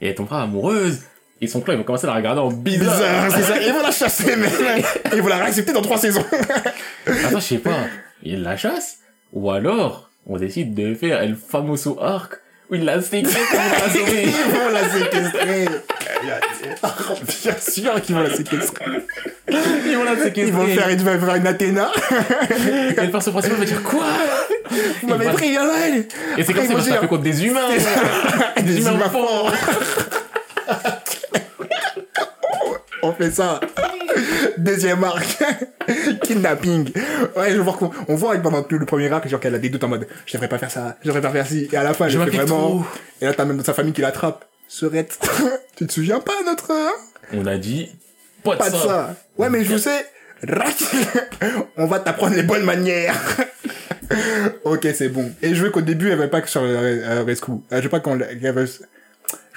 Et 0.00 0.08
elle 0.08 0.14
tombera 0.14 0.42
amoureuse. 0.42 1.00
Et 1.42 1.46
son 1.46 1.60
clan, 1.60 1.74
ils 1.74 1.76
vont 1.76 1.82
commencer 1.84 2.06
à 2.06 2.10
la 2.10 2.16
regarder 2.16 2.40
en 2.40 2.48
bizarre. 2.50 2.94
Bizarre, 2.94 3.30
c'est 3.30 3.42
ça. 3.42 3.58
Ils 3.66 3.72
vont 3.72 3.82
la 3.82 3.90
chasser, 3.90 4.34
mais 4.36 4.48
ils 5.14 5.20
vont 5.20 5.28
la 5.28 5.36
réaccepter 5.36 5.72
dans 5.74 5.82
trois 5.82 5.98
saisons. 5.98 6.24
Attends, 7.06 7.40
je 7.40 7.44
sais 7.44 7.58
pas. 7.58 7.76
Il 8.22 8.42
la 8.42 8.56
chasse 8.56 9.00
Ou 9.34 9.50
alors, 9.50 10.10
on 10.26 10.38
décide 10.38 10.74
de 10.74 10.94
faire 10.94 11.20
El 11.20 11.36
Famoso 11.36 11.98
Arc 12.00 12.40
où 12.70 12.74
il 12.74 12.84
la 12.86 13.00
séquestre 13.02 13.38
pour 13.50 13.58
la 13.58 13.90
sauver. 13.92 14.24
Ils 14.24 14.52
vont 14.54 14.70
la 14.72 14.88
séquestrer. 14.88 15.68
Bien 16.22 17.54
sûr 17.60 18.00
qu'ils 18.02 18.14
vont 18.14 18.22
la 18.22 18.34
séquestrer. 18.34 18.84
Ils 19.48 19.96
vont 19.96 20.04
la 20.04 20.16
séquestrer. 20.16 20.42
Ils 20.46 20.52
vont 20.52 20.66
faire, 20.66 20.90
ils 20.90 20.98
vont 20.98 21.20
faire 21.26 21.34
une 21.36 21.46
Athéna. 21.46 21.90
Et 22.96 23.00
le 23.00 23.10
perso 23.10 23.30
principal 23.30 23.58
va 23.58 23.64
dire 23.64 23.82
quoi? 23.82 24.04
Vous 25.02 25.08
m'avez 25.08 25.26
pris, 25.30 25.56
a 25.56 25.64
elle. 25.86 26.06
Et 26.36 26.42
c'est 26.44 26.52
comme 26.52 26.66
ça 26.66 26.72
qu'on 26.74 26.78
ils 26.80 26.92
vont 26.94 27.00
se 27.02 27.06
contre 27.06 27.22
des 27.22 27.44
humains. 27.44 27.68
Des 28.62 28.78
humains 28.80 28.94
humains 28.94 29.10
forts. 29.10 29.52
On 33.02 33.12
fait 33.12 33.30
ça. 33.30 33.60
Deuxième 34.58 35.04
arc. 35.04 35.38
Kidnapping. 36.24 36.90
Ouais, 37.36 37.52
je 37.52 37.60
vois 37.60 37.74
qu'on, 37.74 37.90
on 38.08 38.16
voit 38.16 38.36
pendant 38.38 38.62
tout 38.62 38.78
le 38.78 38.86
premier 38.86 39.10
arc, 39.12 39.28
genre 39.28 39.38
qu'elle 39.38 39.54
a 39.54 39.58
des 39.58 39.68
doutes 39.68 39.84
en 39.84 39.88
mode, 39.88 40.08
je 40.26 40.32
devrais 40.32 40.48
pas 40.48 40.58
faire 40.58 40.70
ça, 40.70 40.96
je 41.02 41.06
devrais 41.06 41.20
pas 41.20 41.30
faire 41.30 41.46
ci. 41.46 41.68
Et 41.72 41.76
à 41.76 41.84
la 41.84 41.94
fin, 41.94 42.08
Je 42.08 42.18
m'applique 42.18 42.40
vraiment. 42.40 42.56
trop. 42.80 42.84
Et 43.20 43.26
là, 43.26 43.34
t'as 43.34 43.44
même 43.44 43.62
sa 43.62 43.74
famille 43.74 43.92
qui 43.92 44.00
l'attrape. 44.00 44.44
Serette. 44.68 45.18
tu 45.76 45.86
te 45.86 45.92
souviens 45.92 46.20
pas, 46.20 46.32
notre, 46.44 46.70
hein? 46.72 46.90
On 47.32 47.46
a 47.46 47.56
dit, 47.56 47.90
pas 48.42 48.54
de 48.54 48.58
Pas 48.58 48.70
de 48.70 48.76
ça. 48.76 49.16
Ouais, 49.38 49.50
mais 49.50 49.64
je 49.64 49.72
vous 49.72 49.78
sais, 49.78 50.06
on 51.76 51.86
va 51.86 51.98
t'apprendre 51.98 52.36
les 52.36 52.42
bonnes 52.42 52.64
manières. 52.64 53.16
ok, 54.64 54.86
c'est 54.94 55.08
bon. 55.08 55.32
Et 55.42 55.54
je 55.54 55.62
veux 55.62 55.70
qu'au 55.70 55.80
début, 55.80 56.10
elle 56.10 56.18
veut 56.18 56.30
pas 56.30 56.40
que 56.40 56.48
sur 56.48 56.62
euh, 56.62 57.24
Rescue. 57.26 57.52
Euh, 57.52 57.78
je 57.78 57.80
veux 57.82 57.88
pas 57.88 58.00
qu'on, 58.00 58.16
veut, 58.16 58.26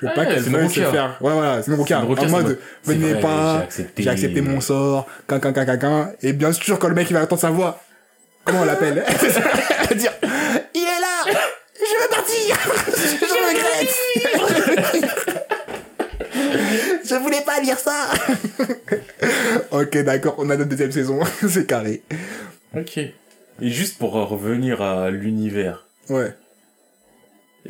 je 0.01 0.05
veux 0.05 0.13
pas 0.13 0.25
qu'elle 0.25 0.41
veuille 0.41 0.69
se 0.69 0.79
faire. 0.79 1.17
Ouais, 1.21 1.33
voilà, 1.33 1.57
c'est. 1.57 1.65
C'est 1.65 1.71
Nobukia, 1.71 1.99
En 1.99 2.29
mode, 2.29 2.59
venez 2.85 3.13
vrai, 3.13 3.21
pas, 3.21 3.67
j'ai 3.97 4.09
accepté. 4.09 4.41
mon 4.41 4.61
sort. 4.61 5.07
Et 6.21 6.33
bien 6.33 6.51
sûr, 6.53 6.79
quand 6.79 6.87
le 6.87 6.95
mec, 6.95 7.09
il 7.09 7.13
va 7.13 7.23
entendre 7.23 7.41
sa 7.41 7.49
voix, 7.49 7.81
comment 8.45 8.61
on 8.61 8.65
l'appelle? 8.65 9.03
Dire, 9.95 10.13
il 10.73 10.81
est 10.81 10.98
là! 10.98 10.98
Je 11.89 11.95
veux 12.01 12.09
partir! 12.09 12.55
Je 13.21 13.37
regrette! 13.49 13.95
Je 17.05 17.15
voulais 17.15 17.41
pas 17.45 17.61
dire 17.61 17.79
ça! 17.79 18.11
ok, 19.71 19.97
d'accord, 20.03 20.35
on 20.37 20.49
a 20.49 20.57
notre 20.57 20.69
deuxième 20.69 20.91
saison, 20.91 21.19
c'est 21.47 21.65
carré. 21.65 22.03
Ok. 22.75 22.97
Et 22.97 23.13
juste 23.61 23.97
pour 23.97 24.11
revenir 24.13 24.81
à 24.81 25.09
l'univers. 25.09 25.87
Ouais. 26.09 26.33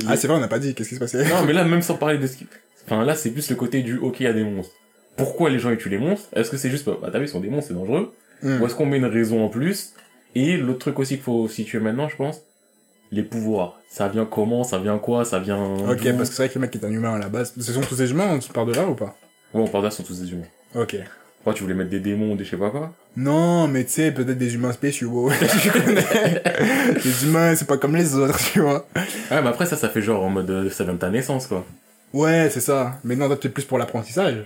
Ah, 0.08 0.16
c'est 0.18 0.28
vrai, 0.28 0.38
on 0.38 0.42
n'a 0.42 0.48
pas 0.48 0.60
dit, 0.60 0.76
qu'est-ce 0.76 0.90
qui 0.90 0.96
se 0.96 1.00
passait? 1.00 1.24
Non, 1.28 1.44
mais 1.46 1.54
là, 1.54 1.64
même 1.66 1.82
sans 1.82 1.96
parler 1.96 2.18
de 2.18 2.28
ce 2.28 2.38
qui... 2.38 2.48
Enfin, 2.86 3.06
là, 3.06 3.16
c'est 3.16 3.32
plus 3.32 3.50
le 3.50 3.56
côté 3.56 3.82
du, 3.82 3.98
ok, 3.98 4.20
il 4.20 4.24
y 4.24 4.28
a 4.28 4.34
des 4.34 4.44
monstres. 4.44 4.76
Pourquoi 5.16 5.50
les 5.50 5.60
gens 5.60 5.70
ils 5.70 5.78
tuent 5.78 5.90
les 5.90 5.98
monstres? 5.98 6.30
Est-ce 6.36 6.50
que 6.50 6.58
c'est 6.58 6.70
juste, 6.70 6.86
bah, 6.86 7.10
t'as 7.12 7.20
vu, 7.20 7.26
ils 7.26 7.30
sont 7.30 7.40
des 7.40 7.50
monstres, 7.50 7.70
c'est 7.70 7.74
dangereux 7.74 8.14
Hmm. 8.42 8.62
Ou 8.62 8.66
est-ce 8.66 8.76
qu'on 8.76 8.86
met 8.86 8.98
une 8.98 9.06
raison 9.06 9.44
en 9.44 9.50
plus? 9.50 9.94
Et 10.36 10.58
l'autre 10.58 10.80
truc 10.80 11.00
aussi 11.00 11.16
qu'il 11.16 11.24
faut 11.24 11.48
situer 11.48 11.80
maintenant, 11.80 12.08
je 12.08 12.16
pense, 12.16 12.42
les 13.12 13.24
pouvoirs. 13.24 13.80
Ça 13.90 14.08
vient 14.08 14.26
comment 14.26 14.64
Ça 14.64 14.78
vient 14.78 14.98
quoi 15.00 15.26
Ça 15.26 15.40
vient... 15.40 15.64
Ok, 15.90 16.04
d'où 16.04 16.18
parce 16.18 16.30
que 16.30 16.36
c'est 16.36 16.44
vrai 16.44 16.50
que 16.50 16.56
le 16.56 16.62
mec 16.62 16.76
est 16.76 16.86
un 16.86 16.92
humain 16.92 17.16
à 17.16 17.20
la 17.20 17.30
base. 17.30 17.54
Ce 17.60 17.72
sont 17.74 17.82
tous 17.82 17.98
des 17.98 18.12
humains, 18.12 18.38
on 18.38 18.54
part 18.54 18.66
de 18.66 18.74
là 18.74 18.86
ou 18.88 18.96
pas? 18.96 19.16
Ouais, 19.54 19.62
on 19.62 19.68
parle 19.68 19.86
là, 19.86 19.92
sont 19.92 20.04
tous 20.04 20.22
des 20.22 20.32
humains. 20.32 20.46
Ok. 20.76 20.98
Pourquoi 21.38 21.54
tu 21.54 21.64
voulais 21.64 21.74
mettre 21.76 21.90
des 21.90 22.02
démons 22.02 22.34
ou 22.34 22.36
des 22.36 22.44
je 22.44 22.52
sais 22.52 22.58
pas 22.58 22.70
quoi? 22.70 22.94
Non, 23.16 23.68
mais 23.68 23.86
tu 23.86 23.92
sais, 23.92 24.12
peut-être 24.12 24.38
des 24.38 24.56
humains 24.56 24.74
spéciaux. 24.74 25.30
Je 25.42 25.70
connais. 25.72 26.44
les 27.04 27.26
humains, 27.26 27.56
c'est 27.56 27.68
pas 27.68 27.78
comme 27.78 27.96
les 27.96 28.14
autres, 28.16 28.38
tu 28.52 28.60
vois. 28.60 28.86
Ouais, 28.96 29.42
mais 29.42 29.48
après, 29.48 29.66
ça, 29.66 29.78
ça 29.78 29.90
fait 29.90 30.02
genre 30.02 30.24
en 30.24 30.30
mode, 30.30 30.50
euh, 30.50 30.70
ça 30.70 30.84
vient 30.84 30.94
de 30.94 31.00
ta 31.00 31.10
naissance, 31.10 31.48
quoi. 31.48 31.66
Ouais, 32.14 32.50
c'est 32.52 32.60
ça. 32.60 33.00
Mais 33.04 33.16
non, 33.16 33.28
toi, 33.28 33.38
t'es 33.38 33.50
plus 33.50 33.64
pour 33.64 33.78
l'apprentissage. 33.78 34.46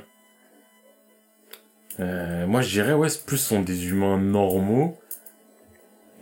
Euh, 1.99 2.45
moi, 2.48 2.61
je 2.61 2.69
dirais, 2.69 2.94
ouais, 2.94 3.10
c'est 3.10 3.26
plus 3.26 3.38
ce 3.38 3.49
sont 3.49 3.61
des 3.61 3.88
humains 3.88 4.18
normaux. 4.19 4.99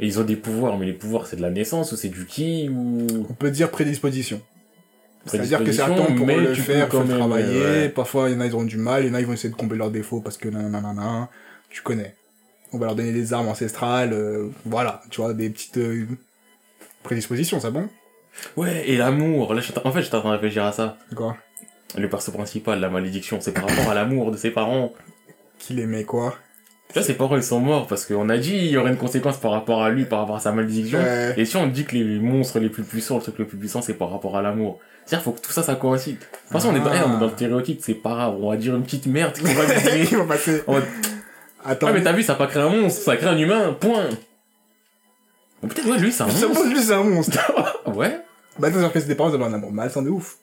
Et 0.01 0.07
ils 0.07 0.19
ont 0.19 0.23
des 0.23 0.35
pouvoirs, 0.35 0.77
mais 0.77 0.87
les 0.87 0.93
pouvoirs, 0.93 1.27
c'est 1.27 1.35
de 1.35 1.41
la 1.41 1.51
naissance 1.51 1.91
ou 1.91 1.95
c'est 1.95 2.09
du 2.09 2.25
ki 2.25 2.69
ou... 2.69 3.07
On 3.29 3.33
peut 3.33 3.51
dire 3.51 3.69
prédisposition. 3.69 4.41
C'est-à-dire 5.27 5.63
que 5.63 5.71
c'est 5.71 5.83
un 5.83 5.93
temps 5.95 6.15
pour 6.15 6.25
le 6.25 6.55
faire, 6.55 6.89
faut 6.89 7.03
même, 7.03 7.19
travailler. 7.19 7.61
ouais. 7.61 7.89
Parfois, 7.89 8.29
il 8.29 8.33
y 8.33 8.35
en 8.35 8.41
a, 8.41 8.47
ils 8.47 8.53
auront 8.55 8.63
du 8.63 8.77
mal. 8.77 9.05
Il 9.05 9.09
y 9.09 9.11
en 9.11 9.13
a, 9.13 9.19
ils 9.19 9.27
vont 9.27 9.33
essayer 9.33 9.49
de 9.51 9.55
combler 9.55 9.77
leurs 9.77 9.91
défauts 9.91 10.19
parce 10.19 10.37
que 10.37 10.49
nanana. 10.49 11.29
Tu 11.69 11.83
connais. 11.83 12.15
On 12.73 12.79
va 12.79 12.87
leur 12.87 12.95
donner 12.95 13.11
des 13.11 13.31
armes 13.31 13.47
ancestrales. 13.47 14.13
euh, 14.13 14.49
voilà. 14.65 15.03
Tu 15.11 15.21
vois, 15.21 15.35
des 15.35 15.51
petites 15.51 15.77
euh, 15.77 16.07
prédispositions, 17.03 17.59
ça 17.59 17.69
bon? 17.69 17.87
Ouais, 18.57 18.89
et 18.89 18.97
l'amour. 18.97 19.53
Là, 19.53 19.61
en 19.83 19.91
fait, 19.91 20.01
j'étais 20.01 20.15
en 20.15 20.21
train 20.21 20.29
de 20.29 20.35
réfléchir 20.35 20.65
à 20.65 20.71
ça. 20.71 20.97
Quoi? 21.15 21.37
Le 21.95 22.09
perso 22.09 22.31
principal, 22.31 22.79
la 22.79 22.89
malédiction, 22.89 23.39
c'est 23.41 23.51
par 23.51 23.67
rapport 23.67 23.91
à 23.91 23.93
l'amour 23.93 24.31
de 24.31 24.37
ses 24.37 24.49
parents. 24.49 24.93
Qu'il 25.59 25.79
aimait 25.79 26.05
quoi? 26.05 26.35
Tu 26.91 26.99
vois, 26.99 27.03
ses 27.03 27.13
parents, 27.13 27.37
ils 27.37 27.43
sont 27.43 27.59
morts 27.59 27.87
parce 27.87 28.05
qu'on 28.05 28.27
a 28.29 28.37
dit 28.37 28.53
il 28.55 28.65
y 28.67 28.77
aurait 28.77 28.91
une 28.91 28.97
conséquence 28.97 29.37
par 29.37 29.51
rapport 29.51 29.81
à 29.81 29.89
lui, 29.89 30.05
par 30.05 30.19
rapport 30.19 30.35
à 30.35 30.39
sa 30.39 30.51
malédiction. 30.51 30.99
Ouais. 30.99 31.33
Et 31.37 31.45
si 31.45 31.55
on 31.55 31.67
dit 31.67 31.85
que 31.85 31.95
les 31.95 32.19
monstres 32.19 32.59
les 32.59 32.69
plus 32.69 32.83
puissants, 32.83 33.15
le 33.15 33.21
truc 33.21 33.37
le 33.39 33.45
plus 33.47 33.57
puissant, 33.57 33.81
c'est 33.81 33.93
par 33.93 34.11
rapport 34.11 34.35
à 34.37 34.41
l'amour. 34.41 34.79
C'est-à-dire, 35.05 35.23
faut 35.23 35.31
que 35.31 35.39
tout 35.41 35.51
ça, 35.51 35.63
ça 35.63 35.75
coïncide. 35.75 36.17
De 36.19 36.19
toute 36.25 36.51
façon, 36.51 36.69
on, 36.69 36.75
est 36.75 36.79
dans, 36.79 36.91
Ah. 36.91 37.05
on 37.07 37.15
est 37.15 37.19
dans 37.19 37.25
le 37.27 37.31
stéréotype, 37.31 37.79
c'est 37.81 37.93
pas 37.93 38.09
grave. 38.11 38.35
On 38.41 38.49
va 38.49 38.57
dire 38.57 38.75
une 38.75 38.83
petite 38.83 39.05
merde 39.05 39.37
qu'on 39.39 39.47
va 39.47 39.65
va 39.65 39.73
passer. 40.25 40.63
En 40.67 40.73
mode, 40.73 40.83
Attends. 41.63 41.87
Ah, 41.89 41.93
mais 41.93 42.03
t'as 42.03 42.11
vu, 42.13 42.23
ça 42.23 42.33
a 42.33 42.35
pas 42.35 42.47
créé 42.47 42.61
un 42.63 42.69
monstre, 42.69 43.01
ça 43.01 43.11
a 43.11 43.17
créé 43.17 43.29
un 43.29 43.37
humain, 43.37 43.75
point. 43.79 44.09
Bon, 45.61 45.67
Peut-être, 45.67 45.87
ouais, 45.89 45.99
lui, 45.99 46.11
c'est 46.11 46.23
un 46.23 46.27
monstre. 46.27 46.65
lui, 46.67 46.81
c'est 46.81 46.93
un 46.93 47.03
monstre. 47.03 47.37
Ouais. 47.95 48.19
bah, 48.59 48.67
attends, 48.69 48.89
que 48.89 48.99
c'est 48.99 49.07
des 49.07 49.15
parents, 49.15 49.29
ils 49.29 49.35
ont 49.35 49.43
un 49.45 49.53
amour 49.53 49.71
malsain 49.71 50.01
de 50.01 50.09
ouf. 50.09 50.37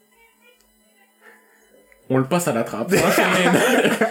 On 2.11 2.17
le 2.17 2.25
passe 2.25 2.49
à 2.49 2.53
la 2.53 2.65
trappe. 2.65 2.91
C'est 2.91 3.03
un 3.03 3.11
shonen. 3.13 3.61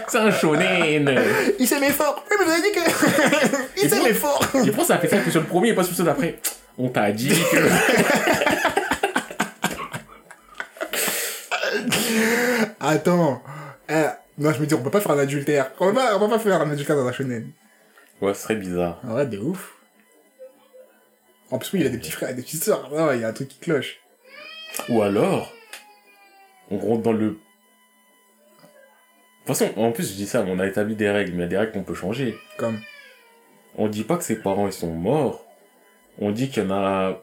c'est 0.08 0.18
un 0.20 0.32
shonen. 0.32 1.20
Il 1.60 1.68
s'aimait 1.68 1.90
fort. 1.92 2.24
Oui, 2.30 2.36
mais 2.40 2.46
vous 2.46 2.52
avez 2.52 2.62
dit 2.62 2.72
que. 2.72 2.80
il 3.78 3.86
Et 3.86 3.90
s'aimait 3.90 4.14
fort. 4.14 4.40
Et 4.54 4.68
pourquoi 4.68 4.86
ça 4.86 4.96
a 4.96 4.98
fait 5.00 5.08
ça 5.08 5.18
que 5.18 5.32
sur 5.32 5.42
le 5.42 5.48
premier 5.48 5.70
et 5.70 5.74
pas 5.74 5.84
sur 5.84 5.96
ceux 5.96 6.04
d'après 6.04 6.38
On 6.78 6.90
t'a 6.90 7.12
dit 7.12 7.30
que... 7.30 7.58
Attends. 12.80 13.42
Eh, 13.90 14.06
non, 14.38 14.52
je 14.54 14.60
me 14.62 14.66
dis, 14.66 14.74
on 14.74 14.82
peut 14.82 14.90
pas 14.92 15.02
faire 15.02 15.12
un 15.12 15.20
adultère. 15.20 15.72
On 15.80 15.88
peut 15.90 15.94
pas, 15.96 16.16
on 16.16 16.20
peut 16.20 16.30
pas 16.30 16.40
faire 16.40 16.62
un 16.62 16.70
adultère 16.72 16.96
dans 16.96 17.08
un 17.08 17.12
shonen. 17.12 17.52
ouais, 18.22 18.34
ce 18.34 18.42
serait 18.44 18.56
bizarre. 18.56 19.00
Ouais, 19.06 19.26
de 19.26 19.38
ouf. 19.40 19.74
En 21.50 21.58
plus, 21.58 21.74
oui, 21.74 21.80
il 21.82 21.88
a 21.88 21.90
des 21.90 21.98
petits 21.98 22.12
frères 22.12 22.30
et 22.30 22.34
des 22.34 22.42
petites 22.42 22.64
sœurs. 22.64 22.90
Non, 22.92 23.12
il 23.14 23.22
y 23.22 23.24
a 23.24 23.30
un 23.30 23.34
truc 23.34 23.48
qui 23.48 23.60
cloche. 23.60 23.98
Ou 24.90 25.02
alors, 25.02 25.54
on 26.70 26.78
rentre 26.78 27.04
dans 27.04 27.14
le... 27.14 27.38
De 29.48 29.54
toute 29.54 29.60
façon, 29.60 29.80
en 29.80 29.92
plus, 29.94 30.10
je 30.12 30.16
dis 30.16 30.28
ça, 30.28 30.44
mais 30.44 30.52
on 30.52 30.60
a 30.60 30.68
établi 30.68 30.96
des 30.96 31.10
règles, 31.10 31.32
mais 31.32 31.38
il 31.38 31.42
y 31.42 31.46
a 31.46 31.48
des 31.48 31.58
règles 31.58 31.72
qu'on 31.72 31.84
peut 31.84 31.94
changer. 31.96 32.38
Comme. 32.58 32.80
On 33.78 33.88
dit 33.88 34.04
pas 34.04 34.18
que 34.18 34.24
ses 34.26 34.36
parents, 34.36 34.68
ils 34.68 34.74
sont 34.74 34.92
morts. 34.92 35.46
On 36.20 36.32
dit 36.32 36.50
qu'il 36.50 36.64
y 36.64 36.66
en 36.66 36.72
a... 36.72 37.22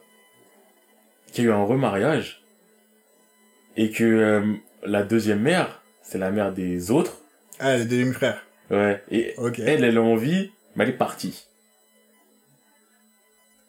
qu'il 1.32 1.44
y 1.44 1.46
a 1.46 1.50
eu 1.50 1.52
un 1.52 1.64
remariage. 1.64 2.42
Et 3.76 3.90
que 3.90 4.04
euh, 4.04 4.54
la 4.84 5.02
deuxième 5.02 5.40
mère, 5.40 5.82
c'est 6.02 6.16
la 6.16 6.30
mère 6.30 6.52
des 6.52 6.90
autres. 6.90 7.18
Ah, 7.58 7.76
les 7.76 7.84
deux 7.84 7.98
demi-frères. 7.98 8.40
Ouais. 8.70 9.02
Et 9.10 9.34
Ok. 9.36 9.58
elle, 9.58 9.84
elle 9.84 9.98
a 9.98 10.02
envie, 10.02 10.50
mais 10.76 10.84
elle 10.84 10.90
est 10.90 10.96
partie. 10.96 11.46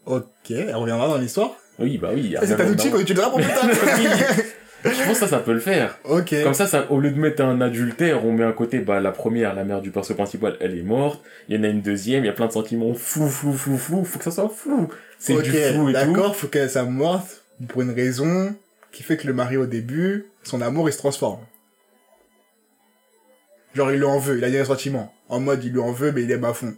Ok, 0.05 0.51
elle 0.51 0.75
reviendra 0.75 1.07
dans 1.09 1.17
l'histoire? 1.17 1.55
Oui, 1.79 1.97
bah 1.97 2.11
oui. 2.13 2.21
il 2.23 2.31
y 2.31 2.37
a 2.37 2.41
Eh, 2.43 2.47
C'est 2.47 2.53
vraiment- 2.53 2.69
Tanucci 2.75 2.89
quand 2.91 3.03
tu 3.03 3.13
le 3.15 3.21
pour 3.21 3.35
plus 3.35 3.45
tard. 3.47 3.65
Oui. 3.97 4.43
Je 4.85 5.03
pense 5.03 5.19
que 5.19 5.25
ça, 5.25 5.27
ça 5.27 5.39
peut 5.39 5.53
le 5.53 5.59
faire. 5.59 5.97
ok. 6.03 6.43
Comme 6.43 6.53
ça, 6.53 6.67
ça, 6.67 6.89
au 6.91 6.99
lieu 6.99 7.11
de 7.11 7.19
mettre 7.19 7.43
un 7.43 7.59
adultère, 7.61 8.25
on 8.25 8.31
met 8.31 8.43
à 8.43 8.51
côté, 8.51 8.79
bah, 8.79 8.99
la 8.99 9.11
première, 9.11 9.53
la 9.55 9.63
mère 9.63 9.81
du 9.81 9.91
perso 9.91 10.13
principal, 10.13 10.57
elle 10.59 10.77
est 10.77 10.83
morte. 10.83 11.23
Il 11.49 11.55
y 11.55 11.59
en 11.59 11.63
a 11.63 11.67
une 11.67 11.81
deuxième, 11.81 12.23
il 12.23 12.27
y 12.27 12.29
a 12.29 12.33
plein 12.33 12.47
de 12.47 12.51
sentiments 12.51 12.93
flou, 12.93 13.27
flou, 13.27 13.53
flou, 13.53 13.77
flou. 13.77 14.05
Faut 14.05 14.19
que 14.19 14.25
ça 14.25 14.31
soit 14.31 14.49
flou. 14.55 14.89
C'est 15.19 15.33
ok, 15.33 15.43
du 15.43 15.51
flou 15.51 15.89
et 15.89 15.93
tout. 15.93 15.99
d'accord, 15.99 16.35
faut 16.35 16.47
qu'elle 16.47 16.69
soit 16.69 16.83
morte 16.83 17.43
pour 17.67 17.81
une 17.81 17.91
raison 17.91 18.53
qui 18.91 19.03
fait 19.03 19.17
que 19.17 19.27
le 19.27 19.33
mari 19.33 19.57
au 19.57 19.65
début, 19.65 20.25
son 20.43 20.61
amour 20.61 20.87
il 20.89 20.93
se 20.93 20.97
transforme. 20.97 21.39
Genre 23.73 23.91
il 23.91 23.97
lui 23.97 24.05
en 24.05 24.19
veut, 24.19 24.37
il 24.37 24.43
a 24.43 24.49
des 24.49 24.63
sentiments. 24.65 25.13
En 25.29 25.39
mode 25.39 25.63
il 25.63 25.71
lui 25.73 25.79
en 25.79 25.91
veut 25.91 26.11
mais 26.11 26.23
il 26.23 26.31
aime 26.31 26.45
à 26.45 26.53
fond. 26.53 26.73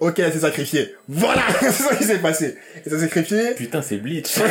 Ok, 0.00 0.18
elle 0.18 0.32
s'est 0.32 0.40
sacrifiée. 0.40 0.96
Voilà, 1.08 1.42
c'est 1.60 1.70
ça 1.70 1.94
qui 1.94 2.02
s'est 2.04 2.18
passé. 2.18 2.56
Elle 2.84 2.90
s'est 2.92 2.98
sacrifiée. 2.98 3.54
Putain, 3.54 3.82
c'est 3.82 3.98
Bleach. 3.98 4.38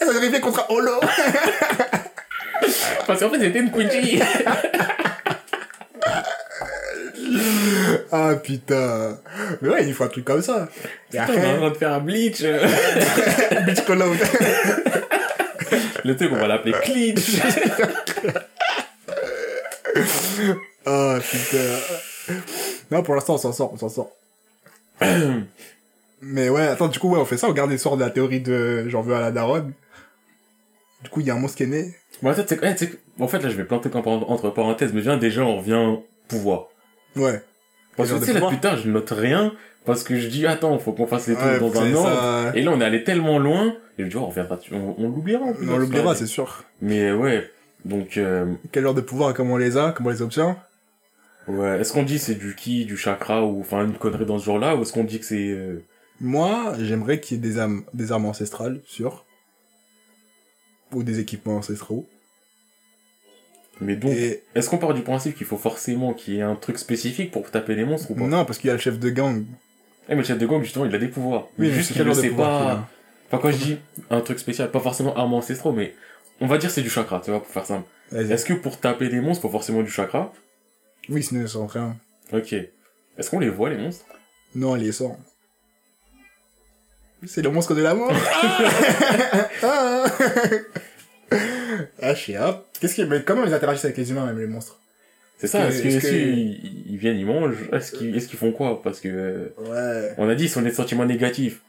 Elle 0.00 0.06
s'est 0.08 0.12
sacrifiée 0.14 0.40
contre 0.40 0.60
un 0.60 0.63
holo. 0.74 1.00
Parce 3.06 3.20
qu'en 3.20 3.28
fait, 3.30 3.40
c'était 3.40 3.58
une 3.58 3.70
Quincy. 3.70 4.20
ah 8.12 8.34
putain. 8.42 9.18
Mais 9.60 9.68
ouais, 9.68 9.86
il 9.86 9.92
faut 9.94 10.04
un 10.04 10.08
truc 10.08 10.24
comme 10.24 10.40
ça. 10.42 10.68
Et 11.12 11.18
On 11.18 11.20
est 11.20 11.20
en 11.20 11.24
après, 11.24 11.56
train 11.56 11.70
de 11.70 11.74
faire 11.76 11.92
un 11.92 12.00
Bleach. 12.00 12.40
out. 12.42 12.48
Le 16.04 16.16
truc, 16.16 16.30
on 16.32 16.36
va 16.36 16.46
l'appeler 16.46 16.74
Glitch. 16.84 17.36
Ah 20.86 21.16
putain. 21.22 22.34
Non, 22.90 23.02
pour 23.02 23.14
l'instant, 23.14 23.34
on 23.34 23.38
s'en 23.38 23.52
sort, 23.52 23.72
on 23.72 23.78
s'en 23.78 23.88
sort. 23.88 24.10
Mais 26.20 26.48
ouais, 26.48 26.66
attends, 26.66 26.88
du 26.88 26.98
coup, 26.98 27.10
ouais, 27.10 27.20
on 27.20 27.24
fait 27.24 27.38
ça, 27.38 27.48
on 27.48 27.52
garde 27.52 27.70
l'histoire 27.70 27.96
de 27.96 28.04
la 28.04 28.10
théorie 28.10 28.40
de 28.40 28.88
j'en 28.88 29.00
veux 29.00 29.14
à 29.14 29.20
la 29.20 29.30
daronne. 29.30 29.72
Du 31.04 31.10
coup, 31.10 31.20
il 31.20 31.26
y 31.26 31.30
a 31.30 31.34
un 31.34 31.38
monstre 31.38 31.58
qui 31.58 31.62
est 31.62 31.66
né. 31.66 31.94
Bon, 32.22 32.30
en 32.30 32.34
fait, 32.34 32.48
c'est, 32.48 32.58
en 33.20 33.26
là, 33.26 33.48
je 33.50 33.56
vais 33.56 33.64
planter 33.64 33.90
entre 33.94 34.50
parenthèses, 34.50 34.92
mais 34.92 35.02
viens, 35.02 35.16
déjà, 35.16 35.42
on 35.42 35.58
revient 35.58 35.96
pouvoir. 36.28 36.66
Ouais. 37.14 37.40
Parce 37.96 38.10
que 38.10 38.18
tu 38.18 38.24
sais, 38.24 38.32
là, 38.32 38.48
putain, 38.50 38.76
je 38.76 38.88
note 38.90 39.10
rien, 39.10 39.52
parce 39.84 40.02
que 40.02 40.18
je 40.18 40.26
dis, 40.28 40.46
attends, 40.46 40.76
faut 40.78 40.92
qu'on 40.92 41.06
fasse 41.06 41.28
les 41.28 41.34
trucs 41.34 41.46
Ouais, 41.46 41.60
dans 41.60 41.80
un 41.80 41.94
ordre. 41.94 42.08
ça. 42.08 42.52
Et 42.56 42.62
là, 42.62 42.72
on 42.72 42.80
est 42.80 42.84
allé 42.84 43.04
tellement 43.04 43.38
loin, 43.38 43.76
et 43.98 44.04
je 44.04 44.08
dis, 44.08 44.16
oh, 44.16 44.20
on 44.22 44.26
reviendra, 44.28 44.58
on, 44.72 44.94
on 44.98 45.08
l'oubliera. 45.08 45.52
plus, 45.52 45.68
On 45.70 45.76
l'oubliera, 45.76 46.14
ça. 46.14 46.20
c'est 46.20 46.26
sûr. 46.26 46.64
Mais 46.80 47.12
ouais, 47.12 47.48
donc, 47.84 48.16
euh, 48.16 48.46
Quel 48.72 48.82
genre 48.84 48.94
de 48.94 49.00
pouvoir 49.02 49.30
et 49.30 49.34
comment 49.34 49.54
on 49.54 49.58
les 49.58 49.76
a, 49.76 49.92
comment 49.92 50.08
on 50.08 50.12
les 50.12 50.22
obtient 50.22 50.56
ouais, 51.46 51.78
est-ce 51.80 51.92
qu'on 51.92 52.02
dit 52.02 52.18
c'est 52.18 52.34
du 52.36 52.54
ki, 52.56 52.86
du 52.86 52.96
chakra, 52.96 53.44
ou 53.44 53.60
enfin 53.60 53.84
une 53.84 53.92
connerie 53.92 54.24
dans 54.24 54.38
ce 54.38 54.46
genre-là, 54.46 54.74
ou 54.74 54.82
est-ce 54.82 54.92
qu'on 54.94 55.04
dit 55.04 55.18
que 55.20 55.26
c'est... 55.26 55.50
euh, 55.50 55.82
Moi, 56.20 56.72
j'aimerais 56.80 57.20
qu'il 57.20 57.36
y 57.36 57.40
ait 57.40 57.42
des 57.42 57.58
armes, 57.58 57.84
des 57.92 58.10
armes 58.12 58.24
ancestrales, 58.26 58.80
sûr. 58.86 59.24
Ou 60.94 61.02
des 61.02 61.18
équipements 61.18 61.56
ancestraux. 61.56 62.08
Mais 63.80 63.96
donc, 63.96 64.12
Et 64.12 64.42
est-ce 64.54 64.70
qu'on 64.70 64.78
part 64.78 64.94
du 64.94 65.02
principe 65.02 65.36
qu'il 65.36 65.46
faut 65.46 65.58
forcément 65.58 66.14
qu'il 66.14 66.34
y 66.34 66.38
ait 66.38 66.42
un 66.42 66.54
truc 66.54 66.78
spécifique 66.78 67.32
pour 67.32 67.50
taper 67.50 67.74
les 67.74 67.84
monstres 67.84 68.10
ou 68.12 68.14
pas? 68.14 68.26
Non, 68.26 68.44
parce 68.44 68.58
qu'il 68.58 68.68
y 68.68 68.70
a 68.70 68.74
le 68.74 68.80
chef 68.80 69.00
de 69.00 69.10
gang. 69.10 69.44
Eh, 70.08 70.14
mais 70.14 70.16
le 70.16 70.22
chef 70.22 70.38
de 70.38 70.46
gang, 70.46 70.62
justement, 70.62 70.84
il 70.84 70.94
a 70.94 70.98
des 70.98 71.08
pouvoirs. 71.08 71.48
Oui, 71.58 71.68
mais 71.68 71.72
juste 71.72 71.92
qu'il 71.92 72.04
de 72.04 72.12
sait 72.12 72.30
pas... 72.30 72.88
Enfin, 73.26 73.38
quand 73.42 73.50
je 73.50 73.64
dis 73.64 73.78
un 74.10 74.20
truc 74.20 74.38
spécial, 74.38 74.70
pas 74.70 74.78
forcément 74.78 75.16
armes 75.16 75.34
ancestraux, 75.34 75.72
mais 75.72 75.94
on 76.40 76.46
va 76.46 76.58
dire 76.58 76.70
c'est 76.70 76.82
du 76.82 76.90
chakra, 76.90 77.20
tu 77.24 77.30
vois, 77.30 77.42
pour 77.42 77.50
faire 77.50 77.66
simple. 77.66 77.88
Est-ce 78.12 78.44
que 78.44 78.52
pour 78.52 78.78
taper 78.78 79.08
les 79.08 79.20
monstres, 79.20 79.42
faut 79.42 79.48
forcément 79.48 79.82
du 79.82 79.90
chakra? 79.90 80.32
Oui, 81.08 81.22
sinon 81.22 81.40
ils 81.40 81.48
sont 81.48 81.66
rien. 81.66 81.96
Ok. 82.32 82.52
Est-ce 82.52 83.30
qu'on 83.30 83.40
les 83.40 83.48
voit, 83.48 83.70
les 83.70 83.78
monstres? 83.78 84.04
Non, 84.54 84.74
les 84.74 84.92
sort. 84.92 85.16
C'est 87.26 87.42
le 87.42 87.50
monstre 87.50 87.74
de 87.74 87.82
la 87.82 87.94
mort. 87.94 88.12
ah, 89.62 90.04
ah, 92.02 92.14
je 92.14 92.20
sais 92.20 92.34
pas. 92.34 92.66
Qu'est-ce 92.80 92.94
qui, 92.94 93.04
mais 93.04 93.22
comment 93.22 93.44
ils 93.44 93.54
interagissent 93.54 93.84
avec 93.84 93.96
les 93.96 94.10
humains, 94.10 94.26
même 94.26 94.38
les 94.38 94.46
monstres? 94.46 94.80
C'est 95.38 95.46
ça, 95.48 95.68
Est-ce 95.68 95.82
que, 95.82 96.00
qu'ils 96.00 96.84
ils 96.86 96.96
viennent, 96.96 97.18
ils 97.18 97.26
mangent 97.26 97.68
Est-ce 97.72 97.92
qu'ils 97.92 98.16
est-ce 98.16 98.28
qu'ils 98.28 98.38
font 98.38 98.52
quoi? 98.52 98.82
Parce 98.82 99.00
que... 99.00 99.52
Ouais. 99.58 100.14
On 100.18 100.28
a 100.28 100.34
dit, 100.34 100.44
ils 100.44 100.50
sont 100.50 100.62
des 100.62 100.70
sentiments 100.70 101.06
négatifs. 101.06 101.60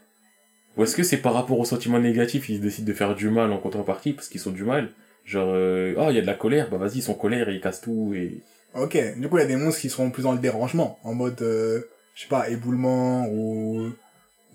Ou 0.77 0.84
est-ce 0.84 0.95
que 0.95 1.03
c'est 1.03 1.18
par 1.18 1.34
rapport 1.34 1.60
aux 1.60 1.65
sentiments 1.65 1.99
négatifs, 1.99 2.49
ils 2.49 2.61
décident 2.61 2.88
de 2.88 2.94
faire 2.94 3.15
du 3.15 3.30
mal 3.30 3.52
en 3.52 3.57
contrepartie, 3.57 4.14
parce 4.14 4.27
qu'ils 4.27 4.41
sont 4.41 4.52
du 4.52 4.64
mal? 4.64 4.90
Genre, 5.23 5.52
euh, 5.53 5.95
oh, 5.98 6.07
il 6.10 6.15
y 6.15 6.19
a 6.19 6.22
de 6.22 6.27
la 6.27 6.36
colère, 6.36 6.69
bah 6.69 6.77
vas-y, 6.77 6.98
ils 6.98 7.02
sont 7.02 7.15
colère 7.15 7.49
et 7.49 7.56
ils 7.56 7.61
cassent 7.61 7.82
tout, 7.82 8.14
et... 8.15 8.41
Ok. 8.76 8.98
Du 9.18 9.27
coup, 9.30 9.38
il 9.38 9.41
y 9.41 9.44
a 9.44 9.48
des 9.48 9.56
monstres 9.56 9.82
qui 9.82 9.90
seront 9.90 10.11
plus 10.11 10.23
dans 10.23 10.34
le 10.34 10.40
dérangement, 10.40 10.99
en 11.03 11.14
mode, 11.14 11.41
euh, 11.41 11.82
je 12.14 12.23
sais 12.23 12.27
pas, 12.27 12.49
éboulement 12.49 13.27
ou 13.30 13.91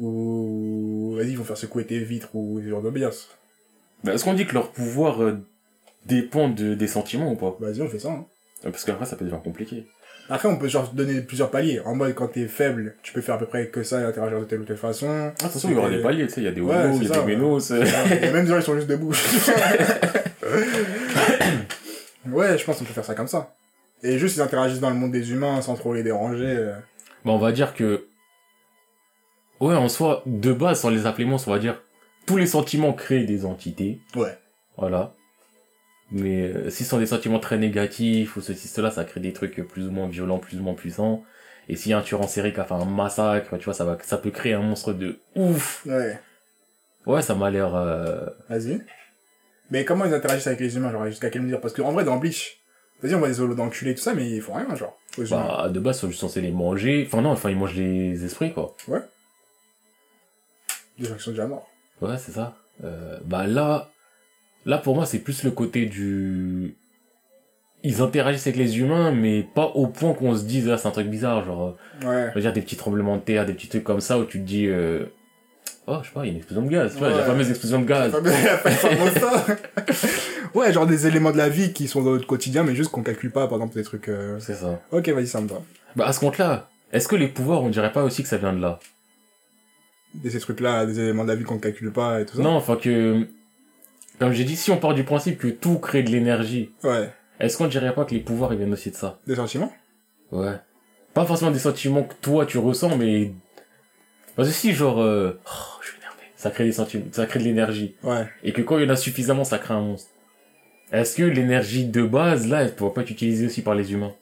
ou 0.01 1.15
vas-y, 1.17 1.31
ils 1.31 1.39
vont 1.39 1.45
faire 1.45 1.57
secouer 1.57 1.85
tes 1.85 1.99
vitres 2.01 2.31
ou 2.35 2.61
ce 2.63 2.69
genre 2.69 2.83
d'ambiance. 2.83 3.29
Bah, 4.03 4.15
est-ce 4.15 4.25
qu'on 4.25 4.35
dit 4.35 4.47
que 4.47 4.55
leur 4.55 4.71
pouvoir 4.73 5.23
euh, 5.23 5.39
dépend 6.07 6.49
de, 6.49 6.75
des 6.75 6.87
sentiments 6.89 7.31
ou 7.33 7.37
pas? 7.37 7.55
Vas-y, 7.61 7.83
on 7.83 7.89
fait 7.89 7.99
ça. 7.99 8.11
Hein. 8.11 8.25
Euh, 8.65 8.71
Parce 8.71 8.85
qu'après, 8.85 9.05
ça 9.07 9.17
peut 9.17 9.25
devenir 9.25 9.43
compliqué. 9.43 9.87
Après, 10.31 10.49
on 10.49 10.57
peut 10.57 10.69
genre 10.69 10.93
donner 10.93 11.21
plusieurs 11.23 11.51
paliers. 11.51 11.81
En 11.81 11.95
mode, 11.97 12.15
quand 12.15 12.29
t'es 12.29 12.47
faible, 12.47 12.95
tu 13.03 13.13
peux 13.13 13.21
faire 13.21 13.35
à 13.35 13.39
peu 13.39 13.47
près 13.47 13.67
que 13.69 13.83
ça 13.83 14.01
et 14.01 14.05
interagir 14.05 14.39
de 14.39 14.45
telle 14.45 14.61
ou 14.61 14.65
telle 14.65 14.77
façon. 14.77 15.09
Ah, 15.11 15.47
attention, 15.47 15.69
il 15.71 15.75
y 15.75 15.79
aura 15.79 15.91
des 15.91 16.01
paliers, 16.01 16.27
tu 16.29 16.35
sais, 16.35 16.41
il 16.41 16.45
y 16.45 16.49
a 16.49 16.53
des 16.53 16.61
Ouais, 16.61 16.75
holos, 16.77 16.97
il 16.99 17.03
y 17.03 17.07
a 17.07 17.09
ça, 17.09 17.21
des 17.21 17.27
ouais. 17.27 17.37
ménos. 17.37 17.71
Et 18.23 18.31
même 18.31 18.45
des 18.45 18.51
gens, 18.51 18.57
ils 18.59 18.63
sont 18.63 18.77
juste 18.77 18.87
debout. 18.87 19.13
ouais, 22.27 22.59
je 22.59 22.65
pense 22.65 22.79
qu'on 22.79 22.85
peut 22.85 22.93
faire 22.93 23.05
ça 23.05 23.15
comme 23.15 23.27
ça. 23.29 23.55
Et 24.03 24.19
juste, 24.19 24.37
ils 24.37 24.41
interagissent 24.43 24.81
dans 24.81 24.91
le 24.91 24.97
monde 24.97 25.13
des 25.13 25.33
humains 25.33 25.61
sans 25.63 25.75
trop 25.75 25.93
les 25.93 26.03
déranger. 26.03 26.47
euh. 26.47 26.73
Bah, 27.25 27.33
on 27.33 27.39
va 27.39 27.53
dire 27.53 27.75
que... 27.75 28.07
Ouais, 29.61 29.75
en 29.75 29.89
soi, 29.89 30.23
de 30.27 30.53
base, 30.53 30.81
sans 30.81 30.91
les 30.91 31.07
appeler 31.07 31.25
monstres, 31.27 31.49
on 31.49 31.53
va 31.53 31.59
dire... 31.59 31.81
Tous 32.27 32.37
les 32.37 32.47
sentiments 32.47 32.93
créent 32.93 33.25
des 33.25 33.45
entités. 33.45 34.01
Ouais. 34.15 34.39
Voilà. 34.77 35.15
Mais 36.13 36.43
euh, 36.43 36.71
si 36.71 36.85
ce 36.85 36.91
sont 36.91 36.99
des 36.99 37.07
sentiments 37.07 37.41
très 37.41 37.59
négatifs 37.59 38.37
ou 38.37 38.41
ceci, 38.41 38.69
cela, 38.69 38.91
ça 38.91 39.05
crée 39.05 39.21
des 39.21 39.33
trucs 39.33 39.57
plus 39.67 39.87
ou 39.89 39.91
moins 39.91 40.07
violents, 40.07 40.39
plus 40.39 40.59
ou 40.59 40.63
moins 40.63 40.75
puissants. 40.75 41.25
Et 41.69 41.77
s'il 41.77 41.91
y 41.91 41.95
a 41.95 41.99
un 41.99 42.03
tueur 42.03 42.21
en 42.21 42.29
série 42.29 42.53
qui 42.53 42.61
a 42.61 42.65
fait 42.65 42.75
un 42.75 42.85
massacre, 42.85 43.57
tu 43.59 43.65
vois, 43.65 43.75
ça 43.75 43.85
va, 43.85 43.97
ça 44.03 44.19
peut 44.19 44.31
créer 44.31 44.55
un 44.55 44.63
monstre 44.63 44.93
de 44.93 45.19
ouf. 45.35 45.85
Ouais. 45.87 46.19
Ouais, 47.07 47.23
ça 47.23 47.35
m'a 47.35 47.51
l'air... 47.51 47.75
euh, 47.75 48.27
Vas-y. 48.49 48.81
Mais 49.71 49.85
comment 49.85 50.05
ils 50.05 50.15
interagissent 50.15 50.47
avec 50.47 50.61
les 50.61 50.77
humains, 50.77 50.93
genre, 50.93 51.07
jusqu'à 51.07 51.31
quelle 51.31 51.43
mesure? 51.43 51.61
Parce 51.61 51.75
qu'en 51.75 51.93
vrai, 51.93 52.05
dans 52.05 52.17
Bleach, 52.17 52.61
vas-y, 53.03 53.15
on 53.15 53.19
voit 53.19 53.29
des 53.29 53.41
holos 53.41 53.55
d'enculés 53.55 53.93
et 53.93 53.95
tout 53.95 54.03
ça, 54.03 54.15
mais 54.15 54.29
ils 54.29 54.43
font 54.43 54.55
rien, 54.55 54.75
genre. 54.75 54.99
Bah, 55.31 55.69
de 55.73 55.81
base, 55.81 55.97
ils 55.97 56.01
sont 56.01 56.09
juste 56.09 56.21
censés 56.21 56.41
les 56.41 56.53
manger. 56.53 57.05
Enfin, 57.07 57.23
non, 57.23 57.31
enfin, 57.31 57.51
ils 57.51 57.57
mangent 57.57 57.77
les 57.77 58.25
esprits, 58.25 58.53
quoi. 58.53 58.77
Des 61.01 61.07
gens 61.09 61.15
qui 61.17 61.23
sont 61.23 61.31
déjà 61.31 61.47
morts. 61.47 61.69
Ouais, 62.01 62.17
c'est 62.19 62.33
ça. 62.33 62.55
Euh, 62.85 63.19
bah 63.25 63.47
là, 63.47 63.89
là 64.67 64.79
pour 64.79 64.95
moi 64.95 65.07
c'est 65.07 65.19
plus 65.19 65.43
le 65.45 65.51
côté 65.51 65.87
du, 65.87 66.75
ils 67.83 68.01
interagissent 68.03 68.47
avec 68.47 68.57
les 68.59 68.79
humains, 68.79 69.11
mais 69.13 69.43
pas 69.55 69.67
au 69.67 69.87
point 69.87 70.15
qu'on 70.15 70.35
se 70.37 70.45
dise 70.45 70.69
ah 70.71 70.79
c'est 70.79 70.89
un 70.89 70.93
truc 70.93 71.09
bizarre, 71.09 71.45
genre, 71.45 71.77
euh, 72.05 72.07
Ouais. 72.09 72.29
je 72.31 72.35
veux 72.37 72.41
dire 72.41 72.53
des 72.53 72.63
petits 72.63 72.77
tremblements 72.77 73.17
de 73.17 73.23
terre, 73.23 73.45
des 73.47 73.53
petits 73.55 73.69
trucs 73.69 73.85
comme 73.85 74.01
ça 74.01 74.19
où 74.19 74.25
tu 74.25 74.39
te 74.41 74.45
dis, 74.47 74.67
euh, 74.67 75.05
oh 75.87 75.99
je 76.03 76.09
sais 76.09 76.15
pas, 76.15 76.25
il 76.25 76.27
y 76.27 76.29
a 76.29 76.33
une 76.33 76.39
explosion 76.39 76.63
de 76.63 76.69
gaz, 76.71 76.93
tu 76.93 76.99
vois, 77.01 77.09
Ouais. 77.09 77.17
la 77.17 77.25
fameuse 77.25 77.51
explosion 77.51 77.81
de 77.81 77.87
gaz. 77.87 78.15
Ouais, 80.55 80.73
genre 80.73 80.87
des 80.87 81.07
éléments 81.07 81.33
de 81.33 81.37
la 81.37 81.49
vie 81.49 81.73
qui 81.73 81.87
sont 81.89 82.03
dans 82.03 82.13
notre 82.13 82.27
quotidien, 82.27 82.63
mais 82.65 82.75
juste 82.75 82.91
qu'on 82.91 83.03
calcule 83.03 83.31
pas, 83.31 83.47
par 83.47 83.59
exemple, 83.59 83.75
des 83.75 83.85
trucs... 83.85 84.09
euh, 84.09 84.39
C'est 84.41 84.55
ça. 84.55 84.81
Ok, 84.91 85.09
vas-y, 85.11 85.27
ça 85.27 85.41
me 85.41 85.49
va. 85.49 85.61
Bah 85.97 86.07
à 86.07 86.13
ce 86.13 86.21
compte-là, 86.21 86.69
est-ce 86.93 87.09
que 87.09 87.17
les 87.17 87.29
pouvoirs, 87.29 87.63
on 87.63 87.69
dirait 87.69 87.93
pas 87.93 88.03
aussi 88.05 88.23
que 88.23 88.29
ça 88.29 88.37
vient 88.37 88.53
de 88.53 88.61
là? 88.61 88.79
De 90.15 90.29
ces 90.29 90.41
trucs-là, 90.41 90.87
des 90.87 90.99
éléments 90.99 91.23
de 91.25 91.29
la 91.29 91.37
vie 91.37 91.45
qu'on 91.45 91.59
calcule 91.59 91.93
pas 91.93 92.21
et 92.21 92.27
tout 92.27 92.37
ça. 92.37 92.43
Non, 92.43 92.51
enfin 92.57 92.77
que, 92.77 93.27
comme 94.19 94.33
j'ai 94.33 94.45
dit, 94.45 94.57
si 94.57 94.71
on 94.73 94.77
part 94.77 94.95
du 94.95 95.05
principe 95.05 95.39
que 95.39 95.47
tout 95.49 95.79
crée 95.79 96.03
de 96.03 96.11
l'énergie, 96.11 96.73
Ouais. 96.83 97.11
est-ce 97.39 97.57
qu'on 97.57 97.69
dirait 97.69 97.95
pas 97.95 98.05
que 98.05 98.15
les 98.15 98.21
pouvoirs 98.21 98.53
ils 98.53 98.59
viennent 98.59 98.73
aussi 98.73 98.91
de 98.91 98.97
ça? 98.97 99.21
Des 99.27 99.37
sentiments? 99.37 99.73
Ouais. 100.33 100.57
Pas 101.15 101.25
forcément 101.25 101.51
des 101.53 101.59
sentiments 101.61 102.03
que 102.03 102.15
toi 102.21 102.45
tu 102.47 102.59
ressens, 102.59 102.97
mais 102.97 103.33
Parce 104.37 104.49
que 104.49 104.55
si, 104.55 104.73
genre, 104.73 105.01
euh, 105.01 105.39
oh, 105.47 105.79
je 105.83 105.89
suis 105.89 105.99
énervé, 105.99 106.23
ça 106.37 106.51
crée 106.51 106.65
des 106.65 106.73
sentiments, 106.73 107.05
ça 107.13 107.27
crée 107.27 107.39
de 107.41 107.45
l'énergie. 107.45 107.95
Ouais. 108.03 108.27
Et 108.43 108.53
que 108.53 108.63
quand 108.63 108.79
il 108.79 108.85
y 108.85 108.87
en 108.87 108.91
a 108.91 108.97
suffisamment, 108.97 109.45
ça 109.45 109.59
crée 109.59 109.75
un 109.75 109.81
monstre. 109.81 110.11
Est-ce 110.93 111.17
que 111.17 111.23
l'énergie 111.23 111.85
de 111.87 112.03
base, 112.03 112.49
là, 112.49 112.63
elle 112.63 112.75
pourrait 112.75 112.93
pas 112.95 113.03
être 113.03 113.11
utilisée 113.11 113.47
aussi 113.47 113.63
par 113.63 113.75
les 113.77 113.93
humains? 113.93 114.13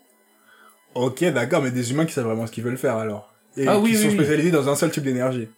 Ok, 0.94 1.24
d'accord, 1.24 1.62
mais 1.62 1.70
des 1.70 1.90
humains 1.92 2.04
qui 2.04 2.12
savent 2.12 2.24
vraiment 2.26 2.46
ce 2.46 2.52
qu'ils 2.52 2.64
veulent 2.64 2.76
faire, 2.78 2.96
alors. 2.96 3.32
Et 3.56 3.66
Ah 3.66 3.76
qui 3.76 3.82
oui, 3.82 3.94
sont 3.96 4.02
oui, 4.02 4.08
oui. 4.08 4.14
spécialisés 4.16 4.50
dans 4.50 4.68
un 4.68 4.74
seul 4.76 4.90
type 4.90 5.02
d'énergie. 5.04 5.48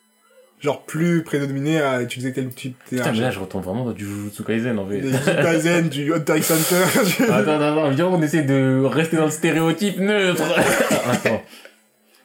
Genre 0.61 0.82
plus 0.85 1.24
prédominé 1.24 1.81
à 1.81 2.03
utiliser 2.03 2.32
tel 2.35 2.51
type 2.51 2.77
Putain, 2.89 3.12
mais 3.12 3.20
là, 3.20 3.31
je 3.31 3.41
retombe 3.41 3.65
vraiment 3.65 3.87
dans 3.87 3.93
du 3.93 4.05
Jujutsu 4.07 4.45
Kaisen, 4.45 4.78
en 4.78 4.87
fait. 4.87 5.01
Des 5.01 5.11
Kaizen, 5.11 5.89
du 5.89 6.12
Hunter 6.12 6.37
x 6.37 6.51
Hunter. 6.51 6.85
du- 7.07 7.23
Attends, 7.24 7.32
attends, 7.53 7.61
attends, 7.78 7.91
viens, 7.91 8.07
on 8.09 8.20
essaie 8.20 8.43
de 8.43 8.82
rester 8.85 9.16
dans 9.16 9.24
le 9.24 9.31
stéréotype 9.31 9.99
neutre. 9.99 10.43
attends. 11.07 11.43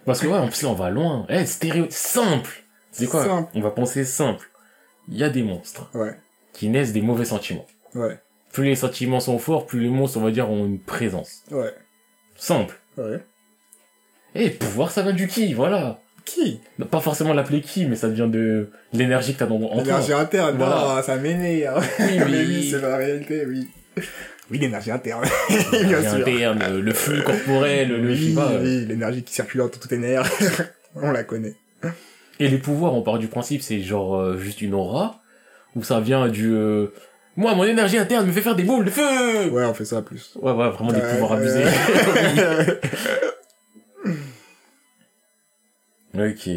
Parce 0.06 0.20
que 0.20 0.28
ouais, 0.28 0.38
en 0.38 0.48
plus 0.48 0.62
là, 0.64 0.70
on 0.70 0.74
va 0.74 0.90
loin. 0.90 1.26
Eh, 1.30 1.46
stéréo... 1.46 1.86
Simple. 1.90 2.50
C'est 2.92 3.08
quoi? 3.08 3.24
Simple. 3.26 3.50
On 3.56 3.62
va 3.62 3.72
penser 3.72 4.04
simple. 4.06 4.50
Il 5.08 5.18
y 5.18 5.24
a 5.24 5.30
des 5.30 5.42
monstres 5.44 5.90
Ouais, 5.94 6.16
qui 6.54 6.68
naissent 6.70 6.92
des 6.94 7.02
mauvais 7.02 7.26
sentiments. 7.26 7.66
ouais, 7.94 8.20
Plus 8.52 8.66
les 8.66 8.76
sentiments 8.76 9.20
sont 9.22 9.40
forts, 9.40 9.66
plus 9.66 9.80
les 9.80 9.90
monstres, 9.90 10.18
on 10.18 10.22
va 10.24 10.32
dire, 10.32 10.50
ont 10.50 10.66
une 10.66 10.80
présence. 10.80 11.44
ouais, 11.52 11.74
Simple. 12.36 12.76
ouais. 12.98 13.24
Et 14.36 14.50
pouvoir, 14.50 14.92
ça 14.92 15.04
vient 15.04 15.14
du 15.14 15.28
ki, 15.28 15.54
voilà. 15.54 16.00
Qui 16.26 16.60
Pas 16.90 17.00
forcément 17.00 17.34
l'appeler 17.34 17.62
ki, 17.62 17.86
mais 17.86 17.96
ça 17.96 18.08
vient 18.08 18.28
de 18.28 18.70
l'énergie 18.94 19.34
que 19.36 19.40
t'as 19.40 19.46
dans 19.46 19.60
toi. 19.60 19.76
L'énergie 19.78 20.14
interne, 20.14 20.58
Voilà. 20.58 20.96
non, 20.98 21.04
ça 21.04 21.16
m'énerve. 21.18 21.88
Oui, 22.00 22.20
mais 22.30 22.46
oui, 22.46 22.68
c'est 22.72 22.82
la 22.82 22.98
réalité, 22.98 23.46
oui. 23.48 23.68
Oui, 24.52 24.58
l'énergie 24.60 24.92
interne, 24.92 25.24
bien 25.50 25.80
l'énergie 25.82 26.10
sûr. 26.10 26.18
interne, 26.28 26.80
le 26.80 26.94
flux 26.94 27.24
corporel, 27.24 27.90
le, 27.90 28.14
je 28.16 28.20
sais 28.22 28.28
oui, 28.30 28.34
pas. 28.36 28.50
euh. 28.52 28.60
oui, 28.62 28.86
l'énergie 28.88 29.24
qui 29.24 29.34
circule 29.34 29.62
dans 29.62 29.70
tout 29.70 29.88
tes 29.88 29.98
nerfs. 29.98 30.30
On 30.96 31.12
la 31.12 31.24
connaît. 31.24 31.56
Et 32.40 32.48
les 32.50 32.58
pouvoirs, 32.58 32.94
on 32.94 33.02
part 33.02 33.18
du 33.18 33.28
principe, 33.28 33.62
c'est 33.62 33.80
genre 33.82 34.16
euh, 34.20 34.38
juste 34.38 34.62
une 34.62 34.74
aura, 34.74 35.22
ou 35.76 35.84
ça 35.84 36.00
vient 36.00 36.28
du... 36.28 36.52
euh, 36.54 36.88
Moi, 37.38 37.56
mon 37.56 37.64
énergie 37.64 37.98
interne 37.98 38.26
me 38.28 38.32
fait 38.32 38.42
faire 38.42 38.56
des 38.56 38.64
boules 38.64 38.86
de 38.86 38.90
feu 38.92 39.50
Ouais, 39.52 39.64
on 39.66 39.74
fait 39.74 39.86
ça 39.86 40.02
plus. 40.02 40.34
Ouais, 40.42 40.52
ouais, 40.52 40.70
vraiment 40.70 40.92
des 40.92 41.00
pouvoirs 41.02 41.34
abusés. 41.34 41.64
Ok. 46.20 46.50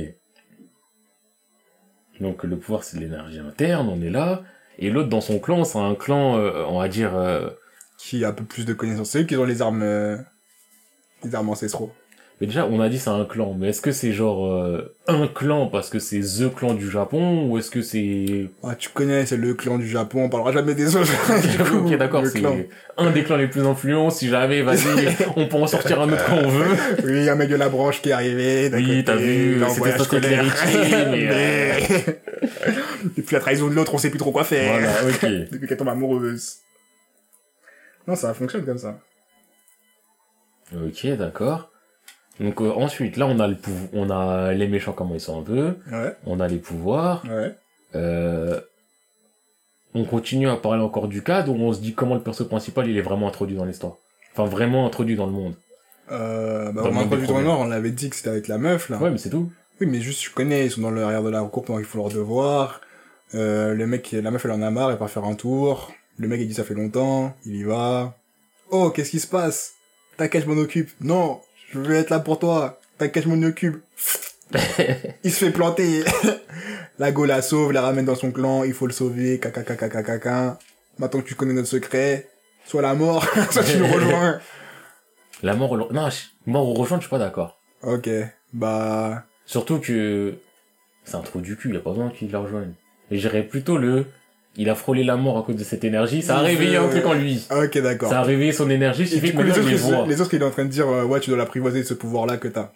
Donc 2.20 2.44
le 2.44 2.58
pouvoir, 2.58 2.84
c'est 2.84 2.98
l'énergie 2.98 3.38
interne, 3.38 3.88
on 3.88 4.00
est 4.02 4.10
là. 4.10 4.42
Et 4.78 4.90
l'autre, 4.90 5.08
dans 5.08 5.20
son 5.20 5.38
clan, 5.38 5.64
c'est 5.64 5.78
un 5.78 5.94
clan, 5.94 6.36
euh, 6.38 6.64
on 6.66 6.78
va 6.78 6.88
dire... 6.88 7.16
euh, 7.16 7.50
qui 7.98 8.24
a 8.24 8.28
un 8.28 8.32
peu 8.32 8.44
plus 8.44 8.64
de 8.64 8.72
connaissances. 8.72 9.10
C'est 9.10 9.22
eux 9.22 9.24
qui 9.24 9.36
ont 9.36 9.44
les 9.44 9.60
armes, 9.60 9.82
euh, 9.82 10.16
les 11.24 11.34
armes 11.34 11.50
ancestraux. 11.50 11.92
Mais 12.40 12.46
déjà, 12.46 12.66
on 12.66 12.80
a 12.80 12.88
dit 12.88 12.98
c'est 13.00 13.10
un 13.10 13.24
clan, 13.24 13.56
mais 13.58 13.70
est-ce 13.70 13.80
que 13.80 13.90
c'est 13.90 14.12
genre 14.12 14.46
euh, 14.46 14.94
un 15.08 15.26
clan 15.26 15.66
parce 15.66 15.90
que 15.90 15.98
c'est 15.98 16.20
THE 16.20 16.54
clan 16.54 16.74
du 16.74 16.88
Japon, 16.88 17.48
ou 17.48 17.58
est-ce 17.58 17.68
que 17.68 17.82
c'est... 17.82 18.48
Ah, 18.62 18.76
tu 18.76 18.90
connais, 18.90 19.26
c'est 19.26 19.36
le 19.36 19.54
clan 19.54 19.76
du 19.76 19.88
Japon, 19.88 20.22
on 20.24 20.28
parlera 20.28 20.52
jamais 20.52 20.74
des 20.76 20.94
autres. 20.94 21.10
Ok, 21.74 21.96
d'accord, 21.96 22.24
c'est 22.26 22.40
un 22.96 23.10
des 23.10 23.24
clans 23.24 23.36
les 23.36 23.48
plus 23.48 23.62
influents. 23.66 24.10
Si 24.10 24.28
jamais, 24.28 24.62
vas-y, 24.62 25.16
on 25.36 25.46
peut 25.48 25.56
en 25.56 25.66
sortir 25.66 26.00
un 26.00 26.12
autre 26.12 26.24
quand 26.26 26.36
on 26.38 26.48
veut. 26.48 26.76
Oui, 27.04 27.10
il 27.18 27.24
y 27.24 27.28
a 27.28 27.32
un 27.32 27.36
mec 27.36 27.48
de 27.48 27.56
la 27.56 27.68
branche 27.68 28.00
qui 28.02 28.10
est 28.10 28.12
arrivé. 28.12 28.70
Oui, 28.72 29.02
t'as 29.04 29.16
vu, 29.16 29.60
c'était 29.74 29.98
scolaire. 29.98 30.42
l'héritier, 30.44 31.06
mais, 31.10 31.26
Mais- 31.28 32.20
Et 33.16 33.22
puis 33.22 33.34
la 33.34 33.40
trahison 33.40 33.68
de 33.68 33.74
l'autre, 33.74 33.94
on 33.94 33.98
sait 33.98 34.10
plus 34.10 34.18
trop 34.18 34.30
quoi 34.30 34.44
faire. 34.44 34.72
Voilà, 34.80 34.92
ok. 35.08 35.50
Depuis 35.50 35.66
qu'elle 35.66 35.76
tombe 35.76 35.88
amoureuse. 35.88 36.58
Non, 38.06 38.14
ça 38.14 38.32
fonctionne 38.32 38.64
comme 38.64 38.78
ça. 38.78 38.98
Ok, 40.74 41.06
d'accord. 41.16 41.67
Donc 42.40 42.60
euh, 42.60 42.70
ensuite, 42.72 43.16
là, 43.16 43.26
on 43.26 43.38
a 43.40 43.46
le 43.48 43.56
pouvoir, 43.56 43.88
on 43.92 44.10
a 44.10 44.52
les 44.52 44.68
méchants 44.68 44.92
comment 44.92 45.14
ils 45.14 45.20
sont 45.20 45.40
un 45.40 45.42
peu, 45.42 45.74
Ouais, 45.90 46.14
on 46.26 46.40
a 46.40 46.46
les 46.48 46.58
pouvoirs. 46.58 47.24
ouais. 47.28 47.54
Euh, 47.94 48.60
on 49.94 50.04
continue 50.04 50.48
à 50.48 50.56
parler 50.56 50.82
encore 50.82 51.08
du 51.08 51.22
cadre 51.22 51.50
où 51.52 51.56
on 51.58 51.72
se 51.72 51.80
dit 51.80 51.94
comment 51.94 52.14
le 52.14 52.20
perso 52.20 52.44
principal 52.44 52.88
il 52.88 52.96
est 52.98 53.02
vraiment 53.02 53.26
introduit 53.26 53.56
dans 53.56 53.64
l'histoire. 53.64 53.94
Enfin, 54.32 54.44
vraiment 54.44 54.86
introduit 54.86 55.16
dans 55.16 55.26
le 55.26 55.32
monde. 55.32 55.54
Euh, 56.12 56.70
bah, 56.72 56.82
Dans 56.82 56.88
le 56.88 56.92
on 56.92 56.94
monde 56.94 57.12
a 57.12 57.16
des 57.16 57.22
vu 57.22 57.26
dans 57.26 57.38
le 57.38 57.44
problèmes. 57.44 57.44
Nord, 57.46 57.60
on 57.60 57.64
l'avait 57.64 57.90
dit 57.90 58.10
que 58.10 58.16
c'était 58.16 58.28
avec 58.28 58.46
la 58.48 58.58
meuf, 58.58 58.88
là. 58.90 58.98
Ouais, 58.98 59.10
mais 59.10 59.18
c'est 59.18 59.30
tout. 59.30 59.50
Oui, 59.80 59.86
mais 59.86 60.00
juste, 60.00 60.20
tu 60.20 60.30
connais, 60.30 60.66
ils 60.66 60.70
sont 60.70 60.82
dans 60.82 60.90
l'arrière 60.90 61.22
de 61.22 61.30
la 61.30 61.42
cour 61.42 61.64
pendant 61.64 61.78
qu'ils 61.78 61.86
font 61.88 61.98
leur 61.98 62.08
devoir. 62.10 62.80
Euh, 63.34 63.74
le 63.74 63.86
mec, 63.86 64.12
la 64.12 64.30
meuf, 64.30 64.44
elle 64.44 64.50
en 64.52 64.62
a 64.62 64.70
marre, 64.70 64.90
elle 64.90 64.98
part 64.98 65.10
faire 65.10 65.24
un 65.24 65.34
tour. 65.34 65.92
Le 66.18 66.28
mec, 66.28 66.40
il 66.40 66.48
dit 66.48 66.54
ça 66.54 66.64
fait 66.64 66.74
longtemps, 66.74 67.34
il 67.46 67.56
y 67.56 67.62
va. 67.64 68.14
Oh, 68.70 68.90
qu'est-ce 68.90 69.10
qui 69.10 69.20
se 69.20 69.26
passe? 69.26 69.72
T'inquiète, 70.18 70.44
je 70.44 70.48
m'en 70.50 70.60
occupe. 70.60 70.90
Non, 71.00 71.40
je 71.70 71.78
vais 71.78 71.98
être 71.98 72.10
là 72.10 72.20
pour 72.20 72.38
toi. 72.38 72.80
T'inquiète, 72.98 73.26
m'en 73.26 73.46
occupe. 73.46 73.82
il 75.24 75.32
se 75.32 75.44
fait 75.44 75.50
planter. 75.50 76.04
la 76.98 77.12
go 77.12 77.24
la 77.24 77.42
sauve, 77.42 77.72
la 77.72 77.82
ramène 77.82 78.06
dans 78.06 78.14
son 78.14 78.32
clan, 78.32 78.64
il 78.64 78.72
faut 78.72 78.86
le 78.86 78.92
sauver, 78.92 79.38
caca, 79.38 79.62
caca, 79.62 79.88
caca, 79.88 80.02
caca. 80.02 80.58
Maintenant 80.98 81.20
que 81.20 81.28
tu 81.28 81.34
connais 81.34 81.52
notre 81.52 81.68
secret, 81.68 82.28
soit 82.64 82.82
la 82.82 82.94
mort, 82.94 83.24
soit 83.50 83.62
tu 83.62 83.78
nous 83.78 83.86
rejoins. 83.86 84.40
La 85.42 85.54
mort, 85.54 85.76
non, 85.92 86.08
mort 86.46 86.68
au 86.68 86.74
rejoindre, 86.74 87.02
je 87.02 87.06
suis 87.06 87.10
pas 87.10 87.18
d'accord. 87.18 87.60
Ok, 87.82 88.08
bah, 88.52 89.24
Surtout 89.48 89.78
que 89.78 90.34
c'est 91.04 91.14
un 91.14 91.22
trou 91.22 91.40
du 91.40 91.56
cul, 91.56 91.72
y 91.72 91.76
a 91.76 91.80
pas 91.80 91.90
besoin 91.90 92.10
qu'il 92.10 92.30
la 92.30 92.40
rejoigne. 92.40 92.74
Et 93.10 93.16
j'irais 93.16 93.42
plutôt 93.42 93.78
le, 93.78 94.04
il 94.58 94.68
a 94.68 94.74
frôlé 94.74 95.04
la 95.04 95.16
mort 95.16 95.38
à 95.38 95.42
cause 95.42 95.56
de 95.56 95.64
cette 95.64 95.84
énergie, 95.84 96.20
ça 96.20 96.36
a 96.38 96.42
Il 96.42 96.46
réveillé 96.56 96.76
un 96.76 96.88
truc 96.88 97.06
en 97.06 97.14
lui. 97.14 97.46
ok, 97.50 97.78
d'accord. 97.78 98.10
Ça 98.10 98.20
a 98.20 98.22
réveillé 98.22 98.52
son 98.52 98.68
énergie, 98.68 99.06
ce 99.06 99.14
qui 99.14 99.20
fait 99.20 99.32
que 99.32 99.40
les 99.42 99.52
autres, 99.52 99.68
les 99.70 99.76
voit. 99.76 100.02
ils, 100.04 100.10
les 100.10 100.20
autres, 100.20 100.34
il 100.34 100.42
est 100.42 100.44
en 100.44 100.50
train 100.50 100.64
de 100.64 100.70
dire, 100.70 100.88
euh, 100.88 101.04
ouais, 101.04 101.20
tu 101.20 101.30
dois 101.30 101.38
l'apprivoiser 101.38 101.80
de 101.80 101.86
ce 101.86 101.94
pouvoir-là 101.94 102.36
que 102.36 102.48
t'as. 102.48 102.72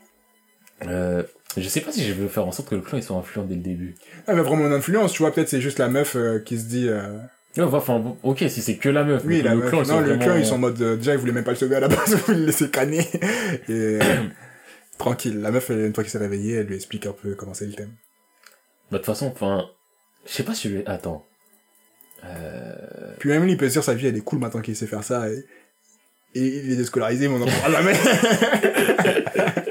Euh, 0.86 1.22
je 1.56 1.68
sais 1.68 1.80
pas 1.80 1.92
si 1.92 2.04
je 2.04 2.12
veux 2.14 2.28
faire 2.28 2.46
en 2.46 2.52
sorte 2.52 2.68
que 2.70 2.74
le 2.74 2.80
clan 2.80 2.96
ils 2.98 3.02
soit 3.04 3.16
influents 3.16 3.44
dès 3.44 3.54
le 3.56 3.60
début. 3.60 3.94
Ah, 4.26 4.34
mais 4.34 4.40
vraiment 4.42 4.66
une 4.66 4.72
influence, 4.72 5.12
tu 5.12 5.22
vois, 5.22 5.32
peut-être 5.32 5.48
c'est 5.48 5.60
juste 5.60 5.78
la 5.78 5.88
meuf 5.88 6.16
euh, 6.16 6.38
qui 6.38 6.58
se 6.58 6.64
dit, 6.64 6.88
euh... 6.88 7.18
Ouais, 7.56 7.64
enfin, 7.64 8.02
ok, 8.22 8.38
si 8.48 8.62
c'est 8.62 8.76
que 8.76 8.88
la 8.88 9.04
meuf. 9.04 9.22
oui, 9.26 9.42
la 9.42 9.50
le 9.54 9.60
meuf. 9.60 9.68
clan, 9.70 9.82
non, 9.82 10.00
le 10.00 10.06
vraiment- 10.06 10.24
clan, 10.24 10.36
ils 10.36 10.46
sont 10.46 10.54
en 10.54 10.58
mode, 10.58 10.80
euh, 10.80 10.96
déjà, 10.96 11.12
ils 11.12 11.18
voulaient 11.18 11.32
même 11.32 11.44
pas 11.44 11.50
le 11.50 11.56
sauver 11.58 11.76
à 11.76 11.80
la 11.80 11.88
base, 11.88 12.16
ils 12.28 12.34
le 12.34 12.46
laisser 12.46 12.70
canner. 12.70 13.06
Et, 13.68 13.72
euh, 13.72 14.00
tranquille. 14.98 15.40
La 15.40 15.50
meuf, 15.50 15.68
une 15.68 15.92
fois 15.94 16.02
qu'il 16.04 16.10
s'est 16.10 16.18
réveillé, 16.18 16.56
elle 16.58 16.66
lui 16.66 16.76
explique 16.76 17.06
un 17.06 17.12
peu 17.12 17.34
comment 17.34 17.52
c'est 17.54 17.66
le 17.66 17.72
thème. 17.74 17.90
Bah, 18.90 18.96
de 18.96 18.96
toute 18.98 19.06
façon, 19.06 19.26
enfin, 19.26 19.66
je 20.26 20.32
sais 20.32 20.42
pas 20.44 20.54
si 20.54 20.68
je 20.70 20.76
vais, 20.78 20.86
attends. 20.86 21.26
Euh, 22.24 22.72
Puis 23.18 23.28
même 23.30 23.44
lui, 23.44 23.52
il 23.52 23.56
peut 23.56 23.68
se 23.68 23.72
dire, 23.74 23.84
sa 23.84 23.94
vie, 23.94 24.06
elle 24.06 24.16
est 24.16 24.20
cool 24.20 24.38
maintenant 24.38 24.60
qu'il 24.60 24.76
sait 24.76 24.86
faire 24.86 25.02
ça, 25.04 25.28
et, 25.28 25.44
et 26.34 26.46
il 26.64 26.72
est 26.72 26.76
déscolarisé, 26.76 27.28
mais 27.28 27.34
on 27.36 27.42
en 27.42 27.46
parlera 27.46 27.82
jamais. 27.82 27.98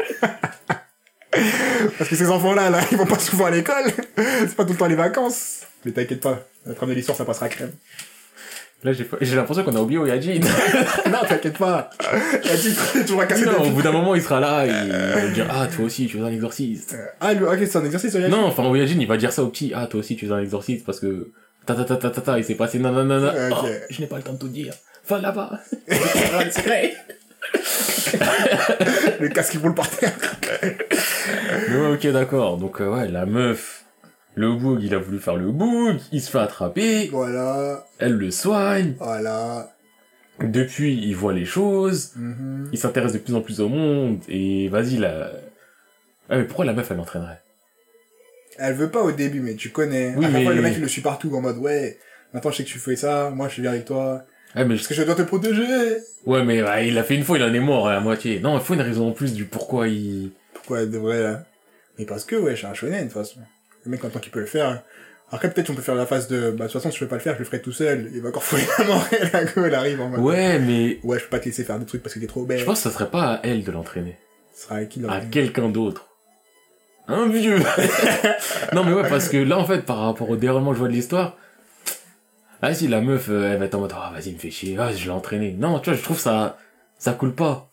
Parce 1.97 2.09
que 2.09 2.15
ces 2.15 2.29
enfants-là, 2.29 2.69
là, 2.69 2.79
ils 2.91 2.97
vont 2.97 3.05
pas 3.05 3.19
souvent 3.19 3.45
à 3.45 3.51
l'école. 3.51 3.91
C'est 4.17 4.55
pas 4.55 4.65
tout 4.65 4.73
le 4.73 4.77
temps 4.77 4.87
les 4.87 4.95
vacances. 4.95 5.61
Mais 5.85 5.91
t'inquiète 5.91 6.21
pas. 6.21 6.45
La 6.65 6.73
trame 6.73 6.89
de 6.89 6.95
l'histoire, 6.95 7.17
ça 7.17 7.25
passera 7.25 7.47
crème. 7.49 7.71
là, 8.83 8.93
j'ai 8.93 9.07
j'ai 9.21 9.35
l'impression 9.35 9.63
qu'on 9.63 9.75
a 9.75 9.79
oublié 9.79 9.99
Oyajin. 9.99 10.39
non, 11.11 11.19
t'inquiète 11.27 11.57
pas. 11.57 11.89
Petite, 12.43 13.05
tu 13.07 13.15
vas 13.15 13.25
casser 13.25 13.45
non, 13.45 13.63
au 13.65 13.69
bout 13.71 13.81
d'un 13.81 13.91
moment, 13.91 14.13
il 14.15 14.21
sera 14.21 14.39
là, 14.39 14.65
et 14.65 14.69
il 14.69 14.91
va 14.91 15.27
dire, 15.29 15.47
ah, 15.49 15.67
toi 15.67 15.85
aussi, 15.85 16.07
tu 16.07 16.17
veux 16.17 16.25
un 16.25 16.31
exorciste. 16.31 16.93
Euh, 16.93 17.05
Ah, 17.19 17.33
lui, 17.33 17.45
ok, 17.45 17.57
c'est 17.65 17.77
un 17.77 17.81
Oyajin 17.85 18.27
Non, 18.27 18.45
enfin, 18.45 18.63
Oyajin, 18.67 18.97
il 18.99 19.07
va 19.07 19.17
dire 19.17 19.31
ça 19.31 19.43
au 19.43 19.47
petit, 19.47 19.71
ah, 19.75 19.87
toi 19.87 19.99
aussi, 20.01 20.15
tu 20.15 20.25
veux 20.27 20.33
un 20.33 20.41
exorciste, 20.41 20.85
parce 20.85 20.99
que, 20.99 21.31
ta 21.65 21.75
ta 21.75 21.83
ta 21.85 21.95
ta 21.97 22.09
ta 22.09 22.21
ta, 22.21 22.37
il 22.37 22.43
s'est 22.45 22.55
passé 22.55 22.79
nanana. 22.79 23.33
Ok. 23.51 23.57
Oh, 23.63 23.67
je 23.89 24.01
n'ai 24.01 24.07
pas 24.07 24.17
le 24.17 24.23
temps 24.23 24.33
de 24.33 24.39
tout 24.39 24.47
dire. 24.47 24.73
Va 25.07 25.19
là-bas. 25.19 25.59
Le 29.19 29.27
casque 29.29 29.51
qui 29.53 29.57
roule 29.57 29.73
par 29.75 29.89
terre. 29.89 30.13
Mais 31.69 31.77
ouais, 31.77 31.93
ok, 31.93 32.07
d'accord. 32.07 32.57
Donc, 32.57 32.81
euh, 32.81 32.89
ouais, 32.89 33.07
la 33.07 33.25
meuf, 33.25 33.83
le 34.35 34.53
boug, 34.55 34.79
il 34.83 34.93
a 34.93 34.97
voulu 34.99 35.19
faire 35.19 35.35
le 35.35 35.51
boug, 35.51 35.97
il 36.11 36.21
se 36.21 36.29
fait 36.29 36.39
attraper, 36.39 37.09
Voilà, 37.11 37.85
elle 37.99 38.13
le 38.13 38.31
soigne. 38.31 38.93
voilà. 38.99 39.71
Depuis, 40.39 40.95
il 40.95 41.13
voit 41.15 41.33
les 41.33 41.45
choses, 41.45 42.11
Mhm. 42.15 42.69
il 42.71 42.77
s'intéresse 42.79 43.13
de 43.13 43.19
plus 43.19 43.35
en 43.35 43.41
plus 43.41 43.59
au 43.59 43.69
monde, 43.69 44.19
et 44.27 44.69
vas-y, 44.69 44.97
là... 44.97 45.31
Ah, 46.29 46.37
mais 46.37 46.43
pourquoi 46.45 46.65
la 46.65 46.73
meuf, 46.73 46.89
elle 46.91 46.97
l'entraînerait? 46.97 47.41
Elle 48.57 48.75
veut 48.75 48.89
pas 48.89 49.01
au 49.01 49.11
début, 49.11 49.39
mais 49.39 49.55
tu 49.55 49.69
connais. 49.69 50.13
Oui, 50.15 50.25
à 50.25 50.41
fois, 50.41 50.53
le 50.53 50.61
mec, 50.61 50.73
il 50.75 50.81
le 50.81 50.87
suit 50.87 51.01
partout, 51.01 51.33
en 51.35 51.41
mode, 51.41 51.57
ouais, 51.57 51.97
maintenant 52.33 52.51
je 52.51 52.57
sais 52.57 52.63
que 52.63 52.69
tu 52.69 52.79
fais 52.79 52.95
ça, 52.95 53.29
moi 53.29 53.47
je 53.47 53.53
suis 53.53 53.61
bien 53.61 53.71
avec 53.71 53.85
toi. 53.85 54.23
Ouais, 54.55 54.65
mais, 54.65 54.75
je- 54.75 54.81
Parce 54.81 54.87
que 54.89 54.93
je 54.95 55.03
dois 55.03 55.15
te 55.15 55.21
protéger. 55.21 55.63
ouais, 56.25 56.43
mais 56.43 56.61
ouais, 56.61 56.87
il 56.89 56.93
l'a 56.93 57.03
fait 57.03 57.15
une 57.15 57.23
fois, 57.23 57.37
il 57.37 57.43
en 57.43 57.53
est 57.53 57.59
mort 57.59 57.87
à 57.87 57.93
la 57.93 57.99
moitié. 58.01 58.39
Non, 58.41 58.57
il 58.57 58.61
faut 58.63 58.73
une 58.73 58.81
raison 58.81 59.07
en 59.07 59.11
plus 59.11 59.33
du 59.33 59.45
pourquoi 59.45 59.87
il... 59.87 60.31
Pourquoi 60.53 60.81
elle 60.81 60.91
devrait, 60.91 61.21
là? 61.23 61.43
Mais 61.97 62.05
parce 62.05 62.25
que, 62.25 62.35
ouais, 62.35 62.51
je 62.51 62.57
suis 62.57 62.67
un 62.67 62.73
shonen, 62.73 62.99
de 62.99 63.03
toute 63.05 63.13
façon. 63.13 63.39
Le 63.85 63.91
mec, 63.91 64.03
maintenant 64.03 64.19
qu'il 64.19 64.31
peut 64.31 64.39
le 64.41 64.45
faire. 64.45 64.83
Après, 65.31 65.49
peut-être 65.49 65.69
on 65.69 65.75
peut 65.75 65.81
faire 65.81 65.95
la 65.95 66.05
phase 66.05 66.27
de, 66.27 66.51
bah, 66.51 66.65
de 66.65 66.71
toute 66.71 66.73
façon, 66.73 66.91
si 66.91 66.97
je 66.97 67.03
peux 67.05 67.07
pas 67.09 67.15
le 67.15 67.21
faire, 67.21 67.33
je 67.35 67.39
le 67.39 67.45
ferai 67.45 67.61
tout 67.61 67.71
seul. 67.71 68.11
Il 68.13 68.21
va 68.21 68.29
encore 68.29 68.43
fouiller 68.43 68.65
la 68.77 68.83
mort, 68.83 69.07
et 69.13 69.19
la 69.33 69.45
go, 69.45 69.63
elle 69.65 69.73
arrive 69.75 70.01
en 70.01 70.09
mode, 70.09 70.19
Ouais, 70.19 70.59
mais 70.59 70.99
ouais, 71.03 71.17
je 71.19 71.23
peux 71.23 71.29
pas 71.29 71.39
te 71.39 71.45
laisser 71.45 71.63
faire 71.63 71.79
des 71.79 71.85
trucs 71.85 72.03
parce 72.03 72.13
que 72.13 72.19
t'es 72.19 72.27
trop 72.27 72.43
belle. 72.45 72.59
je 72.59 72.65
pense 72.65 72.83
que 72.83 72.89
ça 72.89 72.93
serait 72.93 73.09
pas 73.09 73.35
à 73.35 73.39
elle 73.43 73.63
de 73.63 73.71
l'entraîner. 73.71 74.17
Ce 74.53 74.63
sera 74.65 74.75
avec 74.75 74.89
qui, 74.89 75.01
à 75.07 75.21
quelqu'un 75.21 75.69
d'autre. 75.69 76.09
Un 77.13 77.27
vieux 77.27 77.59
Non 78.73 78.83
mais 78.83 78.93
ouais, 78.93 79.07
parce 79.09 79.27
que 79.29 79.37
là, 79.37 79.57
en 79.57 79.65
fait, 79.65 79.81
par 79.85 79.97
rapport 79.99 80.29
au 80.29 80.35
déroulement 80.37 80.69
que 80.71 80.75
je 80.75 80.79
vois 80.79 80.87
de 80.87 80.93
l'histoire, 80.93 81.37
ah 82.61 82.73
si, 82.73 82.87
la 82.87 83.01
meuf, 83.01 83.27
euh, 83.29 83.51
elle 83.53 83.59
va 83.59 83.65
être 83.65 83.75
en 83.75 83.79
mode, 83.81 83.93
ah 83.95 84.11
vas-y, 84.13 84.33
me 84.33 84.37
fais 84.37 84.51
chier, 84.51 84.77
ah, 84.79 84.91
je 84.93 85.03
l'ai 85.05 85.09
entraîné. 85.11 85.51
Non, 85.53 85.79
tu 85.79 85.89
vois, 85.89 85.97
je 85.97 86.03
trouve 86.03 86.19
ça, 86.19 86.57
ça 86.97 87.13
coule 87.13 87.33
pas. 87.33 87.69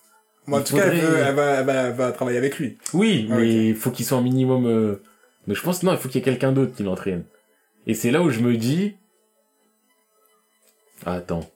Bon, 0.47 0.59
en 0.59 0.63
tout 0.63 0.77
cas, 0.77 0.87
elle, 0.87 0.99
veut- 0.99 1.19
elle 1.19 1.35
va, 1.35 1.45
elle 1.61 1.67
va, 1.67 1.73
elle 1.89 1.93
va 1.95 2.13
travailler 2.13 2.39
avec 2.39 2.59
lui. 2.59 2.79
Oui, 2.95 3.29
Ah, 3.31 3.37
mais 3.37 3.75
faut 3.75 3.91
qu'il 3.91 4.07
soit 4.07 4.17
un 4.19 4.23
minimum, 4.23 4.67
euh, 4.67 5.03
Donc 5.47 5.57
je 5.57 5.63
pense, 5.63 5.83
non, 5.83 5.93
il 5.93 5.99
faut 5.99 6.09
qu'il 6.09 6.21
y 6.21 6.23
ait 6.23 6.25
quelqu'un 6.25 6.53
d'autre 6.53 6.75
qui 6.75 6.83
l'entraîne. 6.83 7.25
Et 7.87 7.95
c'est 7.95 8.11
là 8.11 8.23
où 8.23 8.31
je 8.31 8.41
me 8.41 8.57
dis... 8.57 8.97
Attends. 11.07 11.49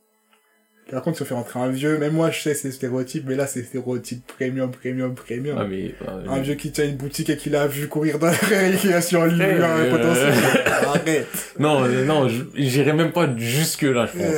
Par 0.93 1.03
contre, 1.03 1.17
si 1.17 1.23
on 1.23 1.27
fait 1.27 1.35
rentrer 1.35 1.59
un 1.59 1.69
vieux, 1.71 1.97
même 1.99 2.13
moi, 2.13 2.31
je 2.31 2.41
sais, 2.43 2.55
c'est 2.55 2.71
stéréotype, 2.71 3.25
mais 3.27 3.35
là, 3.35 3.47
c'est 3.47 3.63
stéréotype 3.63 4.27
premium, 4.37 4.71
premium, 4.71 5.15
premium. 5.15 5.57
Ah, 5.59 5.65
mais... 5.69 5.95
euh, 6.07 6.29
Un 6.29 6.41
vieux 6.41 6.55
qui 6.55 6.71
tient 6.71 6.85
une 6.85 6.97
boutique 6.97 7.31
et 7.31 7.37
qui 7.39 7.49
l'a 7.49 7.67
vu 7.67 7.89
courir 7.89 8.19
dans 8.19 8.27
la 8.27 8.33
récréation, 8.43 9.25
lui, 9.25 9.41
Eh, 9.41 9.63
un 9.63 9.79
euh, 9.79 9.91
potentiel. 9.91 10.33
Arrête. 10.87 11.27
Non, 11.59 11.83
euh, 11.85 12.05
non, 12.05 12.29
j'irai 12.55 12.93
même 12.93 13.11
pas 13.13 13.27
jusque 13.37 13.83
là, 13.83 14.07
je 14.13 14.19
pense. 14.19 14.33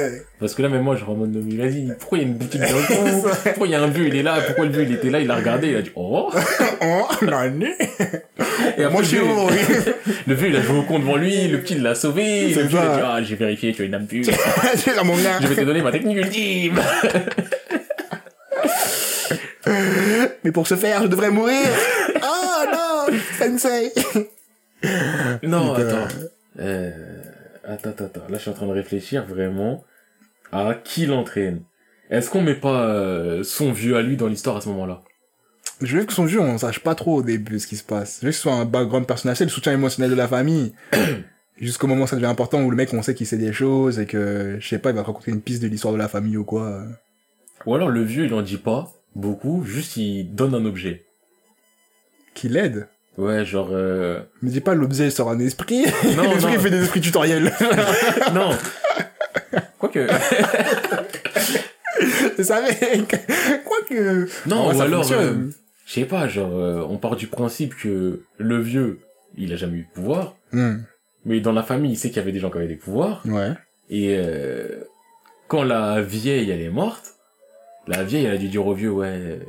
Parce 0.45 0.55
que 0.55 0.61
là, 0.61 0.69
même 0.69 0.83
moi, 0.83 0.95
je 0.95 1.07
remonte 1.07 1.31
vas-y, 1.31 1.91
pourquoi 1.99 2.19
il 2.19 2.21
y 2.21 2.25
a 2.25 2.29
une 2.29 2.35
boutique 2.35 2.61
dans 2.61 2.66
le 2.66 3.23
Pourquoi 3.45 3.66
il 3.66 3.71
y 3.71 3.75
a 3.75 3.83
un 3.83 3.87
vieux, 3.87 4.09
il 4.09 4.16
est 4.16 4.23
là 4.23 4.43
Pourquoi 4.45 4.66
le 4.66 4.73
vieux, 4.73 4.83
il 4.83 4.93
était 4.93 5.09
là 5.09 5.21
Il 5.21 5.31
a 5.31 5.37
regardé, 5.37 5.69
il 5.69 5.77
a 5.77 5.81
dit, 5.81 5.91
oh 5.97 6.31
Oh, 6.83 7.09
l'année. 7.23 7.75
Et 8.77 8.85
après, 8.85 8.91
Moi, 8.91 9.01
le 9.01 9.05
je 9.05 9.09
suis 9.09 9.16
vieux, 9.16 9.95
le 10.27 10.35
vieux, 10.35 10.49
il 10.49 10.57
a 10.57 10.61
joué 10.61 10.77
au 10.81 10.83
con 10.83 10.99
devant 10.99 11.16
lui, 11.16 11.49
le 11.49 11.62
petit, 11.62 11.77
il 11.77 11.83
l'a 11.83 11.95
sauvé, 11.95 12.53
le 12.53 12.61
vieux, 12.61 12.69
il 12.73 12.77
a 12.77 12.95
dit, 12.95 13.03
ah, 13.03 13.23
j'ai 13.23 13.37
vérifié, 13.37 13.73
tu 13.73 13.81
as 13.81 13.85
une 13.87 13.95
âme 13.95 14.07
pure. 14.07 14.23
Je 14.27 15.47
vais 15.47 15.57
te 15.57 15.62
donner 15.62 15.81
ma 15.81 15.91
technique 15.91 16.19
ultime. 16.19 16.79
Mais 20.45 20.53
pour 20.53 20.66
ce 20.69 20.75
faire, 20.75 21.05
je 21.05 21.09
devrais 21.09 21.31
mourir. 21.31 21.69
Oh 22.16 22.65
non, 22.71 23.16
sensei. 23.39 23.93
Non, 25.43 25.73
attends. 25.73 26.09
Euh, 26.61 26.91
attends, 27.66 27.89
attends, 27.89 28.05
attends. 28.05 28.21
Là, 28.29 28.37
je 28.37 28.43
suis 28.43 28.51
en 28.51 28.55
train 28.55 28.66
de 28.66 28.73
réfléchir 28.73 29.25
vraiment 29.25 29.83
à 30.55 30.74
qui 30.74 31.06
l'entraîne? 31.06 31.62
Est-ce 32.10 32.31
qu'on 32.31 32.43
met 32.43 32.55
pas 32.55 32.86
euh, 32.86 33.43
son 33.43 33.72
vieux 33.72 33.97
à 33.97 34.02
lui 34.02 34.16
dans 34.16 34.28
l'histoire 34.28 34.56
à 34.56 34.60
ce 34.60 34.68
moment-là? 34.68 35.02
Je 35.81 35.98
veux 35.98 36.05
que 36.05 36.12
son 36.12 36.26
jeu, 36.26 36.40
on 36.40 36.59
sache 36.59 36.78
pas 36.81 36.94
trop 36.94 37.16
au 37.16 37.22
début 37.22 37.59
ce 37.59 37.66
qui 37.66 37.76
se 37.76 37.82
passe. 37.82 38.18
Je 38.20 38.26
veux 38.26 38.31
que 38.31 38.36
ce 38.36 38.43
soit 38.43 38.55
un 38.55 38.64
background 38.64 39.06
personnel, 39.06 39.36
c'est 39.36 39.44
le 39.44 39.51
soutien 39.51 39.72
émotionnel 39.72 40.10
de 40.10 40.16
la 40.16 40.28
famille. 40.28 40.72
Jusqu'au 41.60 41.86
moment 41.86 42.05
où 42.05 42.06
ça 42.06 42.16
devient 42.16 42.26
important, 42.26 42.62
où 42.62 42.70
le 42.70 42.76
mec, 42.76 42.93
on 42.93 43.02
sait 43.02 43.14
qu'il 43.14 43.26
sait 43.26 43.36
des 43.39 43.52
choses 43.52 43.98
et 43.98 44.06
que, 44.06 44.56
je 44.60 44.68
sais 44.68 44.78
pas, 44.78 44.90
il 44.90 44.97
va 44.97 45.02
te 45.02 45.06
raconter 45.06 45.31
une 45.31 45.40
piste 45.40 45.62
de 45.62 45.68
l'histoire 45.68 45.94
de 45.94 45.98
la 45.98 46.09
famille 46.09 46.36
ou 46.36 46.44
quoi. 46.44 46.82
Ou 47.66 47.74
alors 47.74 47.90
le 47.90 48.02
vieux, 48.02 48.24
il 48.24 48.35
en 48.35 48.43
dit 48.43 48.56
pas 48.56 48.93
beaucoup, 49.14 49.64
juste 49.64 49.97
il 49.97 50.35
donne 50.35 50.55
un 50.55 50.64
objet. 50.64 51.05
Qui 52.35 52.48
l'aide? 52.48 52.89
Ouais, 53.16 53.44
genre... 53.44 53.68
Euh... 53.70 54.20
Me 54.43 54.51
dis 54.51 54.60
pas 54.60 54.74
l'objet 54.74 55.10
sort 55.10 55.31
un 55.31 55.39
esprit. 55.39 55.85
Non, 56.16 56.22
L'esprit 56.35 56.59
fait 56.59 56.70
des 56.70 56.82
esprits 56.82 57.01
tutoriels. 57.01 57.52
non 58.35 58.51
Quoique... 59.78 60.06
Ça, 62.43 62.61
mec. 62.62 63.15
Quoique. 63.65 64.28
Non, 64.48 64.65
vrai, 64.65 64.77
ou 64.77 64.81
alors... 64.82 65.12
euh, 65.12 65.35
Je 65.86 65.93
sais 65.93 66.05
pas, 66.05 66.28
genre, 66.28 66.56
euh, 66.59 66.85
on 66.89 66.98
part 66.98 67.16
du 67.16 67.27
principe 67.27 67.74
que 67.77 68.20
le 68.39 68.61
vieux, 68.61 69.01
il 69.36 69.52
a 69.52 69.56
jamais 69.56 69.78
eu 69.78 69.82
de 69.82 69.90
pouvoir, 69.94 70.36
Hmm. 70.52 70.78
mais 71.24 71.40
dans 71.40 71.52
la 71.52 71.62
famille, 71.65 71.93
il 71.93 71.97
sait 71.97 72.09
qu'il 72.09 72.19
y 72.19 72.20
avait 72.20 72.31
des 72.32 72.39
gens 72.39 72.48
qui 72.51 72.59
avaient 72.59 72.69
des 72.69 72.77
pouvoirs, 72.77 73.23
Ouais. 73.27 73.52
Et 73.90 74.16
euh, 74.19 74.85
quand 75.48 75.65
la 75.65 76.01
vieille, 76.01 76.48
elle 76.51 76.61
est 76.61 76.70
morte, 76.70 77.15
la 77.89 78.05
vieille, 78.05 78.24
elle 78.24 78.35
a 78.35 78.39
dû 78.39 78.48
dire 78.48 78.65
au 78.66 78.73
vieux, 78.74 78.90
ouais, 78.90 79.40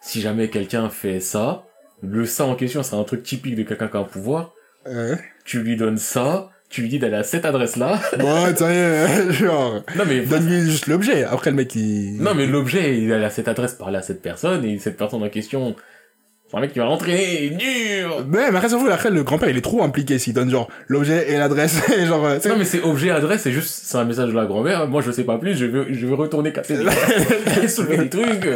si 0.00 0.20
jamais 0.20 0.48
quelqu'un 0.48 0.88
fait 0.90 1.18
ça, 1.20 1.64
le 2.02 2.24
ça 2.24 2.44
en 2.46 2.54
question, 2.54 2.82
c'est 2.84 2.94
un 2.96 3.02
truc 3.04 3.22
typique 3.24 3.56
de 3.56 3.62
quelqu'un 3.64 3.88
qui 3.88 3.96
a 3.96 4.00
un 4.00 4.04
pouvoir, 4.04 4.54
Ouais. 4.86 5.16
tu 5.44 5.60
lui 5.60 5.76
donnes 5.76 5.98
ça, 5.98 6.50
tu 6.72 6.80
lui 6.80 6.88
dis 6.88 6.98
d'aller 6.98 7.16
à 7.16 7.22
cette 7.22 7.44
adresse-là. 7.44 8.00
Y 8.18 8.62
est, 8.64 9.32
genre. 9.38 9.82
non 9.94 10.04
mais, 10.08 10.22
Donne-lui 10.22 10.62
juste 10.62 10.86
l'objet. 10.86 11.22
Après, 11.24 11.50
le 11.50 11.56
mec, 11.56 11.74
il... 11.76 12.16
non 12.16 12.34
mais 12.34 12.46
l'objet, 12.46 12.98
il 12.98 13.10
est 13.10 13.24
à 13.24 13.30
cette 13.30 13.46
adresse, 13.46 13.74
parler 13.74 13.98
à 13.98 14.02
cette 14.02 14.22
personne, 14.22 14.64
et 14.64 14.78
cette 14.78 14.96
personne 14.96 15.22
en 15.22 15.28
question, 15.28 15.76
c'est 16.50 16.56
un 16.56 16.60
mec 16.60 16.72
qui 16.72 16.78
va 16.78 16.86
l'entraîner, 16.86 17.50
dur 17.50 18.24
Mais, 18.26 18.50
mais 18.50 18.56
après, 18.56 18.70
surtout, 18.70 18.86
après, 18.88 19.10
le 19.10 19.22
grand-père, 19.22 19.48
il 19.50 19.56
est 19.56 19.62
trop 19.62 19.82
impliqué 19.82 20.18
s'il 20.18 20.32
donne, 20.32 20.50
genre, 20.50 20.68
l'objet 20.88 21.30
et 21.30 21.36
l'adresse, 21.36 21.80
et 21.98 22.06
genre, 22.06 22.22
Non 22.26 22.56
mais 22.58 22.64
c'est 22.64 22.82
objet, 22.82 23.10
adresse, 23.10 23.42
c'est 23.42 23.52
juste, 23.52 23.68
c'est 23.70 23.98
un 23.98 24.04
message 24.04 24.30
de 24.30 24.34
la 24.34 24.46
grand-mère, 24.46 24.86
moi 24.88 25.02
je 25.02 25.10
sais 25.12 25.24
pas 25.24 25.36
plus, 25.38 25.54
je 25.54 25.66
veux, 25.66 25.86
je 25.92 26.06
veux 26.06 26.14
retourner 26.14 26.52
casser 26.52 26.78
des, 26.78 27.68
soulever 27.68 27.98
des 27.98 28.08
trucs. 28.08 28.48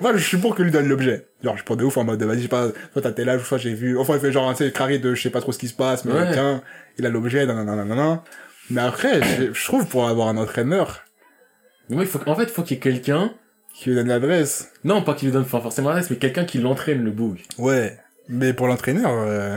moi, 0.00 0.12
je 0.16 0.22
suis 0.22 0.38
pour 0.38 0.54
que 0.54 0.62
lui 0.62 0.70
donne 0.70 0.88
l'objet. 0.88 1.26
Genre, 1.44 1.56
je 1.56 1.62
prends 1.64 1.76
de 1.76 1.84
ouf 1.84 1.96
en 1.98 2.04
mode, 2.04 2.22
vas-y, 2.22 2.38
je 2.38 2.42
sais 2.42 2.48
pas, 2.48 2.68
toi, 2.92 3.02
t'as 3.02 3.12
tel 3.12 3.28
âge, 3.28 3.42
soit 3.42 3.58
j'ai 3.58 3.74
vu, 3.74 3.98
enfin, 3.98 4.14
il 4.14 4.20
fait 4.20 4.32
genre, 4.32 4.54
sais, 4.56 4.70
carré 4.72 4.98
de, 4.98 5.14
je 5.14 5.22
sais 5.22 5.30
pas 5.30 5.40
trop 5.40 5.52
ce 5.52 5.58
qui 5.58 5.68
se 5.68 5.74
passe, 5.74 6.04
mais 6.04 6.12
Ouais. 6.12 6.32
tiens, 6.32 6.62
il 6.98 7.06
a 7.06 7.08
l'objet, 7.10 7.46
nanana. 7.46 8.22
Mais 8.70 8.80
après, 8.82 9.22
je, 9.22 9.52
je 9.52 9.64
trouve, 9.64 9.86
pour 9.86 10.08
avoir 10.08 10.28
un 10.28 10.36
entraîneur, 10.36 11.02
Mais 11.88 11.96
moi, 11.96 12.04
il 12.04 12.10
faut, 12.10 12.20
en 12.26 12.34
fait, 12.34 12.50
faut 12.50 12.62
qu'il 12.62 12.76
y 12.76 12.78
ait 12.78 12.82
quelqu'un, 12.82 13.32
qui 13.74 13.88
lui 13.90 13.96
donne 13.96 14.08
l'adresse. 14.08 14.72
non, 14.84 15.02
pas 15.02 15.14
qu'il 15.14 15.28
lui 15.28 15.32
donne 15.32 15.44
forcément 15.44 15.88
l'adresse, 15.88 16.10
mais 16.10 16.16
quelqu'un 16.16 16.44
qui 16.44 16.58
l'entraîne, 16.58 17.02
le 17.04 17.10
boug. 17.10 17.38
Ouais. 17.56 17.96
Mais 18.28 18.52
pour 18.52 18.66
l'entraîneur, 18.66 19.10
euh... 19.10 19.56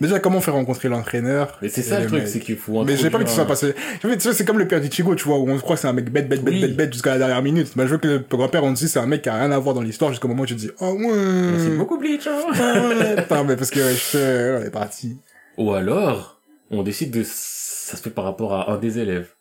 déjà, 0.00 0.20
comment 0.20 0.40
faire 0.40 0.54
rencontrer 0.54 0.88
l'entraîneur? 0.88 1.58
Mais 1.60 1.68
c'est 1.68 1.82
ça 1.82 2.00
le 2.00 2.06
truc, 2.06 2.26
c'est 2.26 2.40
qu'il 2.40 2.56
faut 2.56 2.82
Mais 2.82 2.96
j'ai 2.96 3.10
pas 3.10 3.16
envie 3.16 3.24
que 3.24 3.30
ce 3.30 3.36
soit 3.36 3.44
passé. 3.46 3.74
En 4.02 4.08
fait, 4.08 4.20
c'est 4.20 4.44
comme 4.46 4.58
le 4.58 4.66
père 4.66 4.80
d'Ichigo, 4.80 5.14
tu 5.16 5.24
vois, 5.24 5.38
où 5.38 5.50
on 5.50 5.58
croit 5.58 5.76
que 5.76 5.82
c'est 5.82 5.88
un 5.88 5.92
mec 5.92 6.10
bête, 6.10 6.26
bête, 6.28 6.42
bête, 6.42 6.54
Oui. 6.54 6.60
bête, 6.62 6.76
bête 6.76 6.92
jusqu'à 6.94 7.10
la 7.10 7.18
dernière 7.18 7.42
minute. 7.42 7.76
Mais 7.76 7.82
je 7.82 7.88
veux 7.88 7.98
que 7.98 8.08
le 8.08 8.18
grand-père, 8.30 8.64
on 8.64 8.72
dit, 8.72 8.88
c'est 8.88 8.98
un 9.00 9.06
mec 9.06 9.20
qui 9.20 9.28
a 9.28 9.34
rien 9.34 9.50
à 9.52 9.58
voir 9.58 9.74
dans 9.74 9.82
l'histoire 9.82 10.10
jusqu'au 10.12 10.28
moment 10.28 10.44
où 10.44 10.46
tu 10.46 10.54
te 10.54 10.60
dis, 10.60 10.70
oh 10.80 10.92
ouais. 10.92 11.50
Merci 11.52 11.68
beaucoup, 11.76 11.98
Bleach, 11.98 12.26
hein. 12.26 12.40
Ah. 12.54 13.20
Putain, 13.22 13.44
mais 13.44 13.56
parce 13.56 13.70
que, 13.70 13.80
je 13.80 13.94
sais, 13.94 14.58
on 14.60 14.64
est 14.64 14.70
parti. 14.70 15.18
Ou 15.58 15.72
alors, 15.72 16.33
on 16.70 16.82
décide 16.82 17.10
de, 17.10 17.22
ça 17.24 17.96
se 17.96 18.02
fait 18.02 18.10
par 18.10 18.24
rapport 18.24 18.54
à 18.54 18.72
un 18.72 18.78
des 18.78 18.98
élèves. 18.98 19.34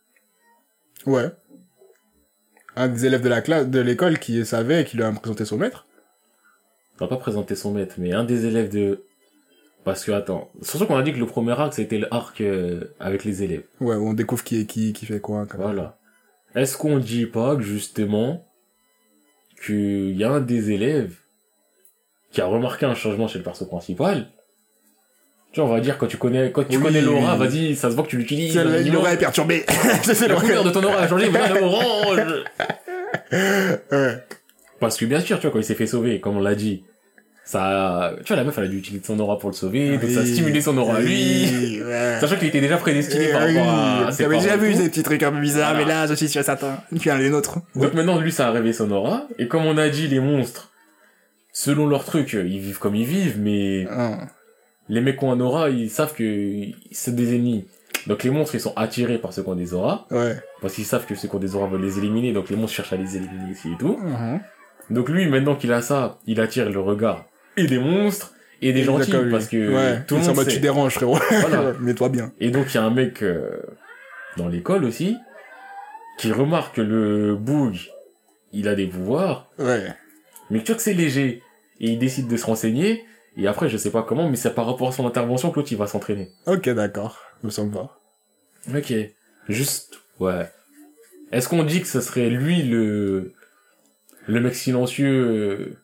Ouais. 1.06 1.32
Un 2.76 2.88
des 2.88 3.06
élèves 3.06 3.22
de 3.22 3.30
la 3.30 3.42
classe, 3.42 3.68
de 3.68 3.80
l'école 3.80 4.20
qui 4.20 4.46
savait 4.46 4.82
et 4.82 4.86
qui 4.86 4.98
lui 4.98 5.04
a 5.04 5.12
présenté 5.12 5.46
son 5.46 5.58
maître. 5.58 5.88
On 6.96 7.06
va 7.06 7.08
pas 7.08 7.18
présenter 7.18 7.56
son 7.56 7.72
maître, 7.72 7.96
mais 7.98 8.14
un 8.14 8.24
des 8.24 8.46
élèves 8.46 8.70
de, 8.70 9.04
parce 9.84 10.06
que, 10.06 10.12
attends, 10.12 10.50
surtout 10.62 10.86
qu'on 10.86 10.96
a 10.96 11.04
dit 11.04 11.12
que 11.14 11.20
le 11.20 11.26
premier 11.26 11.52
arc, 11.52 11.74
c'était 11.74 11.98
le 11.98 12.14
arc 12.14 12.40
euh, 12.42 12.94
avec 13.00 13.26
les 13.26 13.44
élèves. 13.44 13.66
Ouais, 13.82 13.96
où 13.96 14.10
on 14.10 14.14
découvre 14.14 14.44
qui 14.44 14.60
est 14.60 14.66
qui, 14.66 14.94
qui 14.94 15.06
fait 15.06 15.20
quoi, 15.20 15.46
quand. 15.46 15.58
Voilà. 15.58 16.00
Est-ce 16.56 16.78
qu'on 16.78 17.00
dit 17.00 17.26
pas 17.26 17.56
que, 17.56 17.62
justement, 17.62 18.48
qu'il 19.66 20.16
y 20.16 20.24
a 20.24 20.32
un 20.32 20.40
des 20.40 20.72
élèves 20.72 21.18
qui 22.32 22.42
a 22.42 22.46
remarqué 22.46 22.86
un 22.86 22.96
changement 22.96 23.28
chez 23.28 23.40
le 23.40 23.44
perso 23.44 23.66
principal 23.66 24.28
tu 25.54 25.60
vois, 25.62 25.70
on 25.70 25.74
va 25.74 25.80
dire, 25.80 25.98
quand 25.98 26.08
tu 26.08 26.18
connais, 26.18 26.52
quand 26.52 26.64
tu 26.68 26.78
Oui, 26.78 26.84
connais 26.84 27.02
l'aura, 27.02 27.38
oui. 27.38 27.48
vas-y, 27.48 27.76
ça 27.76 27.90
se 27.90 27.96
voit 27.96 28.04
que 28.04 28.10
tu 28.10 28.18
l'utilises. 28.18 28.58
L'aura 28.92 29.14
est 29.14 29.18
perturbée. 29.18 29.64
c'est 30.04 30.28
La 30.28 30.36
couleur 30.36 30.64
de 30.64 30.72
ton 30.72 30.84
aura 30.84 30.98
a 31.02 31.08
changé, 31.08 31.28
est 31.28 31.62
orange. 31.62 32.20
Ouais. 33.92 34.18
Parce 34.80 34.98
que 34.98 35.06
bien 35.06 35.20
sûr, 35.20 35.38
tu 35.40 35.44
vois, 35.44 35.52
quand 35.52 35.60
il 35.60 35.64
s'est 35.64 35.76
fait 35.76 35.88
sauver, 35.88 36.20
comme 36.20 36.38
on 36.38 36.42
l'a 36.42 36.56
dit, 36.56 36.84
ça, 37.46 38.14
tu 38.24 38.28
vois, 38.28 38.38
la 38.38 38.44
meuf, 38.44 38.58
elle 38.58 38.66
a 38.66 38.68
dû 38.68 38.78
utiliser 38.78 39.04
son 39.06 39.20
aura 39.20 39.38
pour 39.38 39.50
le 39.50 39.56
sauver, 39.56 39.98
donc 39.98 40.10
ça 40.10 40.22
a 40.22 40.26
stimulé 40.26 40.62
son 40.62 40.78
aura 40.78 40.96
à 40.98 41.00
lui. 41.02 41.82
Ouais. 41.84 42.18
Sachant 42.22 42.36
qu'il 42.38 42.48
était 42.50 42.62
déjà 42.62 42.78
prédestiné 42.78 43.28
par 43.32 43.42
rapport 43.42 43.70
à 44.08 44.12
ses 44.12 44.24
parents 44.26 44.42
déjà 44.42 44.58
vu 44.58 44.74
des 44.74 44.90
petits 44.90 45.04
trucs 45.04 45.24
un 45.24 45.32
peu 45.32 45.40
bizarres, 45.40 45.72
Voilà. 45.74 45.86
mais 45.86 45.92
là, 45.92 46.08
je 46.08 46.14
suis 46.16 46.28
sûr 46.30 46.44
certain. 46.44 46.78
Puis 47.00 47.10
un 47.10 47.18
des 47.20 47.30
nôtres. 47.30 47.60
Donc 47.76 47.94
maintenant, 47.94 48.20
lui, 48.20 48.32
ça 48.32 48.48
a 48.48 48.52
réveillé 48.52 48.74
son 48.74 48.90
aura. 48.92 49.28
Et 49.40 49.48
comme 49.48 49.66
on 49.66 49.78
a 49.78 49.90
dit, 49.90 50.08
les 50.08 50.20
monstres, 50.20 50.72
selon 51.54 51.88
leur 51.88 52.04
truc, 52.06 52.34
ils 52.34 52.60
vivent 52.60 52.80
comme 52.80 52.96
ils 52.96 53.06
vivent, 53.06 53.40
mais 53.40 53.86
Ah. 53.90 54.18
Les 54.94 55.02
mecs 55.02 55.18
qui 55.18 55.26
ont 55.26 55.32
un 55.32 55.40
aura, 55.40 55.70
ils 55.70 55.90
savent 55.90 56.14
que 56.14 56.24
c'est 56.92 57.16
des 57.16 57.36
ennemis. 57.36 57.66
Donc 58.08 58.24
les 58.24 58.30
monstres, 58.30 58.56
ils 58.56 58.62
sont 58.62 58.74
attirés 58.76 59.18
par 59.18 59.32
ceux 59.34 59.44
qui 59.44 59.50
ont 59.50 59.56
des 59.56 59.74
auras, 59.74 60.06
Ouais. 60.12 60.36
parce 60.62 60.74
qu'ils 60.76 60.86
savent 60.86 61.06
que 61.06 61.16
ceux 61.16 61.28
qui 61.28 61.36
ont 61.36 61.40
des 61.40 61.56
auras 61.56 61.68
veulent 61.68 61.82
les 61.82 61.98
éliminer, 61.98 62.34
donc 62.34 62.50
les 62.50 62.56
monstres 62.56 62.76
cherchent 62.76 62.94
à 62.94 62.98
les 62.98 63.16
éliminer 63.16 63.52
aussi 63.52 63.72
et 63.72 63.78
tout. 63.78 63.98
Mhm. 63.98 64.40
Donc 64.90 65.10
lui, 65.10 65.28
maintenant 65.30 65.56
qu'il 65.56 65.72
a 65.74 65.82
ça, 65.82 66.20
il 66.28 66.40
attire 66.42 66.70
le 66.70 66.80
regard 66.80 67.26
et 67.58 67.66
des 67.66 67.80
monstres 67.80 68.34
et 68.62 68.74
des 68.74 68.84
gentils, 68.84 69.12
D'accord, 69.12 69.30
parce 69.32 69.48
que 69.48 69.74
ouais. 69.74 70.04
tout 70.06 70.16
le 70.16 70.22
monde 70.22 70.36
sait. 70.42 70.48
tu 70.48 70.60
déranges, 70.60 70.94
frérot. 70.94 71.18
Voilà. 71.30 71.74
Mets-toi 71.80 72.10
bien. 72.10 72.32
Et 72.40 72.52
donc 72.52 72.68
il 72.74 72.76
y 72.76 72.78
a 72.78 72.84
un 72.84 72.90
mec 72.92 73.22
euh, 73.24 73.50
dans 74.38 74.48
l'école 74.50 74.84
aussi 74.86 75.18
qui 76.18 76.32
remarque 76.32 76.76
que 76.76 76.82
le 76.82 77.36
boug, 77.36 77.76
il 78.52 78.68
a 78.68 78.76
des 78.76 78.86
pouvoirs, 78.88 79.50
Ouais. 79.58 79.88
mais 80.50 80.60
tu 80.60 80.68
vois 80.68 80.76
que 80.76 80.82
c'est 80.82 80.94
léger. 80.94 81.42
Et 81.80 81.88
il 81.92 82.00
décide 82.00 82.28
de 82.28 82.38
se 82.38 82.46
renseigner, 82.46 83.04
et 83.38 83.48
après 83.48 83.70
je 83.70 83.78
sais 83.78 83.90
pas 83.92 84.04
comment, 84.04 84.30
mais 84.30 84.36
c'est 84.36 84.54
par 84.54 84.66
rapport 84.66 84.88
à 84.90 84.92
son 84.92 85.06
intervention 85.08 85.52
que 85.52 85.58
l'autre 85.58 85.72
il 85.72 85.78
va 85.78 85.88
s'entraîner. 85.88 86.32
Ok, 86.46 86.70
d'accord. 86.70 87.20
Me 87.44 87.50
semble 87.50 87.72
pas. 87.74 88.00
Ok. 88.76 88.94
Juste, 89.50 90.00
ouais. 90.20 90.50
Est-ce 91.32 91.50
qu'on 91.50 91.64
dit 91.64 91.82
que 91.82 91.88
ce 91.88 92.00
serait 92.02 92.30
lui 92.30 92.64
le... 92.64 93.34
Le 94.28 94.40
mec 94.40 94.56
silencieux... 94.56 95.76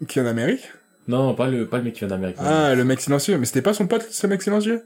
euh, 0.00 0.06
Qui 0.06 0.18
est 0.18 0.22
en 0.22 0.26
Amérique? 0.26 0.70
Non, 1.08 1.34
pas 1.34 1.48
le, 1.48 1.66
pas 1.66 1.78
le 1.78 1.84
mec 1.84 1.94
qui 1.94 2.00
vient 2.00 2.08
d'Amérique. 2.08 2.36
Ah, 2.38 2.74
le 2.74 2.84
mec 2.84 3.00
silencieux. 3.00 3.38
Mais 3.38 3.46
c'était 3.46 3.62
pas 3.62 3.72
son 3.74 3.86
pote, 3.88 4.06
ce 4.10 4.26
mec 4.26 4.40
silencieux? 4.42 4.84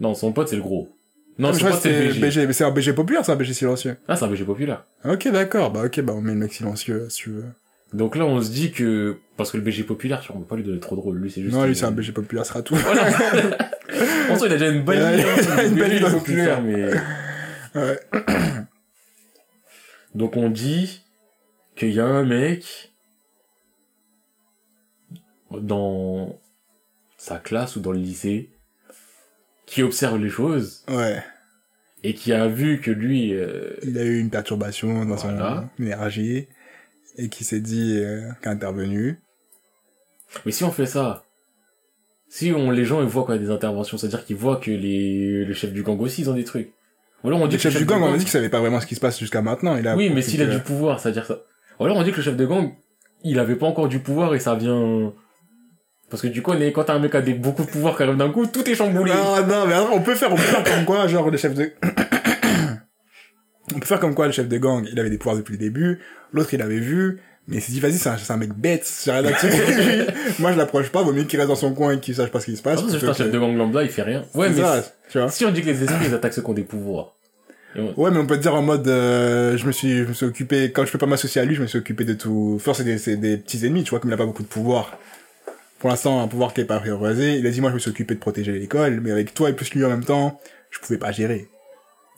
Non, 0.00 0.14
son 0.14 0.32
pote 0.32 0.48
c'est 0.48 0.56
le 0.56 0.62
gros. 0.62 0.90
Non, 1.38 1.48
Ah, 1.48 1.52
mais 1.52 1.58
son 1.58 1.58
je 1.60 1.64
crois 1.64 1.70
pote 1.70 1.82
que 1.84 1.88
c'est 1.88 2.06
le 2.08 2.12
BG. 2.14 2.20
BG. 2.20 2.46
Mais 2.48 2.52
c'est 2.52 2.64
un 2.64 2.70
BG 2.70 2.92
populaire, 2.92 3.24
c'est 3.24 3.32
un 3.32 3.36
BG 3.36 3.54
silencieux. 3.54 3.96
Ah, 4.08 4.16
c'est 4.16 4.24
un 4.24 4.28
BG 4.28 4.44
populaire. 4.44 4.84
Ok, 5.06 5.28
d'accord. 5.28 5.70
Bah, 5.70 5.84
ok, 5.86 6.00
bah, 6.02 6.12
on 6.14 6.20
met 6.20 6.32
le 6.32 6.38
mec 6.38 6.52
silencieux, 6.52 7.06
si 7.08 7.22
tu 7.22 7.30
veux. 7.30 7.44
Donc 7.92 8.14
là, 8.16 8.24
on 8.24 8.40
se 8.40 8.50
dit 8.50 8.70
que, 8.70 9.18
parce 9.36 9.50
que 9.50 9.56
le 9.56 9.62
BG 9.64 9.82
populaire, 9.84 10.20
tu 10.20 10.28
vois, 10.28 10.36
on 10.36 10.40
peut 10.40 10.46
pas 10.46 10.56
lui 10.56 10.62
donner 10.62 10.78
trop 10.80 10.94
drôle, 10.96 11.18
lui, 11.18 11.30
c'est 11.30 11.42
juste... 11.42 11.54
Non, 11.54 11.64
lui, 11.64 11.74
c'est 11.74 11.86
un 11.86 11.90
BG 11.90 12.12
populaire, 12.12 12.46
sera 12.46 12.62
tout. 12.62 12.76
Voilà. 12.76 13.06
en 14.30 14.36
soi, 14.38 14.46
il 14.46 14.52
a 14.52 14.56
déjà 14.58 14.68
une 14.68 14.84
belle 14.84 15.16
vie, 15.16 15.22
hein, 15.22 15.64
une 15.66 15.74
le 15.74 15.80
belle 15.80 15.92
vie 15.98 16.00
populaire. 16.10 16.62
mais... 16.62 16.84
Ouais. 17.74 18.00
Donc 20.14 20.36
on 20.36 20.50
dit 20.50 21.02
qu'il 21.76 21.90
y 21.90 22.00
a 22.00 22.06
un 22.06 22.24
mec 22.24 22.92
dans... 25.50 26.38
sa 27.16 27.38
classe 27.38 27.76
ou 27.76 27.80
dans 27.80 27.92
le 27.92 27.98
lycée, 27.98 28.50
qui 29.66 29.82
observe 29.82 30.18
les 30.18 30.30
choses 30.30 30.84
Ouais. 30.88 31.22
et 32.02 32.14
qui 32.14 32.32
a 32.32 32.46
vu 32.48 32.80
que 32.80 32.90
lui, 32.90 33.34
euh, 33.34 33.72
Il 33.82 33.98
a 33.98 34.02
eu 34.04 34.18
une 34.18 34.30
perturbation 34.30 35.04
dans 35.04 35.16
Voilà. 35.16 35.68
son 35.76 35.82
énergie 35.84 36.48
et 37.20 37.28
qui 37.28 37.44
s'est 37.44 37.60
dit 37.60 37.96
euh, 37.98 38.30
qu'intervenu. 38.42 39.20
mais 40.44 40.52
si 40.52 40.64
on 40.64 40.70
fait 40.70 40.86
ça, 40.86 41.24
si 42.28 42.52
on 42.52 42.70
les 42.70 42.84
gens 42.84 43.02
ils 43.02 43.08
voient 43.08 43.26
y 43.28 43.32
a 43.32 43.38
des 43.38 43.50
interventions, 43.50 43.98
c'est-à-dire 43.98 44.24
qu'ils 44.24 44.36
voient 44.36 44.56
que 44.56 44.70
les 44.70 45.44
le 45.44 45.54
chef 45.54 45.72
du 45.72 45.82
gang 45.82 46.00
aussi 46.00 46.22
ils 46.22 46.30
ont 46.30 46.34
des 46.34 46.44
trucs. 46.44 46.72
Ou 47.22 47.28
alors 47.28 47.40
on 47.40 47.46
dit 47.46 47.56
Le 47.56 47.62
que 47.62 47.68
le 47.68 47.72
chef 47.72 47.82
du 47.82 47.86
gang, 47.86 48.02
on 48.02 48.12
a 48.12 48.16
dit 48.16 48.24
qu'il 48.24 48.30
savait 48.30 48.48
pas 48.48 48.60
vraiment 48.60 48.80
ce 48.80 48.86
qui 48.86 48.94
se 48.94 49.00
passe 49.00 49.18
jusqu'à 49.18 49.42
maintenant. 49.42 49.76
Il 49.76 49.86
a 49.86 49.96
Oui, 49.96 50.10
mais 50.10 50.22
s'il 50.22 50.40
a 50.42 50.46
du 50.46 50.60
pouvoir, 50.60 51.00
c'est-à-dire 51.00 51.26
ça. 51.26 51.40
Ou 51.78 51.84
alors 51.84 51.96
on 51.96 52.02
dit 52.02 52.12
que 52.12 52.16
le 52.16 52.22
chef 52.22 52.36
de 52.36 52.46
gang, 52.46 52.72
il 53.22 53.38
avait 53.38 53.56
pas 53.56 53.66
encore 53.66 53.88
du 53.88 53.98
pouvoir 54.00 54.34
et 54.34 54.40
ça 54.40 54.54
vient... 54.54 55.12
Parce 56.08 56.22
que 56.22 56.28
tu 56.28 56.42
connais, 56.42 56.72
quand 56.72 56.84
t'as 56.84 56.94
un 56.94 56.98
mec 56.98 57.12
qui 57.12 57.16
a 57.18 57.22
des, 57.22 57.34
beaucoup 57.34 57.62
de 57.62 57.70
pouvoir 57.70 57.96
qui 57.96 58.02
arrive 58.02 58.16
d'un 58.16 58.30
coup, 58.30 58.46
tout 58.46 58.68
est 58.68 58.74
chamboulé. 58.74 59.12
Non, 59.12 59.46
non, 59.46 59.66
mais 59.66 59.74
on 59.92 60.02
peut 60.02 60.16
faire, 60.16 60.32
on 60.32 60.36
peut 60.36 60.42
faire 60.42 60.64
comme 60.64 60.84
quoi, 60.84 61.06
genre, 61.06 61.30
le 61.30 61.36
chef 61.36 61.54
de... 61.54 61.72
on 63.74 63.78
peut 63.78 63.86
faire 63.86 64.00
comme 64.00 64.14
quoi, 64.14 64.26
le 64.26 64.32
chef 64.32 64.48
de 64.48 64.58
gang, 64.58 64.84
il 64.90 64.98
avait 64.98 65.10
des 65.10 65.18
pouvoirs 65.18 65.36
depuis 65.36 65.52
le 65.52 65.58
début, 65.58 66.00
l'autre, 66.32 66.54
il 66.54 66.62
avait 66.62 66.78
vu, 66.78 67.18
mais 67.48 67.56
il 67.56 67.62
s'est 67.62 67.72
dit, 67.72 67.80
vas-y, 67.80 67.94
c'est 67.94 68.08
un, 68.08 68.16
c'est 68.18 68.32
un 68.32 68.36
mec 68.36 68.52
bête, 68.52 68.90
j'ai 69.04 69.10
rien 69.10 69.24
à 69.24 69.32
tirer. 69.32 70.06
Moi, 70.38 70.52
je 70.52 70.58
l'approche 70.58 70.90
pas, 70.90 71.02
vaut 71.02 71.12
mieux 71.12 71.24
qu'il 71.24 71.38
reste 71.38 71.48
dans 71.48 71.56
son 71.56 71.72
coin 71.74 71.92
et 71.92 72.00
qu'il 72.00 72.14
sache 72.14 72.30
pas 72.30 72.40
ce 72.40 72.46
qui 72.46 72.56
se 72.56 72.62
passe. 72.62 72.80
Parce 72.80 72.86
que 72.86 72.90
plutôt 72.98 73.06
juste 73.06 73.20
un 73.20 73.24
chef 73.24 73.32
que- 73.32 73.36
de 73.36 73.40
gang 73.40 73.56
lambda, 73.56 73.82
il 73.82 73.88
fait 73.90 74.02
rien. 74.02 74.24
Ouais, 74.34 74.48
mais 74.50 74.60
ça, 74.60 74.84
tu 75.10 75.18
vois. 75.18 75.28
si 75.30 75.44
on 75.44 75.50
dit 75.50 75.60
que 75.62 75.66
les 75.66 75.82
esprits, 75.82 76.06
ils 76.06 76.14
attaquent 76.14 76.34
ceux 76.34 76.42
qui 76.42 76.50
ont 76.50 76.54
des 76.54 76.62
pouvoirs. 76.62 77.14
On- 77.76 77.92
Ouais, 77.96 78.10
mais 78.10 78.18
on 78.18 78.26
peut 78.26 78.36
dire 78.38 78.54
en 78.54 78.62
mode, 78.62 78.86
euh, 78.88 79.56
je 79.56 79.64
me 79.66 79.72
suis, 79.72 79.98
je 79.98 80.04
me 80.04 80.12
suis 80.12 80.26
occupé, 80.26 80.72
quand 80.72 80.84
je 80.84 80.90
peux 80.92 80.98
pas 80.98 81.06
m'associer 81.06 81.40
à 81.40 81.44
lui, 81.44 81.54
je 81.54 81.62
me 81.62 81.66
suis 81.68 81.78
occupé 81.78 82.04
de 82.04 82.14
tout. 82.14 82.58
Force, 82.60 82.78
c'est 82.78 82.84
des, 82.84 82.98
c'est 82.98 83.16
des 83.16 83.36
petits 83.36 83.64
ennemis, 83.64 83.84
tu 83.84 83.90
vois, 83.90 84.00
comme 84.00 84.10
il 84.10 84.14
a 84.14 84.16
pas 84.16 84.26
beaucoup 84.26 84.42
de 84.42 84.48
pouvoir. 84.48 84.98
Pour 85.78 85.88
l'instant, 85.88 86.20
un 86.22 86.28
pouvoir 86.28 86.52
qui 86.52 86.60
est 86.60 86.64
pas 86.66 86.78
priorisé. 86.80 87.36
Il 87.38 87.46
a 87.46 87.50
dit, 87.50 87.60
moi, 87.60 87.70
je 87.70 87.74
me 87.74 87.78
suis 87.80 87.90
occupé 87.90 88.14
de 88.14 88.20
protéger 88.20 88.52
l'école, 88.52 89.00
mais 89.00 89.10
avec 89.12 89.32
toi 89.34 89.48
et 89.48 89.54
plus 89.54 89.72
lui 89.72 89.84
en 89.84 89.88
même 89.88 90.04
temps, 90.04 90.38
je 90.70 90.78
pouvais 90.80 90.98
pas 90.98 91.10
gérer. 91.12 91.48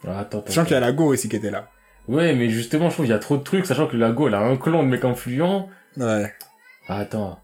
Ah, 0.06 0.20
attends, 0.20 0.38
attends. 0.38 0.48
Sachant 0.48 0.64
qu'il 0.64 0.72
y 0.74 0.76
a 0.76 0.80
la 0.80 0.90
Go 0.92 1.04
aussi 1.12 1.28
qui 1.28 1.36
était 1.36 1.50
là. 1.50 1.68
Ouais, 2.08 2.34
mais 2.34 2.48
justement, 2.50 2.88
je 2.88 2.94
trouve 2.94 3.06
qu'il 3.06 3.12
y 3.12 3.16
a 3.16 3.20
trop 3.20 3.36
de 3.36 3.42
trucs, 3.42 3.64
sachant 3.66 3.86
que 3.86 3.96
la 3.96 4.10
Go, 4.10 4.28
elle 4.28 4.34
a 4.34 4.40
un 4.40 4.56
clan 4.56 4.82
de 4.82 4.88
mecs 4.88 5.04
influents. 5.04 5.68
Ouais. 5.96 6.32
Ah, 6.88 6.98
attends. 6.98 7.38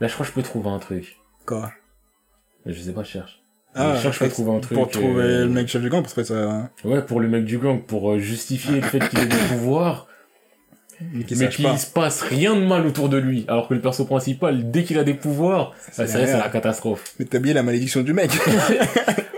Là, 0.00 0.08
je 0.08 0.14
crois 0.14 0.24
que 0.24 0.30
je 0.30 0.34
peux 0.34 0.42
trouver 0.42 0.70
un 0.70 0.78
truc. 0.78 1.18
Quoi? 1.46 1.70
Je 2.66 2.72
sais 2.80 2.92
pas, 2.92 3.02
je 3.02 3.10
cherche. 3.10 3.40
Ah, 3.74 3.94
je 3.96 4.02
cherche 4.02 4.18
fait, 4.18 4.28
trouver 4.28 4.56
un 4.56 4.60
truc. 4.60 4.78
Pour 4.78 4.88
trouver 4.88 5.22
euh, 5.24 5.44
le 5.44 5.50
mec 5.50 5.68
chef 5.68 5.82
du 5.82 5.90
gang, 5.90 6.02
pour 6.02 6.10
faire 6.12 6.24
ça, 6.24 6.70
Ouais, 6.84 7.02
pour 7.02 7.20
le 7.20 7.28
mec 7.28 7.44
du 7.44 7.58
gang, 7.58 7.80
pour 7.82 8.12
euh, 8.12 8.18
justifier 8.18 8.76
le 8.76 8.82
fait 8.82 9.00
qu'il 9.08 9.18
ait 9.18 9.26
des 9.26 9.36
pouvoirs. 9.48 10.06
mais 11.12 11.24
qu'il 11.24 11.64
pas. 11.64 11.76
se 11.76 11.90
passe 11.90 12.22
rien 12.22 12.54
de 12.54 12.64
mal 12.64 12.86
autour 12.86 13.08
de 13.08 13.16
lui. 13.18 13.44
Alors 13.48 13.68
que 13.68 13.74
le 13.74 13.80
perso 13.80 14.04
principal, 14.04 14.70
dès 14.70 14.84
qu'il 14.84 14.98
a 14.98 15.04
des 15.04 15.14
pouvoirs, 15.14 15.74
C'est 15.90 16.02
bah, 16.04 16.08
c'est 16.08 16.32
la 16.38 16.48
catastrophe. 16.48 17.14
Mais 17.18 17.24
t'as 17.26 17.38
oublié 17.38 17.52
la 17.54 17.62
malédiction 17.62 18.00
du 18.02 18.12
mec. 18.14 18.30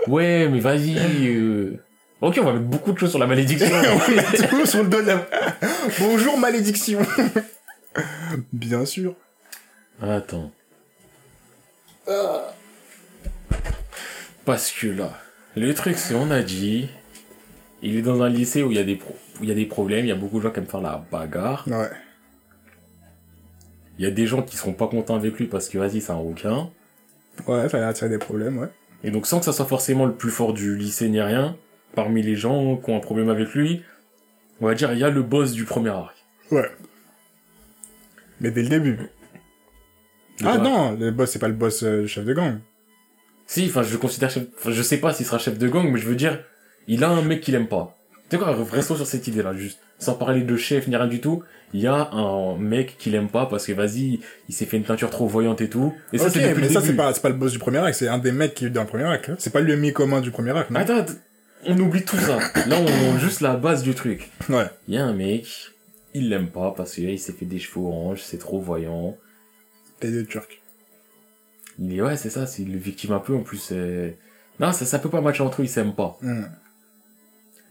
Ouais, 0.07 0.47
mais 0.49 0.59
vas-y. 0.61 0.95
euh, 1.27 1.73
Ok, 2.21 2.39
on 2.41 2.45
va 2.45 2.53
mettre 2.53 2.65
beaucoup 2.65 2.91
de 2.93 2.97
choses 2.97 3.11
sur 3.11 3.19
la 3.19 3.27
malédiction. 3.27 3.67
On 3.71 4.11
met 4.11 4.47
tout 4.49 4.65
sur 4.65 4.83
le 4.83 4.89
dos 4.89 5.01
de 5.01 5.07
la... 5.07 5.27
Bonjour 5.99 6.37
malédiction. 6.37 6.99
Bien 8.53 8.85
sûr. 8.85 9.13
Attends. 10.01 10.51
Parce 14.45 14.71
que 14.71 14.87
là, 14.87 15.11
le 15.55 15.73
truc, 15.73 15.97
c'est 15.97 16.15
on 16.15 16.31
a 16.31 16.41
dit, 16.41 16.89
il 17.81 17.97
est 17.97 18.01
dans 18.01 18.21
un 18.23 18.29
lycée 18.29 18.63
où 18.63 18.71
il 18.71 18.77
y 18.77 18.79
a 18.79 18.83
des 18.83 18.95
pro- 18.95 19.15
où 19.39 19.43
il 19.43 19.49
y 19.49 19.51
a 19.51 19.55
des 19.55 19.65
problèmes, 19.65 20.05
il 20.05 20.09
y 20.09 20.11
a 20.11 20.15
beaucoup 20.15 20.37
de 20.37 20.43
gens 20.43 20.51
qui 20.51 20.59
aiment 20.59 20.67
faire 20.67 20.81
la 20.81 21.03
bagarre. 21.11 21.65
Ouais. 21.67 21.89
Il 23.99 24.05
y 24.05 24.07
a 24.07 24.11
des 24.11 24.25
gens 24.25 24.41
qui 24.41 24.55
seront 24.57 24.73
pas 24.73 24.87
contents 24.87 25.15
avec 25.15 25.37
lui 25.37 25.45
parce 25.47 25.69
que 25.69 25.77
vas-y, 25.77 26.01
c'est 26.01 26.11
un 26.11 26.15
rouquin. 26.15 26.69
Ouais, 27.47 27.67
ça 27.69 27.85
a 27.85 27.89
attiré 27.89 28.09
des 28.09 28.17
problèmes, 28.17 28.57
ouais. 28.57 28.69
Et 29.03 29.11
donc 29.11 29.27
sans 29.27 29.39
que 29.39 29.45
ça 29.45 29.53
soit 29.53 29.65
forcément 29.65 30.05
le 30.05 30.13
plus 30.13 30.31
fort 30.31 30.53
du 30.53 30.75
lycée 30.75 31.09
ni 31.09 31.21
rien, 31.21 31.55
parmi 31.95 32.21
les 32.21 32.35
gens 32.35 32.77
qui 32.77 32.89
ont 32.91 32.97
un 32.97 33.01
problème 33.01 33.29
avec 33.29 33.49
lui, 33.53 33.83
on 34.61 34.67
va 34.67 34.75
dire 34.75 34.91
il 34.93 34.99
y 34.99 35.03
a 35.03 35.09
le 35.09 35.23
boss 35.23 35.51
du 35.53 35.63
premier 35.65 35.89
arc. 35.89 36.15
Ouais. 36.51 36.69
Mais 38.39 38.51
dès 38.51 38.63
le 38.63 38.69
début. 38.69 38.97
Ah 40.43 40.57
non, 40.59 40.91
le 40.91 41.09
boss, 41.11 41.31
c'est 41.31 41.39
pas 41.39 41.47
le 41.47 41.55
boss 41.55 41.83
euh, 41.83 42.01
le 42.01 42.07
chef 42.07 42.23
de 42.23 42.33
gang. 42.33 42.57
Si, 43.47 43.65
enfin 43.67 43.81
je 43.81 43.91
le 43.91 43.97
considère 43.97 44.29
chef, 44.29 44.43
enfin 44.57 44.71
je 44.71 44.81
sais 44.81 44.97
pas 44.97 45.13
s'il 45.13 45.25
sera 45.25 45.39
chef 45.39 45.57
de 45.57 45.67
gang, 45.67 45.89
mais 45.91 45.99
je 45.99 46.05
veux 46.07 46.15
dire, 46.15 46.43
il 46.87 47.03
a 47.03 47.09
un 47.09 47.21
mec 47.23 47.41
qu'il 47.41 47.55
aime 47.55 47.67
pas. 47.67 47.97
Tu 48.29 48.35
sais 48.35 48.43
quoi, 48.43 48.55
restons 48.71 48.95
sur 48.95 49.07
cette 49.07 49.25
idée-là, 49.27 49.53
juste. 49.55 49.79
Sans 49.99 50.13
parler 50.13 50.41
de 50.41 50.55
chef 50.57 50.87
ni 50.87 50.95
rien 50.95 51.07
du 51.07 51.21
tout, 51.21 51.43
il 51.73 51.79
y 51.79 51.87
a 51.87 52.09
un 52.11 52.55
mec 52.57 52.97
qu'il 52.99 53.15
aime 53.15 53.29
pas 53.29 53.45
parce 53.47 53.65
que 53.65 53.71
vas-y, 53.71 54.19
il 54.47 54.53
s'est 54.53 54.65
fait 54.65 54.77
une 54.77 54.83
teinture 54.83 55.09
trop 55.09 55.27
voyante 55.27 55.61
et 55.61 55.69
tout. 55.69 55.93
Et 56.13 56.17
ça 56.19 56.25
Ok, 56.27 56.33
c'est 56.33 56.53
mais 56.53 56.67
le 56.67 56.69
ça, 56.69 56.81
c'est 56.81 56.93
pas, 56.95 57.11
c'est 57.13 57.21
pas 57.21 57.29
le 57.29 57.35
boss 57.35 57.53
du 57.53 57.57
premier 57.59 57.79
acte, 57.79 57.97
c'est 57.97 58.07
un 58.09 58.19
des 58.19 58.31
mecs 58.33 58.53
qui 58.53 58.65
est 58.65 58.69
dans 58.69 58.81
le 58.81 58.87
premier 58.87 59.05
acte. 59.05 59.29
hein. 59.29 59.35
C'est 59.39 59.51
pas 59.53 59.61
le 59.61 59.75
mi 59.75 59.91
commun 59.93 60.21
du 60.21 60.29
premier 60.29 60.51
acte, 60.55 60.69
non? 60.69 60.79
Attends, 60.81 61.05
on 61.67 61.77
oublie 61.79 62.03
tout 62.03 62.17
ça. 62.17 62.39
Là 62.67 62.77
on 62.79 63.15
a 63.15 63.19
juste 63.19 63.41
la 63.41 63.55
base 63.55 63.83
du 63.83 63.93
truc. 63.93 64.29
Ouais. 64.49 64.69
Il 64.87 64.95
y 64.95 64.97
a 64.97 65.05
un 65.05 65.13
mec, 65.13 65.71
il 66.13 66.29
l'aime 66.29 66.49
pas 66.49 66.73
parce 66.75 66.95
qu'il 66.95 67.19
s'est 67.19 67.33
fait 67.33 67.45
des 67.45 67.59
cheveux 67.59 67.85
orange, 67.85 68.21
c'est 68.21 68.39
trop 68.39 68.59
voyant. 68.59 69.15
Les 70.01 70.11
deux 70.11 70.25
turcs. 70.25 70.61
Il 71.79 71.93
est, 71.93 72.01
ouais, 72.01 72.17
c'est 72.17 72.29
ça, 72.29 72.47
c'est 72.47 72.63
le 72.63 72.77
victime 72.77 73.11
un 73.11 73.19
peu, 73.19 73.35
en 73.35 73.43
plus, 73.43 73.57
c'est... 73.57 74.17
Non, 74.59 74.71
ça, 74.71 74.85
ça 74.85 74.97
peut 74.97 75.09
pas 75.09 75.21
matcher 75.21 75.43
entre 75.43 75.61
eux, 75.61 75.65
ils 75.65 75.69
s'aiment 75.69 75.93
pas. 75.93 76.17
Hmm. 76.21 76.45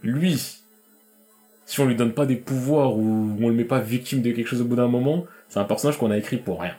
Lui, 0.03 0.61
si 1.67 1.81
on 1.81 1.87
lui 1.87 1.97
donne 1.97 2.15
pas 2.15 2.27
des 2.27 2.37
pouvoirs 2.37 2.97
ou 2.97 3.37
on 3.41 3.49
le 3.49 3.55
met 3.55 3.65
pas 3.65 3.81
victime 3.81 4.23
de 4.23 4.31
quelque 4.31 4.47
chose 4.47 4.61
au 4.61 4.65
bout 4.65 4.77
d'un 4.77 4.87
moment, 4.87 5.25
c'est 5.49 5.59
un 5.59 5.65
personnage 5.65 5.99
qu'on 5.99 6.13
a 6.13 6.19
écrit 6.19 6.37
pour 6.37 6.61
rien. 6.61 6.77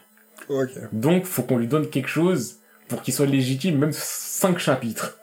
Ok. 0.48 0.70
Donc, 0.94 1.26
faut 1.26 1.44
qu'on 1.44 1.58
lui 1.58 1.68
donne 1.68 1.90
quelque 1.90 2.08
chose 2.08 2.60
pour 2.88 3.02
qu'il 3.02 3.14
soit 3.14 3.26
légitime, 3.26 3.78
même 3.78 3.92
cinq 3.92 4.60
chapitres. 4.60 5.18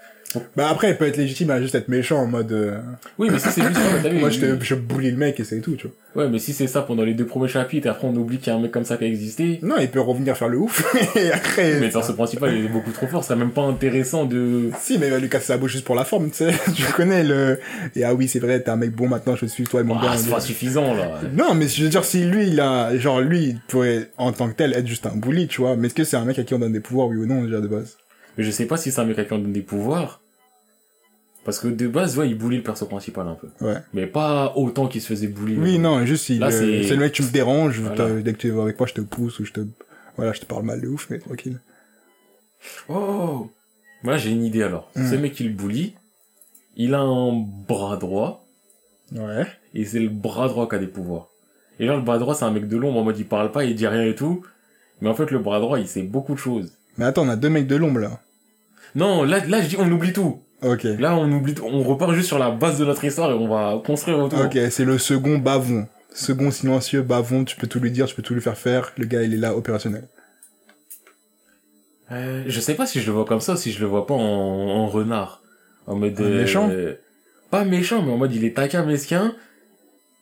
Bah 0.56 0.68
après, 0.70 0.90
il 0.90 0.96
peut 0.96 1.06
être 1.06 1.16
légitime 1.16 1.50
à 1.50 1.60
juste 1.60 1.74
être 1.74 1.88
méchant 1.88 2.18
en 2.18 2.26
mode... 2.26 2.52
euh, 2.52 2.78
Oui, 3.18 3.28
mais 3.30 3.38
si 3.38 3.48
c'est 3.50 3.62
juste 3.62 3.74
ça, 3.74 3.80
t'as 4.02 4.08
vu, 4.08 4.18
Moi, 4.18 4.30
je, 4.30 4.40
te, 4.40 4.64
je 4.64 4.74
bully 4.74 5.10
le 5.10 5.16
mec 5.16 5.38
et 5.40 5.44
c'est 5.44 5.60
tout, 5.60 5.76
tu 5.76 5.88
vois. 5.88 6.24
Ouais, 6.24 6.30
mais 6.30 6.38
si 6.38 6.52
c'est 6.52 6.68
ça 6.68 6.82
pendant 6.82 7.02
les 7.02 7.14
deux 7.14 7.26
premiers 7.26 7.48
chapitres, 7.48 7.86
et 7.88 7.90
après 7.90 8.06
on 8.06 8.14
oublie 8.14 8.38
qu'il 8.38 8.46
y 8.46 8.50
a 8.50 8.54
un 8.56 8.60
mec 8.60 8.70
comme 8.70 8.84
ça 8.84 8.96
qui 8.96 9.04
a 9.04 9.08
existé, 9.08 9.58
Non, 9.62 9.76
il 9.80 9.88
peut 9.90 10.00
revenir 10.00 10.36
faire 10.36 10.48
le 10.48 10.58
ouf. 10.58 10.84
et 11.16 11.32
après... 11.32 11.74
mais 11.80 11.86
le 11.86 11.92
perso 11.92 12.12
principal 12.14 12.54
il 12.56 12.64
est 12.66 12.68
beaucoup 12.68 12.92
trop 12.92 13.06
fort, 13.08 13.24
c'est 13.24 13.34
même 13.34 13.50
pas 13.50 13.62
intéressant 13.62 14.24
de... 14.24 14.70
Si, 14.80 14.96
mais 14.98 15.06
il 15.08 15.10
va 15.12 15.18
lui 15.18 15.28
casser 15.28 15.52
la 15.52 15.58
bouche 15.58 15.72
juste 15.72 15.84
pour 15.84 15.96
la 15.96 16.04
forme, 16.04 16.30
tu 16.30 16.36
sais. 16.36 16.52
tu 16.74 16.84
connais 16.92 17.24
le... 17.24 17.58
Et 17.96 18.04
ah 18.04 18.14
oui, 18.14 18.28
c'est 18.28 18.38
vrai, 18.38 18.60
t'es 18.60 18.70
un 18.70 18.76
mec 18.76 18.92
bon 18.94 19.08
maintenant, 19.08 19.34
je 19.34 19.40
te 19.42 19.46
suis, 19.46 19.64
toi 19.64 19.80
et 19.80 19.84
mon 19.84 19.96
Ah, 19.98 20.04
gars. 20.12 20.16
c'est 20.16 20.30
pas 20.30 20.40
suffisant, 20.40 20.94
là. 20.94 21.20
Non, 21.32 21.54
mais 21.54 21.66
je 21.66 21.82
veux 21.82 21.88
dire, 21.90 22.04
si 22.04 22.24
lui, 22.24 22.46
il 22.48 22.60
a... 22.60 22.96
Genre, 22.96 23.20
lui, 23.20 23.44
il 23.46 23.60
pourrait, 23.66 24.10
en 24.16 24.30
tant 24.32 24.48
que 24.48 24.54
tel, 24.54 24.72
être 24.72 24.86
juste 24.86 25.06
un 25.06 25.16
bully, 25.16 25.48
tu 25.48 25.62
vois. 25.62 25.74
Mais 25.76 25.86
est-ce 25.88 25.94
que 25.94 26.04
c'est 26.04 26.16
un 26.16 26.24
mec 26.24 26.38
à 26.38 26.44
qui 26.44 26.54
on 26.54 26.58
donne 26.60 26.72
des 26.72 26.80
pouvoirs, 26.80 27.08
oui 27.08 27.16
ou 27.16 27.26
non, 27.26 27.42
déjà, 27.42 27.60
de 27.60 27.66
base? 27.66 27.96
Mais 28.38 28.44
je 28.44 28.50
sais 28.50 28.66
pas 28.66 28.76
si 28.76 28.90
c'est 28.92 29.00
un 29.00 29.04
mec 29.04 29.18
à 29.18 29.24
qui 29.24 29.32
on 29.32 29.38
donne 29.38 29.52
des 29.52 29.62
pouvoirs. 29.62 30.20
Parce 31.44 31.58
que 31.58 31.68
de 31.68 31.86
base, 31.88 32.16
ouais, 32.18 32.28
il 32.30 32.38
bully 32.38 32.56
le 32.58 32.62
perso 32.62 32.86
principal 32.86 33.28
un 33.28 33.34
peu. 33.34 33.48
Ouais. 33.60 33.76
Mais 33.92 34.06
pas 34.06 34.54
autant 34.56 34.86
qu'il 34.88 35.02
se 35.02 35.08
faisait 35.08 35.26
bully. 35.26 35.56
Oui, 35.58 35.78
non, 35.78 36.04
juste, 36.06 36.28
il, 36.30 36.38
Là, 36.38 36.46
euh, 36.46 36.50
c'est- 36.50 36.84
c'est 36.88 36.94
le 36.94 37.00
mec, 37.00 37.12
tu 37.12 37.22
me 37.22 37.30
déranges, 37.30 37.80
Voilà. 37.80 38.20
dès 38.22 38.32
que 38.32 38.38
tu 38.38 38.48
es 38.48 38.58
avec 38.58 38.78
moi, 38.78 38.86
je 38.88 38.94
te 38.94 39.00
pousse, 39.02 39.38
ou 39.40 39.44
je 39.44 39.52
te... 39.52 39.60
Voilà, 40.16 40.32
je 40.32 40.40
te 40.40 40.46
parle 40.46 40.62
mal 40.64 40.80
de 40.80 40.88
ouf, 40.88 41.08
mais 41.10 41.18
tranquille. 41.18 41.60
Oh 42.88 43.50
Moi, 44.02 44.16
j'ai 44.16 44.30
une 44.30 44.44
idée 44.44 44.62
alors. 44.62 44.90
Hmm. 44.96 45.10
Ce 45.10 45.14
mec, 45.16 45.38
il 45.40 45.54
bully. 45.54 45.94
Il 46.76 46.94
a 46.94 47.00
un 47.00 47.32
bras 47.32 47.96
droit. 47.96 48.44
Ouais. 49.12 49.46
Et 49.74 49.84
c'est 49.84 50.00
le 50.00 50.08
bras 50.08 50.48
droit 50.48 50.68
qui 50.68 50.74
a 50.74 50.78
des 50.78 50.86
pouvoirs. 50.86 51.28
Et 51.80 51.86
là, 51.86 51.96
le 51.96 52.02
bras 52.02 52.18
droit, 52.18 52.34
c'est 52.34 52.44
un 52.44 52.50
mec 52.50 52.68
de 52.68 52.76
l'ombre. 52.76 53.00
En 53.00 53.04
mode, 53.04 53.18
il 53.18 53.26
parle 53.26 53.50
pas, 53.52 53.64
il 53.64 53.74
dit 53.74 53.86
rien 53.86 54.02
et 54.04 54.14
tout. 54.14 54.44
Mais 55.00 55.08
en 55.08 55.14
fait, 55.14 55.30
le 55.30 55.38
bras 55.38 55.60
droit, 55.60 55.78
il 55.78 55.88
sait 55.88 56.02
beaucoup 56.02 56.34
de 56.34 56.38
choses. 56.38 56.72
Mais 56.96 57.04
attends, 57.04 57.26
on 57.26 57.28
a 57.28 57.36
deux 57.36 57.48
mecs 57.50 57.66
de 57.66 57.76
l'ombre, 57.76 58.00
là. 58.00 58.20
Non, 58.94 59.24
là, 59.24 59.44
là, 59.46 59.60
je 59.60 59.68
dis, 59.68 59.76
on 59.78 59.90
oublie 59.90 60.12
tout. 60.12 60.40
Ok. 60.64 60.84
Là, 60.98 61.16
on 61.16 61.30
oublie. 61.30 61.54
On 61.62 61.82
repart 61.82 62.12
juste 62.12 62.28
sur 62.28 62.38
la 62.38 62.50
base 62.50 62.78
de 62.78 62.84
notre 62.84 63.04
histoire 63.04 63.30
et 63.30 63.34
on 63.34 63.48
va 63.48 63.80
construire 63.84 64.18
autour. 64.18 64.40
Ok, 64.40 64.58
c'est 64.70 64.84
le 64.84 64.98
second 64.98 65.38
bavon. 65.38 65.86
Second 66.14 66.50
silencieux, 66.50 67.02
bavon, 67.02 67.44
tu 67.44 67.56
peux 67.56 67.66
tout 67.66 67.80
lui 67.80 67.90
dire, 67.90 68.06
tu 68.06 68.14
peux 68.14 68.22
tout 68.22 68.34
lui 68.34 68.40
faire 68.40 68.56
faire. 68.56 68.92
Le 68.96 69.04
gars, 69.04 69.22
il 69.22 69.34
est 69.34 69.38
là, 69.38 69.56
opérationnel. 69.56 70.08
Euh, 72.12 72.44
je 72.46 72.60
sais 72.60 72.74
pas 72.74 72.86
si 72.86 73.00
je 73.00 73.06
le 73.06 73.12
vois 73.12 73.24
comme 73.24 73.40
ça, 73.40 73.56
si 73.56 73.72
je 73.72 73.80
le 73.80 73.86
vois 73.86 74.06
pas 74.06 74.14
en, 74.14 74.18
en 74.18 74.86
renard. 74.86 75.42
En 75.86 75.96
mode... 75.96 76.18
Un 76.20 76.24
euh, 76.24 76.40
méchant 76.42 76.70
Pas 77.50 77.64
méchant, 77.64 78.02
mais 78.02 78.12
en 78.12 78.16
mode 78.16 78.34
il 78.34 78.44
est 78.44 78.54
taquin, 78.54 78.84
mesquin. 78.84 79.34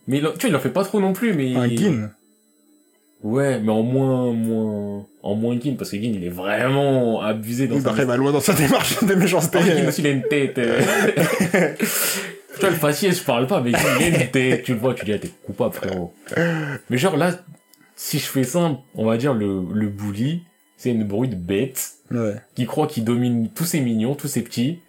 Mais 0.07 0.19
il 0.19 0.23
tu 0.23 0.47
vois, 0.47 0.49
il 0.49 0.57
en 0.57 0.61
fait 0.61 0.71
pas 0.71 0.85
trop 0.85 1.01
non 1.01 1.13
plus, 1.13 1.35
mais... 1.35 1.55
Un 1.57 1.69
Gin. 1.69 2.11
Ouais, 3.23 3.61
mais 3.61 3.71
en 3.71 3.83
moins, 3.83 4.33
moins, 4.33 5.07
en 5.23 5.35
moins 5.37 5.59
Gin, 5.61 5.77
parce 5.77 5.91
que 5.91 5.97
Gin, 5.97 6.15
il 6.15 6.25
est 6.25 6.29
vraiment 6.31 7.21
abusé 7.23 7.69
dans 7.69 7.77
Il 7.77 7.83
sa... 7.83 7.91
très 7.91 8.05
loin 8.17 8.33
dans 8.33 8.41
sa 8.41 8.53
démarche 8.53 9.03
de 9.05 9.15
méchanceté. 9.15 9.59
Ah, 9.61 9.65
Gin 9.65 9.87
aussi, 9.87 10.01
il 10.01 10.07
a 10.09 10.11
une 10.11 10.23
tête. 10.25 10.59
euh. 10.59 10.81
tu 11.79 12.61
vois, 12.61 12.71
le 12.71 12.77
faciès, 12.77 13.19
je 13.19 13.25
parle 13.25 13.47
pas, 13.47 13.61
mais 13.61 13.71
Gin, 13.73 13.81
il 14.01 14.05
a 14.05 14.09
une 14.25 14.31
tête. 14.31 14.63
Tu 14.65 14.75
le 14.75 14.81
vois, 14.81 14.95
tu 14.95 15.05
dis, 15.05 15.13
ah, 15.13 15.19
t'es 15.19 15.31
coupable, 15.47 15.75
frérot. 15.75 16.13
Mais 16.91 16.99
genre, 16.99 17.17
là, 17.17 17.33
si 17.95 18.19
je 18.19 18.27
fais 18.27 18.45
simple, 18.45 18.81
on 18.95 19.05
va 19.07 19.17
dire, 19.17 19.35
le, 19.35 19.63
le 19.73 19.87
bully, 19.89 20.43
c'est 20.77 20.91
une 20.91 21.05
brute 21.05 21.39
bête 21.41 21.93
Ouais. 22.11 22.35
qui 22.57 22.67
croit 22.67 22.89
qu'il 22.89 23.05
domine 23.05 23.49
tous 23.55 23.65
ses 23.65 23.81
mignons, 23.81 24.15
tous 24.15 24.29
ses 24.29 24.43
petits. 24.43 24.81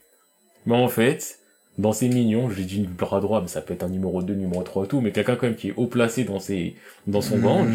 Mais 0.65 0.76
en 0.76 0.89
fait, 0.89 1.39
dans 1.77 1.93
ses 1.93 2.10
mignons, 2.10 2.49
j'ai 2.49 2.64
dit 2.65 2.81
bras 2.81 3.22
droit, 3.22 3.39
mais 3.41 3.47
ça 3.47 3.61
peut 3.61 3.73
être 3.73 3.84
un 3.84 3.89
numéro 3.89 4.22
2, 4.22 4.34
numéro 4.34 4.61
3, 4.64 4.88
tout, 4.88 4.99
mais 4.99 5.11
quelqu'un 5.11 5.35
quand 5.38 5.45
même 5.47 5.55
qui 5.55 5.69
est 5.69 5.73
haut 5.77 5.88
placé 5.88 6.23
dans 6.26 6.39
ses, 6.39 6.76
dans 7.07 7.22
son 7.22 7.38
gange. 7.38 7.69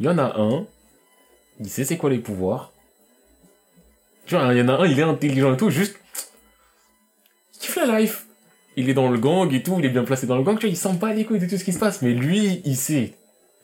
Il 0.00 0.06
y 0.06 0.08
en 0.08 0.18
a 0.18 0.38
un, 0.38 0.64
il 1.60 1.68
sait 1.70 1.84
c'est 1.84 1.96
quoi 1.96 2.10
les 2.10 2.18
pouvoirs, 2.18 2.72
Tu 4.26 4.34
vois, 4.34 4.52
il 4.52 4.58
y 4.58 4.62
en 4.62 4.68
a 4.68 4.72
un, 4.74 4.86
il 4.86 4.98
est 4.98 5.02
intelligent 5.02 5.54
et 5.54 5.56
tout, 5.56 5.70
juste, 5.70 5.96
il 7.54 7.58
kiffe 7.60 7.76
la 7.76 7.98
life. 8.00 8.26
Il 8.78 8.90
est 8.90 8.94
dans 8.94 9.08
le 9.10 9.18
gang 9.18 9.50
et 9.54 9.62
tout, 9.62 9.76
il 9.78 9.86
est 9.86 9.90
bien 9.90 10.04
placé 10.04 10.26
dans 10.26 10.36
le 10.36 10.42
gang, 10.42 10.56
tu 10.58 10.66
vois, 10.66 10.70
il 10.70 10.76
sent 10.76 10.98
pas 11.00 11.12
les 11.14 11.24
couilles 11.24 11.38
de 11.38 11.46
tout 11.46 11.56
ce 11.56 11.64
qui 11.64 11.72
se 11.72 11.78
passe, 11.78 12.02
mais 12.02 12.12
lui, 12.12 12.60
il 12.64 12.76
sait. 12.76 13.14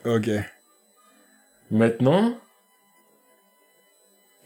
Ok. 0.05 0.29
Maintenant, 1.71 2.35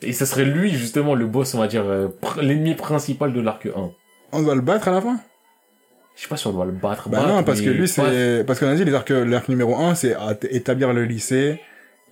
et 0.02 0.14
ce 0.14 0.26
serait 0.26 0.46
lui, 0.46 0.72
justement, 0.72 1.16
le 1.16 1.26
boss, 1.26 1.54
on 1.56 1.60
va 1.60 1.68
dire, 1.68 1.86
euh, 1.86 2.08
pr- 2.22 2.42
l'ennemi 2.42 2.76
principal 2.76 3.34
de 3.34 3.42
l'arc 3.42 3.66
1. 3.66 3.92
On 4.34 4.42
doit 4.44 4.56
le 4.56 4.62
battre 4.62 4.90
à 4.90 4.92
la 4.92 5.02
fin? 5.02 5.20
Je 6.16 6.24
sais 6.24 6.28
pas 6.28 6.38
si 6.38 6.48
on 6.48 6.52
doit 6.54 6.66
le 6.66 6.72
battre. 6.72 7.10
Bah 7.10 7.20
battre, 7.20 7.30
non, 7.34 7.44
parce 7.44 7.62
que 7.62 7.70
lui, 7.70 7.88
c'est... 7.88 8.44
Parce 8.46 8.60
qu'on 8.60 8.68
a 8.68 8.76
dit, 8.76 8.84
les 8.86 8.94
arcs, 8.94 9.10
l'arc 9.10 9.48
numéro 9.50 9.76
1, 9.76 9.96
c'est 9.96 10.16
à 10.16 10.36
t- 10.36 10.54
établir 10.56 10.94
le 10.94 11.06
lycée, 11.06 11.60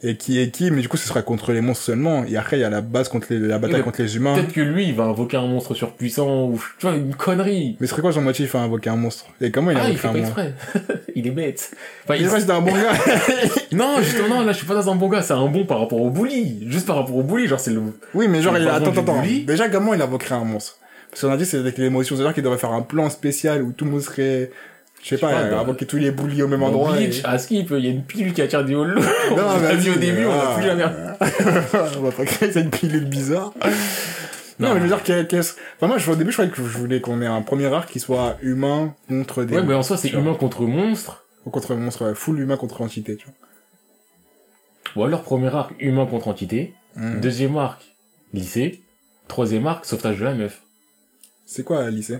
et 0.03 0.17
qui 0.17 0.39
est 0.39 0.51
qui, 0.51 0.71
mais 0.71 0.81
du 0.81 0.89
coup, 0.89 0.97
ce 0.97 1.07
sera 1.07 1.21
contre 1.21 1.51
les 1.53 1.61
monstres 1.61 1.85
seulement. 1.85 2.25
Et 2.25 2.35
après, 2.35 2.57
il 2.57 2.61
y 2.61 2.63
a 2.63 2.69
la 2.69 2.81
base 2.81 3.07
contre 3.07 3.27
les, 3.29 3.39
la 3.39 3.57
bataille 3.57 3.81
contre 3.81 4.01
les 4.01 4.15
humains. 4.17 4.35
Peut-être 4.35 4.53
que 4.53 4.61
lui, 4.61 4.89
il 4.89 4.93
va 4.93 5.05
invoquer 5.05 5.37
un 5.37 5.47
monstre 5.47 5.73
surpuissant, 5.73 6.47
ou, 6.47 6.61
tu 6.77 6.85
vois, 6.85 6.95
une 6.95 7.15
connerie. 7.15 7.77
Mais 7.79 7.87
ce 7.87 7.91
serait 7.91 8.01
quoi 8.01 8.11
son 8.11 8.21
motif 8.21 8.55
à 8.55 8.59
invoquer 8.59 8.89
un 8.89 8.97
monstre 8.97 9.25
Et 9.39 9.51
comment 9.51 9.71
il 9.71 9.77
a 9.77 9.83
Ah, 9.85 9.89
il 9.89 9.97
fait 9.97 10.09
un 10.09 10.13
pas 10.13 10.19
exprès. 10.19 10.53
il 11.15 11.25
est 11.25 11.31
bête. 11.31 11.71
Enfin, 12.03 12.15
Il 12.15 12.27
reste 12.27 12.49
un 12.49 12.61
bon 12.61 12.73
gars 12.73 12.91
Non, 13.71 14.01
justement, 14.01 14.43
là, 14.43 14.51
je 14.51 14.57
suis 14.57 14.67
pas 14.67 14.75
dans 14.75 14.91
un 14.91 14.95
bon 14.95 15.07
gars, 15.07 15.21
c'est 15.21 15.33
un 15.33 15.47
bon 15.47 15.65
par 15.65 15.79
rapport 15.79 16.01
au 16.01 16.09
bully. 16.09 16.67
Juste 16.69 16.87
par 16.87 16.97
rapport 16.97 17.15
au 17.15 17.23
bully, 17.23 17.47
genre, 17.47 17.59
c'est 17.59 17.71
le... 17.71 17.81
Oui, 18.13 18.27
mais 18.27 18.41
genre, 18.41 18.57
il 18.57 18.67
a... 18.67 18.75
Attends, 18.75 18.91
attends, 18.91 19.23
Déjà, 19.47 19.69
comment 19.69 19.93
il 19.93 20.01
invoquerait 20.01 20.35
un 20.35 20.43
monstre 20.43 20.77
Parce 21.09 21.21
qu'on 21.21 21.31
a 21.31 21.37
dit, 21.37 21.45
c'est 21.45 21.57
avec 21.57 21.77
l'émotion. 21.77 22.15
C'est-à-dire 22.15 22.33
qu'il 22.33 22.43
devrait 22.43 22.59
faire 22.59 22.73
un 22.73 22.81
plan 22.81 23.09
spécial 23.09 23.63
où 23.63 23.71
tout 23.71 23.85
le 23.85 23.91
monde 23.91 24.01
serait... 24.01 24.51
Je 25.05 25.09
sais 25.09 25.17
pas, 25.19 25.29
pas, 25.31 25.39
euh, 25.41 25.51
bah- 25.51 25.59
invoquer 25.59 25.85
tous 25.85 25.97
les 25.97 26.09
bullies 26.09 26.41
au 26.41 26.47
même 26.47 26.63
endroit. 26.63 26.93
Bleach, 26.93 27.19
et- 27.19 27.25
à 27.25 27.37
Skip, 27.37 27.69
il 27.69 27.85
y 27.85 27.87
a 27.87 27.91
une 27.91 28.03
pilule 28.03 28.33
qui 28.33 28.41
attire 28.41 28.65
des 28.65 28.73
holos. 28.75 29.01
on 29.31 29.35
Non, 29.35 29.43
l'a 29.49 29.57
vas-y, 29.59 29.89
au 29.91 29.95
début, 29.95 30.25
on 30.25 30.31
ah. 30.31 30.49
l'a 30.49 30.55
plus 30.55 30.63
jamais. 30.63 30.85
on 31.97 32.01
va 32.01 32.11
pas 32.11 32.25
créer 32.25 32.51
cette 32.51 32.71
pilule 32.71 33.05
bizarre. 33.05 33.53
Non, 34.57 34.69
Non. 34.69 34.73
mais 34.73 34.79
je 34.79 34.83
veux 34.83 34.87
dire, 34.87 35.03
qu'est- 35.03 35.27
qu'est-ce... 35.27 35.53
Enfin, 35.75 35.87
moi, 35.87 35.97
je, 35.99 36.09
au 36.09 36.15
début, 36.15 36.31
je 36.31 36.37
croyais 36.37 36.49
que 36.49 36.57
je 36.57 36.77
voulais 36.77 37.01
qu'on 37.01 37.21
ait 37.21 37.27
un 37.27 37.41
premier 37.43 37.67
arc 37.71 37.91
qui 37.91 37.99
soit 37.99 38.37
humain 38.41 38.95
contre 39.07 39.43
des... 39.43 39.55
Ouais, 39.57 39.63
mais 39.63 39.75
en 39.75 39.83
soi, 39.83 39.97
c'est 39.97 40.09
vois. 40.09 40.21
humain 40.21 40.33
contre 40.33 40.61
monstre. 40.63 41.23
Ou 41.45 41.51
contre 41.51 41.75
monstre, 41.75 42.13
full 42.15 42.39
humain 42.39 42.57
contre 42.57 42.81
entité, 42.81 43.15
tu 43.17 43.27
Ou 44.95 45.03
alors, 45.03 45.21
premier 45.23 45.53
arc, 45.53 45.73
humain 45.79 46.05
contre 46.05 46.29
entité. 46.29 46.73
vois. 46.95 47.09
Hmm. 47.09 47.19
Deuxième 47.21 47.57
arc, 47.57 47.83
lycée. 48.33 48.81
Troisième 49.27 49.67
arc, 49.67 49.85
sauvetage 49.85 50.19
de 50.19 50.23
la 50.23 50.33
meuf. 50.33 50.61
C'est 51.45 51.63
quoi, 51.63 51.89
lycée? 51.91 52.19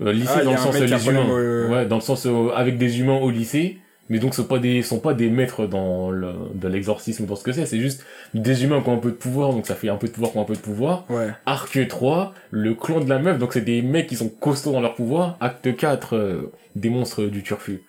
Euh, 0.00 0.12
lycée 0.12 0.32
Ah, 0.36 0.44
dans 0.44 0.52
le 0.52 0.56
sens 0.58 0.78
les 0.78 0.86
problème, 0.96 1.26
humains. 1.26 1.68
Ouais, 1.70 1.86
dans 1.86 1.96
le 1.96 2.02
sens 2.02 2.26
euh, 2.26 2.50
avec 2.54 2.78
des 2.78 3.00
humains 3.00 3.18
au 3.18 3.30
lycée. 3.30 3.78
Mais 4.10 4.18
donc, 4.18 4.32
ce 4.34 4.42
sont 4.42 4.48
pas 4.48 4.58
des, 4.58 4.82
sont 4.82 5.00
pas 5.00 5.12
des 5.12 5.28
maîtres 5.28 5.66
dans 5.66 6.10
le, 6.10 6.32
de 6.54 6.66
l'exorcisme 6.66 7.24
ou 7.24 7.26
dans 7.26 7.36
ce 7.36 7.44
que 7.44 7.52
c'est. 7.52 7.66
C'est 7.66 7.78
juste 7.78 8.04
des 8.32 8.64
humains 8.64 8.80
qui 8.80 8.88
ont 8.88 8.94
un 8.94 8.98
peu 8.98 9.10
de 9.10 9.16
pouvoir. 9.16 9.52
Donc, 9.52 9.66
ça 9.66 9.74
fait 9.74 9.90
un 9.90 9.96
peu 9.96 10.06
de 10.06 10.12
pouvoir 10.12 10.32
qui 10.32 10.38
ont 10.38 10.42
un 10.42 10.46
peu 10.46 10.54
de 10.54 10.60
pouvoir. 10.60 11.04
Ouais. 11.10 11.28
Arc 11.44 11.86
3, 11.86 12.32
le 12.50 12.74
clan 12.74 13.00
de 13.00 13.08
la 13.08 13.18
meuf, 13.18 13.38
donc 13.38 13.52
c'est 13.52 13.60
des 13.60 13.82
mecs 13.82 14.06
qui 14.06 14.16
sont 14.16 14.30
costauds 14.30 14.72
dans 14.72 14.80
leur 14.80 14.94
pouvoir. 14.94 15.36
Acte 15.40 15.76
4, 15.76 16.16
euh, 16.16 16.52
des 16.74 16.88
monstres 16.88 17.24
du 17.24 17.42
turfu. 17.42 17.82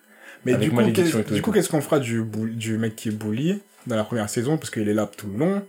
Mais 0.44 0.56
du 0.56 0.70
coup, 0.70 0.82
du 0.82 0.92
qu'est-ce 0.92 1.68
qu'on 1.68 1.80
fera 1.80 2.00
du, 2.00 2.22
du 2.54 2.78
mec 2.78 2.96
qui 2.96 3.08
est 3.08 3.12
bully 3.12 3.60
dans 3.86 3.96
la 3.96 4.04
première 4.04 4.28
saison 4.28 4.56
parce 4.56 4.70
qu'il 4.70 4.88
est 4.88 4.94
là 4.94 5.08
tout 5.16 5.28
le 5.32 5.38
long. 5.38 5.62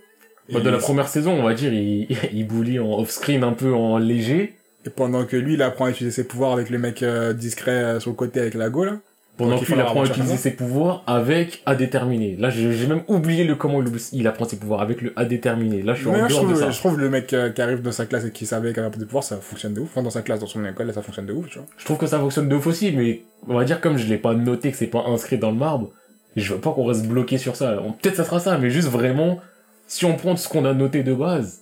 Bah, 0.51 0.59
de 0.59 0.69
la 0.69 0.79
première 0.79 1.07
saison, 1.07 1.31
on 1.31 1.43
va 1.43 1.53
dire, 1.53 1.73
il, 1.73 2.07
il 2.33 2.47
bully 2.47 2.79
en 2.79 2.99
off-screen 2.99 3.43
un 3.43 3.53
peu 3.53 3.73
en 3.73 3.97
léger. 3.97 4.55
Et 4.85 4.89
pendant 4.89 5.25
que 5.25 5.37
lui, 5.37 5.53
il 5.53 5.61
apprend 5.61 5.85
à 5.85 5.89
utiliser 5.91 6.15
ses 6.15 6.23
pouvoirs 6.23 6.53
avec 6.53 6.69
le 6.69 6.79
mec 6.79 7.03
euh, 7.03 7.33
discret 7.33 7.71
euh, 7.71 7.99
sur 7.99 8.11
le 8.11 8.15
côté 8.15 8.39
avec 8.39 8.53
la 8.55 8.69
go, 8.69 8.83
là. 8.83 8.97
Pendant 9.37 9.57
qu'il 9.57 9.79
apprend 9.79 10.03
à 10.03 10.05
utiliser 10.05 10.37
ses 10.37 10.51
pouvoirs 10.51 11.03
avec 11.07 11.63
A 11.65 11.73
déterminé. 11.73 12.35
Là, 12.37 12.49
j'ai 12.49 12.73
j'ai 12.73 12.85
même 12.85 13.01
oublié 13.07 13.43
le 13.43 13.55
comment 13.55 13.81
il, 14.11 14.27
apprend 14.27 14.45
ses 14.45 14.57
pouvoirs 14.57 14.81
avec 14.81 15.01
le 15.01 15.13
A 15.15 15.25
déterminé. 15.25 15.81
Là, 15.81 15.93
je 15.93 16.01
suis 16.01 16.09
en 16.09 16.11
moi, 16.11 16.27
je 16.27 16.33
de 16.33 16.39
trouve, 16.39 16.59
ça. 16.59 16.69
je 16.69 16.77
trouve 16.77 16.99
le 16.99 17.09
mec 17.09 17.33
euh, 17.33 17.49
qui 17.49 17.61
arrive 17.61 17.81
dans 17.81 17.93
sa 17.93 18.05
classe 18.05 18.25
et 18.25 18.31
qui 18.31 18.45
savait 18.45 18.73
qu'il 18.73 18.83
avait 18.83 18.97
des 18.97 19.05
pouvoirs, 19.05 19.23
ça 19.23 19.37
fonctionne 19.37 19.73
de 19.73 19.81
ouf. 19.81 19.89
Enfin, 19.91 20.03
dans 20.03 20.11
sa 20.11 20.21
classe, 20.21 20.41
dans 20.41 20.47
son 20.47 20.63
école, 20.65 20.87
là, 20.87 20.93
ça 20.93 21.01
fonctionne 21.01 21.25
de 21.25 21.33
ouf, 21.33 21.47
tu 21.49 21.57
vois. 21.57 21.67
Je 21.77 21.85
trouve 21.85 21.97
que 21.97 22.07
ça 22.07 22.19
fonctionne 22.19 22.49
de 22.49 22.55
ouf 22.55 22.67
aussi, 22.67 22.91
mais 22.91 23.23
on 23.47 23.55
va 23.55 23.63
dire 23.63 23.81
comme 23.81 23.97
je 23.97 24.05
l'ai 24.07 24.17
pas 24.17 24.35
noté, 24.35 24.69
que 24.69 24.77
c'est 24.77 24.87
pas 24.87 25.05
inscrit 25.07 25.37
dans 25.37 25.51
le 25.51 25.57
marbre, 25.57 25.91
je 26.35 26.53
veux 26.53 26.59
pas 26.59 26.71
qu'on 26.71 26.85
reste 26.85 27.07
bloqué 27.07 27.37
sur 27.37 27.55
ça. 27.55 27.81
Peut-être 28.01 28.17
ça 28.17 28.25
sera 28.25 28.39
ça, 28.39 28.57
mais 28.57 28.69
juste 28.69 28.89
vraiment, 28.89 29.39
si 29.87 30.05
on 30.05 30.15
prend 30.17 30.35
ce 30.35 30.49
qu'on 30.49 30.65
a 30.65 30.73
noté 30.73 31.03
de 31.03 31.13
base, 31.13 31.61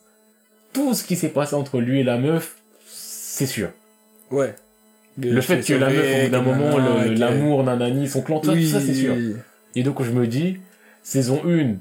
tout 0.73 0.93
ce 0.93 1.03
qui 1.03 1.15
s'est 1.15 1.29
passé 1.29 1.55
entre 1.55 1.79
lui 1.79 2.01
et 2.01 2.03
la 2.03 2.17
meuf, 2.17 2.58
c'est 3.31 3.45
sûr. 3.45 3.69
Ouais. 4.31 4.55
Le 5.17 5.41
fait 5.41 5.59
que 5.61 5.73
la 5.73 5.89
meuf, 5.89 6.05
au 6.21 6.25
bout 6.25 6.31
d'un 6.31 6.41
moment, 6.41 6.77
l'amour, 7.19 7.63
nanani, 7.63 8.07
son 8.07 8.21
clan, 8.21 8.39
tout 8.39 8.47
ça, 8.47 8.53
oui, 8.53 8.65
tout 8.65 8.71
ça, 8.71 8.79
c'est 8.79 8.93
sûr. 8.93 9.15
Et 9.75 9.83
donc, 9.83 10.01
je 10.03 10.11
me 10.11 10.25
dis, 10.27 10.57
saison 11.03 11.41
1, 11.45 11.75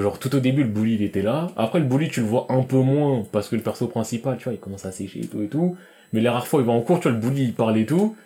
genre, 0.00 0.18
tout 0.18 0.34
au 0.36 0.40
début, 0.40 0.62
le 0.62 0.68
bully, 0.68 0.94
il 0.94 1.02
était 1.02 1.22
là. 1.22 1.48
Après, 1.56 1.80
le 1.80 1.84
bully, 1.86 2.08
tu 2.08 2.20
le 2.20 2.26
vois 2.26 2.46
un 2.50 2.62
peu 2.62 2.76
moins, 2.78 3.24
parce 3.32 3.48
que 3.48 3.56
le 3.56 3.62
perso 3.62 3.88
principal, 3.88 4.36
tu 4.38 4.44
vois, 4.44 4.52
il 4.52 4.58
commence 4.60 4.84
à 4.86 4.92
sécher 4.92 5.20
et 5.22 5.26
tout 5.26 5.42
et 5.42 5.48
tout. 5.48 5.76
Mais 6.12 6.20
les 6.20 6.28
rares 6.28 6.46
fois, 6.46 6.60
il 6.60 6.66
va 6.66 6.72
en 6.72 6.80
cours, 6.80 7.00
tu 7.00 7.08
vois, 7.08 7.12
le 7.12 7.18
bully, 7.18 7.44
il 7.44 7.54
parle 7.54 7.76
et 7.78 7.86
tout. 7.86 8.16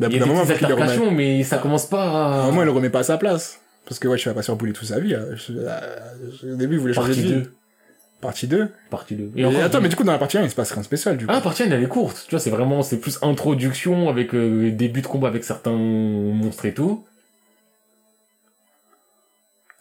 Mais 0.00 0.06
Il 0.08 0.16
y 0.16 0.18
a 0.18 0.22
au 0.22 0.24
des 0.24 0.30
moment, 0.32 0.46
petites 0.46 0.62
altercations, 0.64 1.10
mais 1.10 1.42
ça 1.44 1.58
commence 1.58 1.86
pas 1.86 2.04
À 2.10 2.42
un 2.42 2.46
moment, 2.46 2.62
il 2.62 2.66
le 2.66 2.70
remet 2.72 2.90
pas 2.90 3.00
à 3.00 3.04
sa 3.04 3.18
place. 3.18 3.60
Parce 3.84 3.98
que, 3.98 4.08
ouais, 4.08 4.16
je 4.16 4.28
vais 4.28 4.34
pas 4.34 4.42
sur 4.42 4.56
bully 4.56 4.72
toute 4.72 4.88
sa 4.88 5.00
vie. 5.00 5.14
hein. 5.14 5.26
Je- 5.34 5.52
euh, 5.54 6.52
Au 6.52 6.56
début, 6.56 6.74
il 6.76 6.80
voulait 6.80 6.94
changer 6.94 7.08
Partie 7.08 7.22
de 7.22 7.26
vie. 7.28 7.42
2. 7.42 7.52
Partie 8.22 8.46
2. 8.46 8.70
Partie 8.88 9.16
2. 9.16 9.32
Et, 9.36 9.44
attends, 9.44 9.80
mais 9.80 9.88
du 9.88 9.96
coup, 9.96 10.04
dans 10.04 10.12
la 10.12 10.18
partie 10.18 10.38
1, 10.38 10.44
il 10.44 10.48
se 10.50 10.54
passe 10.54 10.70
rien 10.70 10.80
de 10.80 10.86
spécial, 10.86 11.16
du 11.16 11.26
coup. 11.26 11.32
Ah, 11.34 11.40
partie 11.40 11.64
1, 11.64 11.72
elle 11.72 11.82
est 11.82 11.88
courte. 11.88 12.24
Tu 12.24 12.30
vois, 12.30 12.38
c'est 12.38 12.50
vraiment, 12.50 12.82
c'est 12.84 13.00
plus 13.00 13.18
introduction 13.20 14.08
avec 14.08 14.32
euh, 14.32 14.70
début 14.70 15.02
de 15.02 15.08
combat 15.08 15.26
avec 15.26 15.42
certains 15.42 15.72
monstres 15.72 16.64
et 16.64 16.72
tout. 16.72 17.04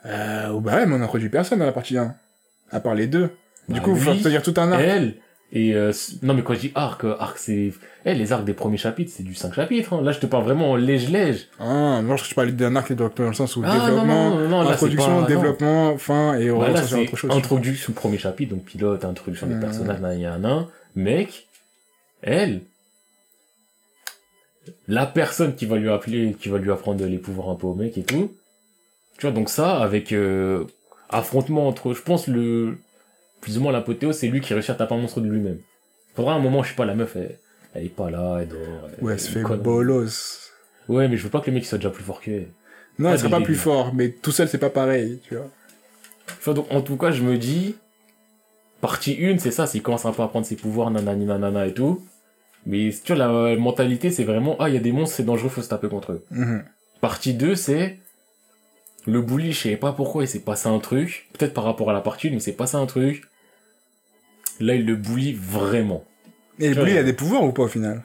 Euh, 0.07 0.59
bah 0.59 0.77
ouais, 0.77 0.85
mais 0.87 0.95
on 0.95 1.01
introduit 1.03 1.29
personne 1.29 1.59
dans 1.59 1.67
la 1.67 1.71
partie 1.71 1.95
1. 1.95 2.15
À 2.71 2.79
part 2.79 2.95
les 2.95 3.05
deux. 3.05 3.29
Du 3.69 3.75
Bah 3.79 3.85
coup, 3.85 3.95
il 3.95 4.01
faut 4.01 4.29
dire 4.29 4.41
tout 4.41 4.55
un 4.57 4.71
arc. 4.71 4.81
Elle, 4.81 5.17
et 5.53 5.73
euh, 5.75 5.91
non 6.23 6.33
mais 6.33 6.43
quand 6.43 6.53
je 6.53 6.59
dis 6.59 6.71
arc, 6.75 7.03
euh, 7.03 7.15
arc 7.19 7.37
c'est... 7.37 7.73
Eh, 8.05 8.13
les 8.15 8.31
arcs 8.33 8.45
des 8.45 8.53
premiers 8.53 8.77
chapitres, 8.77 9.11
c'est 9.15 9.21
du 9.23 9.35
5 9.35 9.53
chapitres. 9.53 9.93
hein. 9.93 10.01
Là, 10.01 10.11
je 10.11 10.19
te 10.19 10.25
parle 10.25 10.43
vraiment 10.43 10.71
en 10.71 10.75
léger-léger. 10.75 11.45
Ah, 11.59 12.01
moi, 12.01 12.15
je 12.15 12.33
parlais 12.33 12.51
d'un 12.51 12.75
arc 12.75 12.91
dans 12.93 13.11
le 13.17 13.33
sens 13.33 13.55
où 13.57 13.61
Ah, 13.63 13.77
non, 13.77 13.85
développement, 13.85 14.29
non, 14.31 14.39
non, 14.39 14.49
non, 14.49 14.61
là, 14.63 14.71
introduction, 14.71 15.05
pas- 15.07 15.21
non. 15.21 15.27
développement, 15.27 15.97
fin, 15.99 16.33
et 16.39 16.49
on 16.49 16.59
Bah, 16.59 16.69
là, 16.71 16.81
autre 16.83 17.15
chose. 17.15 17.29
introduction, 17.31 17.93
premier 17.93 18.17
chapitre, 18.17 18.55
donc 18.55 18.63
pilote, 18.65 19.05
introduction 19.05 19.45
des 19.45 19.53
Mhm. 19.53 19.59
personnages, 19.61 19.99
nan, 19.99 20.19
nan, 20.19 20.41
nan. 20.41 20.65
Mec, 20.95 21.47
elle, 22.23 22.61
la 24.87 25.05
personne 25.05 25.55
qui 25.55 25.65
va 25.65 25.77
lui 25.77 25.89
appeler, 25.89 26.35
qui 26.39 26.49
va 26.49 26.57
lui 26.57 26.71
apprendre 26.71 27.05
les 27.05 27.17
pouvoirs 27.17 27.49
un 27.49 27.55
peu 27.55 27.67
au 27.67 27.75
mec 27.75 27.97
et 27.97 28.03
tout. 28.03 28.31
Tu 29.17 29.27
vois, 29.27 29.31
donc 29.31 29.49
ça, 29.49 29.77
avec 29.81 30.11
euh, 30.11 30.63
affrontement 31.09 31.67
entre, 31.67 31.93
je 31.93 32.01
pense, 32.01 32.27
le 32.27 32.77
plus 33.41 33.57
ou 33.57 33.61
moins 33.61 33.71
l'apothéose, 33.71 34.15
c'est 34.17 34.27
lui 34.27 34.39
qui 34.41 34.53
réussit 34.53 34.69
à 34.71 34.75
taper 34.75 34.93
un 34.95 34.99
monstre 34.99 35.19
de 35.21 35.27
lui-même. 35.29 35.57
Faudra 36.15 36.33
un 36.33 36.39
moment, 36.39 36.63
je 36.63 36.69
sais 36.69 36.75
pas, 36.75 36.85
la 36.85 36.95
meuf, 36.95 37.15
elle, 37.15 37.37
elle 37.73 37.85
est 37.85 37.89
pas 37.89 38.09
là, 38.09 38.39
elle 38.41 38.47
dort. 38.49 38.59
elle- 38.97 39.03
Ouais, 39.03 39.13
elle 39.13 39.19
se 39.19 39.29
fait 39.29 39.41
conne. 39.41 39.61
bolos. 39.61 40.51
Ouais, 40.87 41.07
mais 41.07 41.17
je 41.17 41.23
veux 41.23 41.29
pas 41.29 41.39
que 41.41 41.47
le 41.47 41.53
mec 41.53 41.63
il 41.63 41.67
soit 41.67 41.77
déjà 41.77 41.89
plus 41.89 42.03
fort 42.03 42.21
que 42.21 42.31
elle. 42.31 42.47
Non, 42.99 43.09
Pas 43.11 43.17
sera 43.17 43.29
dès 43.29 43.35
pas 43.37 43.41
plus 43.41 43.55
fort, 43.55 43.93
mais 43.93 44.09
tout 44.09 44.31
seul, 44.31 44.47
c'est 44.47 44.57
pas 44.57 44.69
pareil, 44.69 45.19
tu 45.27 45.35
vois. 45.35 45.47
Enfin, 46.27 46.53
donc, 46.53 46.67
en 46.71 46.81
tout 46.81 46.97
cas, 46.97 47.11
je 47.11 47.23
me 47.23 47.37
dis, 47.37 47.75
partie 48.81 49.17
1, 49.25 49.37
c'est 49.39 49.51
ça, 49.51 49.67
c'est 49.67 49.77
il 49.77 49.81
commence 49.81 50.05
un 50.05 50.11
peu 50.11 50.21
à 50.23 50.27
prendre 50.27 50.45
ses 50.45 50.55
pouvoirs, 50.55 50.91
nanani, 50.91 51.25
nanana 51.25 51.67
et 51.67 51.73
tout. 51.73 52.05
Mais, 52.65 52.91
tu 53.03 53.13
vois, 53.15 53.27
la 53.27 53.55
mentalité, 53.57 54.11
c'est 54.11 54.23
vraiment, 54.23 54.55
ah, 54.59 54.69
il 54.69 54.75
y 54.75 54.77
a 54.77 54.81
des 54.81 54.91
monstres, 54.91 55.15
c'est 55.15 55.23
dangereux, 55.23 55.49
faut 55.49 55.61
se 55.61 55.69
taper 55.69 55.87
contre 55.87 56.11
eux. 56.13 56.25
Mhm. 56.31 56.63
Partie 56.99 57.33
2, 57.33 57.55
c'est, 57.55 57.99
le 59.07 59.21
bully, 59.21 59.51
je 59.53 59.59
sais 59.61 59.75
pas 59.77 59.93
pourquoi 59.93 60.23
il 60.23 60.27
s'est 60.27 60.39
passé 60.41 60.67
un 60.69 60.77
truc, 60.79 61.29
peut-être 61.33 61.53
par 61.53 61.63
rapport 61.63 61.89
à 61.89 61.93
la 61.93 62.01
partie 62.01 62.27
1, 62.27 62.31
mais 62.33 62.39
c'est 62.39 62.51
passé 62.53 62.75
un 62.77 62.85
truc. 62.85 63.23
Là, 64.61 64.75
il 64.75 64.85
le 64.85 64.95
bully 64.95 65.33
vraiment. 65.33 66.03
Et 66.59 66.69
le 66.69 66.75
bully, 66.75 66.97
a 66.97 67.03
des 67.03 67.13
pouvoirs 67.13 67.43
ou 67.43 67.51
pas, 67.51 67.63
au 67.63 67.67
final? 67.67 68.03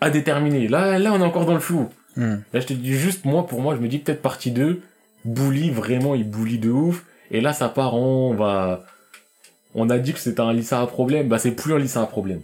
À 0.00 0.10
déterminer. 0.10 0.68
Là, 0.68 0.98
là, 0.98 1.12
on 1.12 1.20
est 1.20 1.24
encore 1.24 1.46
dans 1.46 1.54
le 1.54 1.60
flou. 1.60 1.88
Mhm. 2.16 2.42
Là, 2.52 2.60
je 2.60 2.66
te 2.66 2.72
dis 2.72 2.94
juste, 2.94 3.24
moi, 3.24 3.46
pour 3.46 3.60
moi, 3.60 3.76
je 3.76 3.80
me 3.80 3.88
dis 3.88 3.98
peut-être 3.98 4.22
partie 4.22 4.50
2, 4.50 4.82
bully, 5.24 5.70
vraiment, 5.70 6.14
il 6.14 6.28
bully 6.28 6.58
de 6.58 6.70
ouf. 6.70 7.04
Et 7.30 7.40
là, 7.40 7.52
ça 7.52 7.68
part 7.68 7.94
en, 7.94 8.30
on 8.30 8.34
va, 8.34 8.84
on 9.74 9.88
a 9.90 9.98
dit 9.98 10.12
que 10.12 10.18
c'était 10.18 10.40
un 10.40 10.52
lycée 10.52 10.74
à 10.74 10.86
problème, 10.86 11.28
bah, 11.28 11.38
c'est 11.38 11.52
plus 11.52 11.72
un 11.72 11.78
lycée 11.78 11.98
à 11.98 12.06
problème. 12.06 12.40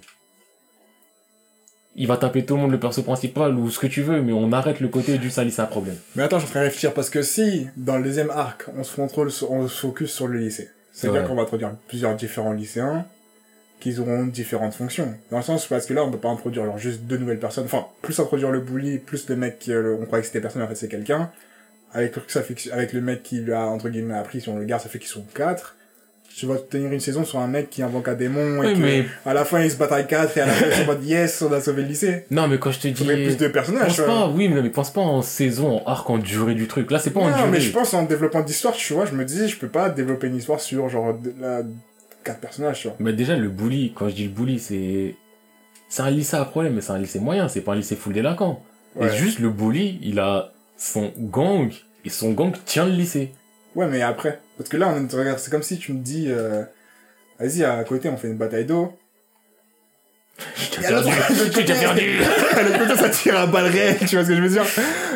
Il 1.98 2.06
va 2.06 2.18
taper 2.18 2.44
tout 2.44 2.54
le 2.56 2.60
monde, 2.60 2.70
le 2.70 2.78
perso 2.78 3.02
principal, 3.02 3.56
ou 3.56 3.70
ce 3.70 3.78
que 3.78 3.86
tu 3.86 4.02
veux, 4.02 4.20
mais 4.20 4.32
on 4.32 4.52
arrête 4.52 4.80
le 4.80 4.88
côté 4.88 5.18
du 5.18 5.28
lycée 5.28 5.60
à 5.60 5.66
problème. 5.66 5.96
Mais 6.14 6.22
attends, 6.22 6.38
je 6.38 6.46
de 6.46 6.58
réfléchir, 6.58 6.92
parce 6.92 7.10
que 7.10 7.22
si, 7.22 7.66
dans 7.76 7.96
le 7.96 8.04
deuxième 8.04 8.30
arc, 8.30 8.66
on 8.76 8.84
se 8.84 8.94
contrôle, 8.94 9.30
on 9.48 9.66
se 9.66 9.80
focus 9.80 10.12
sur 10.12 10.28
le 10.28 10.38
lycée. 10.38 10.68
C'est-à-dire 10.96 11.20
Ouais. 11.22 11.28
qu'on 11.28 11.34
va 11.34 11.42
introduire 11.42 11.72
plusieurs 11.88 12.16
différents 12.16 12.52
lycéens, 12.54 13.04
qui 13.80 13.98
auront 13.98 14.24
différentes 14.24 14.72
fonctions. 14.72 15.14
Dans 15.30 15.36
le 15.36 15.42
sens, 15.42 15.66
parce 15.66 15.84
que 15.84 15.92
là, 15.92 16.02
on 16.02 16.10
peut 16.10 16.16
pas 16.18 16.30
introduire 16.30 16.64
genre, 16.64 16.78
juste 16.78 17.02
deux 17.02 17.18
nouvelles 17.18 17.38
personnes, 17.38 17.66
enfin, 17.66 17.86
plus 18.00 18.18
introduire 18.18 18.50
le 18.50 18.60
bully, 18.60 18.96
plus 18.98 19.28
le 19.28 19.36
mec 19.36 19.58
qui, 19.58 19.72
euh, 19.72 19.96
on 20.00 20.06
croyait 20.06 20.22
que 20.22 20.26
c'était 20.28 20.40
personne, 20.40 20.62
en 20.62 20.68
fait, 20.68 20.74
c'est 20.74 20.88
quelqu'un. 20.88 21.30
Avec 21.92 22.16
le, 22.16 22.22
ça 22.28 22.42
fait 22.42 22.54
que- 22.54 22.70
avec 22.70 22.94
le 22.94 23.02
mec 23.02 23.22
qui 23.22 23.40
lui 23.40 23.52
a, 23.52 23.66
entre 23.66 23.90
guillemets, 23.90 24.14
appris, 24.14 24.40
si 24.40 24.48
on 24.48 24.56
le 24.58 24.64
garde, 24.64 24.82
ça 24.82 24.88
fait 24.88 24.98
qu'ils 24.98 25.08
sont 25.08 25.26
quatre. 25.34 25.76
Tu 26.36 26.44
vas 26.44 26.56
tenir 26.58 26.92
une 26.92 27.00
saison 27.00 27.24
sur 27.24 27.38
un 27.38 27.46
mec 27.46 27.70
qui 27.70 27.82
invoque 27.82 28.08
un 28.08 28.14
démon 28.14 28.62
et 28.62 28.66
Oui, 28.66 28.74
que, 28.74 28.78
mais- 28.78 29.06
à 29.24 29.32
la 29.32 29.46
fin 29.46 29.62
il 29.62 29.70
se 29.70 29.76
bat 29.76 29.88
à 29.90 30.02
4 30.02 30.36
et 30.36 30.40
à 30.42 30.46
la 30.46 30.52
fin 30.52 30.66
ils 30.66 30.72
sont 30.74 30.82
en 30.82 30.86
mode 30.86 31.04
yes, 31.04 31.40
on 31.40 31.50
a 31.50 31.60
sauvé 31.62 31.80
le 31.82 31.88
lycée. 31.88 32.26
Non, 32.30 32.46
mais 32.46 32.58
quand 32.58 32.70
je 32.72 32.80
te 32.80 32.88
dis... 32.88 33.04
plus 33.04 33.38
de 33.38 33.48
personnages. 33.48 33.96
Pense 33.96 34.06
pas, 34.06 34.28
oui, 34.28 34.48
mais, 34.48 34.60
mais 34.60 34.68
pense 34.68 34.92
pas 34.92 35.00
en 35.00 35.22
saison, 35.22 35.78
en 35.78 35.86
arc, 35.90 36.10
en 36.10 36.18
durée 36.18 36.54
du 36.54 36.66
truc. 36.66 36.90
Là, 36.90 36.98
c'est 36.98 37.10
pas 37.10 37.20
en 37.20 37.30
Non, 37.30 37.36
durée. 37.36 37.50
mais 37.52 37.60
je 37.60 37.72
pense 37.72 37.94
en 37.94 38.02
développement 38.02 38.42
d'histoire, 38.42 38.74
tu 38.74 38.92
vois, 38.92 39.06
je 39.06 39.12
me 39.14 39.24
dis, 39.24 39.48
je 39.48 39.56
peux 39.56 39.68
pas 39.68 39.88
développer 39.88 40.26
une 40.26 40.36
histoire 40.36 40.60
sur 40.60 40.88
genre 40.90 41.18
la, 41.40 41.62
quatre 42.22 42.40
personnages, 42.40 42.80
tu 42.82 42.88
vois. 42.88 42.96
Mais 43.00 43.14
déjà, 43.14 43.34
le 43.34 43.48
bully, 43.48 43.92
quand 43.94 44.08
je 44.10 44.14
dis 44.14 44.24
le 44.24 44.30
bully, 44.30 44.58
c'est... 44.58 45.14
C'est 45.88 46.02
un 46.02 46.10
lycée 46.10 46.36
à 46.36 46.44
problème, 46.44 46.74
mais 46.74 46.80
c'est 46.82 46.92
un 46.92 46.98
lycée 46.98 47.20
moyen, 47.20 47.48
c'est 47.48 47.60
pas 47.62 47.72
un 47.72 47.76
lycée 47.76 47.96
full 47.96 48.12
délinquant. 48.12 48.60
Ouais. 48.96 49.06
Et 49.06 49.16
juste 49.16 49.38
le 49.38 49.48
bully, 49.50 49.98
il 50.02 50.18
a 50.18 50.52
son 50.76 51.12
gang, 51.16 51.70
et 52.04 52.10
son 52.10 52.32
gang 52.32 52.52
tient 52.66 52.84
le 52.84 52.90
lycée. 52.92 53.32
Ouais, 53.76 53.86
mais 53.86 54.02
après. 54.02 54.40
Parce 54.58 54.68
que 54.68 54.76
là, 54.76 54.88
on 54.88 55.06
est- 55.06 55.14
regarde, 55.14 55.38
c'est 55.38 55.50
comme 55.50 55.62
si 55.62 55.78
tu 55.78 55.92
me 55.92 56.00
dis, 56.02 56.26
euh, 56.28 56.62
vas-y, 57.38 57.62
à 57.62 57.84
côté, 57.84 58.08
on 58.08 58.16
fait 58.16 58.28
une 58.28 58.36
bataille 58.38 58.64
d'eau. 58.64 58.92
À 60.84 60.90
l'autre- 60.90 61.04
perdu. 61.08 61.34
déjà 61.34 61.50
côté- 61.50 61.64
perdu. 61.80 62.18
À 62.56 62.62
l'autre 62.62 62.78
côté, 62.78 62.96
ça 62.96 63.08
tire 63.10 63.36
à 63.38 63.46
balles 63.46 63.66
réelles, 63.66 63.98
tu 64.00 64.16
vois 64.16 64.24
ce 64.24 64.28
que 64.30 64.36
je 64.36 64.42
veux 64.42 64.48
dire? 64.48 64.64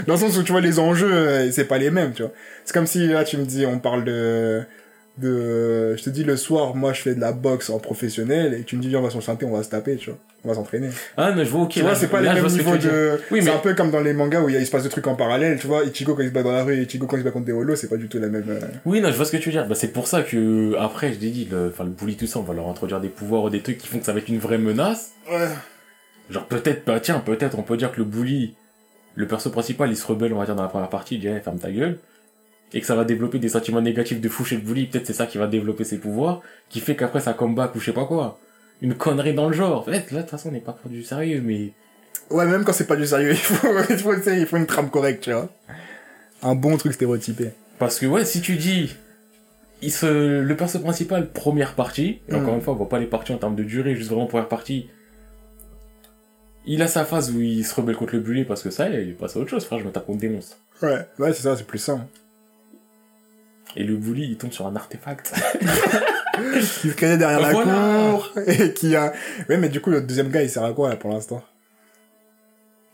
Dans 0.07 0.15
le 0.15 0.19
sens 0.21 0.37
où, 0.39 0.43
tu 0.43 0.53
vois, 0.53 0.61
les 0.61 0.79
enjeux, 0.79 1.13
euh, 1.13 1.51
c'est 1.51 1.65
pas 1.65 1.79
les 1.79 1.91
mêmes, 1.91 2.13
tu 2.13 2.23
vois. 2.23 2.33
C'est 2.65 2.73
comme 2.73 2.87
si, 2.87 3.07
là, 3.09 3.25
tu 3.25 3.37
me 3.37 3.45
dis, 3.45 3.67
on 3.67 3.79
parle 3.79 4.05
de... 4.05 4.63
de... 5.19 5.97
Je 5.97 6.03
te 6.03 6.11
dis, 6.11 6.25
le 6.25 6.37
soir, 6.37 6.75
moi, 6.75 6.93
je 6.93 7.03
fais 7.03 7.15
de 7.15 7.21
la 7.21 7.33
boxe 7.33 7.69
en 7.71 7.79
professionnel, 7.79 8.55
et 8.55 8.63
tu 8.65 8.77
me 8.77 8.83
dis, 8.83 8.89
viens, 8.89 8.99
on 9.01 9.03
va 9.03 9.11
sur 9.11 9.19
le 9.19 9.25
synthé, 9.25 9.45
on 9.47 9.51
va 9.57 9.63
se 9.63 9.69
taper, 9.71 9.97
tu 9.97 10.11
vois. 10.11 10.19
On 10.43 10.49
va 10.49 10.55
s'entraîner. 10.55 10.89
Ah, 11.19 11.33
mais 11.33 11.45
je 11.45 11.51
vois, 11.51 11.63
ok. 11.63 11.69
tu 11.71 11.81
vois, 11.83 11.95
c'est 11.95 12.09
pas 12.09 12.23
là, 12.23 12.33
les 12.33 12.41
mêmes 12.41 12.51
niveaux 12.51 12.77
de... 12.79 13.21
Oui, 13.31 13.41
c'est 13.43 13.51
mais- 13.51 13.57
un 13.57 13.59
peu 13.59 13.75
comme 13.75 13.91
dans 13.91 14.01
les 14.01 14.15
mangas 14.15 14.41
où 14.41 14.49
il, 14.49 14.55
y 14.55 14.57
a, 14.57 14.61
il 14.61 14.65
se 14.67 14.71
passe 14.71 14.85
des 14.85 14.89
trucs 14.89 15.07
en 15.07 15.15
parallèle, 15.15 15.59
tu 15.59 15.67
vois. 15.67 15.85
Ichigo 15.85 16.15
quand 16.15 16.23
il 16.23 16.29
se 16.29 16.33
bat 16.33 16.43
dans 16.43 16.53
la 16.53 16.65
rue 16.65 16.79
et 16.79 16.83
Ichigo 16.83 17.07
quand 17.07 17.17
il 17.17 17.21
se 17.21 17.25
bat 17.25 17.31
contre 17.31 17.45
des 17.45 17.53
holos, 17.53 17.77
c'est 17.77 17.89
pas 17.91 17.99
du 17.99 18.09
tout 18.09 18.19
la 18.19 18.29
même... 18.29 18.45
euh, 18.49 18.61
Oui, 18.87 19.03
non, 19.03 19.11
je 19.11 19.17
vois 19.17 19.27
ce 19.27 19.33
que 19.33 19.37
tu 19.37 19.51
veux 19.51 19.53
dire. 19.53 19.67
Bah, 19.69 19.75
c'est 19.75 19.89
pour 19.93 20.07
ça 20.07 20.23
que, 20.23 20.75
après, 20.79 21.13
je 21.13 21.19
t'ai 21.19 21.29
dit, 21.29 21.47
le, 21.51 21.69
enfin, 21.69 21.85
le 21.85 21.91
bully, 21.91 22.17
tout 22.17 22.27
ça, 22.27 22.39
on 22.39 22.43
va 22.43 22.55
leur 22.55 22.69
introduire 22.69 23.01
des 23.01 23.11
pouvoirs 23.11 23.43
ou 23.45 23.51
des 23.51 23.61
trucs 23.61 23.77
qui 23.77 23.87
font 23.87 23.99
que 23.99 24.07
ça 24.07 24.13
va 24.15 24.19
être 24.21 24.29
une 24.29 24.39
vraie 24.39 24.57
menace. 24.57 25.11
Ouais. 25.31 25.49
Genre, 26.31 26.47
peut-être, 26.47 26.87
bah, 26.87 27.01
tiens, 27.01 27.19
peut-être, 27.21 27.59
on 27.59 27.63
peut 27.63 27.77
dire 27.77 27.93
que 27.93 27.99
le 27.99 28.05
bully, 28.05 28.55
le 29.17 29.27
perso 29.27 29.51
principal, 29.51 29.91
il 29.91 29.97
se 29.97 30.07
rebelle, 30.07 30.33
on 30.33 30.39
va 30.39 30.47
dire, 30.47 30.55
dans 30.57 30.63
la 30.63 30.69
première 30.71 30.89
partie, 30.89 31.17
il 31.17 31.21
dit, 31.21 31.29
Eh, 31.29 31.41
ferme 31.41 31.59
ta 31.59 31.71
gueule. 31.71 31.99
Et 32.73 32.81
que 32.81 32.87
ça 32.87 32.95
va 32.95 33.05
développer 33.05 33.39
des 33.41 33.49
sentiments 33.51 33.81
négatifs 33.83 34.21
de 34.21 34.29
fou 34.31 34.45
chez 34.45 34.55
le 34.55 34.63
bully. 34.63 34.87
Peut-être 34.87 35.07
c'est 35.07 35.13
ça 35.13 35.27
qui 35.27 35.37
va 35.39 35.49
développer 35.49 35.85
ses 35.85 35.99
pouvoirs, 35.99 36.41
qui 36.71 36.81
fait 36.81 36.95
qu'après 36.97 37.21
ça 37.21 37.33
comeback 37.35 37.75
ou 37.75 37.81
je 37.81 37.87
sais 37.87 37.93
pas 37.93 38.05
quoi. 38.07 38.39
Une 38.83 38.95
connerie 38.95 39.35
dans 39.35 39.49
le 39.49 39.55
genre. 39.55 39.81
En 39.81 39.83
fait, 39.83 40.11
là, 40.11 40.19
de 40.19 40.23
toute 40.23 40.31
façon, 40.31 40.49
on 40.49 40.53
n'est 40.53 40.61
pas 40.61 40.73
pour 40.73 40.91
du 40.91 41.03
sérieux, 41.03 41.43
mais... 41.45 41.73
Ouais, 42.31 42.47
même 42.47 42.65
quand 42.65 42.73
c'est 42.73 42.87
pas 42.87 42.97
du 42.97 43.07
sérieux, 43.07 43.31
il 43.33 43.37
faut, 43.37 43.69
il 43.91 43.99
faut, 43.99 44.15
il 44.15 44.59
une 44.59 44.67
trame 44.67 44.91
correcte, 44.91 45.25
tu 45.25 45.33
vois. 45.33 45.49
Un 46.43 46.55
bon 46.55 46.77
truc 46.77 46.93
stéréotypé. 46.95 47.51
Parce 47.79 47.99
que 47.99 48.07
ouais, 48.07 48.25
si 48.25 48.41
tu 48.41 48.57
dis, 48.57 48.95
il 49.83 49.93
se, 49.93 50.41
le 50.41 50.57
perso 50.57 50.79
principal, 50.79 51.31
première 51.31 51.75
partie, 51.75 52.21
et 52.29 52.33
Mm. 52.33 52.37
encore 52.37 52.55
une 52.55 52.61
fois, 52.61 52.75
on 52.75 52.77
voit 52.77 52.89
pas 52.89 52.99
les 52.99 53.07
parties 53.07 53.33
en 53.33 53.39
termes 53.39 53.57
de 53.57 53.65
durée, 53.65 53.95
juste 53.95 54.11
vraiment 54.11 54.27
première 54.27 54.49
partie, 54.49 54.89
il 56.67 56.83
a 56.83 56.87
sa 56.89 57.05
phase 57.05 57.31
où 57.31 57.41
il 57.41 57.65
se 57.65 57.75
rebelle 57.75 57.97
contre 57.97 58.15
le 58.15 58.21
bully 58.21 58.45
parce 58.45 58.63
que 58.63 58.71
ça, 58.71 58.89
il 58.89 58.95
est 59.11 59.13
passé 59.13 59.39
à 59.39 59.43
autre 59.43 59.51
chose, 59.51 59.65
frère, 59.65 59.79
je 59.81 59.85
me 59.85 59.91
tape 59.91 60.07
contre 60.07 60.21
des 60.21 60.29
monstres. 60.29 60.59
Ouais, 60.83 61.07
ouais, 61.19 61.33
c'est 61.33 61.43
ça, 61.43 61.57
c'est 61.57 61.67
plus 61.67 61.79
ça. 61.79 62.07
Et 63.77 63.85
le 63.85 63.97
bully, 63.97 64.25
il 64.31 64.37
tombe 64.37 64.53
sur 64.53 64.67
un 64.67 64.75
artefact. 64.77 65.33
Qui 66.81 66.89
se 66.89 66.95
crée 66.95 67.17
derrière 67.19 67.41
la 67.41 67.51
Voilà. 67.53 68.11
cour, 68.13 68.33
et 68.47 68.73
qui 68.73 68.97
a... 68.97 69.13
Ouais, 69.49 69.59
mais 69.59 69.69
du 69.69 69.81
coup, 69.81 69.91
le 69.91 70.01
deuxième 70.01 70.31
gars, 70.31 70.43
il 70.43 70.49
sert 70.49 70.65
à 70.65 70.73
quoi, 70.73 70.89
là, 70.89 70.97
pour 70.97 71.11
l'instant? 71.11 71.43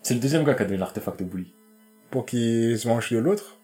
C'est 0.03 0.15
le 0.15 0.20
deuxième 0.20 0.43
gars 0.44 0.55
qui 0.55 0.62
a 0.62 0.65
donné 0.65 0.78
l'artefact 0.78 1.20
au 1.23 1.24
bully. 1.24 1.53
Pour 2.11 2.27
qu'il 2.27 2.77
se 2.78 2.89
mange 2.89 3.11
de 3.12 3.19
l'autre? 3.19 3.57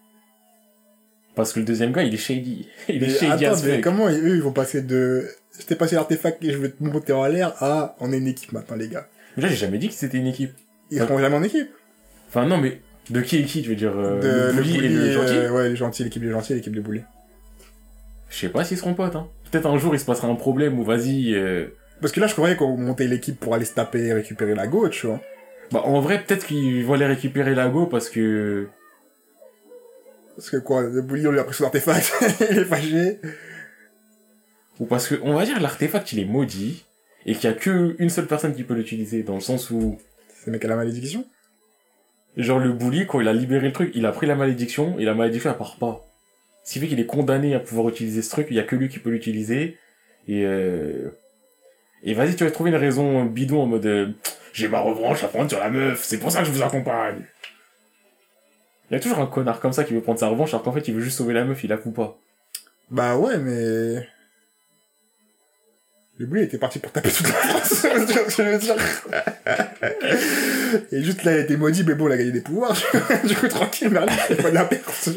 Parce 1.35 1.51
que 1.53 1.59
le 1.59 1.65
deuxième 1.65 1.91
gars, 1.91 2.03
il 2.03 2.13
est 2.13 2.17
shady. 2.17 2.67
Il 2.89 3.03
est 3.03 3.09
shady 3.09 3.45
Attends, 3.45 3.61
mais 3.65 3.81
comment 3.81 4.07
eux, 4.07 4.35
ils 4.35 4.41
vont 4.41 4.51
passer 4.53 4.81
de... 4.81 5.27
Je 5.59 5.65
t'ai 5.65 5.75
passé 5.75 5.95
l'artefact 5.95 6.43
et 6.43 6.51
je 6.51 6.57
vais 6.57 6.69
te 6.69 6.83
monter 6.83 7.11
en 7.13 7.25
l'air 7.25 7.53
à... 7.61 7.95
On 7.99 8.11
est 8.13 8.17
une 8.19 8.27
équipe 8.27 8.51
maintenant, 8.53 8.75
les 8.77 8.87
gars. 8.87 9.07
Mais 9.35 9.43
là, 9.43 9.49
j'ai 9.49 9.55
jamais 9.55 9.79
dit 9.79 9.87
que 9.89 9.95
c'était 9.95 10.17
une 10.17 10.27
équipe. 10.27 10.53
Ils 10.91 10.99
Ouais. 11.01 11.07
seront 11.07 11.19
jamais 11.19 11.35
en 11.35 11.43
équipe. 11.43 11.69
Enfin, 12.29 12.45
non, 12.45 12.57
mais 12.57 12.79
de 13.09 13.21
qui 13.21 13.39
est 13.39 13.43
qui, 13.43 13.61
tu 13.61 13.69
veux 13.69 13.75
dire, 13.75 13.93
euh, 13.97 14.19
de, 14.51 14.55
le 14.55 14.61
bully 14.61 14.85
et 14.85 14.89
le 14.89 15.11
gentil 15.11 15.33
euh, 15.33 15.51
ouais, 15.51 15.69
le 15.69 15.75
gentil, 15.75 16.03
l'équipe 16.03 16.21
des 16.21 16.31
gentils 16.31 16.53
et 16.53 16.55
l'équipe 16.55 16.73
des 16.73 16.81
boulets. 16.81 17.03
Je 18.29 18.37
sais 18.37 18.49
pas 18.49 18.63
s'ils 18.63 18.77
seront 18.77 18.93
potes, 18.93 19.15
hein. 19.15 19.27
Peut-être 19.51 19.67
un 19.67 19.77
jour, 19.77 19.93
il 19.93 19.99
se 19.99 20.05
passera 20.05 20.27
un 20.27 20.35
problème 20.35 20.79
où, 20.79 20.83
vas-y, 20.83 21.35
euh, 21.35 21.67
Parce 22.01 22.11
que 22.13 22.19
là, 22.19 22.27
je 22.27 22.33
croyais 22.33 22.55
qu'on 22.55 22.77
montait 22.77 23.07
l'équipe 23.07 23.39
pour 23.39 23.53
aller 23.53 23.65
se 23.65 23.73
taper 23.73 24.05
et 24.07 24.13
récupérer 24.13 24.55
la 24.55 24.67
go, 24.67 24.89
tu 24.89 25.05
vois. 25.05 25.21
Bah, 25.71 25.81
en 25.85 25.99
vrai, 25.99 26.23
peut-être 26.23 26.47
qu'ils 26.47 26.83
vont 26.85 26.93
aller 26.93 27.05
récupérer 27.05 27.53
la 27.53 27.67
go 27.67 27.85
parce 27.85 28.09
que... 28.09 28.67
Parce 30.35 30.49
que 30.49 30.57
quoi, 30.57 30.81
le 30.81 31.01
bully, 31.03 31.27
on 31.27 31.31
lui 31.31 31.39
a 31.39 31.43
pris 31.43 31.53
son 31.53 31.65
artefact, 31.65 32.11
il 32.49 32.57
est 32.57 32.65
fâché. 32.65 33.19
Ou 34.79 34.85
parce 34.85 35.07
que, 35.07 35.15
on 35.21 35.35
va 35.35 35.45
dire, 35.45 35.59
l'artefact, 35.59 36.11
il 36.13 36.19
est 36.19 36.25
maudit, 36.25 36.85
et 37.27 37.35
qu'il 37.35 37.47
y 37.47 37.53
a 37.53 37.55
que 37.55 37.95
une 37.99 38.09
seule 38.09 38.25
personne 38.25 38.55
qui 38.55 38.63
peut 38.63 38.73
l'utiliser, 38.73 39.21
dans 39.21 39.35
le 39.35 39.41
sens 39.41 39.69
où, 39.69 39.99
C'est 40.35 40.47
le 40.47 40.53
mec 40.53 40.65
à 40.65 40.69
la 40.69 40.75
malédiction 40.75 41.25
genre, 42.37 42.59
le 42.59 42.71
bully, 42.71 43.05
quand 43.05 43.21
il 43.21 43.27
a 43.27 43.33
libéré 43.33 43.67
le 43.67 43.73
truc, 43.73 43.91
il 43.95 44.05
a 44.05 44.11
pris 44.11 44.27
la 44.27 44.35
malédiction, 44.35 44.97
et 44.99 45.05
la 45.05 45.13
malédiction, 45.13 45.49
elle 45.51 45.57
part 45.57 45.77
pas. 45.77 46.05
Ce 46.63 46.73
qui 46.73 46.79
fait 46.79 46.87
qu'il 46.87 46.99
est 46.99 47.05
condamné 47.05 47.55
à 47.55 47.59
pouvoir 47.59 47.89
utiliser 47.89 48.21
ce 48.21 48.29
truc, 48.29 48.47
il 48.49 48.55
y 48.55 48.59
a 48.59 48.63
que 48.63 48.75
lui 48.75 48.89
qui 48.89 48.99
peut 48.99 49.09
l'utiliser, 49.09 49.77
et 50.27 50.45
euh... 50.45 51.09
Et 52.05 52.13
vas-y, 52.13 52.35
tu 52.35 52.43
vas 52.43 52.51
trouver 52.51 52.69
une 52.69 52.75
raison 52.75 53.23
bidon 53.23 53.61
en 53.61 53.65
mode, 53.65 53.85
euh, 53.85 54.09
j'ai 54.51 54.67
ma 54.67 54.81
revanche 54.81 55.23
à 55.23 55.29
prendre 55.29 55.49
sur 55.49 55.59
la 55.59 55.69
meuf, 55.69 56.03
c'est 56.03 56.19
pour 56.19 56.31
ça 56.31 56.39
que 56.39 56.45
je 56.45 56.51
vous 56.51 56.61
accompagne. 56.61 57.23
Il 58.89 58.93
y 58.93 58.97
a 58.97 58.99
toujours 58.99 59.19
un 59.19 59.25
connard 59.25 59.59
comme 59.61 59.71
ça 59.71 59.85
qui 59.85 59.93
veut 59.93 60.01
prendre 60.01 60.19
sa 60.19 60.27
revanche, 60.27 60.53
alors 60.53 60.63
qu'en 60.63 60.73
fait, 60.73 60.87
il 60.87 60.93
veut 60.93 61.01
juste 61.01 61.17
sauver 61.17 61.33
la 61.33 61.45
meuf, 61.45 61.63
il 61.63 61.69
la 61.69 61.77
coupe 61.77 61.95
pas. 61.95 62.19
Bah 62.91 63.17
ouais, 63.17 63.37
mais... 63.37 64.07
Le 66.19 66.27
bully 66.27 66.43
était 66.43 66.59
parti 66.59 66.77
pour 66.79 66.91
taper 66.91 67.09
toute 67.09 67.27
la 67.27 67.33
France. 67.33 67.85
Je 68.37 68.43
veux 68.43 68.57
dire 68.59 68.75
Et 70.91 71.03
juste 71.03 71.23
là, 71.23 71.31
il 71.33 71.37
a 71.37 71.41
été 71.41 71.57
maudit, 71.57 71.83
mais 71.83 71.95
bon, 71.95 72.07
il 72.07 72.13
a 72.13 72.17
gagné 72.17 72.31
des 72.31 72.41
pouvoirs. 72.41 72.77
du 73.25 73.35
coup, 73.35 73.47
tranquille, 73.47 73.89
Merlin, 73.89 74.13
c'est 74.27 74.41
pas 74.41 74.49
de 74.49 74.55
la 74.55 74.65
perte. 74.65 75.09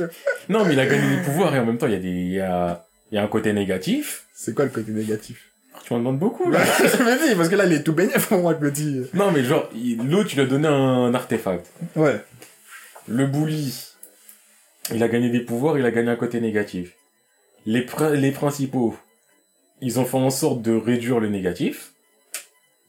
Non, 0.48 0.64
mais 0.64 0.72
il 0.72 0.80
a 0.80 0.86
gagné 0.86 1.16
des 1.16 1.22
pouvoirs 1.22 1.54
et 1.54 1.58
en 1.58 1.66
même 1.66 1.76
temps, 1.78 1.86
il 1.86 1.92
y 1.92 1.96
a 1.96 2.00
des, 2.00 2.08
il 2.08 2.32
y 2.32 2.40
a, 2.40 2.86
il 3.12 3.16
y 3.16 3.18
a 3.18 3.22
un 3.22 3.28
côté 3.28 3.52
négatif. 3.52 4.24
C'est 4.34 4.54
quoi 4.54 4.64
le 4.64 4.70
côté 4.70 4.90
négatif? 4.92 5.50
Tu 5.84 5.92
m'en 5.92 5.98
demandes 6.00 6.18
beaucoup, 6.18 6.50
Bah, 6.50 6.58
là. 6.58 6.64
je 6.78 7.02
me 7.02 7.28
dis, 7.28 7.34
parce 7.34 7.48
que 7.50 7.56
là, 7.56 7.66
il 7.66 7.72
est 7.74 7.82
tout 7.82 7.92
baigné 7.92 8.14
pour 8.28 8.38
moi, 8.40 8.56
je 8.58 8.64
me 8.64 8.70
dis. 8.70 9.02
Non, 9.14 9.30
mais 9.30 9.44
genre, 9.44 9.68
il- 9.74 9.98
l'autre, 10.08 10.30
il 10.32 10.40
a 10.40 10.46
donné 10.46 10.66
un 10.68 11.12
artefact. 11.14 11.66
Ouais. 11.94 12.16
Le 13.06 13.26
bully, 13.26 13.74
il 14.94 15.02
a 15.02 15.08
gagné 15.08 15.28
des 15.28 15.40
pouvoirs, 15.40 15.78
il 15.78 15.84
a 15.84 15.90
gagné 15.90 16.08
un 16.10 16.16
côté 16.16 16.40
négatif. 16.40 16.92
Les, 17.66 17.82
prin- 17.82 18.14
les 18.14 18.32
principaux, 18.32 18.96
ils 19.80 19.98
ont 20.00 20.04
fait 20.04 20.16
en 20.16 20.30
sorte 20.30 20.62
de 20.62 20.72
réduire 20.74 21.20
le 21.20 21.28
négatif, 21.28 21.92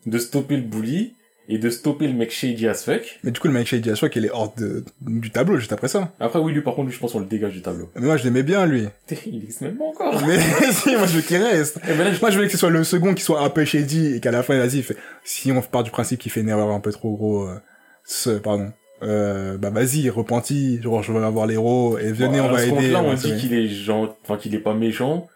de 0.05 0.18
stopper 0.18 0.55
le 0.55 0.64
bully, 0.64 1.14
et 1.49 1.57
de 1.59 1.69
stopper 1.69 2.07
le 2.07 2.14
mec 2.14 2.30
shady 2.31 2.68
as 2.68 2.84
fuck. 2.84 3.19
Mais 3.23 3.31
du 3.31 3.39
coup, 3.39 3.47
le 3.47 3.53
mec 3.53 3.65
Shady 3.68 3.89
Aswa, 3.89 4.09
qu'il 4.09 4.26
est 4.26 4.30
hors 4.31 4.53
de, 4.55 4.84
du 4.99 5.31
tableau 5.31 5.55
juste 5.57 5.72
après 5.72 5.88
ça. 5.88 6.11
Après, 6.19 6.39
oui, 6.39 6.51
lui, 6.51 6.61
par 6.61 6.76
contre, 6.76 6.88
lui, 6.89 6.93
je 6.93 6.99
pense 6.99 7.14
qu'on 7.14 7.19
le 7.22 7.26
dégage 7.26 7.53
du 7.53 7.61
tableau. 7.61 7.89
Mais 7.95 8.05
moi, 8.05 8.18
je 8.18 8.26
l'aimais 8.26 8.43
bien, 8.43 8.65
lui. 8.65 8.84
Il 9.26 9.38
existe 9.43 9.61
même 9.61 9.77
pas 9.77 9.85
encore. 9.85 10.22
Mais 10.27 10.38
si, 10.72 10.93
moi, 10.97 11.05
je 11.07 11.15
veux 11.15 11.22
qu'il 11.22 11.38
reste. 11.38 11.77
Et 11.88 11.93
ben 11.93 11.99
là, 12.03 12.11
je- 12.11 12.19
Moi, 12.19 12.31
je 12.31 12.35
voulais 12.35 12.47
que 12.47 12.51
ce 12.51 12.57
soit 12.57 12.69
le 12.69 12.84
second 12.84 13.14
qui 13.14 13.23
soit 13.23 13.41
un 13.41 13.49
peu 13.49 13.64
shady 13.64 14.15
et 14.15 14.19
qu'à 14.19 14.31
la 14.31 14.43
fin, 14.43 14.57
vas-y, 14.57 14.80
il 14.80 14.84
fait... 14.84 14.97
si 15.23 15.49
on 15.53 15.61
part 15.61 15.84
du 15.84 15.91
principe 15.91 16.19
qu'il 16.19 16.34
fait 16.34 16.41
une 16.41 16.49
erreur 16.49 16.69
un 16.69 16.81
peu 16.81 16.91
trop 16.91 17.15
gros, 17.15 17.43
euh, 17.47 17.55
ce, 18.03 18.31
pardon, 18.31 18.73
euh, 19.03 19.57
bah 19.57 19.69
vas-y, 19.69 20.09
repenti, 20.09 20.81
genre 20.81 21.01
je 21.01 21.14
veux 21.14 21.23
avoir 21.23 21.45
l'héros 21.47 21.97
et 21.97 22.11
venez, 22.11 22.41
on 22.41 22.47
Bon, 22.49 22.53
va 22.55 22.61
aider. 22.65 22.72
compte-là, 22.76 23.01
on 23.03 23.14
dit 23.14 23.38
qu'il 23.38 23.53
est 23.53 23.68
genre, 23.69 24.18
enfin, 24.23 24.35
qu'il 24.35 24.53
est 24.53 24.59
pas 24.59 24.73
méchant, 24.73 25.27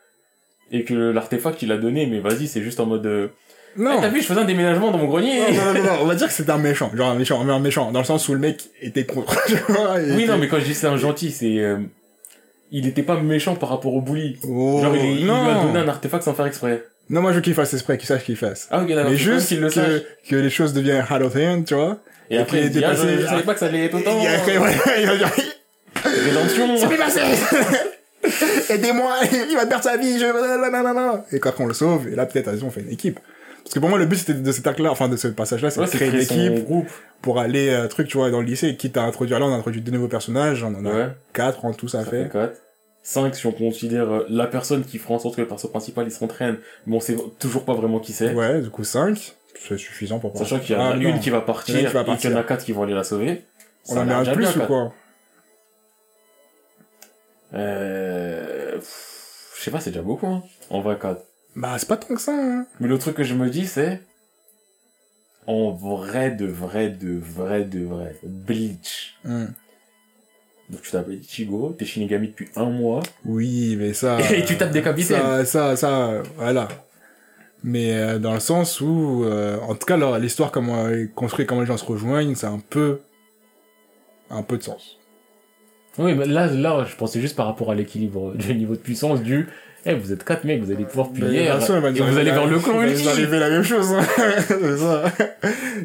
et 0.72 0.84
que 0.84 0.94
l'artefact 0.94 1.62
il 1.62 1.72
a 1.72 1.78
donné, 1.78 2.06
mais 2.08 2.20
vas-y, 2.20 2.48
c'est 2.48 2.62
juste 2.62 2.80
en 2.80 2.86
mode, 2.86 3.06
euh, 3.06 3.28
Non. 3.78 3.96
Eh, 3.98 4.02
t'as 4.02 4.10
vu, 4.10 4.22
je 4.22 4.26
faisais 4.26 4.40
un 4.40 4.46
déménagement 4.46 4.92
dans 4.92 4.98
mon 4.98 5.08
grenier. 5.08 5.40
Non, 5.52 5.52
non, 5.52 5.74
non, 5.74 5.84
non, 5.84 5.90
on 6.02 6.06
va 6.06 6.16
dire 6.16 6.28
que 6.28 6.34
c'était 6.34 6.52
un 6.52 6.58
méchant, 6.58 6.92
genre 6.96 7.10
un 7.10 7.16
méchant, 7.16 7.44
mais 7.44 7.54
un 7.54 7.60
méchant, 7.60 7.92
dans 7.92 8.00
le 8.00 8.06
sens 8.06 8.28
où 8.30 8.34
le 8.34 8.40
mec 8.40 8.62
était 8.82 9.06
contre, 9.06 9.38
oui, 10.16 10.26
non, 10.26 10.38
mais 10.38 10.48
quand 10.48 10.60
je 10.60 10.66
dis 10.66 10.74
c'est 10.74 10.88
un 10.88 10.98
gentil, 10.98 11.32
c'est, 11.32 11.60
euh, 11.60 11.78
il 12.72 12.88
était 12.88 13.04
pas 13.04 13.20
méchant 13.20 13.56
par 13.56 13.70
rapport 13.70 13.94
au 13.94 14.02
bully. 14.02 14.38
Oh, 14.48 14.80
genre, 14.82 14.96
il, 14.96 15.20
il 15.20 15.24
lui 15.26 15.32
a 15.32 15.62
donné 15.64 15.80
un 15.80 15.88
artefact 15.88 16.24
sans 16.24 16.34
faire 16.34 16.46
exprès. 16.46 16.84
Non, 17.10 17.22
moi 17.22 17.32
je 17.32 17.38
veux 17.38 17.42
qu'il 17.42 17.54
fasse 17.54 17.74
exprès, 17.74 17.98
qu'il 17.98 18.08
sache 18.08 18.24
qu'il 18.24 18.38
fasse. 18.38 18.70
Ah, 18.72 18.82
ok, 18.82 18.88
d'accord. 18.88 19.12
mais 19.12 19.18
juste 19.18 19.50
qu'il 19.50 19.60
le 19.60 19.70
sache. 19.70 19.86
que, 20.24 20.30
que 20.30 20.36
les 20.38 20.50
choses 20.50 20.72
deviennent 20.74 21.04
hand, 21.10 21.66
tu 21.66 21.74
vois. 21.74 21.98
Et 22.30 22.38
après, 22.38 22.60
qu'il 22.60 22.68
il 22.68 22.72
dit, 22.72 22.86
ah, 22.86 22.94
je, 22.94 23.02
dépassé- 23.02 23.22
je 23.22 23.26
savais 23.28 23.44
pas 23.44 23.54
que 23.54 23.60
ça 23.60 23.66
allait 23.66 23.86
être 23.86 23.96
autant. 23.96 24.22
Et 24.22 24.28
après, 24.28 24.58
ouais, 24.58 24.72
il 25.02 25.06
va 25.08 25.18
dire, 25.18 25.30
Rédemption. 26.04 26.78
C'est 26.78 26.98
passé 26.98 27.22
Aidez-moi, 28.70 29.16
il 29.50 29.56
va 29.56 29.66
perdre 29.66 29.84
sa 29.84 29.98
vie, 29.98 30.20
je... 30.20 31.36
Et 31.36 31.40
quand 31.40 31.54
on 31.60 31.66
le 31.66 31.74
sauve, 31.74 32.08
et 32.08 32.16
là 32.16 32.26
peut-être, 32.26 32.46
vas-y, 32.50 32.64
on 32.64 32.70
fait 32.70 32.82
une 32.82 32.92
équipe. 32.92 33.20
Parce 33.64 33.76
que 33.76 33.80
pour 33.80 33.90
moi, 33.90 34.00
le 34.00 34.06
but 34.06 34.18
c'était 34.18 34.34
de 34.34 34.52
cet 34.52 34.66
arc-là, 34.68 34.92
enfin 34.92 35.08
de 35.08 35.16
ce 35.18 35.28
passage-là, 35.28 35.70
c'est 35.70 35.80
Ouais, 35.80 35.86
de 35.86 35.92
créer 35.92 36.10
une 36.10 36.20
équipe 36.20 36.66
groupe. 36.66 36.88
pour 37.22 37.40
aller, 37.40 37.70
euh, 37.70 37.88
truc, 37.88 38.08
tu 38.08 38.18
vois, 38.18 38.30
dans 38.32 38.40
le 38.40 38.46
lycée, 38.46 38.76
quitte 38.76 38.98
à 38.98 39.04
introduire 39.04 39.40
là, 39.40 39.46
on 39.46 39.54
a 39.54 39.58
introduit 39.58 39.82
deux 39.82 39.92
nouveaux 39.92 40.08
personnages, 40.08 40.64
on 40.64 40.74
en 40.76 40.86
a 40.86 40.90
Ouais. 40.94 41.08
quatre 41.34 41.64
en 41.66 41.74
tout, 41.74 41.88
ça, 41.88 42.04
Ça 42.04 42.10
fait. 42.10 42.24
fait 42.24 42.30
4. 42.32 42.58
5 43.04 43.36
si 43.36 43.48
on 43.48 43.52
considère 43.52 44.12
euh, 44.12 44.26
la 44.30 44.46
personne 44.46 44.84
qui 44.84 45.00
fera 45.00 45.16
en 45.16 45.20
sorte 45.20 45.36
que 45.36 45.42
le 45.42 45.48
perso 45.48 45.68
principal 45.70 46.06
il 46.06 46.12
s'entraîne. 46.12 46.58
Bon, 46.86 47.00
c'est 47.00 47.18
toujours 47.40 47.66
pas 47.66 47.74
vraiment 47.74 48.00
qui 48.00 48.14
c'est. 48.14 48.34
Ouais, 48.34 48.62
du 48.62 48.70
coup, 48.70 48.84
cinq. 48.84 49.36
C'est 49.60 49.78
suffisant 49.78 50.20
pour 50.20 50.36
Sachant 50.38 50.60
qu'il 50.60 50.76
y 50.76 50.78
en 50.80 50.82
Ah, 50.84 50.94
a 50.94 50.96
une 50.96 51.20
qui 51.20 51.30
va 51.32 51.42
partir, 51.42 51.76
a 51.76 51.80
qui 51.80 51.86
va 51.94 52.02
et 52.02 52.18
qu'il 52.18 52.30
y 52.30 52.34
en 52.34 52.38
a 52.38 52.44
partir. 52.44 52.46
4 52.48 52.66
qui 52.66 52.72
vont 52.74 52.84
aller 52.84 52.94
la 52.94 53.04
sauver. 53.04 53.42
On 53.90 53.98
en 53.98 54.02
a 54.02 54.06
met 54.06 54.14
un 54.14 54.24
de 54.24 54.32
plus 54.34 54.46
ou 54.50 54.54
quatre. 54.54 54.68
quoi? 54.68 54.94
Euh... 57.54 58.80
Je 59.58 59.64
sais 59.64 59.72
pas, 59.72 59.80
c'est 59.80 59.92
déjà 59.92 60.02
beaucoup, 60.02 60.28
hein. 60.28 60.44
En 60.70 60.82
vrai, 60.82 60.98
4. 61.00 61.24
Bah, 61.56 61.76
c'est 61.78 61.88
pas 61.88 61.98
tant 61.98 62.16
que 62.16 62.22
ça, 62.22 62.34
hein. 62.34 62.66
Mais 62.80 62.88
le 62.88 62.98
truc 62.98 63.16
que 63.16 63.24
je 63.24 63.36
me 63.36 63.50
dis, 63.50 63.68
c'est... 63.68 64.02
En 65.48 65.72
vrai, 65.72 66.32
de 66.32 66.46
vrai, 66.46 66.90
de 66.90 67.18
vrai, 67.18 67.64
de 67.66 67.84
vrai. 67.84 68.16
Bleach. 68.24 69.18
Hmm. 69.24 69.46
Donc 70.70 70.82
tu 70.82 70.92
t'appelles 70.92 71.20
Ichigo, 71.20 71.76
t'es 71.78 71.86
Shinigami 71.86 72.30
depuis 72.30 72.50
un 72.56 72.70
mois. 72.70 73.04
Oui, 73.26 73.76
mais 73.78 73.94
ça... 73.94 74.20
Et 74.34 74.46
tu 74.46 74.58
tapes 74.58 74.72
des 74.72 74.82
capitaines. 74.82 75.20
Ça, 75.20 75.46
ça, 75.46 75.76
ça, 75.76 76.24
voilà. 76.38 76.70
Mais 77.64 77.94
euh, 77.94 78.20
dans 78.20 78.34
le 78.34 78.40
sens 78.40 78.82
où, 78.82 79.24
euh, 79.26 79.60
en 79.60 79.76
tout 79.76 79.86
cas, 79.86 79.98
l'histoire, 80.18 80.52
comment 80.52 80.88
elle 80.88 81.00
est 81.00 81.08
construite, 81.14 81.48
comment 81.48 81.62
les 81.62 81.68
gens 81.68 81.78
se 81.78 81.86
rejoignent, 81.86 82.36
c'est 82.36 82.48
un 82.48 82.60
peu... 82.60 83.02
un 84.30 84.44
peu 84.44 84.58
de 84.58 84.64
sens. 84.64 84.98
Oui, 85.98 86.14
mais 86.16 86.26
là, 86.26 86.48
là, 86.48 86.86
je 86.90 86.96
pensais 86.96 87.20
juste 87.22 87.36
par 87.36 87.46
rapport 87.48 87.72
à 87.72 87.76
l'équilibre 87.76 88.34
du 88.36 88.54
niveau 88.56 88.74
de 88.76 88.80
puissance 88.80 89.22
du... 89.22 89.48
Eh, 89.84 89.96
vous 89.96 90.14
êtes 90.14 90.24
quatre 90.24 90.44
mecs, 90.44 90.62
vous 90.64 90.72
allez 90.72 90.86
pouvoir 90.86 91.10
plier. 91.10 91.26
de 91.58 91.60
Et 91.98 92.02
vous 92.12 92.18
allez 92.20 92.30
vers 92.32 92.46
la- 92.46 92.52
le 92.52 92.60
clan 92.60 92.74
il 92.74 92.78
va 92.78 92.86
nous 92.86 92.92
ultime. 92.92 93.10
arriver 93.10 93.40
la 93.40 93.50
même 93.50 93.64
chose. 93.64 93.92
hein. 93.94 94.02
C'est 94.48 94.78
ça. 94.78 95.04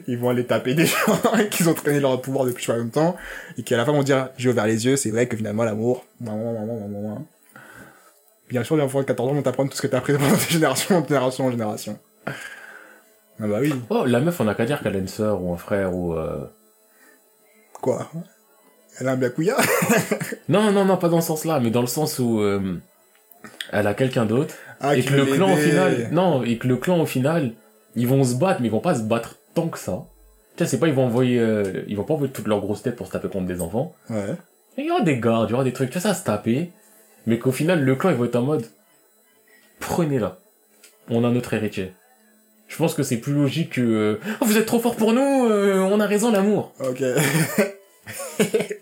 Ils 0.07 0.19
vont 0.19 0.28
aller 0.28 0.45
taper 0.45 0.74
des 0.74 0.85
gens 0.85 0.97
qui 1.51 1.66
ont 1.66 1.73
traîné 1.73 2.01
leur 2.01 2.20
pouvoir 2.20 2.45
depuis 2.45 2.66
pas 2.66 2.77
longtemps 2.77 3.16
et 3.57 3.62
qui 3.62 3.73
à 3.73 3.78
la 3.78 3.87
fin 3.87 3.93
vont 3.93 4.03
dire 4.03 4.28
j'ai 4.37 4.51
ouvert 4.51 4.66
les 4.66 4.85
yeux, 4.85 4.97
c'est 4.97 5.11
vrai 5.11 5.27
que 5.28 5.35
finalement 5.39 5.65
l'amour. 5.65 6.05
Bien 8.51 8.62
sûr, 8.65 8.77
les 8.77 8.83
enfants 8.83 9.01
de 9.01 9.07
14 9.07 9.31
ans 9.31 9.33
vont 9.35 9.41
t'apprendre 9.43 9.70
tout 9.70 9.77
ce 9.78 9.83
que 9.83 9.87
t'as 9.87 9.97
appris 9.99 10.12
pendant 10.12 10.35
de 10.35 10.41
génération 10.41 10.97
en 10.99 11.03
génération 11.07 11.47
en 11.47 11.51
génération. 11.51 11.99
Ah 12.27 13.47
bah 13.47 13.59
oui. 13.62 13.73
Oh, 13.89 14.05
la 14.05 14.20
meuf, 14.20 14.39
on 14.43 14.47
a 14.47 14.55
qu'à 14.55 14.66
dire 14.66 14.83
qu'elle 14.83 14.97
a 14.97 14.99
une 14.99 15.09
sœur 15.09 15.43
ou 15.43 15.55
un 15.55 15.57
frère 15.57 15.95
ou... 15.95 16.12
euh, 16.15 16.45
Quoi? 17.81 18.11
Elle 18.98 19.09
a 19.09 19.12
un 19.12 19.16
Byakuya 19.16 19.56
Non, 20.48 20.70
non, 20.73 20.85
non, 20.85 20.97
pas 20.97 21.09
dans 21.09 21.20
ce 21.20 21.27
sens-là, 21.28 21.60
mais 21.60 21.70
dans 21.70 21.81
le 21.82 21.86
sens 21.86 22.18
où... 22.18 22.40
euh, 22.40 22.81
Elle 23.73 23.86
a 23.86 23.94
quelqu'un 23.94 24.24
d'autre. 24.27 24.55
ah, 24.81 24.97
et 24.97 25.02
que 25.02 25.12
le 25.14 25.27
clan 25.27 25.52
au 25.52 25.56
final... 25.56 26.09
Non, 26.12 26.43
et 26.44 26.56
que 26.59 26.66
le 26.66 26.77
clan 26.77 27.01
au 27.01 27.06
final... 27.06 27.52
Ils 27.98 28.06
vont 28.06 28.24
se 28.24 28.35
battre, 28.35 28.60
mais 28.60 28.68
ils 28.68 28.70
vont 28.70 28.81
pas 28.81 28.94
se 28.94 29.02
battre 29.02 29.36
tant 29.55 29.68
que 29.68 29.78
ça. 29.78 30.05
Tu 30.56 30.64
sais, 30.64 30.70
c'est 30.70 30.78
pas 30.78 30.89
ils 30.89 30.94
vont 30.94 31.05
envoyer... 31.06 31.39
euh, 31.39 31.82
Ils 31.89 31.97
vont 31.97 32.05
pas 32.05 32.14
envoyer 32.14 32.32
toutes 32.32 32.47
leurs 32.47 32.60
grosses 32.60 32.82
têtes 32.82 32.97
pour 32.97 33.06
se 33.06 33.12
taper 33.12 33.28
contre 33.28 33.47
des 33.47 33.60
enfants. 33.62 33.94
Ouais. 34.10 34.35
Il 34.78 34.85
y 34.85 34.90
aura 34.90 35.01
des 35.01 35.18
gardes, 35.18 35.48
il 35.48 35.52
y 35.52 35.55
aura 35.55 35.64
des 35.64 35.73
trucs, 35.73 35.89
tu 35.90 35.94
sais, 35.98 36.06
ça 36.09 36.12
se 36.14 36.23
taper. 36.24 36.70
Mais 37.27 37.39
qu'au 37.39 37.52
final, 37.52 37.82
le 37.82 37.94
clan, 37.97 38.10
il 38.10 38.16
va 38.16 38.27
être 38.27 38.36
en 38.36 38.43
mode, 38.43 38.66
prenez-la. 39.81 40.39
On 41.09 41.24
a 41.24 41.31
notre 41.31 41.55
héritier. 41.55 41.93
Je 42.68 42.77
pense 42.77 42.93
que 42.94 43.02
c'est 43.02 43.16
plus 43.16 43.32
logique 43.32 43.70
que, 43.74 43.81
euh, 43.81 44.20
Oh, 44.40 44.44
vous 44.44 44.59
êtes 44.59 44.66
trop 44.66 44.78
fort 44.81 44.97
pour 44.97 45.12
nous, 45.14 45.47
euh, 45.48 45.78
on 45.90 45.98
a 46.01 46.06
raison, 46.06 46.31
l'amour. 46.31 46.73
Ok. 46.81 47.02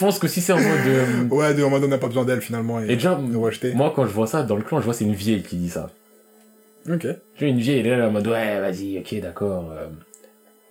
Je 0.00 0.06
pense 0.06 0.18
que 0.18 0.28
si 0.28 0.40
c'est 0.40 0.54
en 0.54 0.56
mode, 0.58 0.66
euh, 0.86 1.24
ouais, 1.28 1.52
de 1.52 1.62
en 1.62 1.68
mode 1.68 1.84
on 1.84 1.88
n'a 1.88 1.98
pas 1.98 2.06
besoin 2.06 2.24
d'elle 2.24 2.40
finalement 2.40 2.80
et, 2.80 2.84
et 2.84 2.96
déjà, 2.96 3.18
nous 3.18 3.38
rejeter. 3.42 3.74
moi, 3.74 3.92
quand 3.94 4.06
je 4.06 4.12
vois 4.12 4.26
ça 4.26 4.42
dans 4.42 4.56
le 4.56 4.62
clan, 4.62 4.80
je 4.80 4.86
vois 4.86 4.94
c'est 4.94 5.04
une 5.04 5.12
vieille 5.14 5.42
qui 5.42 5.56
dit 5.56 5.68
ça. 5.68 5.90
Ok. 6.88 7.00
Tu 7.00 7.44
vois, 7.44 7.48
une 7.48 7.58
vieille, 7.58 7.80
elle 7.80 7.86
est 7.86 7.96
là 7.98 8.08
en 8.08 8.10
mode, 8.10 8.26
ouais, 8.26 8.60
vas-y, 8.60 8.98
ok, 8.98 9.20
d'accord, 9.20 9.70
euh, 9.72 9.88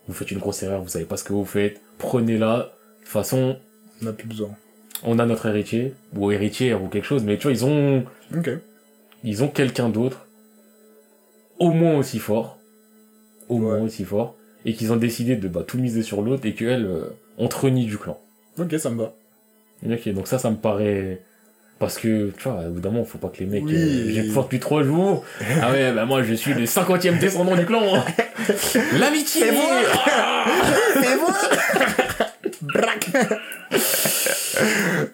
vous 0.07 0.13
faites 0.15 0.31
une 0.31 0.39
grosse 0.39 0.63
erreur, 0.63 0.81
vous 0.81 0.89
savez 0.89 1.05
pas 1.05 1.15
ce 1.15 1.23
que 1.23 1.33
vous 1.33 1.45
faites, 1.45 1.79
prenez-la. 1.99 2.57
De 2.57 2.63
toute 3.03 3.07
façon, 3.07 3.57
On 4.01 4.05
n'a 4.05 4.13
plus 4.13 4.27
besoin. 4.27 4.49
on 5.03 5.19
a 5.19 5.27
notre 5.27 5.45
héritier, 5.45 5.93
ou 6.15 6.31
héritière, 6.31 6.81
ou 6.83 6.87
quelque 6.87 7.05
chose, 7.05 7.23
mais 7.23 7.37
tu 7.37 7.43
vois, 7.43 7.51
ils 7.51 7.65
ont, 7.65 8.03
Ok. 8.35 8.49
ils 9.23 9.43
ont 9.43 9.47
quelqu'un 9.47 9.89
d'autre, 9.89 10.25
au 11.59 11.69
moins 11.71 11.95
aussi 11.97 12.17
fort, 12.17 12.57
au 13.47 13.59
moins 13.59 13.79
aussi 13.79 14.05
fort, 14.05 14.35
et 14.65 14.73
qu'ils 14.73 14.91
ont 14.91 14.95
décidé 14.97 15.35
de 15.35 15.47
bah, 15.47 15.63
tout 15.67 15.77
miser 15.77 16.01
sur 16.01 16.23
l'autre 16.23 16.47
et 16.47 16.55
qu'elle, 16.55 16.85
euh, 16.87 17.15
on 17.37 17.47
te 17.47 17.55
renie 17.57 17.85
du 17.85 17.99
clan. 17.99 18.19
Ok, 18.57 18.73
ça 18.79 18.89
me 18.89 18.97
va. 18.97 19.13
Ok, 19.85 20.09
donc 20.09 20.27
ça, 20.27 20.39
ça 20.39 20.49
me 20.49 20.57
paraît... 20.57 21.21
Parce 21.79 21.97
que, 21.97 22.31
tu 22.37 22.49
vois, 22.49 22.63
évidemment, 22.69 23.05
faut 23.05 23.17
pas 23.19 23.29
que 23.29 23.39
les 23.39 23.45
mecs... 23.45 23.63
Oui. 23.63 23.73
euh, 23.73 24.09
J'ai 24.11 24.23
pouvoir 24.23 24.45
depuis 24.45 24.59
trois 24.59 24.83
jours. 24.83 25.23
ah 25.61 25.71
ouais, 25.71 25.93
bah 25.93 26.05
moi, 26.05 26.23
je 26.23 26.33
suis 26.33 26.53
le 26.53 26.65
cinquantième 26.65 27.17
descendant 27.19 27.55
du 27.55 27.65
clan. 27.65 27.81
hein. 27.95 28.03
L'amitié 28.99 29.47
Et 29.47 29.51
moi 29.51 29.63
Ah 30.07 30.45
Et 30.97 31.15
moi 31.15 31.33
Braque 32.61 33.09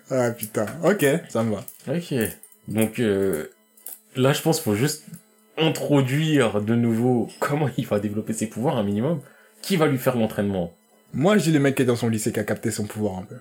Ah 0.10 0.32
putain. 0.32 0.66
Ok, 0.84 1.06
ça 1.30 1.44
me 1.44 1.54
va. 1.56 1.64
Ok. 1.88 2.14
Donc, 2.68 3.00
euh, 3.00 3.46
là, 4.16 4.34
je 4.34 4.42
pense 4.42 4.58
qu'il 4.58 4.64
faut 4.72 4.76
juste 4.76 5.04
introduire 5.58 6.62
de 6.62 6.74
nouveau 6.76 7.30
comment 7.40 7.70
il 7.78 7.86
va 7.86 8.00
développer 8.00 8.34
ses 8.34 8.48
pouvoirs, 8.48 8.78
un 8.78 8.84
minimum. 8.84 9.22
Qui 9.62 9.78
va 9.78 9.86
lui 9.88 9.98
faire 10.00 10.16
l'entraînement? 10.16 10.74
Moi, 11.14 11.38
je 11.38 11.44
dis 11.44 11.52
le 11.52 11.60
mec 11.60 11.76
qui 11.76 11.84
est 11.84 11.86
dans 11.86 11.96
son 11.96 12.10
lycée 12.10 12.32
qui 12.32 12.40
a 12.40 12.44
capté 12.44 12.72
son 12.72 12.86
pouvoir 12.86 13.20
un 13.20 13.24
peu. 13.24 13.36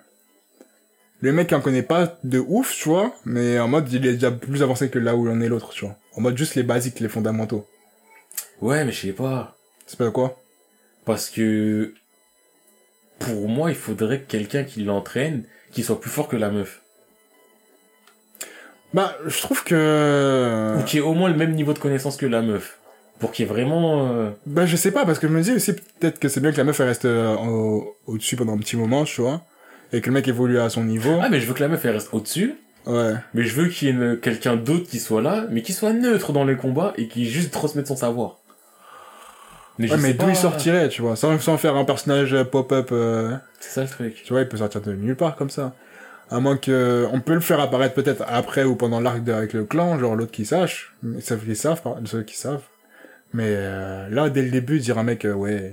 Le 1.20 1.32
mec 1.32 1.48
qui 1.48 1.54
en 1.54 1.60
connaît 1.60 1.82
pas 1.82 2.18
de 2.24 2.38
ouf, 2.38 2.74
tu 2.74 2.88
vois, 2.88 3.14
mais 3.24 3.58
en 3.58 3.68
mode 3.68 3.90
il 3.92 4.04
est 4.06 4.14
déjà 4.14 4.30
plus 4.30 4.62
avancé 4.62 4.90
que 4.90 4.98
là 4.98 5.16
où 5.16 5.28
en 5.28 5.40
est 5.40 5.48
l'autre, 5.48 5.70
tu 5.70 5.84
vois. 5.86 5.96
En 6.16 6.20
mode 6.20 6.36
juste 6.36 6.54
les 6.54 6.62
basiques, 6.62 7.00
les 7.00 7.08
fondamentaux. 7.08 7.66
Ouais, 8.60 8.84
mais 8.84 8.92
je 8.92 9.06
sais 9.06 9.12
pas. 9.12 9.56
C'est 9.86 9.98
pas 9.98 10.10
quoi? 10.10 10.40
Parce 11.04 11.30
que... 11.30 11.94
Pour 13.18 13.48
moi, 13.48 13.70
il 13.70 13.76
faudrait 13.76 14.20
que 14.20 14.30
quelqu'un 14.30 14.64
qui 14.64 14.84
l'entraîne, 14.84 15.44
qui 15.72 15.82
soit 15.82 16.00
plus 16.00 16.10
fort 16.10 16.28
que 16.28 16.36
la 16.36 16.50
meuf. 16.50 16.82
Bah, 18.92 19.16
je 19.26 19.40
trouve 19.40 19.64
que... 19.64 20.76
Ou 20.78 20.84
qui 20.84 20.98
ait 20.98 21.00
au 21.00 21.14
moins 21.14 21.30
le 21.30 21.36
même 21.36 21.52
niveau 21.52 21.72
de 21.72 21.78
connaissance 21.78 22.16
que 22.16 22.26
la 22.26 22.42
meuf. 22.42 22.78
Pour 23.18 23.32
qu'il 23.32 23.46
y 23.46 23.48
ait 23.48 23.52
vraiment... 23.52 24.08
euh, 24.12 24.30
Bah, 24.46 24.66
je 24.66 24.76
sais 24.76 24.90
pas, 24.90 25.06
parce 25.06 25.18
que 25.18 25.26
je 25.28 25.32
me 25.32 25.42
dis 25.42 25.52
aussi 25.52 25.72
peut-être 25.72 26.18
que 26.18 26.28
c'est 26.28 26.40
bien 26.40 26.52
que 26.52 26.56
la 26.58 26.64
meuf 26.64 26.78
elle 26.80 26.88
reste 26.88 27.06
euh, 27.06 27.34
au- 27.36 27.96
au-dessus 28.06 28.36
pendant 28.36 28.54
un 28.54 28.58
petit 28.58 28.76
moment, 28.76 29.04
tu 29.04 29.20
vois. 29.20 29.42
Et 29.92 30.00
que 30.00 30.06
le 30.06 30.12
mec 30.14 30.26
évolue 30.28 30.58
à 30.58 30.68
son 30.70 30.84
niveau. 30.84 31.18
Ah, 31.22 31.28
mais 31.28 31.40
je 31.40 31.46
veux 31.46 31.54
que 31.54 31.60
la 31.60 31.68
meuf, 31.68 31.84
elle 31.84 31.92
reste 31.92 32.08
au-dessus. 32.12 32.54
Ouais. 32.86 33.12
Mais 33.32 33.44
je 33.44 33.54
veux 33.54 33.68
qu'il 33.68 33.88
y 33.88 33.90
ait 33.90 33.94
une- 33.94 34.18
quelqu'un 34.20 34.56
d'autre 34.56 34.88
qui 34.88 34.98
soit 34.98 35.22
là, 35.22 35.46
mais 35.50 35.62
qui 35.62 35.72
soit 35.72 35.92
neutre 35.92 36.32
dans 36.32 36.44
les 36.44 36.56
combats 36.56 36.92
et 36.96 37.08
qui 37.08 37.26
juste 37.26 37.50
transmette 37.52 37.86
son 37.86 37.96
savoir. 37.96 38.36
Mais 39.78 39.90
Ouais, 39.90 39.96
mais 39.98 40.12
d'où 40.12 40.26
pas- 40.26 40.30
il 40.32 40.36
sortirait, 40.36 40.88
tu 40.88 41.02
vois, 41.02 41.16
sans, 41.16 41.38
sans 41.40 41.56
faire 41.58 41.74
un 41.76 41.84
personnage 41.84 42.32
euh, 42.34 42.44
pop-up, 42.44 42.90
euh, 42.92 43.34
C'est 43.58 43.70
ça 43.70 43.82
le 43.82 43.88
truc. 43.88 44.22
tu 44.24 44.32
vois, 44.32 44.42
il 44.42 44.48
peut 44.48 44.58
sortir 44.58 44.80
de 44.80 44.92
nulle 44.92 45.16
part 45.16 45.34
comme 45.36 45.50
ça. 45.50 45.74
À 46.30 46.38
moins 46.40 46.56
que, 46.56 47.06
on 47.12 47.20
peut 47.20 47.34
le 47.34 47.40
faire 47.40 47.58
apparaître 47.60 47.94
peut-être 47.94 48.22
après 48.28 48.64
ou 48.64 48.76
pendant 48.76 49.00
l'arc 49.00 49.22
de- 49.24 49.32
avec 49.32 49.52
le 49.52 49.64
clan, 49.64 49.98
genre 49.98 50.14
l'autre 50.14 50.30
qui 50.30 50.44
sache, 50.46 50.94
mais 51.02 51.20
ça, 51.20 51.36
ils 51.46 51.56
savent, 51.56 51.82
par- 51.82 51.96
ceux 52.04 52.22
qui 52.22 52.36
savent. 52.36 52.62
Mais 53.32 53.46
euh, 53.48 54.08
là, 54.10 54.30
dès 54.30 54.42
le 54.42 54.50
début, 54.50 54.78
dire 54.78 54.96
un 54.98 55.02
mec, 55.02 55.24
euh, 55.24 55.32
ouais, 55.32 55.72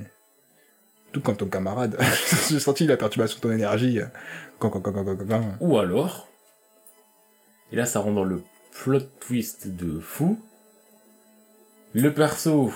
tout 1.11 1.21
comme 1.21 1.35
ton 1.35 1.47
camarade, 1.47 1.97
j'ai 2.49 2.59
senti 2.59 2.85
la 2.85 2.97
perturbation 2.97 3.37
de 3.37 3.41
ton 3.41 3.51
énergie, 3.51 3.99
quand, 4.59 4.69
quand, 4.69 4.81
quand, 4.81 4.93
quand, 4.93 5.03
quand, 5.03 5.27
quand. 5.27 5.43
Ou 5.59 5.77
alors, 5.77 6.27
et 7.71 7.75
là 7.75 7.85
ça 7.85 7.99
rentre 7.99 8.15
dans 8.15 8.23
le 8.23 8.43
plot 8.71 9.01
twist 9.19 9.67
de 9.67 9.99
fou, 9.99 10.39
le 11.93 12.13
perso 12.13 12.71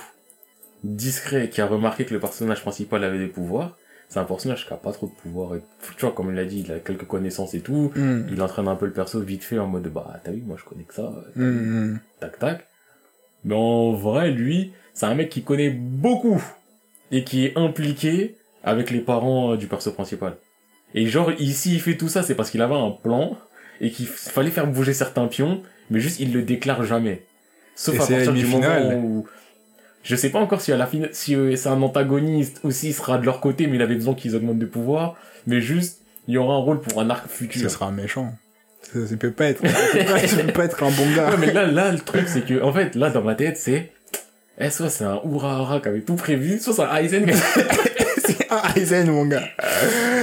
discret 0.83 1.49
qui 1.49 1.61
a 1.61 1.67
remarqué 1.67 2.05
que 2.05 2.13
le 2.13 2.19
personnage 2.19 2.61
principal 2.61 3.03
avait 3.03 3.19
des 3.19 3.27
pouvoirs, 3.27 3.77
c'est 4.09 4.19
un 4.19 4.25
personnage 4.25 4.67
qui 4.67 4.73
a 4.73 4.77
pas 4.77 4.91
trop 4.91 5.07
de 5.07 5.13
pouvoirs. 5.13 5.55
Et, 5.55 5.61
tu 5.97 6.05
vois, 6.05 6.11
comme 6.11 6.29
il 6.29 6.35
l'a 6.35 6.45
dit, 6.45 6.61
il 6.61 6.71
a 6.71 6.79
quelques 6.79 7.07
connaissances 7.07 7.55
et 7.55 7.61
tout. 7.61 7.91
Hmm. 7.95 8.27
Il 8.29 8.41
entraîne 8.41 8.67
un 8.67 8.75
peu 8.75 8.85
le 8.85 8.93
perso 8.93 9.19
vite 9.19 9.43
fait 9.43 9.57
en 9.57 9.67
mode, 9.67 9.87
bah 9.87 10.19
t'as 10.23 10.31
vu, 10.31 10.41
moi 10.41 10.57
je 10.59 10.63
connais 10.63 10.83
que 10.83 10.93
ça, 10.93 11.11
Hmm, 11.35 11.93
hmm. 11.93 11.99
tac 12.19 12.39
tac. 12.39 12.67
Mais 13.43 13.55
en 13.55 13.93
vrai, 13.93 14.31
lui, 14.31 14.73
c'est 14.93 15.05
un 15.05 15.15
mec 15.15 15.29
qui 15.29 15.43
connaît 15.43 15.69
beaucoup 15.69 16.41
et 17.11 17.23
qui 17.23 17.45
est 17.45 17.57
impliqué 17.57 18.35
avec 18.63 18.91
les 18.91 18.99
parents 18.99 19.53
euh, 19.53 19.57
du 19.57 19.67
perso 19.67 19.91
principal. 19.91 20.35
Et 20.93 21.07
genre, 21.07 21.31
ici, 21.39 21.73
il 21.73 21.81
fait 21.81 21.97
tout 21.97 22.09
ça, 22.09 22.23
c'est 22.23 22.35
parce 22.35 22.49
qu'il 22.49 22.61
avait 22.61 22.75
un 22.75 22.91
plan 22.91 23.37
et 23.81 23.91
qu'il 23.91 24.07
fallait 24.07 24.51
faire 24.51 24.67
bouger 24.67 24.93
certains 24.93 25.27
pions, 25.27 25.61
mais 25.89 25.99
juste, 25.99 26.19
il 26.19 26.33
le 26.33 26.41
déclare 26.41 26.83
jamais. 26.83 27.23
Sauf 27.75 27.95
Et 27.95 27.97
à 27.97 28.07
partir 28.07 28.33
du 28.33 28.45
moment 28.45 28.93
où... 28.95 29.27
Je 30.03 30.15
sais 30.15 30.29
pas 30.29 30.39
encore 30.39 30.61
si 30.61 30.71
à 30.71 30.77
la 30.77 30.85
fin, 30.85 30.99
si 31.11 31.35
euh, 31.35 31.55
c'est 31.55 31.67
un 31.67 31.81
antagoniste 31.81 32.59
ou 32.63 32.69
s'il 32.69 32.93
sera 32.93 33.17
de 33.17 33.25
leur 33.25 33.41
côté, 33.41 33.65
mais 33.65 33.77
il 33.77 33.81
avait 33.81 33.95
besoin 33.95 34.13
qu'ils 34.13 34.35
augmentent 34.35 34.59
de 34.59 34.67
pouvoir, 34.67 35.15
mais 35.47 35.61
juste, 35.61 36.01
il 36.27 36.35
y 36.35 36.37
aura 36.37 36.53
un 36.53 36.59
rôle 36.59 36.79
pour 36.79 37.01
un 37.01 37.09
arc 37.09 37.27
futur. 37.27 37.63
Ce 37.63 37.69
sera 37.69 37.87
un 37.87 37.91
méchant. 37.91 38.31
Ça, 38.83 39.07
ça 39.07 39.17
peut 39.17 39.31
pas 39.31 39.45
être, 39.45 39.67
ça 39.67 39.73
peut 39.91 40.05
pas, 40.05 40.27
ça 40.27 40.43
peut 40.43 40.53
pas 40.53 40.65
être 40.65 40.83
un 40.83 40.91
bon 40.91 41.15
gars. 41.15 41.31
Ouais, 41.31 41.37
mais 41.39 41.51
là, 41.51 41.65
là, 41.65 41.91
le 41.91 41.99
truc, 41.99 42.27
c'est 42.27 42.45
que, 42.45 42.61
en 42.61 42.71
fait, 42.71 42.93
là, 42.93 43.09
dans 43.09 43.23
ma 43.23 43.33
tête, 43.33 43.57
c'est, 43.57 43.91
eh, 44.59 44.69
soit 44.69 44.89
c'est 44.89 45.03
un 45.03 45.19
Urahara 45.25 45.79
qui 45.81 45.87
avait 45.89 46.01
tout 46.01 46.15
prévu, 46.15 46.59
soit 46.59 46.73
c'est 46.73 46.83
un 46.83 46.95
Aizen. 46.97 47.25
c'est 48.25 48.51
un 48.51 48.61
Aizen, 48.75 49.11
mon 49.11 49.25
gars. 49.25 49.43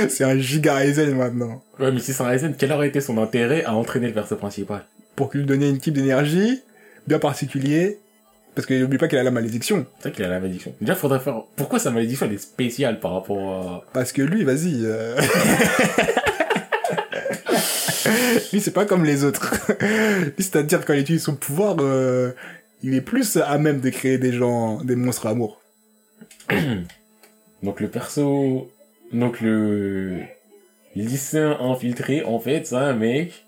C'est 0.08 0.24
un 0.24 0.38
giga 0.38 0.84
Aizen 0.84 1.14
maintenant. 1.14 1.62
ouais, 1.78 1.92
mais 1.92 2.00
si 2.00 2.12
c'est 2.12 2.22
un 2.22 2.30
Aizen, 2.32 2.54
quel 2.56 2.72
aurait 2.72 2.88
été 2.88 3.00
son 3.00 3.18
intérêt 3.18 3.64
à 3.64 3.74
entraîner 3.74 4.08
le 4.08 4.14
perso 4.14 4.36
principal? 4.36 4.84
Pour 5.16 5.30
lui 5.34 5.44
donner 5.44 5.68
une 5.68 5.78
type 5.78 5.94
d'énergie 5.94 6.62
bien 7.06 7.18
particulier. 7.18 7.98
Parce 8.54 8.66
qu'il 8.66 8.78
n'oublie 8.80 8.98
pas 8.98 9.08
qu'il 9.08 9.16
a 9.18 9.22
la 9.22 9.30
malédiction. 9.30 9.86
C'est 9.98 10.08
vrai 10.10 10.16
qu'il 10.16 10.24
a 10.26 10.28
la 10.28 10.38
malédiction. 10.38 10.74
Déjà, 10.78 10.94
faudrait 10.94 11.20
faire, 11.20 11.40
pourquoi 11.56 11.78
sa 11.78 11.90
malédiction, 11.90 12.26
elle 12.26 12.34
est 12.34 12.38
spéciale 12.38 13.00
par 13.00 13.14
rapport 13.14 13.66
à, 13.66 13.84
Parce 13.94 14.12
que 14.12 14.20
lui, 14.20 14.44
vas-y. 14.44 14.82
euh, 14.84 15.16
lui, 18.52 18.60
c'est 18.60 18.72
pas 18.72 18.84
comme 18.84 19.06
les 19.06 19.24
autres. 19.24 19.54
c'est-à-dire 20.38 20.84
quand 20.84 20.92
il 20.92 21.00
utilise 21.00 21.22
son 21.22 21.34
pouvoir, 21.34 21.76
euh, 21.80 22.32
il 22.82 22.94
est 22.94 23.00
plus 23.00 23.36
à 23.36 23.58
même 23.58 23.80
de 23.80 23.90
créer 23.90 24.18
des 24.18 24.32
gens, 24.32 24.82
des 24.82 24.96
monstres 24.96 25.26
amour. 25.26 25.60
donc 27.62 27.80
le 27.80 27.88
perso, 27.88 28.70
donc 29.12 29.40
le 29.40 30.20
lycéen 30.96 31.58
infiltré, 31.60 32.24
en 32.24 32.38
fait, 32.38 32.66
c'est 32.66 32.76
un 32.76 32.94
mec 32.94 33.44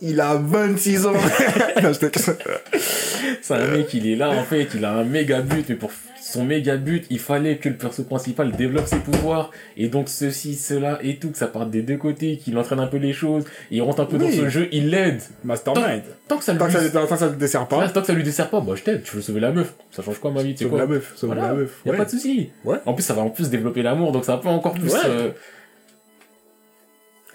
il 0.00 0.20
a 0.20 0.34
26 0.36 1.06
ans. 1.06 1.12
C'est 3.42 3.54
un 3.54 3.66
mec, 3.68 3.92
il 3.94 4.06
est 4.08 4.16
là, 4.16 4.30
en 4.30 4.42
fait, 4.44 4.68
il 4.74 4.84
a 4.84 4.92
un 4.92 5.04
méga 5.04 5.40
but, 5.40 5.64
mais 5.68 5.74
pour 5.74 5.90
son 6.20 6.44
méga 6.44 6.76
but, 6.76 7.06
il 7.10 7.18
fallait 7.18 7.56
que 7.56 7.68
le 7.68 7.76
perso 7.76 8.02
principal 8.04 8.52
développe 8.52 8.86
ses 8.86 8.98
pouvoirs, 8.98 9.50
et 9.76 9.88
donc 9.88 10.08
ceci, 10.08 10.54
cela, 10.56 10.98
et 11.02 11.16
tout, 11.16 11.30
que 11.30 11.38
ça 11.38 11.46
parte 11.46 11.70
des 11.70 11.82
deux 11.82 11.96
côtés, 11.96 12.36
qu'il 12.36 12.58
entraîne 12.58 12.80
un 12.80 12.86
peu 12.86 12.98
les 12.98 13.12
choses, 13.12 13.44
il 13.70 13.80
rentre 13.82 14.00
un 14.00 14.04
peu 14.04 14.18
dans 14.18 14.30
ce 14.30 14.48
jeu, 14.48 14.68
il 14.72 14.90
l'aide. 14.90 15.20
Mastermind. 15.44 16.02
Tant 16.26 16.36
que 16.36 16.44
ça 16.44 16.52
lui, 16.52 16.58
Tant 16.58 16.66
que 16.66 16.72
ça, 16.72 16.90
tant 16.90 17.06
que 17.06 17.16
ça 17.16 17.28
dessert 17.30 17.66
pas, 17.66 17.78
Ouais, 17.78 17.90
tant 17.92 18.00
que 18.02 18.06
ça 18.06 18.12
lui 18.12 18.22
dessert 18.24 18.50
pas, 18.50 18.60
bah 18.60 18.72
je 18.76 18.82
t'aide, 18.82 19.02
tu 19.02 19.16
veux 19.16 19.22
sauver 19.22 19.40
la 19.40 19.52
meuf. 19.52 19.72
Ça 19.90 20.02
change 20.02 20.18
quoi 20.18 20.30
ma 20.30 20.42
vie, 20.42 20.52
tu 20.52 20.58
sais 20.58 20.64
sauve 20.64 20.70
quoi 20.72 20.80
la 20.80 20.86
meuf, 20.86 21.12
sauve 21.16 21.30
Voilà, 21.32 21.48
la 21.48 21.54
meuf. 21.54 21.80
y 21.86 21.88
a 21.88 21.92
Ouais. 21.92 21.98
pas 21.98 22.04
de 22.04 22.10
souci. 22.10 22.50
Ouais. 22.64 22.76
En 22.84 22.92
plus, 22.94 23.02
ça 23.02 23.14
va 23.14 23.22
en 23.22 23.30
plus 23.30 23.48
développer 23.48 23.82
l'amour, 23.82 24.12
donc 24.12 24.24
ça 24.24 24.36
va 24.36 24.50
encore 24.50 24.74
plus. 24.74 24.92
Ouais. 24.92 24.98
euh, 25.06 25.30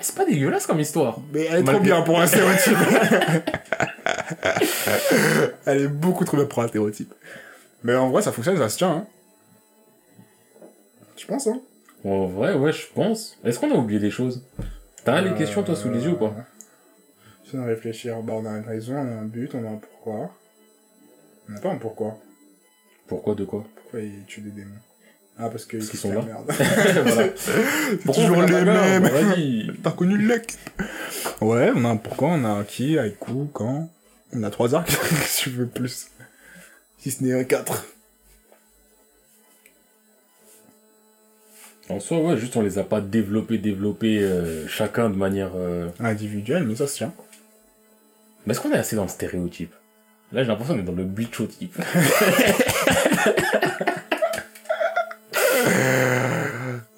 C'est 0.04 0.16
pas 0.16 0.26
dégueulasse 0.26 0.68
comme 0.68 0.82
histoire. 0.82 1.22
Mais 1.32 1.46
elle 1.46 1.62
est 1.62 1.64
trop 1.64 1.80
bien 1.80 2.02
pour 2.02 2.20
un 2.20 2.28
stéréotype. 2.28 2.76
elle 5.66 5.84
est 5.84 5.88
beaucoup 5.88 6.26
trop 6.26 6.36
bien 6.36 6.46
pour 6.46 6.62
un 6.62 6.68
stéréotype. 6.68 7.14
Mais 7.84 7.96
en 7.96 8.10
vrai, 8.10 8.22
ça 8.22 8.34
fonctionne, 8.34 8.58
ça 8.58 8.68
se 8.68 8.78
tient. 8.78 8.92
Hein. 8.92 9.08
Je 11.16 11.26
pense, 11.26 11.48
hein? 11.48 11.62
En 12.04 12.26
vrai, 12.26 12.54
ouais, 12.54 12.74
je 12.74 12.86
pense. 12.94 13.38
Est-ce 13.46 13.60
qu'on 13.60 13.72
a 13.72 13.76
oublié 13.76 14.02
des 14.02 14.12
choses? 14.12 14.44
T'as 15.06 15.22
les 15.22 15.34
questions, 15.36 15.64
toi, 15.64 15.74
sous 15.74 15.90
les 15.90 16.04
yeux 16.04 16.12
ou 16.12 16.18
pas? 16.18 16.36
Si 17.46 17.56
on 17.56 17.66
réfléchir, 17.66 18.22
bah, 18.24 18.34
on 18.36 18.46
a 18.46 18.50
une 18.50 18.66
raison, 18.66 18.96
on 18.96 19.08
a 19.08 19.22
un 19.22 19.26
but, 19.26 19.56
on 19.56 19.66
a 19.66 19.70
un 19.70 19.78
pourquoi. 19.78 20.32
On 21.48 21.54
n'a 21.54 21.62
pas 21.62 21.70
un 21.70 21.78
pourquoi. 21.78 22.18
Pourquoi, 23.08 23.36
de 23.36 23.46
quoi? 23.46 23.64
Pourquoi 23.76 24.02
ils 24.02 24.26
tuent 24.26 24.42
des 24.42 24.52
démons? 24.52 24.76
Ah, 25.38 25.50
parce 25.50 25.66
qu'ils 25.66 25.84
sont 25.84 26.12
là. 26.14 26.22
merde. 26.22 26.46
Voilà. 27.06 27.30
Pourquoi 28.06 28.24
toujours 28.24 28.42
les 28.44 28.52
mêmes. 28.64 29.04
Bah. 29.04 29.74
T'as 29.84 29.92
connu 29.92 30.18
le 30.18 30.28
lac 30.28 30.54
Ouais, 31.42 31.72
on 31.76 31.84
a 31.86 31.90
un 31.90 31.98
pourquoi, 31.98 32.30
on 32.30 32.44
a 32.46 32.50
un 32.50 32.64
qui, 32.64 32.98
coup, 33.20 33.50
quand. 33.52 33.90
On 34.34 34.44
a 34.44 34.50
trois 34.50 34.74
arcs, 34.76 34.92
si 35.26 35.44
tu 35.44 35.50
veux 35.52 35.68
plus? 35.68 36.08
Si 37.00 37.12
ce 37.12 37.24
n'est 37.24 37.34
un 37.34 37.44
quatre. 37.44 37.86
En 41.90 42.00
soi, 42.00 42.20
ouais, 42.20 42.38
juste 42.38 42.56
on 42.56 42.62
les 42.62 42.78
a 42.80 42.84
pas 42.84 43.02
développés, 43.02 43.58
développés 43.58 44.20
euh, 44.22 44.68
chacun 44.68 45.10
de 45.10 45.16
manière. 45.16 45.52
euh, 45.56 45.90
Individuel, 46.00 46.64
mais 46.64 46.76
ça 46.76 46.88
se 46.88 46.96
tient. 46.96 47.14
Mais 48.46 48.52
est-ce 48.54 48.62
qu'on 48.62 48.72
est 48.72 48.78
assez 48.78 48.96
dans 48.96 49.04
le 49.04 49.10
stéréotype? 49.10 49.74
Là, 50.32 50.44
j'ai 50.44 50.48
l'impression 50.50 50.76
qu'on 50.76 50.80
est 50.82 50.86
dans 50.86 50.94
le 50.94 51.04
bichotype. 51.04 51.76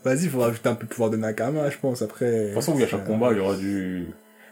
Vas-y, 0.05 0.27
faut 0.27 0.39
rajouter 0.39 0.69
un 0.69 0.75
peu 0.75 0.85
de 0.85 0.89
pouvoir 0.91 1.09
de 1.09 1.17
Nakama, 1.17 1.69
je 1.69 1.77
pense, 1.77 2.01
après. 2.03 2.31
De 2.31 2.45
toute 2.45 2.53
façon, 2.53 2.73
oui, 2.75 2.83
à 2.83 2.87
chaque 2.87 3.05
combat, 3.05 3.29
il 3.31 3.37
y 3.37 3.39
aura 3.41 3.55
du. 3.57 4.05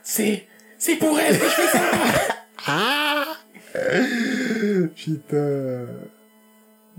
C'est. 0.04 0.48
C'est 0.80 0.96
pour 0.98 1.18
elle 1.18 1.38
que 1.40 1.46
je 1.46 1.50
fais 1.50 1.78
ça 1.78 1.82
Ah 2.68 3.26
Putain. 4.96 5.86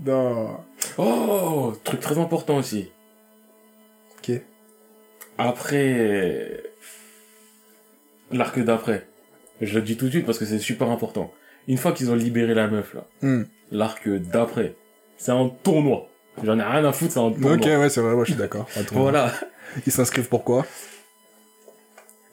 Non. 0.05 0.57
Oh 0.97 1.73
Truc 1.83 1.99
très 1.99 2.17
important 2.17 2.57
aussi. 2.57 2.89
Ok. 4.17 4.41
Après. 5.37 6.63
L'arc 8.31 8.59
d'après. 8.59 9.05
Je 9.61 9.75
le 9.75 9.81
dis 9.81 9.97
tout 9.97 10.05
de 10.05 10.11
suite 10.11 10.25
parce 10.25 10.39
que 10.39 10.45
c'est 10.45 10.59
super 10.59 10.89
important. 10.89 11.31
Une 11.67 11.77
fois 11.77 11.91
qu'ils 11.91 12.09
ont 12.11 12.15
libéré 12.15 12.53
la 12.53 12.67
meuf, 12.67 12.93
là, 12.93 13.05
Hmm. 13.21 13.43
l'arc 13.71 14.07
d'après, 14.09 14.75
c'est 15.17 15.31
un 15.31 15.49
tournoi. 15.63 16.09
J'en 16.43 16.59
ai 16.59 16.63
rien 16.63 16.83
à 16.85 16.91
foutre, 16.91 17.13
c'est 17.13 17.19
un 17.19 17.31
tournoi. 17.31 17.53
Ok, 17.53 17.63
ouais, 17.65 17.89
c'est 17.89 18.01
vrai, 18.01 18.13
moi 18.13 18.23
je 18.25 18.31
suis 18.31 18.39
d'accord. 18.39 18.67
Voilà. 18.91 19.31
Ils 19.85 19.91
s'inscrivent 19.91 20.27
pourquoi 20.27 20.65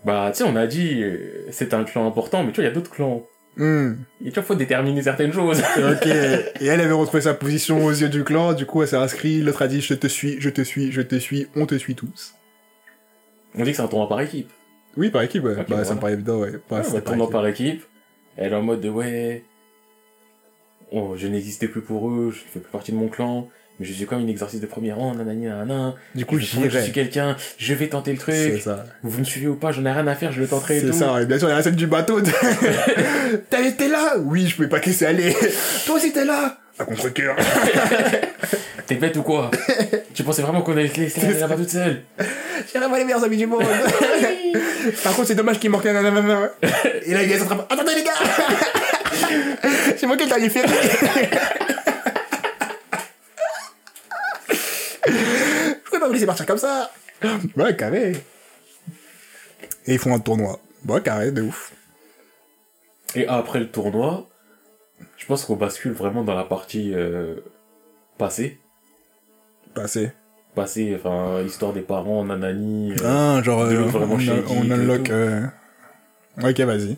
Bah, 0.05 0.31
tu 0.33 0.39
sais, 0.39 0.45
on 0.45 0.57
a 0.57 0.66
dit, 0.66 1.03
euh, 1.03 1.47
c'est 1.51 1.74
un 1.74 1.85
clan 1.85 2.07
important, 2.07 2.43
mais 2.43 2.51
tu 2.51 2.57
vois, 2.57 2.65
il 2.65 2.69
y 2.69 2.70
a 2.70 2.74
d'autres 2.74 2.91
clans. 2.91 3.23
Hmm. 3.57 3.93
Et 4.24 4.31
tu 4.31 4.35
vois, 4.35 4.43
faut 4.43 4.55
déterminer 4.55 5.03
certaines 5.03 5.33
choses. 5.33 5.61
Ok. 5.79 6.07
Et 6.61 6.66
elle 6.66 6.81
avait 6.81 6.93
retrouvé 6.93 7.20
sa 7.23 7.35
position 7.35 7.85
aux 7.85 7.91
yeux 7.91 8.09
du 8.09 8.24
clan, 8.24 8.55
du 8.55 8.65
coup 8.66 8.83
elle 8.83 8.89
s'est 8.89 8.97
inscrite, 8.97 9.45
l'autre 9.45 9.61
a 9.62 9.69
dit 9.69 9.81
je 9.83 9.95
te 9.95 10.07
suis, 10.07 10.41
je 10.41 10.49
te 10.51 10.62
suis, 10.62 10.91
je 10.91 11.03
te 11.03 11.16
suis, 11.16 11.47
on 11.55 11.66
te 11.66 11.77
suit 11.77 11.95
tous. 11.95 12.35
on 13.55 13.62
dit 13.62 13.70
que 13.73 13.77
c'est 13.77 13.83
un 13.83 13.89
tournoi 13.89 14.09
par 14.09 14.20
équipe. 14.23 14.51
Oui, 14.97 15.11
par 15.11 15.23
équipe, 15.23 15.45
ouais. 15.45 15.57
Ok, 15.59 15.69
bah, 15.69 15.85
ça 15.85 15.95
me 15.95 16.01
paraît 16.01 16.15
évident, 16.15 16.39
ouais. 16.39 16.53
Bah, 16.70 16.79
Ouais, 16.79 16.83
c'est 16.83 16.91
un 16.97 17.01
par 17.01 17.05
tournoi 17.05 17.24
équipe. 17.27 17.33
par 17.33 17.47
équipe. 17.47 17.83
Elle 18.37 18.53
est 18.53 18.57
en 18.57 18.62
mode 18.62 18.81
de, 18.81 18.89
ouais, 18.89 19.45
oh, 20.91 21.15
je 21.16 21.27
n'existais 21.27 21.69
plus 21.69 21.83
pour 21.83 22.09
eux, 22.11 22.31
je 22.33 22.39
fais 22.41 22.61
plus 22.61 22.70
partie 22.70 22.93
de 22.93 22.97
mon 22.97 23.09
clan, 23.09 23.49
mais 23.81 23.86
je 23.86 23.93
suis 23.93 24.07
comme 24.07 24.20
une 24.20 24.28
exercice 24.28 24.61
de 24.61 24.66
premier 24.66 24.93
rang, 24.93 25.15
nanani, 25.15 25.47
nanana. 25.47 25.94
Du 26.15 26.24
coup, 26.24 26.39
je, 26.39 26.47
je 26.69 26.78
suis 26.78 26.93
quelqu'un, 26.93 27.36
je 27.59 27.74
vais 27.74 27.89
tenter 27.89 28.12
le 28.12 28.19
C'est 28.24 28.51
truc. 28.51 28.62
ça. 28.62 28.85
Vous 29.03 29.19
me 29.19 29.24
suivez 29.24 29.49
ou 29.49 29.57
pas, 29.57 29.73
j'en 29.73 29.85
ai 29.86 29.90
rien 29.93 30.07
à 30.07 30.15
faire, 30.15 30.31
je 30.32 30.40
le 30.40 30.47
tenterai 30.47 30.77
et 30.78 30.81
C'est 30.81 30.93
ça, 30.93 31.20
et 31.20 31.27
bien 31.27 31.39
sûr, 31.39 31.49
il 31.49 31.51
y 31.51 31.55
a 31.55 31.57
la 31.57 31.62
scène 31.62 31.74
du 31.74 31.86
bateau. 31.86 32.20
de- 32.20 32.31
T'as 33.51 33.61
été 33.62 33.89
là? 33.89 34.15
Oui, 34.19 34.47
je 34.47 34.55
pouvais 34.57 34.69
pas 34.69 34.78
laisser 34.78 35.07
aller. 35.07 35.35
Toi 35.86 35.97
aussi, 35.97 36.12
t'es 36.12 36.24
là? 36.24 36.59
À 36.78 36.85
contre-cœur. 36.85 37.36
T'es 38.86 38.94
bête 38.97 39.16
ou 39.16 39.23
quoi? 39.23 39.51
Tu 40.15 40.23
pensais 40.24 40.43
vraiment 40.43 40.62
qu'on 40.62 40.73
allait 40.73 40.89
te 40.89 41.01
laisser 41.01 41.24
aller 41.24 41.39
là-bas 41.39 41.57
toute 41.57 41.70
seule? 41.70 42.03
J'ai 42.73 42.78
vraiment 42.78 42.97
les 42.97 43.05
meilleurs 43.05 43.23
amis 43.24 43.36
du 43.36 43.47
monde. 43.47 43.62
Par 45.05 45.15
contre, 45.15 45.28
c'est 45.28 45.35
dommage 45.35 45.59
qu'il 45.61 45.70
manque 45.70 45.86
un 45.86 45.93
nanana. 45.93 46.51
Et 47.05 47.12
là, 47.15 47.23
il 47.23 47.31
est 47.31 47.40
en 47.40 47.44
train 47.47 47.55
de... 47.57 47.61
Attendez, 47.62 47.94
les 47.94 48.03
gars 48.03 48.12
J'ai 50.01 50.07
manqué 50.07 50.24
le 50.24 50.28
dernier 50.31 50.49
ferry. 50.51 50.69
Je 55.07 55.12
pouvais 55.85 55.91
pas 56.03 56.09
vous 56.09 56.15
laisser 56.15 56.27
partir 56.27 56.47
comme 56.47 56.59
ça. 56.59 56.91
Ouais, 57.57 57.77
carré. 57.77 58.12
Et 59.87 59.95
ils 59.95 59.99
font 59.99 60.15
un 60.15 60.19
tournoi. 60.19 60.61
Ouais, 60.89 61.01
carré, 61.01 61.31
de 61.33 61.43
ouf. 61.43 61.73
Et 63.15 63.27
après 63.27 63.61
le 63.61 63.70
tournoi, 63.70 64.27
je 65.16 65.27
pense 65.27 65.45
qu'on 65.45 65.57
bascule 65.57 65.93
vraiment 65.93 66.24
dans 66.24 66.35
la 66.35 66.45
partie 66.45 66.93
euh, 66.95 67.37
passée. 68.19 68.59
Passé. 69.74 70.12
Passée, 70.55 70.95
enfin, 70.99 71.41
histoire 71.43 71.73
des 71.73 71.81
parents, 71.81 72.24
nanani. 72.24 72.93
euh, 72.93 72.97
Ah, 73.05 73.43
genre, 73.43 73.62
euh, 73.62 73.74
vraiment 73.85 74.16
on, 74.16 74.70
unlock... 74.70 75.09
euh, 75.11 75.47
Ok, 76.43 76.61
vas-y. 76.61 76.97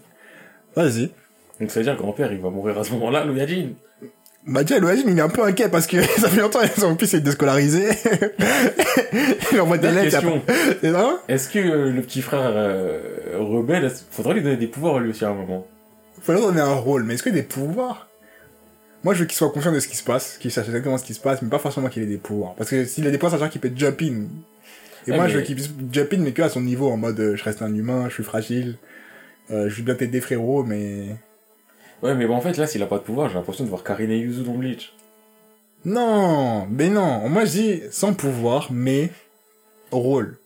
Vas-y. 0.74 1.12
Donc 1.60 1.70
ça 1.70 1.80
veut 1.80 1.84
dire 1.84 1.96
que 1.96 2.00
grand-père, 2.02 2.32
il 2.32 2.40
va 2.40 2.50
mourir 2.50 2.78
à 2.78 2.84
ce 2.84 2.92
moment-là, 2.92 3.24
le 3.24 3.36
Yajin. 3.36 3.70
Bah 4.46 4.62
déjà, 4.62 4.78
le 4.78 4.88
Hajim, 4.88 5.08
il 5.08 5.18
est 5.18 5.22
un 5.22 5.28
peu 5.28 5.42
inquiet 5.42 5.68
parce 5.70 5.86
que 5.86 6.02
ça 6.20 6.28
fait 6.28 6.40
longtemps 6.40 6.60
son 6.76 6.96
fils 6.96 7.14
est 7.14 7.20
déscolarisé. 7.20 7.88
il 9.52 9.60
envoie 9.60 9.78
des 9.78 9.90
lettres. 9.90 10.22
C'est 10.80 10.92
ça 10.92 11.22
Est-ce 11.28 11.48
que 11.48 11.58
euh, 11.58 11.90
le 11.90 12.02
petit 12.02 12.20
frère 12.20 12.52
euh, 12.54 13.38
rebelle, 13.38 13.90
faudrait 14.10 14.34
lui 14.34 14.42
donner 14.42 14.56
des 14.56 14.66
pouvoirs 14.66 14.98
lui 14.98 15.10
aussi 15.10 15.24
à 15.24 15.30
un 15.30 15.34
moment? 15.34 15.66
Faut 16.20 16.32
leur 16.32 16.42
donner 16.42 16.60
un 16.60 16.74
rôle, 16.74 17.04
mais 17.04 17.14
est-ce 17.14 17.22
qu'il 17.22 17.32
a 17.32 17.36
des 17.36 17.42
pouvoirs? 17.42 18.08
Moi, 19.02 19.12
je 19.14 19.20
veux 19.20 19.26
qu'il 19.26 19.36
soit 19.36 19.50
conscient 19.50 19.72
de 19.72 19.80
ce 19.80 19.88
qui 19.88 19.96
se 19.96 20.04
passe, 20.04 20.38
qu'il 20.38 20.50
sache 20.50 20.66
exactement 20.66 20.96
ce 20.96 21.04
qui 21.04 21.12
se 21.12 21.20
passe, 21.20 21.42
mais 21.42 21.50
pas 21.50 21.58
forcément 21.58 21.88
qu'il 21.88 22.02
ait 22.02 22.06
des 22.06 22.16
pouvoirs. 22.16 22.54
Parce 22.54 22.70
que 22.70 22.84
s'il 22.86 23.06
a 23.06 23.10
des 23.10 23.18
pouvoirs, 23.18 23.32
ça 23.32 23.36
veut 23.36 23.42
dire 23.42 23.50
qu'il 23.50 23.60
peut 23.60 23.72
jump 23.74 24.00
in. 24.02 24.24
Et 25.06 25.12
moi, 25.12 25.28
je 25.28 25.36
veux 25.36 25.42
qu'il 25.42 25.56
puisse 25.56 25.70
jump 25.92 26.12
in, 26.12 26.18
mais 26.18 26.32
que 26.32 26.42
à 26.42 26.48
son 26.48 26.62
niveau, 26.62 26.88
en 26.90 26.96
mode, 26.96 27.20
euh, 27.20 27.36
je 27.36 27.44
reste 27.44 27.60
un 27.60 27.74
humain, 27.74 28.06
je 28.08 28.14
suis 28.14 28.24
fragile, 28.24 28.76
euh, 29.50 29.68
je 29.68 29.76
vais 29.76 29.82
bien 29.82 29.94
t'aider, 29.94 30.20
frérot, 30.20 30.64
mais... 30.64 31.08
Ouais, 32.04 32.14
mais 32.14 32.26
bon, 32.26 32.34
en 32.34 32.40
fait, 32.42 32.58
là, 32.58 32.66
s'il 32.66 32.82
a 32.82 32.86
pas 32.86 32.98
de 32.98 33.02
pouvoir, 33.02 33.30
j'ai 33.30 33.36
l'impression 33.36 33.64
de 33.64 33.70
voir 33.70 33.82
Karine 33.82 34.10
et 34.10 34.18
Yuzu 34.18 34.42
dans 34.42 34.52
Bleach. 34.52 34.92
Non, 35.86 36.66
mais 36.70 36.90
non. 36.90 37.30
Moi, 37.30 37.46
je 37.46 37.50
dis 37.50 37.82
sans 37.90 38.12
pouvoir, 38.12 38.68
mais 38.70 39.10
rôle. 39.90 40.36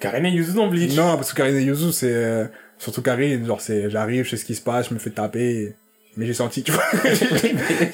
Karine 0.00 0.26
et 0.26 0.30
Yuzu 0.30 0.54
dans 0.54 0.66
Bleach 0.66 0.96
Non, 0.96 1.14
parce 1.14 1.32
que 1.32 1.36
Karine 1.36 1.56
et 1.56 1.62
Yuzu, 1.62 1.92
c'est... 1.92 2.12
euh, 2.12 2.46
surtout 2.76 3.02
Karine, 3.02 3.46
genre, 3.46 3.60
c'est... 3.60 3.88
J'arrive, 3.88 4.24
je 4.24 4.30
sais 4.30 4.36
ce 4.36 4.44
qui 4.44 4.56
se 4.56 4.62
passe, 4.62 4.88
je 4.88 4.94
me 4.94 4.98
fais 4.98 5.10
taper... 5.10 5.76
Mais 6.16 6.26
j'ai 6.26 6.34
senti, 6.34 6.64
tu 6.64 6.72
vois. 6.72 6.84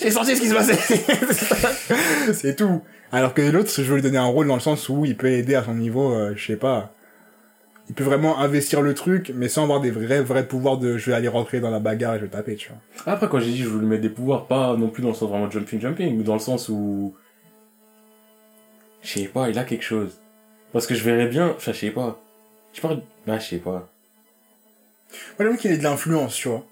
j'ai 0.01 0.11
senti 0.11 0.37
ce 0.37 0.41
qui 0.41 0.49
se 0.49 0.55
passait. 0.55 2.33
c'est 2.33 2.57
tout. 2.57 2.83
Alors 3.13 3.35
que 3.35 3.43
l'autre, 3.43 3.71
je 3.75 3.83
veux 3.83 3.97
lui 3.97 4.03
donner 4.03 4.19
un 4.19 4.25
rôle 4.25 4.47
dans 4.47 4.55
le 4.55 4.61
sens 4.61 4.89
où 4.89 5.05
il 5.05 5.17
peut 5.17 5.31
aider 5.31 5.55
à 5.55 5.65
son 5.65 5.75
niveau, 5.75 6.15
euh, 6.15 6.33
je 6.37 6.47
sais 6.47 6.57
pas. 6.57 6.95
Il 7.91 7.95
peut 7.95 8.05
vraiment 8.05 8.39
investir 8.39 8.83
le 8.83 8.95
truc, 8.95 9.33
mais 9.35 9.49
sans 9.49 9.65
avoir 9.65 9.81
des 9.81 9.91
vrais, 9.91 10.23
vrais 10.23 10.47
pouvoirs 10.47 10.79
de 10.79 10.97
je 10.97 11.11
vais 11.11 11.17
aller 11.17 11.27
rentrer 11.27 11.59
dans 11.59 11.71
la 11.71 11.81
bagarre 11.81 12.15
et 12.15 12.19
je 12.21 12.25
vais 12.27 12.31
taper, 12.31 12.55
tu 12.55 12.69
vois. 12.69 13.13
Après, 13.13 13.29
quand 13.29 13.41
j'ai 13.41 13.51
dit 13.51 13.65
je 13.65 13.69
veux 13.69 13.81
lui 13.81 13.87
mettre 13.89 14.03
des 14.03 14.11
pouvoirs, 14.11 14.47
pas 14.47 14.77
non 14.77 14.91
plus 14.91 15.03
dans 15.03 15.09
le 15.09 15.15
sens 15.17 15.29
vraiment 15.29 15.51
jumping 15.51 15.81
jumping, 15.81 16.17
mais 16.17 16.23
dans 16.23 16.35
le 16.35 16.39
sens 16.39 16.69
où... 16.69 17.17
Je 19.03 19.09
sais 19.09 19.25
pas, 19.25 19.51
il 19.51 19.59
a 19.59 19.65
quelque 19.65 19.83
chose. 19.83 20.21
Parce 20.73 20.87
que 20.87 20.95
je 20.95 21.03
verrais 21.03 21.27
bien... 21.27 21.49
Enfin, 21.49 21.73
je 21.73 21.79
sais 21.79 21.91
pas. 21.91 22.23
Je 22.73 22.81
parle... 22.81 23.03
Ah, 23.27 23.41
je 23.41 23.49
sais 23.49 23.59
pas. 23.59 23.91
Moi, 25.37 25.41
j'avoue 25.41 25.57
qu'il 25.57 25.73
ait 25.73 25.79
de 25.79 25.83
l'influence, 25.83 26.37
tu 26.37 26.47
vois. 26.47 26.65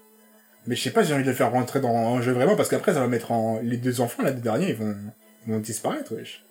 Mais 0.67 0.77
je 0.77 0.81
sais 0.81 0.91
pas 0.91 1.03
si 1.03 1.09
j'ai 1.09 1.15
envie 1.15 1.25
de 1.25 1.29
le 1.29 1.35
faire 1.35 1.51
rentrer 1.51 1.81
dans 1.81 2.15
un 2.15 2.21
jeu 2.21 2.31
vraiment, 2.31 2.55
parce 2.55 2.69
qu'après, 2.69 2.93
ça 2.93 3.01
va 3.01 3.07
mettre 3.07 3.33
en... 3.33 3.59
Les 3.61 3.75
deux 3.75 3.99
enfants, 3.99 4.23
là, 4.23 4.31
des 4.31 4.39
derniers, 4.39 4.69
ils 4.69 4.75
vont, 4.77 4.95
ils 5.45 5.51
vont 5.51 5.59
disparaître, 5.59 6.15
wesh. 6.15 6.45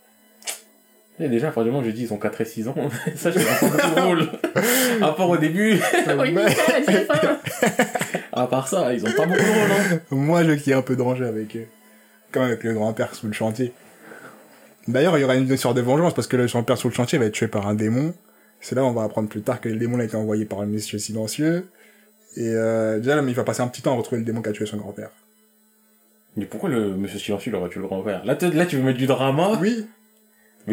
Et 1.21 1.29
déjà, 1.29 1.51
franchement, 1.51 1.83
j'ai 1.83 1.93
dit, 1.93 2.03
ils 2.03 2.13
ont 2.13 2.19
4 2.19 2.41
et 2.41 2.45
6 2.45 2.69
ans. 2.69 2.75
Ça, 3.17 3.31
je 3.31 3.39
pas 3.39 3.69
beaucoup 3.69 4.01
drôle. 4.01 4.29
À 5.03 5.13
part 5.13 5.29
au 5.29 5.37
début. 5.37 5.75
Oui, 5.75 6.35
c'est 6.87 7.07
ça. 7.07 7.41
à 8.33 8.47
part 8.47 8.67
ça, 8.67 8.93
ils 8.93 9.05
ont 9.05 9.13
pas 9.13 9.27
beaucoup 9.27 9.39
de 9.39 9.45
rôle, 9.45 9.71
hein. 9.71 10.01
Moi, 10.11 10.43
je 10.43 10.51
veux 10.51 10.57
qu'il 10.57 10.71
y 10.71 10.71
ait 10.73 10.79
un 10.79 10.83
peu 10.83 10.95
de 10.95 10.99
danger 10.99 11.25
avec 11.25 11.55
eux. 11.57 11.67
Comme 12.33 12.43
avec 12.43 12.65
le 12.65 12.75
grand-père 12.75 13.15
sous 13.15 13.27
le 13.27 13.33
chantier. 13.33 13.73
D'ailleurs, 14.89 15.17
il 15.19 15.21
y 15.21 15.25
aura 15.25 15.37
une 15.37 15.57
sorte 15.57 15.77
de 15.77 15.83
vengeance, 15.83 16.15
parce 16.15 16.27
que 16.27 16.37
le 16.37 16.47
grand-père 16.47 16.77
sous 16.79 16.89
le 16.89 16.95
chantier 16.95 17.19
va 17.19 17.27
être 17.27 17.35
tué 17.35 17.47
par 17.47 17.69
un 17.69 17.75
démon. 17.75 18.13
C'est 18.61 18.75
là 18.75 18.83
où 18.83 18.87
on 18.87 18.93
va 18.93 19.05
apprendre 19.05 19.29
plus 19.29 19.43
tard 19.43 19.61
que 19.61 19.69
le 19.69 19.77
démon 19.77 20.01
a 20.01 20.05
été 20.05 20.17
envoyé 20.17 20.45
par 20.45 20.61
un 20.61 20.67
monsieur 20.67 20.99
silencieux. 20.99 21.69
Et 22.37 22.49
euh, 22.49 22.99
déjà, 22.99 23.15
là, 23.15 23.23
mais 23.23 23.31
il 23.31 23.37
va 23.37 23.45
passer 23.45 23.63
un 23.63 23.69
petit 23.69 23.83
temps 23.83 23.93
à 23.93 23.97
retrouver 23.97 24.19
le 24.19 24.25
démon 24.25 24.43
qui 24.43 24.49
a 24.49 24.53
tué 24.53 24.67
son 24.67 24.79
grand-père. 24.79 25.11
Mais 26.37 26.47
pourquoi 26.47 26.71
le 26.71 26.97
monsieur 26.97 27.19
silencieux 27.19 27.53
il 27.53 27.55
aurait 27.55 27.69
tué 27.69 27.81
le 27.81 27.87
grand-père 27.87 28.25
là, 28.25 28.37
tu 28.37 28.47
veux 28.77 28.83
mettre 28.83 28.99
du 28.99 29.07
drama? 29.07 29.59
Oui, 29.61 29.87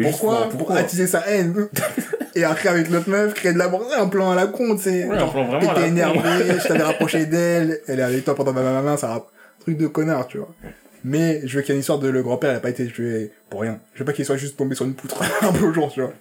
pourquoi, 0.02 0.48
pour- 0.48 0.58
pourquoi? 0.58 0.76
attiser 0.76 1.06
sa 1.06 1.20
haine 1.28 1.68
Et 2.34 2.44
après, 2.44 2.68
avec 2.68 2.90
l'autre 2.90 3.08
meuf, 3.08 3.32
créer 3.34 3.52
de 3.54 3.58
la 3.58 3.70
un 3.98 4.08
plan 4.08 4.30
à 4.30 4.34
la 4.34 4.46
con, 4.46 4.76
tu 4.76 4.82
sais. 4.82 5.04
Ouais, 5.06 5.16
un 5.16 5.26
plan 5.26 5.44
vraiment 5.46 5.74
T'étais 5.74 5.88
énervé, 5.88 6.20
je 6.62 6.68
t'avais 6.68 6.82
rapproché 6.82 7.24
d'elle, 7.26 7.80
elle 7.88 8.00
est 8.00 8.02
avec 8.02 8.24
toi 8.24 8.34
pendant 8.34 8.52
ma 8.52 8.82
main, 8.82 8.96
ça 8.98 9.08
rap- 9.08 9.30
Truc 9.60 9.78
de 9.78 9.86
connard, 9.86 10.26
tu 10.26 10.38
vois. 10.38 10.52
Mais 11.02 11.40
je 11.44 11.56
veux 11.56 11.62
qu'il 11.62 11.70
y 11.70 11.72
ait 11.72 11.76
une 11.76 11.80
histoire 11.80 11.98
de 11.98 12.08
le 12.08 12.22
grand-père, 12.22 12.52
il 12.52 12.56
a 12.56 12.60
pas 12.60 12.68
été 12.70 12.86
tué 12.88 13.30
pour 13.48 13.60
rien. 13.62 13.78
Je 13.94 14.00
veux 14.00 14.04
pas 14.04 14.12
qu'il 14.12 14.24
soit 14.26 14.36
juste 14.36 14.56
tombé 14.56 14.74
sur 14.74 14.84
une 14.84 14.94
poutre 14.94 15.22
un 15.42 15.50
beau 15.50 15.72
jour, 15.72 15.90
tu 15.92 16.00
vois. 16.02 16.12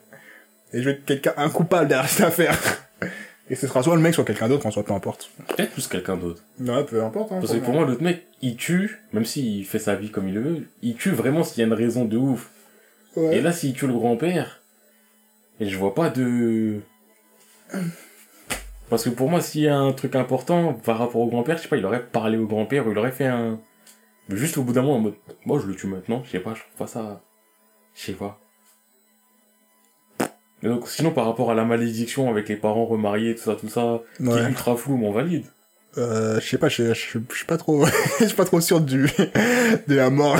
Et 0.74 0.82
je 0.82 0.90
veux 0.90 0.96
quelqu'un, 1.06 1.34
un 1.38 1.50
coupable 1.50 1.88
derrière 1.90 2.10
cette 2.10 2.26
affaire. 2.28 2.58
Et 3.50 3.56
ce 3.56 3.68
sera 3.68 3.84
soit 3.84 3.96
le 3.96 4.02
mec, 4.02 4.14
soit 4.16 4.24
quelqu'un 4.26 4.48
d'autre, 4.48 4.66
en 4.66 4.72
soit 4.72 4.84
peu 4.84 4.94
importe. 4.94 5.30
Peut-être 5.56 5.72
plus 5.72 5.88
quelqu'un 5.88 6.18
d'autre. 6.18 6.42
Ouais, 6.60 6.84
peu 6.84 7.04
importe, 7.04 7.32
hein. 7.32 7.38
Parce 7.42 7.54
que 7.54 7.60
pour 7.60 7.74
moi, 7.76 7.86
l'autre 7.86 8.02
mec, 8.02 8.26
il 8.42 8.56
tue, 8.56 9.00
même 9.14 9.26
s'il 9.26 9.64
fait 9.66 9.78
sa 9.78 9.94
vie 9.96 10.10
comme 10.10 10.28
il 10.30 10.34
le 10.34 10.42
veut, 10.42 10.58
il 10.82 10.96
tue 10.96 11.12
vraiment 11.12 11.44
s'il 11.44 11.60
y 11.60 11.64
a 11.64 11.68
une 11.68 11.74
raison 11.74 12.06
de 12.06 12.18
ouf. 12.18 12.50
Ouais. 13.16 13.38
Et 13.38 13.42
là, 13.42 13.52
s'il 13.52 13.74
tue 13.74 13.88
le 13.88 13.94
grand-père, 13.94 14.62
et 15.60 15.68
je 15.70 15.78
vois 15.78 15.94
pas 15.96 16.10
de... 16.10 16.82
Parce 18.90 19.04
que 19.06 19.10
pour 19.10 19.30
moi, 19.30 19.42
s'il 19.42 19.62
y 19.62 19.68
a 19.68 19.78
un 19.78 19.94
truc 19.94 20.16
important 20.16 20.74
par 20.74 20.98
rapport 21.00 21.22
au 21.22 21.28
grand-père, 21.28 21.58
je 21.58 21.64
sais 21.64 21.68
pas, 21.70 21.78
il 21.78 21.86
aurait 21.86 22.04
parlé 22.06 22.38
au 22.38 22.46
grand-père, 22.46 22.86
ou 22.88 22.92
il 22.92 22.98
aurait 22.98 23.12
fait 23.12 23.26
un... 23.26 23.60
Mais 24.30 24.38
juste 24.38 24.58
au 24.58 24.64
bout 24.64 24.74
d'un 24.74 24.82
moment, 24.82 24.98
en 24.98 25.00
mode, 25.02 25.16
moi 25.46 25.60
je 25.60 25.68
le 25.68 25.76
tue 25.76 25.88
maintenant, 25.88 26.24
je 26.26 26.32
sais 26.32 26.40
pas, 26.40 26.54
je 26.54 26.62
trouve 26.62 26.76
pas 26.78 26.88
ça... 26.88 27.22
Je 27.96 28.02
sais 28.02 28.14
pas. 28.14 28.40
Et 30.64 30.68
donc, 30.68 30.88
sinon, 30.88 31.12
par 31.12 31.26
rapport 31.26 31.52
à 31.52 31.56
la 31.56 31.64
malédiction 31.64 32.30
avec 32.30 32.50
les 32.50 32.56
parents 32.56 32.86
remariés, 32.86 33.36
tout 33.36 33.44
ça, 33.44 33.56
tout 33.56 33.70
ça, 33.70 34.02
qui 34.18 34.24
Ouais. 34.24 34.42
est 34.42 34.48
ultra 34.50 34.76
flou, 34.76 34.98
mais 34.98 35.08
on 35.08 35.12
valide. 35.12 35.46
Euh, 35.98 36.40
je 36.42 36.48
sais 36.48 36.58
pas, 36.58 36.68
je, 36.68 36.94
suis 36.94 37.20
pas 37.48 37.58
trop, 37.58 37.86
je 38.20 38.26
suis 38.26 38.36
pas 38.36 38.46
trop 38.46 38.60
sûr 38.60 38.82
du, 38.82 39.04
de 39.88 39.96
la 39.96 40.10
mort, 40.10 40.38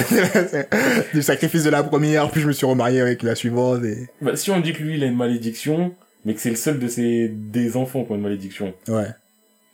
du 1.14 1.22
sacrifice 1.22 1.64
de 1.64 1.70
la 1.70 1.84
première, 1.84 2.30
puis 2.30 2.42
je 2.42 2.48
me 2.48 2.52
suis 2.52 2.66
remarié 2.66 3.00
avec 3.00 3.24
la 3.24 3.36
suivante 3.36 3.84
et, 3.84 4.10
Bah, 4.22 4.36
si 4.36 4.52
on 4.52 4.60
dit 4.60 4.74
que 4.74 4.84
lui, 4.84 4.96
il 4.96 5.04
a 5.04 5.08
une 5.08 5.16
malédiction, 5.16 5.96
mais 6.26 6.34
que 6.34 6.42
c'est 6.42 6.50
le 6.50 6.56
seul 6.56 6.80
de 6.80 6.88
ses 6.88 7.30
des 7.30 7.78
enfants 7.78 8.04
qui 8.04 8.12
ont 8.12 8.16
une 8.16 8.22
malédiction, 8.22 8.74
ouais. 8.90 9.08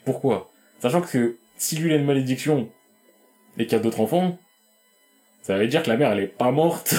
pourquoi? 0.06 0.52
Sachant 0.82 1.02
que 1.02 1.36
si 1.58 1.76
lui, 1.78 1.90
il 1.90 1.94
a 1.94 1.98
une 1.98 2.06
malédiction 2.06 2.70
et 3.58 3.66
qu'il 3.66 3.74
y 3.78 3.80
a 3.80 3.84
d'autres 3.84 4.02
enfants, 4.02 4.38
ça 5.42 5.58
veut 5.58 5.68
dire 5.68 5.82
que 5.82 5.90
la 5.90 5.98
mère, 5.98 6.12
elle 6.12 6.20
est 6.20 6.28
pas 6.28 6.52
morte. 6.52 6.94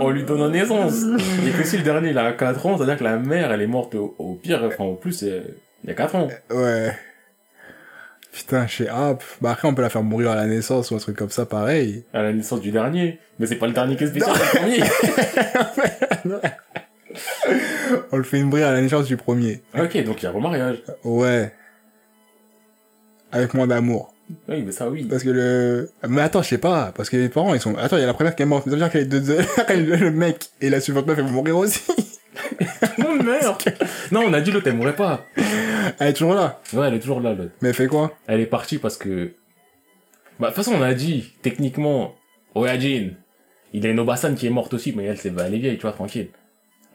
On 0.00 0.10
lui 0.10 0.24
donne 0.24 0.50
naissance. 0.52 1.04
Et 1.46 1.50
que 1.50 1.64
si 1.64 1.76
le 1.76 1.82
dernier, 1.82 2.10
il 2.10 2.18
a 2.18 2.32
4 2.32 2.66
ans, 2.66 2.72
ça 2.76 2.84
veut 2.84 2.86
dire 2.86 2.98
que 2.98 3.04
la 3.04 3.16
mère, 3.16 3.52
elle 3.52 3.62
est 3.62 3.66
morte 3.66 3.94
au, 3.94 4.14
au 4.18 4.34
pire, 4.34 4.62
enfin, 4.64 4.84
au 4.84 4.94
plus, 4.94 5.22
euh, 5.22 5.42
il 5.84 5.88
y 5.88 5.92
a 5.92 5.94
4 5.94 6.14
ans. 6.16 6.28
Ouais. 6.50 6.92
Putain, 8.32 8.66
je 8.66 8.84
sais, 8.84 8.88
ah, 8.90 9.16
bah 9.40 9.50
après 9.52 9.66
on 9.66 9.74
peut 9.74 9.82
la 9.82 9.88
faire 9.88 10.02
mourir 10.02 10.30
à 10.30 10.36
la 10.36 10.46
naissance 10.46 10.90
ou 10.90 10.94
un 10.94 10.98
truc 10.98 11.16
comme 11.16 11.30
ça, 11.30 11.46
pareil. 11.46 12.04
À 12.12 12.22
la 12.22 12.32
naissance 12.32 12.60
du 12.60 12.70
dernier. 12.70 13.18
Mais 13.38 13.46
c'est 13.46 13.56
pas 13.56 13.66
le 13.66 13.72
dernier 13.72 13.96
qui 13.96 14.04
est 14.04 14.08
spécial, 14.08 14.36
c'est 14.36 14.60
le 14.60 14.60
premier. 14.60 16.40
On 18.12 18.16
le 18.18 18.22
fait 18.22 18.42
mourir 18.42 18.68
à 18.68 18.72
la 18.72 18.80
naissance 18.82 19.06
du 19.06 19.16
premier. 19.16 19.62
ok, 19.76 20.04
donc 20.04 20.22
il 20.22 20.24
y 20.24 20.28
a 20.28 20.30
remariage. 20.30 20.82
Ouais. 21.04 21.52
Avec 23.32 23.54
moins 23.54 23.66
d'amour. 23.66 24.14
Oui, 24.48 24.62
mais 24.62 24.72
ça, 24.72 24.88
oui. 24.88 25.04
Parce 25.04 25.22
que 25.22 25.30
le... 25.30 25.90
Mais 26.08 26.22
attends, 26.22 26.42
je 26.42 26.48
sais 26.48 26.58
pas, 26.58 26.92
parce 26.94 27.08
que 27.10 27.16
les 27.16 27.28
parents, 27.28 27.54
ils 27.54 27.60
sont... 27.60 27.76
Attends, 27.76 27.96
il 27.96 28.00
y 28.00 28.04
a 28.04 28.06
la 28.06 28.14
première 28.14 28.34
qui 28.34 28.42
est 28.42 28.46
morte, 28.46 28.66
mais 28.66 28.72
ça 28.72 28.76
veut 28.76 28.82
dire 28.82 28.92
que 28.92 28.98
les 28.98 29.04
deux... 29.04 29.20
le 29.68 29.96
le 29.96 30.10
mec 30.10 30.50
et 30.60 30.70
la 30.70 30.80
suivante 30.80 31.06
meuf, 31.06 31.18
elles 31.18 31.24
vont 31.24 31.30
mourir 31.30 31.56
aussi. 31.56 31.80
Mon 32.98 33.14
mère 33.22 33.56
Non, 34.12 34.22
on 34.26 34.32
a 34.32 34.40
dit 34.40 34.50
l'autre, 34.50 34.66
elle 34.68 34.76
mourrait 34.76 34.96
pas. 34.96 35.24
Elle 35.98 36.08
est 36.08 36.12
toujours 36.12 36.34
là. 36.34 36.60
Ouais, 36.72 36.88
elle 36.88 36.94
est 36.94 37.00
toujours 37.00 37.20
là, 37.20 37.34
l'autre. 37.34 37.52
Mais 37.62 37.70
elle 37.70 37.74
fait 37.74 37.86
quoi? 37.86 38.16
Elle 38.26 38.40
est 38.40 38.46
partie 38.46 38.78
parce 38.78 38.96
que... 38.96 39.32
Bah, 40.38 40.50
de 40.50 40.54
toute 40.54 40.64
façon, 40.64 40.76
on 40.78 40.82
a 40.82 40.94
dit, 40.94 41.32
techniquement, 41.42 42.14
Oyajin, 42.54 43.10
il 43.72 43.86
a 43.86 43.90
une 43.90 43.98
Obasan 43.98 44.34
qui 44.34 44.46
est 44.46 44.50
morte 44.50 44.74
aussi, 44.74 44.92
mais 44.96 45.04
elle, 45.04 45.18
c'est, 45.18 45.30
bah, 45.30 45.44
elle 45.46 45.54
est 45.54 45.58
vieille, 45.58 45.76
tu 45.76 45.82
vois, 45.82 45.92
tranquille. 45.92 46.28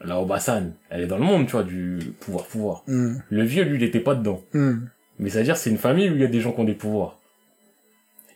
La 0.02 0.20
Obasan, 0.20 0.72
elle 0.90 1.02
est 1.02 1.06
dans 1.06 1.18
le 1.18 1.24
monde, 1.24 1.46
tu 1.46 1.52
vois, 1.52 1.62
du 1.62 1.98
pouvoir-pouvoir. 2.20 2.82
Hmm. 2.86 3.16
Le 3.28 3.42
vieux, 3.44 3.64
lui, 3.64 3.76
il 3.76 3.82
était 3.82 4.00
pas 4.00 4.14
dedans. 4.14 4.42
Hmm. 4.52 4.86
Mais 5.18 5.30
c'est-à-dire, 5.30 5.56
c'est 5.56 5.70
une 5.70 5.78
famille 5.78 6.10
où 6.10 6.14
il 6.14 6.20
y 6.20 6.24
a 6.24 6.28
des 6.28 6.40
gens 6.40 6.52
qui 6.52 6.60
ont 6.60 6.64
des 6.64 6.74
pouvoirs. 6.74 7.18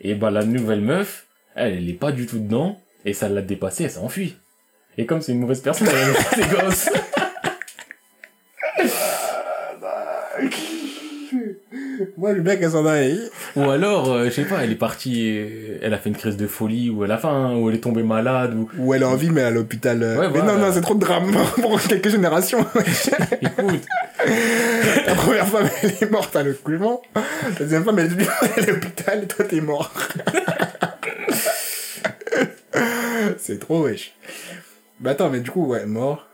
Et 0.01 0.15
bah, 0.15 0.31
la 0.31 0.45
nouvelle 0.45 0.81
meuf, 0.81 1.27
elle, 1.55 1.75
elle 1.75 1.89
est 1.89 1.95
pas 1.95 2.13
du 2.13 2.27
tout 2.27 2.39
dedans, 2.39 2.81
et 3.05 3.13
ça 3.13 3.29
l'a 3.29 3.43
dépassée, 3.43 3.85
elle 3.85 3.91
s'est 3.91 3.99
enfuie. 3.99 4.37
Et 4.97 5.07
comme 5.07 5.21
c'est 5.21 5.33
une 5.33 5.41
mauvaise 5.41 5.61
personne, 5.61 5.89
elle 5.89 6.11
a 6.11 6.15
ses 6.15 6.55
gosses. 6.55 6.91
Moi, 12.17 12.33
le 12.33 12.43
mec, 12.43 12.61
elle 12.63 12.71
s'en 12.71 12.87
aille. 12.87 13.21
Ou 13.57 13.63
alors, 13.71 14.13
euh, 14.13 14.25
je 14.27 14.31
sais 14.31 14.45
pas, 14.45 14.63
elle 14.65 14.73
est 14.73 14.77
partie, 14.77 15.37
euh, 15.39 15.79
elle 15.83 15.95
a 15.95 15.99
fait 15.99 16.09
une 16.09 16.17
crise 16.17 16.37
de 16.37 16.47
folie, 16.47 16.91
ou 16.91 17.05
elle 17.05 17.11
a 17.13 17.19
faim, 17.19 17.57
ou 17.57 17.69
elle 17.69 17.77
est 17.77 17.81
tombée 17.81 18.03
malade, 18.03 18.55
ou... 18.55 18.69
Ou 18.79 18.95
elle 18.95 19.03
est 19.03 19.07
en 19.07 19.17
vie, 19.17 19.31
mais 19.31 19.43
à 19.43 19.51
l'hôpital. 19.51 20.03
euh. 20.03 20.19
Ouais, 20.19 20.29
mais 20.29 20.39
voilà. 20.41 20.55
non, 20.55 20.67
non, 20.67 20.73
c'est 20.73 20.81
trop 20.81 20.95
de 20.95 21.01
drame 21.01 21.31
pour 21.61 21.81
quelques 21.81 22.09
générations. 22.11 22.65
Écoute, 23.43 23.85
La 25.07 25.15
première 25.15 25.47
femme, 25.47 25.69
elle 25.83 25.91
est 26.01 26.11
morte 26.11 26.35
à 26.37 26.43
l'accouchement. 26.43 27.03
La 27.15 27.51
deuxième 27.59 27.85
femme, 27.85 27.99
elle 27.99 28.07
est 28.13 28.27
elle 28.57 28.65
est 28.65 28.69
à 28.69 28.73
l'hôpital 28.73 29.23
et 29.25 29.27
toi, 29.27 29.45
t'es 29.45 29.61
mort. 29.61 29.93
c'est 33.39 33.59
trop 33.59 33.85
wesh. 33.85 34.15
Bah 35.01 35.11
attends, 35.11 35.31
mais 35.31 35.41
du 35.41 35.51
coup, 35.51 35.67
ouais, 35.67 35.87
mort. 35.87 36.27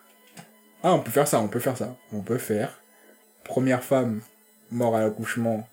Ah, 0.83 0.93
on 0.95 0.99
peut 1.01 1.11
faire 1.11 1.29
ça, 1.29 1.41
on 1.41 1.49
peut 1.49 1.61
faire 1.61 1.77
ça. 1.77 1.97
On 2.13 2.21
peut 2.21 2.39
faire. 2.39 2.79
Première 3.45 3.83
femme, 3.83 4.21
mort 4.71 4.97
à 4.97 5.01
l'accouchement. 5.01 5.67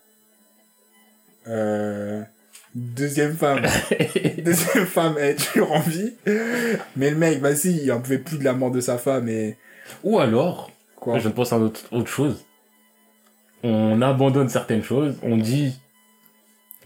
Euh... 1.48 2.22
Deuxième 2.74 3.36
femme. 3.36 3.62
Deuxième 4.38 4.86
femme, 4.86 5.18
est 5.18 5.36
toujours 5.36 5.72
en 5.74 5.80
vie. 5.82 6.14
Mais 6.96 7.10
le 7.10 7.18
mec, 7.18 7.40
vas-y, 7.40 7.82
il 7.84 7.92
en 7.92 8.00
pouvait 8.00 8.18
plus 8.20 8.38
de 8.38 8.44
la 8.46 8.54
mort 8.54 8.72
de 8.72 8.80
sa 8.80 8.98
femme 8.98 9.28
et... 9.28 9.58
ou 10.04 10.20
alors, 10.20 10.72
Quoi 10.96 11.20
je 11.20 11.28
ne 11.28 11.34
pense 11.34 11.52
à 11.52 11.58
autre, 11.60 11.82
autre 11.92 12.10
chose. 12.10 12.46
On 13.64 14.02
abandonne 14.02 14.48
certaines 14.50 14.84
choses, 14.84 15.18
on 15.22 15.36
dit, 15.38 15.80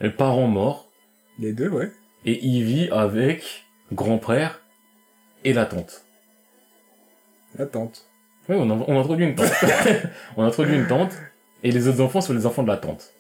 le 0.02 0.14
parent 0.14 0.48
mort, 0.48 0.90
Les 1.40 1.54
deux, 1.54 1.70
ouais. 1.70 1.92
et 2.26 2.44
il 2.44 2.64
vit 2.64 2.90
avec 2.90 3.66
grand-père 3.94 4.62
et 5.44 5.54
la 5.54 5.66
tante. 5.66 6.04
La 7.58 7.66
tante. 7.68 8.06
Oui, 8.50 8.56
on, 8.60 8.70
a- 8.72 8.86
on 8.88 9.00
introduit 9.00 9.26
une 9.28 9.36
tante. 9.36 9.52
on 10.38 10.44
introduit 10.44 10.76
une 10.76 10.88
tante, 10.88 11.14
et 11.64 11.72
les 11.72 11.88
autres 11.88 12.02
enfants 12.02 12.22
sont 12.22 12.34
les 12.34 12.46
enfants 12.46 12.64
de 12.64 12.68
la 12.68 12.78
tante. 12.78 13.12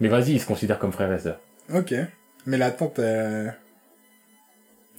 Mais 0.00 0.08
vas-y, 0.08 0.32
ils 0.32 0.40
se 0.40 0.46
considèrent 0.46 0.78
comme 0.78 0.92
frères 0.92 1.12
et 1.12 1.18
sœurs. 1.18 1.40
Ok. 1.74 1.94
Mais 2.46 2.56
la 2.56 2.70
tante, 2.70 2.98
euh... 2.98 3.48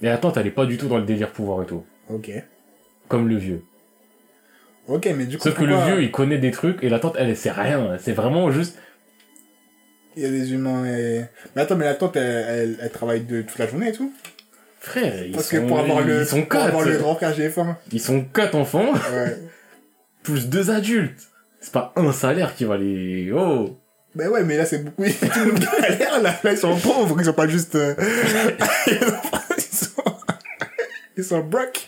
Et 0.02 0.06
la 0.06 0.18
tante, 0.18 0.36
elle 0.36 0.46
est 0.46 0.50
pas 0.52 0.66
du 0.66 0.76
tout 0.76 0.88
dans 0.88 0.98
le 0.98 1.04
délire 1.04 1.30
pouvoir 1.30 1.62
et 1.62 1.66
tout. 1.66 1.84
Ok. 2.08 2.30
Comme 3.08 3.28
le 3.28 3.36
vieux. 3.36 3.62
Ok, 4.88 5.08
mais 5.16 5.26
du 5.26 5.38
coup, 5.38 5.44
Sauf 5.44 5.58
que 5.58 5.64
le 5.64 5.76
vieux, 5.76 6.02
il 6.02 6.10
connaît 6.10 6.38
des 6.38 6.50
trucs, 6.50 6.82
et 6.82 6.88
la 6.88 6.98
tante, 6.98 7.14
elle, 7.18 7.28
elle 7.30 7.36
sait 7.36 7.50
rien. 7.52 7.96
C'est 8.00 8.12
vraiment 8.12 8.50
juste, 8.50 8.76
il 10.16 10.22
y 10.22 10.26
a 10.26 10.30
des 10.30 10.52
humains 10.52 10.84
et... 10.86 11.24
Mais 11.54 11.62
attends, 11.62 11.76
mais 11.76 11.84
la 11.84 11.94
tante, 11.94 12.16
elle, 12.16 12.44
elle, 12.48 12.78
elle 12.82 12.90
travaille 12.90 13.20
de 13.20 13.42
toute 13.42 13.58
la 13.58 13.68
journée 13.68 13.88
et 13.88 13.92
tout 13.92 14.12
frère, 14.80 15.24
ils 15.26 15.32
Parce 15.32 15.48
sont, 15.50 15.56
que 15.56 15.68
pour 15.68 15.78
avoir 15.78 16.00
le, 16.00 16.22
ils 16.22 16.26
sont 16.26 16.42
pour 16.42 16.58
avoir 16.60 16.82
le 16.84 16.92
quatre. 16.92 17.02
grand 17.02 17.14
frère 17.14 17.32
GF1. 17.36 17.74
Ils 17.92 18.00
sont 18.00 18.24
quatre 18.24 18.54
enfants, 18.56 18.92
Ouais. 19.12 19.36
plus 20.22 20.48
deux 20.48 20.70
adultes. 20.70 21.28
C'est 21.60 21.72
pas 21.72 21.92
un 21.96 22.12
salaire 22.12 22.54
qui 22.54 22.64
va 22.64 22.76
les, 22.78 23.30
oh. 23.32 23.76
ben 24.14 24.28
ouais, 24.28 24.42
mais 24.44 24.56
là, 24.56 24.64
c'est 24.64 24.82
beaucoup... 24.82 25.02
Tout 25.08 25.40
le 25.40 25.52
monde 25.52 25.60
galère, 25.60 26.22
là. 26.22 26.34
Là, 26.42 26.52
ils 26.52 26.58
sont 26.58 26.76
pauvres, 26.76 27.16
ils 27.18 27.24
sont 27.24 27.32
pas 27.32 27.46
juste... 27.48 27.74
euh, 27.74 27.94
ils 28.86 29.62
sont... 29.62 30.02
Ils 31.16 31.24
sont 31.24 31.40
broke. 31.40 31.86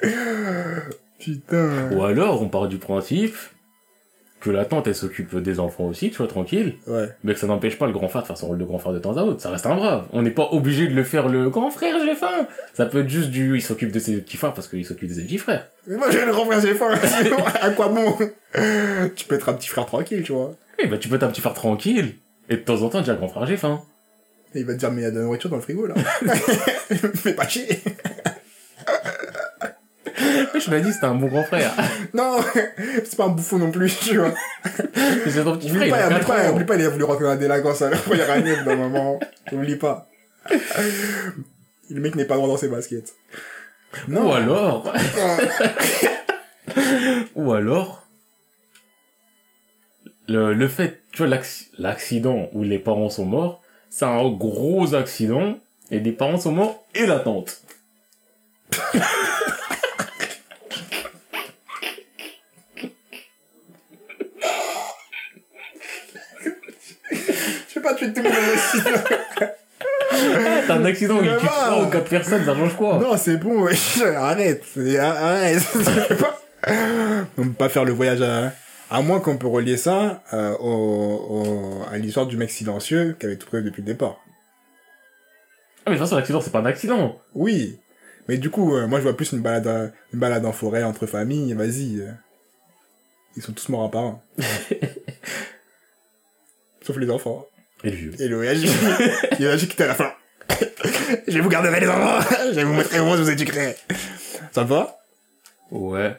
Putain. 1.20 1.90
Ou 1.92 2.04
alors, 2.04 2.42
on 2.42 2.48
part 2.48 2.68
du 2.68 2.78
principe 2.78 3.36
que 4.46 4.50
la 4.52 4.64
tante, 4.64 4.86
elle 4.86 4.94
s'occupe 4.94 5.36
des 5.36 5.58
enfants 5.58 5.86
aussi, 5.86 6.10
tu 6.10 6.18
vois, 6.18 6.28
tranquille. 6.28 6.76
Ouais. 6.86 7.08
Mais 7.24 7.34
que 7.34 7.40
ça 7.40 7.48
n'empêche 7.48 7.78
pas 7.78 7.86
le 7.86 7.92
grand 7.92 8.08
frère 8.08 8.22
de 8.22 8.26
faire 8.28 8.38
son 8.38 8.46
rôle 8.46 8.58
de 8.58 8.64
grand 8.64 8.78
frère 8.78 8.92
de 8.92 9.00
temps 9.00 9.16
à 9.16 9.22
autre. 9.22 9.40
Ça 9.40 9.50
reste 9.50 9.66
un 9.66 9.74
brave. 9.74 10.06
On 10.12 10.22
n'est 10.22 10.30
pas 10.30 10.48
obligé 10.52 10.86
de 10.86 10.94
le 10.94 11.02
faire 11.02 11.28
le 11.28 11.50
grand 11.50 11.70
frère, 11.70 11.96
j'ai 12.04 12.14
faim. 12.14 12.46
Ça 12.74 12.86
peut 12.86 13.00
être 13.00 13.08
juste 13.08 13.30
du, 13.30 13.56
il 13.56 13.62
s'occupe 13.62 13.90
de 13.90 13.98
ses 13.98 14.18
petits 14.18 14.36
frères 14.36 14.54
parce 14.54 14.68
qu'il 14.68 14.84
s'occupe 14.86 15.08
de 15.08 15.14
ses 15.14 15.24
petits 15.24 15.38
frères. 15.38 15.66
Mais 15.88 15.96
moi, 15.96 16.10
j'ai 16.10 16.24
le 16.24 16.30
grand 16.30 16.44
frère 16.44 16.60
GF1. 16.60 17.24
sinon, 17.24 17.36
à 17.60 17.70
quoi 17.70 17.88
bon? 17.88 18.16
Tu 19.16 19.24
peux 19.26 19.34
être 19.34 19.48
un 19.48 19.54
petit 19.54 19.68
frère 19.68 19.86
tranquille, 19.86 20.22
tu 20.22 20.32
vois. 20.32 20.54
Eh 20.78 20.86
ben, 20.86 20.98
tu 20.98 21.08
peux 21.08 21.16
être 21.16 21.24
un 21.24 21.28
petit 21.28 21.40
frère 21.40 21.54
tranquille. 21.54 22.14
Et 22.48 22.56
de 22.56 22.62
temps 22.62 22.82
en 22.82 22.88
temps, 22.88 23.00
dire 23.00 23.16
grand 23.16 23.28
frère, 23.28 23.46
j'ai 23.46 23.56
faim. 23.56 23.82
Et 24.54 24.60
il 24.60 24.64
va 24.64 24.74
te 24.74 24.78
dire, 24.78 24.92
mais 24.92 25.02
il 25.02 25.04
y 25.04 25.08
a 25.08 25.10
de 25.10 25.16
la 25.16 25.24
nourriture 25.24 25.50
dans 25.50 25.56
le 25.56 25.62
frigo, 25.62 25.86
là. 25.86 25.94
Fais 27.14 27.34
pas 27.34 27.48
chier. 27.48 27.80
Je 30.18 30.70
l'ai 30.70 30.80
dit, 30.80 30.92
c'était 30.92 31.06
un 31.06 31.14
bon 31.14 31.26
grand 31.28 31.44
frère. 31.44 31.72
Non, 32.14 32.38
c'est 33.04 33.16
pas 33.16 33.24
un 33.24 33.28
bouffon 33.28 33.58
non 33.58 33.70
plus, 33.70 33.96
tu 33.98 34.16
vois. 34.18 34.32
c'est 34.64 35.44
ton 35.44 35.56
petit 35.56 35.68
frère, 35.68 35.82
Oublie 35.82 35.86
il 35.88 35.90
pas, 35.90 35.98
a 35.98 36.06
oublie 36.06 36.16
4 36.18 36.26
pas, 36.26 36.52
oublie 36.52 36.64
pas, 36.64 36.74
il 36.76 36.82
a 36.84 36.88
voulu 36.88 37.04
dans 37.04 37.20
la 37.20 37.36
délinquance 37.36 37.82
à 37.82 37.90
la 37.90 37.96
première 37.98 38.30
année, 38.30 38.54
d'un 38.64 38.76
moment. 38.76 39.20
Oublie 39.52 39.76
pas. 39.76 40.08
Le 41.90 42.00
mec 42.00 42.14
n'est 42.14 42.24
pas 42.24 42.36
droit 42.36 42.48
dans 42.48 42.56
ses 42.56 42.68
baskets. 42.68 43.14
Ou 44.08 44.32
alors, 44.32 44.92
ou 47.34 47.52
alors, 47.52 48.06
le, 50.28 50.52
le 50.54 50.68
fait, 50.68 51.02
tu 51.12 51.18
vois, 51.18 51.28
l'acc- 51.28 51.70
l'accident 51.78 52.48
où 52.52 52.62
les 52.62 52.78
parents 52.78 53.10
sont 53.10 53.24
morts, 53.26 53.62
c'est 53.90 54.04
un 54.04 54.28
gros 54.30 54.94
accident, 54.94 55.58
et 55.90 56.00
les 56.00 56.12
parents 56.12 56.38
sont 56.38 56.52
morts, 56.52 56.84
et 56.94 57.06
la 57.06 57.20
tante. 57.20 57.62
pas 67.86 67.94
tuer 67.94 68.12
tout 68.12 68.22
le 68.22 68.28
monde 68.28 68.38
aussi. 68.54 68.78
T'as 70.66 70.74
un 70.74 70.84
accident 70.84 71.16
où 71.18 71.22
il 71.24 71.36
tue 71.36 71.44
va. 71.46 71.66
3 71.66 71.82
ou 71.82 71.86
4 71.90 72.08
personnes, 72.08 72.44
ça 72.44 72.54
change 72.54 72.76
quoi 72.76 72.98
Non, 72.98 73.16
c'est 73.16 73.36
bon, 73.36 73.62
wesh. 73.62 74.00
arrête, 74.16 74.62
arrête. 74.98 75.62
On 77.38 77.42
peut 77.44 77.52
pas 77.52 77.68
faire 77.68 77.84
le 77.84 77.92
voyage 77.92 78.22
à... 78.22 78.52
À 78.88 79.00
moins 79.02 79.18
qu'on 79.18 79.36
peut 79.36 79.48
relier 79.48 79.76
ça 79.76 80.22
euh, 80.32 80.56
au, 80.58 81.26
au- 81.28 81.82
à 81.92 81.98
l'histoire 81.98 82.26
du 82.26 82.36
mec 82.36 82.50
silencieux 82.52 83.16
qui 83.18 83.26
avait 83.26 83.34
tout 83.36 83.48
prévu 83.48 83.64
depuis 83.64 83.82
le 83.82 83.86
départ. 83.86 84.20
Ah, 85.84 85.90
mais 85.90 85.92
de 85.94 85.98
toute 85.98 86.06
façon, 86.06 86.14
l'accident, 86.16 86.40
c'est 86.40 86.52
pas 86.52 86.60
un 86.60 86.66
accident. 86.66 87.18
Oui, 87.34 87.80
mais 88.28 88.38
du 88.38 88.48
coup, 88.48 88.76
euh, 88.76 88.86
moi 88.86 89.00
je 89.00 89.02
vois 89.04 89.16
plus 89.16 89.32
une 89.32 89.40
balade, 89.40 89.92
une 90.12 90.20
balade 90.20 90.46
en 90.46 90.52
forêt 90.52 90.84
entre 90.84 91.06
familles, 91.06 91.52
vas-y. 91.54 92.00
euh. 92.00 92.12
Ils 93.36 93.42
sont 93.42 93.52
tous 93.52 93.68
morts 93.70 93.80
en 93.82 93.88
parents. 93.88 94.22
Sauf 96.82 96.96
les 96.96 97.10
enfants. 97.10 97.44
Et 97.84 97.90
le 97.90 97.96
vieux. 97.96 98.12
Et 98.20 98.28
le 98.28 98.36
voyage, 98.36 98.58
il 99.38 99.44
y 99.44 99.48
a 99.48 99.56
qui 99.56 99.64
était 99.64 99.84
à 99.84 99.88
la 99.88 99.94
fin. 99.94 100.12
je 101.28 101.32
vais 101.32 101.40
vous 101.40 101.48
garder 101.48 101.68
les 101.78 101.88
enfants, 101.88 102.20
je 102.50 102.54
vais 102.54 102.64
vous 102.64 102.72
montrer 102.72 102.98
comment 102.98 103.16
je 103.16 103.22
vous 103.22 103.30
éduquerai. 103.30 103.76
Ça 104.52 104.64
va? 104.64 104.98
Ouais. 105.70 106.16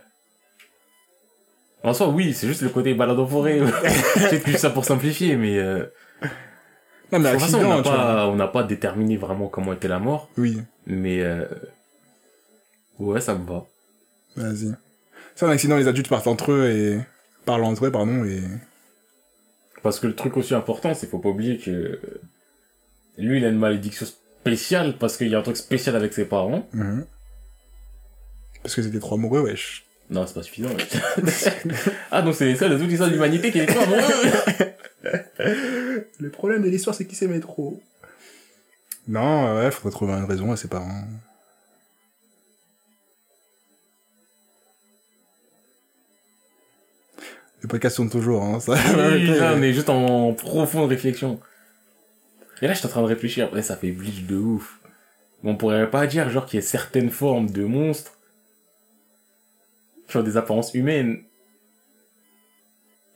En 1.84 1.94
soi, 1.94 2.10
oui, 2.10 2.34
c'est 2.34 2.48
juste 2.48 2.62
le 2.62 2.70
côté 2.70 2.94
balade 2.94 3.20
en 3.20 3.28
forêt. 3.28 3.60
Peut-être 4.16 4.44
que 4.44 4.58
ça 4.58 4.70
pour 4.70 4.86
simplifier, 4.86 5.36
mais 5.36 5.58
euh, 5.58 5.86
Non 7.12 7.20
mais 7.20 7.30
de 7.30 7.32
toute 7.34 7.42
façon, 7.42 7.60
on 7.60 7.78
n'a 7.78 7.82
pas, 7.84 8.28
on 8.28 8.36
n'a 8.36 8.48
pas 8.48 8.64
déterminé 8.64 9.16
vraiment 9.18 9.48
comment 9.48 9.74
était 9.74 9.88
la 9.88 10.00
mort, 10.00 10.30
Oui, 10.38 10.62
mais 10.86 11.22
euh, 11.22 11.46
ouais, 13.00 13.22
ça 13.22 13.36
me 13.36 13.48
va. 13.48 13.66
vas-y. 14.36 14.74
C'est 15.36 15.46
un 15.46 15.50
accident, 15.50 15.78
les 15.78 15.88
adultes 15.88 16.10
partent 16.10 16.28
entre 16.28 16.52
eux 16.52 16.70
et 16.70 17.00
parlent 17.46 17.64
entre 17.64 17.86
eux, 17.86 17.92
pardon, 17.92 18.26
et 18.26 18.42
Parce 19.88 20.02
que 20.02 20.08
le 20.08 20.16
truc 20.16 20.36
aussi 20.36 20.54
important, 20.54 20.94
c'est 20.94 21.08
faut 21.08 21.18
pas 21.18 21.30
oublier 21.30 21.58
que 21.58 21.98
lui, 23.18 23.38
il 23.38 23.46
a 23.46 23.48
une 23.48 23.58
malédiction 23.58 24.06
spéciale 24.06 24.98
parce 24.98 25.16
qu'il 25.16 25.30
y 25.30 25.36
a 25.36 25.40
un 25.40 25.42
truc 25.42 25.56
spécial 25.56 25.96
avec 25.96 26.12
ses 26.12 26.26
parents. 26.26 26.68
Mhm. 26.74 27.06
parce 28.64 28.76
que 28.76 28.82
c'était 28.82 29.00
trop 29.00 29.16
amoureux, 29.16 29.40
wesh. 29.40 29.86
Non, 30.10 30.28
c'est 30.28 30.34
pas 30.34 30.44
suffisant. 30.44 30.72
ouais. 30.72 30.86
ah, 32.12 32.22
donc 32.22 32.36
c'est 32.36 32.44
les 32.44 32.58
seuls 32.58 32.78
l'histoire 32.78 33.08
de 33.08 33.14
l'humanité 33.14 33.50
qui 33.50 33.60
est 33.60 33.66
trop 33.66 33.80
amoureux. 33.80 34.02
Le 36.20 36.30
problème 36.32 36.64
de 36.64 36.70
l'histoire, 36.70 36.94
c'est 36.94 37.06
qu'il 37.06 37.18
s'aimait 37.18 37.40
trop. 37.40 37.82
Non, 39.08 39.56
ouais, 39.56 39.72
faudrait 39.72 39.92
trouver 39.92 40.12
une 40.16 40.26
raison 40.26 40.52
à 40.52 40.58
ses 40.58 40.68
parents. 40.68 41.06
Les 47.64 47.68
podcasts 47.68 47.96
tournent 47.96 48.10
toujours, 48.10 48.44
hein, 48.44 48.60
ça. 48.60 48.74
Oui, 48.74 49.26
là, 49.28 49.54
on 49.56 49.62
est 49.62 49.74
juste 49.74 49.90
en 49.90 50.34
profonde 50.34 50.90
réflexion. 50.90 51.40
Et 52.62 52.68
là, 52.68 52.74
je 52.74 52.80
suis 52.80 52.88
en 52.88 52.90
train 52.90 53.02
de 53.02 53.08
réfléchir. 53.08 53.52
Ouais, 53.54 53.62
ça 53.62 53.76
fait 53.76 53.92
bleach 53.92 54.24
de 54.24 54.36
ouf. 54.36 54.80
On 55.44 55.56
pourrait 55.56 55.90
pas 55.90 56.08
dire, 56.08 56.30
genre, 56.30 56.46
qu'il 56.46 56.60
y 56.60 56.64
a 56.64 56.66
certaines 56.66 57.10
formes 57.10 57.50
de 57.50 57.64
monstres 57.66 58.14
qui 60.08 60.18
ont 60.18 60.24
des 60.24 60.38
apparences 60.38 60.74
humaines. 60.74 61.24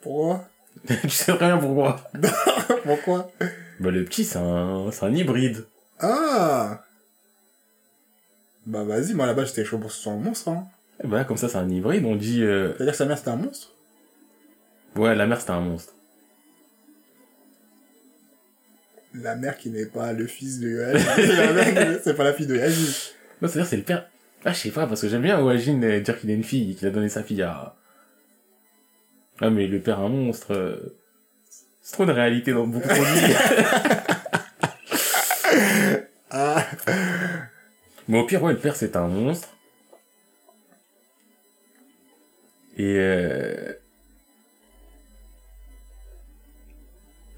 Pourquoi? 0.01 0.45
Tu 1.01 1.09
sais 1.09 1.35
très 1.35 1.47
bien 1.47 1.57
pourquoi. 1.57 1.99
Pourquoi? 2.83 3.31
Bah, 3.79 3.91
le 3.91 4.05
petit, 4.05 4.23
c'est 4.23 4.39
un, 4.39 4.89
c'est 4.91 5.05
un 5.05 5.13
hybride. 5.13 5.65
Ah 5.99 6.83
Bah 8.65 8.83
vas-y, 8.83 9.13
moi 9.13 9.25
là-bas 9.27 9.45
j'étais 9.45 9.65
chaud 9.65 9.77
pour 9.77 9.91
ce 9.91 10.09
monstre, 10.09 10.49
hein. 10.49 10.67
Et 11.03 11.07
bah, 11.07 11.23
comme 11.25 11.37
ça, 11.37 11.49
c'est 11.49 11.57
un 11.57 11.69
hybride. 11.69 12.05
On 12.05 12.15
dit, 12.15 12.41
euh, 12.41 12.73
C'est-à-dire 12.73 12.93
que 12.93 12.97
sa 12.97 13.05
mère 13.05 13.17
c'était 13.17 13.29
un 13.29 13.35
monstre? 13.35 13.70
Ouais, 14.95 15.15
la 15.15 15.27
mère, 15.27 15.39
c'était 15.39 15.51
un 15.51 15.61
monstre. 15.61 15.93
La 19.13 19.35
mère 19.35 19.57
qui 19.57 19.69
n'est 19.69 19.85
pas 19.87 20.13
le 20.13 20.25
fils 20.27 20.59
de 20.59 20.69
Yoann. 20.69 20.93
la 21.17 21.53
mère 21.53 21.97
qui- 21.97 22.03
c'est 22.03 22.13
pas 22.15 22.23
la 22.23 22.33
fille 22.33 22.47
de 22.47 22.55
Yaji. 22.55 23.11
Non, 23.41 23.47
c'est-à-dire, 23.49 23.67
c'est 23.69 23.77
le 23.77 23.83
père. 23.83 24.09
Ah, 24.45 24.53
je 24.53 24.59
sais 24.59 24.71
pas, 24.71 24.87
parce 24.87 25.01
que 25.01 25.09
j'aime 25.09 25.21
bien 25.21 25.39
Wajin 25.41 25.81
euh, 25.83 25.99
dire 25.99 26.19
qu'il 26.19 26.29
a 26.31 26.33
une 26.33 26.43
fille 26.43 26.71
et 26.71 26.75
qu'il 26.75 26.87
a 26.87 26.91
donné 26.91 27.09
sa 27.09 27.21
fille 27.23 27.41
à. 27.43 27.75
Ah, 29.41 29.49
mais 29.49 29.67
le 29.67 29.79
père 29.81 29.99
un 29.99 30.09
monstre. 30.09 30.53
euh, 30.53 30.95
C'est 31.81 31.93
trop 31.93 32.05
de 32.05 32.11
réalité 32.11 32.53
dans 32.53 32.67
beaucoup 32.67 32.87
de 32.87 32.93
vies. 32.93 33.35
Ah 36.33 36.65
Mais 38.07 38.19
au 38.19 38.25
pire, 38.25 38.41
ouais, 38.41 38.53
le 38.53 38.59
père, 38.59 38.75
c'est 38.77 38.95
un 38.95 39.07
monstre. 39.07 39.49
Et 42.77 42.95
euh... 42.97 43.73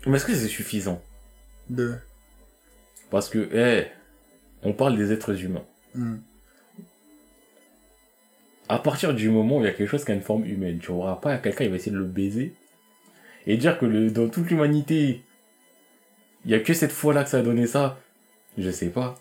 Mais 0.05 0.17
est-ce 0.17 0.25
que 0.25 0.35
c'est 0.35 0.47
suffisant 0.47 1.01
De. 1.69 1.95
Parce 3.09 3.29
que, 3.29 3.49
eh, 3.53 3.87
on 4.63 4.73
parle 4.73 4.97
des 4.97 5.11
êtres 5.11 5.43
humains. 5.43 5.63
Hmm. 5.95 6.17
À 8.69 8.79
partir 8.79 9.13
du 9.13 9.29
moment 9.29 9.57
où 9.57 9.61
il 9.61 9.65
y 9.65 9.67
a 9.67 9.73
quelque 9.73 9.89
chose 9.89 10.03
qui 10.03 10.11
a 10.11 10.15
une 10.15 10.21
forme 10.21 10.45
humaine, 10.45 10.79
tu 10.79 10.91
vois 10.91 11.19
pas 11.21 11.37
quelqu'un, 11.37 11.65
il 11.65 11.69
va 11.69 11.75
essayer 11.75 11.91
de 11.91 11.97
le 11.97 12.05
baiser. 12.05 12.53
Et 13.45 13.57
dire 13.57 13.77
que 13.77 13.85
le, 13.85 14.09
dans 14.09 14.29
toute 14.29 14.49
l'humanité, 14.49 15.21
il 16.45 16.51
y 16.51 16.55
a 16.55 16.59
que 16.59 16.73
cette 16.73 16.91
fois-là 16.91 17.23
que 17.23 17.29
ça 17.29 17.39
a 17.39 17.41
donné 17.41 17.67
ça, 17.67 17.99
je 18.57 18.69
sais 18.71 18.89
pas. 18.89 19.15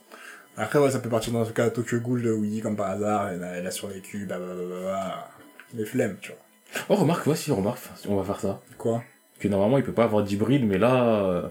Après, 0.57 0.79
ouais, 0.79 0.91
ça 0.91 1.01
peut 1.01 1.09
partir 1.09 1.33
dans 1.33 1.45
ce 1.45 1.53
cas 1.53 1.71
Tokyo 1.71 1.99
Ghoul 2.01 2.23
de 2.23 2.31
oui, 2.31 2.61
comme 2.61 2.77
par 2.77 2.91
hasard, 2.91 3.31
elle 3.31 3.43
a, 3.43 3.57
elle 3.57 3.67
a 3.67 3.71
survécu, 3.71 4.27
blablabla. 4.27 5.29
Les 5.75 5.85
flemmes, 5.85 6.17
tu 6.21 6.33
vois. 6.33 6.87
Oh, 6.89 6.95
remarque, 6.97 7.25
voici, 7.25 7.51
remarque, 7.51 7.81
on 8.07 8.17
va 8.17 8.25
faire 8.25 8.41
ça. 8.41 8.61
Quoi? 8.79 9.03
Que 9.43 9.49
normalement 9.49 9.79
il 9.79 9.85
peut 9.85 9.93
pas 9.93 10.05
avoir 10.05 10.23
d'hybride, 10.25 10.65
mais 10.67 10.79
là, 10.79 11.25
euh, 11.25 11.49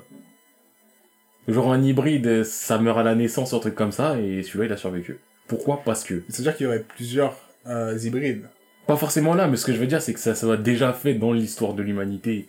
genre 1.47 1.71
un 1.73 1.83
hybride, 1.83 2.43
ça 2.43 2.77
meurt 2.77 2.97
à 2.97 3.03
la 3.03 3.15
naissance, 3.15 3.53
un 3.53 3.59
truc 3.59 3.75
comme 3.75 3.91
ça, 3.91 4.19
et 4.19 4.43
celui-là 4.43 4.65
il 4.65 4.71
a 4.73 4.77
survécu. 4.77 5.19
Pourquoi? 5.47 5.81
Parce 5.83 6.03
que, 6.03 6.23
C'est-à-dire 6.29 6.55
qu'il 6.55 6.65
y 6.65 6.67
aurait 6.67 6.83
plusieurs 6.95 7.35
euh, 7.67 7.97
hybrides. 8.01 8.45
pas 8.87 8.95
forcément 8.97 9.33
là, 9.35 9.47
mais 9.47 9.57
ce 9.57 9.65
que 9.65 9.73
je 9.73 9.77
veux 9.77 9.87
dire 9.87 10.01
c'est 10.01 10.13
que 10.13 10.19
ça, 10.19 10.33
ça 10.35 10.45
doit 10.45 10.57
déjà 10.57 10.93
fait 10.93 11.13
dans 11.13 11.33
l'histoire 11.33 11.73
de 11.73 11.83
l'humanité, 11.83 12.47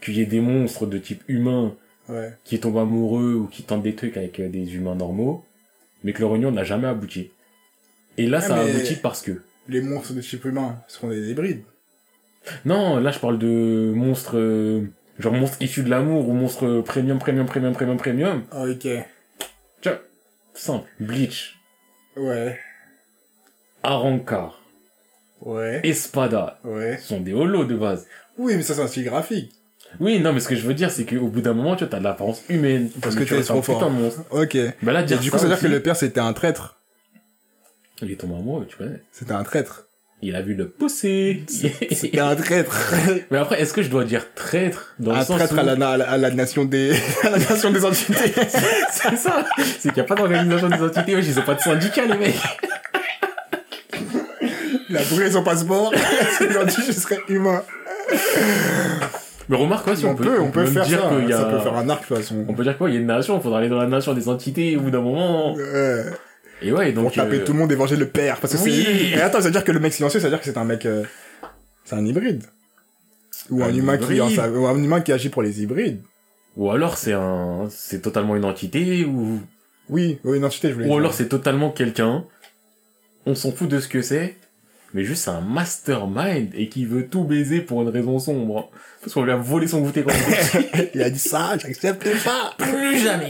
qu'il 0.00 0.14
y 0.16 0.20
ait 0.20 0.26
des 0.26 0.40
monstres 0.40 0.86
de 0.86 0.98
type 0.98 1.22
humain 1.28 1.74
Ouais. 2.10 2.34
qui 2.44 2.60
tombent 2.60 2.76
amoureux 2.76 3.32
ou 3.32 3.46
qui 3.46 3.62
tentent 3.62 3.82
des 3.82 3.94
trucs 3.94 4.18
avec 4.18 4.38
euh, 4.38 4.50
des 4.50 4.74
humains 4.74 4.94
normaux, 4.94 5.42
mais 6.02 6.12
que 6.12 6.20
leur 6.20 6.34
union 6.34 6.52
n'a 6.52 6.62
jamais 6.62 6.86
abouti. 6.86 7.30
Et 8.18 8.26
là, 8.26 8.40
Ah, 8.42 8.46
ça 8.46 8.56
a 8.56 8.60
abouti 8.60 8.96
parce 8.96 9.22
que. 9.22 9.40
Les 9.70 9.80
monstres 9.80 10.12
de 10.12 10.20
type 10.20 10.44
humain 10.44 10.78
seront 10.86 11.08
des 11.08 11.30
hybrides. 11.30 11.62
Non, 12.64 12.98
là 12.98 13.10
je 13.10 13.18
parle 13.18 13.38
de 13.38 13.92
monstres, 13.94 14.36
euh, 14.38 14.82
genre 15.18 15.32
monstres 15.32 15.56
issus 15.60 15.82
de 15.82 15.90
l'amour 15.90 16.28
ou 16.28 16.32
monstres 16.32 16.80
premium, 16.84 17.18
premium, 17.18 17.46
premium, 17.46 17.72
premium, 17.72 17.96
premium. 17.96 18.42
Ah, 18.52 18.64
ok. 18.64 18.86
Tiens, 19.80 19.98
simple, 20.54 20.88
Bleach, 21.00 21.56
Ouais. 22.16 22.58
Arankar, 23.82 24.60
Ouais. 25.40 25.80
Espada, 25.84 26.58
Ouais. 26.64 26.96
ce 26.98 27.08
sont 27.08 27.20
des 27.20 27.32
holos 27.34 27.64
de 27.64 27.76
base. 27.76 28.06
Oui, 28.38 28.54
mais 28.56 28.62
ça 28.62 28.74
c'est 28.74 28.80
un 28.82 28.86
style 28.86 29.04
graphique. 29.04 29.52
Oui, 30.00 30.18
non, 30.18 30.32
mais 30.32 30.40
ce 30.40 30.48
que 30.48 30.56
je 30.56 30.66
veux 30.66 30.74
dire, 30.74 30.90
c'est 30.90 31.04
qu'au 31.04 31.28
bout 31.28 31.40
d'un 31.40 31.52
moment, 31.54 31.76
tu 31.76 31.84
vois, 31.84 31.88
t'as 31.90 31.98
de 31.98 32.04
l'apparence 32.04 32.42
humaine. 32.48 32.90
Parce 33.00 33.14
que 33.14 33.22
tu 33.22 33.34
t'es 33.34 33.42
trop 33.42 33.60
putain 33.60 33.78
fort. 33.78 33.90
de 33.90 33.94
monstre. 33.94 34.20
Ok. 34.30 34.56
Bah 34.82 34.92
là, 34.92 35.02
Et 35.02 35.16
du 35.18 35.30
coup, 35.30 35.36
ça 35.38 35.44
veut 35.44 35.50
dire 35.50 35.60
que 35.60 35.66
le 35.68 35.80
père 35.80 35.94
c'était 35.96 36.20
un 36.20 36.32
traître. 36.32 36.80
Il 38.02 38.10
est 38.10 38.16
tombé 38.16 38.34
amoureux, 38.34 38.66
tu 38.68 38.76
connais. 38.76 39.00
C'était 39.12 39.32
un 39.32 39.44
traître. 39.44 39.86
Il 40.26 40.34
a 40.36 40.40
vu 40.40 40.54
le 40.54 40.68
pousser. 40.70 41.42
C'était 41.48 42.18
un 42.18 42.34
traître. 42.34 42.94
mais 43.30 43.36
après, 43.36 43.60
est-ce 43.60 43.74
que 43.74 43.82
je 43.82 43.90
dois 43.90 44.04
dire 44.04 44.32
traître 44.34 44.94
dans 44.98 45.12
le 45.12 45.18
un 45.18 45.22
sens 45.22 45.36
traître 45.36 45.54
où... 45.54 45.58
à 45.58 45.62
la, 45.62 45.72
à 45.72 45.96
la, 45.98 46.10
à 46.12 46.16
la 46.16 46.30
nation 46.30 46.64
des, 46.64 46.92
à 47.24 47.28
la 47.28 47.36
nation 47.36 47.70
des 47.70 47.84
entités. 47.84 48.14
C'est 48.90 49.16
ça 49.18 49.44
C'est 49.58 49.92
qu'il 49.92 49.92
n'y 49.92 50.00
a 50.00 50.04
pas 50.04 50.14
d'organisation 50.14 50.70
des 50.70 50.82
entités, 50.82 51.12
ils 51.12 51.38
ont 51.38 51.42
pas 51.42 51.56
de 51.56 51.60
syndicat, 51.60 52.06
les 52.06 52.16
mecs 52.16 52.40
Il 54.88 54.96
a 54.96 55.02
brûlé 55.02 55.30
son 55.30 55.42
passeport. 55.42 55.92
Il 56.40 56.56
a 56.56 56.64
dit 56.64 56.82
je 56.86 56.92
serais 56.92 57.18
humain. 57.28 57.62
Mais 59.50 59.58
remarque, 59.58 59.84
quoi, 59.84 59.94
si 59.94 60.06
on, 60.06 60.12
on, 60.12 60.14
peut, 60.14 60.40
on 60.40 60.50
peut 60.50 60.64
faire 60.64 60.86
dire 60.86 61.02
ça. 61.02 61.08
qu'il 61.10 61.28
y 61.28 61.32
a... 61.34 61.36
Ça 61.36 61.44
peut 61.44 61.58
faire 61.58 61.76
un 61.76 61.90
arc 61.90 62.04
de 62.04 62.08
toute 62.08 62.16
façon. 62.16 62.46
On 62.48 62.54
peut 62.54 62.62
dire 62.62 62.78
quoi 62.78 62.88
Il 62.88 62.94
y 62.94 62.96
a 62.96 63.00
une 63.00 63.06
nation, 63.08 63.36
il 63.36 63.42
faudra 63.42 63.58
aller 63.58 63.68
dans 63.68 63.76
la 63.76 63.88
nation 63.88 64.14
des 64.14 64.26
entités 64.30 64.74
au 64.78 64.80
bout 64.80 64.90
d'un 64.90 65.02
moment. 65.02 65.52
Ouais. 65.52 66.04
Et 66.64 66.72
ouais, 66.72 66.92
donc... 66.92 67.04
pour 67.04 67.12
taper 67.14 67.36
euh, 67.40 67.44
tout 67.44 67.52
le 67.52 67.58
monde 67.58 67.70
et 67.72 67.74
venger 67.74 67.96
le 67.96 68.08
père. 68.08 68.40
Parce 68.40 68.54
que 68.54 68.62
Oui. 68.62 68.84
c'est. 68.84 69.18
Et 69.18 69.20
attends, 69.20 69.38
ça 69.38 69.44
veut 69.46 69.50
dire 69.52 69.64
que 69.64 69.72
le 69.72 69.80
mec 69.80 69.92
silencieux, 69.92 70.20
ça 70.20 70.26
veut 70.26 70.30
dire 70.30 70.40
que 70.40 70.46
c'est 70.46 70.56
un 70.58 70.64
mec. 70.64 70.86
euh, 70.86 71.04
C'est 71.84 71.94
un 71.96 72.04
hybride. 72.04 72.44
Ou 73.50 73.62
un, 73.62 73.68
Un 73.68 73.74
humain 73.74 73.98
qui, 73.98 74.04
hybride. 74.04 74.20
en 74.22 74.30
sa- 74.30 74.50
ou 74.50 74.66
un 74.66 74.76
humain 74.82 75.00
qui 75.02 75.12
agit 75.12 75.28
pour 75.28 75.42
les 75.42 75.62
hybrides. 75.62 76.00
Ou 76.56 76.70
alors 76.70 76.96
c'est 76.96 77.12
un, 77.12 77.66
c'est 77.70 78.00
totalement 78.00 78.36
une 78.36 78.44
entité 78.44 79.04
ou 79.04 79.40
Oui, 79.90 80.18
oui, 80.24 80.38
une 80.38 80.44
entité, 80.44 80.68
je 80.68 80.74
voulais 80.74 80.86
Ou 80.86 80.90
dire. 80.90 80.98
alors 80.98 81.12
c'est 81.14 81.28
totalement 81.28 81.70
quelqu'un, 81.70 82.24
on 83.26 83.34
s'en 83.34 83.50
fout 83.52 83.68
de 83.68 83.80
ce 83.80 83.88
que 83.88 84.00
c'est, 84.02 84.36
mais 84.94 85.02
juste 85.04 85.24
c'est 85.24 85.30
un 85.30 85.40
mastermind 85.40 86.50
et 86.54 86.68
qui 86.68 86.86
veut 86.86 87.06
tout 87.08 87.24
baiser 87.24 87.60
pour 87.60 87.82
une 87.82 87.88
raison 87.88 88.18
sombre. 88.20 88.70
Parce 89.02 89.12
qu'on 89.12 89.24
lui 89.24 89.32
a 89.32 89.36
volé 89.36 89.66
son 89.66 89.80
goûter 89.80 90.04
quand. 90.04 90.12
Il 90.94 91.02
a 91.02 91.10
dit 91.10 91.18
ça, 91.18 91.58
j'accepte 91.58 92.08
pas. 92.24 92.54
Plus 92.56 92.98
jamais 93.00 93.28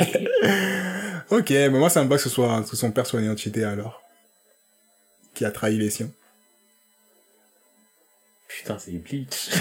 Ok, 1.34 1.50
mais 1.50 1.68
moi 1.70 1.90
ça 1.90 2.04
me 2.04 2.08
va 2.08 2.16
que 2.16 2.22
ce 2.22 2.28
soit, 2.28 2.62
que 2.62 2.76
son 2.76 2.92
père 2.92 3.06
soit 3.06 3.20
une 3.20 3.30
entité 3.30 3.64
alors. 3.64 4.02
Qui 5.34 5.44
a 5.44 5.50
trahi 5.50 5.76
les 5.76 5.90
siens. 5.90 6.10
Putain, 8.48 8.78
c'est 8.78 8.92
Bleach. 8.92 9.50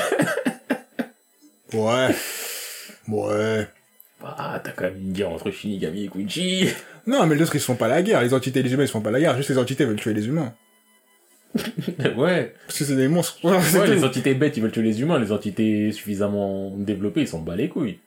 Ouais. 1.74 2.16
Ouais. 3.08 3.68
Ah, 4.24 4.62
t'as 4.64 4.70
quand 4.74 4.84
même 4.84 5.00
une 5.00 5.12
guerre 5.12 5.32
entre 5.32 5.50
Shinigami 5.50 6.04
et 6.04 6.08
Quincy. 6.08 6.70
Non, 7.08 7.26
mais 7.26 7.34
les 7.34 7.42
autres 7.42 7.56
ils 7.56 7.60
se 7.60 7.66
font 7.66 7.76
pas 7.76 7.88
la 7.88 8.04
guerre. 8.04 8.22
Les 8.22 8.36
entités 8.36 8.60
et 8.60 8.64
les 8.64 8.72
humains 8.72 8.84
ils 8.84 8.88
se 8.88 8.92
font 8.92 9.02
pas 9.02 9.10
la 9.10 9.20
guerre. 9.20 9.36
Juste 9.38 9.50
les 9.50 9.58
entités 9.58 9.84
veulent 9.84 9.96
tuer 9.96 10.14
les 10.14 10.28
humains. 10.28 10.54
ouais. 12.16 12.54
Parce 12.68 12.78
que 12.78 12.86
c'est 12.86 12.96
des 12.96 13.08
monstres. 13.08 13.44
Ouais, 13.44 13.88
les 13.96 14.04
entités 14.04 14.36
bêtes, 14.36 14.56
ils 14.56 14.62
veulent 14.62 14.72
tuer 14.72 14.84
les 14.84 15.02
humains. 15.02 15.18
Les 15.18 15.32
entités 15.32 15.92
suffisamment 15.92 16.70
développées, 16.78 17.22
ils 17.22 17.28
s'en 17.28 17.40
bat 17.40 17.56
les 17.56 17.70
couilles. 17.70 17.98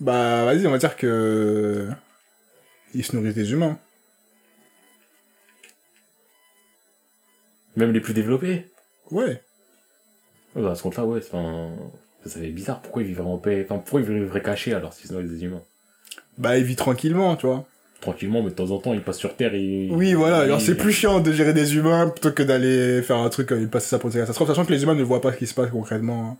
Bah, 0.00 0.46
vas-y, 0.46 0.66
on 0.66 0.70
va 0.70 0.78
dire 0.78 0.96
que... 0.96 1.88
Ils 2.94 3.04
se 3.04 3.16
nourrissent 3.16 3.34
des 3.34 3.52
humains. 3.52 3.78
Même 7.76 7.92
les 7.92 8.00
plus 8.00 8.14
développés. 8.14 8.70
Ouais. 9.10 9.42
Ouais, 10.54 10.62
bah, 10.62 10.70
à 10.70 10.74
ce 10.76 10.82
compte-là, 10.82 11.04
ouais, 11.04 11.20
c'est 11.20 11.32
ça 12.30 12.40
fait 12.40 12.48
bizarre. 12.48 12.80
Pourquoi 12.80 13.02
ils 13.02 13.08
vivraient 13.08 13.24
en 13.24 13.36
paix? 13.36 13.66
Enfin, 13.68 13.78
pourquoi 13.80 14.00
ils 14.00 14.06
vivraient 14.06 14.42
cachés 14.42 14.72
alors 14.72 14.94
s'ils 14.94 15.08
se 15.08 15.12
nourrissent 15.12 15.32
des 15.32 15.44
humains? 15.44 15.62
Bah, 16.38 16.56
ils 16.56 16.64
vivent 16.64 16.76
tranquillement, 16.76 17.36
tu 17.36 17.46
vois. 17.46 17.66
Tranquillement, 18.00 18.42
mais 18.42 18.50
de 18.50 18.54
temps 18.54 18.70
en 18.70 18.78
temps, 18.78 18.94
ils 18.94 19.02
passent 19.02 19.18
sur 19.18 19.36
Terre 19.36 19.54
et... 19.54 19.88
Oui, 19.90 20.14
voilà. 20.14 20.38
Alors, 20.38 20.60
c'est 20.60 20.76
plus 20.76 20.92
chiant 20.92 21.20
de 21.20 21.32
gérer 21.32 21.52
des 21.52 21.76
humains 21.76 22.08
plutôt 22.08 22.32
que 22.32 22.42
d'aller 22.42 23.02
faire 23.02 23.16
un 23.16 23.28
truc 23.28 23.50
et 23.52 23.66
passer 23.66 23.88
ça 23.88 23.98
pour 23.98 24.10
des 24.10 24.18
catastrophes, 24.18 24.48
sachant 24.48 24.64
que 24.64 24.72
les 24.72 24.82
humains 24.82 24.94
ne 24.94 25.02
voient 25.02 25.20
pas 25.20 25.32
ce 25.32 25.38
qui 25.38 25.46
se 25.46 25.54
passe 25.54 25.70
concrètement 25.70 26.30
hein, 26.30 26.36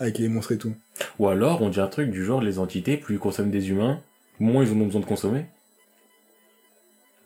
avec 0.00 0.18
les 0.18 0.28
monstres 0.28 0.52
et 0.52 0.58
tout. 0.58 0.74
Ou 1.18 1.28
alors, 1.28 1.62
on 1.62 1.68
dit 1.68 1.80
un 1.80 1.88
truc 1.88 2.10
du 2.10 2.24
genre, 2.24 2.40
les 2.40 2.58
entités, 2.58 2.96
plus 2.96 3.16
ils 3.16 3.18
consomment 3.18 3.50
des 3.50 3.70
humains, 3.70 4.00
moins 4.40 4.64
ils 4.64 4.72
en 4.72 4.80
ont 4.80 4.86
besoin 4.86 5.00
de 5.00 5.06
consommer. 5.06 5.46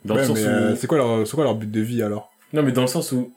Dans 0.04 0.14
Ouais, 0.14 0.20
le 0.22 0.26
sens 0.26 0.36
mais 0.38 0.44
où... 0.44 0.48
euh, 0.48 0.74
c'est 0.76 0.86
quoi 0.86 0.98
leur, 0.98 1.26
c'est 1.26 1.34
quoi 1.34 1.44
leur 1.44 1.54
but 1.54 1.70
de 1.70 1.80
vie 1.80 2.02
alors? 2.02 2.30
Non, 2.52 2.62
mais 2.62 2.72
dans 2.72 2.80
le 2.82 2.86
sens 2.88 3.12
où 3.12 3.32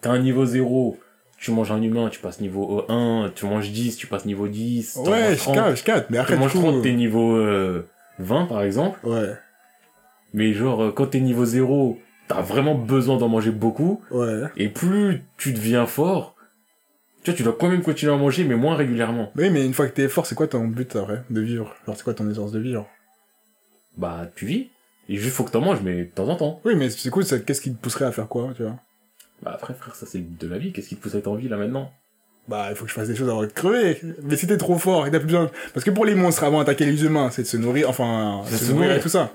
t'as 0.00 0.10
un 0.10 0.18
niveau 0.18 0.44
0, 0.44 0.98
tu 1.38 1.50
manges 1.50 1.72
un 1.72 1.80
humain, 1.82 2.08
tu 2.10 2.20
passes 2.20 2.40
niveau 2.40 2.84
1, 2.90 3.32
tu 3.34 3.46
manges 3.46 3.70
10, 3.70 3.96
tu 3.96 4.06
passes 4.06 4.26
niveau 4.26 4.46
10, 4.48 4.94
t'en 4.94 5.10
Ouais, 5.10 5.32
je 5.32 5.36
30, 5.38 5.54
capte, 5.54 5.76
je 5.78 5.84
capte. 5.84 6.10
Mais 6.10 6.16
tu 6.18 6.20
après, 6.20 6.34
du 6.34 6.40
manges 6.40 6.52
coup, 6.52 6.58
30, 6.60 6.82
t'es 6.82 6.92
niveau 6.92 7.34
euh, 7.36 7.88
20 8.18 8.46
par 8.46 8.62
exemple. 8.62 8.98
ouais, 9.06 9.34
Mais 10.34 10.52
genre, 10.52 10.82
euh, 10.84 10.92
quand 10.92 11.06
t'es 11.06 11.20
niveau 11.20 11.44
0, 11.44 11.98
t'as 12.28 12.42
vraiment 12.42 12.74
besoin 12.74 13.16
d'en 13.16 13.28
manger 13.28 13.50
beaucoup. 13.50 14.02
ouais. 14.10 14.42
Et 14.56 14.68
plus 14.68 15.22
tu 15.38 15.52
deviens 15.52 15.86
fort, 15.86 16.36
tu 17.24 17.30
vois, 17.30 17.36
tu 17.36 17.42
dois 17.42 17.56
quand 17.58 17.68
même 17.68 17.82
continuer 17.82 18.12
à 18.12 18.16
manger, 18.16 18.44
mais 18.44 18.54
moins 18.56 18.76
régulièrement. 18.76 19.32
Oui, 19.36 19.50
mais 19.50 19.64
une 19.64 19.72
fois 19.74 19.86
que 19.88 19.92
t'es 19.94 20.08
fort, 20.08 20.26
c'est 20.26 20.34
quoi 20.34 20.46
ton 20.48 20.66
but 20.66 20.94
après 20.96 21.22
de 21.30 21.40
vivre? 21.40 21.74
Genre, 21.86 21.96
c'est 21.96 22.04
quoi 22.04 22.14
ton 22.14 22.30
essence 22.30 22.52
de 22.52 22.60
vivre? 22.60 22.86
Bah, 23.96 24.30
tu 24.36 24.46
vis. 24.46 24.68
Et 25.08 25.16
juste 25.16 25.34
faut 25.34 25.44
que 25.44 25.50
t'en 25.50 25.60
manges, 25.60 25.80
mais 25.82 26.04
de 26.04 26.04
temps 26.04 26.28
en 26.28 26.36
temps. 26.36 26.60
Oui, 26.64 26.74
mais 26.76 26.88
c'est 26.90 27.10
cool, 27.10 27.24
c'est- 27.24 27.44
qu'est-ce 27.44 27.60
qui 27.60 27.72
te 27.72 27.80
pousserait 27.80 28.04
à 28.04 28.12
faire 28.12 28.28
quoi, 28.28 28.52
tu 28.56 28.62
vois? 28.62 28.76
Bah 29.42 29.52
après, 29.54 29.74
frère, 29.74 29.94
ça 29.94 30.06
c'est 30.06 30.38
de 30.38 30.46
la 30.46 30.58
vie. 30.58 30.72
Qu'est-ce 30.72 30.88
qui 30.88 30.96
te 30.96 31.02
pousse 31.02 31.14
à 31.14 31.18
être 31.18 31.26
en 31.28 31.34
vie 31.34 31.48
là 31.48 31.56
maintenant? 31.56 31.90
Bah, 32.48 32.66
il 32.70 32.76
faut 32.76 32.84
que 32.84 32.90
je 32.90 32.94
fasse 32.94 33.08
des 33.08 33.16
choses 33.16 33.28
avant 33.28 33.42
de 33.42 33.46
crever. 33.46 33.98
Mais 34.22 34.36
si 34.36 34.46
t'es 34.46 34.56
trop 34.56 34.76
fort 34.78 35.06
et 35.06 35.10
t'as 35.10 35.18
plus 35.18 35.26
besoin... 35.26 35.50
Parce 35.72 35.84
que 35.84 35.90
pour 35.90 36.04
les 36.04 36.14
monstres, 36.14 36.44
avant 36.44 36.58
d'attaquer 36.58 36.84
les 36.84 37.04
humains, 37.04 37.30
c'est 37.30 37.42
de 37.42 37.46
se 37.46 37.56
nourrir, 37.56 37.88
enfin, 37.88 38.42
se, 38.46 38.56
se 38.56 38.72
nourrir 38.72 38.92
et 38.92 39.00
tout 39.00 39.08
ça. 39.08 39.32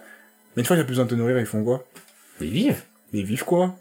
Mais 0.55 0.61
une 0.61 0.65
fois 0.65 0.75
qu'il 0.75 0.81
y 0.81 0.83
a 0.83 0.85
plus 0.85 0.91
besoin 0.93 1.05
de 1.05 1.09
te 1.11 1.15
nourrir, 1.15 1.39
ils 1.39 1.45
font 1.45 1.63
quoi? 1.63 1.85
Ils 2.41 2.49
vivent. 2.49 2.81
Ils 3.13 3.25
vivent 3.25 3.45
quoi? 3.45 3.75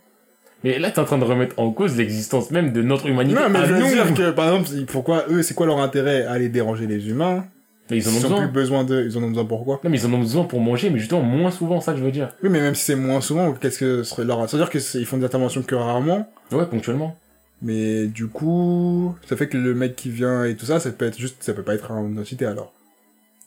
Mais 0.62 0.78
là, 0.78 0.90
t'es 0.90 0.98
en 1.00 1.04
train 1.04 1.18
de 1.18 1.24
remettre 1.24 1.58
en 1.58 1.70
cause 1.72 1.96
l'existence 1.96 2.50
même 2.50 2.72
de 2.72 2.80
notre 2.82 3.06
humanité. 3.06 3.38
Non, 3.38 3.48
mais 3.50 3.58
à 3.60 3.66
je 3.66 3.72
veux 3.74 3.80
nous. 3.80 3.88
dire 3.88 4.14
que, 4.14 4.30
par 4.30 4.46
exemple, 4.54 4.86
pourquoi 4.86 5.24
eux, 5.28 5.42
c'est 5.42 5.54
quoi 5.54 5.66
leur 5.66 5.78
intérêt 5.78 6.24
à 6.24 6.32
aller 6.32 6.48
déranger 6.48 6.86
les 6.86 7.08
humains? 7.08 7.44
Ils 7.90 8.08
en 8.08 8.12
ont 8.12 8.14
Ils 8.14 8.18
ont 8.18 8.20
besoin. 8.28 8.38
plus 8.42 8.52
besoin 8.52 8.84
d'eux, 8.84 9.04
ils 9.06 9.18
en 9.18 9.22
ont 9.22 9.28
besoin 9.28 9.44
pourquoi 9.44 9.80
Non, 9.84 9.90
mais 9.90 9.98
ils 9.98 10.06
en 10.06 10.12
ont 10.12 10.18
besoin 10.20 10.44
pour 10.44 10.60
manger, 10.60 10.90
mais 10.90 10.98
justement 10.98 11.22
moins 11.22 11.50
souvent, 11.50 11.80
ça 11.80 11.92
que 11.92 11.98
je 11.98 12.04
veux 12.04 12.10
dire. 12.12 12.30
Oui, 12.42 12.48
mais 12.50 12.60
même 12.60 12.74
si 12.74 12.84
c'est 12.84 12.96
moins 12.96 13.20
souvent, 13.20 13.52
qu'est-ce 13.52 13.78
que 13.78 14.02
serait 14.02 14.24
leur... 14.24 14.48
C'est-à-dire 14.48 14.70
qu'ils 14.70 15.06
font 15.06 15.18
des 15.18 15.24
interventions 15.26 15.62
que 15.62 15.74
rarement, 15.74 16.28
Ouais, 16.52 16.66
ponctuellement. 16.66 17.16
mais 17.62 18.06
du 18.06 18.26
coup, 18.28 19.14
ça 19.28 19.36
fait 19.36 19.48
que 19.48 19.56
le 19.58 19.74
mec 19.74 19.96
qui 19.96 20.10
vient 20.10 20.44
et 20.44 20.54
tout 20.56 20.66
ça, 20.66 20.80
ça 20.80 20.90
peut 20.90 21.06
être 21.06 21.18
juste, 21.18 21.36
ça 21.42 21.52
peut 21.52 21.62
pas 21.62 21.74
être 21.74 21.90
une 21.92 22.18
entité 22.18 22.46
alors. 22.46 22.72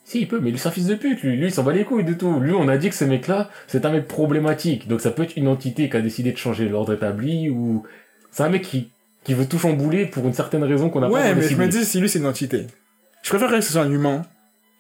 Si, 0.06 0.22
il 0.22 0.28
peut, 0.30 0.40
mais 0.40 0.52
lui, 0.52 0.58
c'est 0.58 0.70
un 0.70 0.72
fils 0.72 0.86
de 0.88 0.96
pute, 0.96 1.22
lui. 1.22 1.36
Lui, 1.36 1.48
il 1.48 1.52
s'en 1.52 1.64
bat 1.64 1.74
les 1.74 1.84
couilles 1.84 2.06
de 2.06 2.14
tout. 2.14 2.40
Lui, 2.40 2.54
on 2.54 2.70
a 2.70 2.78
dit 2.78 2.88
que 2.90 2.96
ce 2.96 3.04
mec-là, 3.04 3.50
c'est 3.68 3.84
un 3.86 3.92
mec 3.92 4.08
problématique. 4.08 4.88
Donc 4.88 5.02
ça 5.02 5.12
peut 5.12 5.24
être 5.24 5.36
une 5.36 5.50
entité 5.50 5.90
qui 5.90 5.98
a 5.98 6.02
décidé 6.02 6.32
de 6.32 6.38
changer 6.38 6.70
l'ordre 6.70 6.94
établi, 6.94 7.50
ou... 7.50 7.84
C'est 8.32 8.44
un 8.44 8.50
mec 8.50 8.62
qui, 8.62 8.90
qui 9.26 9.34
veut 9.34 9.46
tout 9.48 9.58
chambouler 9.60 10.06
pour 10.06 10.26
une 10.26 10.32
certaine 10.34 10.64
raison 10.64 10.90
qu'on 10.90 11.02
n'a 11.02 11.08
pas 11.08 11.14
Ouais, 11.14 11.36
mais 11.36 11.42
je 11.42 11.56
me 11.58 11.68
dis, 11.68 11.84
si 11.84 12.00
lui 12.00 12.08
c'est 12.08 12.20
une 12.20 12.26
entité, 12.28 12.68
je 13.28 13.34
préférerais 13.34 13.60
que 13.60 13.66
ce 13.66 13.74
soit 13.74 13.82
un 13.82 13.92
humain 13.92 14.26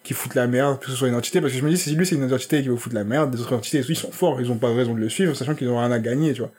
qui 0.03 0.13
foute 0.13 0.33
la 0.33 0.47
merde, 0.47 0.79
que 0.79 0.85
ce 0.85 0.95
soit 0.95 1.09
une 1.09 1.15
entité, 1.15 1.41
parce 1.41 1.51
que 1.51 1.59
je 1.59 1.65
me 1.65 1.69
dis, 1.69 1.77
si 1.77 1.93
lui 1.93 2.05
c'est 2.05 2.15
une 2.15 2.31
entité 2.31 2.61
qui 2.61 2.69
veut 2.69 2.77
foutre 2.77 2.95
la 2.95 3.03
merde, 3.03 3.33
les 3.33 3.41
autres 3.41 3.53
entités, 3.53 3.83
ils 3.89 3.95
sont 3.97 4.09
forts, 4.09 4.39
ils 4.39 4.49
ont 4.49 4.57
pas 4.57 4.69
de 4.69 4.75
raison 4.75 4.93
de 4.93 5.01
le 5.01 5.09
suivre, 5.09 5.35
sachant 5.35 5.53
qu'ils 5.53 5.67
ont 5.67 5.77
rien 5.77 5.91
à 5.91 5.99
gagner, 5.99 6.31
tu 6.31 6.39
vois. 6.39 6.51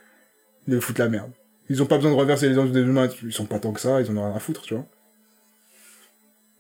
De 0.66 0.80
foutre 0.80 1.00
la 1.00 1.08
merde. 1.08 1.30
Ils 1.70 1.82
ont 1.82 1.86
pas 1.86 1.96
besoin 1.96 2.10
de 2.10 2.16
reverser 2.16 2.46
les 2.50 2.58
ordres 2.58 2.72
des 2.72 2.80
humains, 2.80 3.08
ils 3.22 3.32
sont 3.32 3.46
pas 3.46 3.58
tant 3.58 3.72
que 3.72 3.80
ça, 3.80 4.02
ils 4.02 4.10
en 4.10 4.18
ont 4.18 4.26
rien 4.26 4.36
à 4.36 4.38
foutre, 4.38 4.60
tu 4.60 4.74
vois. 4.74 4.84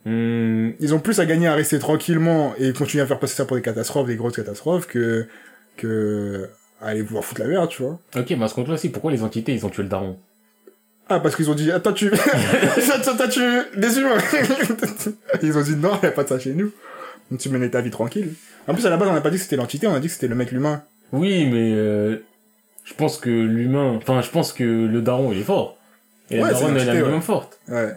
Hmm, 0.06 0.70
Ils 0.80 0.94
ont 0.94 1.00
plus 1.00 1.20
à 1.20 1.26
gagner 1.26 1.46
à 1.46 1.54
rester 1.54 1.78
tranquillement 1.78 2.54
et 2.56 2.72
continuer 2.72 3.02
à 3.02 3.06
faire 3.06 3.18
passer 3.18 3.34
ça 3.34 3.44
pour 3.44 3.56
des 3.56 3.62
catastrophes, 3.62 4.06
des 4.06 4.16
grosses 4.16 4.36
catastrophes, 4.36 4.86
que, 4.86 5.26
que, 5.76 6.48
à 6.80 6.86
aller 6.86 7.02
pouvoir 7.02 7.22
foutre 7.22 7.42
la 7.42 7.48
merde, 7.48 7.68
tu 7.68 7.82
vois. 7.82 8.00
Ok, 8.16 8.30
mais 8.30 8.44
à 8.44 8.48
ce 8.48 8.54
compte-là 8.54 8.74
aussi, 8.74 8.88
pourquoi 8.88 9.12
les 9.12 9.22
entités, 9.22 9.52
ils 9.52 9.66
ont 9.66 9.68
tué 9.68 9.82
le 9.82 9.90
daron? 9.90 10.18
Ah, 11.08 11.20
parce 11.20 11.36
qu'ils 11.36 11.50
ont 11.50 11.54
dit, 11.54 11.70
attends, 11.72 11.92
tu, 11.92 12.10
attends, 12.92 13.28
tué 13.28 13.60
des 13.76 13.98
humains. 13.98 14.18
Ils 15.42 15.56
ont 15.56 15.62
dit, 15.62 15.76
non, 15.76 15.98
y 16.02 16.06
a 16.06 16.10
pas 16.10 16.24
de 16.24 16.28
ça 16.28 16.38
chez 16.38 16.52
nous. 16.52 16.70
Donc, 17.30 17.40
tu 17.40 17.48
menais 17.48 17.70
ta 17.70 17.80
vie 17.80 17.90
tranquille. 17.90 18.34
En 18.66 18.74
plus, 18.74 18.84
à 18.86 18.90
la 18.90 18.96
base, 18.98 19.08
on 19.08 19.12
n'a 19.14 19.20
pas 19.20 19.30
dit 19.30 19.36
que 19.38 19.42
c'était 19.42 19.56
l'entité, 19.56 19.86
on 19.86 19.94
a 19.94 20.00
dit 20.00 20.08
que 20.08 20.12
c'était 20.12 20.28
le 20.28 20.34
mec 20.34 20.50
l'humain. 20.52 20.82
Oui, 21.12 21.46
mais 21.46 21.72
euh, 21.74 22.16
je 22.84 22.92
pense 22.94 23.16
que 23.18 23.30
l'humain... 23.30 23.94
Enfin, 23.96 24.20
je 24.20 24.28
pense 24.30 24.52
que 24.52 24.64
le 24.64 25.00
daron, 25.00 25.32
il 25.32 25.38
est 25.38 25.44
fort. 25.44 25.78
Et 26.30 26.36
Ouais, 26.42 26.48
la 26.48 26.52
daronne, 26.52 26.76
elle 26.76 26.88
est 26.96 27.02
ouais. 27.02 27.20
forte. 27.22 27.58
Ouais. 27.68 27.94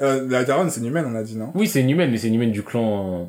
Euh, 0.00 0.26
la 0.28 0.44
daronne, 0.44 0.70
c'est 0.70 0.80
une 0.80 0.86
humaine, 0.86 1.06
on 1.08 1.14
a 1.14 1.22
dit, 1.22 1.36
non? 1.36 1.50
Oui, 1.54 1.68
c'est 1.68 1.80
une 1.80 1.90
humaine, 1.90 2.10
mais 2.10 2.16
c'est 2.18 2.28
une 2.28 2.34
humaine 2.36 2.52
du 2.52 2.62
clan... 2.62 3.28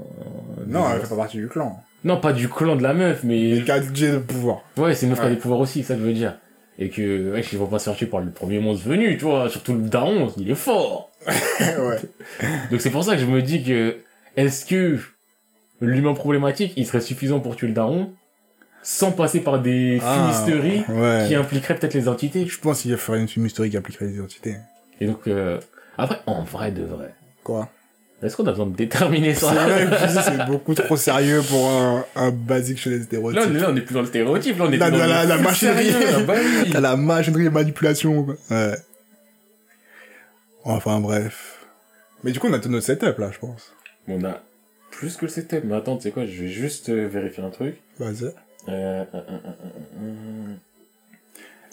euh, 0.60 0.64
Non, 0.68 0.88
de- 0.90 0.96
elle 0.96 1.02
fait 1.02 1.10
pas 1.10 1.16
partie 1.18 1.38
du 1.38 1.48
clan. 1.50 1.82
Non, 2.06 2.18
pas 2.22 2.32
du 2.32 2.48
clan 2.48 2.76
de 2.78 2.84
la 2.84 2.94
meuf, 2.94 3.24
mais... 3.24 3.58
Et 3.58 3.64
4 3.66 3.94
G 3.94 4.12
de 4.14 4.18
pouvoir. 4.20 4.62
Ouais, 4.78 4.94
c'est 4.96 5.06
une 5.06 5.10
meuf 5.12 5.20
qui 5.20 5.26
a 5.26 5.30
des 5.30 5.36
pouvoirs 5.36 5.60
aussi, 5.60 5.84
ça 5.84 5.96
que 5.96 6.00
je 6.02 6.06
veux 6.06 6.14
dire. 6.14 6.38
Et 6.80 6.90
que, 6.90 7.32
ouais, 7.34 7.42
ils 7.52 7.58
vont 7.58 7.66
pas 7.68 7.80
se 7.80 7.86
faire 7.86 7.96
tuer 7.96 8.06
par 8.06 8.20
le 8.20 8.30
premier 8.32 8.60
monstre 8.60 8.88
venu, 8.88 9.18
tu 9.18 9.26
vois. 9.26 9.50
Surtout 9.50 9.74
le 9.74 9.82
daron, 9.82 10.32
il 10.38 10.50
est 10.52 10.56
fort. 10.56 11.10
ouais. 11.28 12.00
Donc 12.70 12.82
c'est 12.82 12.92
pour 12.92 13.04
ça 13.04 13.16
que 13.16 13.22
je 13.22 13.26
me 13.26 13.42
dis 13.42 13.64
que, 13.64 13.98
est-ce 14.36 14.66
que 14.66 15.00
l'humain 15.82 16.14
problématique, 16.14 16.74
il 16.76 16.86
serait 16.86 17.02
suffisant 17.02 17.40
pour 17.40 17.56
tuer 17.56 17.68
le 17.68 17.74
daron, 17.74 18.12
sans 18.84 19.12
passer 19.12 19.40
par 19.42 19.60
des 19.60 20.00
fumisteries 20.00 20.84
Ah, 20.88 20.94
ouais. 20.94 21.26
qui 21.28 21.36
impliqueraient 21.36 21.76
peut-être 21.76 21.96
les 21.96 22.08
entités? 22.08 22.46
Je 22.46 22.60
pense 22.60 22.84
qu'il 22.84 22.96
ferait 22.98 23.20
une 23.20 23.28
film 23.28 23.46
historique 23.48 23.72
qui 23.72 23.78
appliquerait 23.78 24.06
les 24.06 24.16
identités. 24.16 24.56
Et 25.02 25.08
donc, 25.08 25.28
euh, 25.28 25.60
après, 25.98 26.20
en 26.28 26.44
vrai 26.44 26.72
de 26.72 26.84
vrai, 26.84 27.14
Quoi? 27.44 27.70
Est-ce 28.24 28.36
qu'on 28.36 28.48
a 28.48 28.52
besoin 28.52 28.66
de 28.66 28.76
déterminer 28.76 29.34
ça 29.36 29.54
c'est 30.24 30.46
beaucoup 30.48 30.74
trop 30.74 30.98
sérieux 30.98 31.42
pour 31.48 31.70
un, 31.70 32.04
un 32.16 32.32
basique 32.32 32.80
chez 32.80 32.90
les 32.90 33.04
stéréotypes. 33.04 33.40
Là, 33.40 33.48
on 33.48 33.56
est, 33.56 33.60
là, 33.60 33.68
on 33.72 33.76
est 33.76 33.82
plus 33.82 33.94
dans 33.94 34.02
le 34.02 34.08
stéréotype, 34.08 34.58
là, 34.58 34.66
on 34.68 34.72
est 34.72 34.78
Là, 34.78 34.90
dans 34.92 34.98
la- 34.98 35.06
le 35.06 35.12
la- 35.12 35.26
la 35.26 35.38
machinerie. 35.42 35.92
sérieux, 35.92 36.26
bah 36.26 36.34
oui. 36.38 36.70
T'as 36.72 36.80
la 36.80 36.96
machinerie 36.96 37.44
de 37.46 37.50
manipulation. 37.50 38.26
Ouais. 38.50 38.76
Enfin, 40.64 41.00
bref. 41.00 41.66
Mais 42.24 42.32
du 42.32 42.40
coup, 42.40 42.48
on 42.48 42.54
a 42.54 42.60
tout 42.60 42.70
notre 42.70 42.86
setup, 42.86 43.18
là, 43.20 43.30
je 43.32 43.40
pense. 43.40 43.74
On 44.08 44.24
a 44.24 44.42
plus 44.92 45.16
que 45.16 45.26
le 45.26 45.30
setup, 45.32 45.64
mais 45.64 45.76
attends, 45.76 45.98
tu 45.98 46.04
sais 46.04 46.12
quoi, 46.12 46.26
je 46.26 46.42
vais 46.42 46.48
juste 46.48 46.90
euh, 46.90 47.08
vérifier 47.08 47.44
un 47.44 47.50
truc. 47.52 47.76
Vas-y. 48.00 48.24
Euh, 48.26 48.32
euh, 48.70 49.06
euh. 49.14 50.54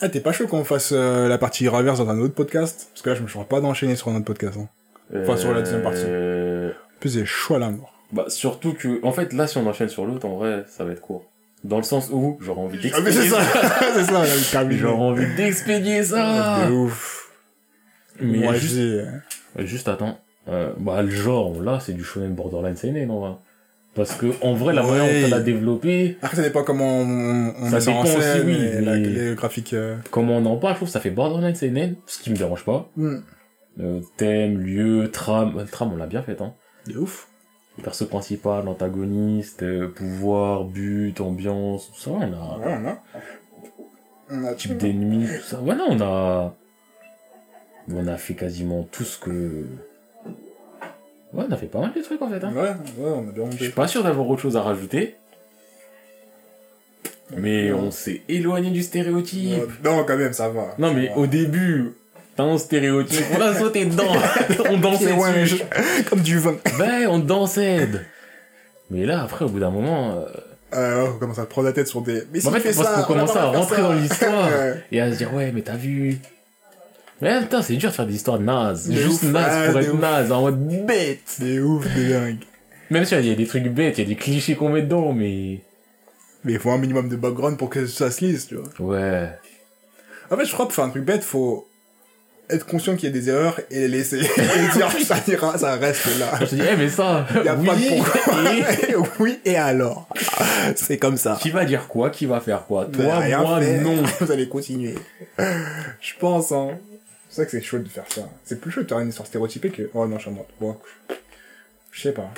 Ah, 0.01 0.09
t'es 0.09 0.21
pas 0.21 0.33
chaud 0.33 0.47
qu'on 0.47 0.65
fasse 0.65 0.93
la 0.93 1.39
partie 1.39 1.66
reverse 1.69 1.99
dans 1.99 2.11
un 2.11 2.19
autre 2.19 2.35
podcast? 2.35 2.89
Parce 2.93 3.03
que 3.03 3.11
là, 3.11 3.16
je 3.16 3.23
me 3.23 3.29
sens 3.29 3.47
pas 3.49 3.61
d'enchaîner 3.61 3.97
sur 3.97 4.09
un 4.09 4.16
autre 4.16 4.25
podcast. 4.27 4.59
Hein. 4.61 4.69
Enfin, 5.16 5.36
sur 5.36 5.52
la 5.52 5.60
deuxième 5.60 5.82
partie. 5.82 6.02
Euh, 6.06 6.70
En 6.70 7.01
plus, 7.01 7.10
c'est 7.10 7.24
chaud 7.26 7.55
à 7.56 7.59
la 7.59 7.70
mort. 7.70 7.93
Bah, 8.12 8.24
surtout 8.28 8.74
que, 8.74 9.05
en 9.05 9.12
fait, 9.12 9.32
là, 9.32 9.47
si 9.47 9.59
on 9.59 9.66
enchaîne 9.66 9.89
sur 9.89 10.06
l'autre, 10.06 10.26
en 10.26 10.36
vrai, 10.36 10.64
ça 10.68 10.85
va 10.85 10.93
être 10.93 11.01
court. 11.01 11.24
Dans 11.64 11.78
le 11.78 11.82
sens 11.82 12.10
où, 12.12 12.39
j'aurais 12.40 12.60
envie 12.60 12.78
Ah, 12.94 13.01
d'expédier 13.01 13.20
c'est 13.22 13.28
ça. 13.28 13.40
C'est 13.94 14.05
ça. 14.05 14.70
J'aurais 14.70 15.02
envie 15.02 15.35
d'expédier 15.36 16.05
ça. 16.05 16.66
De 16.68 16.72
ouf. 16.72 17.31
Mais 18.20 18.39
Moi, 18.39 18.55
juste, 18.55 18.78
juste 19.59 19.89
attends. 19.89 20.18
Euh, 20.48 20.70
bah, 20.78 21.02
le 21.02 21.10
genre, 21.10 21.60
là, 21.62 21.78
c'est 21.81 21.93
du 21.94 22.05
shonen 22.05 22.35
borderline 22.35 22.76
seinen, 22.76 23.10
en 23.10 23.20
vrai. 23.20 23.31
Parce 23.94 24.12
que, 24.14 24.26
en 24.43 24.55
vrai, 24.55 24.74
la 24.74 24.82
manière 24.82 25.05
Ouais. 25.05 25.20
dont 25.22 25.26
elle 25.28 25.35
a 25.35 25.40
développé, 25.40 26.18
Après, 26.20 26.36
ça 26.36 26.43
dépend 26.43 26.64
comment 26.64 26.98
on, 27.01 27.55
on 27.59 27.64
Ça 27.70 27.76
met 27.76 27.81
ça 27.81 27.90
en 27.93 28.02
dépend 28.05 28.18
aussi, 28.18 28.28
oui, 28.44 28.59
la- 28.85 28.97
les 28.97 29.35
graphiques... 29.35 29.72
euh, 29.72 29.97
comment 30.10 30.36
on 30.39 30.44
en 30.47 30.56
parle, 30.56 30.74
je 30.74 30.78
trouve 30.78 30.89
que 30.89 30.93
ça 30.93 31.01
fait 31.01 31.10
borderline 31.10 31.55
seinen, 31.55 31.94
ce 32.06 32.18
qui 32.20 32.31
me 32.31 32.36
dérange 32.36 32.64
pas. 32.64 32.90
hmm, 32.97 33.18
Euh, 33.80 34.01
thème, 34.16 34.59
lieu, 34.59 35.10
trame, 35.10 35.59
euh, 35.59 35.64
trame, 35.64 35.92
on 35.92 35.96
l'a 35.96 36.06
bien 36.06 36.22
fait, 36.22 36.40
hein. 36.40 36.55
De 36.86 36.96
ouf. 36.98 37.28
perso 37.82 38.06
principal, 38.06 38.68
antagoniste, 38.68 39.62
euh, 39.64 39.88
pouvoir, 39.88 40.64
but, 40.64 41.20
ambiance, 41.20 41.90
tout 41.92 42.01
ça, 42.01 42.10
on 42.10 42.20
a 42.20 42.59
Ouais, 42.59 42.78
on 42.80 42.86
a. 42.88 43.02
On 44.30 44.44
a 44.44 44.55
type 44.55 44.76
d'ennemi, 44.78 45.26
tout 45.26 45.42
ça. 45.42 45.60
Ouais, 45.60 45.74
non, 45.74 45.86
on 45.90 46.01
a, 46.01 46.55
on 47.92 48.06
a 48.06 48.16
fait 48.16 48.34
quasiment 48.34 48.84
tout 48.90 49.05
ce 49.05 49.18
que, 49.18 49.66
ouais, 51.32 51.44
on 51.48 51.51
a 51.52 51.56
fait 51.56 51.66
pas 51.66 51.80
mal 51.80 51.92
de 51.92 52.01
trucs 52.01 52.22
en 52.22 52.30
fait. 52.30 52.42
Hein. 52.44 52.52
Ouais, 52.55 52.70
ouais, 52.70 53.10
on 53.10 53.28
a 53.28 53.32
bien 53.32 53.44
Je 53.51 53.56
suis 53.56 53.64
monté. 53.66 53.74
pas 53.74 53.88
sûr 53.88 54.02
d'avoir 54.05 54.28
autre 54.28 54.40
chose 54.42 54.56
à 54.56 54.62
rajouter. 54.62 55.16
Mais 57.36 57.72
on 57.72 57.90
s'est 57.90 58.22
éloigné 58.28 58.70
du 58.70 58.82
stéréotype. 58.82 59.82
Non, 59.82 60.05
quand 60.06 60.16
même, 60.16 60.32
ça 60.32 60.48
va. 60.51 60.74
Non, 60.78 60.94
mais 60.94 61.12
au 61.16 61.26
début, 61.26 61.94
un 62.39 62.59
stéréotype, 62.59 63.24
on 63.36 63.40
a 63.40 63.55
sauté 63.55 63.85
dedans, 63.85 64.12
on 64.70 64.77
dansait 64.78 65.12
Ouais, 65.12 65.43
dessus. 65.43 65.59
je- 65.59 66.02
Comme 66.09 66.20
du 66.20 66.39
vin. 66.39 66.56
Ben, 66.78 67.06
on 67.09 67.19
dansait. 67.19 67.89
Mais 68.90 69.06
là, 69.06 69.23
après, 69.23 69.44
au 69.44 69.48
bout 69.48 69.61
d'un 69.61 69.70
moment, 69.70 70.16
euh, 70.19 70.24
Euh, 70.77 71.06
on 71.15 71.19
commence 71.19 71.39
à 71.39 71.44
te 71.44 71.51
prendre 71.51 71.69
la 71.69 71.73
tête 71.73 71.86
sur 71.86 72.02
des. 72.02 72.24
Mais 72.32 72.44
en 72.47 72.51
fait, 72.51 72.61
fait 72.61 72.74
parce 72.74 72.89
ça, 72.89 72.94
on 72.97 73.01
va 73.01 73.06
commençait 73.06 73.39
à 73.39 73.43
pas 73.43 73.47
rentrer 73.59 73.77
ça. 73.77 73.82
dans 73.82 73.93
l'histoire 73.93 74.48
et 74.93 75.01
à 75.01 75.12
se 75.12 75.16
dire, 75.19 75.32
ouais, 75.32 75.52
mais 75.55 75.62
t'as 75.62 75.77
vu. 75.77 76.19
Mais 77.20 77.40
putain, 77.43 77.62
c'est 77.62 77.77
dur 77.77 77.90
de 77.90 77.94
faire 77.94 78.06
des 78.06 78.15
histoires 78.16 78.40
nazes. 78.40 78.90
Juste 78.93 79.23
ouf. 79.23 79.31
naze 79.31 79.47
Ah, 79.48 79.70
pour 79.70 79.81
être 79.81 79.94
naze, 79.94 80.32
en 80.32 80.40
mode 80.43 80.85
bête. 80.85 81.20
C'est 81.27 81.61
ouf, 81.61 81.85
de 81.94 82.09
dingue. 82.12 82.39
Même 82.90 83.05
si 83.05 83.15
il 83.15 83.27
y 83.28 83.32
a 83.32 83.35
des 83.36 83.47
trucs 83.47 83.69
bêtes, 83.69 83.98
il 83.98 84.02
y 84.02 84.05
a 84.05 84.09
des 84.09 84.16
clichés 84.16 84.56
qu'on 84.56 84.69
met 84.70 84.82
dedans, 84.82 85.12
mais. 85.12 85.61
Mais 86.43 86.55
il 86.55 86.59
faut 86.59 86.70
un 86.73 86.78
minimum 86.78 87.09
de 87.09 87.16
background 87.16 87.56
pour 87.56 87.70
que 87.70 87.86
ça 87.86 88.11
se 88.11 88.24
lise, 88.24 88.47
tu 88.48 88.56
vois. 88.56 88.97
Ouais. 88.98 89.28
En 90.31 90.36
fait, 90.36 90.44
je 90.44 90.52
crois 90.52 90.66
que 90.66 90.70
pour 90.70 90.74
faire 90.74 90.85
un 90.85 90.90
truc 90.90 91.05
bête, 91.05 91.23
faut 91.23 91.66
être 92.51 92.66
conscient 92.66 92.95
qu'il 92.97 93.09
y 93.09 93.12
a 93.12 93.15
des 93.15 93.29
erreurs 93.29 93.61
et 93.71 93.81
les 93.81 93.89
laisser. 93.89 94.21
et 94.37 94.77
dire, 94.77 94.91
ça 95.05 95.16
ira, 95.27 95.59
ça 95.59 95.77
reste 95.77 96.19
là. 96.19 96.33
Je 96.41 96.47
te 96.47 96.55
dis, 96.55 96.62
eh, 96.71 96.77
mais 96.77 96.89
ça, 96.89 97.27
Y 97.45 97.49
a 97.49 97.55
oui, 97.57 97.66
pas 97.66 97.75
de 97.75 97.89
pourquoi. 97.89 98.53
et- 98.89 98.95
oui, 99.21 99.39
et 99.45 99.57
alors? 99.57 100.09
C'est 100.77 100.99
comme 100.99 101.16
ça. 101.16 101.39
Qui 101.41 101.51
va 101.51 101.65
dire 101.65 101.89
quoi 101.89 102.11
Qui 102.11 102.27
va 102.27 102.41
faire 102.41 102.65
quoi? 102.66 102.87
Toi, 102.87 103.19
rien 103.19 103.41
moi, 103.41 103.61
non. 103.61 104.03
Vous 104.21 104.33
allez 104.33 104.49
continuer. 104.49 104.95
Je 105.39 106.12
pense, 106.19 106.53
hein. 106.53 106.79
C'est 107.29 107.37
ça 107.43 107.45
que 107.47 107.51
c'est 107.51 107.62
chaud 107.62 107.79
de 107.79 107.89
faire 107.89 108.05
ça. 108.09 108.23
C'est 108.45 108.61
plus 108.61 108.71
chaud 108.71 108.83
de 108.83 108.89
faire 108.89 109.01
une 109.01 109.09
histoire 109.09 109.27
stéréotypée 109.27 109.71
que... 109.71 109.91
Oh 109.95 110.07
non, 110.07 110.19
je 110.19 110.29
suis. 110.29 110.37
Bon, 110.61 110.77
je 111.91 112.01
sais 112.01 112.12
pas. 112.12 112.31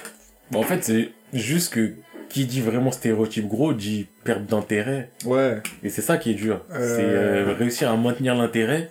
Bon, 0.51 0.61
en 0.61 0.63
fait, 0.63 0.83
c'est 0.85 1.11
juste 1.33 1.75
que 1.75 1.93
qui 2.29 2.45
dit 2.45 2.61
vraiment 2.61 2.91
stéréotype 2.91 3.47
gros 3.47 3.73
dit 3.73 4.09
perte 4.25 4.45
d'intérêt. 4.47 5.11
Ouais. 5.25 5.59
Et 5.83 5.91
c'est 5.91 6.03
ça 6.03 6.17
qui 6.17 6.31
est 6.31 6.35
dur. 6.35 6.65
Euh. 6.73 6.97
C'est 6.97 7.05
euh, 7.05 7.55
réussir 7.55 7.91
à 7.91 7.97
maintenir 7.97 8.35
l'intérêt. 8.35 8.91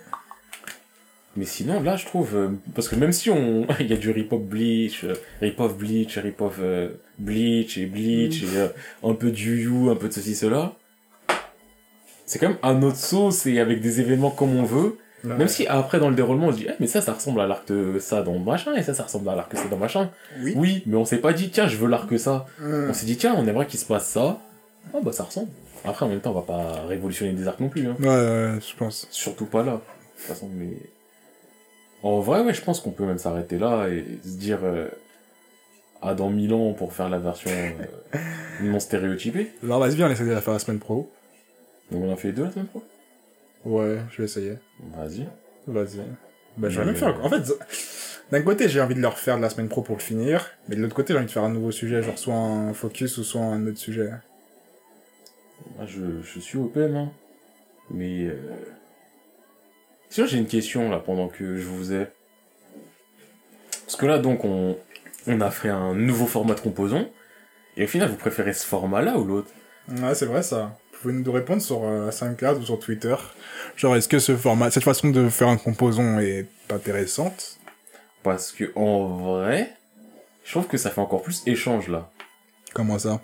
Mais 1.36 1.44
sinon, 1.44 1.82
là, 1.82 1.96
je 1.96 2.06
trouve... 2.06 2.34
euh, 2.34 2.48
parce 2.74 2.88
que 2.88 2.96
même 2.96 3.12
si 3.12 3.30
on... 3.30 3.66
Il 3.80 3.86
y 3.88 3.92
a 3.92 3.96
du 3.96 4.10
rip-off 4.10 4.42
Bleach, 4.42 5.04
euh, 5.04 5.14
rip-off 5.40 5.76
Bleach, 5.76 6.16
rip-off 6.18 6.56
euh, 6.60 6.88
Bleach 7.18 7.76
et 7.78 7.86
Bleach, 7.86 8.42
et 8.42 8.56
euh, 8.56 8.68
un 9.04 9.14
peu 9.14 9.30
du 9.30 9.62
You, 9.62 9.90
un 9.90 9.96
peu 9.96 10.08
de 10.08 10.12
ceci, 10.12 10.34
cela. 10.34 10.72
C'est 12.24 12.38
quand 12.38 12.48
même 12.48 12.58
à 12.62 12.74
notre 12.74 12.96
sauce 12.96 13.46
et 13.46 13.60
avec 13.60 13.80
des 13.80 14.00
événements 14.00 14.30
comme 14.30 14.56
on 14.56 14.64
veut. 14.64 14.98
Même 15.24 15.48
si 15.48 15.66
après, 15.66 15.98
dans 15.98 16.08
le 16.08 16.14
déroulement, 16.14 16.46
on 16.46 16.52
se 16.52 16.58
dit, 16.58 16.66
eh, 16.68 16.74
mais 16.78 16.86
ça, 16.86 17.00
ça 17.00 17.12
ressemble 17.12 17.40
à 17.40 17.48
l'arc 17.48 17.66
de 17.66 17.98
ça 17.98 18.22
dans 18.22 18.38
machin, 18.38 18.74
et 18.74 18.82
ça, 18.82 18.94
ça 18.94 19.02
ressemble 19.02 19.28
à 19.28 19.34
l'arc 19.34 19.50
que 19.50 19.56
ça 19.56 19.64
dans 19.68 19.76
machin. 19.76 20.10
Oui. 20.40 20.54
Oui, 20.56 20.82
mais 20.86 20.96
on 20.96 21.04
s'est 21.04 21.18
pas 21.18 21.32
dit, 21.32 21.50
tiens, 21.50 21.66
je 21.66 21.76
veux 21.76 21.88
l'arc 21.88 22.08
que 22.08 22.16
ça. 22.16 22.46
On 22.62 22.92
s'est 22.92 23.06
dit, 23.06 23.16
tiens, 23.16 23.34
on 23.36 23.46
aimerait 23.48 23.66
qu'il 23.66 23.80
se 23.80 23.86
passe 23.86 24.06
ça. 24.06 24.38
Ah 24.94 24.98
bah 25.02 25.10
ça 25.12 25.24
ressemble. 25.24 25.48
Après, 25.84 26.06
en 26.06 26.08
même 26.08 26.20
temps, 26.20 26.30
on 26.30 26.34
va 26.34 26.42
pas 26.42 26.86
révolutionner 26.86 27.32
des 27.32 27.48
arcs 27.48 27.58
non 27.58 27.68
plus. 27.68 27.86
Hein. 27.88 27.96
Ouais, 27.98 28.06
ouais, 28.06 28.58
je 28.60 28.76
pense. 28.76 29.08
Surtout 29.10 29.46
pas 29.46 29.64
là. 29.64 29.72
De 29.72 29.78
toute 29.78 30.26
façon, 30.28 30.48
mais... 30.54 30.76
En 32.02 32.20
vrai, 32.20 32.42
ouais, 32.42 32.54
je 32.54 32.62
pense 32.62 32.80
qu'on 32.80 32.90
peut 32.90 33.04
même 33.06 33.18
s'arrêter 33.18 33.58
là 33.58 33.88
et 33.88 34.04
se 34.22 34.36
dire... 34.36 34.60
Euh... 34.62 34.88
Ah, 36.02 36.14
dans 36.14 36.28
1000 36.28 36.52
ans, 36.52 36.72
pour 36.74 36.92
faire 36.92 37.08
la 37.08 37.18
version 37.18 37.50
euh, 37.50 38.18
non 38.62 38.78
stéréotypée. 38.78 39.52
Alors 39.62 39.80
vas-y, 39.80 39.96
viens, 39.96 40.06
on 40.06 40.10
essaie 40.10 40.26
de 40.26 40.30
la 40.30 40.42
faire 40.42 40.52
la 40.52 40.58
semaine 40.58 40.78
pro. 40.78 41.10
Donc 41.90 42.04
on 42.04 42.12
a 42.12 42.16
fait 42.16 42.32
deux 42.32 42.44
la 42.44 42.52
semaine 42.52 42.66
pro? 42.66 42.82
Ouais, 43.64 43.98
je 44.12 44.18
vais 44.18 44.24
essayer. 44.24 44.52
Vas-y. 44.94 45.26
Vas-y. 45.66 46.02
Bah, 46.58 46.68
je 46.68 46.78
vais 46.78 46.86
même 46.86 46.96
faire... 46.96 47.18
En 47.24 47.30
fait, 47.30 47.42
d'un 48.30 48.42
côté, 48.42 48.68
j'ai 48.68 48.80
envie 48.80 48.94
de 48.94 49.00
le 49.00 49.08
refaire 49.08 49.36
de 49.38 49.42
la 49.42 49.50
semaine 49.50 49.68
pro 49.68 49.82
pour 49.82 49.96
le 49.96 50.02
finir, 50.02 50.50
mais 50.68 50.76
de 50.76 50.82
l'autre 50.82 50.94
côté, 50.94 51.12
j'ai 51.12 51.18
envie 51.18 51.26
de 51.26 51.32
faire 51.32 51.44
un 51.44 51.50
nouveau 51.50 51.72
sujet, 51.72 52.02
genre 52.02 52.18
soit 52.18 52.34
un 52.34 52.72
focus 52.72 53.18
ou 53.18 53.24
soit 53.24 53.42
un 53.42 53.66
autre 53.66 53.78
sujet. 53.78 54.10
Moi, 55.76 55.86
je, 55.86 56.22
je 56.22 56.40
suis 56.40 56.58
open, 56.58 56.94
hein. 56.94 57.10
Mais... 57.90 58.26
Euh... 58.26 58.36
Sinon, 60.10 60.26
j'ai 60.26 60.38
une 60.38 60.46
question, 60.46 60.90
là, 60.90 60.98
pendant 60.98 61.28
que 61.28 61.56
je 61.56 61.66
vous 61.66 61.92
ai. 61.92 62.06
Parce 63.84 63.96
que 63.96 64.06
là, 64.06 64.18
donc, 64.18 64.44
on, 64.44 64.76
on 65.26 65.40
a 65.40 65.50
fait 65.50 65.68
un 65.68 65.94
nouveau 65.94 66.26
format 66.26 66.54
de 66.54 66.60
composant. 66.60 67.06
Et 67.76 67.84
au 67.84 67.86
final, 67.86 68.08
vous 68.08 68.16
préférez 68.16 68.52
ce 68.52 68.66
format-là 68.66 69.18
ou 69.18 69.24
l'autre? 69.24 69.48
Ouais, 69.88 70.14
c'est 70.14 70.26
vrai 70.26 70.42
ça. 70.42 70.76
Vous 70.92 70.98
pouvez 71.02 71.14
nous 71.14 71.32
répondre 71.32 71.60
sur 71.60 71.84
euh, 71.84 72.10
SoundCloud 72.10 72.58
ou 72.58 72.64
sur 72.64 72.78
Twitter. 72.78 73.14
Genre, 73.76 73.94
est-ce 73.96 74.08
que 74.08 74.18
ce 74.18 74.34
format, 74.36 74.70
cette 74.70 74.82
façon 74.84 75.10
de 75.10 75.28
faire 75.28 75.48
un 75.48 75.58
composant 75.58 76.18
est 76.18 76.46
intéressante? 76.70 77.58
Parce 78.22 78.50
que, 78.50 78.72
en 78.74 79.06
vrai, 79.08 79.72
je 80.44 80.52
trouve 80.52 80.66
que 80.66 80.78
ça 80.78 80.90
fait 80.90 81.00
encore 81.00 81.22
plus 81.22 81.42
échange, 81.46 81.88
là. 81.88 82.10
Comment 82.72 82.98
ça? 82.98 83.20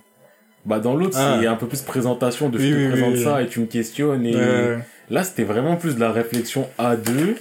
Bah, 0.64 0.78
dans 0.78 0.94
l'autre, 0.94 1.16
Ah. 1.18 1.38
c'est 1.40 1.46
un 1.46 1.56
peu 1.56 1.66
plus 1.66 1.80
présentation 1.82 2.48
de 2.48 2.58
je 2.58 2.64
Oui, 2.64 2.70
te 2.70 2.76
oui, 2.76 2.88
présente 2.90 3.12
oui, 3.14 3.24
ça 3.24 3.42
et 3.42 3.48
tu 3.48 3.58
me 3.60 3.66
questionnes. 3.66 4.24
Et 4.26 4.36
Euh, 4.36 4.78
là, 5.12 5.22
c'était 5.24 5.44
vraiment 5.44 5.76
plus 5.76 5.94
de 5.94 6.00
la 6.00 6.10
réflexion 6.10 6.68
à 6.78 6.96
deux. 6.96 7.36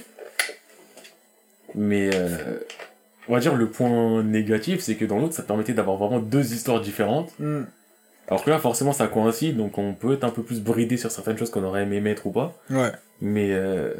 Mais, 1.74 2.10
euh, 2.14 2.58
on 3.28 3.34
va 3.34 3.40
dire 3.40 3.54
le 3.54 3.68
point 3.68 4.22
négatif, 4.22 4.80
c'est 4.80 4.94
que 4.96 5.04
dans 5.04 5.18
l'autre, 5.18 5.34
ça 5.34 5.42
permettait 5.42 5.72
d'avoir 5.72 5.96
vraiment 5.96 6.20
deux 6.20 6.52
histoires 6.52 6.80
différentes. 6.80 7.32
hmm, 7.38 7.62
Alors 8.28 8.44
que 8.44 8.50
là, 8.50 8.58
forcément, 8.58 8.92
ça 8.92 9.06
coïncide, 9.06 9.56
donc 9.56 9.78
on 9.78 9.94
peut 9.94 10.12
être 10.12 10.24
un 10.24 10.30
peu 10.30 10.42
plus 10.42 10.60
bridé 10.60 10.96
sur 10.96 11.10
certaines 11.10 11.38
choses 11.38 11.50
qu'on 11.50 11.64
aurait 11.64 11.82
aimé 11.84 12.00
mettre 12.00 12.26
ou 12.26 12.30
pas. 12.30 12.54
Ouais, 12.70 12.92
Mais, 13.20 13.52
euh, 13.52 13.94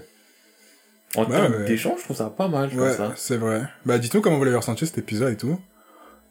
en 1.17 1.25
Ouais, 1.25 1.31
termes 1.31 1.55
ouais. 1.55 1.65
d'échange, 1.65 1.99
je 2.01 2.05
trouve 2.05 2.17
ça 2.17 2.31
pas 2.31 2.49
mal, 2.49 2.69
ouais, 2.75 2.91
c'est 3.17 3.37
vrai. 3.37 3.63
Bah, 3.87 3.99
dites-nous 3.99 4.21
comment 4.21 4.37
vous 4.39 4.45
l'avez 4.45 4.57
ressenti 4.57 4.87
cet 4.87 4.99
épisode 4.99 5.33
et 5.33 5.37
tout. 5.37 5.59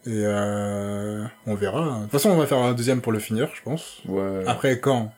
Et 0.08 0.24
euh, 0.26 1.24
on 1.46 1.54
verra. 1.56 1.98
De 1.98 2.02
toute 2.04 2.12
façon, 2.12 2.30
on 2.32 2.38
va 2.38 2.48
faire 2.48 2.58
un 2.58 2.74
deuxième 2.74 3.02
pour 3.02 3.12
le 3.12 3.20
finir, 3.20 3.50
je 3.54 3.62
pense. 3.62 4.02
Ouais. 4.08 4.44
Après, 4.48 4.80
quand? 4.80 5.12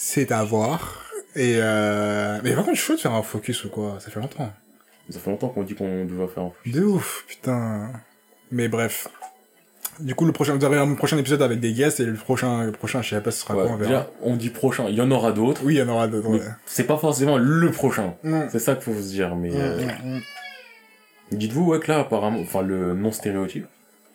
C'est 0.00 0.30
à 0.30 0.44
voir. 0.44 1.02
Et 1.34 1.54
euh... 1.56 2.38
Mais 2.44 2.54
par 2.54 2.64
contre, 2.64 2.76
je 2.76 2.80
suis 2.80 2.86
chaud 2.86 2.94
de 2.94 3.00
faire 3.00 3.14
un 3.14 3.22
focus 3.22 3.64
ou 3.64 3.68
quoi? 3.68 3.96
Ça 3.98 4.10
fait 4.10 4.20
longtemps. 4.20 4.52
Ça 5.10 5.18
fait 5.18 5.28
longtemps 5.28 5.48
qu'on 5.48 5.64
dit 5.64 5.74
qu'on 5.74 6.04
devait 6.04 6.28
faire 6.28 6.44
un 6.44 6.52
De 6.66 6.84
ouf, 6.84 7.24
putain. 7.26 7.90
Mais 8.52 8.68
bref. 8.68 9.08
Du 9.98 10.14
coup, 10.14 10.24
le 10.24 10.30
prochain, 10.30 10.54
vous 10.54 10.64
aurez 10.64 10.78
un 10.78 10.94
prochain 10.94 11.18
épisode 11.18 11.42
avec 11.42 11.58
des 11.58 11.72
guests 11.72 11.98
et 11.98 12.04
le 12.04 12.14
prochain, 12.14 12.62
le 12.62 12.70
prochain, 12.70 13.02
je 13.02 13.16
sais 13.16 13.20
pas 13.20 13.32
ce 13.32 13.40
sera 13.40 13.56
Ouais, 13.56 13.64
quoi, 13.64 13.72
on 13.72 13.76
verra. 13.76 13.88
déjà, 13.90 14.10
on 14.22 14.36
dit 14.36 14.50
prochain, 14.50 14.86
il 14.88 14.94
y 14.94 15.00
en 15.00 15.10
aura 15.10 15.32
d'autres. 15.32 15.62
Oui, 15.64 15.74
il 15.74 15.78
y 15.78 15.82
en 15.82 15.88
aura 15.88 16.06
d'autres. 16.06 16.30
ouais. 16.30 16.42
C'est 16.64 16.86
pas 16.86 16.96
forcément 16.96 17.36
le 17.36 17.70
prochain. 17.72 18.14
Mm. 18.22 18.42
C'est 18.52 18.60
ça 18.60 18.76
qu'il 18.76 18.94
faut 18.94 19.00
se 19.00 19.08
dire, 19.08 19.34
mais... 19.34 19.50
Mm, 19.50 19.56
euh, 19.56 19.86
mm. 20.04 20.20
Dites-vous, 21.32 21.64
ouais, 21.64 21.80
que 21.80 21.90
là, 21.90 21.98
apparemment, 21.98 22.38
enfin, 22.38 22.62
le 22.62 22.94
non-stéréotype. 22.94 23.66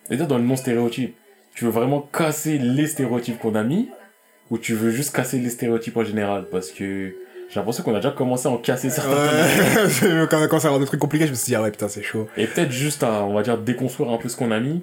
Et 0.09 0.15
là, 0.15 0.25
dans 0.25 0.37
le 0.37 0.45
non-stéréotype, 0.45 1.13
tu 1.53 1.65
veux 1.65 1.71
vraiment 1.71 1.99
casser 1.99 2.57
les 2.57 2.87
stéréotypes 2.87 3.39
qu'on 3.39 3.55
a 3.55 3.63
mis, 3.63 3.89
ou 4.53 4.57
tu 4.57 4.73
veux 4.73 4.91
juste 4.91 5.15
casser 5.15 5.39
les 5.39 5.49
stéréotypes 5.49 5.97
en 5.97 6.03
général 6.03 6.45
Parce 6.51 6.71
que 6.71 7.13
j'ai 7.49 7.55
l'impression 7.59 7.83
qu'on 7.83 7.93
a 7.93 7.99
déjà 7.99 8.11
commencé 8.11 8.47
à 8.47 8.51
en 8.51 8.57
casser 8.57 8.89
certains. 8.89 9.11
Ouais, 9.11 10.27
quand 10.29 10.39
on 10.39 10.43
a 10.43 10.47
commencé 10.47 10.65
à 10.65 10.69
avoir 10.69 10.79
des 10.79 10.85
trucs 10.85 10.99
compliqués, 10.99 11.25
je 11.25 11.31
me 11.31 11.35
suis 11.35 11.47
dit, 11.47 11.55
ah 11.55 11.61
ouais, 11.61 11.71
putain, 11.71 11.87
c'est 11.87 12.03
chaud. 12.03 12.27
Et 12.37 12.47
peut-être 12.47 12.71
juste 12.71 13.03
à, 13.03 13.23
on 13.23 13.33
va 13.33 13.43
dire, 13.43 13.57
déconstruire 13.57 14.09
un 14.11 14.17
peu 14.17 14.29
ce 14.29 14.37
qu'on 14.37 14.51
a 14.51 14.59
mis, 14.59 14.81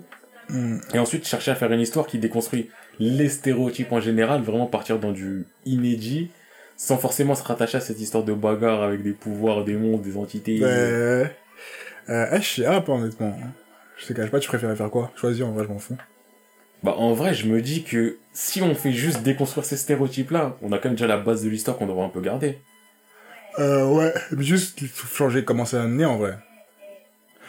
Mm. 0.52 0.78
et 0.94 0.98
ensuite 0.98 1.26
chercher 1.26 1.52
à 1.52 1.54
faire 1.54 1.70
une 1.72 1.80
histoire 1.80 2.06
qui 2.06 2.18
déconstruit 2.18 2.70
les 2.98 3.28
stéréotypes 3.28 3.92
en 3.92 4.00
général, 4.00 4.42
vraiment 4.42 4.66
partir 4.66 4.98
dans 4.98 5.12
du 5.12 5.46
inédit, 5.64 6.30
sans 6.76 6.96
forcément 6.96 7.34
se 7.34 7.42
rattacher 7.42 7.78
à 7.78 7.80
cette 7.80 8.00
histoire 8.00 8.24
de 8.24 8.32
bagarre 8.32 8.82
avec 8.82 9.02
des 9.02 9.12
pouvoirs, 9.12 9.64
des 9.64 9.74
monstres, 9.74 10.04
des 10.04 10.16
entités. 10.16 10.58
Euh, 10.62 11.24
euh, 12.08 12.26
eh, 12.32 12.40
je 12.40 12.62
sais 12.62 12.64
pas, 12.64 12.92
honnêtement. 12.92 13.36
Je 13.96 14.06
te 14.06 14.12
cache 14.12 14.30
pas, 14.30 14.40
tu 14.40 14.48
préférais 14.48 14.76
faire 14.76 14.90
quoi? 14.90 15.12
Choisir, 15.14 15.46
en 15.46 15.52
vrai, 15.52 15.64
je 15.64 15.72
m'en 15.72 15.78
fous. 15.78 15.96
Bah 16.82 16.94
en 16.96 17.12
vrai, 17.12 17.34
je 17.34 17.46
me 17.46 17.60
dis 17.60 17.82
que 17.84 18.16
si 18.32 18.62
on 18.62 18.74
fait 18.74 18.92
juste 18.92 19.22
déconstruire 19.22 19.66
ces 19.66 19.76
stéréotypes-là, 19.76 20.56
on 20.62 20.72
a 20.72 20.78
quand 20.78 20.88
même 20.88 20.94
déjà 20.96 21.06
la 21.06 21.18
base 21.18 21.44
de 21.44 21.50
l'histoire 21.50 21.76
qu'on 21.76 21.86
devrait 21.86 22.04
un 22.04 22.08
peu 22.08 22.20
garder. 22.22 22.58
Euh, 23.58 23.84
ouais, 23.86 24.14
juste 24.38 24.80
il 24.80 24.88
faut 24.88 25.06
changer 25.14 25.44
comment 25.44 25.64
c'est 25.64 25.76
amené, 25.76 26.04
en 26.06 26.16
vrai. 26.16 26.38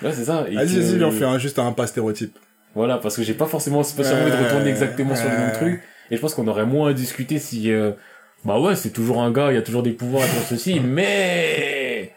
Là, 0.01 0.11
c'est 0.11 0.25
ça. 0.25 0.45
et 0.49 0.55
Vas-y, 0.55 0.79
vas-y, 0.79 0.97
viens, 0.97 1.07
on 1.07 1.11
fait 1.11 1.23
un, 1.25 1.37
juste 1.37 1.59
un 1.59 1.71
pas 1.71 1.87
stéréotype. 1.87 2.37
Voilà, 2.75 2.97
parce 2.97 3.15
que 3.15 3.23
j'ai 3.23 3.33
pas 3.35 3.45
forcément 3.45 3.83
spécialement 3.83 4.23
envie 4.23 4.31
de 4.37 4.43
retourner 4.43 4.69
exactement 4.69 5.15
sur 5.15 5.29
le 5.29 5.37
même 5.37 5.47
Ouais. 5.49 5.53
truc. 5.53 5.83
Et 6.09 6.15
je 6.17 6.21
pense 6.21 6.33
qu'on 6.33 6.47
aurait 6.47 6.65
moins 6.65 6.89
à 6.89 6.93
discuter 6.93 7.37
si... 7.39 7.71
euh, 7.71 7.91
Bah 8.43 8.59
ouais, 8.59 8.75
c'est 8.75 8.89
toujours 8.89 9.21
un 9.21 9.31
gars, 9.31 9.51
il 9.51 9.55
y 9.55 9.57
a 9.57 9.61
toujours 9.61 9.83
des 9.83 9.91
pouvoirs, 9.91 10.27
toujours 10.27 10.43
ceci, 10.49 10.79
mais... 10.83 12.13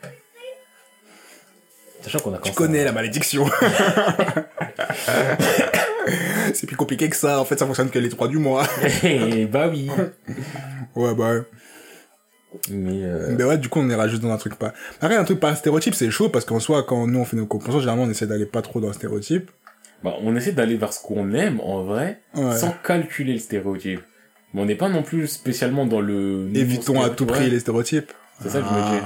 Sachant 2.00 2.18
qu'on 2.20 2.34
a 2.34 2.38
Tu 2.38 2.52
connais 2.52 2.84
la 2.84 2.92
malédiction. 2.92 3.46
c'est 6.54 6.66
plus 6.66 6.76
compliqué 6.76 7.08
que 7.08 7.16
ça. 7.16 7.40
En 7.40 7.44
fait, 7.44 7.58
ça 7.58 7.66
fonctionne 7.66 7.90
que 7.90 7.98
les 7.98 8.08
trois 8.08 8.28
du 8.28 8.38
mois. 8.38 8.64
à- 8.64 9.46
bah 9.50 9.68
oui. 9.70 9.88
Ouais, 10.96 11.14
bah 11.14 11.32
ouais. 11.34 11.42
Mais... 12.70 13.02
euh, 13.04 13.34
Mais 13.36 13.44
ouais, 13.44 13.58
du 13.58 13.68
coup, 13.68 13.80
on 13.80 13.88
ira 13.90 14.06
juste 14.06 14.22
dans 14.22 14.30
un 14.30 14.36
truc 14.36 14.54
pas. 14.56 14.72
Après, 15.00 15.16
un 15.16 15.24
truc 15.24 15.40
pas 15.40 15.54
stéréotype, 15.56 15.94
c'est 15.94 16.10
chaud 16.10 16.28
parce 16.28 16.44
qu'en 16.44 16.60
soi, 16.60 16.84
quand 16.84 17.06
nous 17.08 17.18
on 17.18 17.24
fait 17.24 17.36
nos 17.36 17.46
compositions, 17.46 17.80
généralement 17.80 18.04
on 18.04 18.10
essaie 18.10 18.26
d'aller 18.28 18.46
pas 18.46 18.62
trop 18.62 18.80
dans 18.80 18.86
le 18.88 18.92
stéréotype. 18.92 19.50
bah, 20.04 20.14
on 20.22 20.36
essaie 20.36 20.52
d'aller 20.52 20.76
vers 20.76 20.92
ce 20.92 21.02
qu'on 21.02 21.32
aime, 21.34 21.60
en 21.60 21.82
vrai, 21.82 22.20
Ouais. 22.36 22.56
sans 22.56 22.70
calculer 22.84 23.32
le 23.32 23.38
stéréotype. 23.40 24.00
Mais 24.52 24.60
on 24.62 24.66
n'est 24.66 24.76
pas 24.76 24.88
non 24.88 25.02
plus 25.02 25.26
spécialement 25.26 25.84
dans 25.84 26.00
le... 26.00 26.48
Évitons 26.54 27.02
à 27.02 27.10
tout 27.10 27.26
prix 27.26 27.50
les 27.50 27.58
stéréotypes. 27.58 28.12
C'est 28.40 28.50
ça 28.50 28.60
que 28.60 28.66
je 28.68 28.72
me 28.72 28.98
dis. 29.00 29.04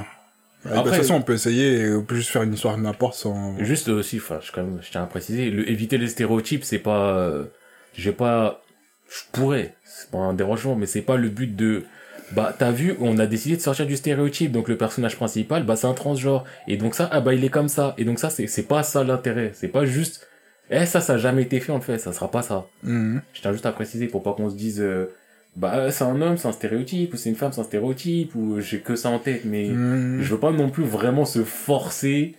Ah. 0.65 0.67
Ouais, 0.69 0.73
de 0.73 0.77
Après- 0.79 0.91
toute 0.91 1.01
façon, 1.01 1.13
on 1.15 1.21
peut 1.21 1.33
essayer, 1.33 1.79
et 1.79 1.93
on 1.93 2.03
peut 2.03 2.15
juste 2.15 2.29
faire 2.29 2.43
une 2.43 2.53
histoire 2.53 2.77
n'importe 2.77 3.15
sans... 3.15 3.57
Juste 3.63 3.87
aussi, 3.89 4.17
enfin, 4.17 4.39
je, 4.41 4.51
quand 4.51 4.63
même, 4.63 4.79
je 4.81 4.91
tiens 4.91 5.03
à 5.03 5.05
préciser, 5.07 5.49
le, 5.51 5.69
éviter 5.69 5.97
les 5.97 6.07
stéréotypes, 6.07 6.63
c'est 6.63 6.79
pas, 6.79 7.17
euh, 7.17 7.45
j'ai 7.93 8.11
pas, 8.11 8.61
je 9.09 9.19
pourrais, 9.31 9.75
c'est 9.85 10.11
pas 10.11 10.17
un 10.17 10.33
dérangement, 10.33 10.75
mais 10.75 10.85
c'est 10.85 11.01
pas 11.01 11.15
le 11.15 11.29
but 11.29 11.55
de, 11.55 11.85
bah, 12.33 12.53
t'as 12.57 12.71
vu, 12.71 12.95
on 12.99 13.17
a 13.19 13.25
décidé 13.25 13.55
de 13.55 13.61
sortir 13.61 13.85
du 13.87 13.95
stéréotype, 13.95 14.51
donc 14.51 14.67
le 14.67 14.75
personnage 14.77 15.15
principal, 15.15 15.63
bah, 15.63 15.75
c'est 15.77 15.87
un 15.87 15.93
transgenre, 15.93 16.43
et 16.67 16.75
donc 16.77 16.93
ça, 16.93 17.07
ah 17.11 17.21
bah, 17.21 17.33
il 17.33 17.43
est 17.45 17.49
comme 17.49 17.69
ça, 17.69 17.93
et 17.97 18.03
donc 18.03 18.19
ça, 18.19 18.29
c'est, 18.29 18.47
c'est 18.47 18.63
pas 18.63 18.83
ça 18.83 19.03
l'intérêt, 19.05 19.51
c'est 19.53 19.69
pas 19.69 19.85
juste, 19.85 20.27
eh, 20.71 20.85
ça, 20.85 20.99
ça 20.99 21.13
a 21.13 21.17
jamais 21.17 21.43
été 21.43 21.59
fait, 21.61 21.73
le 21.73 21.79
fait, 21.79 21.97
ça 21.97 22.11
sera 22.13 22.29
pas 22.29 22.41
ça. 22.41 22.67
Mhm. 22.83 23.21
Je 23.33 23.41
tiens 23.41 23.53
juste 23.53 23.65
à 23.65 23.71
préciser 23.71 24.07
pour 24.07 24.21
pas 24.23 24.33
qu'on 24.33 24.49
se 24.49 24.55
dise, 24.55 24.81
euh, 24.81 25.05
bah, 25.59 25.91
c'est 25.91 26.03
un 26.05 26.21
homme, 26.21 26.37
c'est 26.37 26.47
un 26.47 26.51
stéréotype, 26.53 27.13
ou 27.13 27.17
c'est 27.17 27.29
une 27.29 27.35
femme, 27.35 27.51
c'est 27.51 27.61
un 27.61 27.65
stéréotype, 27.65 28.33
ou 28.35 28.59
j'ai 28.61 28.79
que 28.79 28.95
ça 28.95 29.09
en 29.09 29.19
tête, 29.19 29.43
mais, 29.45 29.67
Mhm. 29.67 30.21
je 30.21 30.31
veux 30.33 30.39
pas 30.39 30.51
non 30.51 30.69
plus 30.69 30.83
vraiment 30.83 31.25
se 31.25 31.43
forcer 31.43 32.35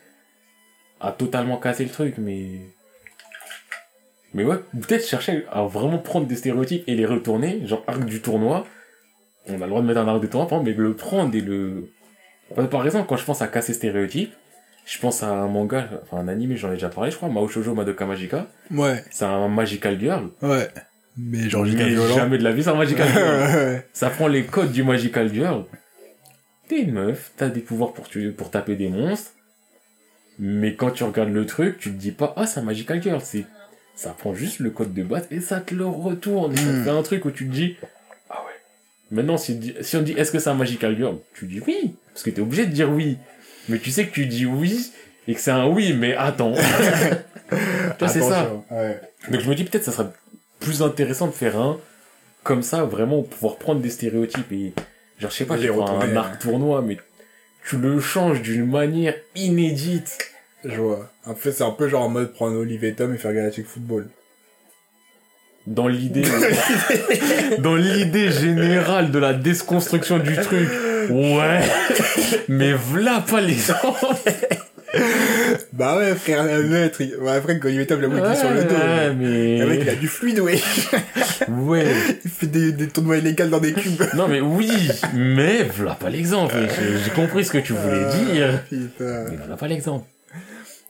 à 1.01 1.13
totalement 1.13 1.57
casser 1.59 1.85
le 1.85 1.91
truc, 1.91 2.15
mais... 2.19 2.47
Mais 4.33 4.45
ouais, 4.45 4.57
peut-être 4.73 5.05
chercher 5.07 5.45
à 5.51 5.63
vraiment 5.65 5.99
prendre 5.99 6.27
des 6.27 6.37
stéréotypes 6.37 6.85
et 6.87 6.95
les 6.95 7.05
retourner, 7.07 7.67
genre 7.67 7.83
arc 7.89 8.05
du 8.05 8.21
tournoi. 8.23 8.65
On 9.49 9.55
a 9.57 9.65
le 9.65 9.67
droit 9.69 9.83
de 9.83 9.87
mettre 9.87 10.01
un 10.01 10.07
arc 10.09 10.21
du 10.21 10.29
tournoi, 10.29 10.49
par 10.49 10.61
exemple, 10.61 10.79
mais 10.79 10.85
le 10.89 10.95
prendre 10.95 11.35
et 11.35 11.41
le... 11.41 11.91
Par 12.55 12.69
par 12.69 12.85
exemple, 12.87 13.07
quand 13.09 13.17
je 13.17 13.25
pense 13.25 13.43
à 13.43 13.49
casser 13.49 13.75
stéréotypes, 13.75 14.33
je 14.87 14.99
pense 15.01 15.23
à 15.23 15.29
un 15.31 15.49
manga, 15.49 15.89
enfin 16.03 16.19
un 16.19 16.29
anime, 16.29 16.55
j'en 16.57 16.69
ai 16.71 16.75
déjà 16.75 16.89
parlé, 16.89 17.11
je 17.11 17.17
crois, 17.17 17.29
Mao 17.29 17.49
Shoujo 17.49 17.75
Madoka 17.75 18.07
Magica. 18.07 18.47
Ouais, 18.71 19.05
C'est 19.11 19.25
un 19.25 19.49
magical 19.49 19.99
girl. 19.99 20.29
ouais. 20.43 20.69
Mais 21.23 21.49
genre, 21.51 21.65
mais 21.65 21.89
violent. 21.89 22.15
jamais 22.17 22.39
de 22.39 22.45
la 22.45 22.53
vie, 22.53 22.69
un 22.69 22.75
magical 22.75 23.09
girl. 23.13 23.57
Ouais. 23.57 23.87
Ça 23.93 24.11
prend 24.11 24.29
les 24.29 24.45
codes 24.45 24.73
du 24.73 24.83
Magical 24.83 25.33
Girl. 25.33 25.65
T'es 26.69 26.83
une 26.83 26.93
meuf, 26.93 27.33
t'as 27.37 27.49
des 27.49 27.61
pouvoirs 27.61 27.93
pour, 27.93 28.09
tuer, 28.09 28.31
pour 28.31 28.51
taper 28.51 28.77
des 28.77 28.89
monstres. 28.89 29.33
Mais 30.39 30.75
quand 30.75 30.91
tu 30.91 31.05
regardes 31.05 31.33
le 31.33 31.45
truc, 31.47 31.79
tu 31.79 31.91
te 31.91 31.97
dis 31.97 32.13
pas, 32.13 32.33
ah, 32.37 32.47
c'est 32.47 32.61
un 32.61 32.63
Magical 32.63 33.03
Girl. 33.03 33.21
C'est, 33.23 33.45
ça 33.95 34.11
prend 34.17 34.35
juste 34.35 34.61
le 34.61 34.71
code 34.71 34.95
de 34.95 35.03
base 35.03 35.27
et 35.31 35.41
ça 35.41 35.61
te 35.61 35.75
le 35.75 35.85
retourne. 35.87 36.53
Et 36.53 36.57
ça 36.57 36.63
te 36.63 36.69
Hmm. 36.69 36.85
fait 36.85 36.91
un 36.91 37.03
truc 37.03 37.25
où 37.25 37.31
tu 37.31 37.47
te 37.47 37.53
dis, 37.53 37.77
ah 38.31 38.37
ouais. 38.47 38.53
Maintenant, 39.11 39.37
si, 39.37 39.75
si 39.83 39.97
on 39.97 40.03
dit, 40.03 40.13
est-ce 40.13 40.31
que 40.33 40.39
c'est 40.39 40.49
un 40.51 40.55
Magical 40.55 40.97
Girl? 40.97 41.17
Tu 41.35 41.47
dis 41.47 41.61
oui. 41.67 41.95
Parce 42.15 42.23
que 42.23 42.31
t'es 42.31 42.41
obligé 42.41 42.65
de 42.67 42.73
dire 42.73 42.91
oui. 42.91 43.19
Mais 43.69 43.79
tu 43.79 43.91
sais 43.91 44.07
que 44.07 44.13
tu 44.13 44.27
dis 44.27 44.47
oui 44.47 44.91
et 45.29 45.35
que 45.35 45.41
c'est 45.41 45.51
un 45.51 45.67
oui, 45.67 45.93
mais 45.93 46.15
attends. 46.15 46.55
Tu 47.51 47.57
vois, 47.99 48.09
c'est 48.09 48.21
ça. 48.23 48.53
Ouais. 48.71 49.01
Donc 49.29 49.41
je 49.41 49.49
me 49.51 49.55
dis 49.57 49.65
peut-être 49.65 49.83
ça 49.85 49.91
serait 49.91 50.07
plus 50.61 50.83
intéressant 50.83 51.27
de 51.27 51.33
faire 51.33 51.59
un 51.59 51.79
comme 52.43 52.63
ça, 52.63 52.85
vraiment 52.85 53.23
pouvoir 53.23 53.57
prendre 53.57 53.81
des 53.81 53.91
stéréotypes 53.91 54.53
et 54.53 54.73
genre 55.19 55.31
je 55.31 55.37
sais 55.37 55.45
pas, 55.45 55.59
tu 55.59 55.69
prends 55.69 56.01
un 56.01 56.17
arc 56.17 56.39
tournoi, 56.39 56.83
mais 56.83 56.97
tu 57.69 57.77
le 57.77 58.01
changes 58.01 58.41
d'une 58.41 58.67
manière 58.67 59.15
inédite. 59.37 60.19
Je 60.65 60.81
vois. 60.81 61.11
En 61.27 61.35
fait, 61.35 61.53
c'est 61.53 61.65
un 61.65 61.71
peu 61.71 61.89
genre 61.89 62.03
en 62.03 62.09
mode 62.09 62.33
prendre 62.33 62.57
Olivier 62.57 62.95
Tom 62.95 63.15
et 63.15 63.19
faire 63.19 63.33
Galactic 63.33 63.67
Football. 63.67 64.09
Dans 65.67 65.89
l'idée, 65.89 66.25
dans 67.59 67.77
l'idée 67.77 68.31
générale 68.31 69.11
de 69.11 69.19
la 69.19 69.35
déconstruction 69.35 70.19
du 70.19 70.35
truc, 70.37 70.69
ouais, 71.11 71.61
mais 72.49 72.73
v'là 72.73 73.21
pas 73.21 73.43
les 73.43 73.55
gens. 73.55 73.97
Bah 75.73 75.97
ouais, 75.97 76.15
frère, 76.17 76.45
le 76.45 76.65
maître, 76.65 77.01
il- 77.01 77.15
ouais, 77.17 77.41
frère, 77.41 77.61
quand 77.61 77.69
Olivier 77.69 77.87
Tom 77.87 78.01
l'a 78.01 78.09
bloqué 78.09 78.35
sur 78.37 78.51
le 78.51 78.65
dos. 78.65 78.75
Ouais, 78.75 79.09
Le 79.09 79.67
mec, 79.67 79.81
il 79.83 79.89
a 79.89 79.93
mais 79.93 79.97
du 79.99 80.09
fluide, 80.09 80.41
ouais. 80.41 80.61
ouais. 81.49 81.87
Il 82.25 82.31
fait 82.31 82.47
des, 82.49 82.73
des 82.73 82.89
tournois 82.89 83.19
illégaux 83.19 83.47
dans 83.47 83.61
des 83.61 83.73
cubes. 83.73 84.03
Non 84.15 84.27
mais 84.27 84.41
oui, 84.41 84.71
mais 85.15 85.63
voilà 85.63 85.95
pas 85.95 86.11
l'exemple. 86.11 86.55
J'ai 87.05 87.11
compris 87.13 87.45
ce 87.45 87.53
que 87.53 87.59
tu 87.59 87.73
voulais 87.73 88.05
dire, 88.33 88.63
Putain. 88.69 89.27
mais 89.31 89.37
voilà 89.37 89.57
pas 89.57 89.69
l'exemple. 89.69 90.07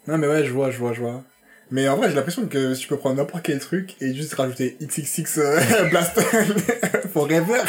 Non, 0.09 0.17
mais 0.17 0.27
ouais, 0.27 0.45
je 0.45 0.51
vois, 0.51 0.71
je 0.71 0.79
vois, 0.79 0.95
je 0.95 1.01
vois. 1.01 1.23
Mais 1.71 1.87
en 1.89 1.97
vrai, 1.97 2.09
j'ai 2.09 2.17
l'impression 2.17 2.47
que 2.47 2.73
je 2.75 2.87
peux 2.89 2.97
prendre 2.97 3.17
n'importe 3.17 3.45
quel 3.45 3.59
truc 3.61 3.95
et 4.01 4.15
juste 4.15 4.35
rajouter 4.35 4.77
XXX 4.83 5.39
euh, 5.39 5.61
Blast 5.91 6.19
Forever. 7.13 7.61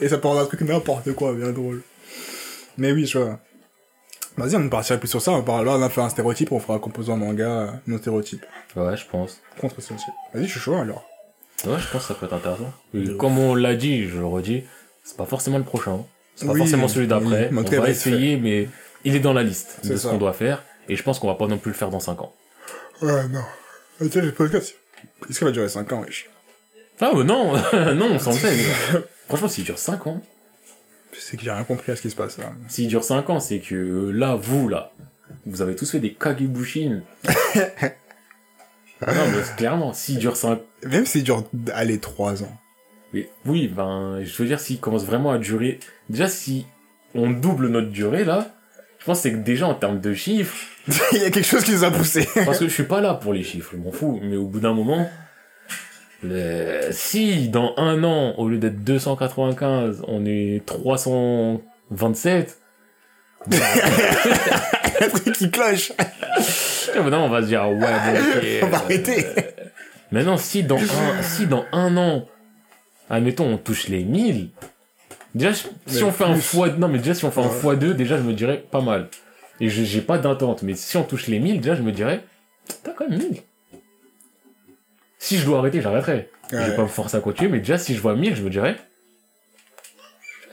et 0.00 0.08
ça 0.08 0.18
peut 0.18 0.28
rendre 0.28 0.40
un 0.40 0.46
truc 0.46 0.62
n'importe 0.62 1.12
quoi, 1.12 1.34
bien 1.34 1.50
drôle. 1.52 1.82
Mais 2.78 2.90
oui, 2.92 3.06
je 3.06 3.18
vois. 3.18 3.38
Vas-y, 4.36 4.56
on 4.56 4.68
partirait 4.68 4.98
plus 4.98 5.08
sur 5.08 5.20
ça. 5.20 5.32
On 5.32 5.42
parle 5.42 5.66
là, 5.66 5.72
on 5.72 5.82
a 5.82 5.88
fait 5.90 6.00
un 6.00 6.08
stéréotype, 6.08 6.52
on 6.52 6.58
fera 6.60 6.74
un 6.74 6.78
composant 6.78 7.16
manga, 7.16 7.44
euh, 7.48 7.66
non 7.86 7.98
stéréotype. 7.98 8.44
Ouais, 8.76 8.96
je 8.96 9.04
pense. 9.06 9.40
Contre 9.60 9.80
stéréotype. 9.80 10.14
Vas-y, 10.32 10.44
je 10.46 10.50
suis 10.50 10.60
chaud 10.60 10.74
alors. 10.76 11.04
Ouais, 11.66 11.78
je 11.78 11.86
pense 11.88 12.02
que 12.02 12.08
ça 12.08 12.14
peut 12.14 12.26
être 12.26 12.32
intéressant. 12.34 12.72
Et 12.94 13.16
comme 13.16 13.38
on 13.38 13.54
l'a 13.54 13.74
dit, 13.76 14.08
je 14.08 14.18
le 14.18 14.26
redis, 14.26 14.64
c'est 15.04 15.16
pas 15.16 15.26
forcément 15.26 15.58
le 15.58 15.64
prochain. 15.64 15.98
C'est 16.34 16.46
pas 16.46 16.52
Oui, 16.52 16.58
forcément 16.58 16.88
celui 16.88 17.06
d'après. 17.06 17.50
oui, 17.52 17.58
on 17.76 17.80
va 17.80 17.90
essayer, 17.90 18.36
mais 18.36 18.68
il 19.04 19.14
est 19.14 19.20
dans 19.20 19.32
la 19.34 19.42
liste 19.42 19.80
de 19.82 19.88
C'est 19.88 19.96
ce 19.96 20.04
ça. 20.04 20.10
qu'on 20.10 20.18
doit 20.18 20.32
faire. 20.32 20.62
Et 20.88 20.96
je 20.96 21.02
pense 21.02 21.18
qu'on 21.18 21.28
va 21.28 21.34
pas 21.34 21.46
non 21.46 21.58
plus 21.58 21.70
le 21.70 21.76
faire 21.76 21.90
dans 21.90 22.00
5 22.00 22.20
ans. 22.22 22.32
Ouais, 23.02 23.28
non. 23.28 23.42
Tiens, 24.10 24.22
le 24.22 24.32
podcast. 24.32 24.74
Est-ce 25.28 25.38
qu'il 25.38 25.46
va 25.46 25.52
durer 25.52 25.68
5 25.68 25.92
ans, 25.92 26.00
wesh? 26.00 26.28
Ah 27.00 27.10
mais 27.14 27.22
non, 27.24 27.52
non, 27.94 28.08
on 28.12 28.18
s'en 28.18 28.32
fait. 28.32 28.56
Franchement, 29.28 29.48
s'il 29.48 29.64
dure 29.64 29.78
5 29.78 30.06
ans, 30.08 30.20
C'est 31.24 31.36
que 31.36 31.44
j'ai 31.44 31.50
rien 31.50 31.64
compris 31.64 31.92
à 31.92 31.96
ce 31.96 32.02
qui 32.02 32.10
se 32.10 32.16
passe 32.16 32.38
là. 32.38 32.52
s'il 32.68 32.88
dure 32.88 33.04
5 33.04 33.30
ans, 33.30 33.40
c'est 33.40 33.60
que 33.60 33.74
euh, 33.74 34.10
là, 34.10 34.34
vous, 34.34 34.68
là, 34.68 34.92
vous 35.46 35.62
avez 35.62 35.76
tous 35.76 35.90
fait 35.90 36.00
des 36.00 36.12
kagebushin. 36.14 37.02
non, 37.24 37.32
mais 39.06 39.42
clairement, 39.56 39.92
s'il 39.92 40.18
dure 40.18 40.36
5 40.36 40.58
Même 40.86 41.06
s'il 41.06 41.24
dure, 41.24 41.44
allez, 41.72 41.98
3 41.98 42.42
ans. 42.42 42.58
Mais 43.12 43.28
oui, 43.46 43.68
ben, 43.68 44.20
je 44.24 44.42
veux 44.42 44.48
dire, 44.48 44.60
s'il 44.60 44.80
commence 44.80 45.04
vraiment 45.04 45.32
à 45.32 45.38
durer, 45.38 45.80
déjà, 46.08 46.28
si 46.28 46.66
on 47.14 47.30
double 47.30 47.68
notre 47.68 47.90
durée, 47.90 48.24
là, 48.24 48.54
je 48.98 49.04
pense 49.04 49.18
que 49.18 49.22
c'est 49.22 49.32
que 49.32 49.38
déjà, 49.38 49.66
en 49.66 49.74
termes 49.74 50.00
de 50.00 50.14
chiffres, 50.14 50.72
Il 51.12 51.18
y 51.18 51.24
a 51.24 51.30
quelque 51.30 51.46
chose 51.46 51.64
qui 51.64 51.72
nous 51.72 51.84
a 51.84 51.90
poussé. 51.90 52.28
parce 52.44 52.58
que 52.58 52.66
je 52.66 52.72
suis 52.72 52.82
pas 52.84 53.00
là 53.00 53.14
pour 53.14 53.32
les 53.32 53.42
chiffres, 53.42 53.70
je 53.72 53.78
m'en 53.78 53.92
fous, 53.92 54.20
mais 54.22 54.36
au 54.36 54.46
bout 54.46 54.60
d'un 54.60 54.74
moment, 54.74 55.08
le- 56.22 56.88
si 56.92 57.48
dans 57.48 57.74
un 57.76 58.02
an, 58.04 58.34
au 58.38 58.48
lieu 58.48 58.58
d'être 58.58 58.82
295, 58.84 60.02
on 60.08 60.24
est 60.26 60.62
327, 60.66 62.58
Un 63.50 63.50
truc 65.08 65.32
qui 65.36 65.50
cloche. 65.50 65.92
non, 66.96 67.18
on 67.24 67.28
va 67.28 67.42
se 67.42 67.46
dire, 67.48 67.68
ouais, 67.68 67.76
bon, 67.76 67.86
ok, 67.86 68.44
On 68.62 68.66
va 68.66 68.76
euh, 68.78 68.80
arrêter. 68.80 69.26
Maintenant, 70.12 70.36
si 70.36 70.62
dans 70.62 70.78
un, 70.78 71.22
si 71.22 71.46
dans 71.46 71.64
un 71.72 71.96
an, 71.96 72.26
admettons, 73.10 73.46
on 73.46 73.56
touche 73.58 73.88
les 73.88 74.04
1000, 74.04 74.50
déjà, 75.34 75.54
si 75.54 75.66
Mais 75.94 76.02
on 76.04 76.12
fait 76.12 76.24
un 76.24 76.36
fois, 76.36 76.68
non, 76.68 76.88
mais 76.88 76.98
déjà, 76.98 77.14
si 77.14 77.24
on 77.24 77.30
fait 77.30 77.40
un 77.40 77.48
fois 77.48 77.76
2, 77.76 77.94
déjà, 77.94 78.16
je 78.18 78.22
me 78.22 78.32
dirais 78.34 78.62
pas 78.70 78.80
mal. 78.82 79.08
Et 79.60 79.68
je- 79.68 79.84
j'ai 79.84 80.00
pas 80.02 80.18
d'attente, 80.18 80.62
mais 80.62 80.74
si 80.74 80.96
on 80.96 81.02
touche 81.02 81.26
les 81.28 81.38
1000, 81.38 81.60
déjà, 81.60 81.74
je 81.74 81.82
me 81.82 81.92
dirais, 81.92 82.22
t'as 82.84 82.92
quand 82.92 83.08
même 83.08 83.18
1000. 83.18 83.38
Si 85.22 85.38
je 85.38 85.44
dois 85.46 85.58
arrêter, 85.60 85.80
j'arrêterai. 85.80 86.28
Je 86.50 86.56
vais 86.56 86.62
Ouais. 86.70 86.74
pas 86.76 86.82
me 86.82 86.88
forcer 86.88 87.16
à 87.16 87.20
continuer, 87.20 87.48
mais 87.48 87.58
déjà, 87.60 87.78
si 87.78 87.94
je 87.94 88.00
vois 88.00 88.16
1000, 88.16 88.34
je 88.34 88.42
me 88.42 88.50
dirais, 88.50 88.74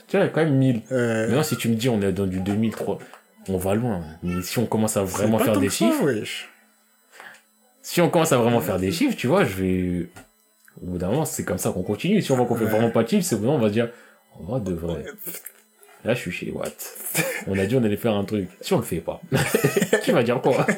tu 0.06 0.16
vois, 0.16 0.20
il 0.20 0.28
y 0.28 0.30
a 0.30 0.32
quand 0.32 0.44
même 0.44 0.54
1000. 0.54 0.82
Euh, 0.92 1.26
Maintenant, 1.26 1.42
si 1.42 1.56
tu 1.56 1.68
me 1.68 1.74
dis, 1.74 1.88
on 1.88 2.00
est 2.02 2.12
dans 2.12 2.26
du 2.26 2.38
2003, 2.40 2.98
on 3.48 3.56
va 3.58 3.74
loin. 3.74 4.02
Mais 4.22 4.42
si 4.42 4.58
on 4.60 4.66
commence 4.66 4.96
à 4.96 5.02
vraiment 5.02 5.38
faire 5.40 5.58
des 5.58 5.68
ça, 5.70 5.74
chiffres, 5.76 6.04
wesh. 6.04 6.48
si 7.82 8.00
on 8.00 8.08
commence 8.10 8.30
à 8.30 8.36
vraiment 8.38 8.60
faire 8.60 8.78
des 8.78 8.92
chiffres, 8.92 9.16
tu 9.16 9.26
vois, 9.26 9.44
je 9.44 9.54
vais. 9.56 10.08
Au 10.80 10.86
bout 10.86 10.98
d'un 10.98 11.08
moment, 11.10 11.24
c'est 11.24 11.44
comme 11.44 11.58
ça 11.58 11.72
qu'on 11.72 11.82
continue. 11.82 12.22
Si 12.22 12.30
on 12.30 12.36
voit 12.36 12.46
qu'on 12.46 12.54
fait 12.54 12.64
Ouais. 12.64 12.70
vraiment 12.70 12.90
pas 12.90 13.02
de 13.02 13.08
chiffres, 13.08 13.26
c'est 13.26 13.34
au 13.34 13.38
bout 13.38 13.46
d'un 13.46 13.52
moment, 13.52 13.64
on 13.64 13.66
va 13.66 13.72
dire, 13.72 13.90
on 14.38 14.44
va 14.52 14.60
de 14.60 14.72
vrai. 14.72 15.04
Là, 16.04 16.14
je 16.14 16.20
suis 16.20 16.30
chez 16.30 16.50
Watt. 16.52 16.94
On 17.48 17.58
a 17.58 17.66
dit 17.66 17.74
on 17.76 17.82
allait 17.84 17.96
faire 17.96 18.14
un 18.14 18.24
truc. 18.24 18.48
Si 18.60 18.72
on 18.72 18.78
le 18.78 18.84
fait 18.84 19.00
pas, 19.00 19.20
qui 20.02 20.12
va 20.12 20.22
dire 20.22 20.40
quoi? 20.40 20.64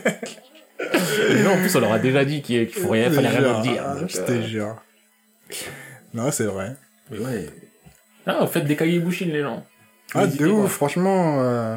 Et 1.31 1.43
non, 1.43 1.53
en 1.53 1.59
plus, 1.59 1.75
on 1.77 1.81
leur 1.81 1.93
a 1.93 1.99
déjà 1.99 2.25
dit 2.25 2.43
qu'il 2.43 2.69
faut 2.69 2.91
rien, 2.91 3.11
fallait 3.11 3.29
rien 3.29 3.41
leur 3.41 3.61
dire. 3.63 3.83
Donc, 3.95 4.09
Je 4.09 4.21
te 4.21 4.43
jure. 4.43 4.77
Non, 6.15 6.31
c'est 6.31 6.45
vrai. 6.45 6.77
mais 7.11 7.19
ouais. 7.19 7.51
Ah, 8.27 8.47
faites 8.47 8.65
des 8.65 8.77
cahiers 8.77 8.99
bouchines, 9.01 9.31
les 9.31 9.43
gens. 9.43 9.65
Ah, 10.15 10.27
de 10.27 10.47
ouf, 10.47 10.71
franchement, 10.71 11.41
euh, 11.41 11.77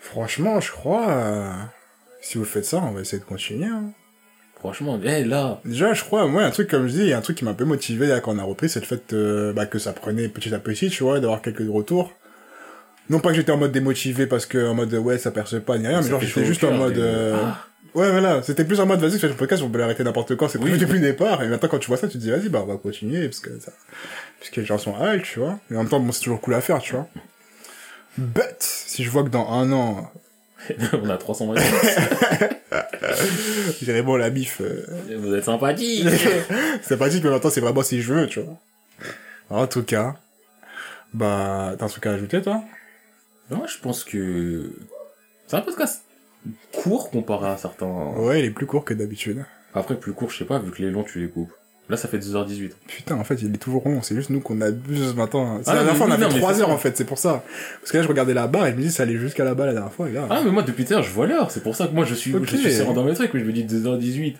franchement, 0.00 0.60
je 0.60 0.72
crois, 0.72 1.08
euh, 1.08 1.52
si 2.20 2.38
vous 2.38 2.44
faites 2.44 2.64
ça, 2.64 2.78
on 2.78 2.92
va 2.92 3.00
essayer 3.00 3.20
de 3.20 3.24
continuer, 3.24 3.66
hein. 3.66 3.92
Franchement, 4.58 4.98
eh, 5.04 5.24
là. 5.24 5.60
Déjà, 5.64 5.92
je 5.92 6.02
crois, 6.02 6.26
moi, 6.26 6.42
un 6.42 6.50
truc, 6.50 6.70
comme 6.70 6.88
je 6.88 6.92
dis, 6.92 7.12
un 7.12 7.20
truc 7.20 7.36
qui 7.36 7.44
m'a 7.44 7.50
un 7.50 7.54
peu 7.54 7.66
motivé 7.66 8.06
là, 8.06 8.20
quand 8.20 8.34
on 8.34 8.38
a 8.38 8.42
repris, 8.44 8.68
c'est 8.70 8.80
le 8.80 8.86
fait 8.86 9.12
euh, 9.12 9.52
bah, 9.52 9.66
que 9.66 9.78
ça 9.78 9.92
prenait 9.92 10.28
petit 10.28 10.54
à 10.54 10.58
petit, 10.58 10.88
tu 10.88 11.02
vois, 11.04 11.20
d'avoir 11.20 11.42
quelques 11.42 11.68
retours. 11.68 12.12
Non 13.10 13.20
pas 13.20 13.30
que 13.30 13.36
j'étais 13.36 13.52
en 13.52 13.58
mode 13.58 13.72
démotivé 13.72 14.26
parce 14.26 14.46
que, 14.46 14.66
en 14.68 14.74
mode, 14.74 14.92
ouais, 14.94 15.18
ça 15.18 15.30
perce 15.30 15.60
pas 15.60 15.76
ni 15.78 15.86
rien, 15.86 16.00
mais 16.00 16.08
genre, 16.08 16.20
j'étais 16.20 16.44
juste 16.44 16.64
en 16.64 16.72
mode, 16.72 16.94
mais- 16.96 17.02
euh, 17.02 17.36
Ah. 17.36 17.58
ouais, 17.94 18.10
voilà, 18.10 18.42
c'était 18.42 18.64
plus 18.64 18.80
en 18.80 18.86
mode, 18.86 19.00
vas-y, 19.00 19.18
fais 19.18 19.28
le 19.28 19.34
podcast, 19.34 19.62
on 19.62 19.68
peut 19.68 19.78
l'arrêter 19.78 20.04
n'importe 20.04 20.34
quand, 20.36 20.48
c'est 20.48 20.58
Oui. 20.58 20.64
prévu 20.70 20.78
depuis 20.78 20.98
le 21.00 21.06
départ, 21.06 21.42
et 21.42 21.48
maintenant, 21.48 21.68
quand 21.68 21.78
tu 21.78 21.88
vois 21.88 21.98
ça, 21.98 22.08
tu 22.08 22.14
te 22.14 22.18
dis, 22.22 22.30
vas-y, 22.30 22.48
bah, 22.48 22.60
on 22.62 22.66
va 22.66 22.76
continuer, 22.78 23.28
parce 23.28 23.40
que 23.40 23.58
ça, 23.60 23.72
parce 24.40 24.50
que 24.50 24.60
les 24.60 24.66
gens 24.66 24.78
sont 24.78 24.94
hype, 24.98 25.22
tu 25.22 25.38
vois. 25.40 25.58
Et 25.70 25.74
en 25.74 25.78
même 25.80 25.88
temps, 25.88 26.00
bon, 26.00 26.12
c'est 26.12 26.22
toujours 26.22 26.40
cool 26.40 26.54
à 26.54 26.60
faire, 26.62 26.78
tu 26.78 26.94
vois. 26.94 27.06
But, 28.16 28.56
si 28.60 29.04
je 29.04 29.10
vois 29.10 29.24
que 29.24 29.28
dans 29.28 29.50
un 29.50 29.70
an, 29.72 30.10
On 31.02 31.10
a 31.10 31.18
300 31.18 31.44
moyens. 31.44 31.66
J'irais 33.82 34.00
bon, 34.02 34.16
la 34.16 34.30
bif, 34.30 34.62
euh, 34.62 34.86
Vous 35.18 35.34
êtes 35.34 35.44
sympathique. 35.44 36.08
c'est 36.82 36.96
pas 36.96 37.10
dit 37.10 37.20
que 37.20 37.28
maintenant 37.28 37.50
c'est 37.50 37.60
vraiment 37.60 37.82
si 37.82 38.00
je 38.00 38.14
veux, 38.14 38.26
tu 38.26 38.40
vois. 38.40 38.54
En 39.50 39.66
tout 39.66 39.82
cas, 39.82 40.14
bah, 41.12 41.74
t'as 41.78 41.84
un 41.84 41.88
truc 41.88 42.06
à 42.06 42.12
ajouter, 42.12 42.40
toi? 42.40 42.62
Moi, 43.50 43.66
je 43.66 43.78
pense 43.80 44.04
que 44.04 44.70
c'est 45.46 45.56
un 45.56 45.60
podcast 45.60 46.02
court 46.72 47.10
comparé 47.10 47.48
à 47.48 47.56
certains. 47.56 47.86
Ouais, 48.16 48.40
il 48.40 48.44
est 48.46 48.50
plus 48.50 48.66
court 48.66 48.84
que 48.84 48.94
d'habitude. 48.94 49.44
Après, 49.74 49.96
plus 49.96 50.12
court, 50.12 50.30
je 50.30 50.38
sais 50.38 50.44
pas, 50.44 50.58
vu 50.58 50.70
que 50.70 50.82
les 50.82 50.90
longs, 50.90 51.02
tu 51.04 51.20
les 51.20 51.28
coupes. 51.28 51.52
Là, 51.90 51.98
ça 51.98 52.08
fait 52.08 52.18
2h18. 52.18 52.70
Putain, 52.86 53.16
en 53.16 53.24
fait, 53.24 53.42
il 53.42 53.54
est 53.54 53.58
toujours 53.58 53.86
long. 53.86 54.00
C'est 54.00 54.14
juste 54.14 54.30
nous 54.30 54.40
qu'on 54.40 54.60
abuse 54.62 55.14
maintenant. 55.14 55.58
C'est 55.62 55.68
Ah, 55.70 55.74
la 55.74 55.80
dernière 55.84 55.96
fois, 55.98 56.06
on 56.06 56.10
a 56.12 56.16
fait 56.16 56.22
non, 56.22 56.28
mais 56.32 56.38
3 56.38 56.54
c'est 56.54 56.60
heures, 56.62 56.70
en 56.70 56.78
fait. 56.78 56.96
C'est 56.96 57.04
pour 57.04 57.18
ça. 57.18 57.42
Parce 57.80 57.92
que 57.92 57.98
là, 57.98 58.02
je 58.02 58.08
regardais 58.08 58.32
la 58.32 58.46
barre 58.46 58.66
et 58.68 58.70
je 58.70 58.76
me 58.76 58.80
dis, 58.80 58.90
ça 58.90 59.02
allait 59.02 59.18
jusqu'à 59.18 59.44
là-bas 59.44 59.66
la 59.66 59.74
dernière 59.74 59.92
fois. 59.92 60.08
Et 60.08 60.12
là, 60.12 60.26
Ah, 60.30 60.40
mais 60.42 60.50
moi, 60.50 60.62
depuis 60.62 60.86
tout 60.86 60.94
à 60.94 60.96
l'heure, 60.96 61.04
je 61.04 61.10
vois 61.10 61.26
l'heure. 61.26 61.50
C'est 61.50 61.62
pour 61.62 61.76
ça 61.76 61.86
que 61.86 61.92
moi, 61.92 62.06
je 62.06 62.14
suis, 62.14 62.34
Ok. 62.34 62.46
je 62.46 62.56
suis 62.56 62.84
dans 62.94 63.04
mes 63.04 63.12
trucs, 63.12 63.34
mais 63.34 63.40
je 63.40 63.44
me 63.44 63.52
dis 63.52 63.64
2h18. 63.64 64.36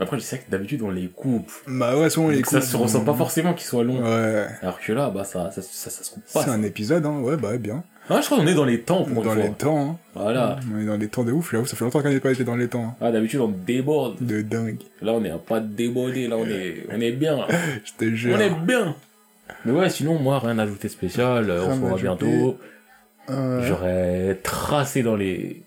Mais 0.00 0.04
après, 0.04 0.18
je 0.18 0.22
sais 0.24 0.38
que 0.38 0.50
d'habitude, 0.50 0.82
on 0.82 0.90
les 0.90 1.06
coupe. 1.08 1.52
bah 1.68 1.96
ouais, 1.96 2.10
souvent, 2.10 2.28
les 2.30 2.38
Donc, 2.38 2.46
ça 2.46 2.60
se 2.60 2.76
ressent 2.76 3.04
pas 3.04 3.14
forcément 3.14 3.54
qu'ils 3.54 3.66
soient 3.68 3.84
longs. 3.84 4.02
Ouais. 4.02 4.46
Alors 4.62 4.80
que 4.80 4.92
là, 4.92 5.10
bah, 5.10 5.22
ça, 5.22 5.50
ça, 5.52 5.62
ça, 5.62 5.90
ça 5.90 6.02
se 6.02 6.10
coupe 6.10 6.22
C'est 6.26 6.44
pas. 6.44 6.50
un 6.50 6.62
épisode, 6.64 7.06
hein. 7.06 7.20
Ouais, 7.20 7.36
bah, 7.36 7.56
bien. 7.58 7.84
Ah, 8.10 8.20
je 8.20 8.26
crois 8.26 8.38
qu'on 8.38 8.46
est 8.46 8.54
dans 8.54 8.64
les 8.64 8.80
temps 8.80 9.04
pour 9.04 9.22
Dans 9.22 9.32
une 9.34 9.38
les 9.40 9.46
fois. 9.46 9.54
temps, 9.56 9.90
hein. 9.92 9.96
Voilà. 10.14 10.58
On 10.74 10.80
est 10.80 10.84
dans 10.84 10.96
les 10.96 11.06
temps 11.08 11.22
de 11.24 11.30
ouf. 11.32 11.52
Là, 11.52 11.64
ça 11.64 11.76
fait 11.76 11.84
longtemps 11.84 12.02
qu'on 12.02 12.10
n'a 12.12 12.20
pas 12.20 12.32
été 12.32 12.42
dans 12.44 12.56
les 12.56 12.66
temps. 12.68 12.82
hein. 12.84 12.94
Ah, 13.00 13.12
d'habitude, 13.12 13.40
on 13.40 13.48
déborde. 13.48 14.16
De 14.20 14.42
dingue. 14.42 14.78
Là, 15.00 15.12
on 15.12 15.24
est 15.24 15.30
à 15.30 15.38
pas 15.38 15.60
déborder. 15.60 16.26
Là, 16.28 16.36
on 16.36 16.46
est, 16.46 16.86
on 16.92 17.00
est 17.00 17.12
bien. 17.12 17.46
Je 17.84 17.92
te 17.96 18.12
jure. 18.14 18.36
On 18.36 18.40
est 18.40 18.50
bien. 18.50 18.94
Mais 19.64 19.72
ouais, 19.72 19.88
sinon, 19.90 20.18
moi, 20.18 20.38
rien 20.40 20.58
à 20.58 20.64
ajouter 20.64 20.88
spécial. 20.88 21.50
Rien 21.50 21.62
On 21.62 21.76
se 21.80 21.84
ajouter. 21.86 22.02
bientôt. 22.02 22.58
Euh, 23.30 23.62
J'aurais 23.66 24.38
tracé 24.42 25.02
dans 25.02 25.14
les 25.16 25.62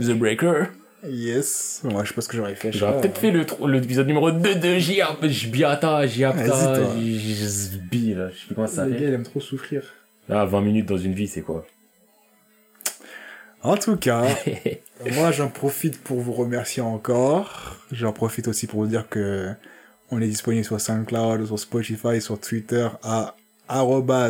The 0.00 0.10
Breaker. 0.12 0.64
Yes. 1.06 1.82
Moi, 1.84 2.02
je 2.02 2.08
sais 2.08 2.14
pas 2.14 2.20
ce 2.22 2.28
que 2.28 2.36
j'aurais 2.36 2.54
fait. 2.54 2.72
J'aurais 2.72 3.00
peut-être 3.00 3.18
fait 3.18 3.30
le 3.30 3.44
l'épisode 3.68 4.06
numéro 4.06 4.30
2 4.32 4.54
de 4.54 4.78
Jia- 4.78 5.16
Jbiata, 5.22 6.06
Jiapta. 6.06 6.80
Jzbi, 6.98 8.14
là. 8.14 8.30
Je 8.30 8.38
sais 8.40 8.46
plus 8.46 8.54
comment 8.54 8.66
ça 8.66 8.84
Le 8.86 8.90
gars, 8.90 8.96
s'appelle. 8.96 9.08
il 9.10 9.14
aime 9.14 9.22
trop 9.22 9.40
souffrir. 9.40 9.82
Là, 10.28 10.44
20 10.44 10.60
minutes 10.60 10.86
dans 10.86 10.96
une 10.96 11.12
vie, 11.12 11.28
c'est 11.28 11.42
quoi? 11.42 11.66
En 13.62 13.76
tout 13.76 13.96
cas, 13.96 14.26
moi 15.12 15.32
j'en 15.32 15.48
profite 15.48 16.02
pour 16.02 16.20
vous 16.20 16.32
remercier 16.32 16.82
encore. 16.82 17.78
J'en 17.92 18.12
profite 18.12 18.48
aussi 18.48 18.66
pour 18.66 18.80
vous 18.80 18.86
dire 18.86 19.08
que 19.08 19.52
on 20.10 20.20
est 20.20 20.26
disponible 20.26 20.64
sur 20.64 20.80
SoundCloud, 20.80 21.46
sur 21.46 21.58
Spotify, 21.58 22.20
sur 22.20 22.38
Twitter 22.38 22.88
à 23.02 23.34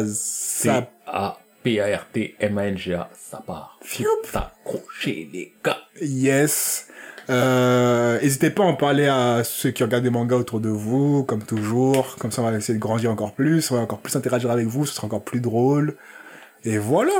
sap. 0.06 0.92
A-P-A-R-T-M-A-N-G-A, 1.06 3.10
ça 3.12 3.42
part. 3.44 3.78
Fioup. 3.82 4.06
T'accrocher, 4.32 5.28
les 5.32 5.52
gars. 5.64 5.78
Yes. 6.00 6.88
Euh, 7.30 8.20
n'hésitez 8.20 8.50
pas 8.50 8.64
à 8.64 8.66
en 8.66 8.74
parler 8.74 9.06
à 9.06 9.42
ceux 9.44 9.70
qui 9.70 9.82
regardent 9.82 10.04
des 10.04 10.10
mangas 10.10 10.36
autour 10.36 10.60
de 10.60 10.68
vous, 10.68 11.24
comme 11.24 11.42
toujours. 11.42 12.16
Comme 12.16 12.30
ça, 12.30 12.42
on 12.42 12.50
va 12.50 12.56
essayer 12.56 12.74
de 12.74 12.82
grandir 12.82 13.10
encore 13.10 13.32
plus. 13.32 13.70
On 13.70 13.76
va 13.76 13.82
encore 13.82 14.00
plus 14.00 14.14
interagir 14.16 14.50
avec 14.50 14.66
vous. 14.66 14.86
Ce 14.86 14.94
sera 14.94 15.06
encore 15.06 15.24
plus 15.24 15.40
drôle. 15.40 15.96
Et 16.64 16.78
voilà. 16.78 17.12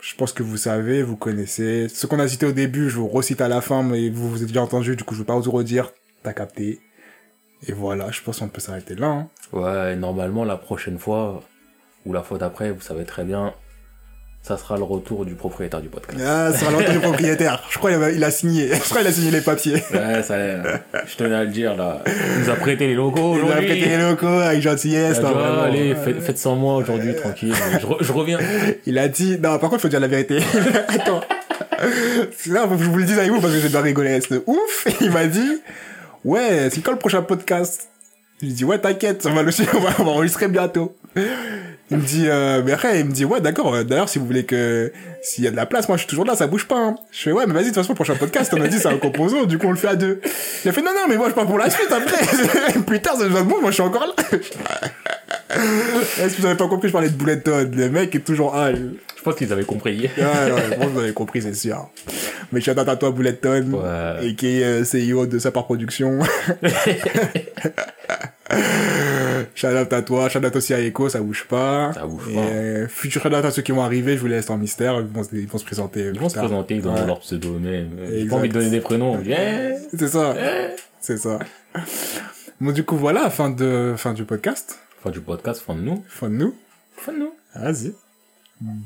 Je 0.00 0.14
pense 0.16 0.32
que 0.32 0.42
vous 0.42 0.56
savez, 0.58 1.02
vous 1.02 1.16
connaissez. 1.16 1.88
Ce 1.88 2.06
qu'on 2.06 2.18
a 2.18 2.28
cité 2.28 2.46
au 2.46 2.52
début, 2.52 2.90
je 2.90 2.96
vous 2.96 3.08
recite 3.08 3.40
à 3.40 3.48
la 3.48 3.60
fin, 3.60 3.82
mais 3.82 4.10
vous 4.10 4.28
vous 4.28 4.36
avez 4.36 4.46
déjà 4.46 4.62
entendu. 4.62 4.96
Du 4.96 5.04
coup, 5.04 5.14
je 5.14 5.20
ne 5.20 5.24
vais 5.24 5.28
pas 5.32 5.38
vous 5.38 5.50
redire. 5.50 5.92
T'as 6.22 6.32
capté. 6.32 6.80
Et 7.66 7.72
voilà, 7.72 8.10
je 8.10 8.20
pense 8.20 8.40
qu'on 8.40 8.48
peut 8.48 8.60
s'arrêter 8.60 8.94
là. 8.94 9.06
hein. 9.06 9.28
Ouais, 9.52 9.96
normalement, 9.96 10.44
la 10.44 10.56
prochaine 10.56 10.98
fois, 10.98 11.42
ou 12.04 12.12
la 12.12 12.22
fois 12.22 12.36
d'après, 12.36 12.70
vous 12.70 12.82
savez 12.82 13.04
très 13.04 13.24
bien, 13.24 13.54
ça 14.46 14.58
sera 14.58 14.76
le 14.76 14.82
retour 14.82 15.24
du 15.24 15.34
propriétaire 15.34 15.80
du 15.80 15.88
podcast. 15.88 16.18
Ah, 16.22 16.52
ça 16.52 16.58
sera 16.58 16.70
l'entretien 16.70 16.92
du 16.94 17.00
propriétaire. 17.00 17.62
Je 17.70 17.78
crois 17.78 17.90
qu'il 17.92 18.02
a, 18.02 18.10
il 18.10 18.22
a 18.22 18.30
signé. 18.30 18.68
Je 18.74 18.78
crois 18.80 18.98
qu'il 18.98 19.06
a 19.06 19.12
signé 19.12 19.30
les 19.30 19.40
papiers. 19.40 19.82
Ouais, 19.90 20.22
ça, 20.22 20.36
je 20.38 21.16
tenais 21.16 21.34
à 21.34 21.44
le 21.44 21.50
dire, 21.50 21.74
là. 21.74 22.02
Il 22.06 22.42
nous 22.44 22.50
a 22.50 22.54
prêté 22.56 22.86
les 22.86 22.94
locaux 22.94 23.36
Il 23.36 23.40
a 23.40 23.44
aujourd'hui. 23.44 23.66
prêté 23.68 23.86
les 23.86 23.96
locaux 23.96 24.26
avec 24.26 24.60
gentillesse. 24.60 25.16
Il 25.18 25.24
a 25.26 25.30
là, 25.30 25.56
ah, 25.60 25.64
allez, 25.64 25.94
faites, 25.94 26.20
faites 26.20 26.38
sans 26.38 26.56
moi 26.56 26.76
aujourd'hui, 26.76 27.14
tranquille. 27.14 27.54
Je, 27.80 27.86
re- 27.86 27.96
je 28.04 28.12
reviens. 28.12 28.38
Il 28.84 28.98
a 28.98 29.08
dit, 29.08 29.38
non, 29.42 29.58
par 29.58 29.70
contre, 29.70 29.80
faut 29.80 29.88
dire 29.88 30.00
la 30.00 30.08
vérité. 30.08 30.38
Attends. 30.88 31.22
Là, 32.46 32.66
faut 32.68 32.76
que 32.76 32.84
je 32.84 32.90
vous 32.90 32.98
le 32.98 33.04
dise 33.04 33.18
avec 33.18 33.30
vous 33.30 33.40
parce 33.40 33.54
que 33.54 33.60
j'ai 33.60 33.68
bien 33.70 33.80
rigolé. 33.80 34.20
C'est 34.20 34.42
ouf. 34.46 34.86
Il 35.00 35.10
m'a 35.10 35.24
dit, 35.24 35.62
ouais, 36.24 36.68
c'est 36.70 36.82
quand 36.82 36.92
le 36.92 36.98
prochain 36.98 37.22
podcast? 37.22 37.88
Je 38.42 38.46
lui 38.46 38.52
dis, 38.52 38.64
ouais, 38.66 38.78
t'inquiète, 38.78 39.24
on 39.24 39.32
va 39.32 39.42
le 39.42 39.50
va, 39.50 39.90
on 40.00 40.04
va 40.04 40.10
enregistrer 40.10 40.48
bientôt. 40.48 40.94
Il 41.94 42.00
me 42.00 42.04
dit, 42.04 42.24
euh, 42.28 42.60
mais 42.64 42.72
après, 42.72 42.98
il 43.00 43.06
me 43.06 43.12
dit, 43.12 43.24
ouais, 43.24 43.40
d'accord, 43.40 43.72
euh, 43.74 43.84
d'ailleurs, 43.84 44.08
si 44.08 44.18
vous 44.18 44.26
voulez 44.26 44.44
que, 44.44 44.92
s'il 45.22 45.44
y 45.44 45.46
a 45.46 45.50
de 45.52 45.56
la 45.56 45.64
place, 45.64 45.86
moi, 45.88 45.96
je 45.96 46.02
suis 46.02 46.08
toujours 46.08 46.24
là, 46.24 46.34
ça 46.34 46.46
bouge 46.48 46.66
pas, 46.66 46.76
hein. 46.76 46.96
Je 47.12 47.20
fais, 47.22 47.32
ouais, 47.32 47.46
mais 47.46 47.54
vas-y, 47.54 47.62
de 47.64 47.68
toute 47.68 47.76
façon, 47.76 47.92
le 47.92 47.94
prochain 47.94 48.16
podcast, 48.16 48.52
on 48.56 48.60
a 48.60 48.66
dit, 48.66 48.78
c'est 48.78 48.88
un 48.88 48.98
composant, 48.98 49.44
du 49.44 49.58
coup, 49.58 49.68
on 49.68 49.70
le 49.70 49.76
fait 49.76 49.88
à 49.88 49.94
deux. 49.94 50.20
Il 50.64 50.68
a 50.68 50.72
fait, 50.72 50.82
non, 50.82 50.90
non, 50.92 51.06
mais 51.08 51.16
moi, 51.16 51.28
je 51.28 51.34
pars 51.34 51.46
pour 51.46 51.56
la 51.58 51.70
suite, 51.70 51.90
après. 51.92 52.16
Putain, 52.86 53.12
c'est 53.16 53.26
besoin 53.26 53.42
de 53.42 53.48
moi, 53.48 53.60
moi, 53.60 53.70
je 53.70 53.74
suis 53.74 53.82
encore 53.82 54.06
là. 54.06 54.14
Est-ce 56.20 56.34
que 56.36 56.40
vous 56.40 56.46
avez 56.46 56.56
pas 56.56 56.66
compris, 56.66 56.88
je 56.88 56.92
parlais 56.92 57.10
de 57.10 57.14
Bullet 57.16 57.38
Todd, 57.40 57.72
le 57.74 57.88
mec 57.88 58.12
est 58.14 58.20
toujours, 58.24 58.56
ah, 58.56 58.72
Je 58.72 59.22
pense 59.22 59.36
qu'ils 59.36 59.52
avaient 59.52 59.62
compris. 59.64 60.10
Ouais, 60.18 60.24
ouais, 60.52 60.76
bon, 60.78 60.86
vous 60.88 60.98
avez 61.00 61.12
compris, 61.12 61.42
c'est 61.42 61.54
sûr. 61.54 61.88
Mais 62.52 62.60
shout 62.60 62.72
out 62.72 62.88
à 62.88 62.96
toi, 62.96 63.10
Bulleton, 63.12 63.70
Ouais. 63.72 64.26
et 64.26 64.34
qui 64.34 64.60
est 64.60 64.64
euh, 64.64 64.82
CEO 65.14 65.26
de 65.26 65.38
Sapar 65.38 65.64
Production. 65.64 66.18
out 69.64 69.92
à 69.92 70.02
toi, 70.02 70.26
out 70.26 70.56
aussi 70.56 70.74
à 70.74 70.80
Echo, 70.80 71.08
ça 71.08 71.20
bouge 71.20 71.44
pas. 71.48 71.92
Ça 71.92 72.06
bouge 72.06 72.28
et, 72.30 72.34
pas. 72.34 72.40
euh, 72.40 72.88
futur 72.88 73.22
shout 73.22 73.28
out 73.28 73.44
à 73.44 73.50
ceux 73.50 73.62
qui 73.62 73.72
vont 73.72 73.82
arriver, 73.82 74.14
je 74.16 74.20
vous 74.20 74.26
laisse 74.26 74.50
en 74.50 74.58
mystère, 74.58 75.00
ils 75.00 75.06
vont, 75.06 75.24
se- 75.24 75.34
ils 75.34 75.46
vont 75.48 75.58
se 75.58 75.64
présenter. 75.64 76.10
Ils 76.12 76.18
vont 76.20 76.28
se 76.28 76.36
présenter, 76.38 76.76
ils 76.76 76.82
donnent 76.82 76.94
Ouais. 76.94 77.06
leur 77.06 77.20
pseudo, 77.20 77.58
mais 77.60 77.86
j'ai 78.10 78.26
pas 78.26 78.36
envie 78.36 78.48
de 78.48 78.54
donner 78.54 78.70
des 78.70 78.80
prénoms. 78.80 79.20
Yeah. 79.22 79.76
C'est 79.96 80.08
ça. 80.08 80.34
C'est 81.00 81.18
ça. 81.18 81.38
Bon, 82.60 82.72
du 82.72 82.84
coup, 82.84 82.96
voilà, 82.96 83.30
fin 83.30 83.50
de, 83.50 83.94
fin 83.96 84.12
du 84.12 84.24
podcast. 84.24 84.78
Fin 85.02 85.10
du 85.10 85.20
podcast, 85.20 85.60
fin 85.60 85.74
de 85.74 85.80
nous. 85.80 86.04
Fin 86.08 86.28
de 86.30 86.34
nous. 86.34 86.54
Fin 86.96 87.12
de 87.12 87.18
nous. 87.18 87.32
Vas-y. 87.54 87.92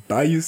Bye. 0.09 0.41